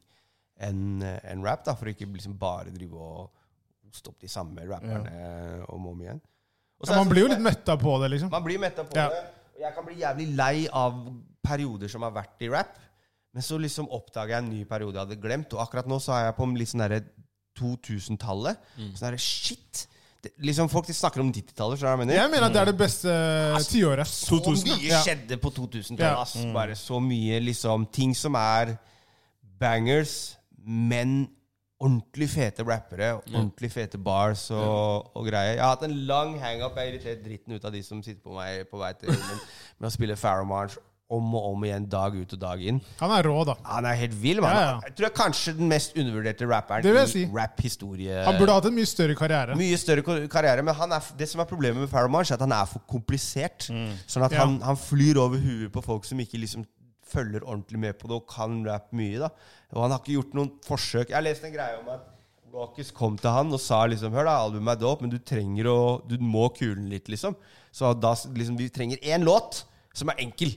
enn 0.61 1.03
en 1.03 1.43
rap, 1.45 1.65
da, 1.65 1.74
for 1.74 1.89
å 1.89 1.95
ikke 1.95 2.09
liksom 2.12 2.37
bare 2.39 2.70
drive 2.74 2.95
og 3.01 3.31
hoste 3.89 4.12
opp 4.12 4.20
de 4.20 4.28
samme 4.31 4.62
rapperne 4.69 5.65
om 5.73 5.87
og 5.87 5.93
om 5.95 6.03
igjen. 6.05 6.20
Og 6.81 6.87
så 6.89 6.93
Ja, 6.95 6.99
man 7.03 7.09
blir 7.11 7.23
jo 7.24 7.28
sånn- 7.28 7.37
litt 7.39 7.47
metta 7.49 7.77
på 7.77 7.95
det, 8.03 8.11
liksom. 8.12 8.31
man 8.31 8.45
blir 8.45 8.59
metta 8.62 8.85
på 8.85 8.97
Ja. 8.97 9.09
det. 9.09 9.24
Og 9.57 9.61
jeg 9.61 9.74
kan 9.74 9.85
bli 9.85 9.95
jævlig 9.97 10.37
lei 10.37 10.69
av 10.73 10.95
perioder 11.45 11.89
som 11.89 12.03
har 12.03 12.12
vært 12.12 12.41
i 12.41 12.49
rap. 12.49 12.78
Men 13.35 13.43
så 13.43 13.59
liksom 13.61 13.87
oppdager 13.91 14.28
jeg 14.35 14.39
en 14.45 14.51
ny 14.51 14.65
periode 14.65 14.95
jeg 14.95 15.07
hadde 15.07 15.20
glemt. 15.23 15.53
Og 15.55 15.61
akkurat 15.61 15.87
nå 15.87 15.99
så 16.01 16.12
er 16.16 16.24
jeg 16.31 16.37
på 16.37 16.47
litt 16.57 16.69
sånn 16.69 16.81
derre 16.89 17.05
2000-tallet. 17.59 18.57
Sånn 18.77 19.07
derre 19.11 19.19
shit. 19.20 19.87
Det, 20.23 20.32
liksom 20.45 20.69
Folk 20.69 20.87
de 20.87 20.93
snakker 20.93 21.20
om 21.23 21.31
90-tallet. 21.32 21.78
skjønner 21.78 21.81
du 21.81 21.87
hva 21.87 21.91
jeg 21.97 22.01
mener? 22.03 22.15
Jeg 22.19 22.31
mener 22.31 22.47
at 22.47 22.53
det 22.53 22.61
er 22.61 22.70
det 22.73 22.78
beste 22.81 23.15
tiåret. 23.70 24.07
Så 24.11 24.41
2000, 24.43 24.69
mye 24.69 24.91
ja. 24.91 25.01
skjedde 25.05 25.39
på 25.41 25.53
2000-tallet. 25.57 26.01
Ja. 26.01 26.20
ass. 26.20 26.35
Bare 26.53 26.77
så 26.77 27.01
mye 27.01 27.41
liksom 27.41 27.87
ting 27.93 28.15
som 28.15 28.35
er 28.37 28.78
bangers, 29.61 30.37
men 30.65 31.28
ordentlig 31.81 32.28
fete 32.28 32.65
rappere. 32.69 33.15
Ordentlig 33.32 33.70
fete 33.73 33.97
bars 33.99 34.51
og, 34.53 35.11
og 35.16 35.24
greier. 35.31 35.55
Jeg 35.57 35.65
har 35.65 35.74
hatt 35.78 35.87
en 35.89 35.95
lang 36.11 36.35
hangup. 36.43 36.77
Jeg 36.77 36.85
har 36.87 36.93
irritert 36.93 37.24
dritten 37.24 37.57
ut 37.57 37.65
av 37.65 37.73
de 37.73 37.81
som 37.87 38.03
sitter 38.05 38.20
på 38.20 38.35
meg 38.37 38.66
på 38.69 38.81
vei 38.82 38.93
til 39.01 39.15
men, 39.15 39.43
med 39.81 39.89
å 39.89 39.95
spille 39.95 40.16
Farrow 40.20 40.45
March 40.49 40.77
om 41.11 41.32
og 41.35 41.47
om 41.57 41.65
igjen, 41.66 41.89
dag 41.91 42.15
ut 42.15 42.35
og 42.37 42.39
dag 42.39 42.61
inn. 42.62 42.77
Han 43.01 43.11
er 43.16 43.27
rå, 43.27 43.32
da. 43.49 43.57
Han 43.66 43.89
er 43.89 43.97
helt 43.99 44.12
vill, 44.15 44.39
mann. 44.45 44.53
Ja, 44.55 44.66
ja. 44.69 44.74
Jeg 44.87 44.93
tror 44.95 45.07
jeg 45.09 45.11
er 45.11 45.16
kanskje 45.16 45.55
den 45.59 45.66
mest 45.73 45.97
undervurderte 45.99 46.47
rapperen 46.47 46.85
Det 46.87 46.93
vil 46.93 47.01
jeg 47.01 47.09
i 47.09 47.15
si. 47.16 47.24
rap-historie. 47.35 48.20
Han 48.28 48.39
burde 48.39 48.55
hatt 48.55 48.69
en 48.70 48.77
mye 48.77 48.87
større 48.93 49.16
karriere. 49.19 49.57
Mye 49.59 49.81
større 49.81 50.05
karriere, 50.31 50.62
men 50.62 50.77
han 50.78 50.95
er, 50.95 51.09
det 51.19 51.27
som 51.32 51.43
er 51.43 51.49
problemet 51.51 51.82
med 51.82 51.91
Farrow 51.91 52.12
March, 52.15 52.31
er 52.31 52.39
at 52.39 52.45
han 52.47 52.55
er 52.55 52.69
for 52.70 52.85
komplisert. 52.93 53.66
Sånn 54.07 54.28
at 54.28 54.37
Ja. 54.37 54.45
han, 54.45 54.61
han 54.62 54.78
flyr 54.78 55.19
over 55.24 55.43
huet 55.43 55.73
på 55.74 55.82
folk 55.82 56.07
som 56.07 56.20
ikke 56.23 56.39
liksom 56.45 56.62
følger 57.11 57.45
ordentlig 57.45 57.81
med 57.82 57.99
på 58.01 58.09
det 58.11 58.16
og 58.20 58.28
kan 58.31 58.61
rap 58.66 58.89
mye. 58.97 59.19
da 59.23 59.31
Og 59.74 59.85
han 59.85 59.95
har 59.95 60.01
ikke 60.03 60.16
gjort 60.19 60.39
noen 60.39 60.53
forsøk. 60.66 61.12
Jeg 61.12 61.27
leste 61.27 61.51
en 61.51 61.55
greie 61.57 61.78
om 61.82 61.91
at 61.95 62.09
Rockis 62.51 62.91
kom 62.91 63.15
til 63.19 63.31
han 63.31 63.53
og 63.55 63.61
sa 63.62 63.85
liksom 63.87 64.15
Hør, 64.16 64.27
da, 64.27 64.39
albumet 64.43 64.73
er 64.74 64.81
dope, 64.82 65.05
men 65.07 65.12
du 65.12 65.20
trenger 65.23 65.69
å 65.70 65.77
Du 66.09 66.16
må 66.19 66.49
kule 66.57 66.74
den 66.81 66.89
litt, 66.91 67.07
liksom. 67.12 67.37
Så 67.70 67.93
da 67.95 68.15
liksom 68.35 68.57
Vi 68.59 68.70
trenger 68.74 68.99
én 69.07 69.23
låt 69.27 69.65
som 69.95 70.09
er 70.12 70.20
enkel. 70.23 70.53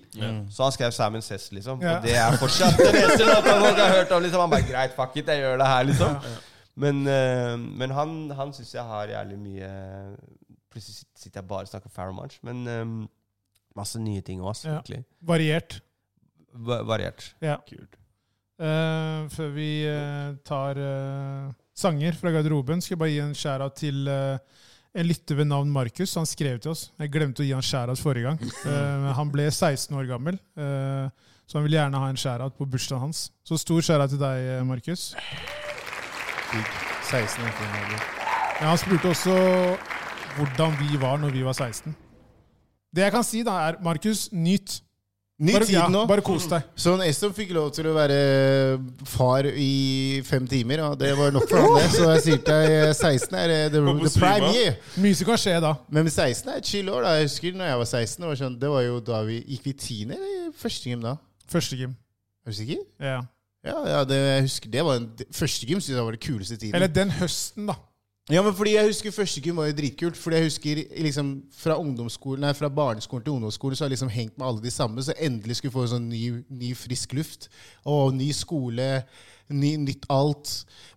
Så 0.53 0.61
han 0.61 0.73
skrev 0.75 0.91
Simon 0.93 1.23
Cess, 1.25 1.47
liksom. 1.51 1.81
Ja. 1.81 1.95
Og 1.97 2.03
det 2.05 2.13
er 2.21 2.35
fortsatt 2.37 2.77
det 2.77 2.91
beste 2.93 3.25
låta 3.25 3.55
folk 3.59 3.79
har 3.81 3.89
hørt 3.95 4.11
om. 4.13 4.21
liksom 4.21 4.43
Han 4.43 4.51
bare 4.51 4.67
Greit, 4.67 4.93
fuck 4.97 5.15
it, 5.17 5.27
jeg 5.27 5.41
gjør 5.41 5.57
det 5.57 5.69
her, 5.71 5.87
liksom. 5.89 6.19
Men, 6.85 7.01
uh, 7.05 7.55
men 7.81 7.93
han, 7.97 8.13
han 8.37 8.53
syns 8.53 8.73
jeg 8.75 8.85
har 8.89 9.09
jævlig 9.09 9.35
mye 9.41 9.71
Plutselig 10.73 11.03
sitter 11.17 11.41
jeg 11.41 11.47
bare 11.49 11.67
og 11.67 11.69
snakker 11.69 11.91
Farrow 11.93 12.15
Munch. 12.17 12.39
Men 12.45 12.63
um, 12.67 12.93
masse 13.77 13.99
nye 14.01 14.21
ting 14.25 14.41
òg, 14.41 14.57
Ja. 14.65 14.79
Variert. 15.21 15.81
Va 16.53 16.81
variert. 16.85 17.33
Ja. 17.41 17.57
Eh, 17.63 19.29
før 19.33 19.49
vi 19.55 19.69
uh, 19.89 20.35
tar 20.45 20.77
uh, 20.77 21.49
sanger 21.75 22.13
fra 22.19 22.31
garderoben, 22.35 22.83
skal 22.83 22.95
jeg 22.95 23.01
bare 23.01 23.13
gi 23.13 23.21
en 23.23 23.35
shout-out 23.37 23.75
til 23.79 24.07
en 24.93 25.07
lytter 25.09 25.39
ved 25.39 25.49
navn 25.49 25.71
Markus. 25.73 26.13
Han 26.19 26.29
skrev 26.29 26.59
til 26.61 26.75
oss. 26.75 26.91
Jeg 27.01 27.11
glemte 27.13 27.41
å 27.41 27.47
gi 27.47 27.55
han 27.55 27.65
shout-out 27.65 28.01
forrige 28.01 28.29
gang. 28.29 28.37
Han 29.17 29.31
ble 29.33 29.47
16 29.49 29.97
år 29.97 30.05
gammel. 30.05 30.37
Så 30.53 31.57
han 31.57 31.65
vil 31.65 31.75
gjerne 31.75 31.97
ha 31.97 32.11
en 32.13 32.17
shout-out 32.17 32.53
på 32.59 32.67
bursdagen 32.69 33.07
hans. 33.07 33.25
Så 33.43 33.57
stor 33.57 33.81
shout-out 33.81 34.13
til 34.13 34.21
deg, 34.21 34.61
Markus. 34.69 35.09
16 37.09 37.41
år 37.41 37.57
gammel. 37.57 37.97
Ja, 38.61 38.69
han 38.69 38.77
spurte 38.77 39.09
også 39.11 39.33
hvordan 40.37 40.77
vi 40.79 41.01
var 41.01 41.17
når 41.17 41.33
vi 41.33 41.43
var 41.45 41.57
16. 41.57 41.95
Det 42.95 43.03
jeg 43.07 43.13
kan 43.15 43.25
si, 43.25 43.41
da, 43.45 43.57
er 43.67 43.81
Markus, 43.83 44.27
nyt. 44.31 44.77
Ny 45.41 45.53
Bare, 45.55 45.65
tid 45.65 45.73
ja, 45.73 45.87
nå. 45.89 46.03
bare 46.05 46.21
kos 46.21 46.45
deg. 46.45 46.67
Så 46.77 46.91
Eston 47.07 47.31
fikk 47.33 47.55
lov 47.57 47.71
til 47.73 47.87
å 47.89 47.93
være 47.95 48.17
far 49.09 49.47
i 49.49 50.21
fem 50.27 50.45
timer, 50.47 50.83
og 50.85 50.99
det 51.01 51.09
var 51.17 51.33
nok 51.33 51.47
for 51.49 51.63
han. 51.63 51.73
det. 51.79 51.87
Så 51.95 52.05
jeg 52.11 52.21
sier 52.27 52.43
til 52.45 52.61
deg 52.69 52.93
16 52.93 53.37
er 53.41 53.53
eh, 53.55 53.63
the, 53.73 53.81
the 53.81 54.11
prime 54.13 54.51
year. 54.53 54.77
Mye 55.01 55.17
som 55.17 55.31
kan 55.31 55.41
skje 55.41 55.55
da. 55.65 55.73
Men 55.89 56.07
16 56.11 56.53
er 56.53 56.61
et 56.61 56.69
chill 56.69 56.91
år. 56.93 57.01
da. 57.07 57.15
Jeg 57.17 57.31
husker 57.31 57.57
når 57.57 57.71
jeg 57.71 57.81
var 57.81 57.89
16. 57.89 58.21
Det 58.21 58.29
var, 58.29 58.39
sånn, 58.43 58.59
det 58.61 58.71
var 58.75 58.85
jo 58.85 58.99
da 59.09 59.23
vi 59.27 59.39
Gikk 59.41 59.65
vi 59.71 59.73
tiende 59.87 60.19
eller 60.21 60.53
første 60.61 60.91
gym 60.93 61.01
da? 61.03 61.15
Første 61.49 61.79
gym. 61.81 61.97
Er 62.45 62.53
du 62.53 62.59
sikker? 62.61 62.85
Ja. 63.01 63.17
Ja, 63.63 63.77
ja 63.87 64.03
det, 64.07 64.19
jeg 64.19 64.45
husker 64.45 64.71
det 64.71 64.81
var 64.85 64.97
en, 64.99 65.09
Første 65.31 65.67
gym 65.67 65.81
synes 65.81 65.95
jeg 65.97 66.05
var 66.05 66.15
det 66.15 66.23
kuleste 66.23 66.57
tiden. 66.59 66.75
Eller 66.77 66.93
den 66.93 67.11
høsten, 67.17 67.67
da. 67.73 67.79
Ja, 68.31 68.39
men 68.39 68.53
fordi 68.55 68.77
jeg 68.77 68.87
husker 68.87 69.11
første 69.11 69.41
gym 69.43 69.57
var 69.59 69.67
jo 69.67 69.75
dritkult. 69.75 70.15
Fordi 70.15 70.39
jeg 70.39 70.47
husker 70.47 70.79
liksom 71.03 71.33
fra 71.59 71.75
ungdomsskolen, 71.81 72.45
nei, 72.45 72.53
fra 72.55 72.69
barneskolen 72.71 73.25
til 73.25 73.35
ungdomsskolen 73.35 73.75
så 73.75 73.83
har 73.83 73.91
jeg 73.91 73.97
liksom 73.97 74.13
hengt 74.13 74.37
med 74.37 74.47
alle 74.47 74.63
de 74.63 74.71
samme. 74.71 75.03
Så 75.03 75.15
endelig 75.19 75.59
skulle 75.59 75.75
få 75.75 75.83
sånn 75.91 76.07
ny, 76.07 76.23
ny 76.47 76.71
frisk 76.77 77.17
luft. 77.17 77.49
Og 77.83 78.13
ny 78.15 78.29
skole, 78.35 78.87
ny, 79.51 79.73
nytt 79.81 80.07
alt. 80.13 80.53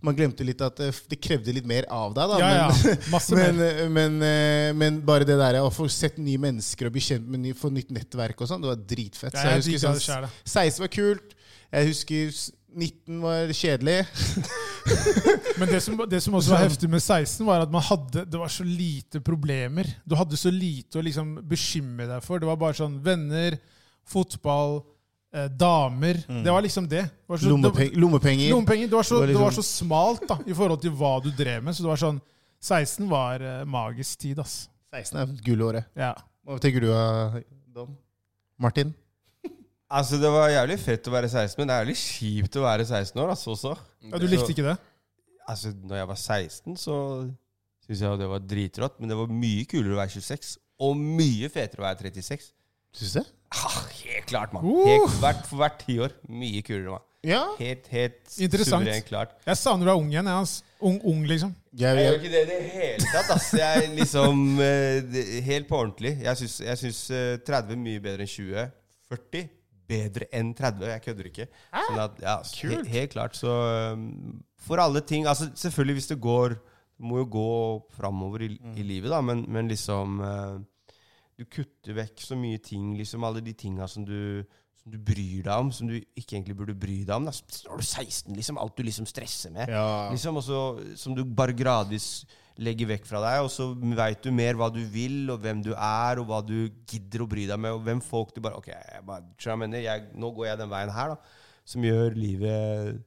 Man 0.07 0.15
glemte 0.15 0.47
litt 0.47 0.62
at 0.62 0.78
det, 0.78 0.93
det 1.11 1.19
krevde 1.19 1.55
litt 1.57 1.66
mer 1.66 1.89
av 1.90 2.15
deg, 2.15 2.31
da. 2.31 2.39
Ja, 2.44 2.53
ja. 2.61 2.94
Masse 3.15 3.35
men, 3.40 3.59
mer. 3.59 3.81
men, 3.90 4.20
men, 4.23 4.78
men 4.78 5.01
bare 5.09 5.27
det 5.27 5.39
der 5.40 5.59
å 5.65 5.73
få 5.74 5.89
sett 5.90 6.20
nye 6.23 6.39
mennesker 6.47 6.86
og 6.86 6.94
bli 6.94 7.03
kjent 7.09 7.27
med 7.27 7.43
ny, 7.43 7.57
få 7.59 7.73
nytt 7.74 7.90
nettverk 7.97 8.39
og 8.39 8.53
sånn, 8.53 8.62
det 8.62 8.70
var 8.70 8.86
dritfett. 8.94 9.35
Ja, 9.35 9.40
Så 9.40 9.48
jeg 9.48 9.57
jeg 9.57 9.66
husker 9.66 9.82
sånn, 9.89 10.31
16 10.47 10.85
var 10.86 10.94
kult. 10.94 11.35
Jeg 11.74 11.90
husker 11.90 12.39
19 12.77 13.20
var 13.23 13.53
kjedelig. 13.57 13.98
Men 15.59 15.70
det 15.70 15.81
som, 15.82 15.97
det 16.09 16.20
som 16.23 16.35
også 16.39 16.53
var 16.53 16.65
heftig 16.66 16.89
med 16.93 17.03
16, 17.03 17.40
var 17.47 17.65
at 17.65 17.73
man 17.73 17.82
hadde, 17.82 18.24
det 18.28 18.39
var 18.39 18.53
så 18.53 18.66
lite 18.66 19.20
problemer. 19.24 19.89
Du 20.07 20.15
hadde 20.19 20.39
så 20.39 20.53
lite 20.53 21.01
å 21.01 21.05
liksom 21.05 21.32
bekymre 21.48 22.07
deg 22.11 22.23
for. 22.27 22.43
Det 22.43 22.48
var 22.48 22.61
bare 22.61 22.77
sånn 22.78 22.98
venner, 23.03 23.57
fotball, 24.07 24.78
eh, 25.35 25.48
damer. 25.48 26.20
Det 26.28 26.53
var 26.53 26.62
liksom 26.66 26.86
det. 26.90 27.07
det 27.09 27.32
var 27.32 27.43
så, 27.43 27.51
Lommepeng, 27.51 27.90
lommepenger. 27.97 28.47
Det, 28.47 28.53
lommepenger. 28.55 28.93
Det 28.93 28.98
var, 29.01 29.09
så, 29.09 29.15
Det 29.15 29.20
var 29.20 29.32
det 29.32 29.40
var 29.40 29.51
liksom- 29.57 29.65
så 29.65 29.86
smalt 29.86 30.28
da, 30.28 30.39
i 30.47 30.55
forhold 30.55 30.82
til 30.85 30.94
hva 31.01 31.15
du 31.24 31.31
drev 31.32 31.65
med. 31.65 31.74
Så 31.74 31.82
det 31.86 31.90
var 31.94 32.03
sånn 32.05 32.20
16 32.61 33.09
var 33.11 33.40
eh, 33.40 33.65
magisk 33.65 34.19
tid, 34.23 34.39
ass. 34.39 34.69
16 34.94 35.19
er 35.20 35.35
gullåret. 35.44 35.89
Ja. 35.97 36.12
Hva 36.47 36.61
tenker 36.62 36.81
du, 36.81 36.93
Don? 36.93 37.43
Dom? 37.74 37.97
Martin? 38.59 38.94
Altså, 39.86 40.18
det 40.18 40.30
var 40.34 40.50
jævlig 40.50 40.76
fett 40.82 41.06
å 41.06 41.14
være 41.14 41.28
16, 41.30 41.60
men 41.60 41.68
det 41.68 41.74
er 41.74 41.84
jævlig 41.84 41.98
kjipt 42.00 42.58
å 42.58 42.64
være 42.64 42.86
16 42.88 43.20
år 43.22 43.32
altså, 43.36 43.52
også. 43.54 43.74
ja, 44.08 44.18
Du 44.18 44.26
likte 44.26 44.50
ikke 44.50 44.66
det? 44.66 44.76
Altså, 45.46 45.70
når 45.86 46.00
jeg 46.00 46.08
var 46.10 46.18
16, 46.18 46.78
så 46.82 46.96
syntes 47.86 48.02
jeg 48.02 48.18
det 48.18 48.30
var 48.32 48.42
dritrått, 48.42 48.96
men 48.98 49.12
det 49.12 49.18
var 49.18 49.30
mye 49.30 49.66
kulere 49.70 49.94
å 49.94 50.00
være 50.00 50.16
26. 50.16 50.56
Og 50.82 50.98
mye 50.98 51.50
fetere 51.54 51.84
å 51.84 51.86
være 51.86 52.10
36. 52.10 52.48
Syns 52.96 53.12
du 53.14 53.18
det? 53.20 53.26
Ah, 53.54 53.82
helt 54.02 54.26
klart, 54.26 54.56
mann. 54.56 54.66
Uh. 54.66 55.06
Hvert, 55.20 55.44
for 55.46 55.60
hvert 55.62 55.78
tiår. 55.84 56.16
Mye 56.34 56.64
kulere, 56.66 56.96
mann. 56.96 57.04
Ja. 57.26 57.42
Helt, 57.58 57.86
helt 57.90 58.18
Interessant. 58.42 58.84
suverent 58.84 59.06
klart. 59.06 59.36
Jeg 59.46 59.58
savner 59.58 59.86
å 59.86 59.92
være 59.92 60.02
ung 60.02 60.10
igjen. 60.10 60.28
Jeg, 60.30 60.46
ass. 60.46 60.56
Ung, 60.82 60.98
ung, 61.06 61.22
liksom. 61.30 61.54
Jeg, 61.78 61.94
Jeg 61.98 62.08
gjør 62.08 62.18
ikke 62.20 62.32
det 62.34 62.42
i 62.42 62.48
det 62.50 62.58
hele 62.74 63.12
tatt, 63.12 63.30
ass. 63.34 63.48
Jeg 63.54 63.84
er 63.84 63.94
liksom 63.96 64.42
uh, 64.58 65.20
Helt 65.46 65.70
på 65.70 65.78
ordentlig. 65.78 66.16
Jeg 66.26 66.42
syns, 66.42 66.58
jeg 66.66 66.82
syns 66.82 67.00
eh, 67.14 67.36
30 67.46 67.74
er 67.74 67.80
mye 67.86 68.02
bedre 68.02 68.26
enn 68.26 68.34
20. 68.34 68.66
40 69.14 69.48
bedre 69.88 70.28
enn 70.34 70.52
30. 70.56 70.86
Jeg 70.92 71.04
kødder 71.04 71.30
ikke. 71.30 71.48
Sånn 71.72 72.02
at, 72.02 72.20
ja, 72.22 72.36
he, 72.62 72.80
helt 72.92 73.14
klart. 73.14 73.38
Så 73.38 73.52
um, 73.94 74.40
for 74.66 74.82
alle 74.82 75.02
ting 75.06 75.28
Altså 75.28 75.50
selvfølgelig 75.54 76.00
hvis 76.00 76.10
det 76.10 76.20
går 76.22 76.56
Det 76.56 77.04
må 77.06 77.20
jo 77.20 77.26
gå 77.30 77.50
framover 77.96 78.46
i, 78.46 78.50
i 78.80 78.86
livet, 78.86 79.12
da, 79.12 79.20
men, 79.20 79.44
men 79.52 79.68
liksom 79.68 80.20
uh, 80.24 80.56
Du 81.36 81.44
kutter 81.44 81.98
vekk 81.98 82.22
så 82.24 82.38
mye 82.40 82.62
ting, 82.64 82.94
liksom 82.96 83.26
alle 83.28 83.44
de 83.44 83.56
tinga 83.56 83.88
som 83.90 84.06
du 84.06 84.44
du 84.86 85.00
bryr 85.02 85.42
deg 85.42 85.50
om, 85.50 85.70
som 85.74 85.88
du 85.90 85.96
ikke 85.96 86.36
egentlig 86.36 86.54
burde 86.60 86.74
bry 86.78 87.00
deg 87.02 87.10
om. 87.16 87.24
Da. 87.26 87.32
står 87.34 87.80
du 87.80 87.82
er 87.82 87.88
16, 88.06 88.36
liksom. 88.38 88.58
Alt 88.62 88.76
du 88.78 88.84
liksom 88.86 89.08
stresser 89.10 89.50
med. 89.50 89.66
ja. 89.66 90.12
Liksom 90.12 90.38
også, 90.38 90.60
som 90.94 91.16
du 91.16 91.24
bare 91.26 91.56
gradvis 91.58 92.22
legger 92.59 92.89
vekk 92.89 93.05
fra 93.09 93.20
deg, 93.20 93.43
og 93.45 93.51
så 93.53 93.66
veit 93.99 94.23
du 94.24 94.31
mer 94.33 94.55
hva 94.57 94.70
du 94.73 94.81
vil, 94.93 95.27
og 95.35 95.43
hvem 95.45 95.62
du 95.65 95.73
er, 95.74 96.20
og 96.23 96.27
hva 96.31 96.39
du 96.47 96.69
gidder 96.89 97.24
å 97.24 97.28
bry 97.28 97.45
deg 97.51 97.59
med, 97.61 97.74
og 97.77 97.83
hvem 97.85 98.01
folk 98.05 98.33
du 98.35 98.41
bare 98.41 98.57
Ok, 98.57 98.70
jeg 98.73 99.03
bare, 99.05 99.27
tror 99.37 99.53
jeg 99.55 99.62
mener, 99.66 99.83
jeg, 99.85 100.07
nå 100.16 100.31
går 100.37 100.47
jeg 100.53 100.59
den 100.62 100.73
veien 100.73 100.95
her, 100.97 101.12
da. 101.16 101.43
Som 101.66 101.85
gjør 101.85 102.15
livet 102.16 103.03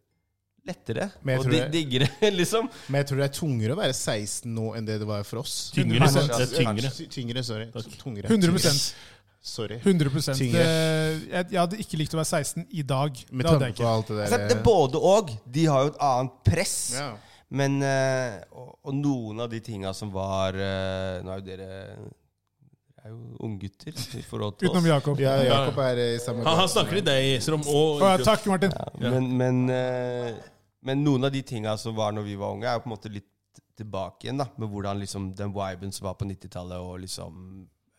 lettere 0.70 1.06
og 1.24 1.46
tror 1.46 1.52
det- 1.56 1.72
diggere, 1.74 2.10
liksom. 2.42 2.68
Men 2.90 3.00
jeg 3.02 3.08
tror 3.10 3.22
det 3.24 3.28
er 3.30 3.38
tungere 3.40 3.74
å 3.74 3.80
være 3.80 3.96
16 3.96 4.52
nå 4.54 4.74
enn 4.78 4.86
det 4.86 5.00
det 5.02 5.08
var 5.10 5.24
for 5.26 5.42
oss. 5.42 5.72
Tyngre. 5.74 6.02
Altså, 6.06 6.26
Det 6.28 6.46
er 6.46 6.66
tyngre. 6.66 6.92
Ty- 6.94 7.08
Tyngre, 7.16 7.44
sorry. 7.48 7.70
Tungere. 8.04 8.28
100% 8.30 8.92
Sorry. 9.42 9.78
100 9.80 10.36
Tyngre. 10.36 10.64
jeg, 11.32 11.46
jeg 11.54 11.56
hadde 11.62 11.78
ikke 11.80 11.98
likt 12.02 12.12
å 12.14 12.18
være 12.20 12.28
16 12.44 12.66
i 12.76 12.82
dag. 12.84 13.22
Med 13.32 13.48
tanke 13.48 13.80
på 13.80 13.88
alt 13.88 14.10
det 14.12 14.18
Altså, 14.26 14.38
der 14.38 14.48
det 14.52 14.58
er 14.58 14.64
både 14.66 15.00
og. 15.00 15.32
De 15.48 15.64
har 15.72 15.86
jo 15.86 15.94
et 15.94 16.00
annet 16.10 16.34
press. 16.44 16.76
ja. 17.00 17.14
Men 17.50 17.80
eh, 17.82 18.36
og, 18.54 18.76
og 18.86 18.94
noen 18.94 19.42
av 19.42 19.50
de 19.50 19.60
tinga 19.66 19.90
som 19.98 20.12
var 20.14 20.54
eh, 20.54 21.22
Nå 21.26 21.32
er 21.34 21.40
jo 21.40 21.46
dere 21.48 21.70
er 23.00 23.14
jo 23.14 23.18
unggutter 23.48 23.96
i 24.20 24.24
forhold 24.28 24.60
til 24.60 24.70
Utenom 24.70 24.84
oss. 24.84 24.92
Jakob. 24.92 25.22
ja, 25.24 25.34
Jakob 25.48 25.82
er 25.84 26.02
i 26.04 26.08
samme 26.22 26.44
Han, 26.46 26.60
han 26.60 26.70
snakker 26.72 27.00
i 27.00 27.04
deg. 27.06 27.50
Og, 27.56 28.04
ja, 28.04 28.14
takk, 28.28 28.46
Martin. 28.52 28.76
Ja. 28.76 29.12
Men, 29.16 29.30
men, 29.40 29.62
eh, 29.74 30.40
men 30.86 31.04
noen 31.06 31.28
av 31.30 31.34
de 31.34 31.42
tinga 31.48 31.78
som 31.80 31.96
var 31.98 32.14
når 32.16 32.28
vi 32.28 32.38
var 32.40 32.56
unge, 32.56 32.68
er 32.68 32.78
jo 32.78 32.84
på 32.86 32.92
en 32.92 32.96
måte 32.96 33.14
litt 33.14 33.62
tilbake 33.80 34.28
igjen. 34.28 34.42
da 34.44 34.50
Med 34.60 34.72
hvordan 34.72 35.00
liksom 35.00 35.32
den 35.38 35.56
viben 35.56 35.96
som 35.96 36.10
var 36.10 36.18
på 36.20 36.28
90-tallet, 36.28 36.84
og 36.84 37.00
liksom 37.06 37.40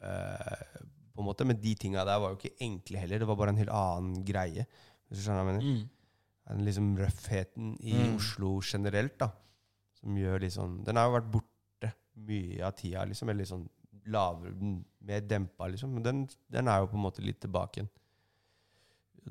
eh, 0.04 0.82
på 1.14 1.22
en 1.24 1.28
måte 1.28 1.48
Men 1.48 1.60
de 1.60 1.74
tinga 1.80 2.04
der 2.08 2.20
var 2.20 2.34
jo 2.34 2.40
ikke 2.40 2.68
enkle 2.68 3.02
heller. 3.02 3.22
Det 3.22 3.30
var 3.30 3.40
bare 3.40 3.56
en 3.56 3.62
helt 3.62 3.74
annen 3.74 4.20
greie. 4.26 4.66
Hvis 5.08 5.20
du 5.20 5.24
skjønner 5.24 5.40
hva 5.40 5.46
jeg 5.46 5.54
mener? 5.54 5.80
Mm. 5.80 5.88
Den 6.50 6.64
liksom 6.66 6.96
røffheten 6.98 7.76
i 7.80 7.94
Mm. 7.94 8.16
Oslo 8.16 8.60
generelt, 8.64 9.18
da. 9.20 9.30
Som 10.00 10.16
gjør 10.16 10.40
liksom 10.40 10.84
Den 10.84 10.96
har 10.96 11.06
jo 11.06 11.16
vært 11.18 11.30
borte 11.30 11.92
mye 12.16 12.64
av 12.66 12.72
tida, 12.78 13.04
liksom. 13.06 13.28
Eller 13.28 13.44
liksom 13.44 13.68
lavere, 14.06 14.54
mer 15.00 15.20
dempa, 15.20 15.68
liksom. 15.70 15.94
Men 15.94 16.02
den, 16.02 16.28
den 16.50 16.68
er 16.68 16.80
jo 16.80 16.90
på 16.90 16.98
en 16.98 17.04
måte 17.04 17.22
litt 17.22 17.40
tilbake 17.40 17.80
igjen. 17.80 17.90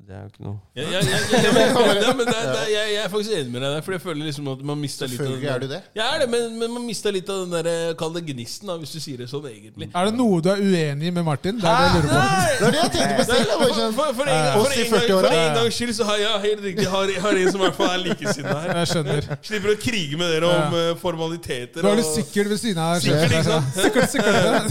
Det 0.00 0.14
er 0.16 0.22
jo 0.24 0.28
ikke 0.30 0.42
noe 0.42 0.56
men, 0.74 2.26
det, 2.26 2.34
er- 2.34 2.48
det, 2.50 2.60
er- 2.60 2.70
jeg, 2.72 2.86
jeg 2.94 3.00
er 3.04 3.08
faktisk 3.12 3.32
enig 3.36 3.50
med 3.52 3.60
deg 3.62 3.70
der, 3.76 3.82
for 3.86 3.92
jeg 3.94 4.00
føler 4.02 4.22
liksom 4.26 4.48
at 4.50 4.60
man 4.70 4.78
mista 4.80 5.04
litt 5.06 5.20
av 5.20 5.26
den 5.26 5.30
Selvfølgelig 5.30 5.50
er 5.54 5.58
du 5.62 5.66
det. 5.70 5.80
Ja, 5.98 6.06
er 6.14 6.18
det, 6.22 6.28
men, 6.32 6.42
men 6.58 6.68
man 6.74 6.82
mista 6.88 7.12
litt 7.14 7.28
av 7.30 7.36
den 7.44 7.52
der 7.54 7.94
Kall 8.00 8.12
det 8.16 8.22
gnisten, 8.30 8.66
da, 8.70 8.74
hvis 8.80 8.92
du 8.96 9.00
sier 9.04 9.18
det 9.22 9.28
sånn, 9.30 9.46
egentlig. 9.50 9.86
Er 9.94 10.02
det 10.08 10.14
noe 10.18 10.40
du 10.42 10.48
er 10.50 10.58
uenig 10.64 11.12
med 11.14 11.24
Martin? 11.28 11.60
Det 11.60 11.68
er 11.68 11.72
det 11.76 11.84
jeg 11.86 11.92
lurer 11.94 12.10
på. 12.10 12.16
Det 12.16 12.64
var 12.64 12.72
det 12.74 12.80
jeg 12.80 12.90
tenkte 12.96 13.14
på 13.20 13.24
selv. 13.30 13.46
jeg 13.50 13.58
var 13.60 13.70
For, 14.00 14.08
for, 14.18 14.24
en, 14.26 14.34
Oss 14.50 14.66
for, 14.66 14.72
i 14.72 14.74
en 14.80 14.90
gang, 14.90 14.94
40-åra. 14.96 15.22
for 15.28 15.32
en 15.36 15.54
gangs 15.60 15.74
skyld 15.78 15.94
så 16.00 16.04
har 16.10 16.16
jeg 16.24 16.32
helt 16.48 16.62
riktig 16.66 16.84
Jeg 16.88 16.92
har, 16.96 17.04
jeg 17.14 17.22
har 17.26 17.32
en 17.44 17.48
som 17.54 17.60
i 17.60 17.62
hvert 17.68 17.78
fall 17.80 17.90
er 17.94 18.00
likesinna 18.08 18.56
her. 18.64 18.70
Jeg 18.80 18.86
skjønner. 18.94 19.20
Slipper 19.50 19.70
å 19.74 19.78
krige 19.86 20.16
med 20.20 20.26
dere 20.34 20.46
om 20.56 20.66
eh, 20.80 20.90
formaliteter. 21.04 21.78
Du 21.80 21.86
har 21.86 21.96
det 22.00 22.06
og- 22.08 22.14
sikkert 22.18 22.46
ved 22.54 22.58
siden 22.64 22.80
av. 22.82 22.98
Sikkert, 23.04 23.30
ikke 23.30 23.46
sant? 23.52 23.66
Sikkert, 23.84 24.08
sikkert. 24.16 24.64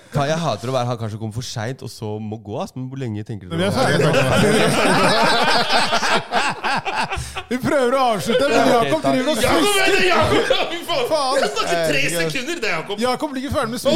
Jeg 0.14 0.38
hater 0.38 0.68
å 0.70 0.72
være 0.74 0.86
han 0.92 0.98
kanskje 1.00 1.18
kommer 1.18 1.34
for 1.34 1.42
seint 1.46 1.82
og 1.82 1.90
så 1.90 2.18
må 2.22 2.36
gå. 2.42 2.60
ass. 2.62 2.72
Men 2.76 2.88
hvor 2.90 2.98
lenge 3.00 3.24
tenker 3.26 3.48
du 3.48 3.56
vi 3.56 3.62
er? 3.64 3.70
Vi 7.50 7.58
prøver 7.60 7.94
å 7.94 7.98
avslutte, 8.14 8.46
men 8.48 8.68
Jakob 8.70 9.02
driver 9.04 9.30
og 9.30 9.36
smisker. 9.40 9.94
er 10.14 10.20
faen! 11.10 11.38
Snakket 11.44 11.80
tre 11.90 12.02
sekunder! 12.14 12.56
Det 12.64 12.70
Jakob. 12.72 12.96
Jakob 13.04 13.28
ligger 13.36 13.50
ferdig 13.54 13.70
med 13.74 13.80
vi 13.84 13.88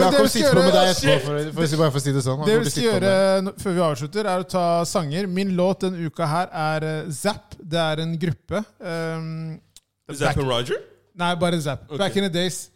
Jakob 0.00 0.26
sitter 0.32 0.52
på 0.58 0.62
med 0.64 0.74
deg 0.74 0.84
etterpå, 0.90 1.86
for 1.86 2.00
å 2.00 2.02
si 2.02 2.10
det 2.16 2.22
sånn. 2.26 2.42
Det 2.48 2.56
vi 2.64 2.70
skal 2.74 2.84
gjøre 2.88 3.10
før 3.62 3.72
vi 3.78 3.82
avslutter, 3.86 4.22
er 4.32 4.38
å 4.44 4.46
ta 4.56 4.66
sanger. 4.88 5.22
Min 5.30 5.50
låt 5.58 5.78
denne 5.86 5.98
uka 6.10 6.24
her 6.30 6.46
er 6.66 6.80
eh, 6.90 7.10
Zapp. 7.14 7.46
Det 7.60 7.80
er 7.80 7.96
en 8.04 8.12
gruppe. 8.20 8.58
Um, 8.80 9.60
Zapp 10.12 10.38
og 10.42 10.48
Roger? 10.50 10.78
nei, 11.16 11.32
bare 11.40 11.60
Zapp. 11.62 11.80
Back 11.96 12.16
in 12.16 12.22
the 12.28 12.32
days. 12.32 12.70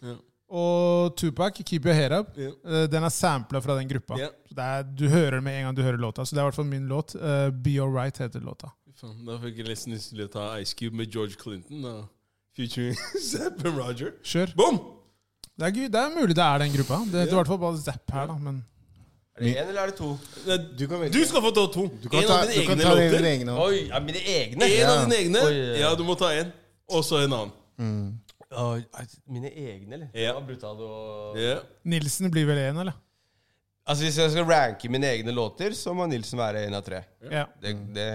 Og 0.50 1.12
Tupac, 1.16 1.60
Keep 1.62 1.84
Your 1.86 1.94
Head 1.94 2.12
Up. 2.16 2.32
Eh, 2.38 2.86
Den 2.90 3.04
er 3.06 3.12
sampla 3.14 3.60
fra 3.62 3.76
den 3.78 3.88
gruppa. 3.88 4.16
Yeah. 4.18 4.32
Det 4.50 4.64
er, 4.66 4.82
du 4.82 5.04
hører 5.08 5.36
det 5.38 5.42
med 5.46 5.58
en 5.60 5.64
gang 5.68 5.76
du 5.78 5.82
hører 5.86 6.00
låta. 6.02 6.24
Så 6.26 6.34
det 6.34 6.40
er 6.40 6.46
i 6.46 6.48
hvert 6.50 6.58
fall 6.58 6.66
min 6.70 6.88
låt. 6.90 7.14
Uh, 7.14 7.50
Be 7.54 7.76
Alright 7.82 8.18
heter 8.18 8.40
låta. 8.42 8.72
Da 9.00 9.36
fikk 9.40 9.60
jeg 9.62 9.68
nesten 9.70 9.94
lyst 9.94 10.10
til 10.12 10.24
å 10.26 10.28
ta 10.28 10.48
Ice 10.60 10.74
Cube 10.76 10.96
med 10.98 11.08
George 11.14 11.38
Clinton. 11.40 11.84
Da. 11.86 11.92
Featuring 12.58 12.98
Zapp 13.30 13.62
og 13.64 13.78
Roger. 13.78 14.10
Kjør. 14.26 14.52
Boom! 14.58 14.80
Det 15.60 15.68
er, 15.68 15.88
det 15.92 16.00
er 16.00 16.10
mulig 16.16 16.34
det 16.36 16.42
er 16.44 16.58
den 16.64 16.74
gruppa. 16.74 16.98
Det, 17.12 17.22
er 17.22 17.30
i 17.30 17.36
hvert 17.38 17.48
fall 17.52 17.60
bare 17.62 17.78
Zapp 17.80 18.12
her, 18.16 18.26
da. 18.32 18.36
Men 18.40 18.58
Er 19.38 19.44
det 19.46 19.52
én 19.54 19.68
eller 19.70 19.80
er 19.86 19.92
det 19.92 19.96
to? 20.00 20.10
Du 20.76 20.84
kan. 20.90 21.06
Du 21.14 21.20
skal 21.30 21.44
få 21.46 21.52
ta 21.56 21.64
to. 21.72 21.86
Du 22.02 22.08
kan 22.10 22.20
en 22.24 22.28
ta, 22.28 22.40
av 22.42 22.48
du 22.50 22.52
dine 22.56 22.66
kan 22.66 22.80
egne 22.82 22.90
låter. 22.90 23.14
dine 23.16 23.30
egne. 23.36 23.54
Oi, 23.64 23.78
ja, 23.88 24.00
mine 24.04 24.24
egne? 24.34 24.66
En 24.66 24.74
Ja. 24.74 24.90
av 24.96 25.04
dine 25.06 25.20
egne. 25.22 25.44
Oi, 25.46 25.54
ja. 25.54 25.76
Ja, 25.86 25.94
du 25.96 26.02
må 26.04 26.18
ta 26.18 26.32
en. 26.34 26.50
Og 26.90 27.04
så 27.06 27.22
en 27.22 27.32
annen. 27.38 27.54
Mm. 27.78 28.10
Oi, 28.50 28.82
mine 29.30 29.50
egne, 29.54 29.94
eller? 29.94 30.08
Ja. 30.14 30.32
Var 30.34 30.42
brutalt. 30.48 30.80
Nilsen 31.86 32.30
blir 32.32 32.46
vel 32.48 32.58
én, 32.58 32.80
eller? 32.82 32.96
Altså 33.90 34.04
Hvis 34.04 34.18
jeg 34.20 34.30
skal 34.34 34.44
ranke 34.46 34.90
mine 34.92 35.06
egne 35.08 35.32
låter, 35.34 35.70
så 35.74 35.94
må 35.96 36.06
Nilsen 36.10 36.38
være 36.38 36.64
en 36.66 36.74
av 36.74 36.82
tre. 36.86 37.00
Ja. 37.30 37.46
Det, 37.62 37.72
det, 37.94 38.08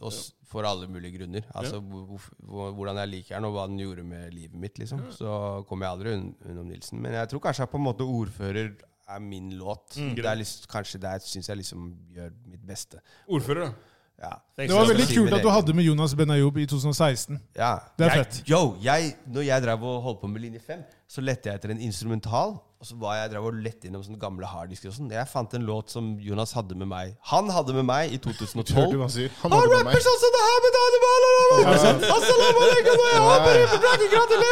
og 0.00 0.12
s- 0.12 0.32
for 0.46 0.62
alle 0.68 0.86
mulige 0.88 1.18
grunner. 1.18 1.42
Altså 1.54 1.80
hvor- 1.80 2.72
Hvordan 2.76 2.96
jeg 3.02 3.08
liker 3.08 3.34
den, 3.34 3.44
og 3.44 3.52
hva 3.56 3.66
den 3.66 3.78
gjorde 3.78 4.04
med 4.04 4.32
livet 4.32 4.54
mitt. 4.54 4.78
liksom 4.78 5.00
Så 5.12 5.64
kommer 5.68 5.86
jeg 5.86 5.92
aldri 5.92 6.12
un 6.14 6.34
unnom 6.48 6.68
Nilsen. 6.68 7.00
Men 7.00 7.12
jeg 7.12 7.28
tror 7.28 7.40
kanskje 7.40 7.64
jeg 7.66 7.70
på 7.70 7.76
en 7.80 7.84
måte 7.84 8.04
ordfører 8.06 8.76
er 9.08 9.20
min 9.20 9.50
låt. 9.58 9.96
Det 10.14 10.24
er 10.24 10.36
liksom, 10.36 10.66
kanskje 10.68 11.00
der 11.00 11.18
syns 11.18 11.48
jeg 11.48 11.56
liksom 11.58 11.96
gjør 12.14 12.30
mitt 12.46 12.64
beste. 12.66 13.00
Ordfører, 13.28 13.66
da. 13.66 13.72
Ja. 14.16 14.32
Det 14.56 14.72
var 14.72 14.88
veldig 14.88 15.06
kult 15.10 15.34
at 15.36 15.42
du 15.44 15.50
hadde 15.52 15.74
med 15.76 15.84
Jonas 15.84 16.14
Benayoub 16.16 16.56
i 16.56 16.64
2016. 16.68 17.36
Ja. 17.58 17.74
Det 17.98 18.06
er 18.06 18.14
jeg, 18.14 18.24
fett. 18.24 18.38
Yo, 18.48 18.60
jeg, 18.80 19.10
når 19.28 19.44
jeg 19.50 19.64
drev 19.66 19.82
og 19.84 19.98
holdt 20.06 20.22
på 20.22 20.30
med 20.32 20.40
linje 20.46 20.62
5, 20.64 20.86
så 21.08 21.24
lette 21.24 21.50
jeg 21.50 21.60
etter 21.60 21.74
en 21.74 21.82
instrumental. 21.84 22.56
Og 22.76 22.84
så 22.84 22.96
var 23.00 23.14
jeg 23.16 23.30
drev 23.32 23.44
og 23.48 23.54
lette 23.64 23.88
innom 23.88 24.02
sånne 24.04 24.20
gamle 24.20 24.48
harddisker 24.48 24.90
og 24.90 24.96
sånn. 24.98 25.12
Jeg 25.12 25.28
fant 25.30 25.54
en 25.56 25.64
låt 25.64 25.92
som 25.92 26.10
Jonas 26.20 26.52
hadde 26.56 26.76
med 26.76 26.88
meg. 26.90 27.14
Han 27.30 27.48
hadde 27.52 27.72
med 27.76 27.86
meg 27.88 28.12
i 28.12 28.18
2012. 28.24 29.00
han 29.00 29.12
sier? 29.12 29.30
Han 29.44 29.54
Han 29.56 29.70
rapper 29.72 30.04
sånn 30.04 30.18
som 30.24 30.34
det 30.36 30.42
her 30.46 30.58
med 30.64 30.76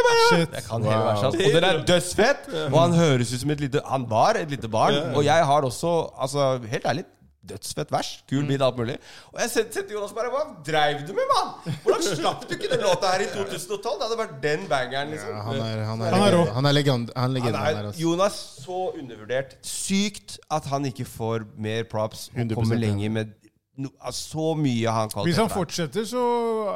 jeg! 0.05 0.29
Shit. 0.31 0.55
Jeg 0.57 0.65
kan 0.69 0.89
hele 0.89 1.03
verset. 1.09 1.25
hans. 1.25 1.41
Og 1.41 1.57
den 1.57 1.69
er 1.69 1.83
dødsfett! 1.89 2.49
Og 2.71 2.79
han 2.81 2.97
høres 3.01 3.33
ut 3.35 3.41
som 3.45 3.53
et 3.57 3.61
lite 3.65 3.85
Han 3.89 4.09
var 4.11 4.41
et 4.41 4.51
lite 4.53 4.69
barn. 4.73 5.01
Og 5.15 5.25
jeg 5.25 5.51
har 5.53 5.69
også, 5.69 5.93
altså, 6.17 6.49
helt 6.69 6.89
ærlig 6.93 7.05
Dødsfett 7.45 7.91
vers. 7.93 8.11
Kul 8.31 8.47
beat, 8.49 8.63
alt 8.65 8.77
mulig. 8.81 8.95
Og 9.33 9.41
jeg 9.43 9.51
sendte 9.53 9.83
til 9.85 9.97
Jonas 9.99 10.13
bare 10.17 10.31
Hva 10.33 10.43
dreiv 10.65 11.03
du 11.07 11.13
med, 11.17 11.27
mann? 11.35 11.77
Hvordan 11.85 12.03
slapp 12.17 12.47
du 12.49 12.55
ikke 12.57 12.71
den 12.73 12.81
låta 12.87 13.11
her 13.13 13.25
i 13.27 13.29
2012? 13.35 13.79
Det 13.85 14.07
hadde 14.07 14.19
vært 14.23 14.35
den 14.43 14.67
bangeren, 14.71 15.11
liksom. 15.13 15.29
Ja, 15.35 15.43
han 15.49 15.61
er, 15.61 15.85
han 15.91 16.01
er, 16.01 16.17
Han 16.17 16.27
er. 16.29 16.53
Han 16.59 16.67
er 16.71 16.77
legend. 16.79 17.13
Han 17.17 17.31
er 17.31 17.35
legende, 17.39 17.59
Han 17.59 17.67
han 17.67 17.77
er, 17.77 17.81
er, 17.83 17.89
altså. 17.93 18.01
Jonas, 18.01 18.39
så 18.65 18.79
undervurdert. 18.99 19.57
Sykt 19.67 20.39
at 20.51 20.65
han 20.73 20.89
ikke 20.89 21.05
får 21.05 21.45
mer 21.59 21.85
props 21.91 22.29
og 22.33 22.41
100% 22.47 22.55
kommer 22.55 22.81
lenger 22.81 23.11
med 23.19 23.35
no, 23.77 23.89
altså, 24.01 24.23
så 24.31 24.49
mye 24.57 24.89
han 24.97 25.11
kvalitet. 25.13 25.29
Hvis 25.33 25.43
han 25.43 25.51
fortsetter, 25.53 26.05
så 26.09 26.25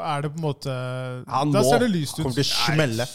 er 0.02 0.20
det 0.26 0.32
på 0.34 0.40
en 0.42 0.46
måte 0.50 0.76
Han 1.30 1.52
Da 1.54 1.62
må- 1.62 1.68
ser 1.72 1.78
det 1.86 1.90
lyst 1.94 2.18
ut. 2.18 2.24
Kommer 2.26 2.34
til 2.34 2.44
å 2.44 2.52
smelle. 2.66 3.06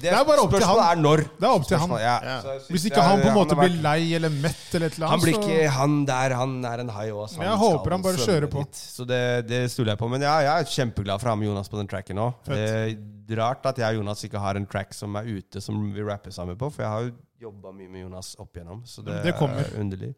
Det 0.00 0.08
er 0.10 0.24
bare 0.24 0.44
opp 0.44 0.54
til 0.54 0.64
han. 0.64 0.80
er 0.84 1.00
når. 1.00 1.22
Det 1.36 1.46
er 1.46 1.52
opp 1.52 1.66
til 1.68 1.80
han. 1.82 1.94
Ja. 2.00 2.16
Ja. 2.24 2.56
Hvis 2.70 2.86
ikke 2.88 3.04
han 3.04 3.22
på 3.22 3.28
en 3.30 3.36
måte 3.36 3.58
blir 3.58 3.76
lei 3.84 4.14
eller 4.16 4.32
mett 4.32 4.74
eller 4.76 4.88
et 4.88 4.98
eller 4.98 5.10
Han 5.10 5.18
annet, 5.18 5.26
blir 5.26 5.36
så 5.36 5.42
ikke 5.44 5.74
Han 5.76 5.96
der, 6.08 6.34
han 6.40 6.56
er 6.72 6.84
en 6.84 6.92
hai 6.96 7.06
òg. 7.10 7.38
Jeg 7.40 7.60
håper 7.64 7.96
han 7.96 8.04
bare 8.06 8.26
kjører 8.26 8.50
på. 8.52 8.64
Så 8.76 9.06
det, 9.08 9.22
det 9.50 9.62
stoler 9.72 9.94
jeg 9.94 10.02
på. 10.02 10.10
Men 10.12 10.24
ja, 10.26 10.36
jeg 10.46 10.64
er 10.64 10.74
kjempeglad 10.76 11.22
for 11.22 11.30
å 11.30 11.34
ha 11.34 11.40
med 11.40 11.50
Jonas 11.50 11.72
på 11.72 11.80
den 11.80 11.90
tracken 11.90 12.22
òg. 12.22 12.50
Det 12.50 13.38
rart 13.38 13.66
at 13.70 13.78
jeg 13.78 13.94
og 13.94 14.00
Jonas 14.00 14.24
ikke 14.26 14.40
har 14.42 14.58
en 14.58 14.66
track 14.66 14.94
som 14.96 15.14
er 15.20 15.28
ute, 15.28 15.60
som 15.62 15.76
vi 15.94 16.02
rapper 16.02 16.34
sammen 16.34 16.58
på. 16.58 16.70
For 16.74 16.82
jeg 16.82 16.90
har 16.90 17.04
jo 17.06 17.12
jobba 17.40 17.72
mye 17.72 17.88
med 17.88 18.04
Jonas 18.04 18.34
opp 18.40 18.56
igjennom. 18.56 18.82
Så 18.88 19.04
det, 19.06 19.22
Det 19.24 19.34
er 19.34 19.76
underlig. 19.80 20.14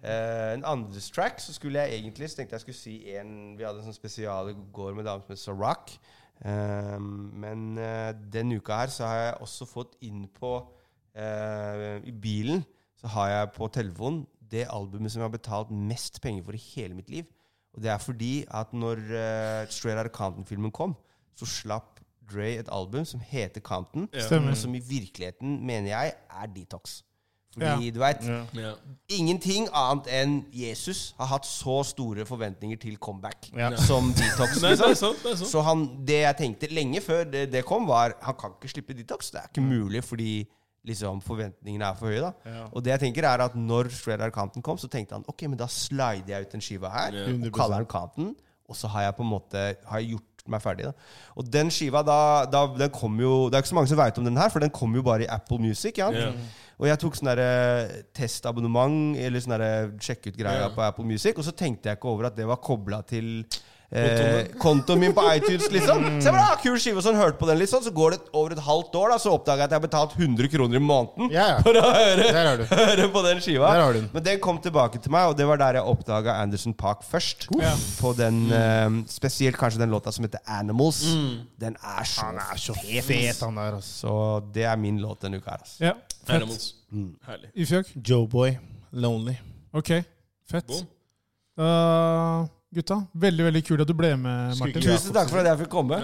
Uh, 0.00 0.54
en 0.56 0.64
andres 0.64 1.10
track 1.12 1.42
så 1.44 1.52
skulle 1.52 1.82
jeg 1.82 1.98
egentlig 1.98 2.30
Så 2.30 2.38
tenkte 2.38 2.54
jeg 2.56 2.62
skulle 2.62 2.78
si 2.78 2.94
en 3.20 3.58
Vi 3.58 3.66
hadde 3.66 3.82
en 3.82 3.90
sånn 3.90 3.92
spesial 3.98 4.48
i 4.48 4.54
går 4.72 4.94
med 4.96 5.04
dame 5.04 5.20
som 5.20 5.34
het 5.34 5.42
Sarak. 5.42 5.92
Eh, 5.92 6.19
men 6.48 7.78
eh, 7.78 8.12
denne 8.32 8.56
uka 8.56 8.78
her 8.80 8.92
så 8.92 9.08
har 9.08 9.18
jeg 9.20 9.40
også 9.44 9.66
fått 9.68 9.98
inn 10.08 10.22
på 10.32 10.54
eh, 11.12 11.98
I 12.08 12.14
bilen 12.16 12.62
så 13.00 13.10
har 13.12 13.28
jeg 13.32 13.50
på 13.56 13.68
telefonen 13.72 14.24
det 14.50 14.66
albumet 14.72 15.12
som 15.12 15.22
jeg 15.22 15.28
har 15.28 15.36
betalt 15.36 15.70
mest 15.70 16.20
penger 16.22 16.44
for 16.44 16.56
i 16.56 16.62
hele 16.74 16.96
mitt 16.96 17.10
liv. 17.12 17.28
Og 17.74 17.82
det 17.82 17.92
er 17.92 18.00
fordi 18.02 18.32
at 18.50 18.72
når 18.74 18.98
uh, 18.98 19.68
Straight 19.70 19.98
Outta 19.98 20.10
Compton-filmen 20.10 20.72
kom, 20.74 20.96
så 21.38 21.46
slapp 21.46 22.00
Dre 22.30 22.56
et 22.60 22.68
album 22.70 23.04
som 23.04 23.22
heter 23.22 23.62
Compton, 23.62 24.08
ja. 24.14 24.54
som 24.54 24.74
i 24.74 24.82
virkeligheten, 24.88 25.66
mener 25.66 25.88
jeg, 25.90 26.12
er 26.30 26.46
Detox. 26.54 27.00
Fordi, 27.52 27.86
Ja. 27.86 27.90
du 27.90 27.98
vet, 27.98 28.22
Ja. 28.54 28.74
Ingenting 29.08 29.68
annet 29.74 30.06
enn 30.06 30.44
Jesus 30.54 31.14
har 31.18 31.26
hatt 31.26 31.44
så 31.44 31.80
store 31.84 32.24
forventninger 32.24 32.78
til 32.80 32.96
comeback 32.96 33.50
Ja. 33.56 33.74
som 33.76 34.12
Detox. 34.14 34.60
Nei, 34.62 34.70
det 34.76 34.78
Liksom. 34.78 35.14
sant. 35.16 35.22
det. 35.40 35.48
Så 35.48 35.62
han, 35.64 36.04
det 36.06 36.20
jeg 36.22 36.36
tenkte 36.36 36.68
lenge 36.72 37.00
før 37.02 37.24
det, 37.30 37.50
det 37.50 37.64
kom, 37.64 37.86
var 37.86 38.14
han 38.22 38.34
kan 38.34 38.50
ikke 38.52 38.70
slippe 38.72 38.94
Detox. 38.96 39.30
Det 39.32 39.40
er 39.42 39.48
ikke 39.52 39.62
mulig 39.66 40.04
fordi 40.04 40.46
liksom, 40.86 41.20
forventningene 41.20 41.82
er 41.90 41.94
for 41.94 42.06
høye. 42.06 42.20
da 42.20 42.32
Ja. 42.46 42.66
Og 42.72 42.84
det 42.84 43.00
jeg 43.00 43.00
tenker 43.14 43.24
er 43.24 43.40
at 43.42 43.54
når 43.56 43.90
Shred 43.90 44.20
Arcanton 44.20 44.62
kom, 44.62 44.76
så 44.78 44.88
tenkte 44.88 45.12
han 45.12 45.24
ok, 45.28 45.42
men 45.48 45.56
da 45.58 45.66
slider 45.66 46.26
jeg 46.28 46.42
ut 46.46 46.52
den 46.52 46.60
skiva 46.60 46.88
her 46.90 47.12
Ja. 47.12 47.24
og 47.46 47.52
kaller 47.52 47.76
den 47.78 47.86
Canton, 47.86 48.36
Og 48.68 48.76
så 48.76 48.86
har 48.88 49.02
jeg 49.02 49.16
på 49.16 49.22
en 49.24 49.30
måte 49.30 49.76
har 49.84 49.98
jeg 49.98 50.10
gjort 50.10 50.22
meg 50.48 50.62
ferdig. 50.62 50.84
da 50.84 50.92
Og 51.36 51.50
den 51.50 51.66
skiva, 51.70 52.04
da, 52.06 52.44
da 52.46 52.66
den 52.78 52.88
kom 52.90 53.18
jo 53.18 53.48
Det 53.50 53.56
er 53.56 53.62
ikke 53.62 53.68
så 53.68 53.74
mange 53.74 53.88
som 53.88 53.98
veit 53.98 54.16
om 54.18 54.24
den 54.24 54.36
her, 54.36 54.48
for 54.48 54.60
den 54.60 54.70
kom 54.70 54.94
jo 54.94 55.02
bare 55.02 55.22
i 55.22 55.26
Apple 55.28 55.58
Music. 55.58 55.98
Ja? 55.98 56.08
Ja. 56.12 56.32
Og 56.80 56.86
jeg 56.88 56.96
tok 57.02 57.16
sånn 57.18 57.28
derre 57.28 58.04
testabonnement, 58.16 59.12
eller 59.20 59.42
sånn 59.44 59.52
sjekke 59.58 59.90
sjekk 60.00 60.30
ut-greia 60.32 60.62
Ja. 60.64 60.68
på 60.72 60.80
Apple 60.80 61.04
Music, 61.04 61.36
og 61.36 61.44
så 61.44 61.52
tenkte 61.52 61.90
jeg 61.90 61.98
ikke 61.98 62.08
over 62.08 62.30
at 62.30 62.36
det 62.36 62.46
var 62.48 62.56
kobla 62.56 63.02
til 63.06 63.44
eh, 63.92 64.46
Kontoen 64.62 65.00
min 65.02 65.12
på 65.16 65.22
iTunes, 65.34 65.66
liksom. 65.72 66.04
Så 66.20 66.28
jeg 66.28 66.34
bare, 66.36 66.44
ah, 66.52 66.56
kul 66.62 66.76
skive, 66.78 67.02
sånn, 67.02 67.16
hørte 67.18 67.38
på 67.40 67.48
den 67.48 67.58
litt 67.58 67.70
sånn, 67.72 67.82
så 67.82 67.90
går 67.94 68.10
det 68.14 68.20
over 68.38 68.52
et 68.54 68.62
halvt 68.62 68.94
år, 69.00 69.10
da, 69.14 69.18
så 69.18 69.32
oppdaga 69.34 69.64
jeg 69.64 69.70
at 69.70 69.74
jeg 69.74 69.80
har 69.80 69.84
betalt 69.88 70.14
100 70.18 70.48
kroner 70.52 70.76
i 70.78 70.82
måneden 70.84 71.30
Ja, 71.34 71.46
ja. 71.54 71.56
for 71.66 71.74
å 71.74 71.82
høre, 71.90 72.28
Der 72.32 72.46
har 72.50 72.56
du. 72.60 72.64
høre 72.70 73.08
på 73.16 73.22
den 73.26 73.40
skiva. 73.42 73.72
Der 73.74 73.82
har 73.82 73.92
du 73.92 74.00
den. 74.00 74.10
Men 74.14 74.22
den 74.28 74.40
kom 74.40 74.60
tilbake 74.62 75.00
til 75.02 75.10
meg, 75.14 75.28
og 75.32 75.36
det 75.40 75.46
var 75.50 75.56
der 75.64 75.80
jeg 75.80 75.90
oppdaga 75.94 76.36
Anderson 76.42 76.74
Park 76.74 77.02
først. 77.08 77.48
Ja. 77.60 77.74
På 78.00 78.14
den, 78.16 78.44
eh, 78.52 78.88
Spesielt 79.10 79.56
kanskje 79.58 79.78
den 79.82 79.90
låta 79.90 80.12
som 80.12 80.24
heter 80.24 80.40
Animals. 80.46 81.02
Den 81.60 81.76
er 81.82 82.04
så, 82.04 82.20
Han 82.30 82.36
er 82.38 82.56
så 82.56 82.74
fet. 82.78 83.04
fet, 83.04 83.40
han 83.40 83.54
der. 83.58 83.74
Altså. 83.80 84.06
Så 84.06 84.52
det 84.54 84.64
er 84.70 84.76
min 84.76 84.98
låt 85.02 85.20
denne 85.26 85.36
uka 85.42 85.50
her. 85.50 85.58
Altså. 85.64 85.80
Ja, 85.84 85.92
fett. 86.24 86.36
Animals. 86.36 86.74
Herlig. 87.26 87.50
Ifjok? 87.56 87.86
Joeboy. 88.06 88.56
Lonely. 88.92 89.36
Ok, 89.74 89.90
fett. 90.50 90.66
Boom. 90.66 90.86
Uh, 91.60 92.46
gutta, 92.74 93.00
veldig 93.18 93.46
veldig 93.48 93.62
kult 93.66 93.82
at 93.82 93.88
du 93.90 93.96
ble 93.98 94.12
med, 94.20 94.54
Martin. 94.60 94.84
Tusen 94.84 95.14
takk 95.14 95.30
for 95.32 95.42
at 95.42 95.50
jeg 95.50 95.60
fikk 95.64 95.72
komme. 95.72 95.98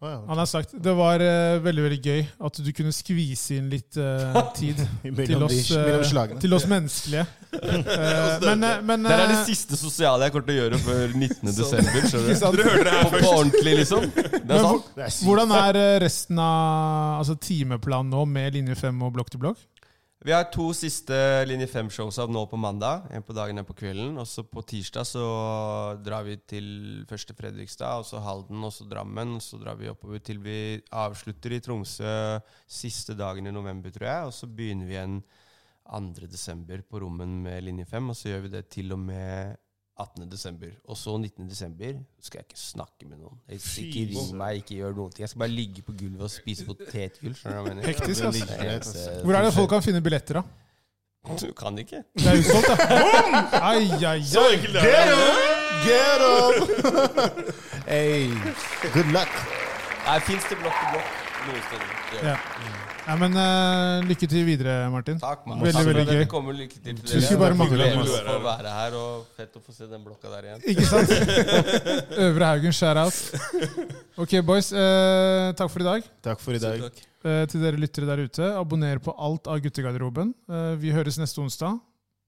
Han 0.00 0.36
har 0.36 0.44
sagt 0.44 0.74
Det 0.84 0.92
var 0.92 1.22
uh, 1.24 1.56
veldig 1.64 1.82
veldig 1.86 1.98
gøy 2.04 2.18
at 2.46 2.58
du 2.60 2.68
kunne 2.76 2.92
skvise 2.92 3.56
inn 3.56 3.70
litt 3.72 3.96
uh, 3.96 4.36
tid 4.58 4.80
til 5.16 5.44
oss, 5.46 5.56
slagene. 6.10 6.40
til 6.42 6.56
oss 6.56 6.68
menneskelige. 6.70 7.26
Eh, 7.56 8.42
men 8.42 8.64
men 8.84 9.04
Det 9.06 9.14
er 9.14 9.30
det 9.30 9.36
siste 9.48 9.78
sosiale 9.80 10.26
jeg 10.26 10.32
kommer 10.34 10.48
til 10.48 10.56
å 10.56 10.58
gjøre 10.58 10.80
før 10.82 11.14
19. 11.14 11.52
desember. 11.56 12.08
skjønner 12.10 12.32
Ikke 12.34 12.40
sant? 12.40 12.58
du? 12.58 12.60
Dere 12.60 12.72
hørte 12.74 12.84
det 12.84 12.96
her 12.96 13.06
først. 13.14 13.24
på 13.24 13.30
ordentlig, 13.30 13.74
liksom. 13.78 14.04
Det 14.10 14.56
er 14.58 14.64
sant. 14.66 15.22
Hvordan 15.24 15.54
er 15.56 15.78
resten 16.02 16.42
av 16.42 17.22
altså, 17.22 17.38
timeplanen 17.40 18.12
nå 18.12 18.26
med 18.28 18.58
linje 18.58 18.76
5 18.82 19.06
og 19.08 19.14
blokk 19.16 19.32
til 19.32 19.40
blokk? 19.46 19.62
Vi 20.24 20.32
har 20.32 20.46
to 20.48 20.70
siste 20.72 21.14
linje 21.44 21.66
5-shows 21.68 22.16
av 22.22 22.30
nå 22.32 22.40
på 22.48 22.56
mandag. 22.56 23.04
En 23.12 23.22
på 23.22 23.34
dagen, 23.36 23.58
en 23.60 23.66
på 23.68 23.76
kvelden. 23.76 24.14
Og 24.16 24.24
så 24.26 24.42
på 24.48 24.62
tirsdag 24.64 25.04
så 25.04 25.24
drar 26.00 26.24
vi 26.24 26.38
til 26.48 26.68
første 27.10 27.36
Fredrikstad, 27.36 28.00
og 28.00 28.08
så 28.08 28.22
Halden, 28.24 28.64
og 28.64 28.72
så 28.72 28.88
Drammen. 28.88 29.36
Og 29.36 29.44
så 29.44 29.60
drar 29.60 29.76
vi 29.76 29.90
oppover 29.92 30.24
til 30.24 30.40
vi 30.42 30.80
avslutter 30.88 31.52
i 31.52 31.60
Tromsø 31.60 32.14
siste 32.64 33.14
dagen 33.18 33.46
i 33.46 33.52
november, 33.54 33.92
tror 33.92 34.08
jeg. 34.08 34.30
Og 34.30 34.34
så 34.38 34.48
begynner 34.48 34.88
vi 34.88 34.96
igjen 34.96 35.20
2. 35.84 36.26
desember 36.32 36.80
på 36.82 37.04
Rommen 37.04 37.42
med 37.44 37.62
linje 37.68 37.84
5, 37.92 38.10
og 38.10 38.16
så 38.16 38.32
gjør 38.32 38.46
vi 38.48 38.54
det 38.56 38.66
til 38.72 38.96
og 38.96 39.04
med 39.04 39.60
18. 39.98 40.30
desember. 40.30 40.66
Og 40.84 40.96
så 40.96 41.16
19. 41.16 41.48
desember 41.48 41.92
skal 42.22 42.38
jeg 42.38 42.44
ikke 42.50 42.60
snakke 42.60 43.08
med 43.08 43.16
noen. 43.16 43.38
Jeg 43.48 43.60
skal 43.60 43.84
ikke 43.84 44.04
ringe 44.12 44.36
meg, 44.36 44.60
ikke 44.62 44.74
gjøre 44.80 44.96
noen 44.98 45.10
ting. 45.14 45.24
Jeg 45.24 45.32
skal 45.32 45.38
bare 45.38 45.54
ligge 45.54 45.82
på 45.82 45.94
gulvet 45.96 46.26
og 46.28 46.30
spise 46.30 46.66
potetgull. 46.68 47.34
Skjønner 47.38 47.56
du 47.56 47.62
hva 47.62 47.70
jeg 47.70 47.76
mener? 47.76 47.88
Hektisk, 47.88 48.28
ass. 48.28 48.40
Er 48.44 48.70
eneste 48.74 49.18
Hvor 49.24 49.38
er 49.38 49.46
det 49.46 49.52
som 49.52 49.60
folk 49.62 49.70
kan 49.72 49.86
finne 49.86 50.02
billetter, 50.04 50.40
da? 50.40 50.46
Du 51.26 51.52
kan 51.58 51.78
ikke. 51.78 52.02
Det 52.14 52.26
er 52.26 52.38
utsolgt, 52.38 52.68
da. 52.68 52.76
Ai, 53.58 53.88
ai, 54.04 54.20
ai. 54.22 54.56
Get 54.62 55.14
up! 55.16 55.56
Get 55.86 56.20
up! 56.22 57.54
hey, 57.88 58.28
good 58.94 59.10
luck. 59.16 59.32
Fins 60.28 60.44
det 60.50 60.60
blokk 60.60 60.76
til 60.82 60.92
blokk 60.92 61.24
noen 61.46 61.64
steder? 61.70 61.96
Gjør. 62.12 62.28
Ja. 62.30 62.85
Ja, 63.06 63.14
men 63.20 63.36
uh, 63.38 64.02
Lykke 64.06 64.26
til 64.26 64.42
videre, 64.46 64.74
Martin. 64.90 65.20
Takk, 65.22 65.44
man. 65.46 65.60
Veldig, 65.62 65.74
Takk, 65.76 65.86
veldig, 65.86 66.04
veldig 66.08 66.26
gøy. 66.26 66.54
Lykke 66.58 66.80
til 66.82 66.96
til. 67.06 67.38
Bare 67.38 67.54
mangle 67.54 67.90
være 68.42 68.72
her, 68.74 68.96
og 68.98 69.28
fett 69.38 69.54
å 69.54 69.62
få 69.62 69.74
se 69.76 69.86
den 69.90 70.02
blokka 70.02 70.32
der 70.32 70.48
igjen. 70.48 70.64
Ikke 70.72 70.86
sant? 70.88 71.12
Øvre 72.26 72.48
Haugen, 72.50 72.74
share-out. 72.74 73.20
Ok, 74.18 74.34
boys. 74.46 74.72
Uh, 74.74 75.52
takk 75.58 75.70
for 75.70 75.84
i 75.84 75.86
dag. 75.86 76.08
Takk 76.26 76.42
for 76.42 76.58
i 76.58 76.62
dag. 76.62 76.82
Uh, 77.22 77.44
til 77.50 77.62
dere 77.62 77.78
lyttere 77.78 78.10
der 78.10 78.24
ute, 78.26 78.50
abonner 78.58 78.98
på 79.02 79.14
alt 79.14 79.46
av 79.50 79.62
Guttegarderoben. 79.62 80.34
vi 80.82 80.94
høres 80.94 81.20
neste 81.22 81.40
onsdag. 81.44 81.78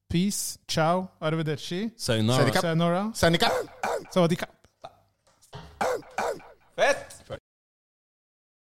Peace, 0.09 0.61
ciao, 0.71 1.09
arrivederci. 1.21 1.89
Sayonara. 1.99 2.55
Sayonara. 2.63 3.03
Sayonara. 3.19 3.59
Sayonara. 4.15 4.55
Fett! 6.79 7.19